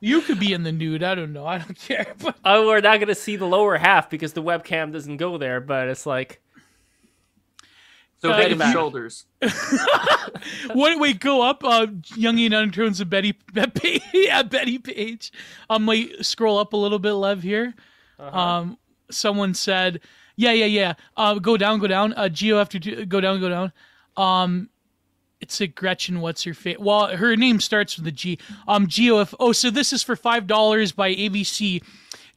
You 0.00 0.20
could 0.22 0.40
be 0.40 0.52
in 0.52 0.64
the 0.64 0.72
nude. 0.72 1.02
I 1.02 1.14
don't 1.14 1.32
know. 1.32 1.46
I 1.46 1.58
don't 1.58 1.78
care. 1.78 2.14
But 2.18 2.36
Oh, 2.44 2.66
we're 2.66 2.80
not 2.80 3.00
gonna 3.00 3.14
see 3.14 3.36
the 3.36 3.46
lower 3.46 3.76
half 3.78 4.10
because 4.10 4.32
the 4.32 4.42
webcam 4.42 4.92
doesn't 4.92 5.18
go 5.18 5.38
there. 5.38 5.60
But 5.60 5.88
it's 5.88 6.04
like, 6.04 6.40
so 8.20 8.30
uh, 8.30 8.36
head 8.36 8.52
if 8.52 8.60
and 8.60 8.68
you- 8.68 8.72
shoulders. 8.72 9.26
what? 10.72 10.98
Wait, 10.98 11.20
go 11.20 11.42
up. 11.42 11.62
Uh, 11.64 11.86
Youngie 12.16 12.52
Undertones 12.52 13.00
of 13.00 13.08
Betty. 13.10 13.32
Betty 13.52 14.02
yeah, 14.12 14.42
Bettie 14.42 14.78
Page. 14.78 15.32
I 15.70 15.78
might 15.78 16.24
scroll 16.24 16.58
up 16.58 16.72
a 16.72 16.76
little 16.76 16.98
bit, 16.98 17.12
Lev 17.12 17.42
here. 17.42 17.74
Um, 18.18 18.78
someone 19.10 19.54
said, 19.54 20.00
"Yeah, 20.36 20.52
yeah, 20.52 20.66
yeah. 20.66 20.94
Uh, 21.16 21.38
go 21.38 21.56
down, 21.56 21.78
go 21.78 21.86
down. 21.86 22.12
Uh, 22.14 22.28
Geo 22.28 22.58
after 22.58 22.78
go 22.78 23.20
down, 23.20 23.40
go 23.40 23.48
down. 23.48 23.72
Um, 24.16 24.70
it's 25.40 25.60
a 25.60 25.66
Gretchen. 25.66 26.20
What's 26.20 26.44
her 26.44 26.54
face? 26.54 26.78
Well, 26.78 27.16
her 27.16 27.36
name 27.36 27.60
starts 27.60 27.98
with 27.98 28.06
a 28.06 28.12
G. 28.12 28.38
Um, 28.66 28.86
Geo. 28.86 29.20
If 29.20 29.34
oh, 29.38 29.52
so 29.52 29.70
this 29.70 29.92
is 29.92 30.02
for 30.02 30.16
five 30.16 30.46
dollars 30.46 30.92
by 30.92 31.14
ABC. 31.14 31.82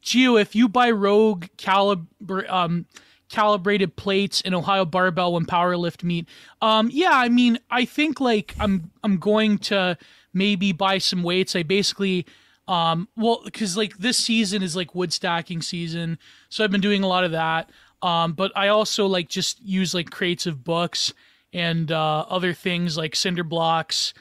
Geo, 0.01 0.37
if 0.37 0.55
you 0.55 0.67
buy 0.67 0.91
Rogue 0.91 1.45
caliber 1.57 2.49
um 2.51 2.85
calibrated 3.29 3.95
plates 3.95 4.41
and 4.45 4.55
Ohio 4.55 4.85
barbell 4.85 5.33
when 5.33 5.45
powerlift 5.45 6.03
meet, 6.03 6.27
um, 6.61 6.89
yeah, 6.91 7.11
I 7.13 7.29
mean, 7.29 7.59
I 7.69 7.85
think 7.85 8.19
like 8.19 8.55
I'm 8.59 8.91
I'm 9.03 9.17
going 9.17 9.57
to 9.59 9.97
maybe 10.33 10.71
buy 10.71 10.97
some 10.97 11.23
weights. 11.23 11.55
I 11.55 11.63
basically 11.63 12.25
um 12.67 13.07
well 13.15 13.41
because 13.45 13.77
like 13.77 13.97
this 13.97 14.17
season 14.17 14.61
is 14.61 14.75
like 14.75 14.93
wood 14.93 15.13
stacking 15.13 15.61
season 15.61 16.19
so 16.49 16.63
i've 16.63 16.71
been 16.71 16.81
doing 16.81 17.01
a 17.01 17.07
lot 17.07 17.23
of 17.23 17.31
that 17.31 17.69
um 18.01 18.33
but 18.33 18.51
i 18.55 18.67
also 18.67 19.05
like 19.07 19.27
just 19.29 19.59
use 19.63 19.93
like 19.93 20.09
crates 20.09 20.45
of 20.45 20.63
books 20.63 21.13
and 21.53 21.91
uh 21.91 22.25
other 22.29 22.53
things 22.53 22.97
like 22.97 23.15
cinder 23.15 23.43
blocks 23.43 24.13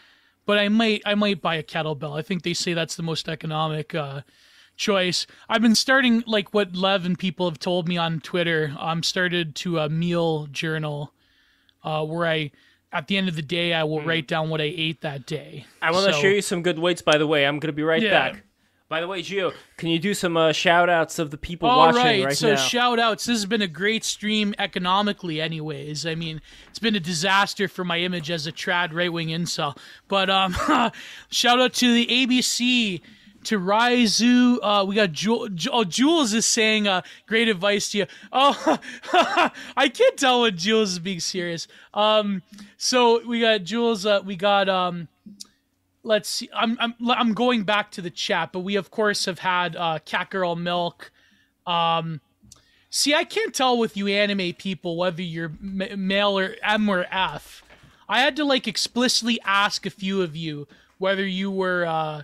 but 0.47 0.59
i 0.59 0.69
might 0.69 1.03
i 1.05 1.15
might 1.15 1.43
buy 1.43 1.55
a 1.57 1.63
kettlebell 1.63 2.19
i 2.19 2.23
think 2.23 2.43
they 2.43 2.55
say 2.55 2.73
that's 2.75 2.97
the 2.97 3.03
most 3.03 3.29
economic 3.29 3.95
uh 3.95 4.21
choice 4.77 5.27
i've 5.49 5.63
been 5.63 5.75
starting 5.75 6.23
like 6.27 6.53
what 6.55 6.75
lev 6.77 7.05
and 7.07 7.19
people 7.19 7.49
have 7.49 7.59
told 7.59 7.89
me 7.89 7.97
on 7.97 8.21
twitter 8.21 8.75
i'm 8.79 9.03
started 9.03 9.55
to 9.55 9.79
a 9.79 9.89
meal 9.89 10.47
journal 10.53 11.13
uh 11.85 12.05
where 12.05 12.27
i 12.27 12.51
at 12.93 13.09
the 13.09 13.17
end 13.17 13.29
of 13.29 13.37
the 13.37 13.43
day 13.43 13.73
i 13.75 13.83
will 13.83 14.01
write 14.03 14.27
down 14.29 14.49
what 14.51 14.61
i 14.61 14.73
ate 14.77 15.01
that 15.03 15.27
day 15.27 15.65
I 15.83 15.91
want 15.93 16.07
to 16.07 16.13
So- 16.15 16.21
show 16.23 16.29
you 16.29 16.43
some 16.43 16.63
good 16.63 16.79
weights. 16.79 17.01
By 17.03 17.17
the 17.19 17.27
way, 17.27 17.47
I'm 17.47 17.59
gonna 17.59 17.73
be 17.73 17.83
right 17.85 18.03
Yeah. 18.03 18.11
back. 18.33 18.43
By 18.89 19.01
the 19.01 19.09
way, 19.09 19.21
Gio, 19.21 19.53
can 19.77 19.89
you 19.89 19.99
do 19.99 20.15
some 20.15 20.37
uh, 20.37 20.53
shout 20.53 20.89
outs 20.89 21.19
of 21.19 21.33
the 21.33 21.37
people 21.37 21.69
All 21.69 21.79
watching 21.79 22.03
right, 22.03 22.25
right 22.27 22.37
so 22.37 22.51
now? 22.51 22.57
shout 22.57 23.01
outs. 23.01 23.25
This 23.25 23.35
has 23.39 23.47
been 23.47 23.63
a 23.63 23.67
great 23.67 24.05
stream 24.05 24.55
economically, 24.61 25.41
anyways. 25.41 26.07
I 26.07 26.15
mean, 26.15 26.41
it's 26.69 26.79
been 26.79 26.95
a 26.95 27.01
disaster 27.01 27.67
for 27.67 27.85
my 27.85 27.99
image 27.99 28.31
as 28.31 28.47
a 28.47 28.53
trad 28.53 28.95
right 28.95 29.13
wing 29.13 29.29
incel. 29.29 29.77
But 30.07 30.31
um, 30.31 30.53
shout 31.31 31.61
out 31.61 31.73
to 31.75 31.93
the 31.93 32.07
ABC, 32.07 33.01
to 33.47 33.59
Raizu. 33.59 34.59
Uh, 34.63 34.85
we 34.87 34.95
got 34.95 35.11
Jul- 35.11 35.49
Ju- 35.49 35.71
oh, 35.73 35.83
Jules 35.83 36.33
is 36.33 36.47
saying 36.47 36.87
uh, 36.87 37.03
great 37.27 37.49
advice 37.49 37.91
to 37.91 37.99
you. 37.99 38.07
Oh, 38.33 38.79
I 39.77 39.89
can't 39.89 40.17
tell 40.17 40.43
when 40.43 40.57
Jules 40.57 40.93
is 40.93 40.99
being 41.01 41.19
serious. 41.21 41.67
Um, 41.93 42.43
so 42.77 43.27
we 43.27 43.41
got 43.41 43.65
Jules. 43.65 44.07
Uh, 44.07 44.21
we 44.25 44.37
got 44.37 44.69
um 44.69 45.09
let's 46.07 46.29
see. 46.29 46.49
I'm 46.55 46.79
I'm 46.81 46.95
I'm 47.09 47.35
going 47.35 47.65
back 47.65 47.91
to 47.93 48.01
the 48.01 48.11
chat, 48.11 48.53
but 48.53 48.61
we 48.61 48.77
of 48.77 48.91
course 48.91 49.27
have 49.27 49.41
had 49.41 49.77
uh, 49.77 49.99
Cat 50.05 50.31
Girl 50.31 50.57
Milk. 50.57 51.11
Um, 51.67 52.21
see, 52.89 53.15
I 53.15 53.25
can't 53.25 53.55
tell 53.55 53.77
with 53.77 53.97
you 53.97 54.07
anime 54.07 54.55
people 54.55 54.97
whether 54.97 55.21
you're 55.23 55.53
m- 55.61 56.07
male 56.07 56.39
or 56.39 56.55
M 56.63 56.89
or 56.89 57.05
F. 57.11 57.63
I 58.09 58.21
had 58.21 58.37
to 58.37 58.45
like 58.45 58.69
explicitly 58.69 59.41
ask 59.45 59.85
a 59.85 59.91
few 59.91 60.23
of 60.23 60.37
you 60.37 60.69
whether 60.99 61.27
you 61.27 61.51
were 61.51 61.85
uh, 61.85 62.23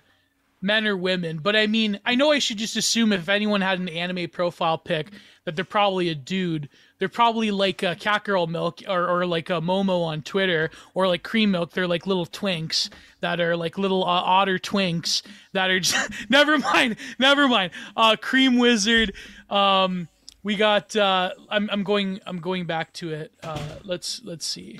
men 0.62 0.86
or 0.86 0.96
women. 0.96 1.38
But 1.38 1.56
I 1.56 1.66
mean, 1.66 2.00
I 2.06 2.14
know 2.14 2.30
I 2.30 2.38
should 2.38 2.58
just 2.58 2.76
assume 2.76 3.12
if 3.12 3.28
anyone 3.28 3.60
had 3.60 3.80
an 3.80 3.88
anime 3.88 4.30
profile 4.30 4.78
pic 4.78 5.08
that 5.44 5.56
they're 5.56 5.64
probably 5.64 6.08
a 6.08 6.14
dude. 6.14 6.68
They're 7.02 7.08
probably 7.08 7.50
like 7.50 7.82
a 7.82 7.96
cat 7.96 8.22
girl 8.22 8.46
milk 8.46 8.78
or, 8.86 9.08
or 9.08 9.26
like 9.26 9.50
a 9.50 9.54
Momo 9.54 10.04
on 10.04 10.22
Twitter 10.22 10.70
or 10.94 11.08
like 11.08 11.24
cream 11.24 11.50
milk. 11.50 11.72
They're 11.72 11.88
like 11.88 12.06
little 12.06 12.26
twinks 12.26 12.90
that 13.18 13.40
are 13.40 13.56
like 13.56 13.76
little 13.76 14.04
uh, 14.04 14.06
otter 14.06 14.56
twinks 14.56 15.22
that 15.52 15.68
are 15.68 15.80
just, 15.80 16.12
never 16.30 16.58
mind, 16.58 16.94
never 17.18 17.48
mind. 17.48 17.72
Uh, 17.96 18.14
cream 18.14 18.56
wizard. 18.56 19.14
Um, 19.50 20.06
we 20.44 20.54
got. 20.54 20.94
Uh, 20.94 21.32
I'm 21.50 21.68
I'm 21.72 21.82
going 21.82 22.20
I'm 22.24 22.38
going 22.38 22.66
back 22.66 22.92
to 22.92 23.10
it. 23.10 23.32
Uh, 23.42 23.58
let's 23.82 24.22
let's 24.22 24.46
see. 24.46 24.78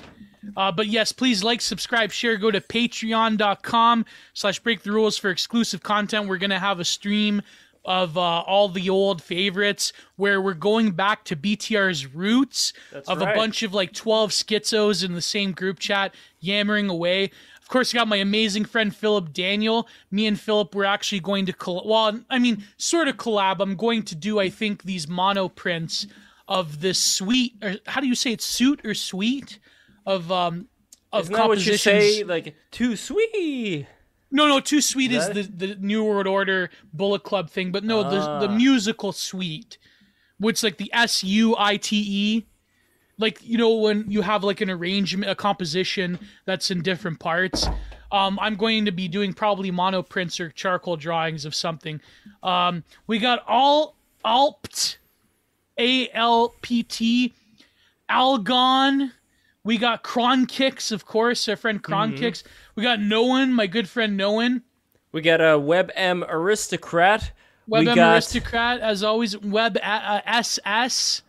Uh, 0.55 0.71
but 0.71 0.87
yes, 0.87 1.11
please 1.11 1.43
like, 1.43 1.59
subscribe, 1.59 2.13
share. 2.13 2.37
Go 2.37 2.51
to 2.51 2.61
patreon.com 2.61 4.05
slash 4.33 4.59
break 4.59 4.83
the 4.83 4.93
rules 4.93 5.17
for 5.17 5.29
exclusive 5.29 5.83
content. 5.83 6.29
We're 6.29 6.37
going 6.37 6.51
to 6.51 6.59
have 6.59 6.79
a 6.79 6.85
stream 6.85 7.41
of 7.85 8.17
uh, 8.17 8.21
all 8.21 8.69
the 8.69 8.89
old 8.89 9.21
favorites 9.21 9.91
where 10.15 10.41
we're 10.41 10.53
going 10.53 10.91
back 10.91 11.25
to 11.25 11.35
BTR's 11.35 12.13
roots 12.13 12.73
of 13.07 13.19
right. 13.19 13.33
a 13.33 13.37
bunch 13.37 13.63
of 13.63 13.73
like 13.73 13.93
12 13.93 14.31
schizos 14.31 15.03
in 15.03 15.13
the 15.13 15.21
same 15.21 15.51
group 15.51 15.79
chat 15.79 16.15
yammering 16.39 16.89
away. 16.89 17.31
Of 17.61 17.67
course, 17.67 17.91
you 17.91 17.99
got 17.99 18.07
my 18.07 18.17
amazing 18.17 18.65
friend 18.65 18.95
Philip 18.95 19.33
Daniel. 19.33 19.87
Me 20.11 20.27
and 20.27 20.39
Philip 20.39 20.73
were 20.75 20.85
actually 20.85 21.19
going 21.19 21.45
to 21.45 21.53
coll- 21.53 21.83
well, 21.85 22.19
I 22.29 22.39
mean, 22.39 22.63
sort 22.77 23.07
of 23.07 23.17
collab. 23.17 23.59
I'm 23.59 23.75
going 23.75 24.03
to 24.03 24.15
do, 24.15 24.39
I 24.39 24.49
think, 24.49 24.83
these 24.83 25.07
mono 25.07 25.49
prints 25.49 26.07
of 26.47 26.81
this 26.81 27.01
sweet, 27.01 27.53
or 27.61 27.75
how 27.87 28.01
do 28.01 28.07
you 28.07 28.15
say 28.15 28.31
it, 28.31 28.41
suit 28.41 28.85
or 28.85 28.93
sweet 28.93 29.59
of 30.05 30.31
um 30.31 30.67
of 31.11 31.25
Isn't 31.25 31.35
that 31.35 31.47
what 31.47 31.65
you 31.65 31.77
say? 31.77 32.23
Like 32.23 32.55
too 32.71 32.95
sweet. 32.95 33.87
No, 34.35 34.47
no, 34.47 34.59
too 34.59 34.81
sweet 34.81 35.11
is, 35.11 35.27
Is 35.29 35.47
the 35.49 35.67
the 35.67 35.75
New 35.75 36.03
World 36.03 36.25
Order 36.27 36.69
Bullet 36.91 37.23
Club 37.23 37.49
thing, 37.51 37.71
but 37.71 37.83
no, 37.83 38.01
the 38.03 38.19
the 38.45 38.49
Ah. 38.51 38.55
musical 38.55 39.11
suite, 39.13 39.77
which 40.39 40.63
like 40.63 40.77
the 40.77 40.89
S 40.91 41.23
U 41.23 41.55
I 41.57 41.77
T 41.77 42.03
E, 42.05 42.45
like 43.19 43.37
you 43.43 43.57
know 43.59 43.75
when 43.75 44.09
you 44.09 44.21
have 44.23 44.43
like 44.43 44.59
an 44.59 44.69
arrangement, 44.71 45.29
a 45.31 45.35
composition 45.35 46.17
that's 46.45 46.71
in 46.71 46.81
different 46.81 47.19
parts. 47.19 47.67
Um, 48.11 48.37
I'm 48.41 48.55
going 48.55 48.85
to 48.85 48.91
be 48.91 49.07
doing 49.07 49.33
probably 49.33 49.71
mono 49.71 50.01
prints 50.03 50.39
or 50.39 50.49
charcoal 50.49 50.97
drawings 50.97 51.45
of 51.45 51.53
something. 51.55 52.01
Um, 52.43 52.83
we 53.07 53.19
got 53.19 53.43
all 53.47 53.95
Alpt, 54.25 54.97
A 55.79 56.09
L 56.11 56.55
P 56.63 56.81
T, 56.83 57.33
Algon. 58.09 59.11
We 59.65 59.77
got 59.77 60.03
Kron 60.03 60.45
Kicks, 60.45 60.91
of 60.91 61.05
course, 61.05 61.47
our 61.47 61.55
friend 61.55 61.81
Kron 61.81 62.13
Mhm. 62.13 62.17
Kicks. 62.17 62.43
We 62.75 62.83
got 62.83 62.99
Noan, 62.99 63.53
my 63.53 63.67
good 63.67 63.87
friend 63.87 64.17
Noan. 64.17 64.63
We 65.11 65.21
got 65.21 65.41
a 65.41 65.59
WebM 65.59 66.25
aristocrat. 66.27 67.31
we 67.67 67.81
WebM 67.81 67.95
got 67.95 68.15
Aristocrat, 68.15 68.79
as 68.81 69.03
always. 69.03 69.37
Web 69.37 69.77
uh, 69.77 69.85
uh, 69.85 70.21
SS. 70.25 71.21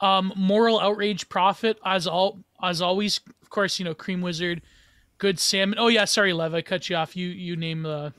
Um, 0.00 0.32
Moral 0.34 0.80
Outrage 0.80 1.28
Prophet, 1.28 1.78
as 1.84 2.08
all 2.08 2.40
as 2.60 2.82
always. 2.82 3.20
Of 3.40 3.50
course, 3.50 3.78
you 3.78 3.84
know 3.84 3.94
Cream 3.94 4.20
Wizard, 4.20 4.60
Good 5.18 5.38
Salmon. 5.38 5.78
Oh 5.78 5.86
yeah, 5.86 6.04
sorry, 6.04 6.32
Lev, 6.32 6.52
I 6.52 6.62
cut 6.62 6.90
you 6.90 6.96
off. 6.96 7.16
You 7.16 7.28
you 7.28 7.54
name 7.54 7.84
the. 7.84 8.12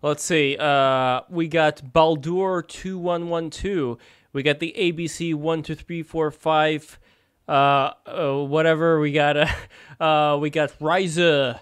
Let's 0.00 0.24
see. 0.24 0.56
Uh, 0.58 1.22
we 1.28 1.48
got 1.48 1.92
Baldur 1.92 2.62
two 2.62 2.98
one 2.98 3.28
one 3.28 3.50
two. 3.50 3.98
We 4.32 4.42
got 4.42 4.60
the 4.60 4.74
ABC 4.78 5.34
one 5.34 5.62
two 5.62 5.74
three 5.74 6.02
four 6.02 6.30
five. 6.30 6.98
Uh, 7.46 7.90
uh 8.06 8.44
whatever. 8.44 8.98
We 8.98 9.12
got 9.12 9.36
uh, 9.36 9.46
uh 10.02 10.38
we 10.40 10.48
got 10.48 10.70
Ryza. 10.78 11.60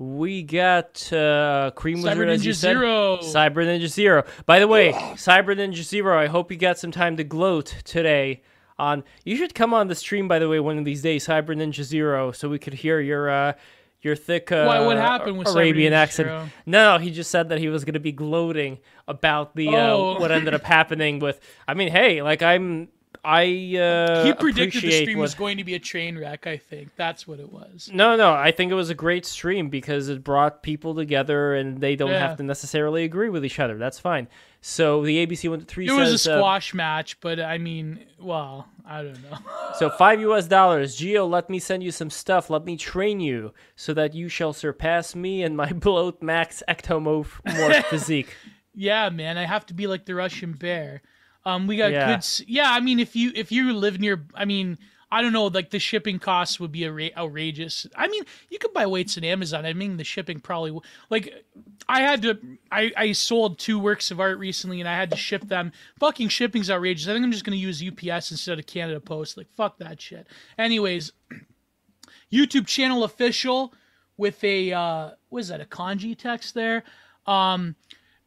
We 0.00 0.42
got 0.42 1.12
uh 1.12 1.72
Cream 1.76 1.98
Cyber 1.98 2.04
Wizard 2.04 2.28
as 2.30 2.46
you 2.46 2.52
Ninja 2.52 2.56
said. 2.56 2.72
Zero. 2.78 3.18
Cyber 3.18 3.66
Ninja 3.66 3.86
Zero. 3.86 4.24
By 4.46 4.58
the 4.58 4.66
way, 4.66 4.92
Cyber 4.92 5.54
Ninja 5.54 5.82
Zero. 5.82 6.18
I 6.18 6.26
hope 6.26 6.50
you 6.50 6.56
got 6.56 6.78
some 6.78 6.90
time 6.90 7.18
to 7.18 7.24
gloat 7.24 7.66
today. 7.84 8.42
On 8.78 9.04
you 9.26 9.36
should 9.36 9.54
come 9.54 9.74
on 9.74 9.88
the 9.88 9.94
stream. 9.94 10.26
By 10.26 10.38
the 10.38 10.48
way, 10.48 10.58
one 10.58 10.78
of 10.78 10.86
these 10.86 11.02
days, 11.02 11.26
Cyber 11.26 11.50
Ninja 11.54 11.82
Zero, 11.84 12.32
so 12.32 12.48
we 12.48 12.58
could 12.58 12.72
hear 12.72 12.98
your 12.98 13.28
uh 13.28 13.52
your 14.00 14.16
thick 14.16 14.50
uh, 14.50 14.64
Why, 14.64 14.80
what 14.80 14.96
happened 14.96 15.36
with 15.36 15.48
Arabian 15.48 15.92
accent. 15.92 16.28
Zero? 16.28 16.48
No, 16.64 16.96
he 16.96 17.10
just 17.10 17.30
said 17.30 17.50
that 17.50 17.58
he 17.58 17.68
was 17.68 17.84
going 17.84 17.92
to 17.92 18.00
be 18.00 18.12
gloating 18.12 18.78
about 19.06 19.54
the 19.54 19.68
Oh. 19.68 20.14
uh, 20.16 20.18
what 20.20 20.32
ended 20.32 20.54
up 20.54 20.62
happening 20.64 21.18
with. 21.18 21.38
I 21.68 21.74
mean, 21.74 21.90
hey, 21.90 22.22
like 22.22 22.40
I'm, 22.40 22.88
I 23.24 23.76
uh, 23.76 24.24
he 24.24 24.32
predicted 24.32 24.82
the 24.82 24.90
stream 24.92 25.18
what- 25.18 25.22
was 25.24 25.34
going 25.34 25.58
to 25.58 25.64
be 25.64 25.74
a 25.74 25.78
train 25.78 26.16
wreck. 26.18 26.46
I 26.46 26.56
think 26.56 26.90
that's 26.96 27.26
what 27.28 27.38
it 27.40 27.52
was. 27.52 27.90
No, 27.92 28.16
no, 28.16 28.32
I 28.32 28.50
think 28.50 28.72
it 28.72 28.74
was 28.74 28.90
a 28.90 28.94
great 28.94 29.26
stream 29.26 29.68
because 29.68 30.08
it 30.08 30.24
brought 30.24 30.62
people 30.62 30.94
together 30.94 31.54
and 31.54 31.80
they 31.80 31.96
don't 31.96 32.10
Yeah. 32.10 32.26
have 32.26 32.36
to 32.38 32.42
necessarily 32.42 33.04
agree 33.04 33.28
with 33.28 33.44
each 33.44 33.58
other. 33.58 33.76
That's 33.76 33.98
fine. 33.98 34.28
So 34.62 35.04
the 35.04 35.24
ABC 35.26 35.48
one 35.48 35.60
to 35.60 35.64
three 35.64 35.86
It 35.86 35.92
was 35.92 36.12
a 36.12 36.18
says 36.18 36.28
uh, 36.34 36.38
squash 36.38 36.74
match, 36.74 37.18
but 37.20 37.40
I 37.40 37.58
mean, 37.58 38.00
well, 38.18 38.68
I 38.86 39.02
don't 39.02 39.22
know. 39.22 39.38
so 39.78 39.90
five 39.90 40.20
US 40.20 40.46
dollars. 40.46 40.96
Geo, 40.96 41.26
let 41.26 41.48
me 41.50 41.58
send 41.58 41.82
you 41.82 41.90
some 41.90 42.10
stuff. 42.10 42.50
Let 42.50 42.64
me 42.64 42.76
train 42.76 43.20
you 43.20 43.52
so 43.76 43.94
that 43.94 44.14
you 44.14 44.28
shall 44.28 44.52
surpass 44.52 45.14
me 45.14 45.42
and 45.42 45.56
my 45.56 45.72
bloat 45.74 46.22
max 46.22 46.62
ectomorph 46.68 47.40
morph 47.46 47.84
physique. 47.84 48.34
Yeah, 48.74 49.08
man, 49.10 49.36
I 49.36 49.44
have 49.46 49.66
to 49.66 49.74
be 49.74 49.86
like 49.86 50.04
the 50.06 50.14
Russian 50.14 50.52
bear. 50.52 51.02
Um, 51.44 51.66
we 51.66 51.76
got 51.76 51.90
Yeah. 51.92 52.14
good. 52.16 52.24
Yeah, 52.48 52.70
I 52.70 52.80
mean, 52.80 53.00
if 53.00 53.16
you 53.16 53.32
if 53.34 53.50
you 53.50 53.72
live 53.72 53.98
near, 53.98 54.24
I 54.34 54.44
mean, 54.44 54.78
I 55.12 55.22
don't 55.22 55.32
know, 55.32 55.46
like 55.46 55.70
the 55.70 55.78
shipping 55.80 56.18
costs 56.20 56.60
would 56.60 56.70
be 56.70 56.80
outra- 56.80 57.16
outrageous. 57.16 57.86
I 57.96 58.06
mean, 58.08 58.22
you 58.48 58.58
could 58.58 58.72
buy 58.72 58.86
weights 58.86 59.16
on 59.18 59.24
Amazon. 59.24 59.66
I 59.66 59.72
mean, 59.72 59.96
the 59.96 60.04
shipping 60.04 60.38
probably 60.38 60.78
like 61.08 61.44
I 61.88 62.02
had 62.02 62.22
to. 62.22 62.38
I 62.70 62.92
I 62.96 63.12
sold 63.12 63.58
two 63.58 63.78
works 63.78 64.10
of 64.10 64.20
art 64.20 64.38
recently, 64.38 64.80
and 64.80 64.88
I 64.88 64.94
had 64.94 65.10
to 65.10 65.16
ship 65.16 65.48
them. 65.48 65.72
Fucking 65.98 66.28
shipping's 66.28 66.70
outrageous. 66.70 67.08
I 67.08 67.14
think 67.14 67.24
I'm 67.24 67.32
just 67.32 67.44
gonna 67.44 67.56
use 67.56 67.82
UPS 67.82 68.30
instead 68.30 68.58
of 68.58 68.66
Canada 68.66 69.00
Post. 69.00 69.36
Like 69.36 69.48
fuck 69.56 69.78
that 69.78 70.00
shit. 70.00 70.26
Anyways, 70.58 71.12
YouTube 72.32 72.66
channel 72.66 73.02
official 73.04 73.74
with 74.16 74.42
a 74.44 74.72
uh, 74.72 75.10
what 75.30 75.40
is 75.40 75.48
that? 75.48 75.60
A 75.60 75.64
kanji 75.64 76.16
text 76.16 76.54
there. 76.54 76.84
Um, 77.26 77.74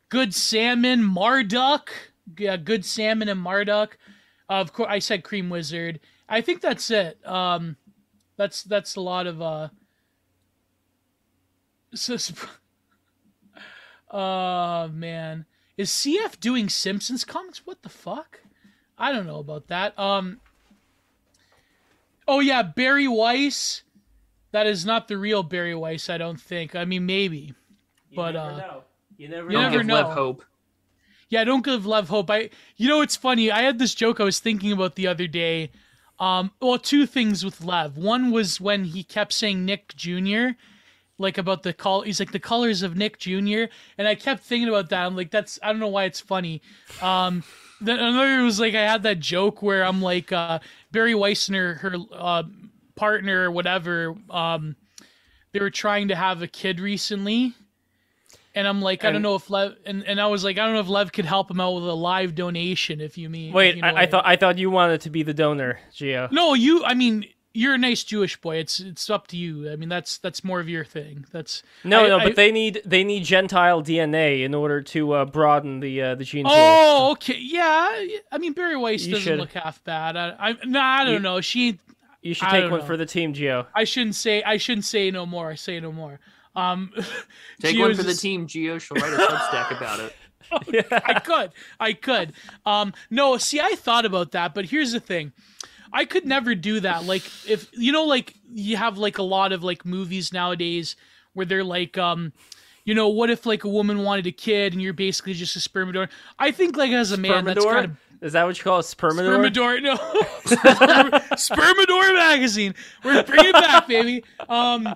good 0.09 0.33
salmon, 0.33 1.01
Marduk. 1.03 1.89
Yeah, 2.37 2.57
good 2.57 2.85
salmon 2.85 3.29
and 3.29 3.39
Marduk. 3.39 3.97
of 4.49 4.73
course, 4.73 4.89
I 4.89 4.99
said 4.99 5.23
Cream 5.23 5.49
Wizard. 5.49 5.99
I 6.29 6.41
think 6.41 6.61
that's 6.61 6.89
it. 6.89 7.19
Um, 7.27 7.75
that's 8.37 8.63
that's 8.63 8.95
a 8.95 9.01
lot 9.01 9.27
of 9.27 9.41
uh. 9.41 9.69
So, 11.95 12.17
uh 14.17 14.87
man, 14.91 15.45
is 15.77 15.91
CF 15.91 16.39
doing 16.39 16.69
Simpsons 16.69 17.23
comics? 17.23 17.65
What 17.65 17.83
the 17.83 17.89
fuck? 17.89 18.39
I 18.97 19.11
don't 19.11 19.27
know 19.27 19.39
about 19.39 19.67
that. 19.67 19.97
Um. 19.99 20.39
Oh 22.27 22.39
yeah, 22.39 22.63
Bari 22.63 23.07
Weiss. 23.07 23.83
That 24.51 24.67
is 24.67 24.85
not 24.85 25.07
the 25.07 25.17
real 25.17 25.43
Bari 25.43 25.75
Weiss. 25.75 26.09
I 26.09 26.17
don't 26.17 26.39
think. 26.39 26.75
I 26.75 26.85
mean, 26.85 27.05
maybe. 27.05 27.53
But, 28.15 28.33
never 28.33 28.47
uh, 28.47 28.57
know. 28.57 28.83
You 29.17 29.29
never 29.29 29.51
you 29.51 29.57
know. 29.57 29.61
Don't 29.63 29.71
never 29.71 29.83
know. 29.83 29.95
Lev 29.95 30.13
hope. 30.13 30.43
Yeah, 31.33 31.45
don't 31.45 31.65
give 31.65 31.87
love 31.87 32.09
hope. 32.09 32.29
I, 32.29 32.51
you 32.77 32.87
know, 32.87 33.01
it's 33.01 33.15
funny. 33.15 33.49
I 33.49 33.63
had 33.63 33.79
this 33.79 33.95
joke 33.95 34.19
I 34.19 34.23
was 34.23 34.37
thinking 34.37 34.71
about 34.71 34.93
the 34.93 35.07
other 35.07 35.25
day. 35.25 35.71
Um, 36.19 36.51
well, 36.61 36.77
two 36.77 37.07
things 37.07 37.43
with 37.43 37.63
Lev. 37.63 37.97
One 37.97 38.29
was 38.29 38.61
when 38.61 38.83
he 38.83 39.03
kept 39.03 39.33
saying 39.33 39.65
Nick 39.65 39.95
Jr., 39.95 40.49
like 41.17 41.39
about 41.39 41.63
the 41.63 41.73
call. 41.73 42.01
He's 42.01 42.19
like 42.19 42.33
the 42.33 42.39
colors 42.39 42.83
of 42.83 42.95
Nick 42.95 43.17
Jr. 43.17 43.63
And 43.97 44.07
I 44.07 44.13
kept 44.13 44.43
thinking 44.43 44.69
about 44.69 44.91
that. 44.91 45.07
I'm 45.07 45.15
like, 45.15 45.31
that's 45.31 45.57
I 45.63 45.71
don't 45.71 45.79
know 45.79 45.87
why 45.87 46.03
it's 46.03 46.19
funny. 46.19 46.61
Um, 47.01 47.43
then 47.81 47.97
another 47.97 48.43
was 48.43 48.59
like 48.59 48.75
I 48.75 48.83
had 48.83 49.01
that 49.01 49.19
joke 49.19 49.63
where 49.63 49.83
I'm 49.83 50.03
like 50.03 50.31
uh, 50.31 50.59
Bari 50.91 51.15
Weiss 51.15 51.47
and 51.47 51.55
her, 51.55 51.73
her 51.73 51.95
uh, 52.11 52.43
partner 52.93 53.45
or 53.45 53.51
whatever. 53.51 54.15
Um, 54.29 54.75
they 55.51 55.59
were 55.59 55.71
trying 55.71 56.09
to 56.09 56.15
have 56.15 56.43
a 56.43 56.47
kid 56.47 56.79
recently. 56.79 57.55
And 58.55 58.67
I'm 58.67 58.81
like, 58.81 59.03
I 59.03 59.11
don't 59.11 59.23
know 59.23 59.33
if 59.35 59.49
Lev, 59.49 59.75
and, 59.85 60.03
and 60.03 60.21
I 60.21 60.27
was 60.27 60.43
like, 60.43 60.59
I 60.59 60.65
don't 60.65 60.75
know 60.75 60.79
if 60.81 60.87
Lev 60.87 61.11
could 61.11 61.25
help 61.25 61.49
him 61.49 61.59
out 61.59 61.71
with 61.73 61.85
a 61.85 61.93
live 61.93 62.35
donation, 62.35 63.01
if 63.01 63.17
you 63.17 63.27
mean. 63.29 63.51
Wait, 63.51 63.75
you 63.77 63.81
know 63.81 63.87
I, 63.87 64.01
I 64.01 64.05
thought 64.05 64.25
I 64.27 64.35
thought 64.35 64.59
you 64.59 64.69
wanted 64.69 65.01
to 65.01 65.09
be 65.09 65.23
the 65.23 65.33
donor, 65.33 65.79
Geo. 65.91 66.27
No, 66.31 66.53
you. 66.53 66.83
I 66.85 66.93
mean, 66.93 67.25
you're 67.55 67.73
a 67.73 67.77
nice 67.79 68.03
Jewish 68.03 68.39
boy. 68.39 68.57
It's 68.57 68.79
it's 68.79 69.09
up 69.09 69.25
to 69.27 69.37
you. 69.37 69.71
I 69.71 69.75
mean, 69.75 69.89
that's 69.89 70.19
that's 70.19 70.43
more 70.43 70.59
of 70.59 70.69
your 70.69 70.85
thing. 70.85 71.25
That's 71.31 71.63
No, 71.83 72.05
I- 72.05 72.07
no, 72.09 72.19
but 72.19 72.35
they 72.35 72.51
need 72.51 72.81
they 72.85 73.03
need 73.03 73.23
Gentile 73.23 73.81
DNA 73.81 74.43
in 74.43 74.53
order 74.53 74.81
to 74.83 75.13
uh, 75.13 75.25
broaden 75.25 75.79
the 75.79 75.99
uh, 76.01 76.15
the 76.15 76.23
gene 76.23 76.45
pool. 76.45 76.53
Oh, 76.55 77.11
okay, 77.13 77.37
yeah. 77.39 78.05
I 78.31 78.37
mean, 78.37 78.53
Bari 78.53 78.77
Weiss 78.77 79.03
You 79.05 79.13
doesn't 79.15 79.23
should- 79.31 79.39
look 79.39 79.53
half 79.53 79.83
bad. 79.83 80.15
I, 80.15 80.35
I 80.39 80.55
nah, 80.65 80.81
I 80.83 81.03
don't 81.05 81.13
You- 81.13 81.19
know. 81.21 81.41
She, 81.41 81.79
You 82.21 82.35
should 82.35 82.49
take 82.49 82.69
one 82.69 82.81
know. 82.81 82.85
for 82.85 82.97
the 82.97 83.05
team, 83.07 83.33
Geo. 83.33 83.65
I 83.75 83.83
shouldn't 83.85 84.15
say. 84.15 84.43
I 84.43 84.57
shouldn't 84.57 84.85
say 84.85 85.09
no 85.09 85.25
more. 85.25 85.49
I 85.49 85.55
say 85.55 85.79
no 85.79 85.91
more. 85.91 86.19
Um, 86.55 86.91
Take 87.61 87.75
Gio 87.75 87.81
one 87.81 87.95
for 87.95 88.03
the 88.03 88.13
team. 88.13 88.47
Geo 88.47 88.77
shall 88.77 88.95
write 88.95 89.13
a 89.13 89.17
Substack 89.17 89.75
about 89.75 89.99
it. 89.99 90.15
I 90.91 91.19
could. 91.19 91.51
I 91.79 91.93
could. 91.93 92.33
Um, 92.65 92.93
no, 93.09 93.37
see, 93.37 93.59
I 93.59 93.75
thought 93.75 94.05
about 94.05 94.31
that, 94.31 94.53
but 94.53 94.65
here's 94.65 94.91
the 94.91 94.99
thing. 94.99 95.31
I 95.91 96.05
could 96.05 96.25
never 96.25 96.55
do 96.55 96.79
that. 96.79 97.05
Like, 97.05 97.23
if 97.47 97.69
you 97.73 97.91
know, 97.91 98.03
like 98.05 98.33
you 98.51 98.77
have 98.77 98.97
like 98.97 99.17
a 99.17 99.23
lot 99.23 99.51
of 99.51 99.63
like 99.63 99.85
movies 99.85 100.33
nowadays 100.33 100.95
where 101.33 101.45
they're 101.45 101.63
like, 101.63 101.97
um, 101.97 102.33
you 102.83 102.93
know, 102.93 103.07
what 103.09 103.29
if 103.29 103.45
like 103.45 103.63
a 103.63 103.69
woman 103.69 104.03
wanted 104.03 104.27
a 104.27 104.31
kid 104.31 104.73
and 104.73 104.81
you're 104.81 104.93
basically 104.93 105.33
just 105.33 105.55
a 105.55 105.59
sperm 105.59 105.91
donor? 105.91 106.09
I 106.39 106.51
think 106.51 106.77
like 106.77 106.91
as 106.91 107.11
a 107.11 107.17
man, 107.17 107.45
that's 107.45 107.63
kind 107.63 107.85
of 107.85 107.97
Is 108.21 108.33
that 108.33 108.43
what 108.43 108.57
you 108.57 108.63
call 108.63 108.79
a 108.79 108.83
spermador? 108.83 109.51
Spermador, 109.51 109.81
no, 109.81 109.95
Spermador 111.35 112.15
magazine. 112.15 112.75
We're 113.03 113.23
bringing 113.23 113.49
it 113.49 113.53
back, 113.53 113.87
baby. 113.87 114.23
Um, 114.49 114.93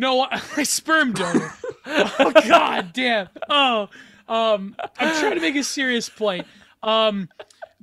no, 0.00 0.26
I 0.56 0.62
sperm 0.64 1.12
donor. 1.12 1.52
Oh 1.86 2.30
god 2.46 2.92
damn. 2.92 3.28
Oh, 3.48 3.88
um, 4.28 4.76
I'm 4.98 5.18
trying 5.18 5.34
to 5.34 5.40
make 5.40 5.56
a 5.56 5.64
serious 5.64 6.08
point. 6.08 6.46
Um, 6.84 7.28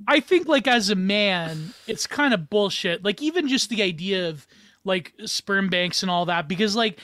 I 0.08 0.22
think 0.22 0.48
like 0.48 0.66
as 0.68 0.90
a 0.90 0.96
man, 0.96 1.74
it's 1.88 2.08
kind 2.08 2.34
of 2.34 2.50
bullshit. 2.50 3.04
Like 3.04 3.22
even 3.22 3.50
just 3.50 3.70
the 3.70 3.82
idea 3.82 4.30
of 4.30 4.48
like 4.86 5.14
sperm 5.26 5.70
banks 5.70 6.04
and 6.04 6.12
all 6.12 6.26
that, 6.28 6.48
because 6.48 6.74
like 6.76 7.00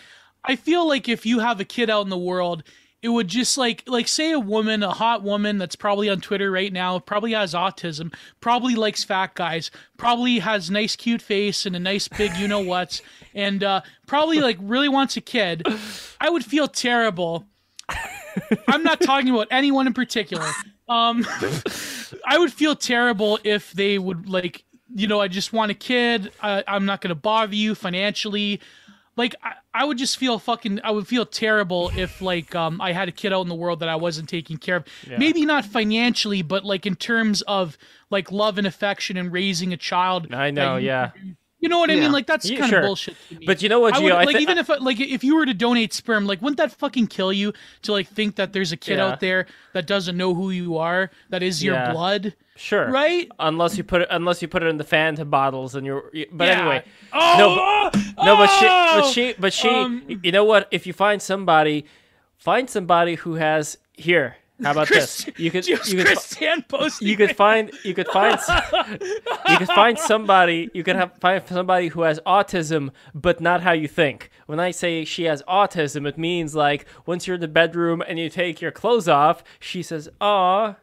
I 0.45 0.56
feel 0.56 0.88
like 0.88 1.09
if 1.09 1.25
you 1.25 1.40
have 1.40 1.59
a 1.59 1.66
kid 1.66 1.90
out 1.90 2.03
in 2.03 2.09
the 2.09 2.17
world, 2.17 2.64
it 3.03 3.09
would 3.09 3.27
just 3.27 3.57
like 3.57 3.83
like 3.85 4.07
say 4.07 4.32
a 4.32 4.40
woman, 4.40 4.82
a 4.82 4.91
hot 4.91 5.23
woman 5.23 5.57
that's 5.57 5.75
probably 5.75 6.09
on 6.09 6.22
Twitter 6.22 6.49
right 6.49 6.72
now, 6.72 6.98
probably 6.99 7.33
has 7.33 7.53
autism, 7.53 8.14
probably 8.40 8.75
likes 8.75 9.03
fat 9.03 9.35
guys, 9.35 9.69
probably 9.98 10.40
has 10.40 10.72
nice 10.72 10.95
cute 10.95 11.22
face 11.22 11.65
and 11.65 11.75
a 11.75 11.80
nice 11.80 12.07
big 12.07 12.35
you 12.38 12.48
know 12.48 12.61
what's, 12.61 13.01
and 13.35 13.61
uh, 13.61 13.82
probably 14.07 14.40
like 14.40 14.57
really 14.61 14.88
wants 14.88 15.17
a 15.17 15.22
kid. 15.22 15.67
I 16.22 16.30
would 16.30 16.45
feel 16.45 16.67
terrible. 16.69 17.45
I'm 18.67 18.83
not 18.83 19.01
talking 19.01 19.30
about 19.30 19.48
anyone 19.51 19.85
in 19.85 19.93
particular. 19.93 20.48
Um, 20.88 21.25
I 22.25 22.38
would 22.38 22.53
feel 22.53 22.75
terrible 22.75 23.38
if 23.43 23.73
they 23.73 23.99
would 23.99 24.30
like, 24.30 24.64
you 24.95 25.07
know, 25.07 25.19
I 25.19 25.27
just 25.27 25.51
want 25.51 25.72
a 25.72 25.75
kid. 25.75 26.32
I, 26.41 26.64
I'm 26.67 26.85
not 26.85 27.01
going 27.01 27.09
to 27.09 27.15
bother 27.15 27.53
you 27.53 27.75
financially. 27.75 28.61
Like 29.16 29.35
I, 29.43 29.53
I 29.74 29.85
would 29.85 29.98
just 29.98 30.17
feel 30.17 30.40
fucking 30.40 30.80
I 30.83 30.92
would 30.92 31.08
feel 31.08 31.25
terrible 31.25 31.92
if 31.95 32.22
like 32.22 32.56
um 32.56 32.82
I 32.82 32.93
had 32.93 33.08
a 33.09 33.11
kid 33.11 33.32
out 33.33 33.42
in 33.42 33.50
the 33.50 33.56
world 33.56 33.80
that 33.82 33.90
I 33.90 33.95
wasn't 33.95 34.30
taking 34.30 34.58
care 34.58 34.77
of. 34.77 34.85
Yeah. 35.09 35.17
Maybe 35.17 35.45
not 35.45 35.66
financially, 35.66 36.42
but 36.42 36.66
like 36.66 36.85
in 36.85 36.95
terms 36.95 37.42
of 37.43 37.77
like 38.09 38.32
love 38.32 38.58
and 38.58 38.66
affection 38.67 39.17
and 39.17 39.32
raising 39.32 39.74
a 39.74 39.77
child. 39.77 40.33
I 40.33 40.51
know, 40.51 40.77
you- 40.77 40.88
yeah. 40.88 41.11
You 41.59 41.69
know 41.69 41.80
what 41.80 41.90
I 41.90 41.95
mean? 41.95 42.11
Like 42.11 42.27
that's 42.27 42.50
Yeah, 42.50 42.58
kind 42.59 42.69
sure. 42.72 42.80
of 42.80 42.85
bullshit 42.88 43.16
to 43.30 43.35
me. 43.40 43.45
But 43.45 43.61
you 43.61 43.69
know 43.69 43.80
what, 43.80 43.93
I 43.93 44.01
Gio? 44.01 44.11
I 44.11 44.24
like 44.25 44.35
thi- 44.35 44.42
even 44.42 44.58
if 44.58 44.67
like 44.67 45.00
if 45.00 45.24
you 45.24 45.35
were 45.38 45.45
to 45.45 45.53
donate 45.53 45.93
sperm, 45.93 46.25
like 46.27 46.42
wouldn't 46.42 46.58
that 46.58 46.74
fucking 46.74 47.08
kill 47.08 47.32
you 47.32 47.53
to 47.83 47.93
like 47.93 48.09
think 48.09 48.35
that 48.35 48.51
there's 48.51 48.74
a 48.74 48.77
kid 48.77 48.98
Yeah. 48.98 49.06
out 49.08 49.22
there 49.22 49.45
that 49.72 49.88
doesn't 49.88 50.17
know 50.17 50.33
who 50.33 50.50
you 50.50 50.77
are, 50.77 51.09
that 51.30 51.42
is 51.42 51.64
your 51.64 51.75
Yeah. 51.75 51.93
blood, 51.93 52.35
sure, 52.56 52.90
right? 52.91 53.27
Unless 53.40 53.77
you 53.77 53.83
put 53.83 54.01
it, 54.03 54.07
unless 54.11 54.41
you 54.41 54.48
put 54.48 54.64
it 54.64 54.67
in 54.67 54.77
the 54.77 54.83
Fanta 54.83 55.30
bottles, 55.30 55.75
and 55.75 55.85
you're. 55.85 56.11
But 56.32 56.45
Yeah. 56.48 56.59
anyway, 56.59 56.83
Oh, 57.11 57.35
No, 57.40 57.91
but- 58.15 58.25
no, 58.25 58.38
but 58.38 58.48
she, 58.48 58.65
but 58.65 59.03
oh! 59.03 59.11
she, 59.11 59.33
but 59.40 59.53
she. 59.53 59.69
Um, 59.69 60.03
you 60.23 60.32
know 60.32 60.43
what? 60.43 60.67
If 60.72 60.85
you 60.88 60.93
find 60.93 61.22
somebody, 61.22 61.85
find 62.38 62.69
somebody 62.69 63.15
who 63.15 63.35
has 63.35 63.77
here. 63.93 64.38
How 64.61 64.72
about 64.72 64.88
Chris, 64.88 65.25
this? 65.25 65.40
You 65.40 65.49
could, 65.51 65.67
you 65.67 65.77
could, 65.77 66.06
Christian 66.06 66.64
you 67.01 67.17
could 67.17 67.35
find, 67.35 67.72
you 67.83 67.93
could 67.95 68.07
find, 68.07 68.40
you 69.49 69.57
could 69.57 69.67
find 69.67 69.98
somebody. 69.98 70.69
You 70.73 70.83
could 70.83 70.95
have 70.95 71.17
find 71.17 71.43
somebody 71.48 71.88
who 71.88 72.03
has 72.03 72.19
autism, 72.25 72.91
but 73.15 73.41
not 73.41 73.61
how 73.61 73.72
you 73.73 73.88
think. 73.88 74.30
When 74.45 74.59
I 74.59 74.72
say 74.72 75.03
she 75.06 75.23
has 75.23 75.41
autism, 75.49 76.07
it 76.07 76.17
means 76.17 76.53
like 76.56 76.85
once 77.06 77.25
you're 77.27 77.35
in 77.35 77.41
the 77.41 77.48
bedroom 77.48 78.03
and 78.07 78.19
you 78.19 78.30
take 78.30 78.61
your 78.61 78.72
clothes 78.72 79.09
off, 79.09 79.43
she 79.59 79.82
says, 79.83 80.07
"Aw." 80.22 80.75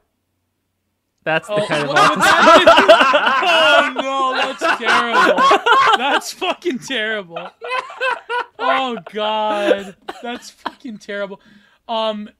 That's 1.22 1.48
the 1.48 1.54
Oh, 1.54 1.66
kind 1.66 1.82
of 1.82 1.88
what- 1.88 2.18
that 2.18 2.60
is- 2.62 4.00
oh 4.00 4.02
no, 4.02 4.34
that's 4.34 4.78
terrible. 4.78 5.98
That's 5.98 6.32
fucking 6.32 6.78
terrible. 6.80 7.50
Oh 8.58 8.98
god, 9.12 9.96
that's 10.22 10.50
fucking 10.50 10.98
terrible. 10.98 11.40
Um, 11.88 12.30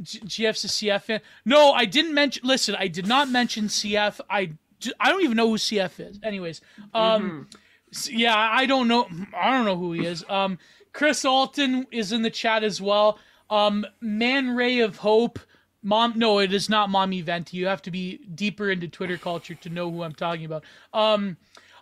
G- 0.00 0.20
GF's 0.20 0.64
a 0.64 0.68
CF 0.68 1.02
fan. 1.02 1.20
No, 1.44 1.72
I 1.72 1.84
didn't 1.84 2.14
mention. 2.14 2.46
Listen, 2.46 2.74
I 2.78 2.88
did 2.88 3.06
not 3.06 3.28
mention 3.28 3.66
CF. 3.66 4.20
I 4.30 4.52
I 4.98 5.10
don't 5.10 5.22
even 5.22 5.36
know 5.36 5.48
who 5.50 5.56
CF 5.58 6.00
is. 6.10 6.18
Anyways, 6.22 6.60
um, 6.94 7.48
s- 7.92 8.10
yeah, 8.10 8.34
I 8.36 8.66
don't 8.66 8.88
know. 8.88 9.06
I 9.36 9.50
don't 9.52 9.64
know 9.64 9.76
who 9.76 9.92
he 9.92 10.06
is. 10.06 10.24
Um, 10.28 10.58
Chris 10.92 11.24
Alton 11.24 11.86
is 11.92 12.10
in 12.12 12.22
the 12.22 12.30
chat 12.30 12.64
as 12.64 12.80
well. 12.80 13.18
Um, 13.50 13.84
Man 14.00 14.56
Ray 14.56 14.80
of 14.80 14.96
Hope. 14.96 15.38
Mom, 15.82 16.14
no, 16.16 16.38
it 16.38 16.52
is 16.52 16.68
not 16.68 16.90
Mommy 16.90 17.20
Venti. 17.22 17.56
You 17.56 17.66
have 17.66 17.82
to 17.82 17.90
be 17.90 18.18
deeper 18.34 18.70
into 18.70 18.88
Twitter 18.88 19.18
culture 19.18 19.54
to 19.54 19.68
know 19.68 19.90
who 19.90 20.02
I'm 20.02 20.14
talking 20.14 20.44
about. 20.44 20.64
Um, 20.92 21.36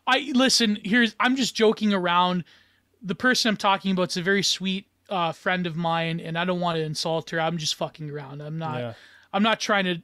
I 0.06 0.30
listen. 0.34 0.78
Here's 0.82 1.14
I'm 1.20 1.36
just 1.36 1.54
joking 1.54 1.92
around. 1.92 2.44
The 3.02 3.14
person 3.14 3.50
I'm 3.50 3.56
talking 3.56 3.92
about 3.92 4.10
is 4.10 4.16
a 4.16 4.22
very 4.22 4.42
sweet 4.42 4.86
uh, 5.10 5.32
friend 5.32 5.66
of 5.66 5.76
mine, 5.76 6.20
and 6.20 6.38
I 6.38 6.44
don't 6.44 6.60
want 6.60 6.76
to 6.76 6.82
insult 6.82 7.30
her. 7.30 7.40
I'm 7.40 7.58
just 7.58 7.74
fucking 7.74 8.10
around. 8.10 8.40
I'm 8.40 8.58
not. 8.58 8.78
Yeah. 8.78 8.92
I'm 9.32 9.42
not 9.42 9.60
trying 9.60 9.84
to 9.84 9.98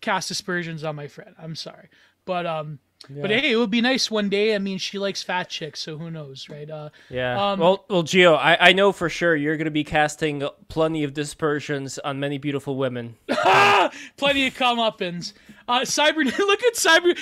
cast 0.00 0.30
aspersions 0.30 0.84
on 0.84 0.94
my 0.94 1.08
friend. 1.08 1.34
I'm 1.38 1.56
sorry, 1.56 1.88
but 2.24 2.46
um, 2.46 2.78
but 3.08 3.30
hey, 3.30 3.52
it 3.52 3.56
would 3.56 3.70
be 3.70 3.80
nice 3.80 4.10
one 4.10 4.28
day. 4.28 4.54
I 4.54 4.58
mean, 4.58 4.78
she 4.78 4.98
likes 4.98 5.22
fat 5.22 5.48
chicks, 5.48 5.80
so 5.80 5.96
who 5.96 6.10
knows, 6.10 6.48
right? 6.48 6.68
Uh, 6.68 6.90
Yeah. 7.08 7.52
Um, 7.52 7.60
well, 7.60 7.84
well, 7.88 8.02
Gio, 8.02 8.36
I, 8.36 8.56
I 8.60 8.72
know 8.72 8.92
for 8.92 9.08
sure 9.08 9.34
you're 9.36 9.56
going 9.56 9.66
to 9.66 9.70
be 9.70 9.84
casting 9.84 10.46
plenty 10.68 11.04
of 11.04 11.14
dispersions 11.14 11.98
on 12.00 12.20
many 12.20 12.38
beautiful 12.38 12.76
women. 12.76 13.16
plenty 14.16 14.46
of 14.46 14.54
comeuppance. 14.54 15.32
Uh, 15.66 15.80
Cyber, 15.80 16.24
look 16.38 16.62
at 16.64 16.74
Cyber. 16.74 17.16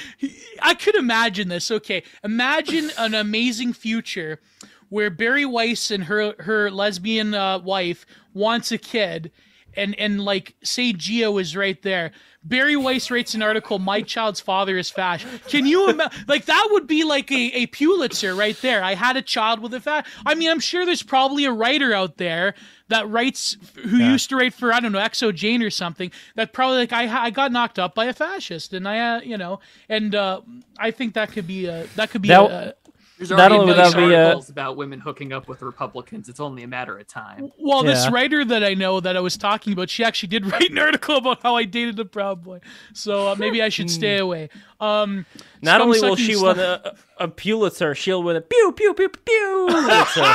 I 0.63 0.75
could 0.75 0.95
imagine 0.97 1.49
this. 1.49 1.71
Okay, 1.71 2.03
imagine 2.25 2.91
an 2.99 3.15
amazing 3.15 3.73
future 3.73 4.41
where 4.89 5.11
Bari 5.11 5.45
Weiss 5.47 5.91
and 5.91 6.05
her 6.05 6.35
her 6.39 6.71
lesbian 6.71 7.35
uh, 7.35 7.59
wife 7.59 8.07
wants 8.35 8.71
a 8.73 8.79
kid, 8.79 9.31
and 9.77 9.95
and 9.99 10.25
like 10.25 10.55
say 10.63 10.93
Geo 10.93 11.39
is 11.39 11.57
right 11.57 11.81
there. 11.83 12.13
Bari 12.45 12.77
Weiss 12.77 13.11
writes 13.11 13.35
an 13.35 13.43
article. 13.43 13.81
My 13.81 14.03
child's 14.03 14.39
father 14.39 14.79
is 14.79 14.89
Fash. 14.89 15.27
Can 15.49 15.67
you 15.67 15.89
imagine? 15.91 16.25
Like 16.29 16.45
that 16.45 16.69
would 16.71 16.87
be 16.87 17.03
like 17.03 17.31
a, 17.33 17.51
a 17.55 17.67
Pulitzer 17.67 18.35
right 18.37 18.57
there. 18.63 18.85
I 18.85 18.95
had 18.95 19.17
a 19.17 19.23
child 19.23 19.59
with 19.61 19.75
a 19.75 19.81
Fash. 19.81 20.07
I 20.25 20.37
mean, 20.37 20.49
I'm 20.51 20.61
sure 20.61 20.87
there's 20.87 21.03
probably 21.03 21.45
a 21.45 21.51
writer 21.53 21.93
out 21.93 22.19
there 22.19 22.55
that 22.89 23.09
writes 23.09 23.57
who 23.77 23.97
used 23.97 24.29
to 24.29 24.37
write 24.37 24.55
for 24.55 24.73
I 24.73 24.79
don't 24.79 24.93
know 24.93 25.01
xoJane 25.01 25.65
or 25.65 25.71
something. 25.71 26.13
That 26.37 26.53
probably 26.53 26.79
like 26.79 26.93
I 26.93 27.25
I 27.25 27.31
got 27.31 27.51
knocked 27.51 27.81
up 27.81 27.95
by 27.97 28.05
a 28.05 28.13
fascist, 28.13 28.73
and 28.73 28.87
I 28.87 29.17
uh, 29.17 29.21
you 29.23 29.37
know, 29.37 29.59
and 29.89 30.15
uh, 30.15 30.43
I 30.79 30.93
think 30.93 31.15
that 31.15 31.33
could 31.33 31.49
be 31.49 31.67
a 31.67 31.87
that 31.97 32.11
could 32.11 32.23
be 32.23 32.29
That- 32.29 32.51
a, 32.51 32.75
There's 33.19 33.31
Not 33.31 33.39
already 33.39 33.55
only 33.55 33.65
a 33.65 33.67
would 33.69 33.77
million 33.77 33.93
that 33.93 34.09
be, 34.09 34.15
uh, 34.15 34.25
articles 34.25 34.51
about 34.51 34.77
women 34.77 35.01
hooking 35.01 35.33
up 35.33 35.49
with 35.49 35.63
Republicans. 35.63 36.29
It's 36.29 36.39
only 36.41 36.63
a 36.65 36.67
matter 36.69 36.99
of 36.99 37.07
time. 37.07 37.51
Well, 37.59 37.83
this 37.83 38.11
writer 38.11 38.45
that 38.45 38.63
I 38.63 38.75
know 38.75 39.01
that 39.01 39.17
I 39.17 39.21
was 39.21 39.39
talking 39.39 39.73
about, 39.73 39.89
she 39.89 40.05
actually 40.05 40.29
did 40.29 40.45
write 40.53 40.71
an 40.71 40.79
article 40.79 41.17
about 41.17 41.43
how 41.43 41.57
I 41.57 41.65
dated 41.65 41.99
a 41.99 42.05
proud 42.05 42.43
boy. 42.45 42.61
So 42.93 43.29
uh, 43.29 43.35
maybe 43.39 43.63
I 43.63 43.71
should 43.71 43.91
stay 43.91 44.19
away. 44.19 44.51
Um, 44.81 45.25
Not 45.63 45.81
only 45.81 45.99
will 46.01 46.17
she 46.17 46.35
stuff- 46.35 46.57
win 46.59 46.65
a, 46.67 46.95
a 47.19 47.29
Pulitzer, 47.29 47.95
she'll 47.95 48.23
win 48.23 48.37
a 48.37 48.43
pew 48.43 48.73
pew 48.77 48.93
pew 48.93 49.09
pew 49.09 49.19
pew. 49.25 50.33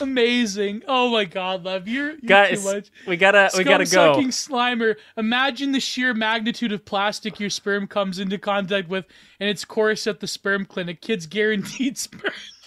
Amazing. 0.00 0.82
Oh 0.86 1.10
my 1.10 1.24
God, 1.24 1.64
love 1.64 1.88
you're, 1.88 2.10
you're 2.10 2.18
guys, 2.20 2.62
too 2.62 2.72
much. 2.72 2.90
we 3.06 3.16
gotta 3.16 3.50
we 3.56 3.64
gotta 3.64 3.84
go. 3.84 4.14
Scum-sucking 4.14 4.30
Slimer. 4.30 4.96
Imagine 5.16 5.72
the 5.72 5.80
sheer 5.80 6.14
magnitude 6.14 6.72
of 6.72 6.84
plastic 6.84 7.40
your 7.40 7.50
sperm 7.50 7.86
comes 7.86 8.18
into 8.18 8.38
contact 8.38 8.88
with, 8.88 9.06
and 9.38 9.48
its 9.48 9.64
course 9.64 10.06
at 10.06 10.20
the 10.20 10.26
sperm 10.26 10.64
clinic. 10.64 11.00
Kids 11.00 11.26
guaranteed 11.26 11.98
sperm. 11.98 12.32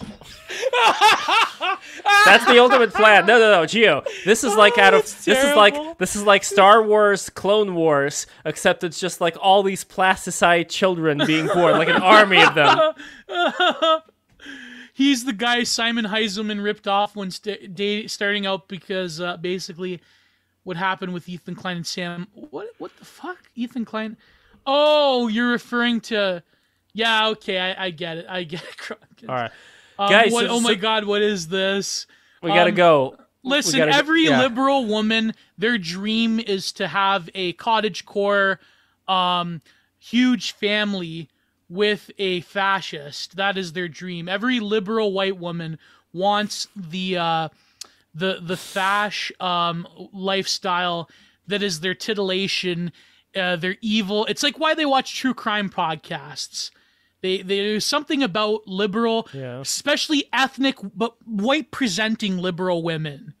That's 2.24 2.44
the 2.46 2.58
ultimate 2.58 2.92
plan. 2.92 3.26
No, 3.26 3.38
no, 3.38 3.50
no, 3.50 3.66
Geo. 3.66 4.02
This 4.24 4.44
is 4.44 4.54
like 4.56 4.76
out 4.78 4.94
oh, 4.94 4.98
of 4.98 5.02
That's 5.04 5.24
this 5.24 5.44
is 5.44 5.54
like 5.56 5.98
this 5.98 6.16
is 6.16 6.24
like 6.24 6.44
Star 6.44 6.82
Wars 6.82 7.30
Clone 7.30 7.74
Wars, 7.74 8.26
except 8.44 8.84
it's 8.84 8.98
just 8.98 9.20
like 9.20 9.36
all 9.40 9.62
these 9.62 9.84
plasticized 9.84 10.68
children 10.68 11.22
being 11.26 11.46
born, 11.46 11.78
like 11.78 11.88
an 11.88 12.02
army 12.02 12.42
of 12.42 12.54
them. 12.54 12.92
He's 14.96 15.24
the 15.24 15.32
guy 15.32 15.64
Simon 15.64 16.04
Heiselman 16.06 16.62
ripped 16.62 16.86
off 16.86 17.16
when 17.16 17.30
st- 17.30 17.74
da- 17.74 18.06
starting 18.06 18.46
out 18.46 18.68
because 18.68 19.20
uh, 19.20 19.36
basically 19.36 20.00
what 20.62 20.76
happened 20.76 21.12
with 21.12 21.28
Ethan 21.28 21.56
Klein 21.56 21.76
and 21.78 21.86
Sam. 21.86 22.28
What 22.32 22.68
what 22.78 22.96
the 22.98 23.04
fuck? 23.04 23.50
Ethan 23.56 23.84
Klein? 23.84 24.16
Oh, 24.66 25.26
you're 25.28 25.50
referring 25.50 26.00
to. 26.02 26.42
Yeah, 26.92 27.28
okay, 27.30 27.58
I, 27.58 27.86
I 27.86 27.90
get 27.90 28.18
it. 28.18 28.26
I 28.28 28.44
get 28.44 28.62
it. 28.62 28.98
All 29.28 29.34
right, 29.34 29.50
Um, 29.98 30.08
Guys, 30.08 30.32
what, 30.32 30.46
so- 30.46 30.52
oh 30.52 30.60
my 30.60 30.74
god, 30.74 31.04
what 31.04 31.22
is 31.22 31.48
this? 31.48 32.06
we 32.40 32.50
gotta 32.50 32.70
Um, 32.70 32.76
go. 32.76 33.16
Listen, 33.42 33.80
gotta 33.80 33.92
every 33.94 34.24
yeah. 34.24 34.38
liberal 34.40 34.86
woman, 34.86 35.34
their 35.58 35.76
dream 35.76 36.38
is 36.40 36.72
to 36.74 36.86
have 36.88 37.28
a 37.34 37.52
cottage 37.54 38.06
core, 38.06 38.58
um, 39.08 39.60
huge 39.98 40.52
family 40.52 41.28
with 41.74 42.10
a 42.18 42.40
fascist. 42.42 43.36
That 43.36 43.58
is 43.58 43.72
their 43.72 43.88
dream. 43.88 44.28
Every 44.28 44.60
liberal 44.60 45.12
white 45.12 45.38
woman 45.38 45.78
wants 46.12 46.68
the 46.76 47.16
uh, 47.16 47.48
the 48.14 48.38
the 48.40 48.56
fash 48.56 49.32
um, 49.40 49.86
lifestyle 50.12 51.10
that 51.46 51.62
is 51.62 51.80
their 51.80 51.94
titillation, 51.94 52.92
uh, 53.36 53.56
their 53.56 53.76
evil. 53.82 54.24
It's 54.26 54.42
like 54.42 54.58
why 54.58 54.74
they 54.74 54.86
watch 54.86 55.14
true 55.16 55.34
crime 55.34 55.68
podcasts. 55.68 56.70
They, 57.20 57.38
they 57.38 57.58
there's 57.58 57.86
something 57.86 58.22
about 58.22 58.66
liberal, 58.68 59.26
Yeah. 59.32 59.60
especially 59.60 60.26
ethnic 60.32 60.76
but 60.94 61.16
white 61.26 61.70
presenting 61.70 62.38
liberal 62.38 62.82
women, 62.82 63.34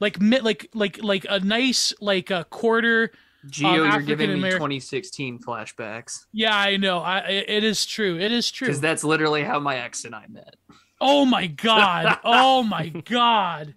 like 0.00 0.16
like 0.20 0.68
like 0.74 1.02
like 1.02 1.26
a 1.30 1.40
nice 1.40 1.94
like 2.00 2.30
a 2.30 2.44
quarter. 2.50 3.10
Geo, 3.48 3.68
Um, 3.84 3.90
you're 3.92 4.02
giving 4.02 4.40
me 4.40 4.50
2016 4.50 5.38
flashbacks 5.38 6.26
Yeah, 6.32 6.56
I 6.56 6.76
know. 6.76 6.98
I 6.98 7.20
it 7.20 7.44
it 7.48 7.64
is 7.64 7.86
true. 7.86 8.18
It 8.18 8.32
is 8.32 8.50
true. 8.50 8.66
because 8.66 8.80
that's 8.80 9.02
literally 9.04 9.42
how 9.44 9.58
my 9.60 9.76
ex 9.78 10.04
and 10.04 10.14
I 10.14 10.26
met. 10.28 10.56
Oh 11.00 11.24
my 11.24 11.46
god. 11.46 12.18
oh 12.24 12.62
my 12.62 12.88
god. 12.88 13.74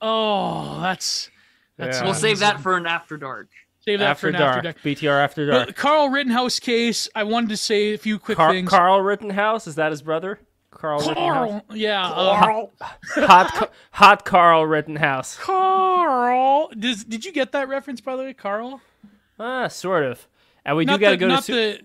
Oh, 0.00 0.80
that's 0.80 1.30
that's 1.76 1.98
Yeah. 1.98 2.04
We'll 2.04 2.14
save 2.14 2.38
that 2.40 2.60
for 2.60 2.76
an 2.76 2.86
after 2.86 3.16
dark. 3.16 3.48
save 3.80 3.98
that 3.98 4.10
After 4.10 4.20
for 4.20 4.28
an 4.28 4.40
dark. 4.40 4.56
after 4.58 4.62
dark. 4.72 4.78
BTR 4.82 5.24
after 5.24 5.46
The 5.46 5.52
dark. 5.52 5.76
Carl 5.76 6.08
Rittenhouse 6.10 6.58
case. 6.60 7.08
I 7.14 7.24
wanted 7.24 7.48
to 7.50 7.56
say 7.56 7.94
a 7.94 7.98
few 7.98 8.18
quick 8.18 8.36
Car- 8.36 8.52
things. 8.52 8.70
Carl 8.70 9.00
Rittenhouse 9.02 9.66
is 9.66 9.74
that 9.76 9.90
his 9.90 10.02
brother? 10.02 10.38
Carl 10.80 11.00
Rittenhouse. 11.00 11.14
Carl, 11.16 11.64
yeah, 11.74 12.08
uh, 12.08 12.66
Hot, 13.26 13.48
Ca- 13.52 13.68
hot 13.92 14.24
Carl 14.24 14.66
Rittenhouse. 14.66 15.36
Carl. 15.36 16.70
Does, 16.78 17.04
did 17.04 17.24
you 17.24 17.32
get 17.32 17.52
that 17.52 17.68
reference 17.68 18.00
by 18.00 18.16
the 18.16 18.22
way, 18.22 18.32
Carl? 18.32 18.80
Ah, 19.38 19.68
sort 19.68 20.04
of. 20.04 20.26
And 20.64 20.76
we 20.76 20.84
not 20.86 20.98
do 20.98 21.00
gotta 21.00 21.16
go 21.18 21.28
to 21.28 21.42
su- 21.42 21.52
the 21.54 21.80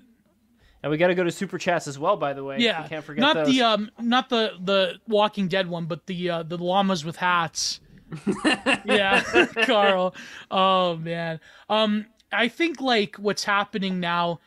and 0.82 0.92
we 0.92 0.98
gotta 0.98 1.16
go 1.16 1.24
to 1.24 1.32
super 1.32 1.58
chats 1.58 1.88
as 1.88 1.98
well. 2.00 2.16
By 2.16 2.34
the 2.34 2.44
way, 2.44 2.60
yeah, 2.60 2.84
we 2.84 2.90
can't 2.90 3.04
forget 3.04 3.22
not 3.22 3.34
those. 3.36 3.48
the 3.48 3.62
um, 3.64 3.92
not 4.00 4.30
the 4.30 4.54
the 4.64 5.00
Walking 5.08 5.48
Dead 5.48 5.68
one, 5.68 5.86
but 5.88 6.06
the 6.06 6.30
uh, 6.30 6.44
the 6.44 6.58
llamas 6.58 7.04
with 7.04 7.16
hats. 7.18 7.80
yeah, 8.86 9.24
Carl. 9.66 10.14
Oh 10.52 10.96
man. 10.98 11.40
Um, 11.70 12.06
I 12.32 12.48
think 12.50 12.80
like 12.82 13.16
what's 13.18 13.44
happening 13.44 14.00
now. 14.00 14.40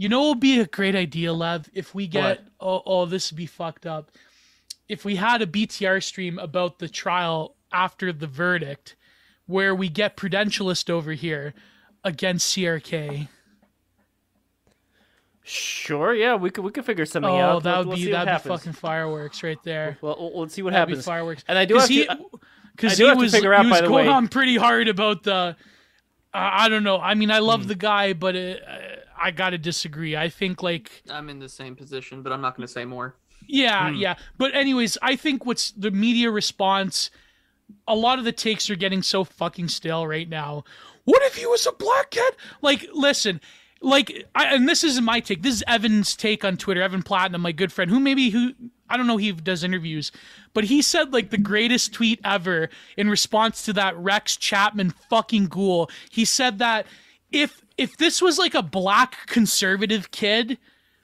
You 0.00 0.08
know, 0.08 0.24
it 0.24 0.28
would 0.30 0.40
be 0.40 0.58
a 0.60 0.64
great 0.66 0.96
idea, 0.96 1.30
Lev, 1.30 1.68
if 1.74 1.94
we 1.94 2.06
get. 2.06 2.40
Oh, 2.58 2.82
oh, 2.86 3.04
this 3.04 3.30
would 3.30 3.36
be 3.36 3.44
fucked 3.44 3.84
up. 3.84 4.10
if 4.88 5.04
we 5.04 5.16
had 5.16 5.42
a 5.42 5.46
BTR 5.46 6.02
stream 6.02 6.38
about 6.38 6.78
the 6.78 6.88
trial 6.88 7.54
after 7.70 8.10
the 8.12 8.26
verdict, 8.26 8.96
where 9.46 9.74
we 9.74 9.90
get 9.90 10.16
Prudentialist 10.16 10.88
over 10.88 11.12
here 11.12 11.52
against 12.02 12.56
CRK. 12.56 13.28
Sure, 15.42 16.14
yeah, 16.14 16.34
we 16.36 16.50
could 16.50 16.64
we 16.64 16.70
could 16.70 16.84
figure 16.84 17.06
something 17.06 17.30
Oh, 17.30 17.36
out. 17.36 17.62
that 17.64 17.78
would 17.78 17.88
let's 17.88 18.00
be 18.02 18.06
what 18.08 18.12
that'd 18.12 18.26
be 18.26 18.30
happens. 18.32 18.60
fucking 18.60 18.72
fireworks 18.72 19.42
right 19.42 19.62
there. 19.64 19.98
Well, 20.00 20.16
well, 20.18 20.40
let's 20.40 20.54
see 20.54 20.62
what 20.62 20.72
That'd 20.72 20.88
be 20.88 20.92
happens. 20.92 21.04
fireworks. 21.06 21.44
And 21.48 21.58
I 21.58 21.64
do 21.64 21.76
have 21.76 21.88
he, 21.88 22.06
to. 22.06 22.18
because 22.76 22.96
he 22.98 23.04
was, 23.04 23.32
figure 23.32 23.52
out, 23.52 23.64
he 23.64 23.70
was 23.70 23.80
by 23.80 23.82
the 23.82 23.88
going 23.88 24.06
way- 24.06 24.12
on 24.12 24.28
pretty 24.28 24.56
hard 24.56 24.88
about 24.88 25.24
the. 25.24 25.34
Uh, 25.34 25.54
I 26.32 26.68
don't 26.68 26.84
know. 26.84 26.98
I 26.98 27.14
mean, 27.14 27.30
I 27.30 27.38
Hmm. 27.38 27.44
love 27.44 27.66
the 27.68 27.74
guy, 27.74 28.12
but 28.12 28.36
it, 28.36 28.62
uh, 28.62 28.78
I 29.20 29.30
gotta 29.30 29.58
disagree. 29.58 30.16
I 30.16 30.28
think 30.28 30.62
like 30.62 31.02
I'm 31.10 31.28
in 31.28 31.38
the 31.38 31.48
same 31.48 31.76
position, 31.76 32.22
but 32.22 32.32
I'm 32.32 32.40
not 32.40 32.56
going 32.56 32.66
to 32.66 32.72
say 32.72 32.84
more. 32.84 33.14
Yeah, 33.46 33.90
Hmm. 33.90 33.96
yeah. 33.96 34.14
But 34.38 34.54
anyways, 34.54 34.96
I 35.02 35.16
think 35.16 35.44
what's 35.46 35.70
the 35.72 35.90
media 35.90 36.30
response 36.30 37.10
a 37.86 37.94
lot 37.94 38.18
of 38.18 38.24
the 38.24 38.32
takes 38.32 38.68
are 38.68 38.74
getting 38.76 39.00
so 39.02 39.22
fucking 39.22 39.68
stale 39.68 40.04
right 40.06 40.28
now. 40.28 40.64
What 41.04 41.22
if 41.22 41.36
he 41.36 41.46
was 41.46 41.66
a 41.66 41.72
black 41.72 42.10
kid? 42.10 42.34
Like, 42.62 42.84
listen, 42.92 43.40
like 43.80 44.26
I, 44.34 44.54
and 44.54 44.68
this 44.68 44.82
isn't 44.84 45.04
my 45.04 45.20
take. 45.20 45.42
This 45.42 45.54
is 45.54 45.64
Evan's 45.68 46.16
take 46.16 46.44
on 46.44 46.56
Twitter. 46.56 46.82
Evan 46.82 47.02
Platinum, 47.02 47.42
my 47.42 47.52
good 47.52 47.72
friend, 47.72 47.90
who 47.90 48.00
maybe 48.00 48.30
who 48.30 48.54
I 48.88 48.96
don't 48.96 49.06
know 49.06 49.16
he 49.18 49.30
does 49.32 49.62
interviews, 49.62 50.10
but 50.52 50.64
he 50.64 50.82
said 50.82 51.12
like 51.12 51.30
the 51.30 51.38
greatest 51.38 51.94
tweet 51.94 52.20
ever 52.24 52.68
in 52.96 53.08
response 53.08 53.64
to 53.66 53.72
that 53.74 53.96
Rex 53.96 54.36
Chapman 54.36 54.90
fucking 55.08 55.46
ghoul. 55.46 55.88
He 56.10 56.24
said 56.24 56.58
that 56.58 56.86
if 57.30 57.62
if 57.80 57.96
this 57.96 58.20
was 58.20 58.38
like 58.38 58.54
a 58.54 58.62
black 58.62 59.26
conservative 59.26 60.10
kid, 60.10 60.58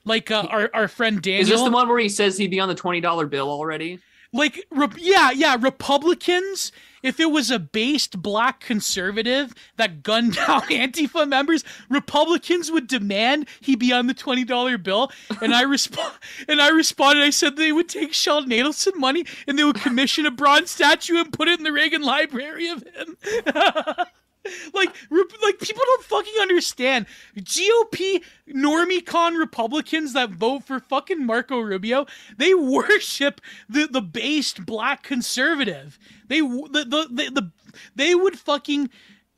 like 0.05 0.31
uh, 0.31 0.47
our 0.51 0.71
our 0.75 0.89
friend 0.89 1.23
Daniel, 1.23 1.43
Is 1.43 1.49
this 1.49 1.63
the 1.63 1.71
one 1.71 1.89
where 1.89 1.99
he 1.99 2.09
says 2.09 2.37
he'd 2.37 2.51
be 2.51 2.61
on 2.61 2.69
the 2.69 2.75
twenty 2.75 3.01
dollar 3.01 3.27
bill 3.27 3.49
already? 3.49 3.99
like 4.33 4.67
re- 4.71 4.89
yeah 4.99 5.31
yeah 5.31 5.57
republicans 5.61 6.73
if 7.03 7.21
it 7.21 7.31
was 7.31 7.51
a 7.51 7.61
based 7.61 8.21
black 8.21 8.59
conservative 8.61 9.55
that 9.77 10.03
gunned 10.03 10.35
down 10.47 10.63
antifa 10.63 11.27
members 11.29 11.63
republicans 11.89 12.71
would 12.71 12.89
demand 12.89 13.49
he 13.61 13.77
be 13.77 13.93
on 13.93 14.09
the 14.09 14.15
$20 14.15 14.83
bill. 14.83 15.13
And 15.41 15.55
i 15.55 15.63
respond 15.63 16.13
and 16.49 16.61
i 16.61 16.69
responded 16.69 17.23
i 17.23 17.31
said 17.31 17.57
they 17.57 17.73
would 17.73 17.89
take 17.89 18.13
sheldon 18.13 18.51
adelson 18.51 18.97
money 18.97 19.25
and 19.47 19.59
they 19.59 19.65
would 19.65 19.81
commission 19.81 20.27
a 20.27 20.31
bronze 20.33 20.71
statue 20.71 21.19
and 21.19 21.33
put 21.33 21.47
it 21.49 21.59
in 21.59 21.65
the 21.65 21.73
reagan 21.73 22.03
library 22.03 22.69
of 22.69 22.83
him 22.83 23.17
like 24.75 24.95
like 25.43 25.59
people 25.61 25.83
don't 25.85 26.05
fucking 26.05 26.41
understand. 26.41 27.07
GOP 27.39 28.23
normie 28.49 29.39
Republicans 29.39 30.13
that 30.13 30.31
vote 30.31 30.65
for 30.65 30.81
fucking 30.81 31.25
Marco 31.25 31.61
Rubio 31.61 32.07
they 32.37 32.55
worship 32.55 33.41
the 33.69 33.87
the 33.87 34.03
based 34.03 34.67
black 34.67 35.03
conservative. 35.03 35.99
They 36.29 36.41
the 36.41 36.87
the 36.89 37.09
the, 37.11 37.31
the 37.31 37.53
they 37.95 38.15
would 38.15 38.39
fucking 38.39 38.91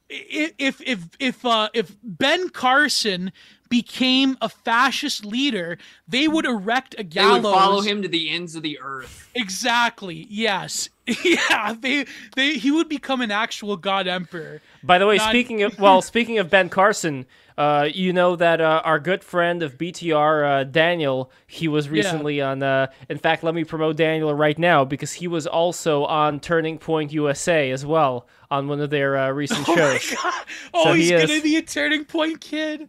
if 0.08 0.80
if 0.80 1.08
if 1.18 1.44
uh 1.44 1.68
if 1.74 1.96
Ben 2.02 2.48
Carson 2.48 3.32
became 3.68 4.36
a 4.40 4.48
fascist 4.48 5.24
leader 5.24 5.78
they 6.06 6.26
would 6.28 6.44
erect 6.46 6.94
a 6.98 7.02
gallows. 7.04 7.36
They 7.36 7.42
gallows 7.42 7.44
would 7.44 7.60
follow 7.60 7.80
him 7.82 8.02
to 8.02 8.08
the 8.08 8.30
ends 8.30 8.54
of 8.54 8.62
the 8.62 8.78
earth. 8.80 9.28
exactly 9.34 10.26
yes 10.30 10.88
yeah 11.24 11.74
they 11.78 12.06
they 12.36 12.54
he 12.54 12.70
would 12.70 12.88
become 12.88 13.20
an 13.20 13.30
actual 13.30 13.76
god 13.76 14.06
emperor 14.06 14.60
By 14.82 14.98
the 14.98 15.06
way, 15.06 15.16
Not- 15.16 15.30
speaking 15.30 15.62
of 15.62 15.78
well, 15.80 16.02
speaking 16.02 16.38
of 16.38 16.50
Ben 16.50 16.68
Carson, 16.68 17.26
uh, 17.56 17.88
you 17.92 18.12
know 18.12 18.36
that 18.36 18.60
uh, 18.60 18.82
our 18.84 19.00
good 19.00 19.24
friend 19.24 19.62
of 19.64 19.76
BTR, 19.78 20.60
uh, 20.60 20.64
Daniel, 20.64 21.32
he 21.48 21.66
was 21.66 21.88
recently 21.88 22.40
on. 22.40 22.62
Uh, 22.62 22.86
in 23.08 23.18
fact, 23.18 23.42
let 23.42 23.54
me 23.54 23.64
promote 23.64 23.96
Daniel 23.96 24.32
right 24.32 24.56
now 24.58 24.84
because 24.84 25.14
he 25.14 25.26
was 25.26 25.46
also 25.48 26.04
on 26.04 26.38
Turning 26.38 26.78
Point 26.78 27.12
USA 27.12 27.70
as 27.72 27.84
well 27.84 28.28
on 28.50 28.68
one 28.68 28.80
of 28.80 28.90
their 28.90 29.16
uh, 29.16 29.30
recent 29.30 29.66
shows. 29.76 30.14
oh 30.72 30.84
So 30.84 30.92
he 30.92 31.00
he's 31.02 31.10
is- 31.10 31.26
gonna 31.28 31.42
be 31.42 31.56
a 31.56 31.62
turning 31.62 32.04
point 32.04 32.40
kid 32.40 32.88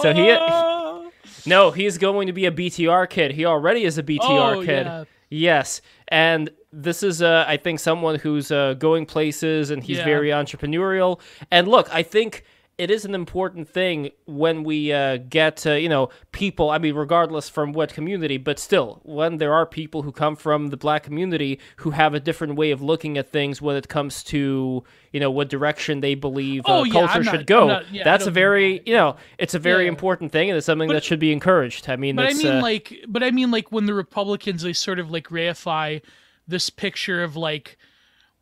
So 0.00 0.12
he- 0.14 0.30
Oh. 0.30 1.10
No, 1.46 1.70
he's 1.72 1.98
going 1.98 2.26
to 2.26 2.32
be 2.32 2.46
a 2.46 2.50
BTR 2.50 3.08
kid. 3.08 3.32
He 3.32 3.44
already 3.44 3.84
is 3.84 3.98
a 3.98 4.02
BTR 4.02 4.56
Oh, 4.56 4.60
kid. 4.64 4.86
yeah. 4.86 5.04
Yes, 5.30 5.80
and 6.08 6.48
this 6.72 7.02
is, 7.02 7.20
uh, 7.22 7.44
I 7.46 7.56
think, 7.58 7.80
someone 7.80 8.18
who's 8.18 8.50
uh, 8.50 8.74
going 8.74 9.04
places 9.04 9.70
and 9.70 9.82
he's 9.82 9.98
Yeah. 9.98 10.04
very 10.04 10.28
entrepreneurial. 10.28 11.20
And 11.50 11.68
look, 11.68 11.88
I 11.92 12.02
think 12.02 12.44
it 12.76 12.90
is 12.90 13.04
an 13.04 13.14
important 13.14 13.68
thing 13.68 14.10
when 14.26 14.64
we 14.64 14.92
uh, 14.92 15.18
get, 15.18 15.64
uh, 15.66 15.74
you 15.74 15.88
know, 15.88 16.08
people. 16.32 16.70
I 16.70 16.78
mean, 16.78 16.94
regardless 16.94 17.48
from 17.48 17.72
what 17.72 17.92
community, 17.94 18.36
but 18.36 18.58
still, 18.58 19.00
when 19.04 19.38
there 19.38 19.52
are 19.54 19.64
people 19.64 20.02
who 20.02 20.10
come 20.10 20.34
from 20.34 20.68
the 20.70 20.76
black 20.76 21.04
community 21.04 21.60
who 21.76 21.90
have 21.90 22.14
a 22.14 22.20
different 22.20 22.56
way 22.56 22.72
of 22.72 22.82
looking 22.82 23.16
at 23.16 23.30
things 23.30 23.62
when 23.62 23.76
it 23.76 23.88
comes 23.88 24.24
to, 24.24 24.82
you 25.12 25.20
know, 25.20 25.30
what 25.30 25.48
direction 25.48 26.00
they 26.00 26.16
believe 26.16 26.62
uh, 26.66 26.78
Oh, 26.80 26.84
yeah, 26.84 26.92
culture 26.92 27.12
I'm 27.18 27.22
should 27.22 27.32
not- 27.32 27.46
go. 27.46 27.68
Not- 27.68 27.92
yeah, 27.92 28.02
That's 28.02 28.26
a 28.26 28.30
very, 28.32 28.80
you 28.84 28.94
know, 28.94 29.16
it's 29.38 29.54
a 29.54 29.58
very 29.60 29.84
Yeah. 29.84 29.90
important 29.90 30.32
thing, 30.32 30.50
and 30.50 30.56
it's 30.56 30.66
something 30.66 30.88
But- 30.88 30.94
that 30.94 31.04
should 31.04 31.20
be 31.20 31.32
encouraged. 31.32 31.88
I 31.88 31.94
mean, 31.96 32.16
but 32.16 32.26
I 32.26 32.34
mean 32.34 32.46
uh, 32.56 32.60
like 32.62 33.04
but 33.06 33.22
I 33.22 33.30
mean 33.30 33.50
like 33.52 33.70
when 33.70 33.86
the 33.86 33.94
Republicans 33.94 34.62
they 34.62 34.72
sort 34.72 34.98
of 34.98 35.10
like 35.10 35.28
reify 35.28 36.02
this 36.48 36.70
picture 36.70 37.22
of 37.22 37.36
like 37.36 37.78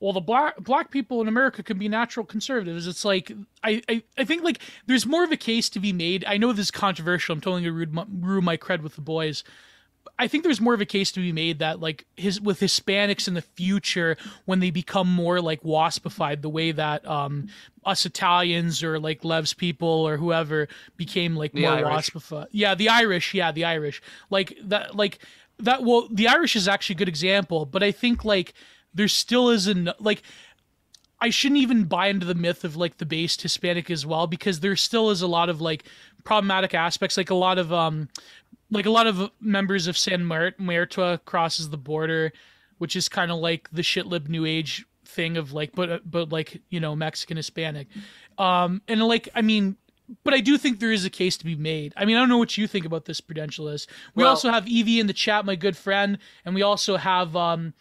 well 0.03 0.13
the 0.13 0.21
black 0.21 0.57
black 0.59 0.91
people 0.91 1.21
in 1.23 1.29
America 1.29 1.63
can 1.63 1.79
be 1.79 1.89
natural 1.89 2.27
conservatives. 2.27 2.87
It's 2.89 3.05
like 3.05 3.33
I, 3.63 3.81
I 3.89 4.03
I 4.19 4.25
think 4.25 4.43
like 4.43 4.59
there's 4.87 5.07
more 5.07 5.23
of 5.23 5.31
a 5.31 5.37
case 5.37 5.71
to 5.71 5.81
be 5.81 5.93
made. 5.93 6.25
I 6.27 6.37
know 6.37 6.53
this 6.53 6.67
is 6.67 6.71
controversial. 6.73 7.33
I'm 7.33 7.41
totally 7.41 7.63
gonna 7.63 8.05
my, 8.11 8.41
my 8.41 8.57
cred 8.57 8.83
with 8.83 8.97
the 8.97 9.01
boys. 9.01 9.45
I 10.19 10.27
think 10.27 10.43
there's 10.43 10.61
more 10.61 10.75
of 10.75 10.81
a 10.81 10.85
case 10.87 11.13
to 11.13 11.21
be 11.21 11.33
made 11.33 11.61
that 11.61 11.79
like 11.79 12.05
his 12.17 12.41
with 12.41 12.59
Hispanics 12.59 13.29
in 13.29 13.35
the 13.35 13.43
future 13.43 14.17
when 14.45 14.59
they 14.59 14.71
become 14.71 15.09
more 15.09 15.41
like 15.41 15.63
waspified 15.63 16.43
the 16.43 16.49
way 16.51 16.73
that 16.73 17.07
um 17.07 17.47
us 17.85 18.05
Italians 18.05 18.83
or 18.83 18.99
like 18.99 19.25
Lev's 19.25 19.55
people 19.55 19.89
or 19.89 20.17
whoever 20.17 20.69
became 20.97 21.37
like 21.37 21.53
The 21.53 21.63
more 21.63 21.71
Irish. 21.73 22.11
waspified. 22.11 22.47
Yeah, 22.51 22.75
the 22.75 22.89
Irish, 22.89 23.35
yeah, 23.35 23.53
the 23.53 23.65
Irish. 23.65 24.03
Like 24.31 24.59
that 24.65 24.97
like 24.97 25.21
that 25.61 25.85
well 25.85 26.09
the 26.11 26.27
Irish 26.27 26.57
is 26.57 26.67
actually 26.67 26.95
a 26.97 26.99
good 26.99 27.09
example, 27.09 27.65
but 27.67 27.85
I 27.85 27.93
think 27.93 28.25
like 28.25 28.53
there 28.95 29.09
still 29.09 29.49
isn't 29.51 29.89
like 30.01 30.23
I 31.21 31.31
shouldn't 31.31 31.61
even 31.61 31.85
buy 31.85 32.09
into 32.09 32.27
the 32.27 32.35
myth 32.35 32.65
of 32.65 32.75
like 32.75 32.99
the 32.99 33.07
based 33.07 33.43
Hispanic 33.43 33.91
as 33.91 34.05
well 34.05 34.27
because 34.27 34.59
there 34.59 34.75
still 34.75 35.11
is 35.11 35.23
a 35.23 35.29
lot 35.29 35.49
of 35.49 35.61
like 35.61 35.85
problematic 36.25 36.75
aspects, 36.75 37.17
like 37.17 37.31
a 37.31 37.35
lot 37.35 37.59
of 37.59 37.73
um, 37.73 38.09
like 38.71 38.87
a 38.87 38.91
lot 38.91 39.07
of 39.07 39.31
members 39.41 39.87
of 39.87 39.97
San 39.97 40.25
Mar- 40.25 40.55
Muerto 40.59 41.19
crosses 41.19 41.71
the 41.71 41.77
border, 41.77 42.33
which 42.79 42.97
is 42.97 43.09
kind 43.09 43.31
of 43.31 43.39
like 43.39 43.71
the 43.71 43.83
shitlib 43.83 44.29
new 44.29 44.45
age 44.45 44.85
thing 45.05 45.37
of 45.37 45.53
like, 45.53 45.73
but 45.77 46.11
but 46.11 46.33
like 46.33 46.61
you 46.71 46.81
know 46.81 46.97
Mexican 46.97 47.37
Hispanic, 47.37 47.87
um, 48.39 48.83
and 48.89 49.01
like 49.03 49.29
I 49.35 49.43
mean. 49.43 49.77
But 50.25 50.35
I 50.35 50.41
do 50.41 50.59
think 50.59 50.79
there 50.79 50.93
is 50.93 51.07
a 51.07 51.11
case 51.11 51.39
to 51.39 51.45
be 51.45 51.55
made. 51.57 51.95
I 51.97 52.05
mean, 52.05 52.17
I 52.17 52.21
don't 52.21 52.29
know 52.29 52.37
what 52.37 52.59
you 52.59 52.67
think 52.67 52.85
about 52.85 53.07
this 53.07 53.21
prudentialist. 53.23 53.87
We 54.15 54.25
Well- 54.25 54.31
also 54.31 54.51
have 54.51 54.69
Evie 54.69 55.01
in 55.01 55.07
the 55.07 55.15
chat, 55.15 55.47
my 55.47 55.55
good 55.55 55.75
friend, 55.75 56.19
and 56.45 56.55
we 56.55 56.61
also 56.61 56.97
have 56.99 57.35
um, 57.35 57.73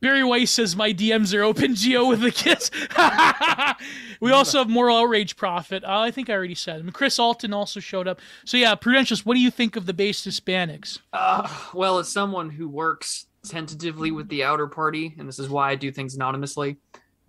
Bari 0.00 0.24
Weiss 0.24 0.50
says 0.50 0.76
my 0.76 0.92
DMs 0.92 1.34
are 1.36 1.42
open. 1.42 1.74
Geo 1.74 2.08
with 2.08 2.22
a 2.24 2.30
kiss. 2.30 2.70
we 4.20 4.30
also 4.32 4.58
have 4.58 4.68
Moral 4.68 4.98
Outrage 4.98 5.36
Prophet. 5.36 5.84
Uh, 5.84 6.00
I 6.00 6.10
think 6.10 6.28
I 6.30 6.34
already 6.34 6.54
said 6.54 6.80
him. 6.80 6.90
Chris 6.92 7.18
Alton 7.18 7.52
also 7.52 7.80
showed 7.80 8.06
up. 8.08 8.20
So 8.44 8.56
yeah, 8.56 8.74
Prudentialist, 8.74 9.24
what 9.24 9.34
do 9.34 9.40
you 9.40 9.50
think 9.50 9.76
of 9.76 9.86
the 9.86 9.94
base 9.94 10.24
Hispanics? 10.26 10.98
Uh, 11.12 11.48
well, 11.74 11.98
as 11.98 12.08
someone 12.10 12.50
who 12.50 12.68
works 12.68 13.26
tentatively 13.46 14.10
with 14.10 14.28
the 14.28 14.44
outer 14.44 14.66
party, 14.66 15.14
and 15.18 15.28
this 15.28 15.38
is 15.38 15.48
why 15.48 15.70
I 15.70 15.74
do 15.76 15.90
things 15.92 16.14
anonymously, 16.14 16.76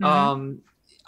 Mhm. 0.00 0.06
um, 0.06 0.58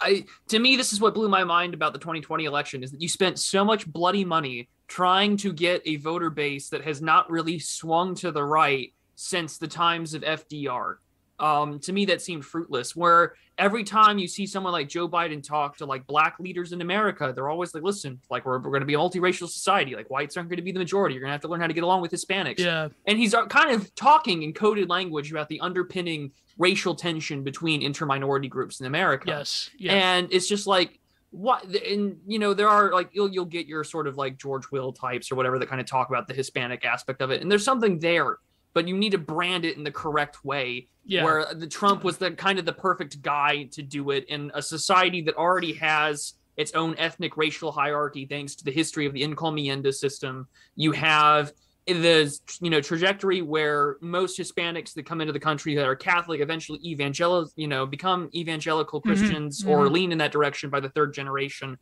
I 0.01 0.25
to 0.47 0.57
me 0.59 0.75
this 0.75 0.91
is 0.93 0.99
what 0.99 1.13
blew 1.13 1.29
my 1.29 1.43
mind 1.43 1.73
about 1.75 1.93
the 1.93 1.99
2020 1.99 2.45
election 2.45 2.83
is 2.83 2.91
that 2.91 3.01
you 3.01 3.07
spent 3.07 3.37
so 3.39 3.63
much 3.63 3.85
bloody 3.85 4.25
money 4.25 4.67
trying 4.87 5.37
to 5.37 5.53
get 5.53 5.81
a 5.85 5.97
voter 5.97 6.29
base 6.29 6.69
that 6.69 6.83
has 6.83 7.01
not 7.01 7.29
really 7.29 7.59
swung 7.59 8.15
to 8.15 8.31
the 8.31 8.43
right 8.43 8.91
since 9.15 9.57
the 9.59 9.67
times 9.67 10.13
of 10.15 10.23
FDR. 10.23 10.95
Um, 11.41 11.79
to 11.79 11.91
me, 11.91 12.05
that 12.05 12.21
seemed 12.21 12.45
fruitless. 12.45 12.95
Where 12.95 13.33
every 13.57 13.83
time 13.83 14.17
you 14.17 14.27
see 14.27 14.45
someone 14.45 14.71
like 14.71 14.87
Joe 14.87 15.09
Biden 15.09 15.43
talk 15.43 15.77
to 15.77 15.85
like 15.85 16.05
black 16.07 16.39
leaders 16.39 16.71
in 16.71 16.81
America, 16.81 17.33
they're 17.35 17.49
always 17.49 17.73
like, 17.73 17.83
"Listen, 17.83 18.21
like 18.29 18.45
we're, 18.45 18.59
we're 18.59 18.69
going 18.69 18.81
to 18.81 18.85
be 18.85 18.93
a 18.93 18.97
multiracial 18.97 19.49
society. 19.49 19.95
Like 19.95 20.09
whites 20.09 20.37
aren't 20.37 20.49
going 20.49 20.57
to 20.57 20.63
be 20.63 20.71
the 20.71 20.79
majority. 20.79 21.15
You're 21.15 21.21
going 21.21 21.29
to 21.29 21.33
have 21.33 21.41
to 21.41 21.47
learn 21.47 21.59
how 21.59 21.67
to 21.67 21.73
get 21.73 21.83
along 21.83 22.01
with 22.01 22.11
Hispanics." 22.11 22.59
yeah, 22.59 22.89
and 23.07 23.17
he's 23.17 23.33
uh, 23.33 23.47
kind 23.47 23.71
of 23.71 23.93
talking 23.95 24.43
in 24.43 24.53
coded 24.53 24.89
language 24.89 25.31
about 25.31 25.49
the 25.49 25.59
underpinning 25.61 26.31
racial 26.57 26.93
tension 26.93 27.43
between 27.43 27.81
interminority 27.81 28.49
groups 28.49 28.79
in 28.79 28.85
America. 28.85 29.25
yes, 29.27 29.71
yeah, 29.77 29.93
And 29.93 30.31
it's 30.31 30.47
just 30.47 30.67
like 30.67 30.99
what 31.31 31.63
and 31.63 32.19
you 32.27 32.37
know 32.39 32.53
there 32.53 32.67
are 32.67 32.91
like 32.91 33.09
you'll 33.13 33.29
you'll 33.29 33.45
get 33.45 33.65
your 33.65 33.83
sort 33.83 34.05
of 34.05 34.17
like 34.17 34.37
George 34.37 34.69
Will 34.69 34.91
types 34.91 35.31
or 35.31 35.35
whatever 35.35 35.57
that 35.59 35.69
kind 35.69 35.79
of 35.79 35.87
talk 35.87 36.09
about 36.09 36.27
the 36.27 36.33
Hispanic 36.33 36.85
aspect 36.85 37.21
of 37.21 37.31
it. 37.31 37.41
And 37.41 37.49
there's 37.49 37.63
something 37.63 37.99
there, 37.99 38.37
but 38.73 38.87
you 38.87 38.97
need 38.97 39.11
to 39.11 39.17
brand 39.17 39.65
it 39.65 39.77
in 39.77 39.83
the 39.83 39.91
correct 39.91 40.43
way 40.43 40.87
yeah, 41.05 41.23
where 41.23 41.53
the 41.53 41.67
Trump 41.67 42.03
was 42.03 42.17
the 42.17 42.31
kind 42.31 42.59
of 42.59 42.65
the 42.65 42.73
perfect 42.73 43.21
guy 43.21 43.63
to 43.71 43.81
do 43.81 44.11
it 44.11 44.25
in 44.25 44.51
a 44.53 44.61
society 44.61 45.21
that 45.23 45.35
already 45.35 45.73
has 45.73 46.33
its 46.57 46.73
own 46.73 46.95
ethnic 46.97 47.37
racial 47.37 47.71
hierarchy 47.71 48.25
thanks 48.25 48.55
to 48.55 48.63
the 48.63 48.71
history 48.71 49.05
of 49.05 49.13
the 49.13 49.23
encomienda 49.23 49.93
system. 49.93 50.47
You 50.75 50.91
have 50.91 51.51
the 51.87 52.39
you 52.61 52.69
know 52.69 52.81
trajectory 52.81 53.41
where 53.41 53.97
most 54.01 54.39
Hispanics 54.39 54.93
that 54.93 55.05
come 55.05 55.21
into 55.21 55.33
the 55.33 55.39
country 55.39 55.75
that 55.75 55.85
are 55.85 55.95
Catholic 55.95 56.39
eventually 56.41 56.79
evangelical, 56.85 57.51
you 57.55 57.67
know, 57.67 57.85
become 57.85 58.29
evangelical 58.35 59.01
Christians 59.01 59.65
or 59.65 59.87
mhm. 59.87 59.91
lean 59.91 60.11
in 60.11 60.17
that 60.19 60.31
direction 60.31 60.69
by 60.69 60.79
the 60.79 60.89
third 60.89 61.13
generation. 61.13 61.77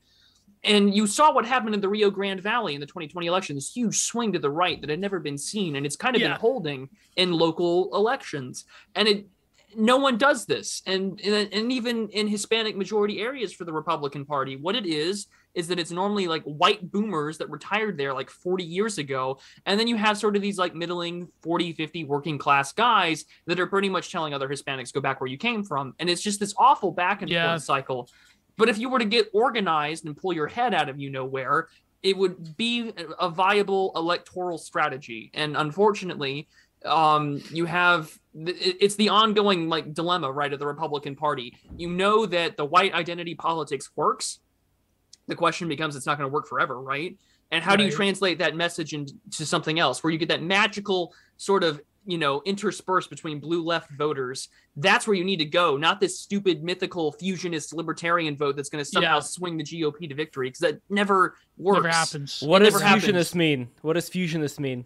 And 0.64 0.94
you 0.94 1.08
saw 1.08 1.34
what 1.34 1.46
happened 1.46 1.74
in 1.74 1.82
the 1.82 1.90
Rio 1.90 2.10
Grande 2.12 2.42
Valley 2.42 2.74
in 2.76 2.82
the 2.82 2.86
2020 2.88 3.28
election, 3.28 3.56
this 3.56 3.72
huge 3.72 3.98
swing 4.00 4.34
to 4.34 4.40
the 4.40 4.50
right 4.52 4.80
that 4.82 4.90
had 4.90 5.00
never 5.00 5.20
been 5.20 5.38
seen, 5.38 5.76
and 5.78 5.86
it's 5.86 5.96
kind 5.96 6.16
of 6.16 6.22
Yeah. 6.22 6.30
been 6.30 6.40
holding 6.40 6.90
in 7.16 7.32
local 7.32 7.96
elections. 7.96 8.66
And 8.96 9.08
it 9.08 9.28
no 9.76 9.98
one 9.98 10.18
does 10.18 10.48
this 10.48 10.82
and, 10.88 11.22
and 11.24 11.54
and 11.54 11.72
even 11.72 12.10
in 12.10 12.28
hispanic 12.28 12.76
majority 12.76 13.20
areas 13.20 13.54
for 13.54 13.66
the 13.66 13.72
republican 13.72 14.26
party 14.26 14.56
what 14.56 14.76
it 14.76 14.84
is 14.88 15.28
is 15.54 15.68
that 15.68 15.78
it's 15.78 15.92
normally 15.92 16.28
like 16.28 16.42
white 16.42 16.92
boomers 16.92 17.38
that 17.38 17.48
retired 17.52 17.96
there 17.96 18.12
like 18.12 18.32
40 18.32 18.64
years 18.64 18.98
ago 18.98 19.38
and 19.68 19.80
then 19.80 19.88
you 19.88 19.96
have 19.96 20.18
sort 20.18 20.36
of 20.36 20.42
these 20.42 20.58
like 20.58 20.74
middling 20.74 21.28
40 21.44 21.74
50 21.74 22.04
working 22.06 22.40
class 22.40 22.72
guys 22.74 23.26
that 23.46 23.60
are 23.60 23.68
pretty 23.68 23.90
much 23.90 24.12
telling 24.12 24.34
other 24.34 24.50
hispanics 24.50 24.92
go 24.92 25.02
back 25.02 25.22
where 25.22 25.30
you 25.30 25.38
came 25.38 25.64
from 25.64 25.94
and 26.00 26.10
it's 26.10 26.24
just 26.24 26.40
this 26.40 26.56
awful 26.58 26.92
back 26.92 27.22
and 27.22 27.30
Yeah. 27.30 27.52
forth 27.52 27.62
cycle 27.62 28.10
but 28.60 28.68
if 28.68 28.78
you 28.78 28.90
were 28.90 29.00
to 29.00 29.06
get 29.06 29.30
organized 29.34 30.06
and 30.06 30.16
pull 30.16 30.34
your 30.34 30.48
head 30.48 30.74
out 30.74 30.90
of 30.90 31.00
you 31.00 31.10
know 31.10 31.26
where 31.26 31.70
it 32.04 32.16
would 32.16 32.56
be 32.58 32.94
a 33.20 33.30
viable 33.30 33.92
electoral 33.96 34.58
strategy. 34.58 35.32
And 35.34 35.58
unfortunately 35.58 36.48
um 36.86 37.42
you 37.52 37.66
have 37.66 38.18
it's 38.34 38.96
the 38.96 39.10
ongoing 39.10 39.68
like 39.68 39.94
dilemma 39.94 40.32
right 40.32 40.54
of 40.54 40.60
the 40.60 40.68
republican 40.68 41.16
party. 41.16 41.58
You 41.78 41.90
know 41.90 42.26
that 42.26 42.58
the 42.58 42.66
white 42.66 42.94
identity 42.94 43.34
politics 43.34 43.90
works. 43.96 44.40
The 45.28 45.36
question 45.36 45.68
becomes 45.68 45.96
it's 45.96 46.06
not 46.06 46.18
going 46.18 46.30
to 46.30 46.34
work 46.34 46.48
forever 46.48 46.80
right? 46.80 47.18
And 47.52 47.64
how 47.64 47.76
do 47.76 47.84
you 47.84 47.92
translate 47.92 48.38
that 48.40 48.56
message 48.56 48.94
into 48.94 49.46
something 49.46 49.80
else 49.80 50.04
where 50.04 50.12
you 50.12 50.20
get 50.20 50.30
that 50.30 50.44
magical 50.44 51.14
sort 51.38 51.64
of 51.64 51.82
you 52.10 52.18
know 52.18 52.42
interspersed 52.46 53.10
between 53.10 53.40
blue 53.40 53.64
left 53.64 53.92
voters 53.92 54.50
that's 54.78 55.06
where 55.08 55.16
you 55.16 55.24
need 55.24 55.38
to 55.38 55.46
go 55.46 55.78
not 55.78 56.00
this 56.00 56.20
stupid 56.20 56.64
mythical 56.64 57.12
fusionist 57.14 57.74
libertarian 57.74 58.36
vote 58.36 58.56
that's 58.56 58.70
going 58.70 58.84
to 58.84 58.90
somehow 58.90 59.16
Yeah. 59.16 59.20
swing 59.22 59.58
the 59.58 59.64
gop 59.64 60.10
to 60.10 60.16
victory 60.16 60.48
because 60.48 60.60
that 60.60 60.82
never 60.90 61.36
works 61.58 61.78
Never 61.84 61.90
happens. 61.90 62.42
What 62.42 62.62
It 62.62 62.66
does 62.66 62.74
never 62.76 62.86
happens. 62.86 63.04
fusionist 63.06 63.36
mean? 63.36 63.70
What 63.82 63.94
does 63.94 64.10
fusionist 64.10 64.60
mean? 64.60 64.86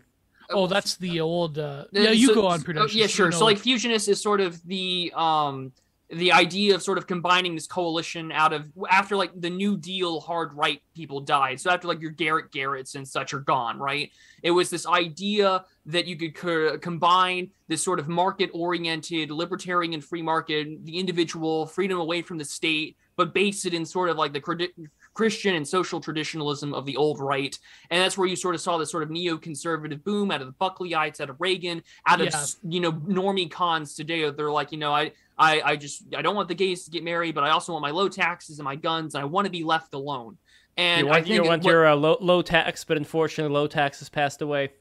Oh, 0.50 0.68
that's 0.68 0.98
the 0.98 1.22
old. 1.22 1.58
Uh, 1.58 1.62
Uh, 1.62 1.84
yeah, 1.94 2.10
you 2.12 2.28
so- 2.28 2.34
go 2.36 2.48
on, 2.48 2.60
so- 2.60 2.66
production. 2.66 3.00
yeah, 3.00 3.08
sure. 3.08 3.32
So 3.32 3.46
like 3.46 3.58
fusionist 3.60 4.10
is 4.10 4.22
sort 4.22 4.42
of 4.42 4.62
the 4.68 5.12
um 5.16 5.72
the 6.10 6.32
idea 6.32 6.76
of 6.76 6.84
sort 6.84 6.98
of 6.98 7.08
combining 7.08 7.56
this 7.56 7.66
coalition 7.66 8.32
out 8.32 8.54
of 8.54 8.72
after 8.90 9.16
like 9.16 9.32
the 9.40 9.50
New 9.50 9.78
Deal 9.78 10.20
hard 10.20 10.54
right 10.54 10.82
people 10.94 11.22
died. 11.22 11.60
So 11.60 11.72
after 11.72 11.88
like 11.88 12.02
your 12.02 12.12
Garet 12.12 12.52
Garrett's 12.52 12.96
and 12.96 13.08
such 13.08 13.34
are 13.34 13.40
gone, 13.40 13.80
right? 13.80 14.12
It 14.42 14.52
was 14.52 14.70
this 14.70 14.86
idea 14.86 15.66
that 15.88 16.06
you 16.06 16.16
could 16.16 16.36
co- 16.36 16.78
combine 16.78 17.50
this 17.68 17.84
sort 17.84 18.00
of 18.00 18.08
market 18.08 18.50
oriented 18.54 19.32
libertarian 19.32 19.94
and 19.94 20.04
free 20.04 20.22
market, 20.22 20.86
the 20.86 20.98
individual 20.98 21.66
freedom 21.66 22.00
away 22.00 22.22
from 22.22 22.38
the 22.38 22.46
state, 22.46 22.98
but 23.16 23.34
base 23.34 23.66
it 23.66 23.74
in 23.74 23.86
sort 23.86 24.10
of 24.10 24.18
like 24.18 24.34
the 24.34 24.42
Christian 25.14 25.56
and 25.56 25.68
social 25.68 26.00
traditionalism 26.00 26.74
of 26.74 26.86
the 26.86 26.98
old 26.98 27.20
right. 27.20 27.58
And 27.90 28.02
that's 28.02 28.18
where 28.18 28.28
you 28.28 28.36
sort 28.36 28.56
of 28.56 28.62
saw 28.62 28.78
this 28.78 28.92
sort 28.92 29.04
of 29.04 29.10
neoconservative 29.10 30.04
boom 30.04 30.32
out 30.32 30.42
of 30.42 30.48
the 30.48 30.54
Buckleyites, 30.54 31.22
out 31.22 31.30
of 31.30 31.40
Reagan, 31.40 31.84
out 32.08 32.22
of 32.22 32.34
you 32.68 32.80
know 32.80 32.92
normie 32.92 33.50
cons 33.50 33.96
today. 33.96 34.30
They're 34.30 34.52
like, 34.52 34.72
you 34.72 34.78
know, 34.78 34.94
I 34.94 35.12
I 35.38 35.62
I 35.62 35.76
just 35.76 36.04
I 36.16 36.22
don't 36.22 36.36
want 36.36 36.48
the 36.48 36.56
gays 36.56 36.86
to 36.86 36.92
get 36.92 37.04
married, 37.04 37.36
but 37.36 37.44
I 37.44 37.52
also 37.52 37.74
want 37.74 37.84
my 37.84 37.92
low 37.92 38.10
taxes 38.10 38.60
and 38.60 38.66
my 38.66 38.76
guns, 38.76 39.16
and 39.16 39.22
I 39.22 39.26
want 39.26 39.46
to 39.46 39.52
be 39.52 39.64
left 39.64 39.94
alone. 39.94 40.38
And 40.76 41.02
you 41.02 41.08
I 41.08 41.12
want, 41.12 41.24
think 41.26 41.36
you 41.36 41.44
want 41.44 41.64
what- 41.64 41.72
your 41.72 41.88
uh, 41.88 41.96
low, 41.96 42.18
low 42.20 42.42
tax, 42.42 42.84
but 42.84 42.98
unfortunately, 42.98 43.54
low 43.54 43.68
tax 43.68 44.00
has 44.00 44.10
passed 44.10 44.42
away. 44.42 44.72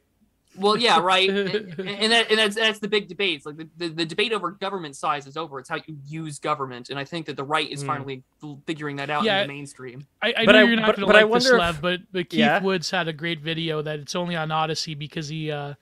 Well, 0.57 0.77
yeah, 0.77 0.99
right. 1.03 1.29
and, 1.31 1.79
and 1.79 2.13
that 2.13 2.31
and 2.31 2.39
that's 2.39 2.57
that's 2.57 2.79
the 2.79 2.89
big 2.89 3.09
debates. 3.09 3.47
Like 3.47 3.57
the, 3.57 3.69
the, 3.79 3.89
the 3.89 4.05
debate 4.05 4.33
over 4.33 4.51
government 4.51 4.97
size 4.97 5.27
is 5.27 5.37
over. 5.37 5.59
It's 5.59 5.69
how 5.69 5.77
you 5.87 5.97
use 6.07 6.39
government, 6.39 6.91
and 6.91 6.99
I 6.99 7.05
think 7.05 7.27
that 7.27 7.37
the 7.37 7.45
right 7.45 7.71
is 7.71 7.81
Hmm. 7.83 7.87
finally 7.87 8.23
figuring 8.67 8.97
that 8.97 9.09
out 9.11 9.25
Yeah. 9.25 9.41
in 9.43 9.49
the 9.49 9.55
mainstream. 9.55 10.07
I, 10.21 10.35
I 10.37 10.45
But 10.45 10.53
know 10.53 10.59
I- 10.59 10.63
you're 10.65 10.77
not 10.77 10.87
but- 10.87 10.97
going 10.97 11.07
but 11.07 11.13
to 11.13 11.19
I 11.19 11.23
like 11.23 11.33
this, 11.43 11.51
wonder 11.51 11.57
if- 11.57 11.61
Lev, 11.75 11.81
but 11.83 12.01
but 12.13 12.29
Keith 12.29 12.39
Yeah? 12.41 12.61
Woods 12.63 12.91
had 12.91 13.09
a 13.09 13.13
great 13.13 13.41
video 13.41 13.81
that 13.83 13.99
it's 13.99 14.15
only 14.15 14.37
on 14.37 14.51
Odysee 14.53 14.95
because 14.95 15.29
he 15.29 15.51
uh, 15.51 15.75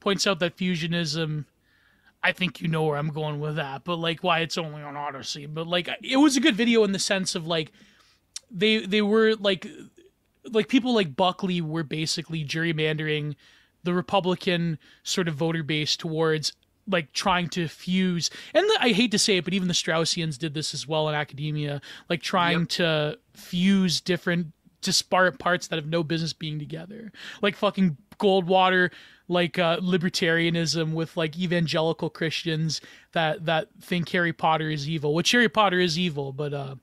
points 0.00 0.26
out 0.26 0.38
that 0.40 0.56
fusionism. 0.56 1.44
I 2.22 2.32
think 2.32 2.60
you 2.60 2.68
know 2.68 2.84
where 2.84 2.96
I'm 2.98 3.10
going 3.10 3.38
with 3.40 3.56
that, 3.56 3.84
but 3.84 3.96
like 3.96 4.22
why 4.22 4.40
it's 4.40 4.56
only 4.58 4.82
on 4.82 4.96
Odysee. 4.96 5.46
But 5.46 5.66
like 5.66 5.88
it 6.02 6.16
was 6.18 6.36
a 6.36 6.40
good 6.40 6.56
video 6.56 6.84
in 6.84 6.92
the 6.92 6.98
sense 6.98 7.34
of 7.34 7.46
like 7.46 7.70
they 8.50 8.84
they 8.84 9.02
were 9.02 9.34
like 9.36 9.66
like 10.50 10.68
people 10.68 10.94
like 10.94 11.16
Buckley 11.16 11.60
were 11.62 11.82
basically 11.82 12.44
gerrymandering 12.44 13.34
the 13.84 13.94
Republican 13.94 14.78
sort 15.02 15.28
of 15.28 15.34
voter 15.34 15.62
base 15.62 15.96
towards 15.96 16.52
like 16.86 17.12
trying 17.12 17.48
to 17.48 17.66
fuse 17.66 18.30
and 18.52 18.64
the, 18.68 18.78
I 18.80 18.90
hate 18.92 19.10
to 19.12 19.18
say 19.18 19.38
it, 19.38 19.44
but 19.44 19.54
even 19.54 19.68
the 19.68 19.74
Straussians 19.74 20.36
did 20.38 20.52
this 20.52 20.74
as 20.74 20.86
well 20.86 21.08
in 21.08 21.14
academia, 21.14 21.80
like 22.10 22.20
trying 22.20 22.60
Yep. 22.60 22.68
to 22.70 23.18
fuse 23.34 24.00
different 24.02 24.48
disparate 24.82 25.38
parts 25.38 25.68
that 25.68 25.76
have 25.76 25.86
no 25.86 26.02
business 26.02 26.34
being 26.34 26.58
together. 26.58 27.10
Like 27.40 27.56
fucking 27.56 27.96
Goldwater, 28.18 28.90
like 29.28 29.58
uh, 29.58 29.78
libertarianism 29.78 30.92
with 30.92 31.16
like 31.16 31.38
evangelical 31.38 32.10
Christians 32.10 32.82
that 33.12 33.46
that 33.46 33.68
think 33.80 34.08
Harry 34.10 34.34
Potter 34.34 34.68
is 34.68 34.86
evil. 34.88 35.14
Which 35.14 35.30
Harry 35.32 35.48
Potter 35.48 35.80
is 35.80 35.98
evil, 35.98 36.32
but 36.32 36.52
uh 36.52 36.74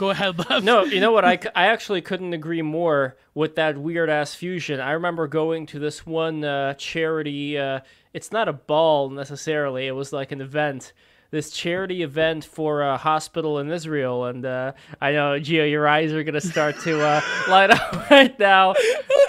go 0.00 0.08
ahead, 0.08 0.38
Lev. 0.48 0.64
No, 0.64 0.84
you 0.84 0.98
know 0.98 1.12
what? 1.12 1.26
I, 1.26 1.38
I 1.54 1.66
actually 1.66 2.00
couldn't 2.00 2.32
agree 2.32 2.62
more 2.62 3.16
with 3.34 3.56
that 3.56 3.76
weird 3.76 4.08
ass 4.08 4.34
fusion. 4.34 4.80
I 4.80 4.92
remember 4.92 5.28
going 5.28 5.66
to 5.66 5.78
this 5.78 6.06
one 6.06 6.42
uh, 6.42 6.72
charity. 6.74 7.58
Uh, 7.58 7.80
it's 8.14 8.32
not 8.32 8.48
a 8.48 8.54
ball 8.54 9.10
necessarily. 9.10 9.86
It 9.86 9.92
was 9.92 10.10
like 10.10 10.32
an 10.32 10.40
event. 10.40 10.94
This 11.30 11.50
charity 11.50 12.02
event 12.02 12.46
for 12.46 12.80
a 12.80 12.96
hospital 12.96 13.58
in 13.58 13.70
Israel, 13.70 14.24
and 14.24 14.44
uh, 14.44 14.72
I 15.02 15.12
know 15.12 15.38
Gio, 15.38 15.70
your 15.70 15.86
eyes 15.86 16.12
are 16.12 16.24
gonna 16.24 16.40
start 16.40 16.80
to 16.80 17.00
uh, 17.00 17.20
light 17.48 17.70
up 17.70 18.10
right 18.10 18.36
now. 18.38 18.74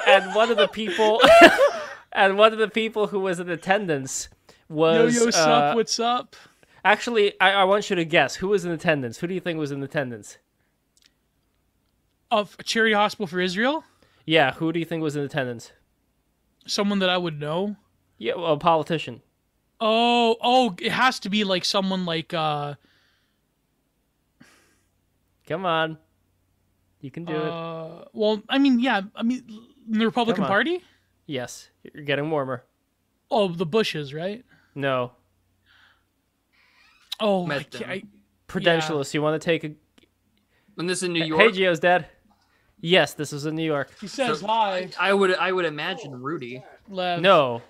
And 0.08 0.33
one 0.33 0.50
of 0.50 0.58
the 0.58 0.69
people, 0.69 1.22
and 2.14 2.38
one 2.38 2.53
of 2.53 2.59
the 2.59 2.69
people 2.69 3.08
who 3.08 3.19
was 3.19 3.41
in 3.41 3.50
attendance 3.50 4.30
was 4.69 5.16
yo 5.16 5.27
uh, 5.27 5.32
sup, 5.32 5.75
what's 5.75 6.00
up? 6.00 6.35
actually. 6.83 7.40
I, 7.41 7.51
I 7.51 7.64
want 7.66 7.90
you 7.90 7.98
to 7.98 8.06
guess 8.06 8.35
who 8.35 8.48
was 8.48 8.64
in 8.64 8.72
attendance. 8.72 9.19
Who 9.19 9.27
do 9.27 9.33
you 9.33 9.41
think 9.41 9.59
was 9.59 9.72
in 9.72 9.83
attendance? 9.83 10.40
Of 12.32 12.58
Charity 12.64 12.93
Hospital 12.93 13.27
for 13.27 13.40
Israel? 13.40 13.84
Yeah, 14.26 14.53
who 14.53 14.72
do 14.72 14.80
you 14.80 14.85
think 14.85 15.03
was 15.03 15.16
in 15.16 15.24
attendance? 15.24 15.72
Someone 16.66 17.00
that 17.00 17.10
I 17.10 17.18
would 17.18 17.40
know. 17.40 17.76
Yeah, 18.18 18.35
well, 18.35 18.53
a 18.53 18.58
politician. 18.58 19.22
Oh, 19.80 20.38
oh, 20.42 20.76
it 20.80 20.92
has 20.92 21.19
to 21.22 21.30
be 21.30 21.43
like 21.43 21.66
someone 21.66 22.06
like 22.06 22.34
uh 22.34 22.76
Come 25.48 25.66
on. 25.66 25.98
You 27.01 27.11
can 27.11 27.26
do 27.26 27.34
it. 27.34 27.50
uh 27.50 28.06
well, 28.14 28.42
I 28.48 28.58
mean, 28.60 28.80
yeah, 28.80 29.01
I 29.16 29.24
mean 29.24 29.43
the 29.90 30.06
Republican 30.06 30.45
Party? 30.45 30.84
Yes. 31.26 31.69
You're 31.84 32.03
getting 32.03 32.30
warmer. 32.30 32.64
Oh, 33.30 33.48
the 33.48 33.66
Bushes, 33.66 34.14
right? 34.14 34.45
No. 34.76 35.11
Oh, 37.19 37.45
I 37.45 37.48
Met 37.48 37.72
can't, 37.72 37.84
them. 37.84 37.90
I, 37.90 38.03
Prudentialist, 38.48 39.14
you 39.14 39.22
want 39.22 39.42
to 39.42 39.45
take 39.45 39.64
a. 39.64 39.72
And 40.77 40.90
this 40.90 41.00
is 41.00 41.03
in 41.03 41.14
New 41.14 41.22
Hey, 41.22 41.27
York. 41.27 41.53
Gio's 41.53 41.80
dad. 41.80 42.08
Yes, 42.82 43.14
this 43.14 43.32
was 43.32 43.45
in 43.45 43.56
New 43.56 43.64
York. 43.64 43.92
he 44.01 44.08
says 44.08 44.40
So- 44.40 44.48
hi, 44.48 44.90
I 45.00 45.14
would 45.14 45.35
I 45.35 45.51
would 45.51 45.66
imagine 45.66 46.19
Rudy. 46.22 46.64
Lev. 46.90 47.22
No. 47.22 47.61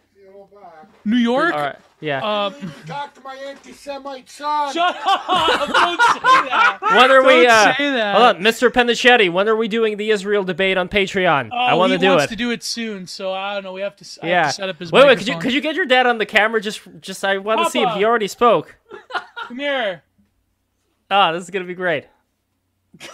New 1.03 1.17
York? 1.17 1.53
All 1.53 1.59
right. 1.59 1.75
Yeah. 1.99 2.17
Um, 2.45 2.53
Talk 2.87 3.13
to 3.15 3.21
my 3.21 3.35
anti-Semite 3.35 4.29
son. 4.29 4.73
shut 4.73 4.97
up! 5.05 5.27
Don't 5.67 6.01
say 6.01 6.19
that. 6.49 6.77
when 6.81 7.11
are 7.11 7.23
we. 7.23 7.43
Don't 7.43 7.47
Uh, 7.47 7.75
say 7.77 7.91
that. 7.91 8.15
hold 8.15 8.35
on, 8.37 8.41
Mr. 8.41 8.69
Pennichetti, 8.69 9.31
when 9.31 9.47
are 9.47 9.55
we 9.55 9.67
doing 9.67 9.97
the 9.97 10.09
Israel 10.09 10.43
debate 10.43 10.77
on 10.77 10.89
Patreon? 10.89 11.49
Oh, 11.51 11.55
I 11.55 11.73
want 11.75 11.91
he 11.91 11.97
to 11.97 12.01
do 12.01 12.09
wants 12.09 12.25
it. 12.25 12.27
to 12.29 12.35
do 12.35 12.49
it 12.51 12.63
soon, 12.63 13.05
so 13.07 13.33
I 13.33 13.53
don't 13.53 13.63
know. 13.63 13.73
We 13.73 13.81
have 13.81 13.95
to, 13.97 14.05
I 14.23 14.25
have 14.27 14.31
yeah. 14.31 14.43
to 14.47 14.53
set 14.53 14.69
up 14.69 14.79
his 14.79 14.91
wait, 14.91 15.05
wait, 15.05 15.17
could 15.19 15.27
you 15.27 15.37
could 15.37 15.53
you 15.53 15.61
get 15.61 15.75
your 15.75 15.85
dad 15.85 16.07
on 16.07 16.17
the 16.17 16.25
camera? 16.25 16.59
Just, 16.61 16.81
just 17.01 17.23
I 17.23 17.37
want 17.37 17.63
to 17.65 17.69
see 17.69 17.81
if 17.81 17.93
he 17.93 18.03
already 18.05 18.27
spoke. 18.27 18.75
Come 19.47 19.59
here. 19.59 20.01
Ah, 21.09 21.31
this 21.33 21.43
is 21.43 21.49
gonna 21.51 21.65
be 21.65 21.75
great. 21.75 22.05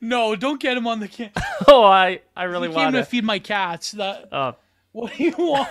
No, 0.00 0.34
don't 0.36 0.60
get 0.60 0.76
him 0.76 0.86
on 0.86 1.00
the 1.00 1.08
camera. 1.08 1.32
Oh, 1.68 1.84
I, 1.84 2.20
I 2.36 2.44
really 2.44 2.68
he 2.68 2.74
came 2.74 2.82
want 2.84 2.94
to 2.96 3.00
to. 3.02 3.06
feed 3.06 3.24
my 3.24 3.38
cats. 3.38 3.92
That 3.92 4.28
Oh. 4.32 4.56
what 4.92 5.12
do 5.16 5.22
you 5.24 5.34
want? 5.36 5.68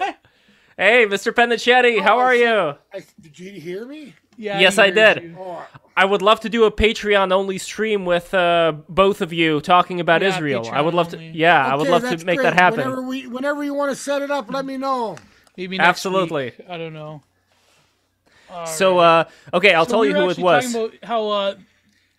Hey, 0.78 1.06
Mr. 1.06 1.34
Pennichetti, 1.34 2.00
how 2.02 2.18
Oh, 2.18 2.20
are 2.22 2.30
I 2.30 2.34
you? 2.36 2.76
I, 2.94 3.04
did 3.20 3.38
you 3.38 3.52
hear 3.60 3.86
me? 3.86 4.14
Yeah. 4.38 4.60
Yes, 4.60 4.76
he 4.78 4.84
I 4.84 4.90
did. 4.92 5.36
Oh, 5.38 5.66
I 5.98 6.06
would 6.06 6.22
love 6.22 6.40
to 6.42 6.50
do 6.50 6.64
a 6.64 6.72
Patreon 6.72 7.34
only 7.34 7.58
stream 7.58 8.06
with 8.06 8.34
uh, 8.34 8.72
both 8.88 9.20
of 9.20 9.34
you 9.34 9.60
talking 9.60 10.00
about 10.00 10.22
Yeah, 10.22 10.30
Israel. 10.30 10.70
I 10.72 10.80
would 10.80 10.94
love 10.94 11.10
to. 11.10 11.18
only. 11.18 11.32
Yeah, 11.32 11.66
I 11.66 11.76
would 11.76 11.90
love 11.90 12.04
to 12.04 12.26
make 12.26 12.38
great. 12.38 12.44
that 12.46 12.54
happen. 12.54 12.80
Whenever, 12.80 13.02
we, 13.02 13.28
whenever 13.28 13.62
you 13.64 13.74
want 13.74 13.92
to 13.92 13.96
set 13.98 14.22
it 14.22 14.32
up, 14.32 14.50
let 14.50 14.64
me 14.64 14.78
know. 14.78 15.18
Maybe 15.58 15.78
next 15.78 15.90
Absolutely. 15.90 16.46
week. 16.58 16.62
I 16.70 16.78
don't 16.78 16.94
know. 16.94 17.22
So, 18.66 18.98
uh, 19.00 19.26
okay, 19.54 19.74
I'll 19.74 19.86
So 19.86 19.92
tell 19.92 20.00
we 20.00 20.08
you 20.10 20.16
who 20.16 20.30
it 20.30 20.38
was. 20.40 20.72
talking 20.74 20.86
About 20.88 21.04
how 21.04 21.30
uh, 21.30 21.56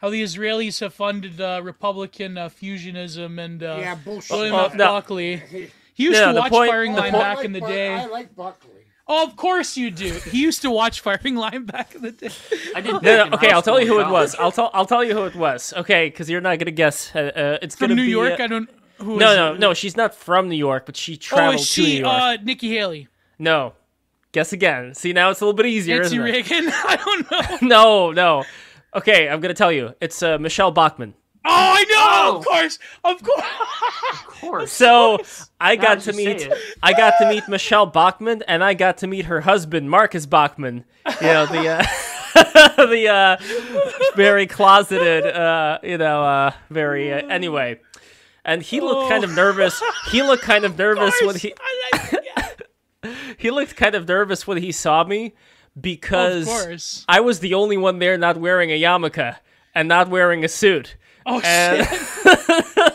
how 0.00 0.10
the 0.10 0.22
Israelis 0.22 0.80
have 0.80 0.94
funded 0.94 1.40
uh, 1.40 1.60
Republican 1.62 2.38
uh, 2.38 2.48
fusionism 2.48 3.38
and 3.38 3.62
uh, 3.62 3.76
Yeah, 3.80 3.94
bullshit. 3.96 4.36
William 4.36 4.54
Oh, 4.54 4.64
F. 4.66 4.74
no. 4.74 4.86
Buckley. 4.92 5.36
Hey, 5.36 5.60
He 5.60 5.70
He 5.94 6.04
used 6.04 6.20
No, 6.20 6.32
to 6.32 6.38
watch 6.40 6.50
point- 6.52 6.70
Firing 6.70 6.92
Line 6.94 7.10
point- 7.12 7.22
back 7.22 7.38
I 7.38 7.42
in 7.44 7.52
the 7.52 7.60
day. 7.60 7.94
I 7.94 8.06
like 8.06 8.34
Buckley. 8.34 8.70
Oh, 9.12 9.26
of 9.26 9.34
course 9.36 9.76
you 9.76 9.90
do. 9.90 10.12
He 10.30 10.40
used 10.40 10.62
to 10.62 10.70
watch 10.70 11.00
Firing 11.00 11.34
Line 11.34 11.64
back 11.64 11.94
in 11.96 12.02
the 12.02 12.12
day. 12.12 12.30
I 12.76 12.80
did. 12.80 12.92
No, 13.02 13.24
no, 13.26 13.34
okay, 13.34 13.50
I'll 13.50 13.60
tell 13.62 13.80
you 13.80 13.86
who 13.88 13.98
it 14.00 14.08
was. 14.08 14.34
I'll 14.36 14.52
tell 14.52 14.70
I'll 14.72 14.86
tell 14.86 15.02
you 15.04 15.14
who 15.14 15.24
it 15.24 15.34
was. 15.34 15.72
Okay, 15.76 16.08
because 16.08 16.30
you're 16.30 16.40
not 16.40 16.58
gonna 16.60 16.70
guess. 16.70 17.14
Uh, 17.14 17.18
uh, 17.18 17.58
it's 17.60 17.74
From 17.74 17.88
gonna 17.88 17.96
New 18.00 18.06
be, 18.06 18.10
York, 18.12 18.38
uh, 18.38 18.44
I 18.44 18.46
don't. 18.46 18.70
Who 18.98 19.16
no, 19.18 19.30
is 19.30 19.36
no, 19.36 19.52
it? 19.54 19.60
no. 19.60 19.74
She's 19.74 19.96
not 19.96 20.14
from 20.14 20.48
New 20.48 20.56
York, 20.56 20.86
but 20.86 20.96
she 20.96 21.14
Oh, 21.14 21.16
traveled 21.16 21.60
is 21.62 21.72
to 21.74 21.80
New 21.80 21.86
she 21.86 21.98
York. 22.00 22.12
uh, 22.12 22.36
Nikki 22.42 22.68
Haley? 22.76 23.08
No, 23.38 23.72
guess 24.32 24.52
again. 24.52 24.94
See, 24.94 25.12
now 25.12 25.30
it's 25.30 25.40
a 25.40 25.44
little 25.44 25.56
bit 25.56 25.66
easier, 25.66 26.00
Nancy 26.02 26.16
isn't 26.16 26.28
it? 26.28 26.32
Reagan? 26.32 26.68
I 26.72 26.96
don't 27.04 27.30
know. 27.30 27.58
No, 27.68 28.12
no. 28.12 28.44
Okay, 28.94 29.28
I'm 29.28 29.40
gonna 29.40 29.54
tell 29.54 29.72
you. 29.72 29.94
It's 30.00 30.22
uh, 30.22 30.38
Michele 30.38 30.72
Bachmann. 30.72 31.14
Oh, 31.44 31.48
I 31.48 31.84
know. 31.84 31.96
Oh. 31.96 32.38
Of 32.38 32.44
course, 32.44 32.78
of 33.04 33.22
course. 33.22 33.44
Of 34.12 34.26
course. 34.40 34.72
So 34.72 35.18
I 35.60 35.76
got 35.76 36.00
that 36.00 36.12
to 36.12 36.16
meet. 36.16 36.48
I 36.82 36.92
got 36.92 37.14
to 37.20 37.28
meet 37.28 37.48
Michele 37.48 37.86
Bachmann, 37.86 38.42
and 38.48 38.62
I 38.62 38.74
got 38.74 38.98
to 38.98 39.06
meet 39.06 39.26
her 39.26 39.40
husband 39.40 39.90
Marcus 39.90 40.26
Bachmann. 40.26 40.84
You 41.20 41.26
know 41.26 41.46
the 41.46 41.68
uh, 41.68 41.82
the 42.86 43.08
uh, 43.08 43.36
very 44.16 44.46
closeted, 44.46 45.24
uh, 45.26 45.78
you 45.82 45.98
know, 45.98 46.22
uh, 46.22 46.52
very 46.68 47.12
uh, 47.12 47.26
anyway. 47.28 47.80
And 48.44 48.62
he 48.62 48.80
looked 48.80 49.10
kind 49.10 49.24
of 49.24 49.30
nervous. 49.34 49.80
He 50.10 50.22
looked 50.22 50.42
kind 50.42 50.64
of 50.64 50.76
nervous 50.78 51.14
when 51.22 51.36
he 51.36 51.54
I 51.60 51.90
like- 51.92 52.24
yeah. 53.04 53.12
he 53.38 53.50
looked 53.50 53.76
kind 53.76 53.94
of 53.94 54.08
nervous 54.08 54.46
when 54.46 54.58
he 54.58 54.72
saw 54.72 55.04
me 55.04 55.34
because 55.78 56.46
course. 56.46 57.04
I 57.08 57.20
was 57.20 57.40
the 57.40 57.54
only 57.54 57.76
one 57.76 57.98
there 57.98 58.16
not 58.18 58.36
wearing 58.38 58.70
a 58.70 58.80
yarmulke 58.80 59.36
and 59.74 59.88
not 59.88 60.08
wearing 60.08 60.44
a 60.44 60.48
suit. 60.48 60.96
Oh 61.26 61.40
And 61.40 61.86
shit. 61.86 62.94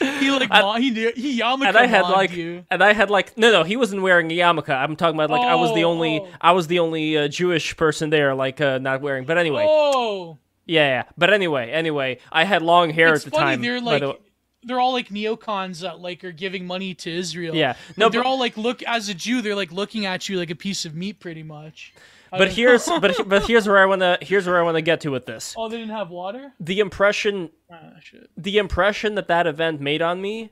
He 0.00 0.28
like 0.30 0.48
mo- 0.50 0.72
he 0.74 0.90
he 1.12 1.38
yarmulke 1.40 1.68
and 1.68 1.76
I 1.76 1.86
had 1.86 2.02
like 2.02 2.32
you. 2.32 2.64
and 2.68 2.82
I 2.82 2.92
had 2.92 3.10
like 3.10 3.38
no 3.38 3.52
no 3.52 3.62
he 3.62 3.76
wasn't 3.76 4.02
wearing 4.02 4.30
a 4.32 4.34
yarmulke. 4.36 4.70
I'm 4.70 4.96
talking 4.96 5.14
about 5.14 5.30
like 5.30 5.42
I 5.46 5.54
was 5.54 5.72
the 5.74 5.84
Oh, 5.84 5.90
only 5.92 6.18
oh. 6.20 6.28
I 6.40 6.50
was 6.50 6.66
the 6.66 6.80
only 6.80 7.16
uh, 7.16 7.28
Jewish 7.28 7.76
person 7.76 8.10
there 8.10 8.34
like 8.34 8.60
uh, 8.60 8.78
not 8.78 9.00
wearing. 9.02 9.24
But 9.24 9.38
anyway, 9.38 9.64
Oh, 9.68 10.38
yeah, 10.66 10.88
yeah. 10.88 11.02
But 11.16 11.32
anyway, 11.32 11.70
anyway, 11.70 12.18
I 12.32 12.42
had 12.44 12.60
long 12.62 12.90
hair 12.90 13.14
it's 13.14 13.24
at 13.24 13.30
the 13.32 13.38
funny. 13.38 13.52
time. 13.52 13.62
They're 13.62 13.80
by 13.80 13.98
like 13.98 14.20
they're 14.64 14.80
all 14.80 14.92
like 14.92 15.08
neocons 15.08 15.80
that 15.80 16.00
like 16.00 16.24
are 16.24 16.32
giving 16.32 16.66
money 16.66 16.94
to 16.94 17.10
Israel. 17.10 17.54
Yeah. 17.54 17.74
no, 17.96 18.06
No, 18.06 18.10
they're 18.10 18.22
but- 18.22 18.28
all 18.28 18.38
like 18.38 18.56
look 18.56 18.82
as 18.84 19.08
a 19.08 19.14
Jew, 19.14 19.42
they're 19.42 19.54
like 19.54 19.72
looking 19.72 20.06
at 20.06 20.28
you 20.28 20.38
like 20.38 20.50
a 20.50 20.54
piece 20.56 20.84
of 20.84 20.94
meat, 20.94 21.20
pretty 21.20 21.42
much. 21.42 21.94
I 22.32 22.38
but 22.38 22.48
here's 22.52 22.86
but 22.86 23.16
but 23.28 23.46
here's 23.46 23.68
where 23.68 23.78
I 23.78 23.86
wanna 23.86 24.18
here's 24.20 24.46
where 24.46 24.58
I 24.58 24.62
wanna 24.62 24.82
get 24.82 25.00
to 25.02 25.10
with 25.10 25.24
this. 25.26 25.54
oh, 25.56 25.68
they 25.68 25.76
didn't 25.76 25.92
have 25.94 26.10
water. 26.10 26.52
The 26.58 26.80
impression 26.80 27.50
Ah, 27.70 27.92
the 28.36 28.58
impression 28.58 29.14
that 29.14 29.28
that 29.28 29.46
event 29.46 29.80
made 29.80 30.02
on 30.02 30.20
me 30.20 30.50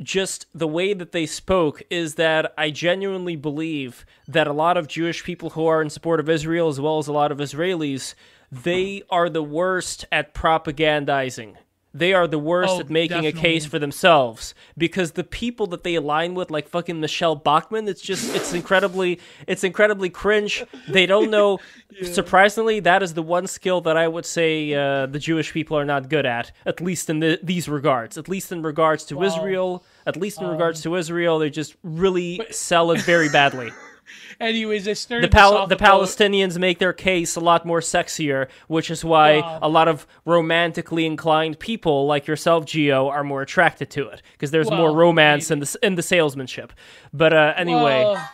just 0.00 0.46
the 0.54 0.68
way 0.68 0.94
that 0.94 1.10
they 1.10 1.26
spoke 1.26 1.82
is 1.90 2.14
that 2.14 2.54
I 2.56 2.70
genuinely 2.70 3.34
believe 3.34 4.06
that 4.28 4.46
a 4.46 4.52
lot 4.52 4.76
of 4.76 4.86
Jewish 4.86 5.24
people 5.24 5.50
who 5.50 5.66
are 5.66 5.82
in 5.82 5.90
support 5.90 6.20
of 6.20 6.28
Israel, 6.30 6.68
as 6.68 6.80
well 6.80 6.98
as 6.98 7.08
a 7.08 7.12
lot 7.12 7.32
of 7.32 7.38
Israelis, 7.38 8.14
they 8.52 9.02
are 9.10 9.28
the 9.28 9.42
worst 9.42 10.04
at 10.12 10.34
propagandizing. 10.34 11.54
They 11.94 12.12
are 12.12 12.26
the 12.26 12.38
worst 12.38 12.74
Oh, 12.76 12.80
at 12.80 12.90
making 12.90 13.26
a 13.26 13.32
case 13.32 13.64
for 13.64 13.78
themselves 13.78 14.54
because 14.76 15.12
the 15.12 15.24
people 15.24 15.66
that 15.68 15.84
they 15.84 15.94
align 15.94 16.34
with, 16.34 16.50
like 16.50 16.68
fucking 16.68 17.00
Michele 17.00 17.34
Bachmann, 17.34 17.88
it's 17.88 18.02
just 18.02 18.34
it's 18.36 18.52
incredibly 18.52 19.18
it's 19.46 19.64
incredibly 19.64 20.10
cringe. 20.10 20.64
They 20.88 21.06
don't 21.06 21.30
know. 21.30 21.58
Surprisingly, 22.02 22.80
that 22.80 23.02
is 23.02 23.14
the 23.14 23.22
one 23.22 23.46
skill 23.46 23.80
that 23.80 23.96
I 23.96 24.06
would 24.06 24.26
say 24.26 24.74
uh, 24.74 25.06
the 25.06 25.18
Jewish 25.18 25.52
people 25.52 25.78
are 25.78 25.84
not 25.86 26.08
good 26.10 26.26
at, 26.26 26.52
at 26.66 26.80
least 26.80 27.08
in 27.08 27.20
the, 27.20 27.40
these 27.42 27.68
regards. 27.68 28.18
At 28.18 28.28
least 28.28 28.52
in 28.52 28.62
regards 28.62 29.04
to 29.06 29.16
Wow. 29.16 29.24
Israel. 29.24 29.84
At 30.06 30.16
least 30.16 30.40
in 30.40 30.46
regards 30.46 30.82
to 30.82 30.94
Israel, 30.96 31.38
they 31.38 31.50
just 31.50 31.74
really 31.82 32.40
sell 32.50 32.90
it 32.92 33.00
very 33.02 33.28
badly. 33.30 33.70
Anyways, 34.40 34.86
I 34.88 34.92
started 34.92 35.30
The, 35.30 35.34
Pal- 35.34 35.66
the 35.66 35.74
about- 35.74 36.00
Palestinians 36.02 36.58
make 36.58 36.78
their 36.78 36.92
case 36.92 37.36
a 37.36 37.40
lot 37.40 37.64
more 37.66 37.80
sexier, 37.80 38.48
which 38.68 38.90
is 38.90 39.04
why 39.04 39.40
Wow. 39.40 39.58
a 39.62 39.68
lot 39.68 39.88
of 39.88 40.06
romantically 40.24 41.06
inclined 41.06 41.58
people 41.58 42.06
like 42.06 42.26
yourself, 42.26 42.64
Geo, 42.66 43.08
are 43.08 43.24
more 43.24 43.42
attracted 43.42 43.90
to 43.90 44.08
it 44.08 44.22
because 44.32 44.50
there's 44.50 44.70
more 44.70 44.86
Well, 44.92 44.96
romance 44.96 45.50
in 45.50 45.60
the 45.60 45.76
in 45.82 45.94
the 45.96 46.02
salesmanship. 46.02 46.72
But 47.12 47.32
uh, 47.32 47.54
anyway, 47.56 48.04
Well, 48.04 48.30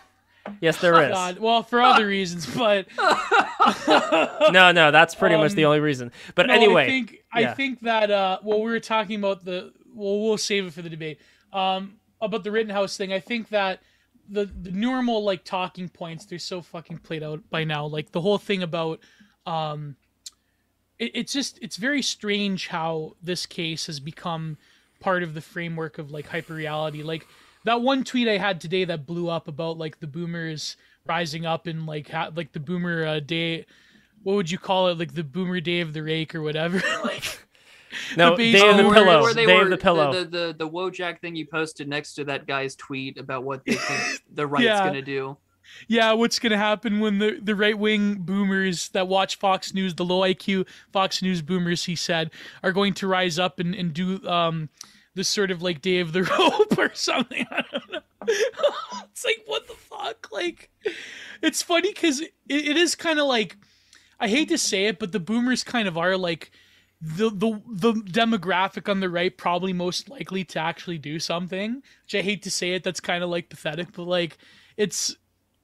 yes, 0.60 0.78
there 0.80 1.02
is. 1.08 1.12
God, 1.12 1.38
well, 1.38 1.62
for 1.62 1.80
other 1.82 2.06
reasons, 2.06 2.46
but 2.54 2.86
No, 4.52 4.72
no, 4.72 4.90
that's 4.90 5.14
pretty 5.14 5.36
much 5.36 5.52
the 5.52 5.64
only 5.64 5.80
reason. 5.80 6.12
But 6.34 6.44
Um, 6.44 6.48
no, 6.48 6.54
anyway, 6.54 6.82
I 6.84 6.86
think 6.86 7.18
I 7.32 7.46
think 7.46 7.80
that 7.80 8.10
uh, 8.10 8.38
well, 8.42 8.58
we 8.62 8.70
were 8.70 8.80
talking 8.80 9.18
about 9.18 9.44
the 9.44 9.72
well, 9.94 10.20
we'll 10.20 10.38
save 10.38 10.66
it 10.66 10.72
for 10.72 10.82
the 10.82 10.90
debate. 10.90 11.18
Um, 11.52 11.94
about 12.20 12.42
the 12.44 12.50
Rittenhouse 12.50 12.96
thing, 12.96 13.12
I 13.12 13.20
think 13.20 13.50
that 13.50 13.80
the 14.28 14.46
the 14.46 14.70
normal 14.70 15.22
like 15.22 15.44
talking 15.44 15.88
points 15.88 16.24
they're 16.24 16.38
so 16.38 16.62
fucking 16.62 16.98
played 16.98 17.22
out 17.22 17.42
by 17.50 17.64
now. 17.64 17.86
Like 17.86 18.12
the 18.12 18.20
whole 18.20 18.38
thing 18.38 18.62
about 18.62 19.00
um, 19.46 19.96
it, 20.98 21.12
it's 21.14 21.32
just 21.32 21.58
it's 21.62 21.76
very 21.76 22.02
strange 22.02 22.68
how 22.68 23.16
this 23.22 23.46
case 23.46 23.86
has 23.86 24.00
become 24.00 24.56
part 25.00 25.22
of 25.22 25.34
the 25.34 25.40
framework 25.40 25.98
of 25.98 26.10
like 26.10 26.28
hyperreality. 26.28 27.04
Like 27.04 27.26
that 27.64 27.80
one 27.80 28.04
tweet 28.04 28.28
I 28.28 28.38
had 28.38 28.60
today 28.60 28.84
that 28.84 29.06
blew 29.06 29.28
up 29.28 29.48
about 29.48 29.78
like 29.78 30.00
the 30.00 30.06
boomers 30.06 30.76
rising 31.06 31.46
up 31.46 31.66
and 31.66 31.86
like 31.86 32.10
ha- 32.10 32.30
like 32.34 32.52
the 32.52 32.60
boomer 32.60 33.04
uh, 33.04 33.20
day. 33.20 33.66
What 34.22 34.36
would 34.36 34.50
you 34.50 34.58
call 34.58 34.88
it? 34.88 34.98
Like 34.98 35.14
the 35.14 35.24
boomer 35.24 35.60
day 35.60 35.80
of 35.80 35.92
the 35.92 36.02
rake 36.02 36.34
or 36.34 36.42
whatever. 36.42 36.82
like 37.04 37.38
no, 38.16 38.36
the 38.36 38.52
Day 38.52 38.68
of 38.70 38.76
the 38.76 38.82
Pillow. 38.90 39.22
where 39.22 39.34
they 39.34 39.46
Day 39.46 39.56
were- 39.56 39.62
of 39.64 39.70
the 39.70 39.76
Pillow. 39.76 40.12
The, 40.12 40.24
the, 40.24 40.54
the 40.58 40.68
Wojak 40.68 41.20
thing 41.20 41.36
you 41.36 41.46
posted 41.46 41.88
next 41.88 42.14
to 42.14 42.24
that 42.24 42.46
guy's 42.46 42.74
tweet 42.76 43.18
about 43.18 43.44
what 43.44 43.64
they 43.64 43.74
think 43.74 44.22
the 44.34 44.46
right's 44.46 44.64
Yeah. 44.64 44.84
gonna 44.86 45.02
do. 45.02 45.36
yeah, 45.88 46.12
what's 46.12 46.38
gonna 46.38 46.58
happen 46.58 47.00
when 47.00 47.18
the, 47.18 47.38
the 47.42 47.54
right 47.54 47.78
wing 47.78 48.16
boomers 48.16 48.88
that 48.90 49.08
watch 49.08 49.36
Fox 49.38 49.72
News, 49.74 49.94
the 49.94 50.04
low 50.04 50.20
IQ 50.20 50.66
Fox 50.92 51.22
News 51.22 51.40
boomers, 51.42 51.84
he 51.84 51.96
said, 51.96 52.30
are 52.62 52.72
going 52.72 52.94
to 52.94 53.06
rise 53.06 53.38
up 53.38 53.58
and, 53.58 53.74
and 53.74 53.92
do 53.94 54.26
um 54.28 54.68
this 55.14 55.28
sort 55.28 55.50
of 55.52 55.62
like 55.62 55.80
day 55.80 56.00
of 56.00 56.12
the 56.12 56.22
rope 56.38 56.76
or 56.78 56.92
something. 56.94 57.46
I 57.50 57.62
don't 57.70 57.92
know. 57.92 58.00
it's 59.10 59.24
like 59.24 59.42
what 59.46 59.66
the 59.68 59.74
fuck? 59.74 60.28
Like 60.32 60.70
it's 61.42 61.62
funny 61.62 61.92
because 61.92 62.20
it, 62.20 62.32
it 62.48 62.76
is 62.76 62.94
kind 62.94 63.18
of 63.18 63.26
like 63.26 63.56
I 64.20 64.28
hate 64.28 64.48
to 64.48 64.58
say 64.58 64.86
it, 64.86 64.98
but 64.98 65.12
the 65.12 65.20
boomers 65.20 65.64
kind 65.64 65.86
of 65.88 65.96
are 65.98 66.16
like 66.16 66.50
the 67.04 67.28
the 67.28 67.60
the 67.68 67.92
demographic 67.92 68.88
on 68.88 69.00
the 69.00 69.10
right 69.10 69.36
probably 69.36 69.74
most 69.74 70.08
likely 70.08 70.42
to 70.44 70.58
actually 70.58 70.96
do 70.96 71.18
something. 71.18 71.82
Which 72.04 72.14
I 72.14 72.22
hate 72.22 72.42
to 72.44 72.50
say 72.50 72.72
it, 72.72 72.82
that's 72.82 73.00
kind 73.00 73.22
of 73.22 73.28
like 73.28 73.50
pathetic, 73.50 73.92
but 73.92 74.04
like 74.04 74.38
it's 74.78 75.14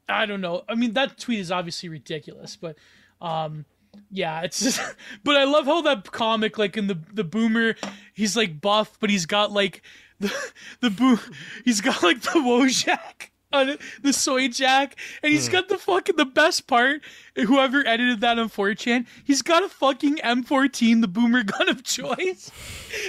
I 0.09 0.27
don't 0.27 0.43
know. 0.43 0.65
I 0.69 0.75
mean 0.75 0.93
that 0.93 1.19
tweet 1.19 1.39
is 1.39 1.51
obviously 1.51 1.89
ridiculous, 1.89 2.57
but 2.57 2.77
um 3.23 3.65
yeah, 4.11 4.43
it's 4.43 4.61
just 4.61 4.81
but 5.25 5.37
I 5.37 5.45
love 5.45 5.65
how 5.65 5.81
that 5.83 6.13
comic 6.13 6.59
like 6.59 6.77
in 6.77 6.89
the 6.89 6.99
the 7.13 7.25
boomer 7.25 7.75
he's 8.13 8.37
like 8.37 8.61
buff, 8.61 8.99
but 9.01 9.09
he's 9.09 9.25
got 9.25 9.51
like 9.51 9.83
the 10.21 10.35
the 10.81 10.91
boom 10.91 11.19
he's 11.65 11.81
got 11.81 12.03
like 12.03 12.21
the 12.21 12.31
Wojak 12.31 13.31
on 13.53 13.77
the 14.03 14.13
soy 14.13 14.49
jack, 14.49 14.97
and 15.23 15.33
he's 15.33 15.49
got 15.49 15.69
the 15.69 15.79
fucking 15.79 16.17
the 16.17 16.25
best 16.25 16.67
part. 16.67 17.03
Whoever 17.37 17.87
edited 17.87 18.21
that 18.21 18.39
on 18.39 18.49
4chan, 18.51 19.07
he's 19.25 19.43
got 19.43 19.63
a 19.63 19.69
fucking 19.69 20.17
M14, 20.19 21.01
the 21.01 21.09
boomer 21.09 21.43
gun 21.59 21.69
of 21.69 21.83
choice. 21.85 22.51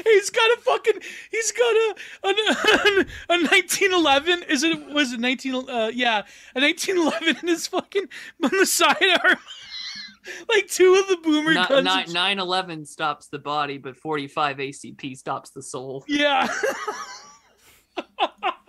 He's 0.04 0.30
got 0.30 0.58
a 0.58 0.62
fucking, 0.62 1.02
he's 1.32 1.52
got 1.52 1.76
a 1.76 1.96
a, 2.24 2.30
a 3.30 3.38
1911. 3.42 4.44
Is 4.50 4.64
it 4.64 4.90
was 4.94 5.14
it 5.14 5.20
19? 5.20 5.70
Uh, 5.70 5.92
yeah, 5.94 6.24
a 6.56 6.62
1911 6.62 7.38
in 7.42 7.48
his 7.48 7.68
fucking 7.68 8.06
on 8.44 8.50
the 8.52 8.66
side 8.66 8.96
arm. 9.24 9.38
like 10.50 10.68
two 10.68 10.94
of 10.96 11.08
the 11.08 11.18
boomer 11.18 11.54
Ni- 11.56 11.66
guns. 11.68 11.86
ni- 11.86 12.04
of 12.04 12.38
9/11 12.38 12.88
stops 12.88 13.28
the 13.28 13.40
body, 13.40 13.78
but 13.80 13.98
45 13.98 14.58
ACP 14.58 15.18
stops 15.18 15.50
the 15.50 15.62
soul. 15.64 16.06
Yeah. 16.08 16.48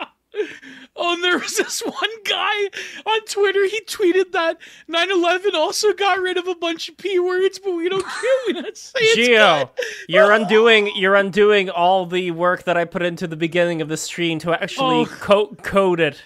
oh, 0.95 1.13
and 1.13 1.23
there 1.23 1.37
was 1.37 1.55
this 1.57 1.81
one 1.81 2.23
guy 2.25 2.65
on 3.05 3.21
Twitter. 3.25 3.65
He 3.65 3.81
tweeted 3.81 4.31
that 4.31 4.57
9/11 4.89 5.53
also 5.53 5.93
got 5.93 6.19
rid 6.19 6.37
of 6.37 6.47
a 6.47 6.55
bunch 6.55 6.89
of 6.89 6.97
p 6.97 7.19
words, 7.19 7.59
but 7.59 7.71
we 7.71 7.89
don't 7.89 8.05
care. 8.05 8.31
We 8.47 8.53
don't 8.53 8.75
say 8.77 8.99
it's 9.01 9.15
Geo, 9.15 9.71
you're 10.07 10.31
undoing 10.31 10.91
you're 10.95 11.15
undoing 11.15 11.69
all 11.69 12.05
the 12.05 12.31
work 12.31 12.63
that 12.63 12.77
I 12.77 12.85
put 12.85 13.01
into 13.01 13.27
the 13.27 13.35
beginning 13.37 13.81
of 13.81 13.87
the 13.89 13.97
stream 13.97 14.39
to 14.39 14.51
actually 14.53 15.01
Oh. 15.01 15.05
co- 15.05 15.55
code 15.61 15.99
it. 15.99 16.21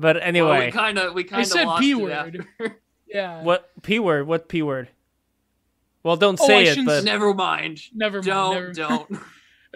But 0.00 0.16
Well, 0.16 0.24
anyway, 0.24 0.66
we 0.66 0.72
kind 0.72 0.98
of 0.98 1.14
we 1.14 1.24
kind 1.24 1.42
of 1.42 1.48
said 1.48 1.66
P 1.78 1.94
word. 1.94 2.46
Yeah. 3.08 3.42
what 3.42 3.70
p 3.82 3.98
word? 3.98 4.26
What 4.26 4.48
p 4.48 4.60
word? 4.62 4.88
Well, 6.02 6.16
don't 6.16 6.38
Oh, 6.40 6.46
say 6.46 6.68
I 6.68 6.72
it. 6.72 6.84
But 6.84 7.04
Never 7.04 7.32
mind. 7.34 7.80
Never 7.94 8.18
mind. 8.18 8.26
Don't 8.26 8.54
never- 8.54 8.72
don't. 8.72 9.10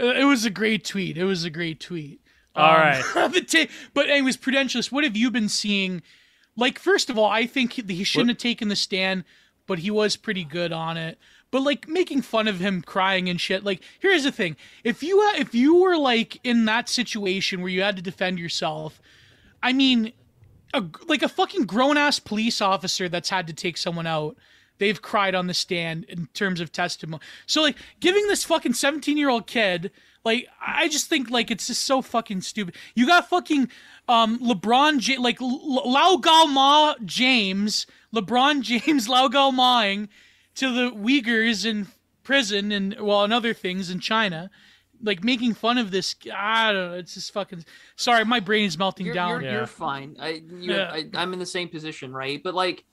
Uh, 0.01 0.07
It 0.07 0.25
was 0.25 0.47
a 0.47 0.51
great 0.51 0.87
tweet. 0.87 1.19
It 1.19 1.25
was 1.25 1.45
a 1.45 1.51
great 1.51 1.79
tweet. 1.79 2.22
All 2.55 2.75
Um, 2.75 2.81
right. 2.81 3.03
the 3.33 3.41
ta- 3.43 3.73
but 3.95 4.09
anyways, 4.11 4.37
Prudentialist, 4.37 4.93
what 4.93 5.05
have 5.05 5.17
you 5.17 5.31
been 5.31 5.49
seeing? 5.49 6.03
Like, 6.57 6.79
first 6.79 7.09
of 7.09 7.19
all, 7.19 7.31
I 7.31 7.47
think 7.47 7.73
he, 7.75 7.83
he 7.95 8.05
shouldn't 8.05 8.31
have 8.31 8.39
taken 8.39 8.69
the 8.69 8.77
stand 8.77 9.25
but 9.67 9.79
he 9.79 9.91
was 9.91 10.17
pretty 10.17 10.45
good 10.45 10.73
on 10.73 10.97
it. 10.97 11.19
But 11.51 11.63
like 11.63 11.87
making 11.89 12.23
fun 12.23 12.49
of 12.49 12.61
him 12.61 12.83
crying 12.83 13.29
and 13.29 13.41
shit. 13.41 13.63
Like 13.65 13.83
here's 14.01 14.25
the 14.25 14.33
thing: 14.33 14.57
if 14.85 15.03
you 15.03 15.21
ha- 15.21 15.37
if 15.39 15.55
you 15.55 15.77
were 15.77 15.97
like 15.97 16.41
in 16.45 16.65
that 16.65 16.89
situation 16.89 17.61
where 17.61 17.71
you 17.71 17.83
had 17.83 17.97
to 17.97 18.03
defend 18.03 18.39
yourself, 18.39 19.01
I 19.63 19.73
mean, 19.73 20.13
a, 20.73 20.83
like 21.07 21.23
a 21.23 21.29
fucking 21.29 21.67
grown 21.67 21.97
ass 21.97 22.19
police 22.19 22.61
officer 22.61 23.09
that's 23.09 23.31
had 23.31 23.47
to 23.49 23.53
take 23.53 23.77
someone 23.77 24.07
out. 24.07 24.37
They've 24.79 25.01
cried 25.01 25.35
on 25.35 25.47
the 25.47 25.55
stand 25.55 26.05
in 26.05 26.27
terms 26.35 26.61
of 26.61 26.73
testimony. 26.73 27.23
So 27.47 27.63
like 27.63 27.77
giving 28.01 28.27
this 28.27 28.45
fucking 28.45 28.73
17 28.73 29.17
year 29.17 29.29
old 29.29 29.47
kid, 29.47 29.91
like 30.25 30.47
I 30.65 30.89
just 30.89 31.09
think 31.09 31.31
like 31.31 31.51
it's 31.51 31.67
just 31.67 31.85
so 31.85 32.03
fucking 32.03 32.41
stupid. 32.43 32.77
You 32.95 33.07
got 33.07 33.29
fucking 33.29 33.69
um 34.09 34.39
LeBron 34.39 34.99
J- 34.99 35.19
like 35.19 35.41
L- 35.41 35.91
Lau 35.91 36.17
Galma 36.17 36.97
James, 37.05 37.87
LeBron 38.15 38.61
James 38.63 39.09
Lau 39.15 39.29
Galmaing 39.29 40.09
to 40.57 40.73
the 40.73 40.91
Uyghurs 40.95 41.65
in 41.67 41.89
prison 42.23 42.71
and 42.73 42.97
well 43.01 43.25
and 43.25 43.33
other 43.33 43.53
things 43.55 43.91
in 43.91 44.01
China. 44.01 44.51
Like 45.05 45.25
making 45.25 45.55
fun 45.55 45.79
of 45.79 45.91
this, 45.91 46.15
I 46.33 46.73
don't 46.73 46.93
know. 46.93 46.97
It's 46.99 47.15
just 47.15 47.33
fucking. 47.33 47.65
Sorry, 47.97 48.25
my 48.25 48.39
brain 48.39 48.67
is 48.67 48.79
melting 48.79 49.07
You're, 49.07 49.15
down. 49.17 49.31
you're, 49.31 49.43
Yeah. 49.43 49.53
you're 49.57 49.67
fine. 49.67 50.17
I, 50.21 50.43
you're, 50.49 50.77
Yeah. 50.77 50.93
I, 50.93 51.09
I'm 51.15 51.33
in 51.33 51.41
the 51.41 51.47
same 51.47 51.69
position, 51.69 52.13
right? 52.13 52.41
But 52.41 52.55
like, 52.55 52.85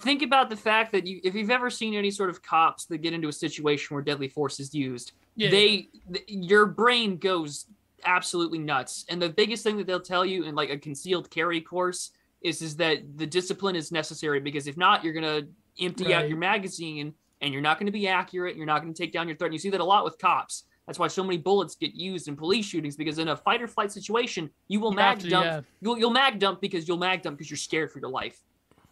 think 0.00 0.22
about 0.22 0.50
the 0.50 0.56
fact 0.56 0.92
that 0.92 1.06
you, 1.06 1.20
if 1.24 1.34
you've 1.34 1.50
ever 1.50 1.70
seen 1.70 1.94
any 1.94 2.10
sort 2.10 2.30
of 2.30 2.42
cops 2.42 2.86
that 2.86 2.98
get 2.98 3.12
into 3.12 3.28
a 3.28 3.32
situation 3.32 3.94
where 3.94 4.02
deadly 4.02 4.28
force 4.28 4.60
is 4.60 4.74
used, 4.74 5.12
Yeah. 5.36 5.50
they, 5.50 5.88
th- 6.12 6.24
your 6.28 6.66
brain 6.66 7.16
goes 7.16 7.66
absolutely 8.04 8.58
nuts. 8.58 9.04
And 9.08 9.20
the 9.20 9.28
biggest 9.28 9.64
thing 9.64 9.76
that 9.78 9.86
they'll 9.86 10.00
tell 10.00 10.24
you 10.24 10.44
in 10.44 10.54
like 10.54 10.70
a 10.70 10.78
concealed 10.78 11.30
carry 11.30 11.60
course 11.60 12.10
is 12.42 12.62
is 12.62 12.76
that 12.76 12.98
the 13.16 13.26
discipline 13.26 13.74
is 13.74 13.90
necessary 13.90 14.38
because 14.40 14.66
if 14.68 14.76
not, 14.76 15.02
you're 15.02 15.14
gonna 15.14 15.42
empty 15.80 16.14
out 16.14 16.28
your 16.28 16.38
magazine 16.38 17.12
and 17.40 17.52
you're 17.52 17.62
not 17.62 17.78
going 17.78 17.86
to 17.86 17.92
be 17.92 18.08
accurate. 18.08 18.56
You're 18.56 18.66
not 18.66 18.82
going 18.82 18.92
to 18.92 19.00
take 19.00 19.12
down 19.12 19.28
your 19.28 19.36
threat. 19.36 19.46
And 19.48 19.54
you 19.54 19.60
see 19.60 19.70
that 19.70 19.80
a 19.80 19.84
lot 19.84 20.04
with 20.04 20.18
cops. 20.18 20.64
That's 20.88 20.98
why 20.98 21.06
so 21.06 21.22
many 21.22 21.38
bullets 21.38 21.76
get 21.76 21.94
used 21.94 22.26
in 22.26 22.34
police 22.34 22.66
shootings 22.66 22.96
because 22.96 23.18
in 23.20 23.28
a 23.28 23.36
fight 23.36 23.62
or 23.62 23.68
flight 23.68 23.92
situation, 23.92 24.50
you 24.66 24.80
will 24.80 24.90
You 24.90 24.96
mag 24.96 25.18
to, 25.20 25.28
dump. 25.28 25.44
yeah. 25.46 25.60
You'll, 25.80 25.98
you'll 25.98 26.10
mag 26.10 26.40
dump 26.40 26.60
because 26.60 26.88
you'll 26.88 26.96
mag 26.98 27.22
dump 27.22 27.38
because 27.38 27.48
you're 27.48 27.56
scared 27.56 27.92
for 27.92 28.00
your 28.00 28.10
life. 28.10 28.40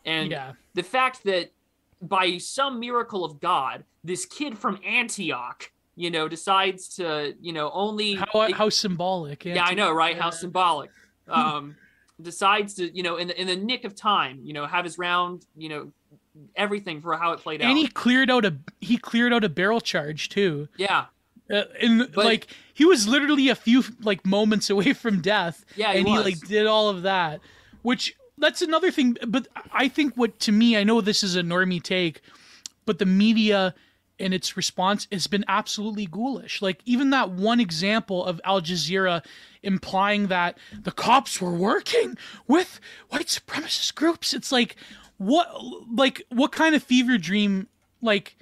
And 0.06 0.30
yeah. 0.30 0.52
the 0.74 0.82
fact 0.82 1.24
that 1.24 1.50
by 2.00 2.38
some 2.38 2.80
miracle 2.80 3.24
of 3.24 3.40
God, 3.40 3.84
this 4.04 4.24
kid 4.24 4.56
from 4.56 4.78
Antioch, 4.86 5.70
you 5.96 6.10
know, 6.10 6.28
decides 6.28 6.88
to, 6.96 7.34
you 7.40 7.52
know, 7.52 7.70
only 7.72 8.14
How, 8.14 8.52
how 8.52 8.68
symbolic. 8.70 9.44
yeah, 9.44 9.64
I 9.64 9.74
know, 9.74 9.92
right? 9.92 10.16
How 10.18 10.30
symbolic. 10.30 10.90
Um, 11.28 11.74
decides 12.22 12.74
to, 12.74 12.96
you 12.96 13.02
know, 13.02 13.16
in 13.16 13.26
the 13.26 13.40
in 13.40 13.48
the 13.48 13.56
nick 13.56 13.84
of 13.84 13.96
time, 13.96 14.38
you 14.44 14.52
know, 14.52 14.64
have 14.64 14.84
his 14.84 14.96
round, 14.96 15.44
you 15.56 15.68
know, 15.68 15.92
everything 16.54 17.00
for 17.00 17.16
how 17.16 17.32
it 17.32 17.40
played 17.40 17.60
and 17.60 17.70
out. 17.72 17.76
he 17.76 17.88
cleared 17.88 18.30
out 18.30 18.44
a 18.44 18.54
he 18.80 18.96
cleared 18.96 19.32
out 19.32 19.42
a 19.42 19.48
barrel 19.48 19.80
charge 19.80 20.28
too. 20.28 20.68
yeah, 20.76 21.06
Uh, 21.50 21.64
and 21.82 22.08
But- 22.14 22.24
like 22.24 22.46
he 22.74 22.84
was 22.84 23.08
literally 23.08 23.48
a 23.48 23.56
few 23.56 23.82
like 24.02 24.24
moments 24.24 24.70
away 24.70 24.92
from 24.92 25.20
death. 25.20 25.64
Yeah, 25.74 25.92
he 25.94 25.98
and 25.98 26.08
he 26.08 26.16
like 26.16 26.38
did 26.46 26.66
all 26.68 26.88
of 26.90 27.02
that, 27.02 27.40
which 27.82 28.14
that's 28.38 28.62
another 28.62 28.90
thing. 28.90 29.16
But 29.26 29.48
I 29.72 29.88
think 29.88 30.14
what 30.14 30.38
to 30.40 30.52
me, 30.52 30.76
I 30.76 30.84
know 30.84 31.00
this 31.00 31.22
is 31.22 31.36
a 31.36 31.42
normie 31.42 31.82
take, 31.82 32.20
but 32.84 32.98
the 32.98 33.06
media 33.06 33.74
and 34.18 34.32
its 34.32 34.56
response 34.56 35.06
has 35.12 35.26
been 35.26 35.44
absolutely 35.46 36.06
ghoulish. 36.06 36.62
Like 36.62 36.80
even 36.86 37.10
that 37.10 37.30
one 37.30 37.60
example 37.60 38.24
of 38.24 38.40
Al 38.44 38.62
Jazeera 38.62 39.24
implying 39.62 40.28
that 40.28 40.56
the 40.82 40.92
cops 40.92 41.40
were 41.40 41.52
working 41.52 42.16
with 42.46 42.80
white 43.08 43.26
supremacist 43.26 43.94
groups. 43.94 44.32
It's 44.32 44.50
like 44.52 44.76
what 45.18 45.48
like 45.94 46.22
what 46.30 46.52
kind 46.52 46.74
of 46.74 46.82
fever 46.82 47.18
dream 47.18 47.68
like 48.02 48.36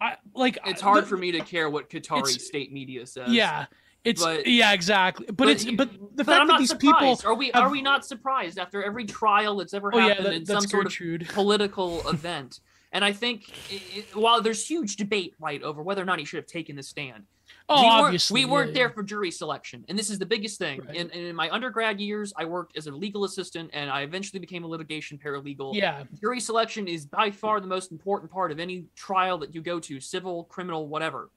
I 0.00 0.16
like 0.34 0.58
it's 0.66 0.80
hard 0.80 1.04
the- 1.04 1.08
for 1.08 1.16
me 1.16 1.32
to 1.32 1.40
care 1.40 1.68
what 1.70 1.90
Qatari 1.90 2.40
state 2.40 2.72
media 2.72 3.06
says. 3.06 3.28
yeah. 3.30 3.66
It's 4.04 4.22
But- 4.22 4.46
yeah, 4.46 4.72
exactly. 4.72 5.26
But, 5.32 5.48
it's 5.48 5.64
but 5.64 5.90
the 6.16 6.24
but 6.24 6.26
fact 6.26 6.40
I'm 6.40 6.46
that 6.48 6.58
these 6.58 6.70
surprised. 6.70 7.20
people 7.20 7.30
Are 7.30 7.34
we 7.34 7.50
have- 7.54 7.62
are 7.64 7.70
we 7.70 7.82
not 7.82 8.04
surprised 8.04 8.58
after 8.58 8.82
every 8.82 9.04
trial 9.04 9.56
that's 9.56 9.74
ever 9.74 9.94
Oh 9.94 9.98
yeah, 9.98 10.08
happened 10.08 10.26
that, 10.26 10.34
in 10.34 10.46
some 10.46 10.62
sort 10.66 10.86
of 10.86 11.28
political 11.28 12.06
event? 12.08 12.60
And 12.94 13.04
I 13.04 13.12
think 13.12 13.50
i 13.70 13.80
i 13.98 14.18
while 14.18 14.42
there's 14.42 14.66
huge 14.66 14.96
debate 14.96 15.34
right 15.40 15.62
over 15.62 15.82
whether 15.82 16.02
or 16.02 16.04
not 16.04 16.18
he 16.18 16.24
should 16.24 16.38
have 16.38 16.46
taken 16.46 16.76
the 16.76 16.82
stand, 16.82 17.24
Oh, 17.68 17.80
we 17.80 17.86
weren't, 17.88 18.04
obviously. 18.04 18.44
we 18.44 18.50
weren't 18.50 18.68
yeah, 18.70 18.74
there 18.74 18.90
for 18.90 19.02
jury 19.02 19.30
selection, 19.30 19.84
and 19.88 19.98
this 19.98 20.10
is 20.10 20.18
the 20.18 20.26
biggest 20.26 20.58
thing. 20.58 20.80
Right. 20.84 20.96
In, 20.96 21.10
in 21.10 21.34
my 21.34 21.48
undergrad 21.50 22.00
years, 22.00 22.32
I 22.36 22.44
worked 22.44 22.76
as 22.76 22.86
a 22.88 22.90
legal 22.92 23.24
assistant, 23.24 23.70
and 23.72 23.88
I 23.88 24.02
eventually 24.02 24.40
became 24.40 24.64
a 24.64 24.66
litigation 24.66 25.16
paralegal. 25.18 25.74
Yeah, 25.74 26.04
Jury 26.20 26.40
selection 26.40 26.86
is 26.88 27.06
by 27.06 27.30
far 27.30 27.60
the 27.60 27.66
most 27.66 27.92
important 27.92 28.30
part 28.32 28.50
of 28.52 28.58
any 28.58 28.84
trial 28.96 29.38
that 29.38 29.54
you 29.54 29.62
go 29.62 29.78
to, 29.80 30.00
civil, 30.00 30.44
criminal, 30.44 30.88
whatever. 30.88 31.30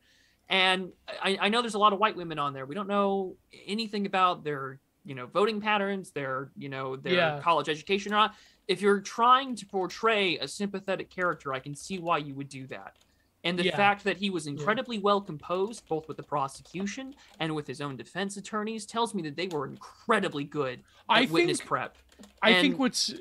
And 0.50 0.90
I, 1.08 1.38
I 1.42 1.50
know 1.50 1.62
there's 1.62 1.74
a 1.74 1.80
lot 1.80 1.94
of 1.94 2.00
white 2.00 2.16
women 2.16 2.38
on 2.40 2.54
there. 2.54 2.66
We 2.66 2.76
don't 2.76 2.88
know 2.88 3.36
anything 3.66 4.06
about 4.06 4.44
their, 4.44 4.80
you 5.04 5.16
know, 5.16 5.26
voting 5.26 5.60
patterns, 5.60 6.12
their, 6.12 6.52
you 6.58 6.70
know, 6.70 6.96
their 6.96 7.14
Yeah. 7.14 7.40
college 7.40 7.70
education 7.70 8.14
or 8.14 8.18
not. 8.18 8.36
If 8.68 8.82
you're 8.82 9.02
trying 9.02 9.56
to 9.56 9.66
portray 9.66 10.38
a 10.38 10.48
sympathetic 10.48 11.10
character, 11.10 11.54
I 11.54 11.60
can 11.60 11.76
see 11.76 12.00
why 12.00 12.20
you 12.20 12.36
would 12.36 12.50
do 12.50 12.68
that. 12.68 12.94
And 13.44 13.60
the 13.60 13.66
Yeah. 13.66 13.76
fact 13.76 14.04
that 14.06 14.18
he 14.18 14.32
was 14.32 14.48
incredibly 14.48 14.98
well 14.98 15.22
composed, 15.22 15.88
both 15.88 16.08
with 16.08 16.18
the 16.18 16.24
prosecution 16.24 17.14
and 17.40 17.54
with 17.54 17.68
his 17.68 17.80
own 17.82 17.96
defense 17.96 18.38
attorneys, 18.38 18.86
tells 18.88 19.14
me 19.14 19.22
that 19.24 19.36
they 19.36 19.48
were 19.48 19.68
incredibly 19.68 20.44
good 20.44 20.80
at 20.80 20.84
I 21.10 21.26
witness 21.26 21.60
think 21.60 21.68
prep. 21.68 21.98
I 22.42 22.54
think 22.56 22.80
what's. 22.80 23.14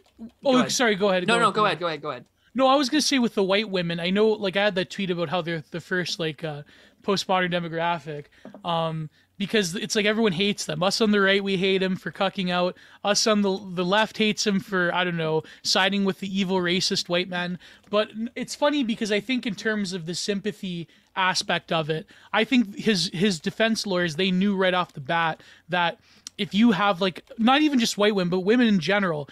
Oh, 0.45 0.59
ahead. 0.59 0.73
sorry. 0.73 0.95
Go 0.95 1.11
ahead. 1.11 1.27
No, 1.27 1.39
no, 1.39 1.51
go 1.53 1.67
ahead, 1.67 1.79
go 1.79 1.87
ahead, 1.87 2.01
go 2.01 2.11
ahead. 2.11 2.25
No, 2.55 2.69
I 2.69 2.77
was 2.77 2.89
gonna 2.89 3.01
say 3.01 3.19
with 3.19 3.35
the 3.35 3.43
white 3.43 3.69
women. 3.69 3.99
I 3.99 4.11
know, 4.11 4.29
like, 4.29 4.57
I 4.57 4.65
had 4.65 4.75
that 4.77 4.91
tweet 4.91 5.11
about 5.11 5.29
how 5.29 5.43
they're 5.43 5.65
the 5.71 5.81
first 5.81 6.19
like 6.21 6.45
uh, 6.45 6.63
postmodern 7.03 7.53
demographic, 7.53 8.27
um, 8.65 9.11
because 9.37 9.75
it's 9.75 9.97
like 9.97 10.07
everyone 10.07 10.33
hates 10.33 10.65
them. 10.65 10.83
Us 10.83 11.01
on 11.01 11.11
the 11.11 11.21
right, 11.21 11.43
we 11.43 11.57
hate 11.57 11.83
him 11.83 11.97
for 11.97 12.13
cucking 12.13 12.51
out. 12.51 12.77
Us 13.03 13.27
on 13.27 13.43
the 13.43 13.59
the 13.73 13.85
left 13.85 14.19
hates 14.19 14.47
him 14.47 14.61
for 14.61 14.95
I 14.95 15.03
don't 15.03 15.17
know 15.17 15.43
siding 15.63 16.05
with 16.05 16.21
the 16.21 16.39
evil 16.41 16.59
racist 16.59 17.09
white 17.09 17.29
men. 17.29 17.59
But 17.91 18.11
it's 18.37 18.55
funny 18.55 18.85
because 18.85 19.11
I 19.11 19.19
think 19.21 19.47
in 19.47 19.57
terms 19.57 19.93
of 19.93 20.07
the 20.07 20.15
sympathy 20.15 20.87
aspect 21.17 21.73
of 21.73 21.91
it, 21.91 22.07
I 22.33 22.45
think 22.45 22.77
his 22.77 23.11
his 23.13 23.41
defense 23.41 23.87
lawyers 23.87 24.15
they 24.15 24.31
knew 24.31 24.57
right 24.57 24.75
off 24.75 24.93
the 24.93 25.01
bat 25.01 25.41
that 25.69 25.99
if 26.39 26.55
you 26.55 26.73
have 26.73 27.01
like 27.01 27.25
not 27.39 27.63
even 27.63 27.79
just 27.79 27.99
white 27.99 28.15
women 28.15 28.31
but 28.31 28.41
women 28.41 28.67
in 28.67 28.81
general 28.81 29.29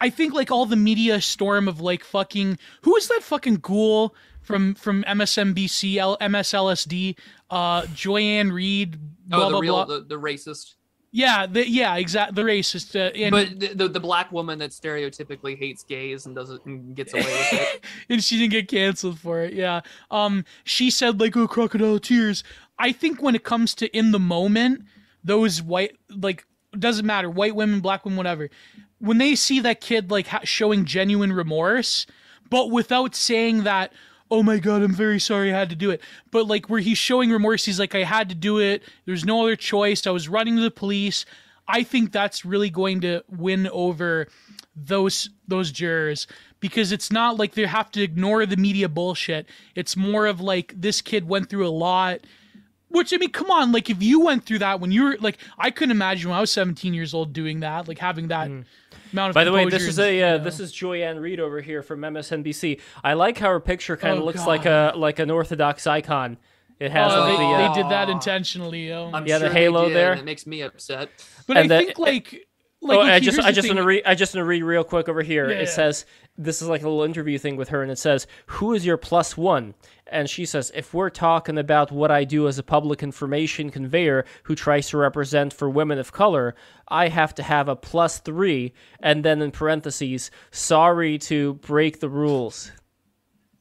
I 0.00 0.10
think 0.10 0.34
like 0.34 0.50
all 0.50 0.66
the 0.66 0.76
media 0.76 1.20
storm 1.20 1.68
of 1.68 1.80
like 1.80 2.04
fucking 2.04 2.58
who 2.82 2.96
is 2.96 3.08
that 3.08 3.22
fucking 3.22 3.56
ghoul 3.56 4.14
from 4.42 4.74
from 4.74 5.02
MSNBC 5.04 5.96
L, 5.96 6.16
MSLSD 6.20 7.16
uh 7.50 7.86
Joy-Ann 7.94 8.52
Reid 8.52 8.98
blah 9.28 9.38
Oh, 9.38 9.44
the 9.44 9.50
blah 9.50 9.58
real, 9.60 9.74
blah 9.74 9.96
the, 9.96 10.00
the 10.04 10.14
racist. 10.20 10.74
yeah 11.12 11.46
the, 11.46 11.68
yeah 11.68 11.96
exact 11.96 12.34
the 12.34 12.42
racist 12.42 12.94
uh, 12.94 13.10
and 13.16 13.30
but 13.32 13.58
the, 13.58 13.68
the 13.74 13.88
the 13.88 14.00
black 14.00 14.30
woman 14.32 14.58
that 14.58 14.70
stereotypically 14.70 15.56
hates 15.58 15.82
gays 15.84 16.26
and 16.26 16.34
doesn't 16.36 16.64
and 16.66 16.94
gets 16.94 17.12
away 17.14 17.22
with 17.22 17.52
it. 17.52 17.84
and 18.08 18.22
she 18.22 18.38
didn't 18.38 18.52
get 18.52 18.68
canceled 18.68 19.18
for 19.18 19.40
it 19.42 19.52
yeah 19.54 19.80
um 20.10 20.44
she 20.64 20.90
said 20.90 21.18
like 21.20 21.36
oh 21.36 21.48
crocodile 21.48 21.98
tears 21.98 22.44
I 22.78 22.92
think 22.92 23.22
when 23.22 23.34
it 23.34 23.42
comes 23.44 23.74
to 23.76 23.86
in 23.96 24.12
the 24.12 24.18
moment 24.20 24.82
those 25.24 25.62
white 25.62 25.96
like 26.10 26.44
doesn't 26.78 27.06
matter 27.06 27.30
white 27.30 27.54
women 27.56 27.80
black 27.80 28.04
women 28.04 28.16
whatever 28.18 28.50
when 29.06 29.18
they 29.18 29.34
see 29.34 29.60
that 29.60 29.80
kid 29.80 30.10
like 30.10 30.26
ha- 30.26 30.40
showing 30.44 30.84
genuine 30.84 31.32
remorse 31.32 32.06
but 32.50 32.70
without 32.70 33.14
saying 33.14 33.64
that 33.64 33.92
oh 34.30 34.42
my 34.42 34.58
god 34.58 34.82
i'm 34.82 34.94
very 34.94 35.20
sorry 35.20 35.52
i 35.52 35.58
had 35.58 35.70
to 35.70 35.76
do 35.76 35.90
it 35.90 36.00
but 36.30 36.46
like 36.46 36.68
where 36.68 36.80
he's 36.80 36.98
showing 36.98 37.30
remorse 37.30 37.64
he's 37.64 37.78
like 37.78 37.94
i 37.94 38.02
had 38.02 38.28
to 38.28 38.34
do 38.34 38.58
it. 38.58 38.82
There's 39.04 39.24
no 39.24 39.42
other 39.42 39.56
choice. 39.56 40.06
I 40.06 40.10
was 40.10 40.28
running 40.28 40.56
to 40.56 40.62
the 40.62 40.70
police. 40.70 41.24
I 41.68 41.82
think 41.82 42.12
that's 42.12 42.44
really 42.44 42.70
going 42.70 43.00
to 43.00 43.22
win 43.28 43.68
over 43.68 44.28
those 44.76 45.30
those 45.48 45.72
jurors 45.72 46.26
because 46.60 46.92
it's 46.92 47.10
not 47.10 47.36
like 47.36 47.54
they 47.54 47.66
have 47.66 47.90
to 47.92 48.02
ignore 48.02 48.46
the 48.46 48.56
media 48.56 48.88
bullshit. 48.88 49.46
It's 49.74 49.96
more 49.96 50.26
of 50.26 50.40
like 50.40 50.74
this 50.76 51.02
kid 51.02 51.28
went 51.28 51.50
through 51.50 51.66
a 51.66 51.70
lot 51.70 52.20
which 52.96 53.12
I 53.12 53.18
mean, 53.18 53.30
come 53.30 53.50
on, 53.50 53.72
like 53.72 53.90
if 53.90 54.02
you 54.02 54.20
went 54.20 54.44
through 54.44 54.58
that 54.60 54.80
when 54.80 54.90
you 54.90 55.04
were 55.04 55.16
like, 55.20 55.38
I 55.58 55.70
couldn't 55.70 55.92
imagine 55.92 56.30
when 56.30 56.36
I 56.38 56.40
was 56.40 56.50
17 56.50 56.94
years 56.94 57.14
old 57.14 57.32
doing 57.32 57.60
that, 57.60 57.86
like 57.88 57.98
having 57.98 58.28
that 58.28 58.46
amount 58.46 58.66
of. 59.14 59.30
Mm. 59.30 59.34
By 59.34 59.44
the 59.44 59.52
way, 59.52 59.64
this 59.68 59.82
is 59.84 59.98
and, 59.98 60.08
a 60.08 60.14
you 60.16 60.24
uh, 60.24 60.28
know. 60.38 60.44
this 60.44 60.58
is 60.60 60.72
Joy-Ann 60.72 61.18
Reid 61.18 61.38
over 61.40 61.60
here 61.60 61.82
from 61.82 62.00
MSNBC. 62.00 62.80
I 63.04 63.12
like 63.14 63.38
how 63.38 63.48
her 63.50 63.60
picture 63.60 63.96
kind 63.96 64.14
of 64.14 64.22
Oh, 64.22 64.24
looks 64.26 64.46
like 64.46 64.66
a 64.66 64.92
like 64.96 65.18
an 65.18 65.30
Orthodox 65.30 65.86
icon. 65.86 66.38
It 66.78 66.90
has 66.90 67.12
Oh, 67.12 67.20
like 67.20 67.38
they, 67.38 67.42
the 67.42 67.48
uh, 67.50 67.74
they 67.74 67.82
did 67.82 67.90
that 67.90 68.10
intentionally. 68.10 68.92
Oh. 68.92 69.10
I'm 69.14 69.26
Yeah, 69.26 69.38
the 69.38 69.46
sure 69.46 69.54
they 69.54 69.60
halo 69.60 69.88
did, 69.88 69.96
there. 69.96 70.12
and 70.12 70.20
It 70.20 70.24
makes 70.24 70.46
me 70.46 70.60
upset. 70.62 71.08
but 71.46 71.56
and 71.56 71.72
I 71.72 71.78
the- 71.78 71.84
think 71.86 71.98
like, 71.98 72.46
like 72.82 72.98
oh, 72.98 73.02
okay, 73.02 73.12
I 73.12 73.20
just 73.20 73.38
I 73.38 73.50
just 73.52 73.66
thing. 73.66 73.76
want 73.76 73.84
to 73.84 73.86
read 73.88 74.02
I 74.04 74.14
just 74.14 74.34
want 74.34 74.42
to 74.42 74.48
read 74.48 74.62
real 74.62 74.84
quick 74.84 75.08
over 75.08 75.22
here. 75.22 75.48
Yeah, 75.48 75.56
it 75.56 75.60
yeah. 75.60 75.70
says 75.70 76.04
this 76.38 76.60
is 76.60 76.68
like 76.68 76.82
a 76.82 76.88
little 76.88 77.04
interview 77.04 77.38
thing 77.38 77.56
with 77.56 77.70
her, 77.70 77.82
and 77.82 77.90
it 77.90 77.98
says, 77.98 78.26
"Who 78.46 78.74
is 78.74 78.84
your 78.84 78.96
plus 78.96 79.36
one?" 79.36 79.74
And 80.06 80.28
she 80.28 80.44
says, 80.44 80.70
"If 80.74 80.92
we're 80.92 81.10
talking 81.10 81.58
about 81.58 81.90
what 81.90 82.10
I 82.10 82.24
do 82.24 82.46
as 82.46 82.58
a 82.58 82.62
public 82.62 83.02
information 83.02 83.70
conveyor 83.70 84.24
who 84.44 84.54
tries 84.54 84.88
to 84.90 84.98
represent 84.98 85.52
for 85.52 85.68
women 85.68 85.98
of 85.98 86.12
color, 86.12 86.54
I 86.88 87.08
have 87.08 87.34
to 87.36 87.42
have 87.42 87.68
a 87.68 87.76
plus 87.76 88.18
three, 88.18 88.72
and 89.00 89.24
then 89.24 89.40
in 89.42 89.50
parentheses, 89.50 90.30
sorry 90.50 91.18
to 91.18 91.54
break 91.54 92.00
the 92.00 92.08
rules." 92.08 92.72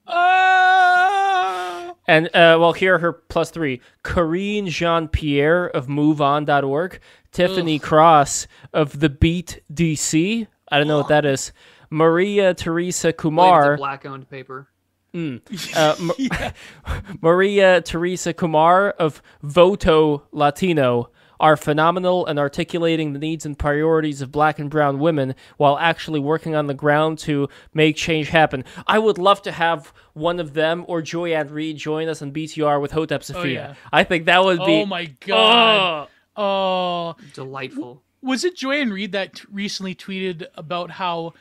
Ah! 0.07 1.93
And 2.07 2.27
uh, 2.27 2.57
well, 2.59 2.73
here 2.73 2.95
are 2.95 2.99
her 2.99 3.13
plus 3.13 3.51
three: 3.51 3.81
Karine 4.03 4.67
Jean-Pierre 4.67 5.67
of 5.67 5.87
MoveOn.org, 5.87 6.99
Tiffany 7.31 7.75
Ugh. 7.75 7.81
Cross 7.81 8.47
of 8.73 8.99
The 8.99 9.09
Beat 9.09 9.61
DC. 9.73 10.47
I 10.71 10.77
don't 10.77 10.87
know 10.87 10.97
what 10.97 11.07
that 11.09 11.25
is. 11.25 11.51
Maria 11.89 12.53
Teresa 12.53 13.13
Kumar. 13.13 13.77
black 13.77 14.05
owned 14.05 14.29
paper. 14.29 14.67
Uh, 15.13 15.39
M- 15.99 16.11
Maria 17.21 17.81
Teresa 17.81 18.33
Kumar 18.33 18.89
of 18.91 19.21
Voto 19.41 20.23
Latino 20.31 21.09
are 21.39 21.57
phenomenal 21.57 22.25
in 22.27 22.37
articulating 22.39 23.11
the 23.13 23.19
needs 23.19 23.45
and 23.45 23.57
priorities 23.59 24.21
of 24.21 24.31
black 24.31 24.57
and 24.57 24.69
brown 24.69 24.99
women 24.99 25.35
while 25.57 25.77
actually 25.79 26.19
working 26.19 26.55
on 26.55 26.67
the 26.67 26.73
ground 26.73 27.19
to 27.19 27.47
make 27.73 27.95
change 27.97 28.29
happen. 28.29 28.63
I 28.87 28.99
would 28.99 29.17
love 29.17 29.41
to 29.43 29.51
have 29.51 29.93
one 30.13 30.39
of 30.39 30.53
them 30.53 30.85
or 30.87 31.01
Joy-Ann 31.01 31.49
Reid 31.49 31.77
join 31.77 32.07
us 32.07 32.21
on 32.21 32.31
BTR 32.31 32.81
with 32.81 32.91
Hotep 32.91 33.23
Sophia. 33.23 33.51
yeah. 33.53 33.73
I 33.91 34.03
think 34.05 34.25
that 34.25 34.43
would 34.43 34.59
be 34.59 34.81
Oh 34.81 34.85
my 34.85 35.05
god. 35.25 36.07
Oh. 36.07 36.11
Oh, 36.37 37.15
Delightful. 37.33 38.01
was 38.21 38.43
it 38.43 38.57
Joanne 38.57 38.91
Reed 38.91 39.13
that 39.13 39.35
t- 39.35 39.43
recently 39.51 39.95
tweeted 39.95 40.45
about 40.55 40.91
how, 40.91 41.33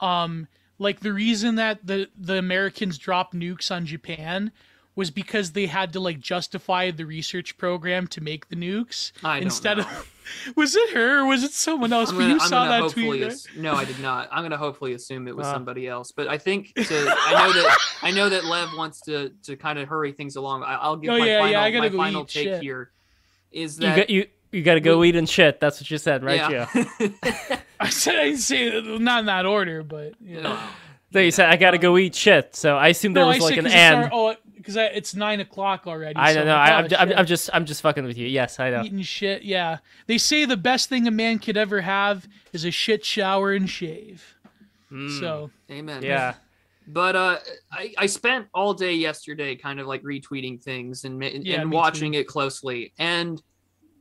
um, 0.00 0.48
like 0.78 1.00
the 1.00 1.12
reason 1.12 1.54
that 1.56 1.86
the 1.86 2.08
the 2.18 2.38
Americans 2.38 2.98
dropped 2.98 3.34
nukes 3.34 3.70
on 3.74 3.86
Japan 3.86 4.52
was 4.94 5.10
because 5.10 5.52
they 5.52 5.66
had 5.66 5.92
to 5.92 6.00
like 6.00 6.20
justify 6.20 6.90
the 6.90 7.04
research 7.04 7.58
program 7.58 8.06
to 8.08 8.22
make 8.22 8.48
the 8.48 8.56
nukes 8.56 9.12
I 9.22 9.34
don't 9.36 9.44
instead 9.44 9.78
know. 9.78 9.84
of. 9.84 10.12
Was 10.56 10.74
it 10.74 10.90
her 10.90 11.20
or 11.20 11.26
was 11.26 11.44
it 11.44 11.52
someone 11.52 11.92
else? 11.92 12.10
I'm 12.10 12.16
gonna, 12.18 12.28
you 12.34 12.40
I'm 12.40 12.48
saw 12.48 12.64
that 12.66 12.90
tweet. 12.90 13.22
ass- 13.22 13.46
no, 13.56 13.74
I 13.74 13.84
did 13.84 14.00
not. 14.00 14.28
I'm 14.32 14.42
gonna 14.42 14.56
hopefully 14.56 14.92
assume 14.94 15.28
it 15.28 15.36
was 15.36 15.46
Ah. 15.46 15.52
somebody 15.52 15.86
else. 15.86 16.10
But 16.10 16.26
I 16.26 16.36
think 16.36 16.74
to 16.74 16.82
I 16.84 17.46
know 17.46 17.52
that 17.52 17.78
I 18.02 18.10
know 18.10 18.28
that 18.30 18.44
Lev 18.44 18.70
wants 18.76 19.02
to 19.02 19.28
to 19.44 19.54
kind 19.54 19.78
of 19.78 19.86
hurry 19.88 20.10
things 20.10 20.34
along. 20.34 20.64
I, 20.64 20.74
I'll 20.78 20.96
give 20.96 21.12
Oh, 21.12 21.18
my 21.18 21.26
yeah, 21.28 21.38
final 21.42 21.52
yeah, 21.70 21.78
my 21.80 21.88
final 21.90 22.24
take 22.24 22.42
shit. 22.48 22.60
here. 22.60 22.90
Is 23.52 23.76
You 23.78 23.86
that 23.86 23.96
got 23.96 24.10
you 24.10 24.26
you 24.56 24.62
got 24.62 24.74
to 24.74 24.80
go 24.80 25.04
eat 25.04 25.16
and 25.16 25.28
shit. 25.28 25.60
That's 25.60 25.80
what 25.80 25.90
you 25.90 25.98
said, 25.98 26.24
right? 26.24 26.50
Yeah. 26.50 26.66
yeah. 27.00 27.60
I 27.80 27.88
said 27.90 28.16
I 28.16 28.24
didn't 28.24 28.38
say 28.38 28.80
not 28.98 29.20
in 29.20 29.26
that 29.26 29.46
order, 29.46 29.82
but 29.82 30.14
you 30.20 30.36
know. 30.40 30.54
No. 30.54 30.68
So 31.12 31.20
you 31.20 31.30
said 31.30 31.48
I 31.50 31.56
got 31.56 31.70
to 31.70 31.78
go 31.78 31.96
eat 31.98 32.14
shit. 32.14 32.56
So 32.56 32.76
I 32.76 32.88
assumed 32.88 33.16
there 33.16 33.22
No, 33.24 33.28
was 33.28 33.38
I 33.40 33.44
like 33.44 33.56
an 33.58 33.66
an 33.66 33.72
'cause 33.72 33.74
and. 33.74 34.04
our- 34.04 34.10
oh, 34.12 34.34
because 34.56 34.76
it's 34.76 35.14
nine 35.14 35.38
o'clock 35.38 35.86
already. 35.86 36.16
I 36.16 36.34
don't 36.34 36.44
know. 36.46 36.56
I'm 36.56 36.84
I, 36.92 36.96
I'm, 36.98 37.12
oh, 37.12 37.14
I'm, 37.18 37.26
just 37.26 37.48
I'm 37.54 37.64
just 37.66 37.82
fucking 37.82 38.02
with 38.04 38.18
you. 38.18 38.26
Yes, 38.26 38.58
I 38.58 38.70
know. 38.70 38.82
eating 38.82 39.02
shit. 39.02 39.42
Yeah, 39.44 39.78
they 40.08 40.18
say 40.18 40.44
the 40.44 40.56
best 40.56 40.88
thing 40.88 41.06
a 41.06 41.10
man 41.12 41.38
could 41.38 41.56
ever 41.56 41.80
have 41.82 42.26
is 42.52 42.64
a 42.64 42.72
shit 42.72 43.04
shower 43.04 43.52
and 43.52 43.70
shave. 43.70 44.34
Mm, 44.90 45.20
So 45.20 45.50
Amen. 45.70 46.02
yeah. 46.02 46.34
But 46.88 47.14
uh, 47.16 47.38
I, 47.70 47.94
I 47.98 48.06
spent 48.06 48.46
all 48.54 48.74
day 48.74 48.94
yesterday 48.94 49.54
kind 49.54 49.78
of 49.78 49.86
like 49.86 50.02
retweeting 50.02 50.60
things 50.62 51.04
and, 51.04 51.16
ma- 51.18 51.26
Yeah, 51.26 51.60
and 51.60 51.70
me 51.70 51.76
watching 51.76 52.14
it 52.14 52.26
closely. 52.26 52.92
And 52.98 53.40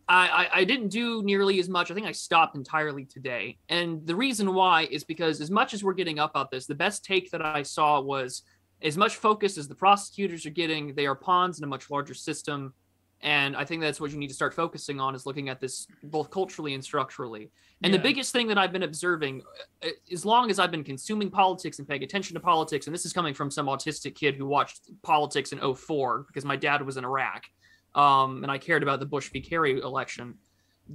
I, 0.07 0.27
I, 0.27 0.59
I 0.59 0.63
didn't 0.63 0.89
do 0.89 1.23
nearly 1.23 1.59
as 1.59 1.67
much. 1.67 1.89
I 1.89 1.93
think 1.93 2.05
I 2.05 2.11
stopped 2.11 2.55
entirely 2.55 3.05
today. 3.05 3.57
And 3.69 4.05
the 4.05 4.15
reason 4.15 4.53
why 4.53 4.83
is 4.91 5.03
because 5.03 5.41
as 5.41 5.49
much 5.49 5.73
as 5.73 5.83
we're 5.83 5.93
getting 5.93 6.19
up 6.19 6.31
about 6.31 6.51
this, 6.51 6.67
the 6.67 6.75
best 6.75 7.03
take 7.03 7.31
that 7.31 7.43
I 7.43 7.63
saw 7.63 7.99
was 7.99 8.43
as 8.81 8.97
much 8.97 9.15
focus 9.15 9.57
as 9.57 9.67
the 9.67 9.75
prosecutors 9.75 10.45
are 10.45 10.51
getting, 10.51 10.93
they 10.93 11.07
are 11.07 11.15
pawns 11.15 11.57
in 11.57 11.63
a 11.63 11.67
much 11.67 11.89
larger 11.89 12.13
system. 12.13 12.73
And 13.21 13.55
I 13.55 13.65
think 13.65 13.81
that's 13.81 13.99
what 13.99 14.11
you 14.11 14.17
need 14.17 14.27
to 14.27 14.33
start 14.33 14.53
focusing 14.53 14.99
on 14.99 15.15
is 15.15 15.25
looking 15.25 15.49
at 15.49 15.59
this 15.59 15.87
both 16.03 16.29
culturally 16.29 16.75
and 16.75 16.83
structurally. 16.83 17.49
And 17.81 17.93
the 17.93 17.99
biggest 17.99 18.31
thing 18.31 18.47
that 18.47 18.57
I've 18.57 18.71
been 18.71 18.83
observing, 18.83 19.41
uh, 19.83 19.89
as 20.11 20.25
long 20.25 20.51
as 20.51 20.59
I've 20.59 20.71
been 20.71 20.83
consuming 20.83 21.29
politics 21.29 21.79
and 21.79 21.87
paying 21.87 22.03
attention 22.03 22.35
to 22.35 22.39
politics, 22.39 22.87
and 22.87 22.93
this 22.93 23.05
is 23.05 23.13
coming 23.13 23.33
from 23.33 23.49
some 23.49 23.67
autistic 23.67 24.15
kid 24.15 24.35
who 24.35 24.45
watched 24.45 24.89
politics 25.01 25.51
in 25.51 25.75
04 25.75 26.25
because 26.27 26.45
my 26.45 26.55
dad 26.55 26.85
was 26.85 26.97
in 26.97 27.05
Iraq, 27.05 27.43
um, 27.95 28.43
and 28.43 28.51
I 28.51 28.57
cared 28.57 28.83
about 28.83 28.99
the 28.99 29.05
Bush 29.05 29.29
v. 29.29 29.41
Kerry 29.41 29.79
election. 29.79 30.35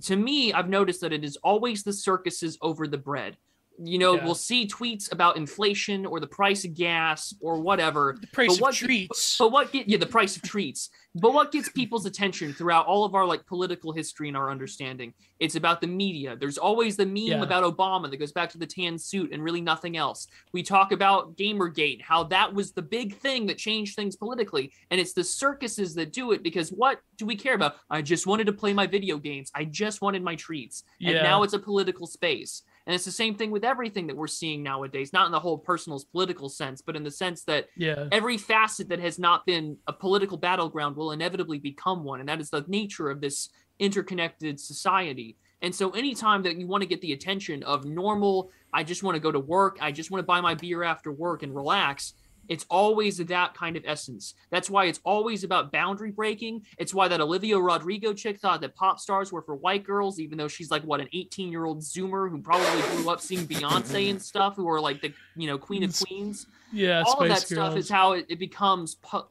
To 0.02 0.16
me, 0.16 0.52
I've 0.52 0.68
noticed 0.68 1.00
that 1.00 1.12
it 1.12 1.24
is 1.24 1.36
always 1.38 1.82
the 1.82 1.92
circuses 1.92 2.56
over 2.62 2.86
the 2.86 2.98
bread. 2.98 3.36
You 3.82 3.98
know, 3.98 4.14
Yeah. 4.16 4.24
we'll 4.26 4.34
see 4.34 4.66
tweets 4.66 5.10
about 5.10 5.38
inflation 5.38 6.04
or 6.04 6.20
the 6.20 6.26
price 6.26 6.66
of 6.66 6.74
gas 6.74 7.32
or 7.40 7.60
whatever. 7.60 8.18
the 8.20 8.26
price 8.26 8.48
But 8.48 8.54
of 8.56 8.60
what- 8.60 8.74
treats. 8.74 9.38
But 9.38 9.52
what 9.52 9.72
get 9.72 9.88
yeah, 9.88 9.96
the 9.96 10.04
price 10.06 10.36
of 10.36 10.42
treats. 10.42 10.90
But 11.14 11.32
what 11.32 11.50
gets 11.50 11.68
people's 11.70 12.04
attention 12.04 12.52
throughout 12.52 12.86
all 12.86 13.04
of 13.04 13.14
our 13.14 13.24
like 13.26 13.46
political 13.46 13.92
history 13.92 14.28
and 14.28 14.36
our 14.36 14.50
understanding? 14.50 15.14
It's 15.38 15.54
about 15.54 15.80
the 15.80 15.86
media. 15.86 16.36
There's 16.36 16.58
always 16.58 16.96
the 16.96 17.06
meme 17.06 17.16
Yeah. 17.16 17.42
about 17.42 17.64
Obama 17.64 18.10
that 18.10 18.18
goes 18.18 18.32
back 18.32 18.50
to 18.50 18.58
the 18.58 18.66
tan 18.66 18.98
suit 18.98 19.32
and 19.32 19.42
really 19.42 19.62
nothing 19.62 19.96
else. 19.96 20.26
We 20.52 20.62
talk 20.62 20.92
about 20.92 21.36
Gamergate, 21.38 22.02
how 22.02 22.24
that 22.24 22.52
was 22.52 22.72
the 22.72 22.82
big 22.82 23.16
thing 23.16 23.46
that 23.46 23.56
changed 23.56 23.96
things 23.96 24.14
politically. 24.14 24.72
And 24.90 25.00
it's 25.00 25.14
the 25.14 25.24
circuses 25.24 25.94
that 25.94 26.12
do 26.12 26.32
it 26.32 26.42
because 26.42 26.70
what 26.70 27.00
do 27.16 27.24
we 27.24 27.34
care 27.34 27.54
about? 27.54 27.76
I 27.88 28.02
just 28.02 28.26
wanted 28.26 28.44
to 28.48 28.52
play 28.52 28.74
my 28.74 28.86
video 28.86 29.16
games. 29.16 29.50
I 29.54 29.64
just 29.64 30.02
wanted 30.02 30.22
my 30.22 30.36
treats. 30.36 30.84
And 31.00 31.14
now 31.14 31.42
it's 31.44 31.54
a 31.54 31.58
political 31.58 32.06
space. 32.06 32.62
And 32.86 32.94
it's 32.94 33.04
the 33.04 33.12
same 33.12 33.34
thing 33.34 33.50
with 33.50 33.64
everything 33.64 34.06
that 34.06 34.16
we're 34.16 34.26
seeing 34.26 34.62
nowadays, 34.62 35.12
not 35.12 35.26
in 35.26 35.32
the 35.32 35.40
whole 35.40 35.58
personal 35.58 36.02
political 36.12 36.48
sense, 36.48 36.82
but 36.82 36.96
in 36.96 37.04
the 37.04 37.10
sense 37.10 37.44
that 37.44 37.68
yeah, 37.76 38.08
every 38.10 38.38
facet 38.38 38.88
that 38.88 39.00
has 39.00 39.18
not 39.18 39.46
been 39.46 39.76
a 39.86 39.92
political 39.92 40.36
battleground 40.36 40.96
will 40.96 41.12
inevitably 41.12 41.58
become 41.58 42.04
one 42.04 42.20
and 42.20 42.28
that 42.28 42.40
is 42.40 42.50
the 42.50 42.64
nature 42.68 43.10
of 43.10 43.20
this 43.20 43.50
interconnected 43.78 44.58
society. 44.60 45.36
And 45.62 45.74
so 45.74 45.90
anytime 45.90 46.42
that 46.44 46.56
you 46.56 46.66
want 46.66 46.82
to 46.82 46.88
get 46.88 47.00
the 47.00 47.12
attention 47.12 47.62
of 47.64 47.84
normal 47.84 48.50
i 48.72 48.82
just 48.82 49.02
want 49.02 49.14
to 49.14 49.20
go 49.20 49.32
to 49.32 49.40
work 49.40 49.78
i 49.80 49.90
just 49.90 50.10
want 50.10 50.20
to 50.20 50.26
buy 50.26 50.40
my 50.40 50.54
beer 50.54 50.82
after 50.82 51.12
work 51.12 51.42
and 51.42 51.54
relax 51.54 52.14
it's 52.50 52.66
always 52.68 53.16
that 53.16 53.54
kind 53.54 53.76
of 53.76 53.84
essence. 53.86 54.34
That's 54.50 54.68
why 54.68 54.86
it's 54.86 55.00
always 55.04 55.44
about 55.44 55.70
boundary 55.70 56.10
breaking. 56.10 56.66
It's 56.78 56.92
why 56.92 57.06
that 57.08 57.20
olivia 57.20 57.58
rodrigo 57.58 58.12
chick 58.12 58.40
thought 58.40 58.60
that 58.60 58.74
pop 58.74 58.98
stars 58.98 59.32
were 59.32 59.40
for 59.40 59.54
white 59.54 59.84
girls 59.84 60.18
even 60.18 60.36
though 60.36 60.48
she's 60.48 60.70
like 60.70 60.82
what 60.82 61.00
an 61.00 61.08
18 61.12 61.50
year 61.52 61.64
old 61.64 61.80
zoomer 61.80 62.28
who 62.28 62.42
probably 62.42 62.82
grew 62.90 63.08
up 63.08 63.20
seeing 63.20 63.46
beyonce 63.46 64.10
and 64.10 64.20
stuff 64.30 64.56
who 64.56 64.68
are 64.68 64.80
like 64.80 65.00
the 65.00 65.12
you 65.36 65.46
know 65.46 65.56
queen 65.56 65.84
of 65.84 65.96
queens. 65.96 66.46
yeah. 66.72 67.02
all 67.06 67.22
of 67.22 67.28
that 67.28 67.38
Spice 67.38 67.50
stuff 67.50 67.76
is 67.76 67.88
how 67.88 68.12
it, 68.12 68.26
it 68.28 68.38
becomes 68.38 68.96
pu- 68.96 69.28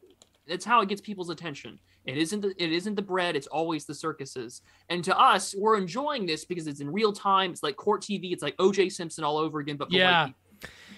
it's 0.47 0.65
how 0.65 0.81
it 0.81 0.89
gets 0.89 1.01
people's 1.01 1.29
attention. 1.29 1.77
It 2.05 2.17
isn't 2.17 2.41
the, 2.41 2.53
it 2.57 2.71
isn't 2.71 2.95
the 2.95 3.01
bread 3.03 3.35
it's 3.35 3.47
always 3.47 3.85
the 3.85 3.93
circuses. 3.93 4.61
And 4.89 5.03
to 5.03 5.19
us 5.19 5.53
we're 5.57 5.77
enjoying 5.77 6.25
this 6.25 6.45
because 6.45 6.67
it's 6.67 6.79
in 6.79 6.89
real 6.89 7.11
time. 7.11 7.51
It's 7.51 7.63
like 7.63 7.75
court 7.75 8.01
tv 8.01 8.31
it's 8.31 8.43
like 8.43 8.55
oj 8.57 8.89
simpson 8.91 9.25
all 9.25 9.37
over 9.37 9.59
again 9.59 9.75
but 9.75 9.89
for 9.89 9.97
Yeah. 9.97 10.29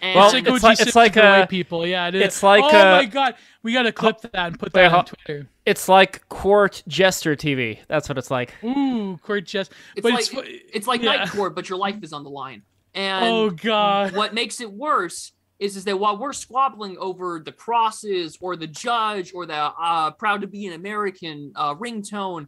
White 0.02 0.12
people 0.12 0.12
and 0.12 0.16
Well, 0.16 0.26
it's 0.26 0.34
like 0.34 0.48
it's 0.48 0.64
like- 0.64 0.80
it's 0.82 0.96
like, 0.96 1.14
for 1.14 1.22
white 1.22 1.50
people. 1.50 1.88
Yeah, 1.88 2.08
it 2.08 2.16
is. 2.16 2.22
it's 2.24 2.44
like, 2.44 2.64
oh 2.64 2.68
uh, 2.68 2.98
my 2.98 3.06
god, 3.06 3.36
we 3.64 3.74
gotta 3.74 3.92
clip 3.92 4.22
that 4.22 4.36
and 4.36 4.60
put 4.60 4.74
wait, 4.74 4.84
that 4.84 4.94
on 4.94 5.06
Twitter. 5.06 5.48
It's 5.66 5.88
like 5.88 6.28
court 6.30 6.84
jester 6.88 7.36
TV. 7.36 7.80
That's 7.88 8.10
what 8.10 8.18
it's 8.18 8.32
like. 8.32 8.54
Ooh, 8.64 9.18
court 9.24 9.46
jester. 9.46 9.76
it's 9.96 10.04
but 10.04 10.14
like 10.14 10.34
it's 10.34 10.64
it's 10.74 10.88
like 10.88 11.02
yeah. 11.02 11.18
night 11.18 11.30
court 11.30 11.56
but 11.56 11.70
your 11.70 11.78
life 11.78 12.04
is 12.04 12.14
on 12.14 12.24
the 12.24 12.30
line 12.30 12.64
and 12.94 13.26
Oh 13.26 13.50
god. 13.50 14.16
what 14.16 14.34
makes 14.34 14.60
it 14.62 14.72
worse 14.72 15.34
is, 15.60 15.78
is 15.78 15.86
that 15.86 15.98
while 15.98 16.18
we're 16.18 16.34
squabbling 16.34 16.98
over 16.98 17.40
the 17.44 17.52
crosses 17.52 18.38
or 18.42 18.56
the 18.56 18.68
judge 18.68 19.32
or 19.34 19.46
the 19.46 19.54
uh, 19.54 20.12
proud 20.12 20.42
to 20.42 20.48
be 20.48 20.66
an 20.66 20.74
American 20.74 21.52
uh, 21.56 21.76
ringtone, 21.76 22.48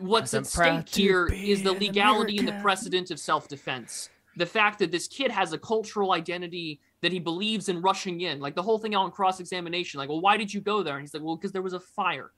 what's 0.00 0.32
at 0.32 0.46
stake 0.46 0.88
here 0.88 1.26
is 1.26 1.34
here 1.34 1.56
be 1.58 1.62
the 1.62 1.70
an 1.72 1.78
legality 1.78 2.38
and 2.38 2.48
the 2.48 2.58
precedent 2.62 3.10
of 3.10 3.20
self 3.20 3.46
defense. 3.46 4.08
The 4.36 4.46
fact 4.46 4.78
that 4.78 4.90
this 4.90 5.08
kid 5.08 5.30
has 5.30 5.52
a 5.52 5.58
cultural 5.58 6.12
identity 6.12 6.80
that 7.02 7.12
he 7.12 7.18
believes 7.18 7.68
in 7.68 7.82
rushing 7.82 8.20
in, 8.20 8.40
like 8.40 8.54
the 8.54 8.62
whole 8.62 8.78
thing 8.78 8.94
out 8.94 9.04
on 9.04 9.10
cross 9.10 9.40
examination, 9.40 9.98
like, 9.98 10.08
well, 10.08 10.20
why 10.20 10.36
did 10.36 10.52
you 10.54 10.60
go 10.60 10.82
there? 10.82 10.94
And 10.96 11.02
he's 11.02 11.12
like, 11.14 11.22
well, 11.22 11.36
because 11.36 11.52
there 11.52 11.62
was 11.62 11.72
a 11.72 11.80
fire. 11.80 12.30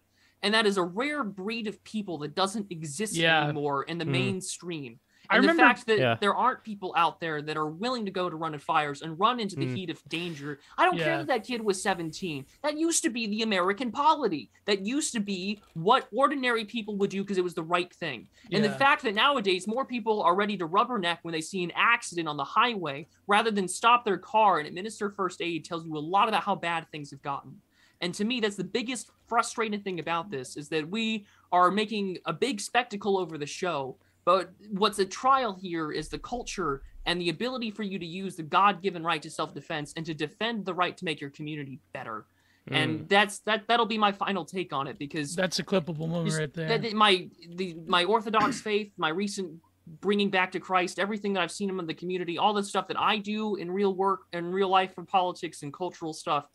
And 0.43 0.55
that 0.55 0.67
is 0.67 0.77
a 0.77 0.83
rare 0.83 1.23
breed 1.23 1.67
of 1.67 1.83
people 1.85 2.19
that 2.19 2.35
doesn't 2.35 2.67
exist 2.71 3.15
Yeah. 3.15 3.45
anymore 3.45 3.85
in 3.85 3.99
the 3.99 4.05
Mm. 4.05 4.11
mainstream. 4.11 4.99
I 5.33 5.37
And 5.37 5.49
the 5.49 5.55
fact 5.55 5.87
that 5.87 5.99
Yeah. 5.99 6.17
there 6.21 6.35
aren't 6.35 6.63
people 6.63 6.93
out 6.97 7.19
there 7.21 7.41
that 7.43 7.57
are 7.57 7.67
willing 7.69 8.05
to 8.05 8.11
go 8.11 8.29
to 8.29 8.37
run 8.37 8.55
at 8.55 8.61
fires 8.63 9.03
and 9.03 9.19
run 9.19 9.41
into 9.41 9.57
the 9.57 9.67
Mm. 9.67 9.77
heat 9.77 9.91
of 9.91 10.03
danger. 10.09 10.61
I 10.77 10.85
don't 10.85 10.99
care 10.99 11.19
that 11.19 11.27
that 11.29 11.45
kid 11.45 11.63
was 11.63 11.83
17. 11.83 12.47
That 12.63 12.79
used 12.79 13.03
to 13.05 13.11
be 13.11 13.27
the 13.27 13.43
American 13.43 13.91
polity. 13.91 14.51
That 14.67 14.85
used 14.85 15.13
to 15.15 15.21
be 15.21 15.63
what 15.75 16.09
ordinary 16.13 16.65
people 16.65 16.97
would 16.99 17.11
do 17.11 17.23
because 17.23 17.39
it 17.39 17.45
was 17.45 17.55
the 17.55 17.63
right 17.63 17.93
thing. 17.95 18.29
And 18.53 18.63
the 18.63 18.71
fact 18.71 19.03
that 19.03 19.15
nowadays 19.15 19.67
more 19.67 19.85
people 19.87 20.23
are 20.23 20.35
ready 20.35 20.57
to 20.59 20.69
rubberneck 20.69 21.19
when 21.23 21.33
they 21.33 21.41
see 21.41 21.65
an 21.65 21.73
accident 21.75 22.29
on 22.29 22.37
the 22.37 22.45
highway 22.45 23.09
rather 23.27 23.51
than 23.51 23.69
stop 23.69 24.05
their 24.05 24.19
car 24.19 24.59
and 24.59 24.69
administer 24.69 25.11
first 25.11 25.41
aid 25.41 25.65
tells 25.65 25.87
you 25.87 25.97
a 25.97 25.99
lot 25.99 26.29
about 26.29 26.43
how 26.45 26.55
bad 26.55 26.87
things 26.91 27.11
have 27.11 27.23
gotten. 27.23 27.61
And 28.01 28.13
to 28.15 28.25
me, 28.25 28.41
that's 28.41 28.57
the 28.57 28.65
biggest 28.65 29.11
frustrating 29.29 29.81
thing 29.81 30.01
about 30.01 30.29
this 30.31 30.57
is 30.57 30.69
that 30.71 30.89
we 30.91 31.25
are 31.53 31.71
making 31.71 32.19
a 32.27 32.33
big 32.33 32.61
spectacle 32.61 33.17
over 33.17 33.39
the 33.39 33.47
show. 33.47 33.99
But 34.25 34.51
what's 34.71 34.99
at 34.99 35.11
trial 35.11 35.59
here 35.61 35.91
is 35.91 36.09
the 36.09 36.19
culture 36.19 36.83
and 37.07 37.21
the 37.21 37.29
ability 37.29 37.71
for 37.71 37.83
you 37.83 37.99
to 37.99 38.07
use 38.07 38.37
the 38.37 38.45
God-given 38.45 39.03
right 39.03 39.21
to 39.23 39.31
self-defense 39.31 39.95
and 39.97 40.07
to 40.07 40.15
defend 40.15 40.65
the 40.65 40.75
right 40.75 40.97
to 40.97 41.05
make 41.05 41.21
your 41.21 41.31
community 41.31 41.81
better. 41.93 42.27
Mm. 42.71 42.77
And 42.77 43.09
that's 43.09 43.41
that. 43.41 43.65
That'll 43.67 43.87
be 43.87 43.99
my 43.99 44.13
final 44.13 44.45
take 44.45 44.73
on 44.73 44.87
it 44.87 44.97
because 44.99 45.35
That's 45.35 45.59
a 45.59 45.65
clippable 45.65 46.09
moment 46.09 46.37
right 46.37 46.55
there. 46.55 46.69
that- 46.69 46.83
that 46.83 46.93
my 46.93 47.29
the 47.57 47.77
my 47.87 48.05
Orthodox 48.05 48.61
faith, 48.61 48.93
my 48.97 49.09
recent 49.09 49.61
bringing 50.01 50.31
back 50.31 50.53
to 50.53 50.61
Christ, 50.61 51.01
everything 51.01 51.33
that 51.33 51.43
I've 51.43 51.51
seen 51.51 51.69
him 51.69 51.81
in 51.81 51.87
the 51.89 51.95
community, 51.95 52.39
all 52.39 52.55
the 52.55 52.63
stuff 52.63 52.87
that 52.87 52.99
I 52.99 53.19
do 53.19 53.57
in 53.57 53.69
real 53.69 53.95
work 53.95 54.21
and 54.33 54.55
real 54.55 54.69
life 54.69 54.95
for 54.95 55.05
politics 55.05 55.65
and 55.65 55.73
cultural 55.73 56.13
stuff, 56.13 56.47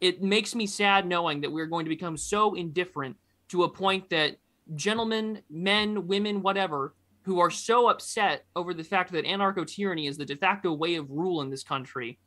it 0.00 0.22
makes 0.22 0.56
me 0.56 0.66
sad 0.66 1.06
knowing 1.06 1.40
that 1.42 1.52
we're 1.52 1.66
going 1.66 1.84
to 1.84 1.88
become 1.88 2.16
so 2.16 2.54
indifferent 2.54 3.16
to 3.50 3.62
a 3.62 3.68
point 3.68 4.10
that 4.10 4.38
gentlemen, 4.74 5.40
men, 5.48 6.08
women, 6.08 6.42
whatever, 6.42 6.94
who 7.24 7.40
are 7.40 7.50
so 7.50 7.88
upset 7.88 8.44
over 8.54 8.74
the 8.74 8.84
fact 8.84 9.12
that 9.12 9.24
anarcho 9.24 9.66
tyranny 9.66 10.06
is 10.06 10.16
the 10.16 10.24
de 10.24 10.36
facto 10.36 10.72
way 10.72 10.96
of 10.96 11.10
rule 11.10 11.40
in 11.40 11.50
this 11.50 11.62
country 11.62 12.18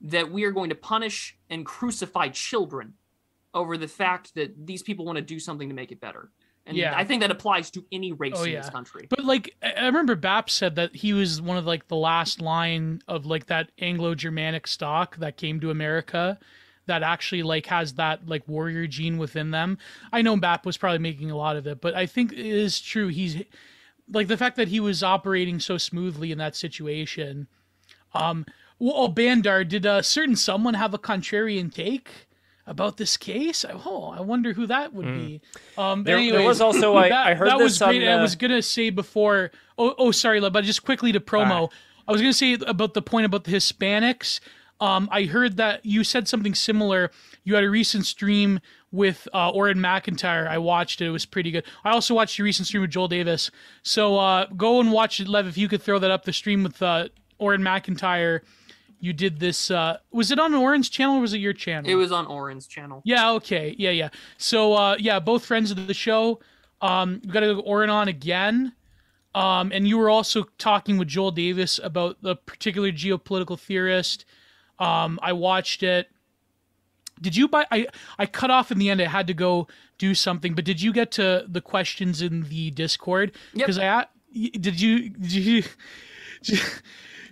that 0.00 0.30
we 0.30 0.44
are 0.44 0.50
going 0.50 0.70
to 0.70 0.74
punish 0.74 1.38
and 1.50 1.64
crucify 1.66 2.28
children 2.28 2.94
over 3.54 3.76
the 3.76 3.88
fact 3.88 4.34
that 4.34 4.66
these 4.66 4.82
people 4.82 5.04
want 5.04 5.16
to 5.16 5.22
do 5.22 5.38
something 5.38 5.68
to 5.68 5.74
make 5.74 5.92
it 5.92 6.00
better. 6.00 6.30
And 6.66 6.76
Yeah. 6.76 6.94
I 6.96 7.04
think 7.04 7.20
that 7.22 7.30
applies 7.30 7.70
to 7.72 7.84
any 7.90 8.12
oh, 8.12 8.16
race 8.16 8.34
Oh, 8.36 8.44
in 8.44 8.52
yeah. 8.52 8.60
this 8.60 8.70
country. 8.70 9.06
But 9.08 9.24
like 9.24 9.54
I 9.62 9.72
I 9.72 9.86
remember 9.86 10.14
Bap 10.14 10.50
said 10.50 10.76
that 10.76 10.94
he 10.94 11.12
was 11.12 11.40
one 11.40 11.56
of 11.56 11.66
like 11.66 11.88
the 11.88 11.96
last 11.96 12.40
line 12.40 13.02
of 13.08 13.26
like 13.26 13.46
that 13.46 13.70
Anglo-Germanic 13.78 14.66
stock 14.66 15.16
that 15.16 15.36
came 15.36 15.60
to 15.60 15.70
America 15.70 16.38
that 16.86 17.02
actually 17.02 17.42
like 17.42 17.66
has 17.66 17.94
that 17.94 18.28
like 18.28 18.46
warrior 18.48 18.86
gene 18.86 19.18
within 19.18 19.50
them. 19.50 19.78
I 20.12 20.22
know 20.22 20.36
Bap 20.36 20.66
was 20.66 20.76
probably 20.76 20.98
making 20.98 21.30
a 21.30 21.36
lot 21.36 21.56
of 21.56 21.66
it, 21.66 21.80
but 21.80 21.94
I 21.94 22.06
think 22.06 22.32
it 22.32 22.38
is 22.38 22.80
true. 22.80 23.08
He's 23.08 23.42
like 24.12 24.28
the 24.28 24.36
fact 24.36 24.56
that 24.56 24.68
he 24.68 24.80
was 24.80 25.02
operating 25.02 25.60
so 25.60 25.78
smoothly 25.78 26.32
in 26.32 26.38
that 26.38 26.56
situation. 26.56 27.46
Um 28.14 28.44
well, 28.78 28.94
oh, 28.96 29.08
Bandar, 29.08 29.62
did 29.64 29.84
a 29.84 30.02
certain 30.02 30.36
someone 30.36 30.72
have 30.74 30.94
a 30.94 30.98
contrarian 30.98 31.72
take 31.72 32.26
about 32.66 32.96
this 32.96 33.18
case? 33.18 33.62
Oh, 33.68 34.14
I 34.16 34.22
wonder 34.22 34.54
who 34.54 34.66
that 34.68 34.94
would 34.94 35.04
be. 35.06 35.40
Um. 35.76 36.04
There- 36.04 36.16
there 36.30 36.46
was 36.46 36.60
also- 36.62 36.96
I- 36.96 37.10
that, 37.10 37.26
I 37.26 37.34
heard 37.34 37.48
that 37.48 37.58
this 37.58 37.64
was 37.64 37.78
great. 37.78 38.02
and 38.02 38.10
I 38.10 38.14
uh, 38.14 38.22
was 38.22 38.36
gonna 38.36 38.62
say 38.62 38.88
before. 38.90 39.50
Oh, 39.76 39.94
oh, 39.98 40.10
sorry, 40.12 40.40
but 40.40 40.64
just 40.64 40.82
quickly 40.84 41.12
to 41.12 41.20
promo. 41.20 41.60
Right. 41.60 41.68
I 42.08 42.12
was 42.12 42.20
gonna 42.22 42.32
say 42.32 42.54
about 42.66 42.94
the 42.94 43.02
point 43.02 43.26
about 43.26 43.44
the 43.44 43.52
Hispanics. 43.52 44.40
Um, 44.80 45.10
I 45.12 45.24
heard 45.24 45.58
that 45.58 45.84
you 45.84 46.02
said 46.02 46.26
something 46.26 46.54
similar. 46.54 47.10
You 47.44 47.54
had 47.56 47.64
a 47.64 47.70
recent 47.70 48.06
stream 48.06 48.60
with 48.92 49.28
uh, 49.32 49.50
Auron 49.50 49.80
MacIntyre. 49.80 50.48
I 50.48 50.58
watched 50.58 51.00
it. 51.00 51.06
It 51.06 51.10
was 51.10 51.26
pretty 51.26 51.50
good. 51.50 51.64
I 51.84 51.90
also 51.90 52.14
watched 52.14 52.38
your 52.38 52.44
recent 52.44 52.66
stream 52.66 52.82
with 52.82 52.90
Joel 52.90 53.08
Davis. 53.08 53.50
So 53.82 54.18
uh, 54.18 54.46
go 54.56 54.80
and 54.80 54.90
watch 54.92 55.20
it, 55.20 55.28
Lev. 55.28 55.46
If 55.46 55.56
you 55.56 55.68
could 55.68 55.82
throw 55.82 55.98
that 55.98 56.10
up, 56.10 56.24
the 56.24 56.32
stream 56.32 56.62
with 56.64 56.82
uh, 56.82 57.08
Auron 57.38 57.62
MacIntyre. 57.62 58.42
You 59.02 59.12
did 59.14 59.40
this. 59.40 59.70
Uh, 59.70 59.96
was 60.10 60.30
it 60.30 60.38
on 60.38 60.52
Auron's 60.54 60.90
channel 60.90 61.16
or 61.16 61.20
was 61.20 61.32
it 61.32 61.38
your 61.38 61.54
channel? 61.54 61.90
It 61.90 61.94
was 61.94 62.12
on 62.12 62.26
Auron's 62.26 62.66
channel. 62.66 63.00
Yeah, 63.04 63.30
okay. 63.32 63.74
Yeah, 63.78 63.90
yeah. 63.90 64.10
So 64.36 64.74
uh 64.74 64.96
yeah, 64.98 65.18
both 65.20 65.44
friends 65.46 65.70
of 65.70 65.86
the 65.86 65.94
show. 65.94 66.40
Um 66.82 67.22
we 67.24 67.30
got 67.30 67.40
to 67.40 67.54
go 67.54 67.62
Auron 67.62 67.88
on 67.88 68.08
again. 68.08 68.74
Um 69.34 69.72
and 69.72 69.88
you 69.88 69.96
were 69.96 70.10
also 70.10 70.44
talking 70.58 70.98
with 70.98 71.08
Joel 71.08 71.30
Davis 71.30 71.80
about 71.82 72.20
the 72.20 72.36
particular 72.36 72.92
geopolitical 72.92 73.58
theorist. 73.58 74.26
Um 74.78 75.18
I 75.22 75.32
watched 75.32 75.82
it. 75.82 76.10
Did 77.20 77.36
you 77.36 77.48
buy 77.48 77.66
I 77.70 77.86
I 78.18 78.26
cut 78.26 78.50
off 78.50 78.70
in 78.72 78.78
the 78.78 78.90
end 78.90 79.00
I 79.00 79.06
had 79.06 79.26
to 79.26 79.34
go 79.34 79.68
do 79.98 80.14
something, 80.14 80.54
but 80.54 80.64
did 80.64 80.80
you 80.80 80.92
get 80.92 81.10
to 81.12 81.44
the 81.48 81.60
questions 81.60 82.22
in 82.22 82.42
the 82.44 82.70
Discord? 82.70 83.32
Yep. 83.54 83.66
Cuz 83.66 83.78
I 83.78 83.84
a- 84.02 84.06
did 84.50 84.80
you 84.80 85.10
did 85.10 85.32
you 85.32 85.62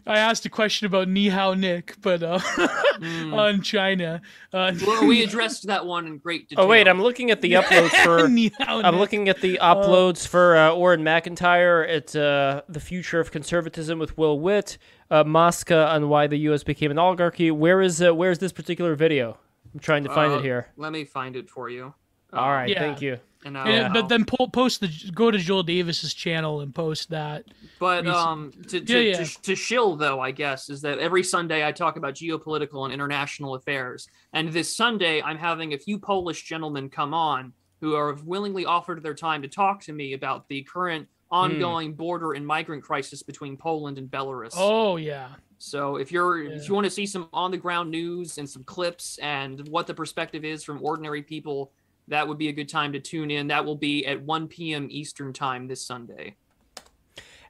I 0.07 0.18
asked 0.18 0.47
a 0.47 0.49
question 0.49 0.86
about 0.86 1.07
Ni 1.07 1.28
Hao 1.28 1.52
Nick, 1.52 1.97
but 2.00 2.23
uh, 2.23 2.39
on 3.02 3.60
China. 3.60 4.23
Uh. 4.55 4.73
Well, 4.86 5.07
we 5.07 5.23
addressed 5.28 5.67
that 5.67 5.84
one 5.84 6.07
in 6.07 6.17
great 6.17 6.49
detail. 6.49 6.65
Oh 6.65 6.68
wait, 6.68 6.89
I'm 6.89 7.02
looking 7.02 7.31
at 7.31 7.42
the 7.42 7.52
uploads 7.52 7.91
for. 8.02 8.26
Ni 8.26 8.50
Hao 8.58 8.78
I'm 8.81 8.94
Nick. 8.94 9.00
looking 9.00 9.28
at 9.28 9.42
the 9.42 9.58
uploads 9.60 10.26
for 10.26 10.57
uh, 10.57 10.70
Auron 10.73 11.05
MacIntyre. 11.05 11.84
It's 11.84 12.15
uh, 12.17 12.62
the 12.70 12.81
future 12.81 13.20
of 13.20 13.31
conservatism 13.31 13.99
with 13.99 14.17
Will 14.17 14.41
Witt, 14.41 14.78
uh, 15.10 15.25
Mosca 15.25 15.89
on 15.89 16.08
why 16.08 16.26
the 16.26 16.39
U.S. 16.39 16.62
became 16.65 16.91
an 16.91 16.99
oligarchy. 16.99 17.50
Where 17.50 17.83
is 17.83 18.00
uh, 18.00 18.15
where 18.15 18.31
is 18.31 18.39
this 18.39 18.52
particular 18.52 18.94
video? 18.94 19.36
I'm 19.74 19.80
trying 19.80 20.05
to 20.05 20.10
find 20.10 20.32
Uh, 20.32 20.36
it 20.38 20.42
here. 20.42 20.68
Let 20.76 20.92
me 20.92 21.05
find 21.05 21.36
it 21.36 21.48
for 21.50 21.68
you. 21.68 21.94
All 22.32 22.50
right, 22.50 22.68
yeah. 22.68 22.78
thank 22.80 23.00
you. 23.00 23.18
And, 23.44 23.56
uh, 23.56 23.64
Yeah, 23.66 23.86
I'll- 23.86 23.92
but 23.92 24.08
then 24.08 24.24
po- 24.24 24.48
post 24.48 24.80
the 24.80 24.88
go 25.14 25.30
to 25.30 25.38
Joel 25.38 25.62
Davis's 25.62 26.12
channel 26.12 26.60
and 26.60 26.74
post 26.74 27.10
that. 27.10 27.44
But 27.78 28.05
recent- 28.05 28.16
um, 28.16 28.52
to 28.68 28.80
to, 28.80 28.92
Yeah, 29.02 29.18
yeah. 29.18 29.24
to 29.24 29.42
to 29.42 29.55
shill 29.55 29.94
though, 29.97 30.20
I 30.20 30.32
guess 30.32 30.68
is 30.68 30.82
that 30.82 30.98
every 30.98 31.22
Sunday 31.22 31.66
I 31.66 31.72
talk 31.72 31.97
about 31.97 32.14
geopolitical 32.14 32.84
and 32.84 32.92
international 32.92 33.55
affairs, 33.55 34.08
and 34.32 34.52
this 34.52 34.74
Sunday 34.74 35.22
I'm 35.22 35.38
having 35.38 35.72
a 35.72 35.78
few 35.78 35.98
Polish 35.98 36.42
gentlemen 36.44 36.90
come 36.90 37.14
on 37.14 37.52
who 37.80 37.94
are 37.94 38.12
willingly 38.24 38.66
offered 38.66 39.02
their 39.05 39.14
time 39.14 39.40
to 39.42 39.48
talk 39.48 39.80
to 39.82 39.92
me 39.92 40.12
about 40.12 40.48
the 40.48 40.62
current 40.64 41.06
Hmm. 41.31 41.36
ongoing 41.36 41.92
border 41.94 42.32
and 42.32 42.47
migrant 42.47 42.82
crisis 42.82 43.23
between 43.23 43.57
Poland 43.57 43.98
and 43.98 44.10
Belarus. 44.10 44.52
Oh 44.57 44.97
yeah, 44.97 45.28
So 45.58 45.97
if 45.97 46.10
you're 46.12 46.42
Yeah. 46.42 46.57
if 46.57 46.68
you 46.68 46.74
want 46.74 46.84
to 46.84 46.90
see 46.90 47.05
some 47.07 47.28
on 47.32 47.50
the 47.50 47.57
ground 47.57 47.90
news 47.90 48.39
and 48.39 48.48
some 48.48 48.65
clips 48.65 49.18
and 49.18 49.66
what 49.68 49.86
the 49.86 49.94
perspective 49.94 50.44
is 50.44 50.62
from 50.65 50.82
ordinary 50.82 51.23
people, 51.23 51.73
that 52.07 52.26
would 52.26 52.39
be 52.39 52.48
a 52.48 52.52
good 52.52 52.68
time 52.68 52.92
to 52.92 53.00
tune 53.00 53.31
in. 53.31 53.48
That 53.48 53.65
will 53.65 53.74
be 53.76 54.07
at 54.07 54.23
1 54.23 54.48
p.m. 54.48 54.86
Eastern 54.90 55.32
time 55.32 55.66
this 55.68 55.84
Sunday. 55.84 56.36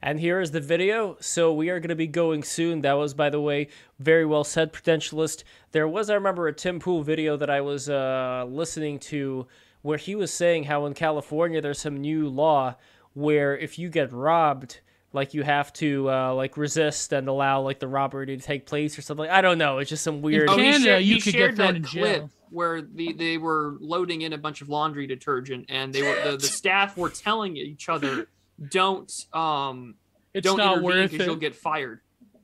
And 0.01 0.19
here 0.19 0.39
is 0.39 0.51
the 0.51 0.61
video. 0.61 1.17
So 1.19 1.53
we 1.53 1.69
are 1.69 1.79
going 1.79 1.89
to 1.89 1.95
be 1.95 2.07
going 2.07 2.41
soon. 2.43 2.81
That 2.81 2.93
was, 2.93 3.13
by 3.13 3.29
the 3.29 3.41
way, 3.41 3.67
very 3.99 4.25
well 4.25 4.43
said, 4.45 4.71
Prudentialist. 4.71 5.43
There 5.71 5.87
was, 5.87 6.09
I 6.09 6.13
remember, 6.15 6.47
a 6.47 6.53
Tim 6.53 6.79
Pool 6.79 7.03
video 7.03 7.35
that 7.37 7.49
I 7.49 7.59
was 7.61 7.89
uh, 7.89 8.45
listening 8.47 8.99
to 8.99 9.45
where 9.81 9.97
he 9.97 10.15
was 10.15 10.31
saying 10.33 10.63
how 10.65 10.85
in 10.85 10.93
California 10.93 11.61
there's 11.61 11.79
some 11.79 11.97
new 11.97 12.27
law 12.29 12.75
where 13.19 13.57
if 13.57 13.77
you 13.77 13.89
get 13.89 14.11
robbed, 14.11 14.79
like 15.13 15.33
you 15.33 15.43
have 15.43 15.73
to 15.73 16.09
uh, 16.09 16.33
like 16.33 16.57
resist 16.57 17.13
and 17.13 17.27
allow 17.27 17.61
like 17.61 17.79
the 17.79 17.87
robbery 17.87 18.27
to 18.27 18.37
take 18.37 18.65
place 18.65 18.97
or 18.97 19.01
something. 19.01 19.29
I 19.29 19.41
don't 19.41 19.57
know. 19.57 19.79
It's 19.79 19.89
just 19.89 20.03
some 20.03 20.21
weird. 20.21 20.49
He 20.49 20.55
Canada, 20.55 20.83
shared, 20.83 21.03
you 21.03 21.15
could 21.15 21.33
get 21.33 21.39
shared 21.39 21.57
that 21.57 21.75
in 21.75 21.83
clip 21.83 22.17
jail. 22.17 22.29
where 22.49 22.81
the, 22.81 23.13
they 23.13 23.37
were 23.37 23.77
loading 23.79 24.21
in 24.21 24.33
a 24.33 24.37
bunch 24.37 24.61
of 24.61 24.69
laundry 24.69 25.07
detergent 25.07 25.65
and 25.69 25.93
they 25.93 26.01
were 26.01 26.31
the, 26.31 26.37
the 26.37 26.47
staff 26.47 26.97
were 26.97 27.09
telling 27.09 27.57
each 27.57 27.89
other, 27.89 28.27
"Don't 28.69 29.11
um 29.33 29.95
it's 30.33 30.45
don't 30.45 30.57
not 30.57 30.77
intervene 30.77 30.83
worth 30.83 31.11
because 31.11 31.27
you'll 31.27 31.35
get 31.35 31.55
fired." 31.55 32.01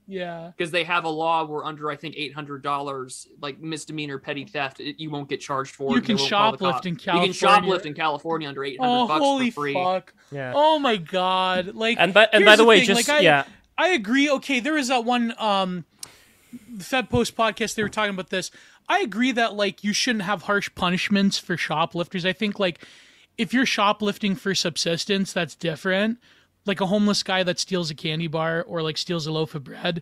Yeah, 0.08 0.51
Because 0.56 0.72
they 0.72 0.84
have 0.84 1.03
a 1.06 1.09
law 1.09 1.45
where 1.45 1.66
under 1.66 1.90
I 1.90 1.95
think 1.95 2.16
eight 2.17 2.34
hundred 2.34 2.61
dollars, 2.61 3.27
like 3.42 3.59
misdemeanor 3.59 4.17
petty 4.19 4.45
theft, 4.45 4.80
it, 4.80 5.00
you 5.01 5.09
won't 5.09 5.27
get 5.30 5.42
charged 5.42 5.74
for. 5.75 5.92
You 5.92 5.98
it. 5.98 6.01
They 6.01 6.06
can 6.08 6.17
won't 6.17 6.30
call 6.32 6.51
the 6.51 6.58
shoplift 6.58 6.72
cops. 6.72 6.85
in 6.85 6.93
You 6.93 6.98
can 7.00 7.34
California. 7.34 7.72
shoplift 7.72 7.85
in 7.85 7.93
California 7.93 8.48
under 8.48 8.64
eight 8.64 8.80
hundred 8.80 8.92
Oh 9.03 9.08
bucks 9.08 9.19
holy 9.19 9.51
for 9.51 9.61
free. 9.61 9.74
fuck! 9.74 10.14
Yeah. 10.32 10.53
Oh 10.56 10.77
my 10.80 10.98
god! 10.98 11.74
Like 11.75 11.98
And 12.00 12.14
by, 12.14 12.27
and 12.32 12.45
by 12.45 12.56
the, 12.56 12.66
way, 12.66 12.77
thing, 12.80 12.88
just 12.95 13.08
like, 13.08 13.17
I, 13.17 13.22
yeah, 13.22 13.45
I 13.77 13.90
agree. 13.90 14.30
Okay, 14.30 14.59
there 14.59 14.77
is 14.77 14.90
that 14.90 15.06
one 15.06 15.34
um 15.40 15.85
the 16.69 16.84
Fed 16.84 17.09
Post 17.09 17.35
podcast 17.35 17.75
they 17.75 17.84
were 17.84 17.90
talking 17.90 18.14
about 18.14 18.30
this. 18.30 18.51
I 18.88 19.00
agree 19.00 19.32
that 19.32 19.56
like 19.56 19.84
you 19.84 19.93
shouldn't 19.93 20.25
have 20.25 20.43
harsh 20.43 20.69
punishments 20.75 21.38
for 21.40 21.58
shoplifters. 21.58 22.25
I 22.25 22.34
think 22.34 22.59
like 22.59 22.85
if 23.38 23.53
you're 23.53 23.66
shoplifting 23.66 24.35
for 24.35 24.53
subsistence, 24.56 25.34
that's 25.34 25.56
different. 25.56 26.19
Like 26.66 26.82
a 26.82 26.85
homeless 26.85 27.24
guy 27.24 27.44
that 27.44 27.60
steals 27.60 27.92
a 27.92 27.95
candy 27.95 28.27
bar 28.27 28.64
or 28.68 28.82
like 28.82 28.98
steals 28.98 29.27
a 29.27 29.32
loaf 29.32 29.56
of 29.56 29.64
bread. 29.64 30.02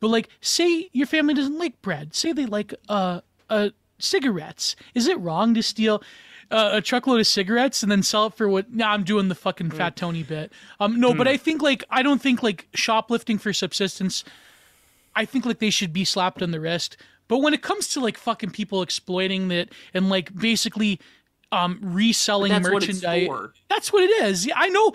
But 0.00 0.08
like 0.08 0.28
say 0.40 0.88
your 0.92 1.06
family 1.06 1.34
doesn't 1.34 1.58
like 1.58 1.80
bread. 1.82 2.14
Say 2.14 2.32
they 2.32 2.46
like 2.46 2.74
uh 2.88 3.20
uh 3.50 3.70
cigarettes. 3.98 4.76
Is 4.94 5.08
it 5.08 5.18
wrong 5.20 5.54
to 5.54 5.62
steal 5.62 6.02
uh, 6.50 6.70
a 6.74 6.80
truckload 6.80 7.18
of 7.20 7.26
cigarettes 7.26 7.82
and 7.82 7.90
then 7.90 8.02
sell 8.02 8.26
it 8.26 8.34
for 8.34 8.48
what? 8.48 8.72
Nah, 8.72 8.92
I'm 8.92 9.02
doing 9.02 9.28
the 9.28 9.34
fucking 9.34 9.70
fat 9.70 9.96
Tony 9.96 10.22
bit. 10.22 10.52
Um, 10.78 11.00
no, 11.00 11.12
but 11.12 11.26
I 11.26 11.36
think 11.36 11.62
like 11.62 11.82
I 11.90 12.02
don't 12.02 12.22
think 12.22 12.42
like 12.42 12.68
shoplifting 12.74 13.38
for 13.38 13.52
subsistence. 13.52 14.22
I 15.14 15.24
think 15.24 15.44
like 15.46 15.58
they 15.58 15.70
should 15.70 15.92
be 15.92 16.04
slapped 16.04 16.42
on 16.42 16.50
the 16.50 16.60
wrist. 16.60 16.96
But 17.28 17.38
when 17.38 17.54
it 17.54 17.62
comes 17.62 17.88
to 17.88 18.00
like 18.00 18.16
fucking 18.16 18.50
people 18.50 18.82
exploiting 18.82 19.48
that 19.48 19.70
and 19.92 20.08
like 20.08 20.32
basically 20.36 21.00
um 21.52 21.80
reselling 21.82 22.52
That's 22.52 22.70
what 22.70 22.82
it's 22.84 23.02
merchandise, 23.02 23.26
for. 23.26 23.52
that's 23.68 23.92
what 23.92 24.04
it 24.04 24.24
is. 24.24 24.46
Yeah, 24.46 24.54
I 24.56 24.68
know. 24.68 24.92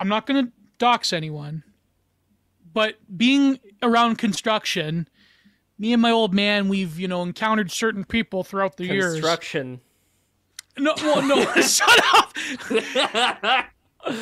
I'm 0.00 0.08
not 0.08 0.26
gonna 0.26 0.50
dox 0.78 1.12
anyone, 1.12 1.62
but 2.72 2.96
being 3.16 3.58
around 3.82 4.16
construction, 4.16 5.08
me 5.78 5.92
and 5.92 6.00
my 6.02 6.10
old 6.10 6.34
man, 6.34 6.68
we've 6.68 6.98
you 6.98 7.08
know 7.08 7.22
encountered 7.22 7.70
certain 7.70 8.04
people 8.04 8.44
throughout 8.44 8.76
the 8.76 8.84
years. 8.86 9.14
construction. 9.14 9.80
No, 10.78 10.94
well, 10.98 11.22
no, 11.22 11.44
shut 11.62 12.00
up. 12.14 12.32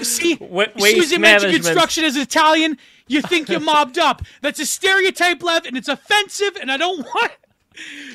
See, 0.02 0.36
Wa- 0.40 0.66
as 0.74 0.82
soon 0.82 1.00
as 1.02 1.12
you 1.12 1.18
mention 1.18 1.50
construction 1.52 2.04
as 2.04 2.16
Italian, 2.16 2.78
you 3.06 3.20
think 3.20 3.48
you're 3.48 3.60
mobbed 3.60 3.98
up. 3.98 4.22
That's 4.40 4.58
a 4.60 4.66
stereotype, 4.66 5.42
Lev, 5.42 5.66
and 5.66 5.76
it's 5.76 5.88
offensive, 5.88 6.56
and 6.60 6.70
I 6.72 6.76
don't 6.76 6.98
want. 7.14 7.32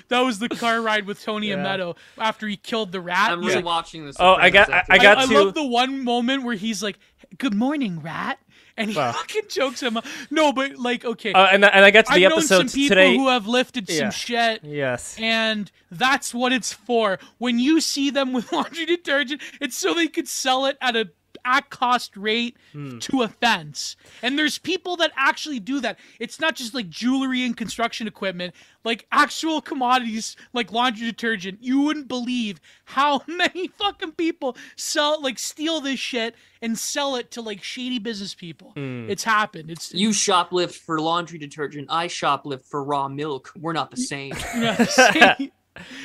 That 0.09 0.21
was 0.21 0.39
the 0.39 0.49
car 0.49 0.81
ride 0.81 1.05
with 1.05 1.21
Tony 1.23 1.51
and 1.51 1.61
Meadow 1.63 1.95
after 2.17 2.47
he 2.47 2.57
killed 2.57 2.91
the 2.91 3.01
rat. 3.01 3.31
I'm 3.31 3.39
He's 3.39 3.47
really 3.49 3.55
like, 3.57 3.65
watching 3.65 4.05
this. 4.05 4.15
Oh, 4.19 4.33
I 4.35 4.49
got- 4.49 4.71
I- 4.73 4.83
I 4.89 4.97
got 4.97 5.17
I, 5.17 5.25
to- 5.25 5.33
love 5.33 5.53
the 5.53 5.65
one 5.65 6.03
moment 6.03 6.43
where 6.43 6.55
he's 6.55 6.81
like, 6.81 6.97
"Good 7.37 7.53
morning, 7.53 8.01
rat," 8.01 8.39
and 8.77 8.89
he 8.89 8.95
Wow. 8.97 9.11
fucking 9.11 9.43
chokes 9.49 9.81
him. 9.83 9.97
up. 9.97 10.05
No, 10.31 10.51
but 10.53 10.77
like, 10.77 11.03
okay, 11.05 11.33
Uh, 11.33 11.47
and, 11.51 11.65
and 11.65 11.85
I 11.85 11.91
got 11.91 12.05
to 12.07 12.13
I've 12.13 12.21
the 12.21 12.29
known 12.29 12.41
some 12.41 12.57
episodes 12.61 12.73
people 12.73 12.95
today. 12.95 13.15
who 13.17 13.27
have 13.27 13.45
lifted 13.47 13.89
Yeah. 13.89 13.97
some 13.97 14.11
shit. 14.11 14.61
yes. 14.63 15.15
And 15.19 15.71
that's 15.91 16.33
what 16.33 16.51
it's 16.53 16.71
for. 16.73 17.19
When 17.37 17.59
you 17.59 17.81
see 17.81 18.09
them 18.09 18.31
with 18.33 18.51
laundry 18.53 18.85
detergent, 18.85 19.41
it's 19.59 19.77
so 19.77 19.93
they 19.93 20.07
could 20.07 20.27
sell 20.27 20.65
it 20.65 20.77
at 20.81 20.95
a 20.95 21.09
at 21.45 21.69
cost 21.69 22.15
rate 22.17 22.57
Hmm. 22.73 22.99
to 22.99 23.21
offense. 23.23 23.95
And 24.21 24.37
there's 24.37 24.57
people 24.57 24.95
that 24.97 25.11
actually 25.17 25.59
do 25.59 25.79
that. 25.81 25.97
It's 26.19 26.39
not 26.39 26.55
just 26.55 26.73
like 26.73 26.89
jewelry 26.89 27.43
and 27.43 27.55
construction 27.55 28.07
equipment, 28.07 28.53
like 28.83 29.05
actual 29.11 29.61
commodities 29.61 30.35
like 30.53 30.71
laundry 30.71 31.05
detergent. 31.07 31.59
You 31.61 31.81
wouldn't 31.81 32.07
believe 32.07 32.59
how 32.85 33.21
many 33.27 33.67
fucking 33.67 34.13
people 34.13 34.55
sell 34.75 35.21
like 35.21 35.39
steal 35.39 35.81
this 35.81 35.99
shit 35.99 36.35
and 36.61 36.77
sell 36.77 37.15
it 37.15 37.31
to 37.31 37.41
like 37.41 37.63
shady 37.63 37.99
business 37.99 38.33
people. 38.35 38.71
Hmm. 38.75 39.09
It's 39.09 39.23
happened. 39.23 39.71
It's 39.71 39.93
You 39.93 40.09
shoplift 40.09 40.75
for 40.75 40.99
laundry 40.99 41.39
detergent. 41.39 41.87
I 41.89 42.07
shoplift 42.07 42.65
for 42.65 42.83
raw 42.83 43.07
milk. 43.07 43.51
We're 43.57 43.73
not 43.73 43.91
the 43.91 43.97
same. 43.97 44.31
Cream 44.33 44.63
Lev's 44.63 44.97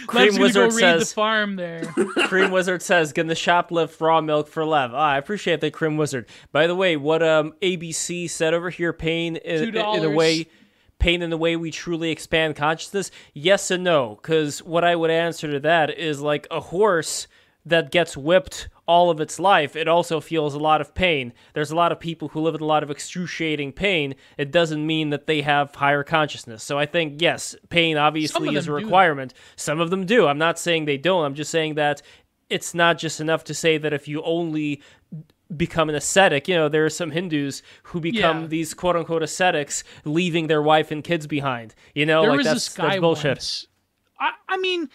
gonna 0.07 0.41
Wizard 0.41 0.73
raid 0.73 0.95
the 0.97 1.01
says- 1.01 1.13
farm 1.13 1.57
there. 1.57 1.85
Cream 2.27 2.51
Wizard 2.51 2.83
says, 2.83 3.13
"Gonna 3.13 3.35
shoplift 3.35 4.01
raw 4.01 4.21
milk 4.21 4.49
for 4.49 4.65
Lev." 4.65 4.93
Ah, 4.95 5.11
I 5.11 5.19
appreciate 5.19 5.61
that, 5.61 5.73
Cream 5.73 5.97
Wizard. 5.97 6.27
By 6.53 6.67
the 6.67 6.75
way, 6.75 6.97
what 6.97 7.23
um 7.23 7.53
ABC 7.63 8.29
said 8.29 8.55
over 8.55 8.71
here, 8.71 8.93
pain 8.93 9.37
in, 9.37 9.69
in, 9.69 9.77
in 9.77 10.05
a 10.05 10.11
way, 10.11 10.47
pain 10.99 11.23
in 11.23 11.31
the 11.31 11.37
way 11.37 11.57
we 11.57 11.71
truly 11.71 12.11
expand 12.11 12.57
consciousness. 12.57 13.11
Yes 13.33 13.71
and 13.71 13.85
no, 13.85 14.19
because 14.21 14.63
what 14.63 14.85
I 14.85 14.97
would 14.97 15.11
answer 15.11 15.51
to 15.53 15.61
that 15.61 15.91
is 15.97 16.21
like 16.21 16.47
a 16.51 16.61
horse 16.61 17.27
that 17.67 17.91
gets 17.91 18.17
whipped 18.17 18.69
all 18.87 19.11
of 19.11 19.19
its 19.21 19.39
life, 19.41 19.77
it 19.77 19.89
also 19.89 20.21
feels 20.21 20.53
a 20.55 20.59
lot 20.59 20.81
of 20.81 20.95
pain. 20.95 21.33
There's 21.55 21.71
a 21.71 21.77
lot 21.77 21.91
of 21.93 21.99
people 21.99 22.29
who 22.29 22.41
live 22.41 22.55
in 22.55 22.61
a 22.61 22.67
lot 22.67 22.83
of 22.83 22.91
excruciating 22.91 23.73
pain. 23.73 24.15
It 24.37 24.51
doesn't 24.51 24.87
mean 24.87 25.11
that 25.11 25.27
they 25.27 25.41
have 25.43 25.75
higher 25.75 26.03
consciousness. 26.05 26.63
So 26.63 26.79
I 26.79 26.85
think 26.87 27.23
yes, 27.23 27.57
pain 27.71 27.97
obviously 27.97 28.55
is 28.55 28.69
a 28.69 28.71
them 28.73 28.81
do. 28.81 28.85
requirement. 28.85 29.33
Some 29.57 29.81
of 29.81 29.91
them 29.91 30.05
do. 30.05 30.27
I'm 30.27 30.39
not 30.39 30.59
saying 30.59 30.85
they 30.85 30.99
don't. 30.99 31.25
I'm 31.25 31.35
just 31.35 31.51
saying 31.51 31.77
that 31.77 32.03
it's 32.51 32.75
not 32.75 32.99
just 32.99 33.21
enough 33.21 33.45
to 33.45 33.55
say 33.55 33.79
that 33.79 33.93
if 33.95 34.07
you 34.07 34.23
only 34.23 34.83
become 35.57 35.89
an 35.89 35.95
ascetic, 35.95 36.47
you 36.49 36.55
know, 36.55 36.69
there 36.69 36.85
are 36.85 36.91
some 36.91 37.11
Hindus 37.11 37.63
who 37.85 38.01
become 38.01 38.43
Yeah. 38.43 38.47
these 38.49 38.75
quote 38.75 38.97
unquote 38.97 39.23
ascetics, 39.23 39.83
leaving 40.05 40.47
their 40.47 40.61
wife 40.63 40.91
and 40.91 41.03
kids 41.03 41.27
behind. 41.27 41.75
You 41.95 42.05
know, 42.07 42.23
there 42.23 42.33
like 42.33 42.45
that's, 42.45 42.67
this 42.67 42.77
guy 42.77 42.89
that's 42.89 43.01
bullshit. 43.01 43.39
once. 43.39 43.67
I, 44.21 44.31
I 44.49 44.57
mean, 44.59 44.89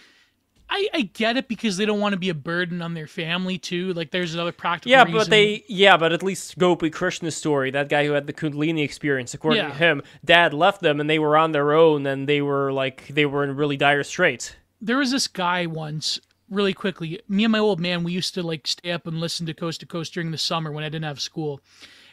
I, 0.70 0.88
I 0.94 1.02
get 1.02 1.36
it 1.36 1.48
because 1.48 1.78
they 1.78 1.86
don't 1.86 2.00
want 2.00 2.14
to 2.14 2.20
be 2.20 2.30
a 2.30 2.34
burden 2.34 2.82
on 2.82 2.94
their 2.94 3.08
family 3.08 3.58
too. 3.58 3.94
Like, 3.94 4.12
there's 4.12 4.34
another 4.34 4.52
practical. 4.52 4.92
Yeah, 4.92 5.04
reason. 5.04 5.18
but 5.18 5.30
they 5.30 5.64
yeah, 5.68 5.98
but 5.98 6.14
at 6.14 6.22
least 6.22 6.58
Gopi 6.58 6.90
Krishna's 6.90 7.36
story, 7.36 7.72
that 7.72 7.90
guy 7.90 8.06
who 8.06 8.12
had 8.12 8.28
the 8.28 8.34
Kundalini 8.34 8.84
experience, 8.84 9.34
according 9.34 9.66
to 9.66 9.74
him, 9.74 10.04
dad 10.24 10.54
left 10.54 10.82
them 10.82 11.00
and 11.00 11.10
they 11.10 11.20
were 11.20 11.36
on 11.38 11.52
their 11.52 11.74
own 11.74 12.06
and 12.06 12.28
they 12.30 12.42
were 12.42 12.72
like 12.72 13.08
they 13.08 13.26
were 13.26 13.44
in 13.44 13.56
really 13.56 13.78
dire 13.78 14.04
straits. 14.04 14.56
there 14.82 14.98
was 14.98 15.12
this 15.12 15.28
guy 15.28 15.66
once 15.66 16.20
really 16.50 16.74
quickly 16.74 17.20
me 17.28 17.44
and 17.44 17.52
my 17.52 17.60
old 17.60 17.80
man 17.80 18.04
we 18.04 18.12
used 18.12 18.34
to 18.34 18.42
like 18.42 18.66
stay 18.66 18.92
up 18.92 19.06
and 19.06 19.20
listen 19.20 19.46
to 19.46 19.54
coast 19.54 19.80
to 19.82 19.86
coast 19.86 20.14
during 20.14 20.32
the 20.32 20.38
summer 20.38 20.72
when 20.72 20.84
i 20.84 20.90
didn't 20.90 21.06
have 21.06 21.20
school 21.22 21.62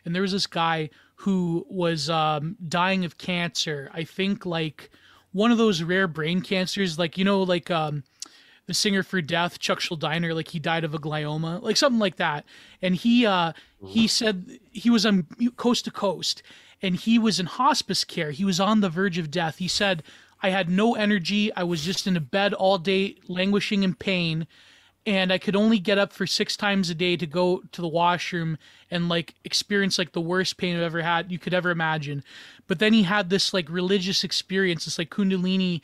and 0.05 0.15
there 0.15 0.23
was 0.23 0.33
this 0.33 0.47
guy 0.47 0.91
who 1.17 1.65
was 1.70 2.10
um, 2.10 2.57
dying 2.68 3.05
of 3.05 3.17
cancer 3.18 3.91
i 3.94 4.05
think 4.05 4.44
like 4.44 4.91
one 5.33 5.51
of 5.51 5.59
those 5.59 5.83
rare 5.83 6.09
brain 6.09 6.41
cancers 6.41 6.99
like 6.99 7.17
you 7.17 7.25
know 7.25 7.43
like 7.43 7.70
um, 7.70 8.02
the 8.66 8.74
singer 8.74 9.02
for 9.02 9.20
death 9.20 9.58
chuck 9.58 9.80
Schuldiner, 9.80 10.34
like 10.34 10.48
he 10.48 10.58
died 10.58 10.84
of 10.84 10.94
a 10.94 10.98
glioma 10.98 11.62
like 11.62 11.76
something 11.76 12.00
like 12.00 12.16
that. 12.16 12.44
And 12.82 12.94
he 12.94 13.26
uh 13.26 13.52
he 13.86 14.06
said 14.06 14.58
he 14.72 14.90
was 14.90 15.06
on 15.06 15.26
coast 15.56 15.84
to 15.84 15.90
coast 15.90 16.42
and 16.82 16.96
he 16.96 17.18
was 17.18 17.40
in 17.40 17.46
hospice 17.46 18.04
care. 18.04 18.32
He 18.32 18.44
was 18.44 18.60
on 18.60 18.80
the 18.80 18.90
verge 18.90 19.18
of 19.18 19.30
death. 19.30 19.58
He 19.58 19.68
said 19.68 20.02
i 20.42 20.50
had 20.50 20.68
no 20.68 20.94
energy. 20.94 21.52
I 21.54 21.62
was 21.62 21.84
just 21.84 22.06
in 22.06 22.16
a 22.16 22.20
bed 22.20 22.52
all 22.52 22.78
day 22.78 23.16
languishing 23.28 23.82
in 23.82 23.94
pain 23.94 24.46
and 25.06 25.32
i 25.32 25.38
could 25.38 25.54
only 25.54 25.78
get 25.78 25.98
up 25.98 26.12
for 26.12 26.26
six 26.26 26.56
times 26.56 26.90
a 26.90 26.94
day 26.94 27.16
to 27.16 27.26
go 27.26 27.62
to 27.70 27.80
the 27.80 27.88
washroom 27.88 28.58
and 28.90 29.08
like 29.08 29.34
experience 29.44 29.98
like 29.98 30.12
the 30.12 30.20
worst 30.20 30.56
pain 30.56 30.76
i've 30.76 30.82
ever 30.82 31.00
had 31.02 31.30
you 31.30 31.38
could 31.38 31.54
ever 31.54 31.70
imagine. 31.70 32.24
But 32.66 32.80
then 32.80 32.92
he 32.92 33.04
had 33.04 33.30
this 33.30 33.54
like 33.54 33.70
religious 33.70 34.24
experience 34.24 34.84
this 34.84 34.98
like 34.98 35.10
kundalini 35.10 35.80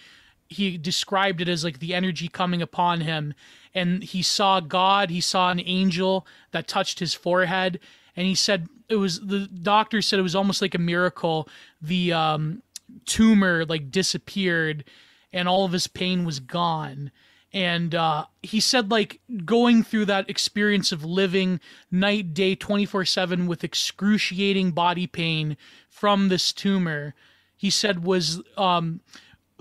he 0.52 0.78
described 0.78 1.40
it 1.40 1.48
as 1.48 1.64
like 1.64 1.78
the 1.78 1.94
energy 1.94 2.28
coming 2.28 2.62
upon 2.62 3.00
him. 3.00 3.34
And 3.74 4.02
he 4.02 4.22
saw 4.22 4.60
god 4.60 5.10
he 5.10 5.20
saw 5.20 5.50
an 5.50 5.60
angel 5.64 6.26
that 6.52 6.68
touched 6.68 6.98
his 6.98 7.14
forehead. 7.14 7.81
And 8.16 8.26
he 8.26 8.34
said 8.34 8.68
it 8.89 8.97
was 8.97 9.20
the 9.20 9.47
doctor 9.47 10.02
said 10.02 10.18
it 10.18 10.22
was 10.22 10.36
almost 10.36 10.62
like 10.62 10.74
a 10.74 10.78
miracle. 10.78 11.48
The 11.81 12.12
um 12.12 12.62
tumor 13.06 13.64
like 13.64 13.90
disappeared 13.90 14.84
and 15.32 15.48
all 15.48 15.64
of 15.64 15.72
his 15.72 15.86
pain 15.86 16.24
was 16.24 16.40
gone. 16.40 17.10
And 17.55 17.94
uh, 17.94 18.26
he 18.42 18.60
said 18.60 18.90
like 18.90 19.20
going 19.44 19.82
through 19.82 20.06
that 20.06 20.28
experience 20.31 20.92
of 20.92 21.05
living 21.05 21.60
night 21.90 22.32
day 22.32 22.56
24-7 22.56 23.47
with 23.47 23.64
excruciating 23.64 24.72
body 24.72 25.06
pain 25.06 25.56
from 25.90 26.28
this 26.28 26.52
tumor 26.52 27.14
he 27.62 27.70
said 27.70 28.02
was 28.02 28.42
um, 28.56 29.00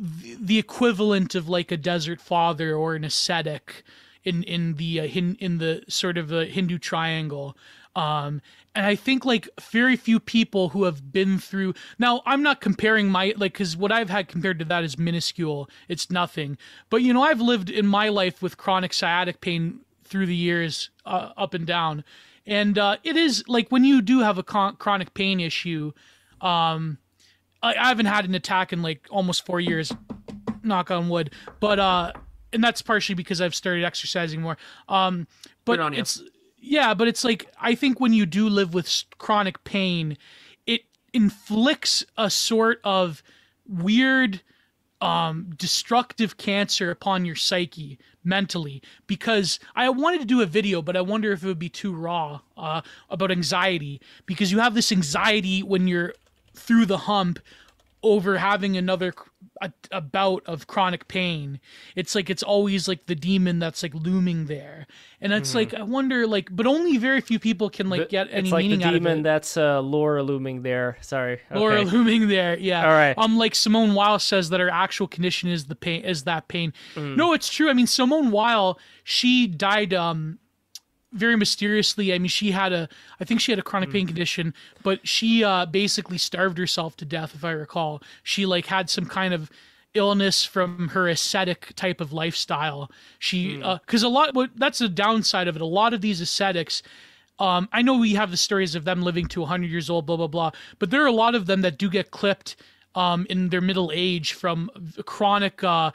the 0.02 0.58
equivalent 0.58 1.36
of 1.36 1.48
like 1.48 1.72
a 1.72 1.78
desert 1.78 2.20
father 2.20 2.76
or 2.76 2.96
an 2.96 3.04
ascetic 3.04 3.84
in 4.24 4.44
in 4.44 4.76
the 4.76 5.02
uh, 5.02 5.08
hin- 5.08 5.38
in 5.40 5.60
the 5.60 5.84
sort 5.88 6.18
of 6.18 6.28
the 6.28 6.46
Hindu 6.46 6.80
triangle. 6.80 7.56
Um, 7.96 8.42
and 8.74 8.86
I 8.86 8.96
think 8.96 9.26
like 9.26 9.50
very 9.60 9.98
few 9.98 10.20
people 10.20 10.70
who 10.70 10.86
have 10.86 11.12
been 11.12 11.38
through. 11.38 11.74
Now 12.00 12.22
I'm 12.26 12.42
not 12.42 12.62
comparing 12.62 13.10
my 13.10 13.34
like 13.38 13.54
because 13.54 13.78
what 13.78 13.92
I've 13.92 14.10
had 14.10 14.28
compared 14.28 14.60
to 14.60 14.66
that 14.66 14.84
is 14.84 14.98
minuscule. 14.98 15.70
It's 15.88 16.10
nothing. 16.10 16.58
But 16.90 17.04
you 17.04 17.14
know 17.14 17.22
I've 17.22 17.42
lived 17.42 17.70
in 17.70 17.86
my 17.86 18.10
life 18.10 18.42
with 18.42 18.58
chronic 18.58 18.94
sciatic 18.94 19.42
pain 19.42 19.82
through 20.04 20.26
the 20.26 20.36
years, 20.36 20.90
uh, 21.06 21.32
up 21.38 21.54
and 21.54 21.66
down, 21.68 22.04
and 22.48 22.78
uh, 22.78 22.98
it 23.04 23.16
is 23.16 23.44
like 23.48 23.70
when 23.70 23.84
you 23.84 24.02
do 24.02 24.22
have 24.22 24.38
a 24.38 24.44
con- 24.44 24.78
chronic 24.78 25.14
pain 25.14 25.40
issue. 25.40 25.92
Um, 26.42 26.98
I, 27.64 27.76
I 27.76 27.88
haven't 27.90 28.08
had 28.08 28.26
an 28.26 28.36
attack 28.36 28.74
in 28.74 28.82
like 28.82 29.08
almost 29.10 29.46
four 29.46 29.60
years 29.60 29.92
knock 30.64 30.92
on 30.92 31.10
wood. 31.10 31.32
But 31.60 31.80
uh 31.80 32.14
and 32.54 32.64
that's 32.64 32.82
partially 32.82 33.16
because 33.16 33.40
i've 33.42 33.56
started 33.56 33.84
exercising 33.84 34.42
more. 34.42 34.58
Um 34.90 35.28
but 35.66 35.74
Good 35.78 35.80
on 35.82 35.94
you. 35.94 36.00
it's 36.00 36.22
yeah 36.60 36.94
but 36.94 37.08
it's 37.08 37.24
like 37.24 37.48
i 37.60 37.74
think 37.76 38.00
when 38.00 38.14
you 38.14 38.26
do 38.26 38.48
live 38.48 38.74
with 38.74 39.04
chronic 39.18 39.64
pain 39.64 40.18
it 40.68 40.82
inflicts 41.14 42.06
a 42.18 42.30
sort 42.30 42.80
of 42.84 43.24
weird 43.68 44.42
um 45.02 45.50
destructive 45.58 46.38
cancer 46.38 46.92
upon 46.92 47.26
your 47.26 47.36
psyche 47.36 47.98
mentally. 48.24 48.84
Because 49.08 49.60
i 49.76 49.90
wanted 49.90 50.20
to 50.20 50.26
do 50.28 50.42
a 50.42 50.46
video 50.46 50.82
but 50.82 50.96
i 50.96 51.02
wonder 51.02 51.32
if 51.32 51.44
it 51.44 51.48
would 51.48 51.58
be 51.58 51.70
too 51.70 51.94
raw 51.96 52.42
uh 52.58 52.82
about 53.10 53.32
anxiety. 53.32 54.00
Because 54.28 54.52
you 54.52 54.60
have 54.60 54.76
this 54.76 54.92
anxiety 54.92 55.64
when 55.64 55.88
you're 55.88 56.14
through 56.54 56.86
the 56.86 57.00
hump 57.00 57.40
over 58.04 58.38
having 58.40 58.76
another 58.78 59.14
a, 59.62 59.72
a 59.92 60.02
bout 60.02 60.42
of 60.48 60.66
chronic 60.66 61.08
pain 61.08 61.60
it's 61.96 62.16
like 62.16 62.32
it's 62.32 62.42
always 62.42 62.88
like 62.88 63.06
the 63.06 63.14
demon 63.14 63.60
that's 63.60 63.84
like 63.84 63.94
looming 63.94 64.46
there 64.48 64.88
and 65.22 65.32
it's 65.34 65.54
like 65.54 65.76
i 65.76 65.84
wonder 65.84 66.26
like 66.26 66.48
but 66.52 66.66
only 66.66 66.98
very 66.98 67.22
few 67.22 67.38
people 67.38 67.70
can 67.70 67.88
like 67.88 68.10
get 68.10 68.28
any 68.32 68.42
it's 68.42 68.52
like 68.52 68.64
the 68.64 68.70
meaning 68.70 68.84
out 68.84 68.96
of 68.96 69.02
demon 69.02 69.20
it 69.20 69.22
that's 69.22 69.56
uh, 69.56 69.80
Laura 69.82 70.24
looming 70.24 70.64
there. 70.64 70.98
Sorry. 71.02 71.42
Laura 71.54 71.82
Okay. 71.82 71.92
looming 71.92 72.28
there, 72.28 72.58
yeah. 72.58 72.84
All 72.88 72.92
right. 72.92 73.16
Um, 73.18 73.38
like 73.38 73.54
Simone 73.54 73.94
Weil 73.94 74.18
says 74.18 74.50
that 74.50 74.60
her 74.60 74.70
actual 74.70 75.08
condition 75.08 75.50
is 75.50 75.66
the 75.66 75.76
pain, 75.76 76.04
is 76.04 76.24
that 76.24 76.48
pain. 76.48 76.74
Mm. 76.96 77.16
No, 77.18 77.34
it's 77.34 77.50
true. 77.50 77.70
I 77.70 77.74
mean, 77.74 77.86
Simone 77.88 78.32
Weil, 78.32 78.80
she 79.04 79.46
died 79.46 79.94
um 79.94 80.40
very 81.14 81.36
mysteriously. 81.36 82.14
I 82.14 82.20
mean, 82.20 82.30
she 82.30 82.52
had 82.52 82.72
a, 82.74 82.88
I 83.20 83.26
think 83.26 83.42
she 83.42 83.52
had 83.52 83.60
a 83.60 83.64
chronic 83.64 83.90
Mm. 83.90 83.94
pain 83.94 84.08
condition, 84.08 84.54
but 84.84 85.06
she 85.08 85.44
uh 85.44 85.66
basically 85.66 86.18
starved 86.18 86.58
herself 86.58 86.96
to 86.98 87.06
death, 87.06 87.36
if 87.36 87.44
I 87.44 87.52
recall. 87.52 88.02
She 88.24 88.46
like 88.46 88.66
had 88.68 88.90
some 88.90 89.06
kind 89.06 89.34
of 89.34 89.50
illness 89.94 90.46
from 90.46 90.88
her 90.90 91.10
ascetic 91.10 91.74
type 91.76 92.00
of 92.00 92.14
lifestyle. 92.14 92.90
She, 93.20 93.58
Mm. 93.58 93.66
uh, 93.66 93.80
because 93.86 94.04
a 94.04 94.08
lot, 94.10 94.34
what 94.34 94.52
that's 94.56 94.80
the 94.80 94.88
downside 94.90 95.48
of 95.50 95.56
it. 95.58 95.62
A 95.62 95.66
lot 95.66 95.94
of 95.94 96.02
these 96.02 96.22
ascetics. 96.22 96.82
Um, 97.40 97.68
I 97.74 97.82
know 97.82 97.98
we 97.98 98.14
have 98.14 98.32
the 98.32 98.38
stories 98.38 98.76
of 98.76 98.86
them 98.86 99.02
living 99.02 99.26
to 99.28 99.42
100 99.42 99.70
years 99.70 99.90
old, 99.90 100.06
blah 100.06 100.16
blah 100.18 100.28
blah, 100.28 100.52
but 100.80 100.92
there 100.92 101.04
are 101.04 101.08
a 101.08 101.12
lot 101.12 101.36
of 101.36 101.46
them 101.48 101.62
that 101.62 101.78
do 101.78 101.90
get 101.90 102.12
clipped 102.12 102.56
um, 102.96 103.26
in 103.30 103.50
their 103.50 103.62
middle 103.62 103.92
age 103.94 104.34
from 104.34 104.70
chronic, 105.06 105.64
uh, 105.64 105.92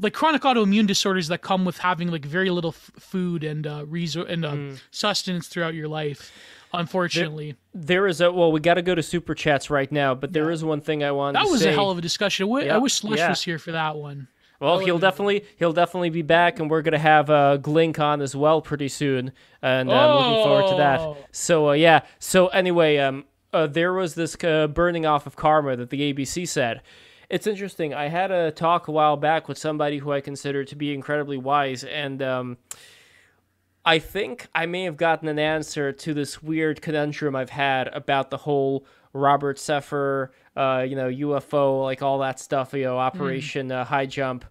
like 0.00 0.12
chronic 0.14 0.42
autoimmune 0.42 0.86
disorders 0.86 1.28
that 1.28 1.42
come 1.42 1.64
with 1.64 1.78
having 1.78 2.08
like 2.08 2.24
very 2.24 2.50
little 2.50 2.70
f- 2.70 2.90
food 2.98 3.44
and 3.44 3.66
uh, 3.66 3.84
resor- 3.84 4.28
and 4.30 4.44
uh, 4.44 4.50
Hmm. 4.50 4.74
sustenance 4.90 5.48
throughout 5.48 5.74
your 5.74 5.88
life. 5.88 6.32
Unfortunately, 6.72 7.56
There 7.74 8.06
is 8.06 8.20
a 8.20 8.30
well, 8.32 8.52
we 8.52 8.60
got 8.60 8.74
to 8.74 8.82
go 8.82 8.94
to 8.94 9.02
super 9.02 9.34
chats 9.34 9.70
right 9.70 9.90
now, 9.90 10.14
but 10.14 10.32
there 10.32 10.50
is 10.50 10.64
one 10.64 10.80
thing 10.80 11.02
I 11.02 11.10
want. 11.10 11.34
that 11.34 11.44
to 11.44 11.50
was 11.50 11.62
say. 11.62 11.70
a 11.70 11.72
hell 11.72 11.90
of 11.90 11.98
a 11.98 12.00
discussion. 12.00 12.44
I 12.44 12.48
wi- 12.48 12.74
I 12.74 12.78
wish 12.78 12.94
Slush 12.94 13.18
yeah. 13.18 13.28
was 13.28 13.42
here 13.42 13.58
for 13.58 13.72
that 13.72 13.96
one. 13.96 14.28
Well, 14.60 14.78
he'll 14.78 14.98
definitely 14.98 15.44
he'll 15.58 15.72
definitely 15.72 16.10
be 16.10 16.22
back, 16.22 16.60
and 16.60 16.70
we're 16.70 16.82
gonna 16.82 16.98
have 16.98 17.28
uh, 17.30 17.58
Glink 17.60 17.98
on 17.98 18.20
as 18.20 18.36
well 18.36 18.60
pretty 18.62 18.88
soon, 18.88 19.32
and 19.62 19.90
uh, 19.90 19.92
I'm 19.94 20.16
looking 20.16 20.44
forward 20.44 20.70
to 20.70 20.76
that. 20.76 21.00
Oh. 21.00 21.16
So 21.32 21.70
uh, 21.70 21.72
yeah. 21.72 22.02
So 22.18 22.48
anyway, 22.48 22.98
um, 22.98 23.24
uh, 23.52 23.66
there 23.66 23.92
was 23.92 24.14
this 24.14 24.36
uh, 24.44 24.66
burning 24.68 25.06
off 25.06 25.26
of 25.26 25.34
karma 25.34 25.76
that 25.76 25.90
the 25.90 26.12
ABC 26.12 26.46
said. 26.46 26.82
It's 27.30 27.46
interesting. 27.46 27.94
I 27.94 28.08
had 28.08 28.32
a 28.32 28.50
talk 28.50 28.88
a 28.88 28.90
while 28.90 29.16
back 29.16 29.46
with 29.46 29.56
somebody 29.56 29.98
who 29.98 30.10
I 30.10 30.20
consider 30.20 30.64
to 30.64 30.74
be 30.74 30.92
incredibly 30.92 31.38
wise, 31.38 31.84
and 31.84 32.20
um, 32.20 32.58
I 33.84 34.00
think 34.00 34.48
I 34.52 34.66
may 34.66 34.82
have 34.82 34.96
gotten 34.96 35.28
an 35.28 35.38
answer 35.38 35.92
to 35.92 36.12
this 36.12 36.42
weird 36.42 36.82
conundrum 36.82 37.36
I've 37.36 37.50
had 37.50 37.86
about 37.88 38.30
the 38.30 38.36
whole 38.36 38.84
Robert 39.12 39.58
Sepehr, 39.58 40.30
uh, 40.56 40.84
you 40.88 40.96
know, 40.96 41.08
UFO, 41.08 41.84
like 41.84 42.02
all 42.02 42.18
that 42.18 42.40
stuff, 42.40 42.74
you 42.74 42.82
know, 42.82 42.98
Operation 42.98 43.70
uh, 43.70 43.84
High 43.84 44.06
Jump. 44.06 44.44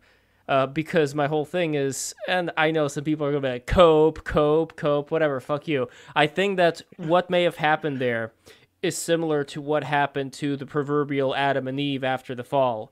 Uh, 0.47 0.65
because 0.65 1.13
my 1.13 1.27
whole 1.27 1.45
thing 1.45 1.75
is, 1.75 2.15
and 2.27 2.49
I 2.57 2.71
know 2.71 2.87
some 2.87 3.03
people 3.03 3.23
are 3.27 3.31
gonna 3.31 3.41
be 3.41 3.49
like, 3.49 3.67
cope, 3.67 4.23
cope, 4.23 4.75
cope, 4.75 5.11
whatever, 5.11 5.39
fuck 5.39 5.67
you. 5.67 5.89
I 6.15 6.25
think 6.25 6.57
that 6.57 6.81
what 6.97 7.29
may 7.29 7.43
have 7.43 7.57
happened 7.57 7.99
there 7.99 8.33
is 8.81 8.97
similar 8.97 9.43
to 9.43 9.61
what 9.61 9.83
happened 9.83 10.33
to 10.33 10.55
the 10.55 10.65
proverbial 10.65 11.35
Adam 11.35 11.67
and 11.67 11.79
Eve 11.79 12.03
after 12.03 12.33
the 12.35 12.43
fall, 12.43 12.91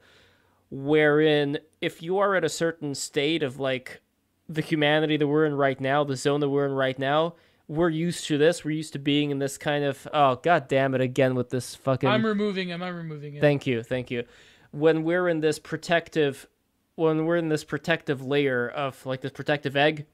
wherein 0.69 1.57
if 1.81 2.01
you 2.01 2.17
are 2.17 2.35
at 2.35 2.43
a 2.43 2.49
certain 2.49 2.93
state 2.93 3.43
of 3.43 3.59
like 3.59 4.01
the 4.49 4.61
humanity 4.61 5.17
that 5.17 5.27
we're 5.27 5.45
in 5.45 5.55
right 5.55 5.79
now, 5.79 6.03
the 6.03 6.15
zone 6.15 6.39
that 6.39 6.49
we're 6.49 6.65
in 6.65 6.73
right 6.73 6.97
now, 6.97 7.35
we're 7.67 7.89
used 7.89 8.25
to 8.27 8.37
this. 8.37 8.63
We're 8.63 8.71
used 8.71 8.93
to 8.93 8.99
being 8.99 9.29
in 9.29 9.39
this 9.39 9.57
kind 9.57 9.83
of 9.83 10.07
oh 10.13 10.35
god 10.37 10.67
damn 10.67 10.95
it 10.95 11.01
again 11.01 11.35
with 11.35 11.49
this 11.49 11.75
fucking 11.75 12.07
I'm 12.07 12.25
removing 12.25 12.69
him. 12.69 12.81
I'm 12.81 12.95
removing 12.95 13.35
him. 13.35 13.41
Thank 13.41 13.67
you, 13.67 13.83
thank 13.83 14.09
you. 14.09 14.23
When 14.71 15.03
we're 15.03 15.27
in 15.27 15.41
this 15.41 15.59
protective, 15.59 16.47
when 16.95 17.25
we're 17.25 17.37
in 17.37 17.49
this 17.49 17.63
protective 17.63 18.25
layer 18.25 18.69
of 18.69 19.05
like 19.05 19.21
this 19.21 19.31
protective 19.31 19.75
egg 19.75 20.05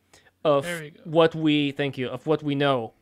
of 0.43 0.65
we 0.65 0.93
what 1.03 1.35
we 1.35 1.71
thank 1.71 1.97
you 1.97 2.09
of 2.09 2.25
what 2.27 2.43
we 2.43 2.55
know 2.55 2.93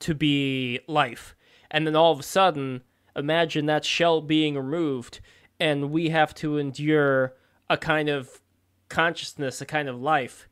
to 0.00 0.14
be 0.14 0.80
life, 0.88 1.36
and 1.74 1.88
then 1.88 1.96
all 1.96 2.12
of 2.12 2.20
a 2.20 2.22
sudden, 2.22 2.84
imagine 3.16 3.66
that 3.66 3.84
shell 3.84 4.20
being 4.20 4.54
removed, 4.54 5.18
and 5.58 5.90
we 5.90 6.10
have 6.10 6.32
to 6.36 6.56
endure 6.56 7.34
a 7.68 7.76
kind 7.76 8.08
of 8.08 8.40
consciousness, 8.88 9.60
a 9.60 9.66
kind 9.66 9.88
of 9.88 10.00
life 10.00 10.48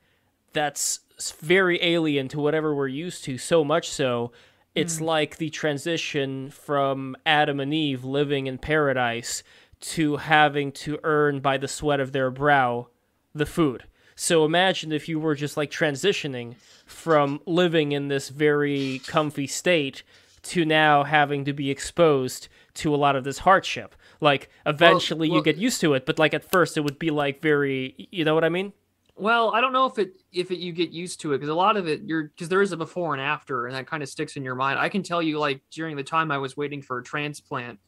that's 0.52 0.99
very 1.39 1.81
alien 1.81 2.26
to 2.26 2.41
whatever 2.41 2.75
we're 2.75 2.89
used 2.89 3.23
to. 3.23 3.39
So 3.39 3.62
much 3.62 3.89
so, 3.89 4.33
it's 4.75 4.99
hmm. 4.99 5.05
like 5.05 5.36
the 5.36 5.51
transition 5.51 6.51
from 6.51 7.15
Adam 7.25 7.60
and 7.60 7.73
Eve 7.73 8.05
living 8.05 8.49
in 8.49 8.59
paradise 8.59 9.44
to 9.81 10.17
having 10.17 10.73
to 10.73 10.99
earn 11.05 11.39
by 11.39 11.57
the 11.57 11.68
sweat 11.68 12.01
of 12.01 12.10
their 12.10 12.33
brow 12.33 12.89
the 13.33 13.47
food. 13.47 13.84
So 14.17 14.44
imagine 14.44 14.91
if 14.91 15.09
you 15.09 15.20
were 15.20 15.36
just 15.36 15.57
like 15.57 15.70
transitioning 15.70 16.57
from 16.84 17.41
living 17.47 17.92
in 17.92 18.09
this 18.09 18.28
very 18.28 19.01
comfy 19.07 19.47
state 19.47 20.02
to 20.43 20.65
now 20.65 21.05
having 21.05 21.45
to 21.45 21.53
be 21.53 21.71
exposed 21.71 22.49
to 22.75 22.95
a 22.95 22.97
lot 22.97 23.17
of 23.17 23.25
this 23.25 23.39
hardship. 23.39 23.95
Like 24.21 24.49
eventually 24.67 25.29
well- 25.29 25.39
you 25.39 25.45
get 25.45 25.57
used 25.57 25.81
to 25.83 25.95
it, 25.95 26.07
but 26.07 26.19
like 26.19 26.35
at 26.35 26.49
first 26.51 26.77
it 26.77 26.81
would 26.83 26.99
be 26.99 27.11
like 27.11 27.41
very, 27.41 28.09
you 28.11 28.25
know 28.25 28.35
what 28.35 28.45
I 28.45 28.49
mean? 28.49 28.73
Well, 29.15 29.55
I 29.55 29.61
don't 29.61 29.75
know 29.75 29.85
if 29.87 29.99
it 29.99 30.15
if 30.33 30.51
it 30.51 30.59
you 30.59 30.73
get 30.73 30.91
used 30.91 31.21
to 31.21 31.33
it 31.33 31.39
because 31.39 31.51
a 31.51 31.55
lot 31.55 31.77
of 31.77 31.87
it 31.87 32.01
you're 32.05 32.25
because 32.25 32.49
there 32.49 32.62
is 32.62 32.73
a 32.73 32.77
before 32.79 33.12
and 33.12 33.23
after 33.23 33.67
and 33.67 33.75
that 33.77 33.87
kind 33.87 34.03
of 34.03 34.09
sticks 34.09 34.37
in 34.37 34.43
your 34.43 34.55
mind. 34.55 34.79
I 34.79 34.89
can 34.89 35.03
tell 35.03 35.21
you 35.23 35.39
like 35.39 35.61
during 35.71 35.97
the 35.97 36.03
time 36.03 36.31
I 36.31 36.39
was 36.39 36.57
waiting 36.57 36.81
for 36.81 36.99
a 36.99 37.03
transplant, 37.05 37.79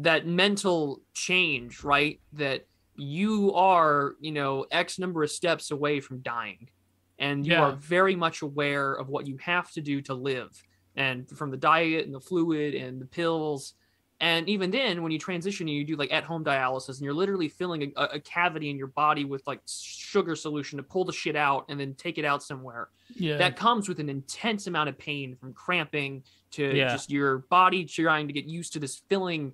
that 0.00 0.26
mental 0.26 1.02
change, 1.12 1.82
right? 1.82 2.20
That 2.34 2.66
you 2.94 3.52
are, 3.54 4.14
you 4.20 4.30
know, 4.32 4.64
X 4.70 4.98
number 4.98 5.22
of 5.24 5.30
steps 5.30 5.70
away 5.72 6.00
from 6.00 6.20
dying. 6.20 6.70
And 7.18 7.44
you 7.44 7.52
Yeah. 7.54 7.62
are 7.64 7.72
very 7.72 8.14
much 8.14 8.42
aware 8.42 8.92
of 8.92 9.08
what 9.08 9.26
you 9.26 9.38
have 9.38 9.72
to 9.72 9.80
do 9.80 10.00
to 10.02 10.14
live. 10.14 10.62
And 10.98 11.28
from 11.30 11.52
the 11.52 11.56
diet 11.56 12.06
and 12.06 12.14
the 12.14 12.20
fluid 12.20 12.74
and 12.74 13.00
the 13.00 13.06
pills. 13.06 13.74
And 14.20 14.48
even 14.48 14.72
then, 14.72 15.04
when 15.04 15.12
you 15.12 15.18
transition 15.20 15.68
and 15.68 15.76
you 15.76 15.84
do 15.84 15.94
like 15.94 16.12
at 16.12 16.24
home 16.24 16.44
dialysis 16.44 16.96
and 16.96 17.02
you're 17.02 17.14
literally 17.14 17.48
filling 17.48 17.92
a, 17.96 18.02
a 18.14 18.20
cavity 18.20 18.68
in 18.68 18.76
your 18.76 18.88
body 18.88 19.24
with 19.24 19.46
like 19.46 19.60
sugar 19.68 20.34
solution 20.34 20.76
to 20.78 20.82
pull 20.82 21.04
the 21.04 21.12
shit 21.12 21.36
out 21.36 21.66
and 21.68 21.78
then 21.78 21.94
take 21.94 22.18
it 22.18 22.24
out 22.24 22.42
somewhere, 22.42 22.88
Yeah. 23.14 23.36
that 23.36 23.54
comes 23.54 23.88
with 23.88 24.00
an 24.00 24.08
intense 24.08 24.66
amount 24.66 24.88
of 24.88 24.98
pain 24.98 25.36
from 25.36 25.54
cramping 25.54 26.24
to 26.52 26.64
Yeah. 26.76 26.88
just 26.88 27.12
your 27.12 27.38
body 27.48 27.84
trying 27.84 28.26
to 28.26 28.32
get 28.32 28.46
used 28.46 28.72
to 28.72 28.80
this 28.80 29.00
filling 29.08 29.52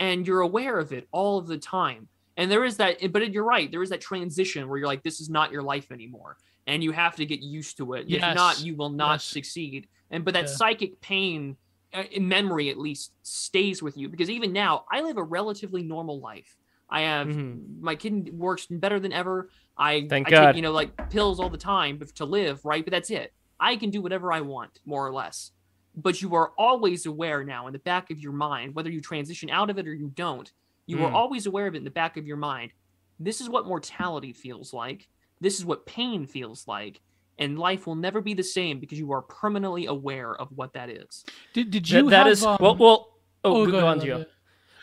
and 0.00 0.26
you're 0.26 0.40
aware 0.40 0.76
of 0.80 0.92
it 0.92 1.06
all 1.12 1.38
of 1.38 1.46
the 1.46 1.58
time 1.58 2.08
and 2.36 2.50
there 2.50 2.64
is 2.64 2.78
that 2.78 2.96
but 3.12 3.30
you're 3.32 3.44
right 3.44 3.70
there 3.70 3.82
is 3.82 3.90
that 3.90 4.00
transition 4.00 4.66
where 4.68 4.78
you're 4.78 4.86
like 4.88 5.02
this 5.02 5.20
is 5.20 5.28
not 5.28 5.52
your 5.52 5.62
life 5.62 5.92
anymore 5.92 6.38
and 6.66 6.82
you 6.82 6.90
have 6.90 7.14
to 7.16 7.26
get 7.26 7.40
used 7.40 7.76
to 7.76 7.92
it 7.92 8.06
if 8.08 8.22
not 8.34 8.58
you 8.64 8.74
will 8.74 8.88
not 8.88 9.14
Yes. 9.14 9.24
succeed 9.24 9.86
and 10.10 10.24
but 10.24 10.34
that 10.34 10.48
Yeah. 10.48 10.54
psychic 10.56 11.00
pain 11.00 11.56
uh, 11.92 12.04
in 12.12 12.28
memory 12.28 12.70
at 12.70 12.78
least 12.78 13.12
stays 13.22 13.82
with 13.82 13.96
you. 13.96 14.08
Because 14.08 14.30
even 14.30 14.52
now 14.52 14.84
i 14.92 15.00
live 15.00 15.16
a 15.16 15.22
relatively 15.22 15.82
normal 15.82 16.20
life. 16.20 16.56
I 16.88 17.02
have 17.02 17.28
Mhm. 17.28 17.80
my 17.80 17.94
kid 17.96 18.30
works 18.36 18.66
better 18.70 19.00
than 19.00 19.12
ever. 19.12 19.50
I 19.76 20.06
Thank 20.08 20.28
I 20.28 20.30
God. 20.30 20.46
take 20.48 20.56
you 20.56 20.62
know 20.62 20.72
like 20.72 21.10
pills 21.10 21.40
all 21.40 21.50
the 21.50 21.58
time 21.58 22.00
to 22.16 22.24
live 22.24 22.64
right? 22.64 22.84
But 22.84 22.92
that's 22.92 23.10
it. 23.10 23.32
I 23.58 23.76
can 23.76 23.90
do 23.90 24.00
whatever 24.02 24.32
i 24.32 24.40
want 24.40 24.80
more 24.84 25.06
or 25.06 25.12
less. 25.12 25.52
But 25.96 26.22
you 26.22 26.34
are 26.36 26.52
always 26.56 27.06
aware 27.06 27.42
now 27.44 27.66
in 27.66 27.72
the 27.72 27.78
back 27.80 28.10
of 28.10 28.18
your 28.20 28.32
mind 28.32 28.74
whether 28.74 28.90
you 28.90 29.00
transition 29.00 29.50
out 29.50 29.70
of 29.70 29.78
it 29.78 29.86
or 29.88 29.94
you 29.94 30.08
don't 30.14 30.52
you 30.86 31.02
are 31.04 31.10
Mm. 31.10 31.14
always 31.14 31.46
aware 31.46 31.66
of 31.66 31.74
it 31.74 31.78
in 31.78 31.84
the 31.84 31.90
back 31.90 32.16
of 32.16 32.26
your 32.26 32.36
mind. 32.36 32.72
This 33.18 33.40
is 33.40 33.48
what 33.48 33.66
mortality 33.66 34.32
feels 34.32 34.72
like. 34.72 35.08
This 35.40 35.58
is 35.58 35.64
what 35.64 35.86
pain 35.86 36.26
feels 36.26 36.66
like 36.66 37.00
and 37.40 37.58
life 37.58 37.86
will 37.86 37.96
never 37.96 38.20
be 38.20 38.34
the 38.34 38.42
same 38.44 38.78
because 38.78 38.98
you 38.98 39.10
are 39.12 39.22
permanently 39.22 39.86
aware 39.86 40.34
of 40.36 40.48
what 40.54 40.72
that 40.74 40.88
is 40.90 41.24
did, 41.52 41.70
did 41.70 41.84
That- 41.84 41.90
you 41.90 42.10
that 42.10 42.16
have, 42.18 42.26
is 42.28 42.44
um, 42.44 42.58
well 42.60 42.76
well 42.76 43.08
oh, 43.44 43.62
oh, 43.62 43.66
go, 43.66 43.72
go 43.72 43.80
go 43.80 43.86
ahead, 43.86 43.88
on 43.88 44.00
Gio. 44.00 44.18
Lev, 44.18 44.26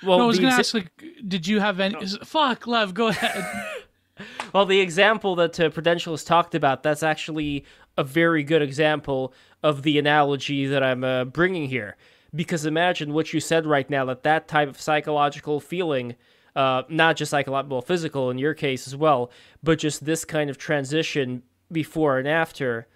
Well, 0.03 0.17
no, 0.19 0.23
I 0.25 0.27
was 0.27 0.39
gonna 0.39 0.51
exa- 0.53 0.59
ask 0.59 0.73
like, 0.73 0.91
did 1.27 1.47
you 1.47 1.59
have 1.59 1.79
any? 1.79 1.95
Is, 2.01 2.17
fuck, 2.23 2.67
love. 2.67 2.93
go 2.93 3.07
ahead. 3.07 3.45
Well, 4.53 4.65
the 4.65 4.79
example 4.79 5.35
that 5.35 5.59
uh, 5.59 5.69
Prudential 5.69 6.13
has 6.13 6.23
talked 6.23 6.55
about, 6.55 6.81
that's 6.81 7.03
actually 7.03 7.65
a 7.97 8.03
very 8.03 8.43
good 8.43 8.63
example 8.63 9.31
of 9.61 9.83
the 9.83 9.99
analogy 9.99 10.65
that 10.65 10.81
I'm 10.81 11.03
uh, 11.03 11.25
bringing 11.25 11.69
here. 11.69 11.97
Because 12.33 12.65
imagine 12.65 13.13
what 13.13 13.31
you 13.31 13.39
said 13.39 13.67
right 13.67 13.87
now 13.89 14.05
that 14.05 14.23
that 14.23 14.47
type 14.47 14.69
of 14.69 14.81
psychological 14.81 15.59
feeling, 15.59 16.15
uh, 16.55 16.81
not 16.89 17.15
just 17.15 17.29
psychological, 17.29 17.77
well, 17.77 17.81
physical 17.83 18.31
in 18.31 18.39
your 18.39 18.55
case 18.55 18.87
as 18.87 18.95
well, 18.95 19.29
but 19.61 19.77
just 19.77 20.03
this 20.05 20.25
kind 20.25 20.49
of 20.49 20.57
transition 20.57 21.43
before 21.71 22.17
and 22.17 22.27
after, 22.27 22.87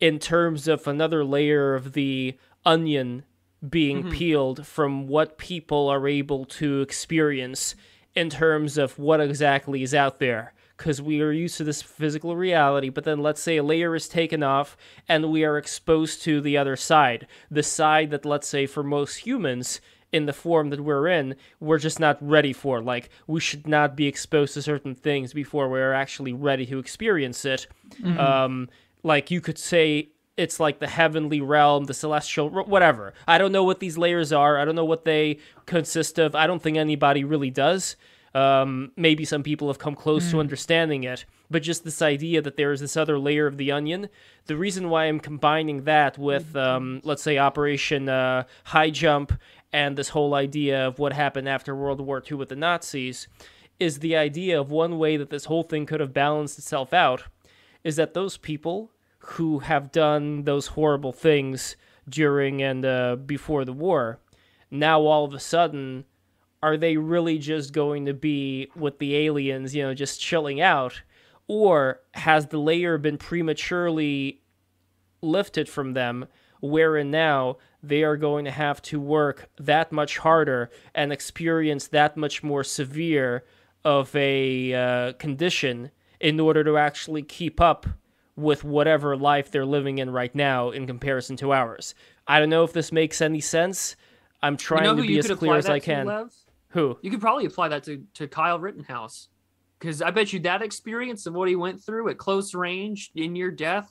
in 0.00 0.18
terms 0.18 0.68
of 0.68 0.86
another 0.86 1.24
layer 1.24 1.74
of 1.74 1.92
the 1.92 2.36
onion 2.64 3.24
being 3.66 4.00
mm-hmm. 4.00 4.10
peeled 4.10 4.66
from 4.66 5.08
what 5.08 5.38
people 5.38 5.88
are 5.88 6.06
able 6.06 6.44
to 6.44 6.80
experience 6.80 7.74
in 8.14 8.30
terms 8.30 8.78
of 8.78 8.98
what 8.98 9.20
exactly 9.20 9.82
is 9.82 9.94
out 9.94 10.18
there. 10.18 10.52
Because 10.76 11.00
we 11.00 11.22
are 11.22 11.32
used 11.32 11.56
to 11.56 11.64
this 11.64 11.80
physical 11.80 12.36
reality, 12.36 12.90
but 12.90 13.04
then 13.04 13.20
let's 13.20 13.40
say 13.40 13.56
a 13.56 13.62
layer 13.62 13.94
is 13.94 14.08
taken 14.08 14.42
off 14.42 14.76
and 15.08 15.30
we 15.30 15.42
are 15.42 15.56
exposed 15.56 16.20
to 16.22 16.42
the 16.42 16.58
other 16.58 16.76
side. 16.76 17.26
The 17.50 17.62
side 17.62 18.10
that, 18.10 18.26
let's 18.26 18.46
say, 18.46 18.66
for 18.66 18.82
most 18.82 19.16
humans, 19.16 19.80
in 20.12 20.26
the 20.26 20.32
form 20.32 20.70
that 20.70 20.80
we're 20.80 21.08
in, 21.08 21.34
we're 21.60 21.78
just 21.78 22.00
not 22.00 22.16
ready 22.20 22.52
for. 22.52 22.80
Like, 22.80 23.10
we 23.26 23.40
should 23.40 23.66
not 23.66 23.96
be 23.96 24.06
exposed 24.06 24.54
to 24.54 24.62
certain 24.62 24.94
things 24.94 25.32
before 25.32 25.68
we're 25.68 25.92
actually 25.92 26.32
ready 26.32 26.66
to 26.66 26.78
experience 26.78 27.44
it. 27.44 27.66
Um, 28.18 28.68
like, 29.02 29.30
you 29.30 29.40
could 29.40 29.58
say 29.58 30.10
it's 30.36 30.60
like 30.60 30.78
the 30.78 30.86
heavenly 30.86 31.40
realm, 31.40 31.84
the 31.84 31.94
celestial, 31.94 32.50
whatever. 32.50 33.14
I 33.26 33.38
don't 33.38 33.52
know 33.52 33.64
what 33.64 33.80
these 33.80 33.96
layers 33.98 34.32
are. 34.32 34.58
I 34.58 34.64
don't 34.64 34.76
know 34.76 34.84
what 34.84 35.04
they 35.04 35.38
consist 35.64 36.18
of. 36.18 36.34
I 36.34 36.46
don't 36.46 36.62
think 36.62 36.76
anybody 36.76 37.24
really 37.24 37.50
does. 37.50 37.96
Um, 38.34 38.92
maybe 38.96 39.24
some 39.24 39.42
people 39.42 39.68
have 39.68 39.78
come 39.78 39.94
close 39.94 40.30
to 40.30 40.40
understanding 40.40 41.04
it, 41.04 41.24
but 41.50 41.62
just 41.62 41.84
this 41.84 42.02
idea 42.02 42.42
that 42.42 42.58
there 42.58 42.70
is 42.70 42.80
this 42.80 42.94
other 42.94 43.18
layer 43.18 43.46
of 43.46 43.56
the 43.56 43.72
onion. 43.72 44.10
The 44.44 44.58
reason 44.58 44.90
why 44.90 45.06
I'm 45.06 45.20
combining 45.20 45.84
that 45.84 46.18
with, 46.18 46.54
um, 46.54 47.00
let's 47.02 47.22
say, 47.22 47.38
Operation 47.38 48.10
uh, 48.10 48.44
High 48.64 48.90
Jump 48.90 49.32
and 49.72 49.96
this 49.96 50.10
whole 50.10 50.34
idea 50.34 50.86
of 50.86 50.98
what 50.98 51.12
happened 51.12 51.48
after 51.48 51.74
World 51.74 52.00
War 52.00 52.22
II 52.30 52.38
with 52.38 52.48
the 52.48 52.56
Nazis 52.56 53.28
is 53.78 53.98
the 53.98 54.16
idea 54.16 54.58
of 54.58 54.70
one 54.70 54.98
way 54.98 55.16
that 55.16 55.30
this 55.30 55.46
whole 55.46 55.62
thing 55.62 55.86
could 55.86 56.00
have 56.00 56.14
balanced 56.14 56.58
itself 56.58 56.92
out 56.92 57.24
is 57.84 57.96
that 57.96 58.14
those 58.14 58.36
people 58.36 58.90
who 59.18 59.60
have 59.60 59.92
done 59.92 60.44
those 60.44 60.68
horrible 60.68 61.12
things 61.12 61.76
during 62.08 62.62
and 62.62 62.84
uh, 62.84 63.16
before 63.16 63.64
the 63.64 63.72
war, 63.72 64.18
now 64.70 65.00
all 65.02 65.24
of 65.24 65.34
a 65.34 65.40
sudden, 65.40 66.04
are 66.62 66.76
they 66.76 66.96
really 66.96 67.38
just 67.38 67.72
going 67.72 68.06
to 68.06 68.14
be 68.14 68.70
with 68.74 68.98
the 68.98 69.16
aliens, 69.16 69.74
you 69.74 69.82
know, 69.82 69.94
just 69.94 70.20
chilling 70.20 70.60
out? 70.60 71.02
Or 71.48 72.00
has 72.14 72.46
the 72.46 72.58
layer 72.58 72.98
been 72.98 73.18
prematurely 73.18 74.42
lifted 75.22 75.68
from 75.68 75.92
them, 75.92 76.26
wherein 76.60 77.10
now 77.10 77.58
they 77.88 78.02
are 78.02 78.16
going 78.16 78.44
to 78.44 78.50
have 78.50 78.82
to 78.82 79.00
work 79.00 79.48
that 79.58 79.92
much 79.92 80.18
harder 80.18 80.70
and 80.94 81.12
experience 81.12 81.88
that 81.88 82.16
much 82.16 82.42
more 82.42 82.64
severe 82.64 83.44
of 83.84 84.14
a 84.16 84.74
uh, 84.74 85.12
condition 85.14 85.90
in 86.20 86.40
order 86.40 86.64
to 86.64 86.76
actually 86.76 87.22
keep 87.22 87.60
up 87.60 87.86
with 88.34 88.64
whatever 88.64 89.16
life 89.16 89.50
they're 89.50 89.64
living 89.64 89.98
in 89.98 90.10
right 90.10 90.34
now 90.34 90.70
in 90.70 90.86
comparison 90.86 91.36
to 91.36 91.52
ours. 91.52 91.94
I 92.26 92.40
don't 92.40 92.50
know 92.50 92.64
if 92.64 92.72
this 92.72 92.92
makes 92.92 93.20
any 93.20 93.40
sense. 93.40 93.96
I'm 94.42 94.56
trying 94.56 94.84
you 94.84 94.90
know 94.90 95.02
to 95.02 95.06
be 95.06 95.18
as 95.18 95.30
clear 95.30 95.54
as 95.54 95.68
I 95.68 95.78
can. 95.78 96.06
Lev? 96.06 96.34
Who? 96.70 96.98
You 97.00 97.10
could 97.10 97.20
probably 97.20 97.46
apply 97.46 97.68
that 97.68 97.84
to, 97.84 98.02
to 98.14 98.28
Kyle 98.28 98.58
Rittenhouse. 98.58 99.28
Because 99.78 100.02
I 100.02 100.10
bet 100.10 100.32
you 100.32 100.40
that 100.40 100.62
experience 100.62 101.26
of 101.26 101.34
what 101.34 101.48
he 101.48 101.56
went 101.56 101.82
through 101.82 102.08
at 102.08 102.18
close 102.18 102.54
range 102.54 103.10
in 103.14 103.36
your 103.36 103.50
death 103.50 103.90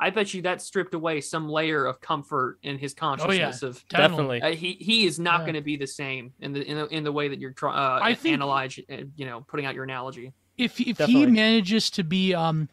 I 0.00 0.10
bet 0.10 0.32
you 0.32 0.42
that 0.42 0.62
stripped 0.62 0.94
away 0.94 1.20
some 1.20 1.48
layer 1.48 1.84
of 1.84 2.00
comfort 2.00 2.58
in 2.62 2.78
his 2.78 2.94
consciousness 2.94 3.62
of 3.62 3.84
Definitely. 3.88 4.40
uh, 4.42 4.50
he 4.54 4.72
he 4.80 5.06
is 5.06 5.18
not 5.18 5.40
Yeah. 5.40 5.44
going 5.46 5.54
to 5.54 5.60
be 5.60 5.76
the 5.76 5.86
same 5.86 6.32
in 6.40 6.52
the 6.52 6.62
in 6.62 6.76
the, 6.76 6.86
in 6.86 7.04
the 7.04 7.12
way 7.12 7.28
that 7.28 7.38
you're 7.40 7.52
trying 7.52 7.76
uh, 7.76 7.98
I 8.02 8.14
think- 8.14 8.34
analyze 8.34 8.78
uh, 8.90 8.96
you 9.16 9.26
know 9.26 9.40
putting 9.48 9.66
out 9.66 9.74
your 9.74 9.84
analogy. 9.84 10.32
if 10.56 10.80
if 10.80 10.98
he 10.98 11.26
manages 11.26 11.90
to 11.90 12.04
be 12.04 12.34
um 12.34 12.68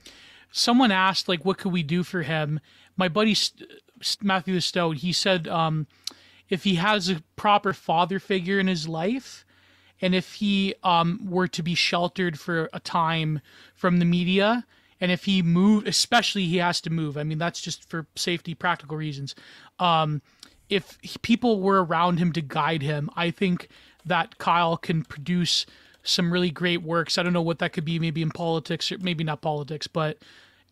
someone 0.51 0.91
asked 0.91 1.27
like 1.27 1.43
what 1.45 1.57
could 1.57 1.71
we 1.71 1.83
do 1.83 2.03
for 2.03 2.21
him 2.21 2.59
my 2.95 3.07
buddy 3.09 3.33
St- 3.33 3.69
St- 4.01 4.23
matthew 4.25 4.59
stout 4.59 4.97
he 4.97 5.11
said 5.11 5.47
um 5.47 5.87
if 6.49 6.63
he 6.63 6.75
has 6.75 7.09
a 7.09 7.21
proper 7.35 7.73
father 7.73 8.19
figure 8.19 8.59
in 8.59 8.67
his 8.67 8.87
life 8.87 9.45
and 10.01 10.13
if 10.15 10.33
he 10.33 10.75
um 10.83 11.19
were 11.29 11.47
to 11.47 11.63
be 11.63 11.73
sheltered 11.75 12.39
for 12.39 12.69
a 12.71 12.79
time 12.79 13.41
from 13.75 13.97
the 13.99 14.05
media 14.05 14.65
and 15.01 15.11
if 15.11 15.25
he 15.25 15.41
moved 15.41 15.87
especially 15.87 16.45
he 16.45 16.57
has 16.57 16.79
to 16.81 16.89
move 16.89 17.17
i 17.17 17.23
mean 17.23 17.37
that's 17.37 17.61
just 17.61 17.87
for 17.89 18.07
safety 18.15 18.53
practical 18.53 18.97
reasons 18.97 19.35
um 19.79 20.21
if 20.69 20.97
he- 21.01 21.17
people 21.21 21.61
were 21.61 21.83
around 21.83 22.17
him 22.17 22.31
to 22.31 22.41
guide 22.41 22.81
him 22.81 23.09
i 23.15 23.29
think 23.31 23.67
that 24.05 24.37
kyle 24.37 24.77
can 24.77 25.03
produce 25.03 25.65
some 26.03 26.31
really 26.31 26.51
great 26.51 26.81
works 26.83 27.17
i 27.17 27.23
don't 27.23 27.33
know 27.33 27.41
what 27.41 27.59
that 27.59 27.73
could 27.73 27.85
be 27.85 27.99
maybe 27.99 28.21
in 28.21 28.29
politics 28.29 28.91
or 28.91 28.97
maybe 28.99 29.23
not 29.23 29.41
politics 29.41 29.87
but 29.87 30.17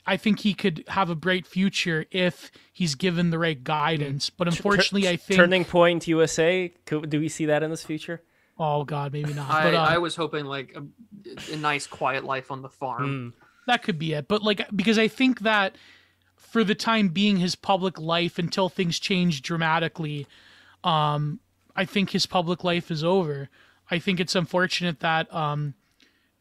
i 0.06 0.16
think 0.16 0.40
he 0.40 0.54
could 0.54 0.84
have 0.90 1.10
a 1.10 1.16
bright 1.16 1.46
future 1.48 2.06
if 2.12 2.52
he's 2.72 2.96
given 2.96 3.30
the 3.30 3.40
right 3.40 3.64
guidance 3.64 4.30
but 4.30 4.48
unfortunately 4.48 5.08
i 5.10 5.16
think 5.16 5.38
Turning 5.38 5.66
Point 5.66 6.08
USA. 6.08 6.72
Could, 6.86 7.10
do 7.10 7.20
we 7.20 7.30
see 7.30 7.46
that 7.48 7.64
in 7.64 7.70
this 7.70 7.84
future? 7.84 8.22
oh 8.60 8.84
god 8.84 9.12
maybe 9.12 9.34
not 9.34 9.50
I, 9.50 9.64
but 9.64 9.74
um, 9.74 9.88
I 9.88 9.98
was 9.98 10.16
hoping 10.16 10.46
like 10.46 10.76
a, 10.76 11.54
a 11.54 11.58
nice 11.58 11.88
quiet 11.88 12.24
life 12.24 12.52
on 12.52 12.62
the 12.62 12.70
farm. 12.70 13.34
That 13.68 13.84
could 13.84 14.00
be 14.00 14.14
it. 14.14 14.28
But 14.28 14.44
like 14.44 14.68
because 14.76 14.98
i 14.98 15.08
think 15.08 15.42
that 15.42 15.76
for 16.36 16.64
the 16.64 16.76
time 16.76 17.10
being 17.10 17.38
his 17.38 17.56
public 17.56 18.00
life 18.00 18.38
until 18.38 18.70
things 18.70 19.00
change 19.00 19.42
dramatically 19.42 20.28
um 20.84 21.40
i 21.76 21.86
think 21.86 22.12
his 22.12 22.26
public 22.26 22.64
life 22.64 22.92
is 22.92 23.04
over. 23.04 23.50
I 23.92 24.00
think 24.00 24.20
it's 24.20 24.36
unfortunate 24.36 25.00
that 25.02 25.34
um 25.34 25.74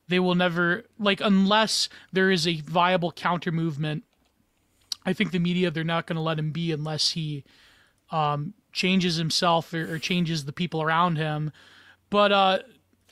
they 0.08 0.18
will 0.18 0.34
never 0.34 0.84
like 0.98 1.20
unless 1.20 1.88
there 2.12 2.30
is 2.30 2.46
a 2.46 2.60
viable 2.60 3.12
counter 3.12 3.52
movement 3.52 4.04
i 5.04 5.12
think 5.12 5.30
the 5.32 5.38
media 5.38 5.70
they're 5.70 5.84
not 5.84 6.06
going 6.06 6.16
to 6.16 6.22
let 6.22 6.38
him 6.38 6.50
be 6.50 6.72
unless 6.72 7.10
he 7.10 7.44
um 8.10 8.54
changes 8.72 9.16
himself 9.16 9.72
or, 9.72 9.94
or 9.94 9.98
changes 9.98 10.44
the 10.44 10.52
people 10.52 10.82
around 10.82 11.16
him. 11.16 11.52
But 12.10 12.32
uh 12.32 12.58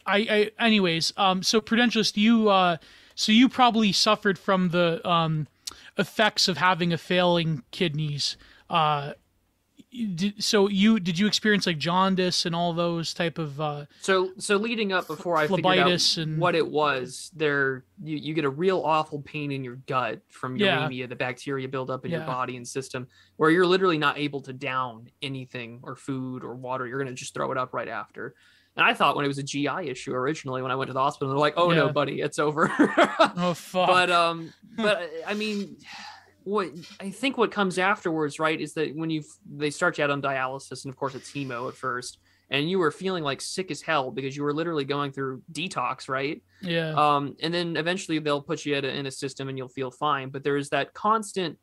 I, 0.06 0.50
I 0.58 0.64
anyways, 0.64 1.12
um 1.16 1.42
so 1.42 1.60
Prudentialist, 1.60 2.16
you 2.16 2.48
uh 2.48 2.78
so 3.20 3.32
you 3.32 3.48
probably 3.48 3.92
suffered 3.92 4.38
from 4.38 4.70
the 4.70 5.06
um 5.08 5.46
effects 5.98 6.48
of 6.48 6.56
having 6.56 6.92
a 6.92 6.98
failing 6.98 7.62
kidneys. 7.70 8.36
Uh 8.68 9.12
did, 10.14 10.42
so 10.42 10.68
you 10.68 11.00
did 11.00 11.18
you 11.18 11.26
experience 11.26 11.66
like 11.66 11.76
jaundice 11.76 12.46
and 12.46 12.54
all 12.54 12.72
those 12.72 13.12
type 13.12 13.38
of 13.38 13.60
uh 13.60 13.86
So 14.00 14.30
so 14.38 14.56
leading 14.56 14.92
up 14.92 15.06
before 15.08 15.36
I 15.36 15.48
figured 15.48 15.66
out 15.66 16.16
and- 16.16 16.38
what 16.38 16.54
it 16.54 16.66
was, 16.66 17.30
there 17.34 17.84
you, 18.02 18.16
you 18.16 18.32
get 18.34 18.44
a 18.44 18.50
real 18.50 18.80
awful 18.82 19.20
pain 19.20 19.50
in 19.50 19.64
your 19.64 19.76
gut 19.86 20.20
from 20.28 20.56
Yeah. 20.56 20.88
uremia, 20.88 21.08
the 21.08 21.16
bacteria 21.16 21.66
build 21.68 21.90
up 21.90 22.04
in 22.04 22.12
your 22.12 22.20
body 22.26 22.56
and 22.56 22.66
system, 22.66 23.08
where 23.36 23.50
you're 23.50 23.66
literally 23.66 23.98
not 23.98 24.16
able 24.16 24.40
to 24.42 24.52
down 24.52 25.08
anything 25.22 25.80
or 25.82 25.96
food 25.96 26.44
or 26.44 26.54
water. 26.54 26.86
You're 26.86 26.98
gonna 27.02 27.12
just 27.12 27.34
throw 27.34 27.50
it 27.50 27.58
up 27.58 27.74
right 27.74 27.88
after. 27.88 28.34
And 28.76 28.86
I 28.86 28.94
thought 28.94 29.16
when 29.16 29.24
it 29.24 29.28
was 29.28 29.38
a 29.38 29.42
GI 29.42 29.88
issue 29.88 30.14
originally, 30.14 30.62
when 30.62 30.70
I 30.70 30.76
went 30.76 30.88
to 30.88 30.94
the 30.94 31.00
hospital, 31.00 31.28
they're 31.28 31.38
like, 31.38 31.54
"Oh 31.56 31.70
no, 31.70 31.92
buddy, 31.92 32.20
it's 32.20 32.38
over." 32.38 32.70
oh 32.78 33.54
fuck. 33.56 33.88
but 33.88 34.10
um 34.10 34.52
but 34.76 35.10
I 35.26 35.34
mean 35.34 35.76
what 36.44 36.70
I 36.98 37.10
think 37.10 37.36
what 37.36 37.50
comes 37.50 37.78
afterwards, 37.78 38.38
right, 38.38 38.60
is 38.60 38.74
that 38.74 38.96
when 38.96 39.10
you 39.10 39.22
they 39.50 39.70
start 39.70 39.98
you 39.98 40.04
out 40.04 40.10
on 40.10 40.22
dialysis, 40.22 40.84
and 40.84 40.92
of 40.92 40.96
course 40.96 41.14
it's 41.14 41.30
hemo 41.30 41.68
at 41.68 41.74
first, 41.74 42.18
and 42.50 42.68
you 42.68 42.78
were 42.78 42.90
feeling 42.90 43.22
like 43.22 43.40
sick 43.40 43.70
as 43.70 43.82
hell 43.82 44.10
because 44.10 44.36
you 44.36 44.42
were 44.42 44.52
literally 44.52 44.84
going 44.84 45.12
through 45.12 45.42
detox, 45.52 46.08
right? 46.08 46.42
yeah. 46.62 46.92
Um, 46.94 47.36
and 47.42 47.52
then 47.54 47.76
eventually 47.76 48.18
they'll 48.18 48.42
put 48.42 48.64
you 48.64 48.76
in 48.76 48.84
a, 48.84 48.88
in 48.88 49.06
a 49.06 49.10
system 49.10 49.48
and 49.48 49.56
you'll 49.56 49.68
feel 49.68 49.90
fine. 49.90 50.30
But 50.30 50.42
there 50.42 50.56
is 50.56 50.70
that 50.70 50.92
constant, 50.92 51.58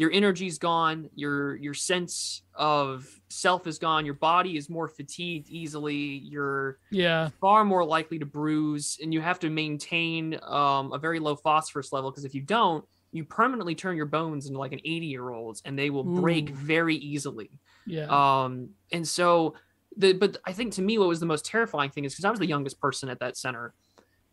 your 0.00 0.10
energy's 0.12 0.56
gone, 0.56 1.10
your 1.14 1.56
your 1.56 1.74
sense 1.74 2.40
of 2.54 3.06
self 3.28 3.66
is 3.66 3.78
gone, 3.78 4.06
your 4.06 4.14
body 4.14 4.56
is 4.56 4.70
more 4.70 4.88
fatigued 4.88 5.50
easily, 5.50 6.22
you're 6.24 6.78
yeah. 6.90 7.28
far 7.38 7.66
more 7.66 7.84
likely 7.84 8.18
to 8.18 8.24
bruise 8.24 8.96
and 9.02 9.12
you 9.12 9.20
have 9.20 9.38
to 9.40 9.50
maintain 9.50 10.40
um, 10.42 10.90
a 10.94 10.98
very 10.98 11.18
low 11.18 11.36
phosphorus 11.36 11.92
level 11.92 12.10
because 12.10 12.24
if 12.24 12.34
you 12.34 12.40
don't 12.40 12.82
you 13.12 13.24
permanently 13.24 13.74
turn 13.74 13.94
your 13.94 14.06
bones 14.06 14.46
into 14.46 14.58
like 14.58 14.72
an 14.72 14.80
80 14.82 15.06
year 15.06 15.28
olds 15.28 15.60
and 15.66 15.78
they 15.78 15.90
will 15.90 16.04
break 16.04 16.48
very 16.48 16.96
easily 16.96 17.50
Yeah. 17.86 18.06
um, 18.06 18.70
and 18.92 19.06
so 19.06 19.54
the 19.98 20.14
but 20.14 20.38
i 20.46 20.52
think 20.52 20.72
to 20.74 20.82
me 20.82 20.96
what 20.96 21.08
was 21.08 21.20
the 21.20 21.26
most 21.26 21.44
terrifying 21.44 21.90
thing 21.90 22.04
is 22.06 22.14
because 22.14 22.24
i 22.24 22.30
was 22.30 22.38
the 22.38 22.46
youngest 22.46 22.80
person 22.80 23.10
at 23.10 23.18
that 23.18 23.36
center 23.36 23.74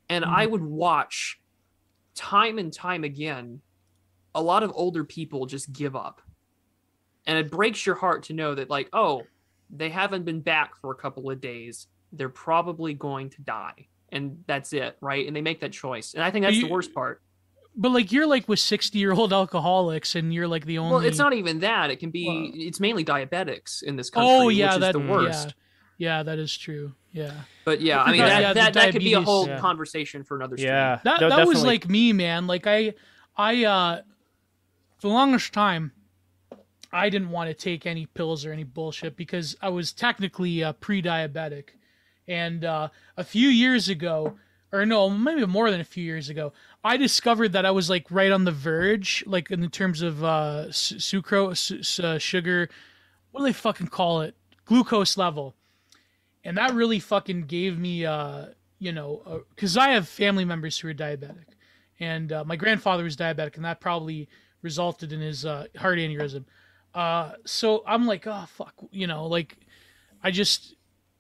and 0.08 0.24
i 0.24 0.46
would 0.46 0.62
watch 0.62 1.42
time 2.16 2.58
and 2.58 2.72
time 2.72 3.04
again 3.04 3.60
a 4.38 4.42
lot 4.52 4.62
of 4.64 4.72
older 4.76 5.04
people 5.04 5.46
just 5.46 5.72
give 5.74 5.96
up 5.96 6.22
and 7.26 7.38
it 7.38 7.50
breaks 7.52 7.86
your 7.86 7.96
heart 7.96 8.24
to 8.24 8.34
know 8.34 8.54
that 8.56 8.70
like 8.70 8.88
oh 8.94 9.24
they 9.70 9.90
haven't 9.90 10.24
been 10.24 10.42
back 10.42 10.76
for 10.80 10.92
a 10.92 10.96
couple 10.96 11.30
of 11.30 11.42
days 11.42 11.88
they're 12.14 12.30
probably 12.30 12.94
going 12.94 13.30
to 13.30 13.42
die 13.42 13.88
and 14.12 14.44
that's 14.48 14.72
it 14.74 14.96
right 15.02 15.28
and 15.28 15.36
they 15.36 15.42
make 15.42 15.60
that 15.60 15.72
choice 15.72 16.14
and 16.14 16.24
i 16.24 16.30
think 16.32 16.46
that's 16.46 16.56
you- 16.58 16.68
the 16.68 16.72
worst 16.72 16.94
part 16.94 17.22
but 17.80 17.92
like 17.92 18.12
you're 18.12 18.26
like 18.28 18.48
with 18.48 18.60
60 18.60 18.98
year 18.98 19.12
old 19.14 19.34
alcoholics 19.42 20.16
and 20.16 20.34
you're 20.34 20.48
like 20.48 20.66
the 20.66 20.78
only 20.78 20.96
well 20.96 21.04
it's 21.06 21.18
not 21.20 21.34
even 21.34 21.60
that 21.60 21.90
it 21.90 21.98
can 22.00 22.12
be 22.12 22.26
Well- 22.28 22.52
it's 22.68 22.80
mainly 22.80 23.04
diabetics 23.04 23.84
in 23.84 23.96
this 23.98 24.10
country 24.10 24.32
Oh 24.32 24.50
yeah, 24.50 24.68
which 24.68 24.74
is 24.76 24.80
that 24.82 24.92
the 24.94 25.00
worst 25.00 25.48
Yeah. 25.98 26.18
yeah, 26.18 26.24
that 26.24 26.38
is 26.40 26.56
true. 26.56 26.94
Yeah. 27.12 27.34
But 27.66 27.82
yeah, 27.82 28.04
I 28.04 28.12
mean 28.12 28.22
that, 28.22 28.42
yeah, 28.42 28.54
that, 28.54 28.74
that 28.76 28.92
could 28.94 29.02
be 29.02 29.14
a 29.14 29.22
whole 29.22 29.48
Yeah. 29.48 29.58
conversation 29.60 30.24
for 30.24 30.38
another 30.38 30.56
stream. 30.58 30.72
Yeah. 30.72 31.00
that 31.04 31.22
no, 31.22 31.30
that 31.30 31.48
was 31.48 31.64
like 31.64 31.90
me 31.90 32.14
man 32.14 32.46
like 32.48 32.66
i 32.68 32.94
i 33.36 33.66
uh 33.66 34.02
for 34.98 35.08
the 35.08 35.14
longest 35.14 35.54
time 35.54 35.92
i 36.92 37.10
didn't 37.10 37.30
want 37.30 37.50
to 37.50 37.54
take 37.54 37.86
any 37.86 38.06
pills 38.06 38.46
or 38.46 38.52
any 38.52 38.64
bullshit 38.64 39.16
because 39.16 39.56
i 39.62 39.70
was 39.70 39.92
technically 39.92 40.64
uh, 40.64 40.74
pre-diabetic. 40.74 41.70
And 42.28 42.66
uh 42.66 42.90
a 43.16 43.24
few 43.24 43.48
years 43.48 43.88
ago 43.88 44.38
or 44.74 44.86
no 44.86 45.10
maybe 45.10 45.46
more 45.46 45.72
than 45.72 45.80
a 45.80 45.86
few 45.86 46.04
years 46.04 46.28
ago 46.30 46.52
i 46.84 46.98
discovered 46.98 47.54
that 47.54 47.66
i 47.66 47.72
was 47.72 47.90
like 47.90 48.12
right 48.12 48.34
on 48.34 48.44
the 48.44 48.52
verge 48.52 49.24
like 49.26 49.50
in 49.50 49.62
the 49.62 49.70
terms 49.70 50.02
of 50.02 50.24
uh 50.26 50.66
sucrose 50.70 52.04
uh, 52.04 52.20
sugar 52.20 52.70
what 53.38 53.42
do 53.42 53.46
they 53.46 53.54
fucking 53.54 53.88
call 53.88 54.22
it? 54.22 54.36
Glucose 54.66 55.16
level. 55.16 55.54
And 56.44 56.58
that 56.58 56.74
really 56.74 57.00
fucking 57.00 57.44
gave 57.44 57.78
me 57.78 58.04
uh 58.04 58.48
you 58.80 58.92
know 58.92 59.44
because 59.54 59.78
i 59.78 59.90
have 59.90 60.08
family 60.08 60.46
members 60.46 60.80
who 60.80 60.88
are 60.88 60.94
diabetic. 60.94 61.46
And 62.00 62.32
uh, 62.32 62.44
my 62.46 62.56
grandfather 62.56 63.04
was 63.04 63.16
diabetic 63.16 63.56
and 63.56 63.66
that 63.66 63.80
probably 63.80 64.28
resulted 64.72 65.10
in 65.16 65.22
his 65.22 65.46
uh, 65.46 65.66
heart 65.84 65.98
aneurysm. 66.00 66.44
Uh 66.94 67.34
so 67.46 67.84
i'm 67.86 68.06
like 68.08 68.24
oh 68.26 68.46
fuck 68.58 68.74
you 68.92 69.08
know 69.08 69.22
like 69.38 69.50
i 70.24 70.30
just 70.32 70.76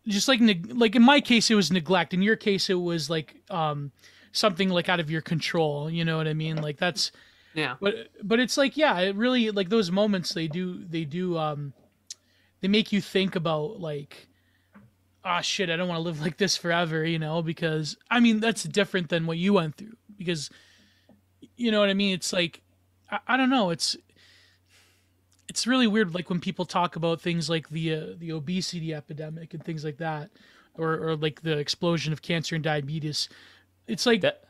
just 0.07 0.27
like 0.31 0.41
neg- 0.49 0.71
like 0.83 0.95
in 0.95 1.03
my 1.03 1.19
case 1.21 1.51
it 1.51 1.55
was 1.61 1.69
neglect. 1.71 2.13
In 2.13 2.21
your 2.29 2.35
case 2.49 2.69
it 2.75 2.79
was 2.91 3.09
like 3.15 3.29
um 3.49 3.91
something 4.31 4.69
like 4.77 4.87
out 4.89 4.99
of 5.03 5.09
your 5.11 5.21
control 5.33 5.89
you 5.97 6.03
know 6.07 6.17
what 6.17 6.27
i 6.27 6.33
mean? 6.33 6.55
Like 6.67 6.77
that's 6.85 7.11
Yeah. 7.53 7.75
but 7.81 7.93
but 8.23 8.39
it's 8.39 8.57
like 8.57 8.73
yeah 8.83 8.95
it 9.07 9.15
really 9.23 9.51
like 9.59 9.69
those 9.69 9.89
moments 9.91 10.33
they 10.33 10.47
do 10.47 10.65
they 10.95 11.05
do 11.19 11.37
um 11.37 11.73
they 12.61 12.69
make 12.77 12.91
you 12.95 13.01
think 13.01 13.35
about 13.35 13.79
like 13.89 14.27
ah 15.25 15.41
shit 15.41 15.69
i 15.69 15.75
don't 15.77 15.89
want 15.91 15.99
to 15.99 16.07
live 16.09 16.21
like 16.27 16.37
this 16.37 16.55
forever 16.63 16.99
you 17.13 17.19
know 17.19 17.41
because 17.51 17.97
i 18.09 18.17
mean 18.25 18.39
that's 18.39 18.63
different 18.63 19.09
than 19.09 19.27
what 19.27 19.37
you 19.37 19.51
went 19.59 19.75
through 19.77 19.97
because 20.17 20.49
you 21.55 21.69
know 21.71 21.79
what 21.83 21.89
i 21.89 21.93
mean? 21.93 22.13
It's 22.19 22.31
like 22.33 22.61
i, 23.11 23.19
I 23.27 23.37
don't 23.37 23.49
know 23.49 23.69
it's 23.69 23.95
it's 25.49 25.65
really 25.65 25.87
weird 25.87 26.13
like 26.13 26.29
when 26.29 26.39
people 26.39 26.65
talk 26.65 26.95
about 26.95 27.21
things 27.21 27.49
like 27.49 27.69
the 27.69 27.93
uh, 27.93 28.05
the 28.17 28.31
obesity 28.31 28.93
epidemic 28.93 29.53
and 29.53 29.63
things 29.63 29.83
like 29.83 29.97
that 29.97 30.29
or 30.77 30.93
or 30.93 31.15
like 31.15 31.41
the 31.41 31.57
explosion 31.57 32.11
of 32.13 32.21
cancer 32.21 32.55
and 32.55 32.63
diabetes 32.63 33.29
it's 33.87 34.05
like 34.05 34.21
That- 34.21 34.43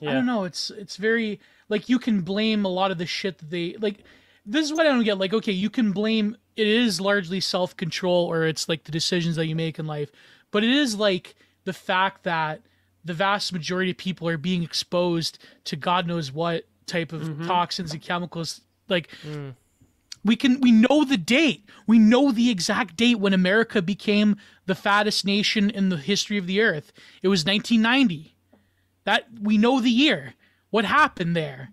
I 0.00 0.12
don't 0.12 0.26
know. 0.26 0.44
It's 0.44 0.70
it's 0.70 0.96
very 0.96 1.40
like 1.68 1.88
you 1.88 1.98
can 1.98 2.20
blame 2.20 2.64
a 2.64 2.68
lot 2.68 2.92
of 2.92 2.98
the 2.98 3.06
shit 3.06 3.38
that 3.38 3.50
they 3.50 3.74
like. 3.80 4.04
This 4.46 4.64
is 4.64 4.72
what 4.72 4.86
I 4.86 4.90
don't 4.90 5.02
get. 5.02 5.18
Like, 5.18 5.34
okay, 5.34 5.50
you 5.50 5.68
can 5.70 5.90
blame. 5.90 6.36
It 6.54 6.68
is 6.68 7.00
largely 7.00 7.40
self 7.40 7.76
control, 7.76 8.26
or 8.26 8.44
it's 8.44 8.68
like 8.68 8.84
the 8.84 8.92
decisions 8.92 9.34
that 9.34 9.46
you 9.46 9.56
make 9.56 9.76
in 9.80 9.88
life, 9.88 10.12
but 10.52 10.62
it 10.62 10.70
is 10.70 10.94
like 10.94 11.34
the 11.64 11.72
fact 11.72 12.22
that 12.22 12.60
the 13.04 13.12
vast 13.12 13.52
majority 13.52 13.90
of 13.90 13.96
people 13.96 14.28
are 14.28 14.38
being 14.38 14.62
exposed 14.62 15.40
to 15.64 15.74
God 15.74 16.06
knows 16.06 16.30
what 16.30 16.64
type 16.88 17.12
of 17.12 17.22
mm-hmm. 17.22 17.46
toxins 17.46 17.92
and 17.92 18.02
chemicals. 18.02 18.60
Like, 18.88 19.08
mm. 19.26 19.54
we 20.24 20.36
can 20.36 20.60
we 20.60 20.72
know 20.72 21.04
the 21.04 21.16
date. 21.16 21.64
We 21.86 21.98
know 21.98 22.32
the 22.32 22.50
exact 22.50 22.96
date 22.96 23.20
when 23.20 23.32
America 23.32 23.82
became 23.82 24.36
the 24.66 24.74
fattest 24.74 25.24
nation 25.24 25.70
in 25.70 25.88
the 25.88 25.96
history 25.96 26.38
of 26.38 26.46
the 26.46 26.60
earth. 26.60 26.92
It 27.22 27.28
was 27.28 27.44
1990. 27.44 28.34
That 29.04 29.26
we 29.40 29.56
know 29.56 29.80
the 29.80 29.90
year. 29.90 30.34
What 30.70 30.84
happened 30.84 31.34
there? 31.34 31.70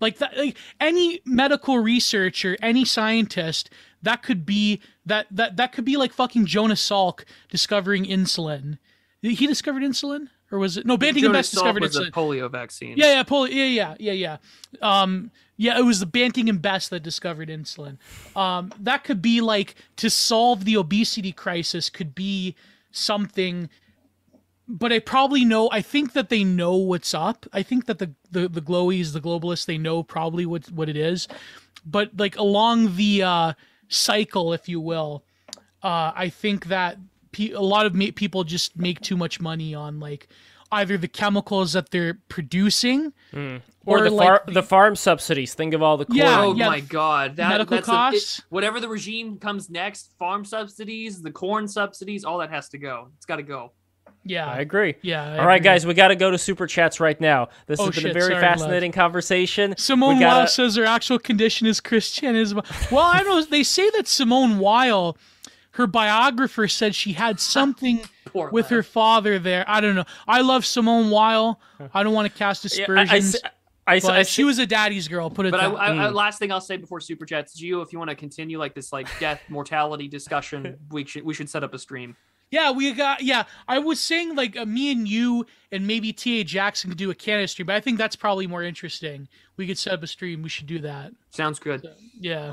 Like 0.00 0.16
that, 0.18 0.36
like 0.36 0.56
any 0.80 1.20
medical 1.26 1.78
researcher, 1.78 2.56
any 2.62 2.86
scientist, 2.86 3.68
that 4.02 4.22
could 4.22 4.46
be 4.46 4.80
that 5.04 5.26
that 5.30 5.56
that 5.56 5.72
could 5.72 5.84
be 5.84 5.96
like 5.98 6.12
fucking 6.12 6.46
Jonas 6.46 6.86
Salk 6.86 7.24
discovering 7.50 8.04
insulin. 8.06 8.78
He 9.20 9.46
discovered 9.46 9.82
insulin, 9.82 10.28
or 10.50 10.58
was 10.58 10.76
it 10.76 10.86
no? 10.86 10.96
Banting 10.96 11.24
and 11.24 11.32
Best 11.32 11.52
discovered 11.52 11.82
was 11.82 11.96
insulin. 11.96 12.08
a 12.08 12.12
polio 12.12 12.50
vaccine. 12.50 12.94
Yeah, 12.96 13.14
yeah, 13.14 13.22
poli- 13.22 13.54
yeah, 13.54 13.94
yeah, 13.98 14.12
yeah, 14.12 14.38
yeah. 14.80 15.02
Um, 15.02 15.30
yeah, 15.56 15.78
it 15.78 15.82
was 15.82 16.00
the 16.00 16.06
Banting 16.06 16.48
and 16.48 16.60
Best 16.60 16.90
that 16.90 17.02
discovered 17.02 17.48
insulin. 17.48 17.98
Um, 18.34 18.72
that 18.80 19.04
could 19.04 19.20
be 19.20 19.40
like 19.40 19.74
to 19.96 20.10
solve 20.10 20.64
the 20.64 20.76
obesity 20.76 21.32
crisis. 21.32 21.90
Could 21.90 22.14
be 22.14 22.56
something, 22.90 23.68
but 24.66 24.92
I 24.92 24.98
probably 24.98 25.44
know. 25.44 25.68
I 25.70 25.82
think 25.82 26.14
that 26.14 26.30
they 26.30 26.44
know 26.44 26.74
what's 26.74 27.14
up. 27.14 27.46
I 27.52 27.62
think 27.62 27.86
that 27.86 27.98
the 27.98 28.12
the 28.30 28.48
the 28.48 28.62
glowies, 28.62 29.12
the 29.12 29.20
globalists, 29.20 29.66
they 29.66 29.78
know 29.78 30.02
probably 30.02 30.46
what 30.46 30.70
what 30.70 30.88
it 30.88 30.96
is. 30.96 31.28
But 31.84 32.10
like 32.18 32.36
along 32.36 32.96
the 32.96 33.22
uh, 33.22 33.52
cycle, 33.88 34.52
if 34.52 34.68
you 34.68 34.80
will, 34.80 35.24
uh, 35.82 36.12
I 36.14 36.28
think 36.28 36.66
that 36.66 36.98
pe- 37.32 37.50
a 37.52 37.60
lot 37.60 37.86
of 37.86 37.94
ma- 37.94 38.06
people 38.14 38.44
just 38.44 38.76
make 38.78 39.00
too 39.00 39.16
much 39.16 39.40
money 39.40 39.74
on 39.74 40.00
like 40.00 40.28
either 40.72 40.96
the 40.96 41.08
chemicals 41.08 41.72
that 41.72 41.90
they're 41.90 42.18
producing 42.28 43.12
hmm. 43.32 43.56
or, 43.86 43.98
or, 43.98 44.04
the, 44.04 44.10
like, 44.10 44.26
far, 44.28 44.42
the- 44.46 44.52
the 44.52 44.62
farm 44.62 44.94
subsidies. 44.96 45.54
Think 45.54 45.74
of 45.74 45.82
all 45.82 45.96
the 45.96 46.04
corn. 46.06 46.18
Yeah, 46.18 46.40
Oh 46.42 46.54
yeah, 46.54 46.68
my 46.68 46.80
god, 46.80 47.36
that 47.36 47.48
medical 47.48 47.76
that's 47.76 47.88
a- 47.88 47.90
it- 47.90 47.94
costs. 47.94 48.42
whatever 48.50 48.78
the 48.80 48.88
regime 48.88 49.38
comes 49.38 49.68
next, 49.70 50.14
farm 50.18 50.44
subsidies, 50.44 51.22
the 51.22 51.32
corn 51.32 51.66
subsidies, 51.66 52.24
all 52.24 52.38
that 52.38 52.50
has 52.50 52.68
to 52.70 52.78
go. 52.78 53.08
It's 53.16 53.26
got 53.26 53.36
to 53.36 53.42
go. 53.42 53.72
yeah, 54.24 54.46
I 54.46 54.58
agree. 54.60 54.94
yeah. 55.02 55.24
I 55.24 55.38
All 55.38 55.46
right, 55.46 55.56
agree. 55.56 55.64
guys, 55.64 55.86
we 55.86 55.94
got 55.94 56.08
to 56.08 56.16
go 56.16 56.30
to 56.30 56.36
super 56.38 56.66
chats 56.66 57.00
right 57.00 57.18
now. 57.20 57.48
This 57.66 57.80
Oh, 57.80 57.86
has 57.86 57.96
been 57.96 58.10
a 58.10 58.12
very 58.12 58.32
sorry, 58.34 58.40
fascinating 58.40 58.92
conversation. 58.92 59.74
Simone 59.78 60.20
gotta- 60.20 60.40
Weil 60.40 60.46
says 60.46 60.76
her 60.76 60.84
actual 60.84 61.18
condition 61.18 61.66
is 61.66 61.80
Christianism. 61.80 62.60
Well, 62.92 63.00
I 63.04 63.22
don't 63.24 63.28
know. 63.28 63.42
They 63.42 63.62
say 63.64 63.88
that 63.96 64.06
Simone 64.06 64.58
Weil, 64.58 65.16
her 65.80 65.86
biographer, 65.88 66.68
said 66.68 66.94
she 66.94 67.12
had 67.12 67.40
something 67.56 68.00
with 68.52 68.68
her 68.68 68.82
father 68.82 69.38
there. 69.38 69.64
I 69.66 69.80
don't 69.80 69.96
know. 69.96 70.04
I 70.28 70.42
love 70.42 70.64
Simone 70.64 71.10
Weil. 71.10 71.60
I 71.92 72.02
don't 72.02 72.14
want 72.14 72.30
to 72.32 72.38
cast 72.38 72.64
Yeah, 72.64 72.82
aspersions. 72.84 73.36
I, 73.42 73.48
I, 73.48 73.94
I 73.96 74.00
but 74.00 74.10
I 74.12 74.22
she 74.22 74.44
was 74.44 74.58
a 74.60 74.66
daddy's 74.66 75.08
girl. 75.08 75.30
Put 75.30 75.46
it 75.46 75.50
But 75.50 75.60
I. 75.60 76.04
I, 76.04 76.08
Hmm. 76.08 76.14
Last 76.14 76.38
thing 76.38 76.52
I'll 76.52 76.60
say 76.60 76.76
before 76.76 77.00
super 77.00 77.26
chats, 77.26 77.60
Gio, 77.60 77.82
if 77.82 77.92
you 77.92 77.98
want 77.98 78.10
to 78.10 78.14
continue 78.14 78.58
like 78.58 78.74
this 78.74 78.92
like 78.92 79.08
death 79.18 79.40
mortality 79.48 80.06
discussion, 80.06 80.76
we 80.90 81.04
should 81.04 81.24
we 81.24 81.34
should 81.34 81.50
set 81.50 81.64
up 81.64 81.74
a 81.74 81.78
stream. 81.78 82.14
Yeah, 82.52 82.72
we 82.72 82.92
got. 82.92 83.22
Yeah, 83.22 83.44
I 83.68 83.78
was 83.78 84.00
saying 84.00 84.34
like 84.34 84.56
uh, 84.56 84.66
me 84.66 84.92
and 84.92 85.08
you 85.08 85.46
and 85.72 85.86
maybe 85.86 86.12
Ta 86.12 86.42
Jackson 86.44 86.90
could 86.90 86.98
do 86.98 87.10
a 87.10 87.14
Canada 87.14 87.48
stream, 87.48 87.66
but 87.66 87.76
I 87.76 87.80
think 87.80 87.96
that's 87.96 88.16
probably 88.16 88.46
more 88.46 88.62
interesting. 88.62 89.28
We 89.56 89.66
could 89.66 89.78
set 89.78 89.92
up 89.92 90.02
a 90.02 90.06
stream. 90.06 90.42
We 90.42 90.48
should 90.48 90.66
do 90.66 90.80
that. 90.80 91.12
Sounds 91.30 91.58
good. 91.58 91.86
Yeah. 92.18 92.52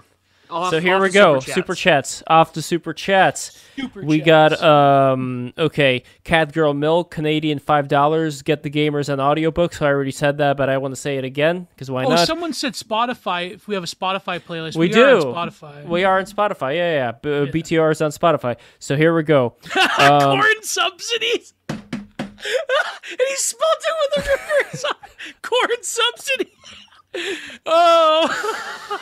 Off- 0.50 0.72
so 0.72 0.80
here 0.80 1.00
we 1.01 1.09
go. 1.09 1.40
Super 1.40 1.51
Super 1.53 1.76
chats. 1.76 2.09
chats. 2.19 2.24
Off 2.27 2.53
to 2.53 2.61
super 2.61 2.93
chats. 2.93 3.61
Super. 3.76 4.01
We 4.01 4.19
chats. 4.22 4.59
got 4.61 4.64
um 4.64 5.53
okay, 5.58 6.03
Cat 6.24 6.53
Girl 6.53 6.74
Milk, 6.74 7.11
Canadian 7.11 7.59
five 7.59 7.88
dollars. 7.88 8.42
Get 8.42 8.64
the 8.64 8.69
gamers 8.69 9.11
on 9.11 9.19
audiobooks. 9.19 9.82
I 9.82 9.88
already 9.88 10.11
said 10.11 10.38
that, 10.40 10.58
but 10.58 10.69
I 10.69 10.77
want 10.77 10.93
to 10.93 11.00
say 11.00 11.17
it 11.17 11.24
again 11.24 11.67
because 11.76 11.92
why 11.92 12.06
Oh, 12.06 12.09
not? 12.09 12.27
someone 12.27 12.53
said 12.53 12.74
Spotify. 12.74 13.53
If 13.56 13.67
we 13.67 13.76
have 13.76 13.84
a 13.84 13.88
Spotify 13.88 14.40
playlist, 14.40 14.76
We 14.77 14.88
we, 14.88 14.93
are 15.01 15.19
do. 15.19 15.34
on 15.34 15.50
Spotify. 15.50 15.85
we 15.85 16.03
are 16.03 16.17
on 16.19 16.26
Spotify. 16.26 16.76
Yeah, 16.76 16.93
yeah. 16.93 17.11
B- 17.51 17.61
BTR 17.61 17.92
is 17.92 18.01
on 18.01 18.11
Spotify. 18.11 18.58
So 18.80 18.95
here 18.95 19.14
we 19.16 19.24
go. 19.24 19.56
Um, 20.00 20.40
corn 20.40 20.61
subsidies. 20.64 21.53
and 21.69 21.80
he 22.40 23.35
spelled 23.35 23.82
it 23.82 23.95
with 24.17 24.26
a 24.26 24.30
reverse. 24.64 24.85
corn 25.42 25.82
subsidy. 25.82 26.51
oh. 27.66 29.01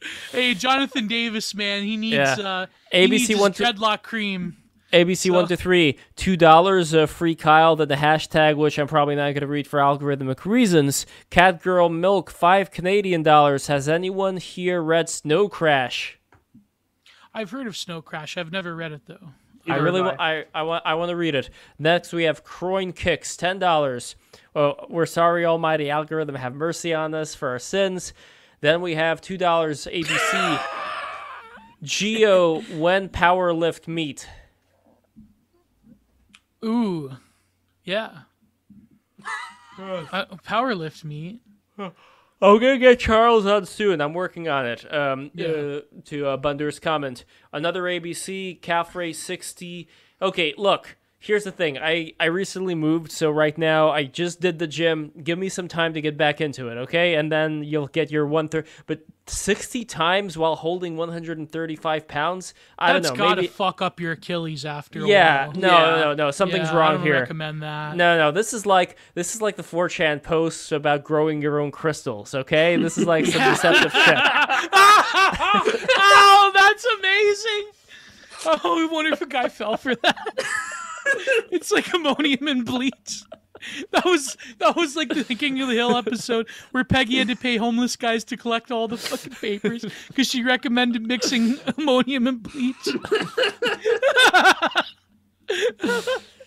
hey, 0.32 0.54
Jonathan 0.54 1.06
Davis, 1.08 1.54
man, 1.54 1.82
he 1.82 1.96
needs 1.96 2.14
Yeah. 2.16 2.34
uh, 2.34 2.66
he 2.92 3.06
ABC 3.06 3.28
needs 3.30 3.40
one 3.40 3.52
dreadlock 3.52 4.02
cream. 4.02 4.56
ABC 4.92 5.30
one 5.30 5.46
to 5.48 5.56
three, 5.56 5.98
two 6.16 6.34
dollars 6.36 6.94
uh, 6.94 7.04
free 7.06 7.34
Kyle. 7.34 7.76
Then 7.76 7.88
the 7.88 7.96
hashtag, 7.96 8.56
which 8.56 8.78
I'm 8.78 8.86
probably 8.86 9.16
not 9.16 9.32
going 9.34 9.40
to 9.42 9.46
read 9.46 9.66
for 9.66 9.80
algorithmic 9.80 10.46
reasons. 10.46 11.04
Cat 11.28 11.62
Girl 11.62 11.90
Milk, 11.90 12.30
five 12.30 12.70
Canadian 12.70 13.22
dollars. 13.22 13.66
Has 13.66 13.86
anyone 13.86 14.38
here 14.38 14.80
read 14.80 15.10
Snow 15.10 15.46
Crash? 15.48 16.18
I've 17.34 17.50
heard 17.50 17.66
of 17.66 17.76
Snow 17.76 18.00
Crash. 18.00 18.38
I've 18.38 18.50
never 18.50 18.74
read 18.74 18.92
it 18.92 19.02
though. 19.06 19.30
I 19.68 19.76
really 19.76 20.00
want. 20.00 20.18
I, 20.18 20.46
I 20.54 20.62
want. 20.62 20.86
I 20.86 20.94
want 20.94 21.10
to 21.10 21.16
read 21.16 21.34
it. 21.34 21.50
Next, 21.78 22.14
we 22.14 22.22
have 22.24 22.42
Croin 22.42 22.92
Kicks, 22.94 23.36
ten 23.36 23.58
dollars. 23.58 24.16
Well, 24.54 24.86
we're 24.88 25.04
sorry, 25.04 25.44
Almighty 25.44 25.90
Algorithm, 25.90 26.34
have 26.36 26.54
mercy 26.54 26.94
on 26.94 27.12
us 27.12 27.34
for 27.34 27.48
our 27.50 27.58
sins. 27.58 28.14
Then 28.60 28.80
we 28.82 28.94
have 28.94 29.20
two 29.20 29.36
dollars 29.38 29.86
ABC. 29.90 30.60
Geo, 31.82 32.60
when 32.76 33.08
power 33.08 33.52
lift 33.52 33.86
meet. 33.86 34.28
Ooh, 36.64 37.12
yeah. 37.84 38.10
uh, 39.80 40.24
power 40.44 40.74
lift 40.74 41.04
meet. 41.04 41.40
I'm 41.78 41.92
gonna 42.40 42.78
get 42.78 42.98
Charles 42.98 43.46
on 43.46 43.64
soon. 43.66 44.00
I'm 44.00 44.12
working 44.14 44.48
on 44.48 44.66
it. 44.66 44.92
Um, 44.92 45.30
Yeah. 45.34 45.46
uh, 45.46 45.80
to 46.06 46.26
uh, 46.26 46.36
Bunder's 46.36 46.80
comment, 46.80 47.24
another 47.52 47.82
ABC 47.84 48.60
calf 48.60 48.94
race 48.96 49.18
sixty. 49.22 49.88
Okay, 50.20 50.52
look. 50.58 50.96
Here's 51.20 51.42
the 51.42 51.50
thing. 51.50 51.78
I 51.78 52.12
I 52.20 52.26
recently 52.26 52.76
moved, 52.76 53.10
so 53.10 53.28
right 53.28 53.58
now 53.58 53.90
I 53.90 54.04
just 54.04 54.40
did 54.40 54.60
the 54.60 54.68
gym. 54.68 55.10
Give 55.24 55.36
me 55.36 55.48
some 55.48 55.66
time 55.66 55.92
to 55.94 56.00
get 56.00 56.16
back 56.16 56.40
into 56.40 56.68
it, 56.68 56.76
okay? 56.78 57.16
And 57.16 57.30
then 57.32 57.64
you'll 57.64 57.88
get 57.88 58.12
your 58.12 58.24
one 58.24 58.46
third. 58.46 58.68
But 58.86 59.00
sixty 59.26 59.84
times 59.84 60.38
while 60.38 60.54
holding 60.54 60.96
135 60.96 62.06
pounds. 62.06 62.54
I 62.78 62.92
That's 62.92 63.08
don't 63.08 63.18
know. 63.18 63.24
That's 63.24 63.30
gotta 63.30 63.40
Maybe. 63.42 63.52
fuck 63.52 63.82
up 63.82 63.98
your 63.98 64.12
Achilles 64.12 64.64
after 64.64 65.02
a 65.04 65.08
yeah. 65.08 65.46
while. 65.48 65.56
No, 65.56 65.68
Yeah. 65.68 66.00
no, 66.02 66.14
no. 66.14 66.30
Something's 66.30 66.68
Yeah, 66.68 66.74
I 66.74 66.78
wrong 66.78 66.94
don't 66.94 67.02
here. 67.02 67.18
recommend 67.20 67.62
that. 67.62 67.96
No, 67.96 68.16
no, 68.16 68.30
this 68.30 68.54
is 68.54 68.64
like 68.64 68.96
this 69.14 69.34
is 69.34 69.42
like 69.42 69.56
the 69.56 69.64
4chan 69.64 70.22
posts 70.22 70.70
about 70.70 71.02
growing 71.02 71.42
your 71.42 71.58
own 71.58 71.72
crystals. 71.72 72.32
Okay, 72.32 72.76
this 72.76 72.96
is 72.96 73.06
like 73.06 73.26
some 73.26 73.42
deceptive 73.50 73.90
shit. 73.90 74.18
oh, 76.00 76.50
that's 76.54 76.84
amazing. 76.84 77.72
Oh, 78.64 78.88
I 78.88 78.88
wonder 78.92 79.12
if 79.12 79.20
a 79.20 79.26
guy 79.26 79.48
fell 79.48 79.76
for 79.76 79.96
that. 79.96 80.16
it's 81.50 81.70
like 81.70 81.92
ammonium 81.92 82.48
and 82.48 82.64
bleach. 82.64 83.22
That 83.90 84.04
was 84.04 84.36
that 84.58 84.76
was 84.76 84.94
like 84.94 85.08
the 85.08 85.34
King 85.34 85.60
of 85.60 85.68
the 85.68 85.74
Hill 85.74 85.96
episode 85.96 86.48
where 86.70 86.84
Peggy 86.84 87.18
had 87.18 87.28
to 87.28 87.36
pay 87.36 87.56
homeless 87.56 87.96
guys 87.96 88.22
to 88.24 88.36
collect 88.36 88.70
all 88.70 88.86
the 88.86 88.96
fucking 88.96 89.34
papers 89.34 89.84
because 90.06 90.28
she 90.28 90.44
recommended 90.44 91.06
mixing 91.06 91.58
ammonium 91.76 92.28
and 92.28 92.42
bleach. 92.42 92.88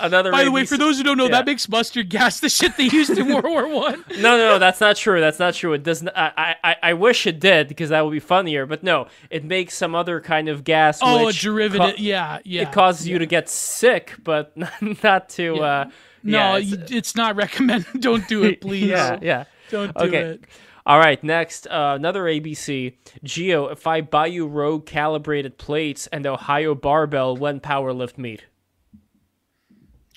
Another. 0.00 0.30
By 0.30 0.44
the 0.44 0.50
way, 0.52 0.64
for 0.64 0.76
those 0.76 0.98
who 0.98 1.04
don't 1.04 1.16
know, 1.16 1.24
Yeah. 1.24 1.30
that 1.32 1.46
makes 1.46 1.68
mustard 1.68 2.08
gas 2.08 2.40
the 2.40 2.48
shit 2.48 2.76
they 2.76 2.84
used 2.84 3.10
in 3.18 3.28
World 3.28 3.44
War 3.44 3.68
One. 3.68 4.04
no, 4.12 4.36
no, 4.36 4.38
no, 4.38 4.58
that's 4.58 4.80
not 4.80 4.96
true. 4.96 5.20
That's 5.20 5.38
not 5.38 5.54
true. 5.54 5.72
It 5.72 5.82
doesn't. 5.82 6.08
I, 6.16 6.56
I, 6.62 6.76
I 6.82 6.92
wish 6.94 7.26
it 7.26 7.40
did 7.40 7.68
because 7.68 7.90
that 7.90 8.04
would 8.04 8.12
be 8.12 8.20
funnier. 8.20 8.66
But 8.66 8.82
no, 8.82 9.08
it 9.30 9.44
makes 9.44 9.74
some 9.76 9.94
other 9.94 10.20
kind 10.20 10.48
of 10.48 10.64
gas. 10.64 11.00
Oh, 11.02 11.28
a 11.28 11.32
derivative. 11.32 11.96
ca- 11.96 12.02
yeah, 12.02 12.38
yeah. 12.44 12.62
It 12.62 12.72
causes 12.72 13.06
you 13.08 13.18
to 13.18 13.26
get 13.26 13.48
sick, 13.48 14.14
but 14.22 14.52
not 15.02 15.28
to. 15.30 15.54
Yeah. 15.56 15.62
Uh, 15.62 15.84
no, 16.22 16.56
yeah, 16.56 16.58
it's- 16.58 16.90
it's 16.90 17.16
not 17.16 17.36
recommended. 17.36 17.86
Don't 18.00 18.26
do 18.28 18.44
it, 18.44 18.60
please. 18.60 18.88
Yeah, 18.88 19.18
yeah. 19.22 19.44
Don't 19.70 19.96
do 19.96 20.04
Okay. 20.04 20.18
it. 20.18 20.44
All 20.86 20.98
right, 20.98 21.22
next, 21.22 21.66
uh, 21.66 21.92
another 21.96 22.22
ABC. 22.24 22.94
Geo, 23.22 23.66
if 23.66 23.86
I 23.86 24.00
buy 24.00 24.26
you 24.26 24.46
Rogue 24.46 24.86
calibrated 24.86 25.58
plates 25.58 26.06
and 26.06 26.26
Ohio 26.26 26.74
barbell, 26.74 27.36
when 27.36 27.60
power 27.60 27.92
lift 27.92 28.16
meet? 28.16 28.44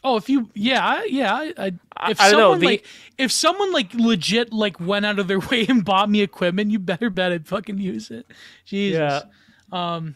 Oh, 0.03 0.17
if 0.17 0.29
you, 0.29 0.49
yeah, 0.55 0.85
I- 0.85 1.07
yeah. 1.09 1.33
I, 1.33 1.53
I, 1.57 1.71
I- 1.95 2.11
if 2.11 2.19
I 2.19 2.29
don't 2.31 2.39
know, 2.39 2.43
someone 2.45 2.59
the- 2.59 2.65
like, 2.65 2.85
if 3.17 3.31
someone 3.31 3.71
like 3.71 3.93
legit 3.93 4.51
like 4.51 4.79
went 4.79 5.05
out 5.05 5.19
of 5.19 5.27
their 5.27 5.39
way 5.51 5.65
and 5.69 5.85
bought 5.85 6.09
me 6.09 6.21
equipment, 6.21 6.71
you 6.71 6.79
better 6.79 7.09
bet 7.09 7.31
I'd 7.31 7.47
fucking 7.47 7.77
use 7.77 8.09
it. 8.11 8.25
Jesus. 8.65 9.23
Um, 9.71 10.15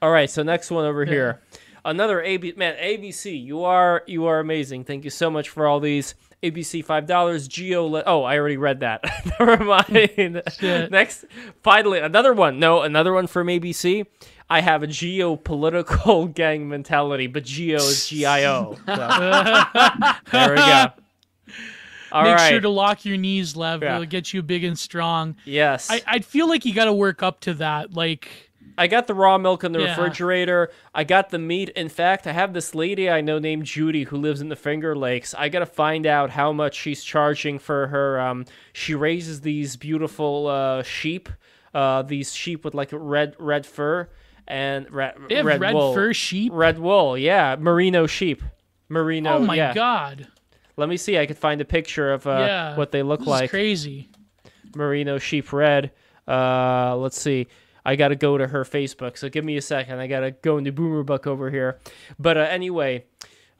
All 0.00 0.10
right, 0.10 0.30
so 0.30 0.42
next 0.42 0.70
one 0.70 0.84
over 0.84 1.04
here. 1.04 1.40
Another 1.84 2.22
AB 2.22 2.54
man, 2.56 2.76
ABC. 2.76 3.42
You 3.42 3.64
are 3.64 4.02
you 4.06 4.26
are 4.26 4.38
amazing. 4.38 4.84
Thank 4.84 5.04
you 5.04 5.10
so 5.10 5.30
much 5.30 5.48
for 5.48 5.66
all 5.66 5.80
these. 5.80 6.14
ABC 6.42 6.82
five 6.84 7.06
dollars. 7.06 7.46
Geo. 7.48 7.84
Le- 7.86 8.02
oh, 8.06 8.22
I 8.22 8.38
already 8.38 8.56
read 8.56 8.80
that. 8.80 9.02
Never 9.40 9.62
mind. 9.62 10.42
Shit. 10.58 10.90
Next, 10.90 11.26
finally 11.62 11.98
another 11.98 12.32
one. 12.32 12.58
No, 12.58 12.80
another 12.82 13.12
one 13.12 13.26
from 13.26 13.48
ABC. 13.48 14.06
I 14.50 14.60
have 14.60 14.82
a 14.82 14.86
geopolitical 14.88 16.34
gang 16.34 16.68
mentality, 16.68 17.26
but 17.28 17.44
Geo 17.44 17.76
is 17.78 18.06
G 18.08 18.26
I 18.26 18.44
O. 18.44 18.76
So, 18.84 18.96
there 20.32 20.50
we 20.50 20.56
go. 20.56 20.86
All 22.12 22.24
make 22.24 22.34
right. 22.36 22.50
sure 22.50 22.60
to 22.60 22.68
lock 22.68 23.04
your 23.04 23.16
knees, 23.16 23.54
Lev. 23.54 23.82
Yeah. 23.82 23.94
It'll 23.94 24.06
get 24.06 24.34
you 24.34 24.42
big 24.42 24.64
and 24.64 24.76
strong. 24.78 25.36
yes. 25.44 25.88
I, 25.90 26.02
I'd 26.06 26.24
feel 26.24 26.48
like 26.48 26.64
you 26.64 26.74
got 26.74 26.86
to 26.86 26.92
work 26.92 27.22
up 27.22 27.38
to 27.42 27.54
that. 27.54 27.94
Like, 27.94 28.50
I 28.76 28.88
got 28.88 29.06
the 29.06 29.14
raw 29.14 29.38
milk 29.38 29.62
in 29.62 29.70
the 29.70 29.78
Yeah. 29.80 29.90
refrigerator. 29.90 30.70
I 30.92 31.04
got 31.04 31.30
the 31.30 31.38
meat. 31.38 31.68
In 31.70 31.88
fact, 31.88 32.26
I 32.26 32.32
have 32.32 32.52
this 32.52 32.74
lady 32.74 33.08
I 33.08 33.20
know 33.20 33.38
named 33.38 33.66
Judy 33.66 34.02
who 34.04 34.16
lives 34.16 34.40
in 34.40 34.48
the 34.48 34.56
Finger 34.56 34.96
Lakes. 34.96 35.34
I 35.34 35.48
gotta 35.48 35.66
find 35.66 36.04
out 36.04 36.30
how 36.30 36.52
much 36.52 36.74
she's 36.74 37.04
charging 37.04 37.60
for 37.60 37.86
her. 37.86 38.18
Um, 38.18 38.44
she 38.72 38.94
raises 38.96 39.42
these 39.42 39.76
beautiful 39.76 40.48
uh, 40.48 40.82
sheep. 40.82 41.28
Uh, 41.72 42.02
these 42.02 42.34
sheep 42.34 42.64
with 42.64 42.74
like 42.74 42.88
red 42.90 43.36
red 43.38 43.64
fur 43.64 44.08
and 44.50 44.90
red 44.90 45.14
They 45.28 45.36
have 45.36 45.46
red, 45.46 45.60
red, 45.60 45.74
wool. 45.74 45.94
fur 45.94 46.12
sheep. 46.12 46.52
Red 46.52 46.78
wool, 46.78 47.16
yeah, 47.16 47.56
merino 47.58 48.06
sheep. 48.06 48.42
Merino. 48.88 49.36
oh 49.36 49.38
my 49.38 49.54
yeah. 49.54 49.72
god. 49.72 50.26
Let 50.76 50.88
me 50.88 50.96
see. 50.96 51.16
I 51.18 51.26
could 51.26 51.38
find 51.38 51.60
a 51.60 51.64
picture 51.64 52.12
of 52.12 52.26
uh, 52.26 52.30
yeah. 52.30 52.76
what 52.76 52.90
they 52.90 53.02
look 53.02 53.26
like 53.26 53.50
crazy. 53.50 54.08
merino 54.74 55.18
sheep 55.18 55.52
red. 55.52 55.92
Uh, 56.26 56.96
let's 56.96 57.20
see. 57.20 57.46
I 57.84 57.96
gotta 57.96 58.16
go 58.16 58.36
to 58.36 58.46
her 58.46 58.64
Facebook, 58.64 59.16
so 59.16 59.28
give 59.28 59.44
me 59.44 59.56
a 59.56 59.62
second. 59.62 60.00
I 60.00 60.06
gotta 60.06 60.32
go 60.32 60.58
into 60.58 60.72
Boomer 60.72 61.02
Buck 61.02 61.26
over 61.26 61.50
here. 61.50 61.78
But 62.18 62.36
uh, 62.36 62.40
anyway, 62.40 63.04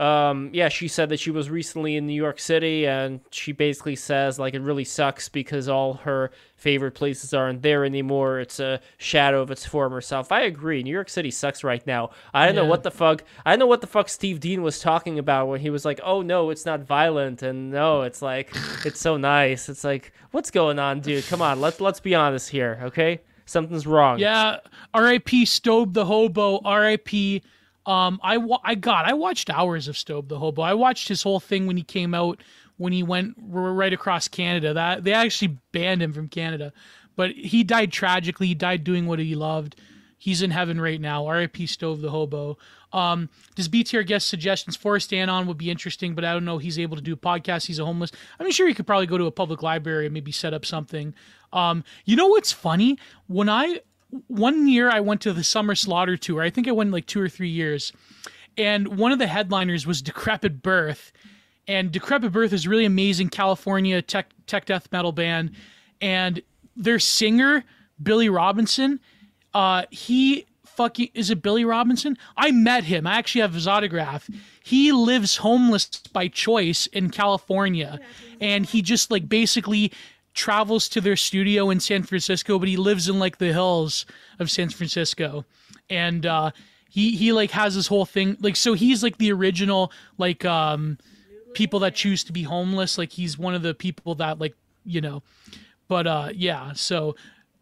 um, 0.00 0.48
yeah, 0.54 0.70
she 0.70 0.88
said 0.88 1.10
that 1.10 1.20
she 1.20 1.30
was 1.30 1.50
recently 1.50 1.94
in 1.94 2.06
New 2.06 2.14
York 2.14 2.40
City, 2.40 2.86
and 2.86 3.20
she 3.30 3.52
basically 3.52 3.96
says 3.96 4.38
like 4.38 4.54
it 4.54 4.62
really 4.62 4.84
sucks 4.84 5.28
because 5.28 5.68
all 5.68 5.94
her 5.94 6.30
favorite 6.56 6.92
places 6.92 7.34
aren't 7.34 7.60
there 7.60 7.84
anymore. 7.84 8.40
It's 8.40 8.60
a 8.60 8.80
shadow 8.96 9.42
of 9.42 9.50
its 9.50 9.66
former 9.66 10.00
self. 10.00 10.32
I 10.32 10.40
agree. 10.42 10.82
New 10.82 10.90
York 10.90 11.10
City 11.10 11.30
sucks 11.30 11.62
right 11.62 11.86
now. 11.86 12.10
I 12.32 12.46
don't 12.46 12.54
know 12.54 12.64
what 12.64 12.82
the 12.82 12.90
fuck. 12.90 13.24
I 13.44 13.50
don't 13.50 13.58
know 13.58 13.66
what 13.66 13.82
the 13.82 13.86
fuck 13.86 14.08
Steve 14.08 14.40
Dean 14.40 14.62
was 14.62 14.80
talking 14.80 15.18
about 15.18 15.48
when 15.48 15.60
he 15.60 15.68
was 15.68 15.84
like, 15.84 16.00
"Oh 16.02 16.22
no, 16.22 16.48
it's 16.48 16.64
not 16.64 16.80
violent," 16.80 17.42
and 17.42 17.70
no, 17.70 18.00
it's 18.00 18.22
like 18.22 18.56
it's 18.86 19.00
so 19.00 19.18
nice. 19.18 19.68
It's 19.68 19.84
like, 19.84 20.14
what's 20.30 20.50
going 20.50 20.78
on, 20.78 21.00
dude? 21.00 21.26
Come 21.26 21.42
on, 21.42 21.60
let's 21.60 21.78
let's 21.78 22.00
be 22.00 22.14
honest 22.14 22.48
here, 22.48 22.80
okay? 22.84 23.20
Something's 23.44 23.86
wrong. 23.86 24.18
Yeah. 24.18 24.58
R.I.P. 24.94 25.44
Stobe 25.44 25.92
the 25.92 26.06
Hobo. 26.06 26.60
R.I.P. 26.64 27.42
Um, 27.86 28.20
I 28.22 28.38
I 28.62 28.74
got 28.74 29.06
I 29.06 29.14
watched 29.14 29.50
hours 29.50 29.88
of 29.88 29.96
Stobe 29.96 30.28
the 30.28 30.38
Hobo. 30.38 30.62
I 30.62 30.74
watched 30.74 31.08
his 31.08 31.22
whole 31.22 31.40
thing 31.40 31.66
when 31.66 31.76
he 31.76 31.82
came 31.82 32.14
out 32.14 32.40
when 32.76 32.92
he 32.92 33.02
went 33.02 33.34
right 33.38 33.92
across 33.92 34.28
Canada. 34.28 34.74
That 34.74 35.04
they 35.04 35.12
actually 35.12 35.58
banned 35.72 36.02
him 36.02 36.12
from 36.12 36.28
Canada, 36.28 36.72
but 37.16 37.32
he 37.32 37.64
died 37.64 37.92
tragically. 37.92 38.48
He 38.48 38.54
died 38.54 38.84
doing 38.84 39.06
what 39.06 39.18
he 39.18 39.34
loved. 39.34 39.76
He's 40.20 40.42
in 40.42 40.50
heaven 40.50 40.78
right 40.78 41.00
now. 41.00 41.26
R.I.P. 41.26 41.66
Stobe 41.66 42.02
the 42.02 42.10
Hobo. 42.10 42.58
Um, 42.92 43.30
does 43.54 43.70
BTR 43.70 44.06
guest 44.06 44.28
suggestions? 44.28 44.76
Forrest 44.76 45.14
Anon 45.14 45.46
would 45.46 45.56
be 45.56 45.70
interesting, 45.70 46.14
but 46.14 46.26
I 46.26 46.34
don't 46.34 46.44
know. 46.44 46.58
He's 46.58 46.78
able 46.78 46.96
to 46.96 47.02
do 47.02 47.14
a 47.14 47.16
podcast. 47.16 47.66
He's 47.66 47.78
a 47.78 47.86
homeless. 47.86 48.12
I'm 48.38 48.50
sure 48.50 48.68
he 48.68 48.74
could 48.74 48.86
probably 48.86 49.06
go 49.06 49.16
to 49.16 49.24
a 49.24 49.30
public 49.30 49.62
library 49.62 50.04
and 50.04 50.12
maybe 50.12 50.30
set 50.30 50.52
up 50.52 50.66
something. 50.66 51.14
Um, 51.54 51.84
you 52.04 52.16
know 52.16 52.26
what's 52.26 52.52
funny? 52.52 52.98
When 53.28 53.48
I 53.48 53.80
one 54.26 54.68
year 54.68 54.90
I 54.90 55.00
went 55.00 55.20
to 55.22 55.32
the 55.32 55.44
summer 55.44 55.74
slaughter 55.74 56.16
tour. 56.16 56.42
I 56.42 56.50
think 56.50 56.68
I 56.68 56.72
went 56.72 56.90
like 56.90 57.06
two 57.06 57.20
or 57.20 57.28
three 57.28 57.48
years, 57.48 57.92
and 58.56 58.98
one 58.98 59.12
of 59.12 59.18
the 59.18 59.26
headliners 59.26 59.86
was 59.86 60.02
Decrepit 60.02 60.62
Birth, 60.62 61.12
and 61.66 61.92
Decrepit 61.92 62.32
Birth 62.32 62.52
is 62.52 62.66
a 62.66 62.70
really 62.70 62.84
amazing 62.84 63.28
California 63.28 64.02
tech 64.02 64.30
tech 64.46 64.66
death 64.66 64.88
metal 64.92 65.12
band, 65.12 65.52
and 66.00 66.42
their 66.76 66.98
singer 66.98 67.64
Billy 68.02 68.28
Robinson, 68.28 69.00
uh, 69.54 69.84
he 69.90 70.46
fucking 70.64 71.10
is 71.14 71.30
it 71.30 71.42
Billy 71.42 71.64
Robinson? 71.64 72.16
I 72.36 72.50
met 72.52 72.84
him. 72.84 73.06
I 73.06 73.14
actually 73.14 73.42
have 73.42 73.54
his 73.54 73.68
autograph. 73.68 74.30
He 74.62 74.92
lives 74.92 75.36
homeless 75.36 75.86
by 76.12 76.28
choice 76.28 76.86
in 76.86 77.10
California, 77.10 78.00
and 78.40 78.64
he 78.64 78.82
just 78.82 79.10
like 79.10 79.28
basically 79.28 79.92
travels 80.40 80.88
to 80.88 81.00
their 81.02 81.16
studio 81.16 81.68
in 81.68 81.80
San 81.80 82.02
Francisco, 82.02 82.58
but 82.58 82.66
he 82.66 82.78
lives 82.78 83.08
in 83.08 83.18
like 83.18 83.36
the 83.36 83.52
hills 83.52 84.06
of 84.38 84.50
San 84.50 84.70
Francisco, 84.70 85.44
and 85.90 86.24
uh, 86.24 86.50
he 86.88 87.14
he 87.14 87.32
like 87.32 87.50
has 87.50 87.74
this 87.74 87.86
whole 87.86 88.06
thing 88.06 88.36
like 88.40 88.56
so 88.56 88.72
he's 88.72 89.02
like 89.02 89.18
the 89.18 89.30
original 89.32 89.92
like 90.18 90.44
um 90.44 90.98
people 91.54 91.80
that 91.80 91.94
choose 91.94 92.24
to 92.24 92.32
be 92.32 92.42
homeless. 92.42 92.96
Like 92.98 93.12
he's 93.12 93.38
one 93.38 93.54
of 93.54 93.62
the 93.62 93.74
people 93.74 94.14
that 94.16 94.38
like 94.38 94.54
you 94.84 95.00
know 95.00 95.22
but 95.88 96.06
uh 96.06 96.30
yeah 96.34 96.72
so 96.72 97.14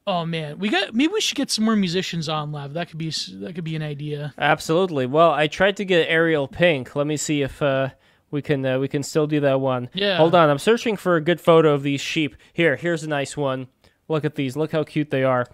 oh 0.06 0.24
man. 0.24 0.58
We 0.58 0.70
got 0.70 0.94
maybe 0.94 1.12
we 1.12 1.20
should 1.20 1.36
get 1.36 1.50
some 1.50 1.64
more 1.64 1.76
musicians 1.76 2.28
on 2.28 2.52
live 2.52 2.72
that 2.72 2.88
could 2.88 2.98
be 2.98 3.10
that 3.10 3.54
could 3.54 3.64
be 3.64 3.76
an 3.76 3.82
idea. 3.82 4.32
Absolutely. 4.38 5.06
Well, 5.06 5.30
I 5.30 5.46
tried 5.46 5.76
to 5.76 5.84
get 5.84 6.08
Ariel 6.08 6.48
Pink. 6.48 6.96
Let 6.96 7.06
me 7.06 7.16
see 7.16 7.42
if 7.42 7.60
uh, 7.60 7.90
we 8.30 8.42
can 8.42 8.64
uh, 8.64 8.78
we 8.78 8.88
can 8.88 9.02
still 9.02 9.26
do 9.26 9.40
that 9.40 9.60
one. 9.60 9.88
Yeah. 9.94 10.16
Hold 10.18 10.34
on. 10.34 10.48
I'm 10.50 10.58
searching 10.58 10.96
for 10.96 11.16
a 11.16 11.20
good 11.20 11.40
photo 11.40 11.72
of 11.74 11.82
these 11.82 12.00
sheep. 12.00 12.36
Here, 12.52 12.76
here's 12.76 13.02
a 13.04 13.08
nice 13.08 13.36
one. 13.36 13.68
Look 14.08 14.24
at 14.24 14.34
these. 14.34 14.56
Look 14.56 14.72
how 14.72 14.84
cute 14.84 15.10
they 15.10 15.24
are. 15.24 15.46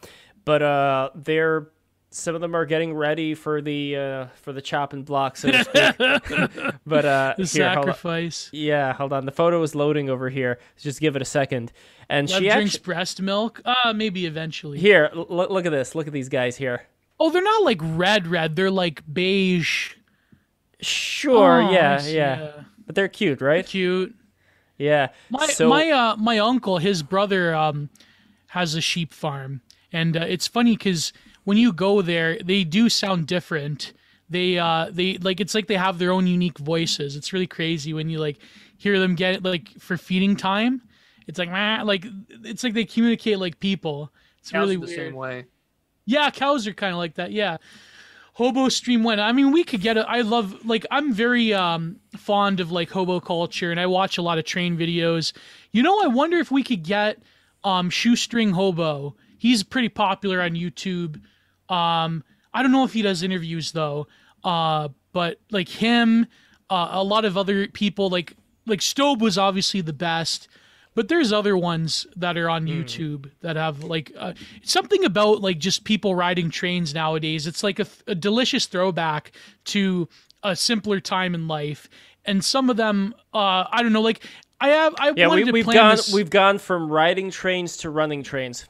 But 0.45 0.63
uh, 0.63 1.11
they're 1.15 1.69
some 2.11 2.37
of 2.37 2.41
them 2.41 2.55
are 2.55 2.65
getting 2.65 2.95
ready 2.95 3.35
for 3.35 3.61
the 3.61 3.97
uh, 3.97 4.27
for 4.37 4.53
the 4.53 4.63
chop 4.63 4.93
and 4.93 5.05
block, 5.05 5.37
so 5.37 5.51
to 5.51 5.65
speak. 5.65 6.75
but 6.87 7.05
uh, 7.05 7.35
the 7.37 7.45
here, 7.45 7.69
hold 7.71 7.87
sacrifice 7.87 8.51
Yeah, 8.53 8.93
hold 8.93 9.13
on. 9.13 9.27
The 9.27 9.33
photo 9.33 9.61
is 9.63 9.75
loading 9.75 10.09
over 10.11 10.29
here. 10.31 10.59
Just 10.79 11.01
give 11.01 11.17
it 11.17 11.23
a 11.23 11.25
second. 11.25 11.73
And 12.09 12.29
Lev 12.31 12.39
she 12.43 12.49
drinks 12.49 12.75
actually 12.77 12.85
breast 12.85 13.21
milk 13.23 13.61
uh 13.65 13.93
maybe 13.95 14.27
eventually 14.27 14.79
here. 14.79 15.11
L- 15.15 15.27
look 15.29 15.67
at 15.67 15.73
this. 15.73 15.95
Look 15.95 16.07
at 16.07 16.13
these 16.13 16.29
guys 16.29 16.57
here. 16.57 16.83
oh 17.19 17.31
they're 17.31 17.43
not 17.43 17.63
like 17.65 17.81
red 17.83 18.27
red 18.27 18.55
they're 18.57 18.71
like 18.71 19.03
beige 19.13 19.95
Sure. 20.85 21.63
Oh, 21.63 21.71
yeah, 21.71 21.95
I 21.95 21.99
see, 21.99 22.17
yeah. 22.17 22.51
But 22.87 22.95
they're 22.95 23.09
cute, 23.09 23.41
right? 23.41 23.65
cute 23.67 24.15
Yeah. 24.79 25.09
My 25.31 25.47
so, 25.47 25.69
my 25.69 25.91
uh 25.91 26.17
my 26.17 26.39
uncle, 26.39 26.79
his 26.79 27.03
brother, 27.03 27.55
um, 27.55 27.91
has 28.49 28.75
a 28.75 28.81
sheep 28.81 29.13
farm, 29.13 29.63
and 29.93 30.17
uh, 30.17 30.21
it's 30.29 30.47
funny 30.47 30.77
because 30.77 31.13
when 31.45 31.57
you 31.57 31.73
go 31.73 32.03
there, 32.03 32.39
they 32.39 32.65
do 32.65 32.89
sound 32.89 33.27
different. 33.27 33.93
They 34.29 34.59
uh 34.59 34.89
they 34.91 35.19
like 35.19 35.41
it's 35.41 35.55
like 35.55 35.67
they 35.67 35.77
have 35.77 35.99
their 35.99 36.11
own 36.13 36.27
unique 36.27 36.59
voices. 36.59 37.17
It's 37.17 37.33
really 37.33 37.47
crazy 37.47 37.93
when 37.95 38.09
you 38.09 38.19
like 38.19 38.39
hear 38.77 38.99
them 38.99 39.15
get 39.15 39.43
like 39.43 39.69
for 39.79 39.97
feeding 39.97 40.37
time. 40.37 40.83
It's 41.27 41.39
like 41.39 41.51
"Meh," 41.51 41.83
like 41.85 42.07
it's 42.45 42.65
like 42.65 42.75
they 42.75 42.85
communicate 42.85 43.39
like 43.39 43.61
people. 43.61 44.13
It's 44.41 44.51
Cows 44.51 44.61
really 44.61 44.77
the 44.77 44.81
weird. 44.87 44.97
same 44.97 45.15
way. 45.15 45.47
Yeah, 46.07 46.31
cows 46.31 46.67
are 46.67 46.75
kind 46.75 46.93
of 46.93 46.99
like 46.99 47.15
that. 47.15 47.33
Yeah. 47.33 47.57
Hobo 48.35 48.69
stream 48.69 49.05
one. 49.05 49.21
I 49.21 49.33
mean, 49.33 49.53
we 49.53 49.63
could 49.63 49.81
get 49.81 49.97
it. 49.97 50.07
I 50.09 50.23
love 50.23 50.67
like 50.67 50.85
I'm 50.91 51.13
very 51.13 51.55
um 51.55 51.97
fond 52.17 52.61
of 52.61 52.71
like 52.73 52.91
hobo 52.91 53.21
culture, 53.21 53.71
and 53.71 53.79
I 53.79 53.87
watch 53.87 54.19
a 54.19 54.23
lot 54.23 54.39
of 54.39 54.45
train 54.45 54.77
videos. 54.77 55.33
You 55.73 55.83
know, 55.83 56.03
I 56.03 56.09
wonder 56.09 56.39
if 56.39 56.51
we 56.51 56.63
could 56.63 56.83
get 56.83 57.19
um 57.63 57.91
shoestring 57.91 58.51
hobo. 58.51 59.17
He's 59.39 59.63
pretty 59.63 59.89
popular 59.89 60.43
on 60.43 60.53
YouTube. 60.53 61.21
Um, 61.69 62.25
I 62.53 62.63
don't 62.63 62.73
know 62.73 62.85
if 62.85 62.93
he 62.93 63.03
does 63.03 63.23
interviews 63.23 63.73
though. 63.73 64.09
Uh, 64.43 64.89
but 65.13 65.41
like 65.51 65.69
him, 65.69 66.27
uh, 66.71 66.89
a 66.91 67.03
lot 67.05 67.25
of 67.25 67.39
other 67.39 67.69
people 67.69 68.11
like 68.11 68.35
like 68.67 68.81
Stobe 68.81 69.21
was 69.21 69.39
obviously 69.39 69.81
the 69.81 69.93
best. 69.93 70.49
But 70.95 71.09
there's 71.09 71.33
other 71.33 71.57
ones 71.57 72.07
that 72.15 72.37
are 72.37 72.49
on 72.49 72.67
YouTube 72.67 73.31
that 73.41 73.57
have 73.57 73.83
like 73.83 74.13
uh, 74.17 74.35
something 74.63 75.05
about 75.05 75.41
like 75.41 75.59
just 75.59 75.83
people 75.83 76.15
riding 76.15 76.51
trains 76.51 76.95
nowadays. 76.95 77.49
It's 77.49 77.65
like 77.65 77.81
a, 77.81 77.87
a 78.07 78.15
delicious 78.15 78.67
throwback 78.67 79.33
to 79.67 80.09
a 80.45 80.55
simpler 80.55 81.01
time 81.01 81.35
in 81.35 81.49
life. 81.49 81.89
And 82.25 82.45
some 82.45 82.71
of 82.71 82.77
them, 82.77 83.13
uh, 83.33 83.65
I 83.71 83.83
don't 83.83 83.93
know, 83.93 84.03
like 84.03 84.25
I 84.61 84.69
have, 84.69 84.95
I 84.99 85.13
yeah, 85.17 85.27
wanted 85.27 85.47
we, 85.47 85.53
we've 85.53 85.65
plan 85.65 85.77
gone 85.77 85.97
this. 85.97 86.13
we've 86.13 86.31
gone 86.31 86.59
from 86.59 86.89
riding 86.91 87.31
trains 87.31 87.79
to 87.79 87.91
running 87.91 88.23
trains. 88.23 88.67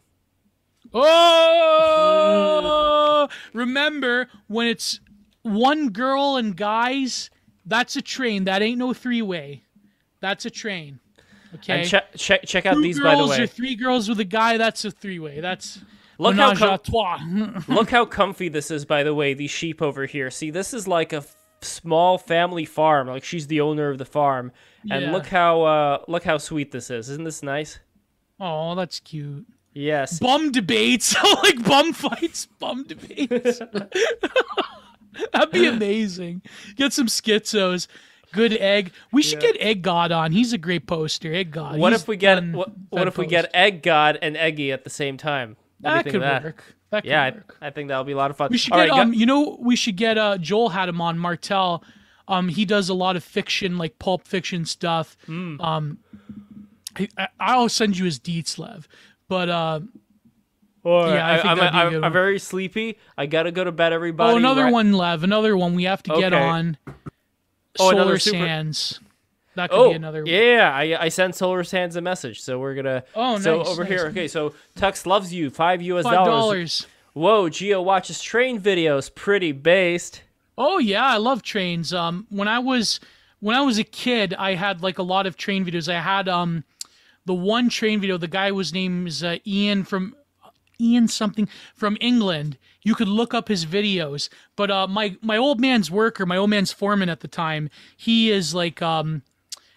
Oh, 2.07 3.29
remember 3.53 4.29
when 4.47 4.67
it's 4.69 5.01
one 5.43 5.91
girl 5.91 6.37
and 6.37 6.57
guys? 6.57 7.29
That's 7.67 7.97
a 7.97 8.03
train. 8.03 8.45
That 8.45 8.63
ain't 8.63 8.79
no 8.79 8.93
three 8.95 9.23
way. 9.23 9.65
That's 10.21 10.47
a 10.47 10.51
train. 10.51 11.01
Okay. 11.57 11.81
And 11.81 11.89
check 11.89 12.15
check 12.17 12.41
check 12.45 12.67
out 12.67 12.75
Two 12.75 12.83
these 12.83 12.99
by 13.01 13.11
the 13.11 13.17
girls 13.17 13.31
way. 13.31 13.43
or 13.43 13.47
three 13.47 13.75
girls 13.77 14.09
with 14.09 14.19
a 14.21 14.25
guy. 14.25 14.57
That's 14.59 14.85
a 14.85 14.91
three 14.91 15.19
way. 15.19 15.41
That's 15.41 15.81
Look 16.19 16.37
how 16.37 16.55
com-. 16.55 17.65
Look 17.69 17.91
how 17.91 18.05
comfy 18.07 18.49
this 18.49 18.71
is, 18.71 18.85
by 18.85 19.03
the 19.03 19.15
way. 19.15 19.35
These 19.35 19.51
sheep 19.51 19.83
over 19.83 20.07
here. 20.07 20.31
See, 20.31 20.51
this 20.51 20.73
is 20.75 20.87
like 20.89 21.13
a 21.13 21.19
f- 21.19 21.35
small 21.61 22.19
family 22.19 22.65
farm. 22.65 23.09
Like 23.09 23.25
she's 23.25 23.47
the 23.49 23.61
owner 23.61 23.89
of 23.91 23.99
the 23.99 24.05
farm, 24.05 24.53
and 24.91 25.05
Yeah. 25.05 25.13
look 25.13 25.27
how 25.27 25.63
uh, 25.63 25.99
look 26.09 26.23
how 26.25 26.39
sweet 26.39 26.71
this 26.73 26.91
is. 26.91 27.09
Isn't 27.11 27.25
this 27.25 27.43
nice? 27.43 27.79
oh, 28.41 28.75
that's 28.75 29.01
cute. 29.01 29.47
Yes. 29.73 30.19
Bum 30.21 30.53
debates, 30.53 31.17
like 31.43 31.65
bum 31.65 31.93
fights, 31.93 32.47
bum 32.61 32.85
debates. 32.85 33.61
That'd 35.33 35.53
be 35.53 35.67
amazing. 35.67 36.43
Get 36.77 36.93
some 36.93 37.07
schizos. 37.07 37.87
Good 38.35 38.53
egg. 38.55 38.93
We 39.13 39.23
should 39.23 39.41
get 39.41 39.57
Egg 39.61 39.83
God 39.83 40.13
on. 40.13 40.33
He's 40.33 40.53
a 40.53 40.59
great 40.59 40.87
poster. 40.87 41.33
Egg 41.33 41.51
God. 41.53 41.79
What 41.79 41.93
He's 41.93 42.03
if 42.03 42.09
we 42.09 42.17
get 42.17 42.37
done 42.37 42.53
what, 42.53 42.71
what 42.91 42.99
that 43.01 43.09
if 43.09 43.17
we 43.19 43.27
get 43.27 43.51
Egg 43.55 43.83
God 43.83 44.19
and 44.21 44.37
Eggy 44.37 44.73
at 44.73 44.85
the 44.85 44.91
same 44.91 45.17
time? 45.17 45.57
What 45.81 46.05
that 46.05 46.11
could 46.11 46.23
that? 46.23 46.43
work. 46.45 46.65
That 46.91 47.03
could 47.03 47.11
Yeah, 47.11 47.31
work. 47.35 47.57
I, 47.61 47.67
I 47.69 47.71
think 47.71 47.89
that'll 47.89 48.05
be 48.05 48.13
a 48.13 48.17
lot 48.17 48.31
of 48.31 48.37
fun. 48.37 48.49
We 48.51 48.59
should 48.59 48.73
All 48.73 48.79
get 48.81 48.91
right, 48.91 49.01
um 49.01 49.13
go- 49.13 49.17
you 49.19 49.27
know 49.27 49.57
we 49.61 49.77
should 49.77 49.97
get 49.97 50.19
uh 50.19 50.39
Joel 50.39 50.69
had 50.71 50.89
him 50.89 51.01
on 51.01 51.19
Martel. 51.19 51.83
Um 52.29 52.49
he 52.49 52.65
does 52.65 52.89
a 52.89 52.95
lot 52.95 53.17
of 53.17 53.25
fiction 53.25 53.79
like 53.79 53.99
pulp 53.99 54.27
fiction 54.27 54.65
stuff. 54.65 55.17
Hmm. 55.27 55.61
Um 55.61 55.99
I, 56.97 57.09
I- 57.19 57.29
I'll 57.41 57.69
send 57.69 57.97
you 57.99 58.05
his 58.05 58.19
deets, 58.21 58.59
Lev. 58.59 58.89
But 59.29 59.49
uh 59.49 59.81
Or 60.85 61.09
Yeah, 61.09 61.27
I 61.27 61.33
I, 61.33 61.37
think 61.37 61.47
am 61.47 61.59
that'd 61.59 61.91
be 61.91 61.95
a 61.97 61.99
I'm, 61.99 62.05
I'm 62.05 62.13
very 62.13 62.39
sleepy. 62.39 62.99
I 63.19 63.27
gotta 63.27 63.51
go 63.53 63.65
to 63.65 63.73
bed, 63.73 63.93
everybody. 63.93 64.33
Oh, 64.33 64.37
another 64.37 64.65
right- 64.65 64.73
one, 64.73 64.93
Lev. 64.93 65.23
Another 65.25 65.57
one. 65.57 65.75
We 65.75 65.85
have 65.85 66.03
to 66.05 66.15
get 66.17 66.33
on. 66.33 66.77
Oh, 67.79 67.91
Solar 67.91 68.03
another 68.03 68.19
super- 68.19 68.39
Sands. 68.39 69.01
That 69.57 69.71
could 69.71 69.77
Oh, 69.79 69.89
be 69.91 69.95
another. 69.95 70.25
yeah, 70.27 70.73
I, 70.75 71.05
I 71.05 71.09
sent 71.11 71.37
Solar 71.37 71.63
Sands 71.63 71.95
a 71.95 72.01
message, 72.01 72.41
so 72.43 72.59
we're 72.59 72.75
gonna. 72.75 73.05
Oh, 73.15 73.39
so 73.39 73.59
nice, 73.59 73.69
over 73.69 73.85
nice. 73.85 73.93
here, 73.93 74.07
okay. 74.09 74.27
So 74.27 74.53
Tux 74.77 75.07
loves 75.07 75.33
you, 75.33 75.49
five 75.51 75.81
U.S. 75.83 76.05
Dollars. 76.05 76.87
Whoa, 77.13 77.49
Geo 77.49 77.81
watches 77.81 78.21
train 78.21 78.61
videos, 78.61 79.15
pretty 79.15 79.53
based. 79.53 80.23
Oh 80.59 80.79
yeah, 80.79 81.05
I 81.05 81.19
love 81.19 81.43
trains. 81.43 81.93
Um, 81.95 82.27
when 82.31 82.49
I 82.49 82.59
was 82.59 82.99
when 83.39 83.55
I 83.55 83.61
was 83.61 83.79
a 83.79 83.85
kid, 83.85 84.35
I 84.35 84.55
had 84.55 84.83
like 84.83 84.99
a 84.99 85.05
lot 85.05 85.25
of 85.27 85.37
train 85.37 85.65
videos. 85.65 85.93
I 85.93 86.01
had 86.01 86.29
um, 86.29 86.65
the 87.25 87.35
one 87.35 87.69
train 87.69 88.01
video. 88.01 88.17
The 88.19 88.27
guy 88.27 88.51
was 88.51 88.73
name 88.73 89.07
is 89.07 89.23
uh, 89.23 89.37
Ian 89.47 89.85
from 89.85 90.17
Ian 90.81 91.09
something 91.09 91.49
from 91.75 91.97
England. 92.01 92.59
You 92.83 92.95
could 92.95 93.09
look 93.09 93.35
up 93.35 93.49
his 93.49 93.65
videos. 93.67 94.29
But 94.57 94.71
uh, 94.71 94.87
my 94.87 95.17
my 95.23 95.37
old 95.37 95.61
man's 95.61 95.91
worker, 95.91 96.27
my 96.27 96.37
old 96.37 96.51
man's 96.51 96.73
foreman 96.73 97.09
at 97.09 97.21
the 97.21 97.29
time, 97.29 97.71
he 97.97 98.31
is 98.31 98.55
like 98.55 98.83
um, 98.83 99.23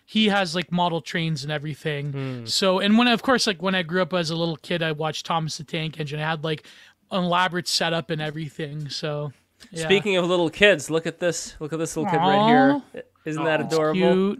he 0.06 0.28
has 0.28 0.56
like 0.56 0.72
model 0.72 1.02
trains 1.02 1.44
and 1.44 1.52
everything. 1.52 2.46
So 2.46 2.80
and 2.80 2.98
when 2.98 3.08
of 3.08 3.24
course 3.24 3.48
like 3.48 3.62
when 3.62 3.76
I 3.76 3.84
grew 3.84 4.02
up 4.02 4.14
as 4.14 4.30
a 4.30 4.36
little 4.36 4.58
kid, 4.58 4.82
I 4.84 4.92
watched 4.92 5.26
Thomas 5.26 5.58
the 5.58 5.64
Tank 5.64 6.00
Engine. 6.00 6.20
I 6.20 6.30
had 6.30 6.44
like 6.44 6.66
an 7.12 7.24
elaborate 7.24 7.68
setup 7.68 8.10
and 8.10 8.22
everything. 8.22 8.90
So. 8.90 9.32
Yeah. 9.72 9.86
Speaking 9.86 10.18
of 10.18 10.26
little 10.26 10.52
kids, 10.52 10.92
look 10.92 11.08
at 11.08 11.18
this. 11.20 11.56
Look 11.60 11.74
at 11.74 11.80
this 11.80 11.98
little 11.98 12.12
kid 12.12 12.18
right 12.18 12.48
here. 12.48 13.04
Isn't 13.26 13.44
that 13.44 13.60
adorable? 13.60 14.36
Cute. 14.36 14.40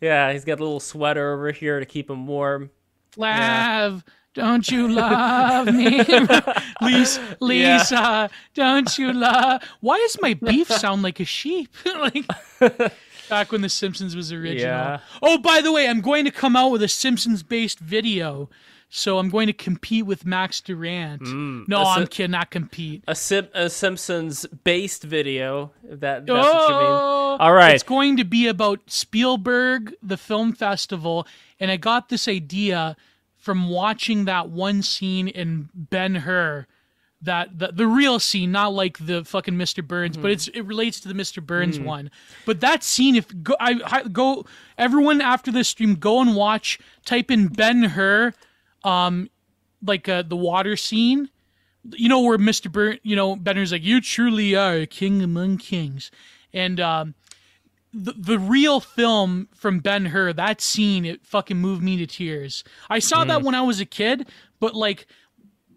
Yeah, 0.00 0.32
he's 0.32 0.44
got 0.44 0.58
a 0.58 0.62
little 0.62 0.80
sweater 0.80 1.34
over 1.34 1.52
here 1.52 1.80
to 1.80 1.86
keep 1.86 2.08
him 2.08 2.26
warm. 2.26 2.70
Love, 3.16 4.04
don't 4.34 4.68
you 4.68 4.88
love 4.88 5.66
me? 5.72 6.02
Lisa, 6.82 7.36
Lisa, 7.40 8.30
don't 8.54 8.98
you 8.98 9.12
love? 9.12 9.62
Why 9.80 9.98
does 9.98 10.16
my 10.20 10.34
beef 10.34 10.68
sound 10.84 11.02
like 11.02 11.20
a 11.20 11.24
sheep? 11.24 11.70
like 11.86 12.26
back 13.28 13.52
when 13.52 13.62
The 13.62 13.68
Simpsons 13.68 14.14
was 14.16 14.32
original. 14.32 14.58
Yeah. 14.60 15.00
Oh, 15.22 15.38
by 15.38 15.60
the 15.60 15.72
way, 15.72 15.88
I'm 15.88 16.00
going 16.00 16.24
to 16.24 16.30
come 16.30 16.56
out 16.56 16.70
with 16.70 16.82
a 16.82 16.88
Simpsons-based 16.88 17.78
video. 17.78 18.50
So 18.90 19.18
I'm 19.18 19.28
going 19.28 19.48
to 19.48 19.52
compete 19.52 20.06
with 20.06 20.24
Max 20.24 20.60
Durant. 20.60 21.22
no, 21.22 21.28
Mm, 21.28 21.68
a 21.72 21.76
I'm 21.78 21.98
Sim- 22.02 22.06
kidding, 22.08 22.30
not 22.30 22.50
compete. 22.50 23.02
A, 23.08 23.14
Sim- 23.16 23.48
a 23.52 23.68
Simpsons 23.68 24.46
based 24.62 25.02
video. 25.02 25.72
That, 25.82 26.26
that's 26.26 26.46
what 26.46 26.68
you 26.68 26.74
mean. 26.76 26.84
Oh, 26.86 27.36
All 27.40 27.52
right. 27.54 27.74
It's 27.74 27.82
going 27.82 28.16
to 28.18 28.24
be 28.24 28.46
about 28.46 28.80
Spielberg, 28.86 29.94
the 30.00 30.16
film 30.16 30.52
festival, 30.52 31.26
and 31.58 31.72
I 31.72 31.76
got 31.76 32.08
this 32.08 32.28
idea 32.28 32.96
from 33.44 33.68
watching 33.68 34.24
that 34.24 34.48
one 34.48 34.80
scene 34.80 35.28
in 35.28 35.68
Ben 35.74 36.14
Hur, 36.14 36.66
that 37.20 37.58
the, 37.58 37.72
the 37.72 37.86
real 37.86 38.18
scene, 38.18 38.50
not 38.50 38.72
like 38.72 38.96
the 38.98 39.22
fucking 39.22 39.54
Mr. 39.54 39.86
Burns, 39.86 40.16
but 40.16 40.30
it's 40.30 40.48
it 40.48 40.62
relates 40.62 40.98
to 41.00 41.08
the 41.08 41.14
Mr. 41.14 41.44
Burns 41.44 41.78
one. 41.78 42.10
But 42.46 42.60
that 42.60 42.82
scene, 42.82 43.16
if 43.16 43.26
go, 43.42 43.54
I, 43.60 43.80
I 43.84 44.02
go, 44.04 44.46
everyone 44.78 45.20
after 45.20 45.52
this 45.52 45.68
stream, 45.68 45.94
go 45.94 46.20
and 46.22 46.34
watch. 46.34 46.78
Type 47.04 47.30
in 47.30 47.48
Ben 47.48 47.82
Hur, 47.82 48.32
um, 48.82 49.28
like 49.82 50.08
uh, 50.08 50.22
the 50.22 50.36
water 50.36 50.74
scene 50.76 51.28
you 51.92 52.08
know 52.08 52.20
where 52.20 52.38
Mr. 52.38 52.72
Burn, 52.72 52.98
you 53.02 53.14
know, 53.14 53.36
Ben 53.36 53.56
Hur's 53.56 53.72
like, 53.72 53.84
"You 53.84 54.00
truly 54.00 54.56
are 54.56 54.76
a 54.76 54.86
king 54.86 55.22
among 55.22 55.58
kings," 55.58 56.10
and 56.52 56.80
um, 56.80 57.14
the 57.94 58.12
the 58.12 58.38
real 58.38 58.80
film 58.80 59.48
from 59.54 59.78
Ben 59.78 60.06
Hur, 60.06 60.32
that 60.32 60.60
scene, 60.60 61.04
it 61.04 61.24
fucking 61.24 61.56
moved 61.56 61.82
me 61.82 61.96
to 61.98 62.06
tears. 62.06 62.64
I 62.90 62.98
saw 62.98 63.24
that 63.24 63.40
mm. 63.40 63.44
when 63.44 63.54
I 63.54 63.62
was 63.62 63.80
a 63.80 63.86
kid, 63.86 64.28
but 64.58 64.74
like 64.74 65.06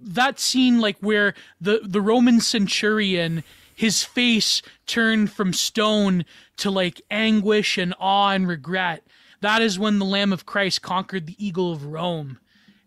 that 0.01 0.39
scene, 0.39 0.79
like 0.79 0.97
where 0.99 1.33
the 1.61 1.81
the 1.83 2.01
Roman 2.01 2.39
centurion, 2.41 3.43
his 3.75 4.03
face 4.03 4.61
turned 4.87 5.31
from 5.31 5.53
stone 5.53 6.25
to 6.57 6.71
like 6.71 7.01
anguish 7.11 7.77
and 7.77 7.93
awe 7.99 8.31
and 8.31 8.47
regret. 8.47 9.03
That 9.41 9.61
is 9.61 9.77
when 9.77 9.99
the 9.99 10.05
Lamb 10.05 10.33
of 10.33 10.47
Christ 10.47 10.81
conquered 10.81 11.27
the 11.27 11.35
eagle 11.37 11.71
of 11.71 11.85
Rome. 11.85 12.39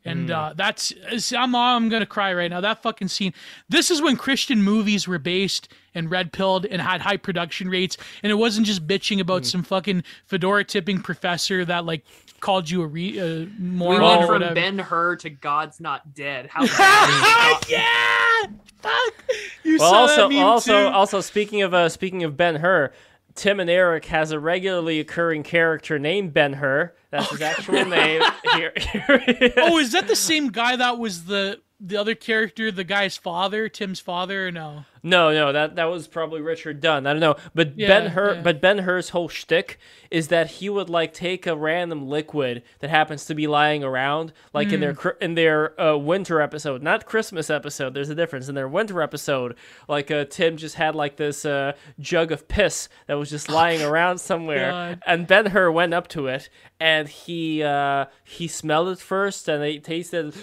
And 0.05 0.31
uh, 0.31 0.55
that's 0.57 0.93
it's- 0.93 1.33
I'm 1.33 1.55
I'm 1.55 1.89
gonna 1.91 2.07
cry 2.07 2.33
right 2.33 2.51
now. 2.51 2.61
That 2.62 2.83
fucking 2.83 3.09
scene. 3.09 3.35
This 3.69 3.91
is 3.91 4.01
when 4.01 4.17
Christian 4.17 4.62
movies 4.62 5.07
were 5.07 5.19
based 5.19 5.69
and 5.95 6.11
red 6.11 6.33
pilled 6.33 6.65
and 6.65 6.81
had 6.81 7.03
high 7.03 7.19
production 7.19 7.69
rates, 7.69 7.97
and 8.23 8.31
it 8.33 8.37
wasn't 8.37 8.67
just 8.67 8.87
bitching 8.87 9.20
about 9.20 9.45
some 9.45 9.62
fucking 9.62 10.03
fedora 10.27 10.65
tipping 10.65 11.03
professor 11.03 11.65
that 11.67 11.85
like 11.85 12.05
called 12.41 12.70
you 12.70 12.81
a, 12.81 12.87
re- 12.87 13.19
a 13.19 13.25
We 13.61 13.87
went 13.99 13.99
from 14.23 14.29
whatever. 14.29 14.55
Ben 14.55 14.79
Hur 14.79 15.17
to 15.17 15.29
God's 15.29 15.79
Not 15.81 16.15
Dead. 16.15 16.47
How 16.51 16.62
yeah, 17.69 18.47
fuck. 18.81 19.25
You 19.62 19.77
Well, 19.79 19.91
saw 19.91 19.97
also, 20.01 20.29
that 20.29 20.35
meme 20.35 20.45
also, 20.45 20.89
too? 20.89 20.95
also 20.95 21.20
speaking 21.20 21.61
of 21.62 21.75
uh, 21.75 21.89
speaking 21.91 22.25
of 22.25 22.37
Ben 22.39 22.57
Hur, 22.57 22.93
Tim 23.34 23.60
and 23.60 23.70
Eric 23.70 24.07
has 24.07 24.33
a 24.33 24.41
regularly 24.41 25.00
occurring 25.00 25.42
character 25.42 25.99
named 25.99 26.33
Ben 26.33 26.55
Hur. 26.55 26.94
That's 27.10 27.31
his 27.31 27.42
oh, 27.42 27.44
actual 27.44 27.84
name. 27.84 28.23
Here, 28.55 28.73
here 28.76 29.52
oh, 29.59 29.78
is 29.78 29.92
that 29.92 30.09
the 30.09 30.17
same 30.17 30.49
guy 30.49 30.76
that 30.76 30.99
was 30.99 31.25
the 31.25 31.60
the 31.81 31.97
other 31.97 32.15
character, 32.15 32.70
the 32.70 32.84
guy's 32.84 33.17
father, 33.17 33.68
Tim's 33.68 34.00
father, 34.00 34.49
or 34.49 34.50
no? 34.52 34.84
No, 35.02 35.33
no, 35.33 35.50
that 35.50 35.76
that 35.76 35.86
was 35.86 36.07
probably 36.07 36.42
Richard 36.42 36.83
Dunn. 36.83 37.07
I 37.07 37.12
don't 37.15 37.20
know, 37.20 37.36
but 37.55 37.78
Yeah, 37.78 37.89
Ben 37.89 38.10
Hur, 38.10 38.34
yeah. 38.34 38.42
but 38.42 38.60
Ben 38.60 38.78
Hur's 38.78 39.09
whole 39.09 39.28
shtick 39.31 39.78
is 40.10 40.28
that 40.28 40.49
he 40.50 40.68
would 40.68 40.91
like 40.91 41.15
take 41.15 41.47
a 41.47 41.57
random 41.57 42.07
liquid 42.07 42.62
that 42.81 42.91
happens 42.91 43.25
to 43.25 43.34
be 43.34 43.47
lying 43.47 43.83
around, 43.83 44.34
like 44.52 44.73
in 44.73 44.81
their 44.81 44.92
Hmm. 44.92 45.09
in 45.23 45.34
their 45.36 45.81
uh, 45.81 45.97
winter 45.97 46.42
episode, 46.42 46.83
not 46.83 47.07
Christmas 47.07 47.49
episode. 47.49 47.94
There's 47.94 48.10
a 48.10 48.15
difference 48.15 48.49
in 48.50 48.55
their 48.55 48.68
winter 48.68 49.00
episode. 49.00 49.57
Like 49.89 50.10
uh, 50.10 50.26
Tim 50.28 50.59
just 50.59 50.75
had 50.75 50.94
like 50.94 51.17
this 51.17 51.47
uh, 51.47 51.73
jug 51.99 52.31
of 52.31 52.47
piss 52.47 52.91
that 53.07 53.15
was 53.15 53.31
just 53.31 53.49
lying 53.49 53.81
around 53.91 54.18
somewhere, 54.18 54.70
God. 54.70 55.02
and 55.07 55.26
Ben 55.26 55.47
Hur 55.47 55.70
went 55.70 55.94
up 55.94 56.09
to 56.09 56.26
it 56.26 56.50
and 56.78 57.09
he 57.09 57.62
uh, 57.62 58.05
he 58.23 58.49
smelled 58.49 58.89
it 58.89 58.99
first 58.99 59.49
and 59.49 59.65
he 59.65 59.78
tasted. 59.81 60.34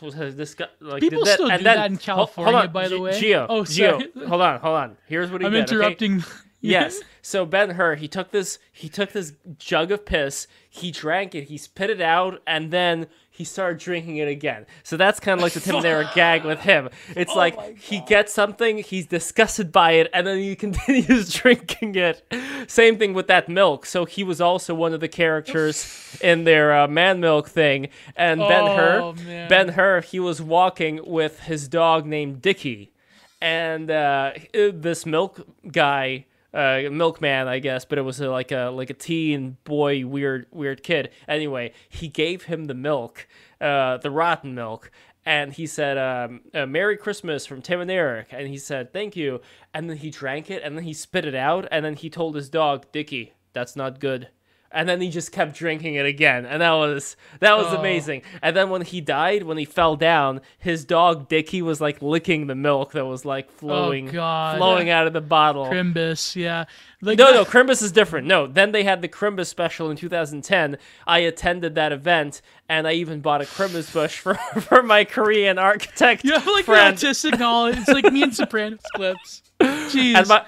This 0.00 0.54
guy, 0.54 0.66
like, 0.80 1.00
People 1.00 1.24
that, 1.24 1.34
still 1.34 1.50
and 1.50 1.58
do 1.60 1.64
then, 1.64 1.76
that 1.76 1.90
in 1.90 1.96
California, 1.96 2.54
on, 2.54 2.72
by 2.72 2.88
the 2.88 3.00
way. 3.00 3.12
Gio, 3.12 3.46
Oh, 3.48 3.62
Gio, 3.62 4.00
sorry. 4.14 4.26
hold 4.28 4.42
on, 4.42 4.60
hold 4.60 4.76
on. 4.76 4.96
Here's 5.06 5.30
what 5.30 5.40
he 5.40 5.46
I'm 5.46 5.52
did. 5.52 5.64
okay? 5.64 5.74
interrupting. 5.74 6.24
Yes. 6.62 7.00
So 7.22 7.46
Ben 7.46 7.70
Hur, 7.70 7.94
he 7.94 8.08
took 8.08 8.32
this 8.32 8.58
he 8.72 8.88
took 8.88 9.12
this 9.12 9.34
jug 9.56 9.92
of 9.92 10.04
piss, 10.04 10.48
he 10.68 10.90
drank 10.90 11.32
it, 11.34 11.44
he 11.44 11.58
spit 11.58 11.90
it 11.90 12.00
out, 12.00 12.42
and 12.44 12.72
then 12.72 13.06
he 13.36 13.44
started 13.44 13.78
drinking 13.78 14.16
it 14.16 14.28
again. 14.28 14.66
So 14.82 14.96
that's 14.96 15.20
kind 15.20 15.38
of 15.38 15.42
like 15.42 15.52
the 15.52 15.60
Tim 15.60 15.76
and 15.76 15.84
Eric 15.84 16.08
gag 16.14 16.44
with 16.44 16.60
him. 16.60 16.88
It's 17.14 17.32
Oh 17.32 17.36
like 17.36 17.78
he 17.78 18.00
gets 18.00 18.32
something, 18.32 18.78
he's 18.78 19.06
disgusted 19.06 19.70
by 19.70 19.92
it, 19.92 20.08
and 20.14 20.26
then 20.26 20.38
he 20.38 20.56
continues 20.64 21.32
drinking 21.40 21.94
it. 21.96 22.22
Same 22.66 22.98
thing 22.98 23.12
with 23.14 23.26
that 23.26 23.48
milk. 23.48 23.84
So 23.86 24.04
he 24.06 24.24
was 24.24 24.40
also 24.40 24.74
one 24.74 24.92
of 24.94 25.00
the 25.00 25.08
characters 25.08 26.18
in 26.22 26.44
their 26.44 26.76
uh, 26.76 26.88
man 26.88 27.20
milk 27.20 27.48
thing. 27.48 27.88
And 28.16 28.40
Ben 28.40 28.64
Oh, 28.64 29.12
Hur. 29.14 29.48
Ben 29.48 29.68
Hur, 29.68 30.00
he 30.00 30.18
was 30.18 30.40
walking 30.40 31.00
with 31.04 31.40
his 31.40 31.68
dog 31.68 32.06
named 32.06 32.40
Dickie 32.42 32.92
and 33.40 33.90
uh, 33.90 34.32
this 34.52 35.04
milk 35.04 35.46
guy, 35.70 36.24
uh, 36.56 36.88
milkman, 36.90 37.48
I 37.48 37.58
guess, 37.58 37.84
but 37.84 37.98
it 37.98 38.02
was 38.02 38.20
uh 38.20 38.30
like 38.30 38.50
a 38.50 38.70
like 38.70 38.90
a 38.90 38.94
teen 38.94 39.58
boy, 39.64 40.06
weird 40.06 40.46
weird 40.50 40.82
kid. 40.82 41.10
Anyway, 41.28 41.72
he 41.88 42.08
gave 42.08 42.44
him 42.44 42.64
the 42.64 42.74
milk, 42.74 43.28
uh, 43.60 43.98
the 43.98 44.10
rotten 44.10 44.54
milk, 44.54 44.90
and 45.24 45.52
he 45.52 45.66
said, 45.66 45.98
um, 45.98 46.40
uh, 46.54 46.64
"Merry 46.64 46.96
Christmas 46.96 47.44
from 47.44 47.60
Tim 47.60 47.80
and 47.80 47.90
Eric," 47.90 48.28
and 48.30 48.48
he 48.48 48.56
said, 48.56 48.92
"Thank 48.92 49.16
you," 49.16 49.42
and 49.74 49.90
then 49.90 49.98
he 49.98 50.10
drank 50.10 50.50
it, 50.50 50.62
and 50.62 50.76
then 50.76 50.84
he 50.84 50.94
spit 50.94 51.26
it 51.26 51.34
out, 51.34 51.68
and 51.70 51.84
then 51.84 51.94
he 51.94 52.08
told 52.08 52.34
his 52.34 52.48
dog, 52.48 52.86
Dicky, 52.90 53.34
that's 53.52 53.76
not 53.76 54.00
good." 54.00 54.28
And 54.72 54.88
then 54.88 55.00
he 55.00 55.08
just 55.10 55.32
kept 55.32 55.54
drinking 55.56 55.94
it 55.94 56.04
again, 56.04 56.44
and 56.44 56.60
that 56.60 56.72
was 56.72 57.16
that 57.40 57.56
was 57.56 57.66
Oh. 57.70 57.76
amazing. 57.78 58.22
And 58.42 58.54
then 58.56 58.68
when 58.68 58.82
he 58.82 59.00
died, 59.00 59.44
when 59.44 59.56
he 59.58 59.64
fell 59.64 59.96
down, 59.96 60.40
his 60.58 60.84
dog 60.84 61.28
Dickie 61.28 61.62
was 61.62 61.80
like 61.80 62.02
licking 62.02 62.46
the 62.46 62.54
milk 62.54 62.92
that 62.92 63.06
was 63.06 63.24
like 63.24 63.46
oh, 63.48 63.58
flowing, 63.58 64.08
Oh, 64.08 64.54
flowing 64.56 64.90
out 64.90 65.06
of 65.06 65.12
the 65.12 65.20
bottle. 65.20 65.66
Crimbus, 65.66 66.36
yeah. 66.36 66.64
Like 67.00 67.18
no, 67.18 67.32
no, 67.32 67.44
Crimbus 67.44 67.80
is 67.82 67.92
different. 67.92 68.26
No, 68.26 68.46
then 68.46 68.72
they 68.72 68.82
had 68.84 69.00
the 69.02 69.08
Crimbus 69.08 69.46
special 69.46 69.90
in 69.90 69.96
2010. 69.96 70.76
I 71.06 71.18
attended 71.20 71.74
that 71.76 71.92
event, 71.92 72.42
and 72.68 72.88
I 72.88 72.92
even 72.94 73.20
bought 73.20 73.40
a 73.42 73.44
Crimbus 73.44 73.92
bush 73.92 74.18
for 74.18 74.34
for 74.60 74.82
my 74.82 75.04
Korean 75.04 75.58
architect 75.58 76.24
You 76.24 76.32
have 76.32 76.46
like 76.46 76.64
friend. 76.64 76.96
autistic 76.96 77.38
knowledge. 77.38 77.76
It's 77.78 77.88
like 77.88 78.12
me 78.12 78.22
and 78.24 78.34
Sopranos 78.34 78.80
clips. 78.94 79.42
Jeez. 79.60 80.14
and 80.16 80.26
my 80.28 80.44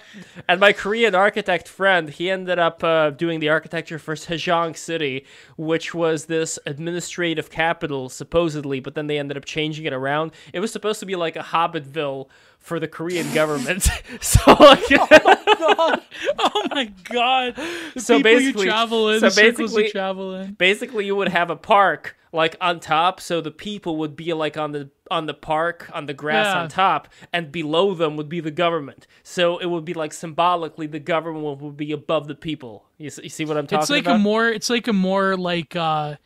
and 0.48 0.60
my 0.60 0.72
Korean 0.72 1.14
architect 1.14 1.68
friend, 1.68 2.10
he 2.10 2.28
ended 2.30 2.58
up 2.58 2.82
uh, 2.84 3.10
doing 3.10 3.40
the 3.40 3.48
architecture 3.48 3.98
for 3.98 4.14
Sejong 4.14 4.76
City, 4.76 5.24
which 5.56 5.94
was 5.94 6.26
this 6.26 6.58
administrative 6.66 7.48
capital 7.50 8.08
supposedly, 8.08 8.80
but 8.80 8.94
then 8.94 9.06
they 9.06 9.18
ended 9.18 9.36
up 9.36 9.44
changing 9.44 9.84
it 9.86 9.92
around. 9.92 10.32
It 10.52 10.60
was 10.60 10.72
supposed 10.72 11.00
to 11.00 11.06
be 11.06 11.16
like 11.16 11.36
a 11.36 11.42
Hobbitville 11.42 12.28
for 12.58 12.78
the 12.80 12.88
Korean 12.88 13.32
government. 13.34 13.88
so 14.20 14.40
like, 14.60 14.82
oh 14.90 16.66
my 16.70 16.92
god. 17.04 17.54
The 17.94 18.00
So 18.00 18.22
basically- 18.22 18.64
you 18.66 18.70
travel 18.70 19.10
in, 19.10 19.20
so 19.20 19.28
basically- 19.30 19.84
you 19.84 19.90
travel 19.90 20.34
in. 20.34 20.52
basically 20.54 21.06
you 21.06 21.16
would 21.16 21.28
have 21.28 21.50
a 21.50 21.56
park 21.56 22.16
like 22.32 22.56
on 22.60 22.80
top, 22.80 23.20
so 23.20 23.40
the 23.40 23.50
people 23.50 23.96
would 23.96 24.16
be 24.16 24.32
like 24.32 24.56
on 24.56 24.72
the 24.72 24.90
on 25.10 25.26
the 25.26 25.34
park 25.34 25.90
on 25.94 26.06
the 26.06 26.14
grass 26.14 26.46
Yeah. 26.46 26.60
on 26.62 26.68
top, 26.68 27.08
and 27.32 27.50
below 27.50 27.94
them 27.94 28.16
would 28.16 28.28
be 28.28 28.40
the 28.40 28.50
government. 28.50 29.06
So 29.22 29.58
it 29.58 29.66
would 29.66 29.84
be 29.84 29.94
like 29.94 30.12
symbolically 30.12 30.86
the 30.86 30.98
government 30.98 31.60
would 31.60 31.76
be 31.76 31.92
above 31.92 32.28
the 32.28 32.34
people. 32.34 32.86
You, 32.98 33.10
you 33.22 33.28
see 33.28 33.44
what 33.44 33.56
I'm 33.56 33.66
talking 33.66 33.76
about? 33.76 33.82
It's 33.84 33.90
like 33.90 34.04
about? 34.04 34.16
a 34.16 34.18
more 34.18 34.48
it's 34.48 34.70
like 34.70 34.88
a 34.88 34.92
more 34.92 35.36
like 35.36 35.74
uh 35.76 36.16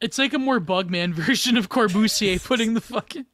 it's 0.00 0.18
like 0.18 0.32
a 0.34 0.38
more 0.38 0.60
Bugman 0.60 1.12
version 1.14 1.56
of 1.56 1.68
Corbusier 1.68 2.42
putting 2.44 2.74
the 2.74 2.80
fucking 2.80 3.26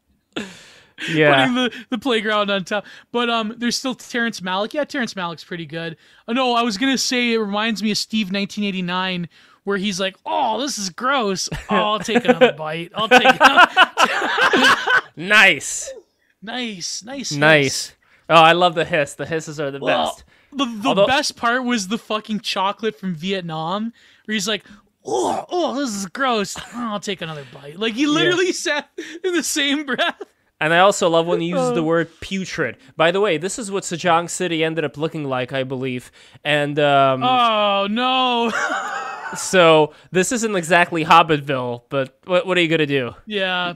yeah. 1.10 1.46
putting 1.46 1.54
the, 1.54 1.72
the 1.90 1.98
playground 1.98 2.50
on 2.50 2.64
top. 2.64 2.86
But 3.12 3.28
um 3.30 3.54
there's 3.58 3.76
still 3.76 3.94
Terrence 3.94 4.40
Malick. 4.40 4.72
Yeah, 4.74 4.84
Terrence 4.84 5.14
Malick's 5.14 5.44
pretty 5.44 5.66
good. 5.66 5.96
Oh 6.28 6.32
no, 6.32 6.54
I 6.54 6.62
was 6.62 6.78
gonna 6.78 6.98
say 6.98 7.32
it 7.32 7.38
reminds 7.38 7.82
me 7.82 7.90
of 7.90 7.98
Steve 7.98 8.32
nineteen 8.32 8.64
eighty 8.64 8.82
nine 8.82 9.28
where 9.66 9.76
he's 9.76 10.00
like, 10.00 10.16
Oh, 10.24 10.60
this 10.60 10.78
is 10.78 10.88
gross. 10.90 11.48
Oh, 11.52 11.58
I'll 11.76 11.98
take 11.98 12.24
another 12.24 12.52
bite. 12.52 12.92
I'll 12.94 13.08
take 13.08 13.24
another. 13.40 13.66
Nice, 15.18 15.92
nice, 16.42 17.02
nice, 17.02 17.32
nice. 17.32 17.94
Oh, 18.28 18.34
I 18.34 18.52
love 18.52 18.74
the 18.74 18.84
hiss. 18.84 19.14
The 19.14 19.24
hisses 19.26 19.58
are 19.58 19.70
the 19.70 19.78
Well, 19.78 20.08
best. 20.08 20.24
The, 20.52 20.64
the 20.66 20.88
Although- 20.88 21.06
best 21.06 21.36
part 21.36 21.64
was 21.64 21.88
the 21.88 21.96
fucking 21.98 22.40
chocolate 22.40 22.98
from 22.98 23.14
Vietnam, 23.14 23.92
where 24.26 24.34
he's 24.34 24.46
like, 24.48 24.64
"Oh, 25.06 25.44
oh, 25.48 25.74
this 25.80 25.90
is 25.94 26.06
gross. 26.06 26.56
Oh, 26.58 26.62
I'll 26.74 27.00
take 27.00 27.22
another 27.22 27.44
bite." 27.52 27.78
Like 27.78 27.94
he 27.94 28.06
literally 28.06 28.52
said 28.52 28.84
in 29.24 29.32
the 29.34 29.42
same 29.42 29.86
breath. 29.86 30.20
And 30.60 30.72
I 30.72 30.78
also 30.78 31.08
love 31.10 31.26
when 31.26 31.40
he 31.42 31.48
uses 31.48 31.72
the 31.74 31.80
Oh. 31.80 31.84
word 31.84 32.08
putrid. 32.20 32.76
By 32.96 33.10
the 33.10 33.20
way, 33.20 33.36
this 33.36 33.58
is 33.58 33.70
what 33.70 33.82
Sejong 33.82 34.30
City 34.30 34.64
ended 34.64 34.84
up 34.84 34.96
looking 34.96 35.24
like, 35.24 35.52
I 35.52 35.64
believe. 35.64 36.10
And 36.44 36.78
um, 36.78 37.22
Oh 37.22 37.86
no. 37.90 38.50
so 39.36 39.92
this 40.12 40.32
isn't 40.32 40.56
exactly 40.56 41.04
Hobbitville, 41.04 41.82
but 41.88 42.18
what, 42.24 42.46
what 42.46 42.56
are 42.56 42.60
you 42.60 42.68
gonna 42.68 42.86
do? 42.86 43.14
yeah. 43.26 43.74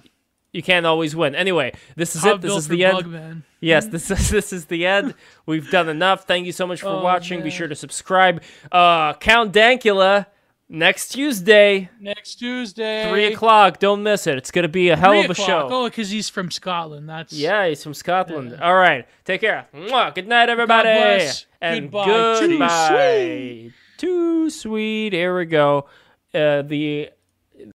You 0.52 0.64
can't 0.64 0.84
always 0.84 1.14
win. 1.14 1.36
Anyway, 1.36 1.74
this 1.94 2.16
is 2.16 2.24
it. 2.24 2.40
This 2.40 2.56
is 2.56 2.66
the 2.66 2.84
end. 2.84 3.44
Yes, 3.60 3.86
this 3.86 4.10
is 4.10 4.30
this 4.36 4.52
is 4.52 4.64
the 4.64 4.84
end. 4.84 5.14
We've 5.46 5.70
done 5.70 5.88
enough. 5.88 6.24
Thank 6.24 6.44
you 6.44 6.50
so 6.50 6.66
much 6.66 6.80
for 6.80 6.88
Oh, 6.88 7.02
watching. 7.04 7.40
Be 7.44 7.50
sure 7.50 7.68
to 7.68 7.76
subscribe. 7.76 8.42
Uh, 8.72 9.12
Count 9.14 9.52
Dankula 9.52 10.26
next 10.70 11.08
Tuesday, 11.08 11.90
Next 12.00 12.36
Tuesday. 12.36 13.10
three 13.10 13.26
o'clock. 13.26 13.78
Don't 13.78 14.02
miss 14.02 14.26
it. 14.26 14.38
It's 14.38 14.50
gonna 14.50 14.68
be 14.68 14.88
a 14.88 14.96
hell 14.96 15.18
of 15.20 15.28
a 15.28 15.34
show. 15.34 15.68
Oh, 15.70 15.84
because 15.84 16.10
he's 16.10 16.28
from 16.30 16.50
Scotland. 16.50 17.08
That's 17.08 17.32
Yeah, 17.32 17.68
he's 17.68 17.82
from 17.82 17.92
Scotland. 17.94 18.58
All 18.62 18.74
right. 18.74 19.06
Take 19.24 19.42
care. 19.42 19.66
Mwah. 19.74 20.14
Good 20.14 20.28
night, 20.28 20.48
everybody. 20.48 20.88
And 21.60 21.90
Goodbye. 21.90 22.40
Too 22.40 22.48
goodbye. 22.58 23.70
Too 23.98 24.48
sweet. 24.48 25.12
Here 25.12 25.36
we 25.36 25.44
go. 25.44 25.86
Uh, 26.32 26.62
the 26.62 27.10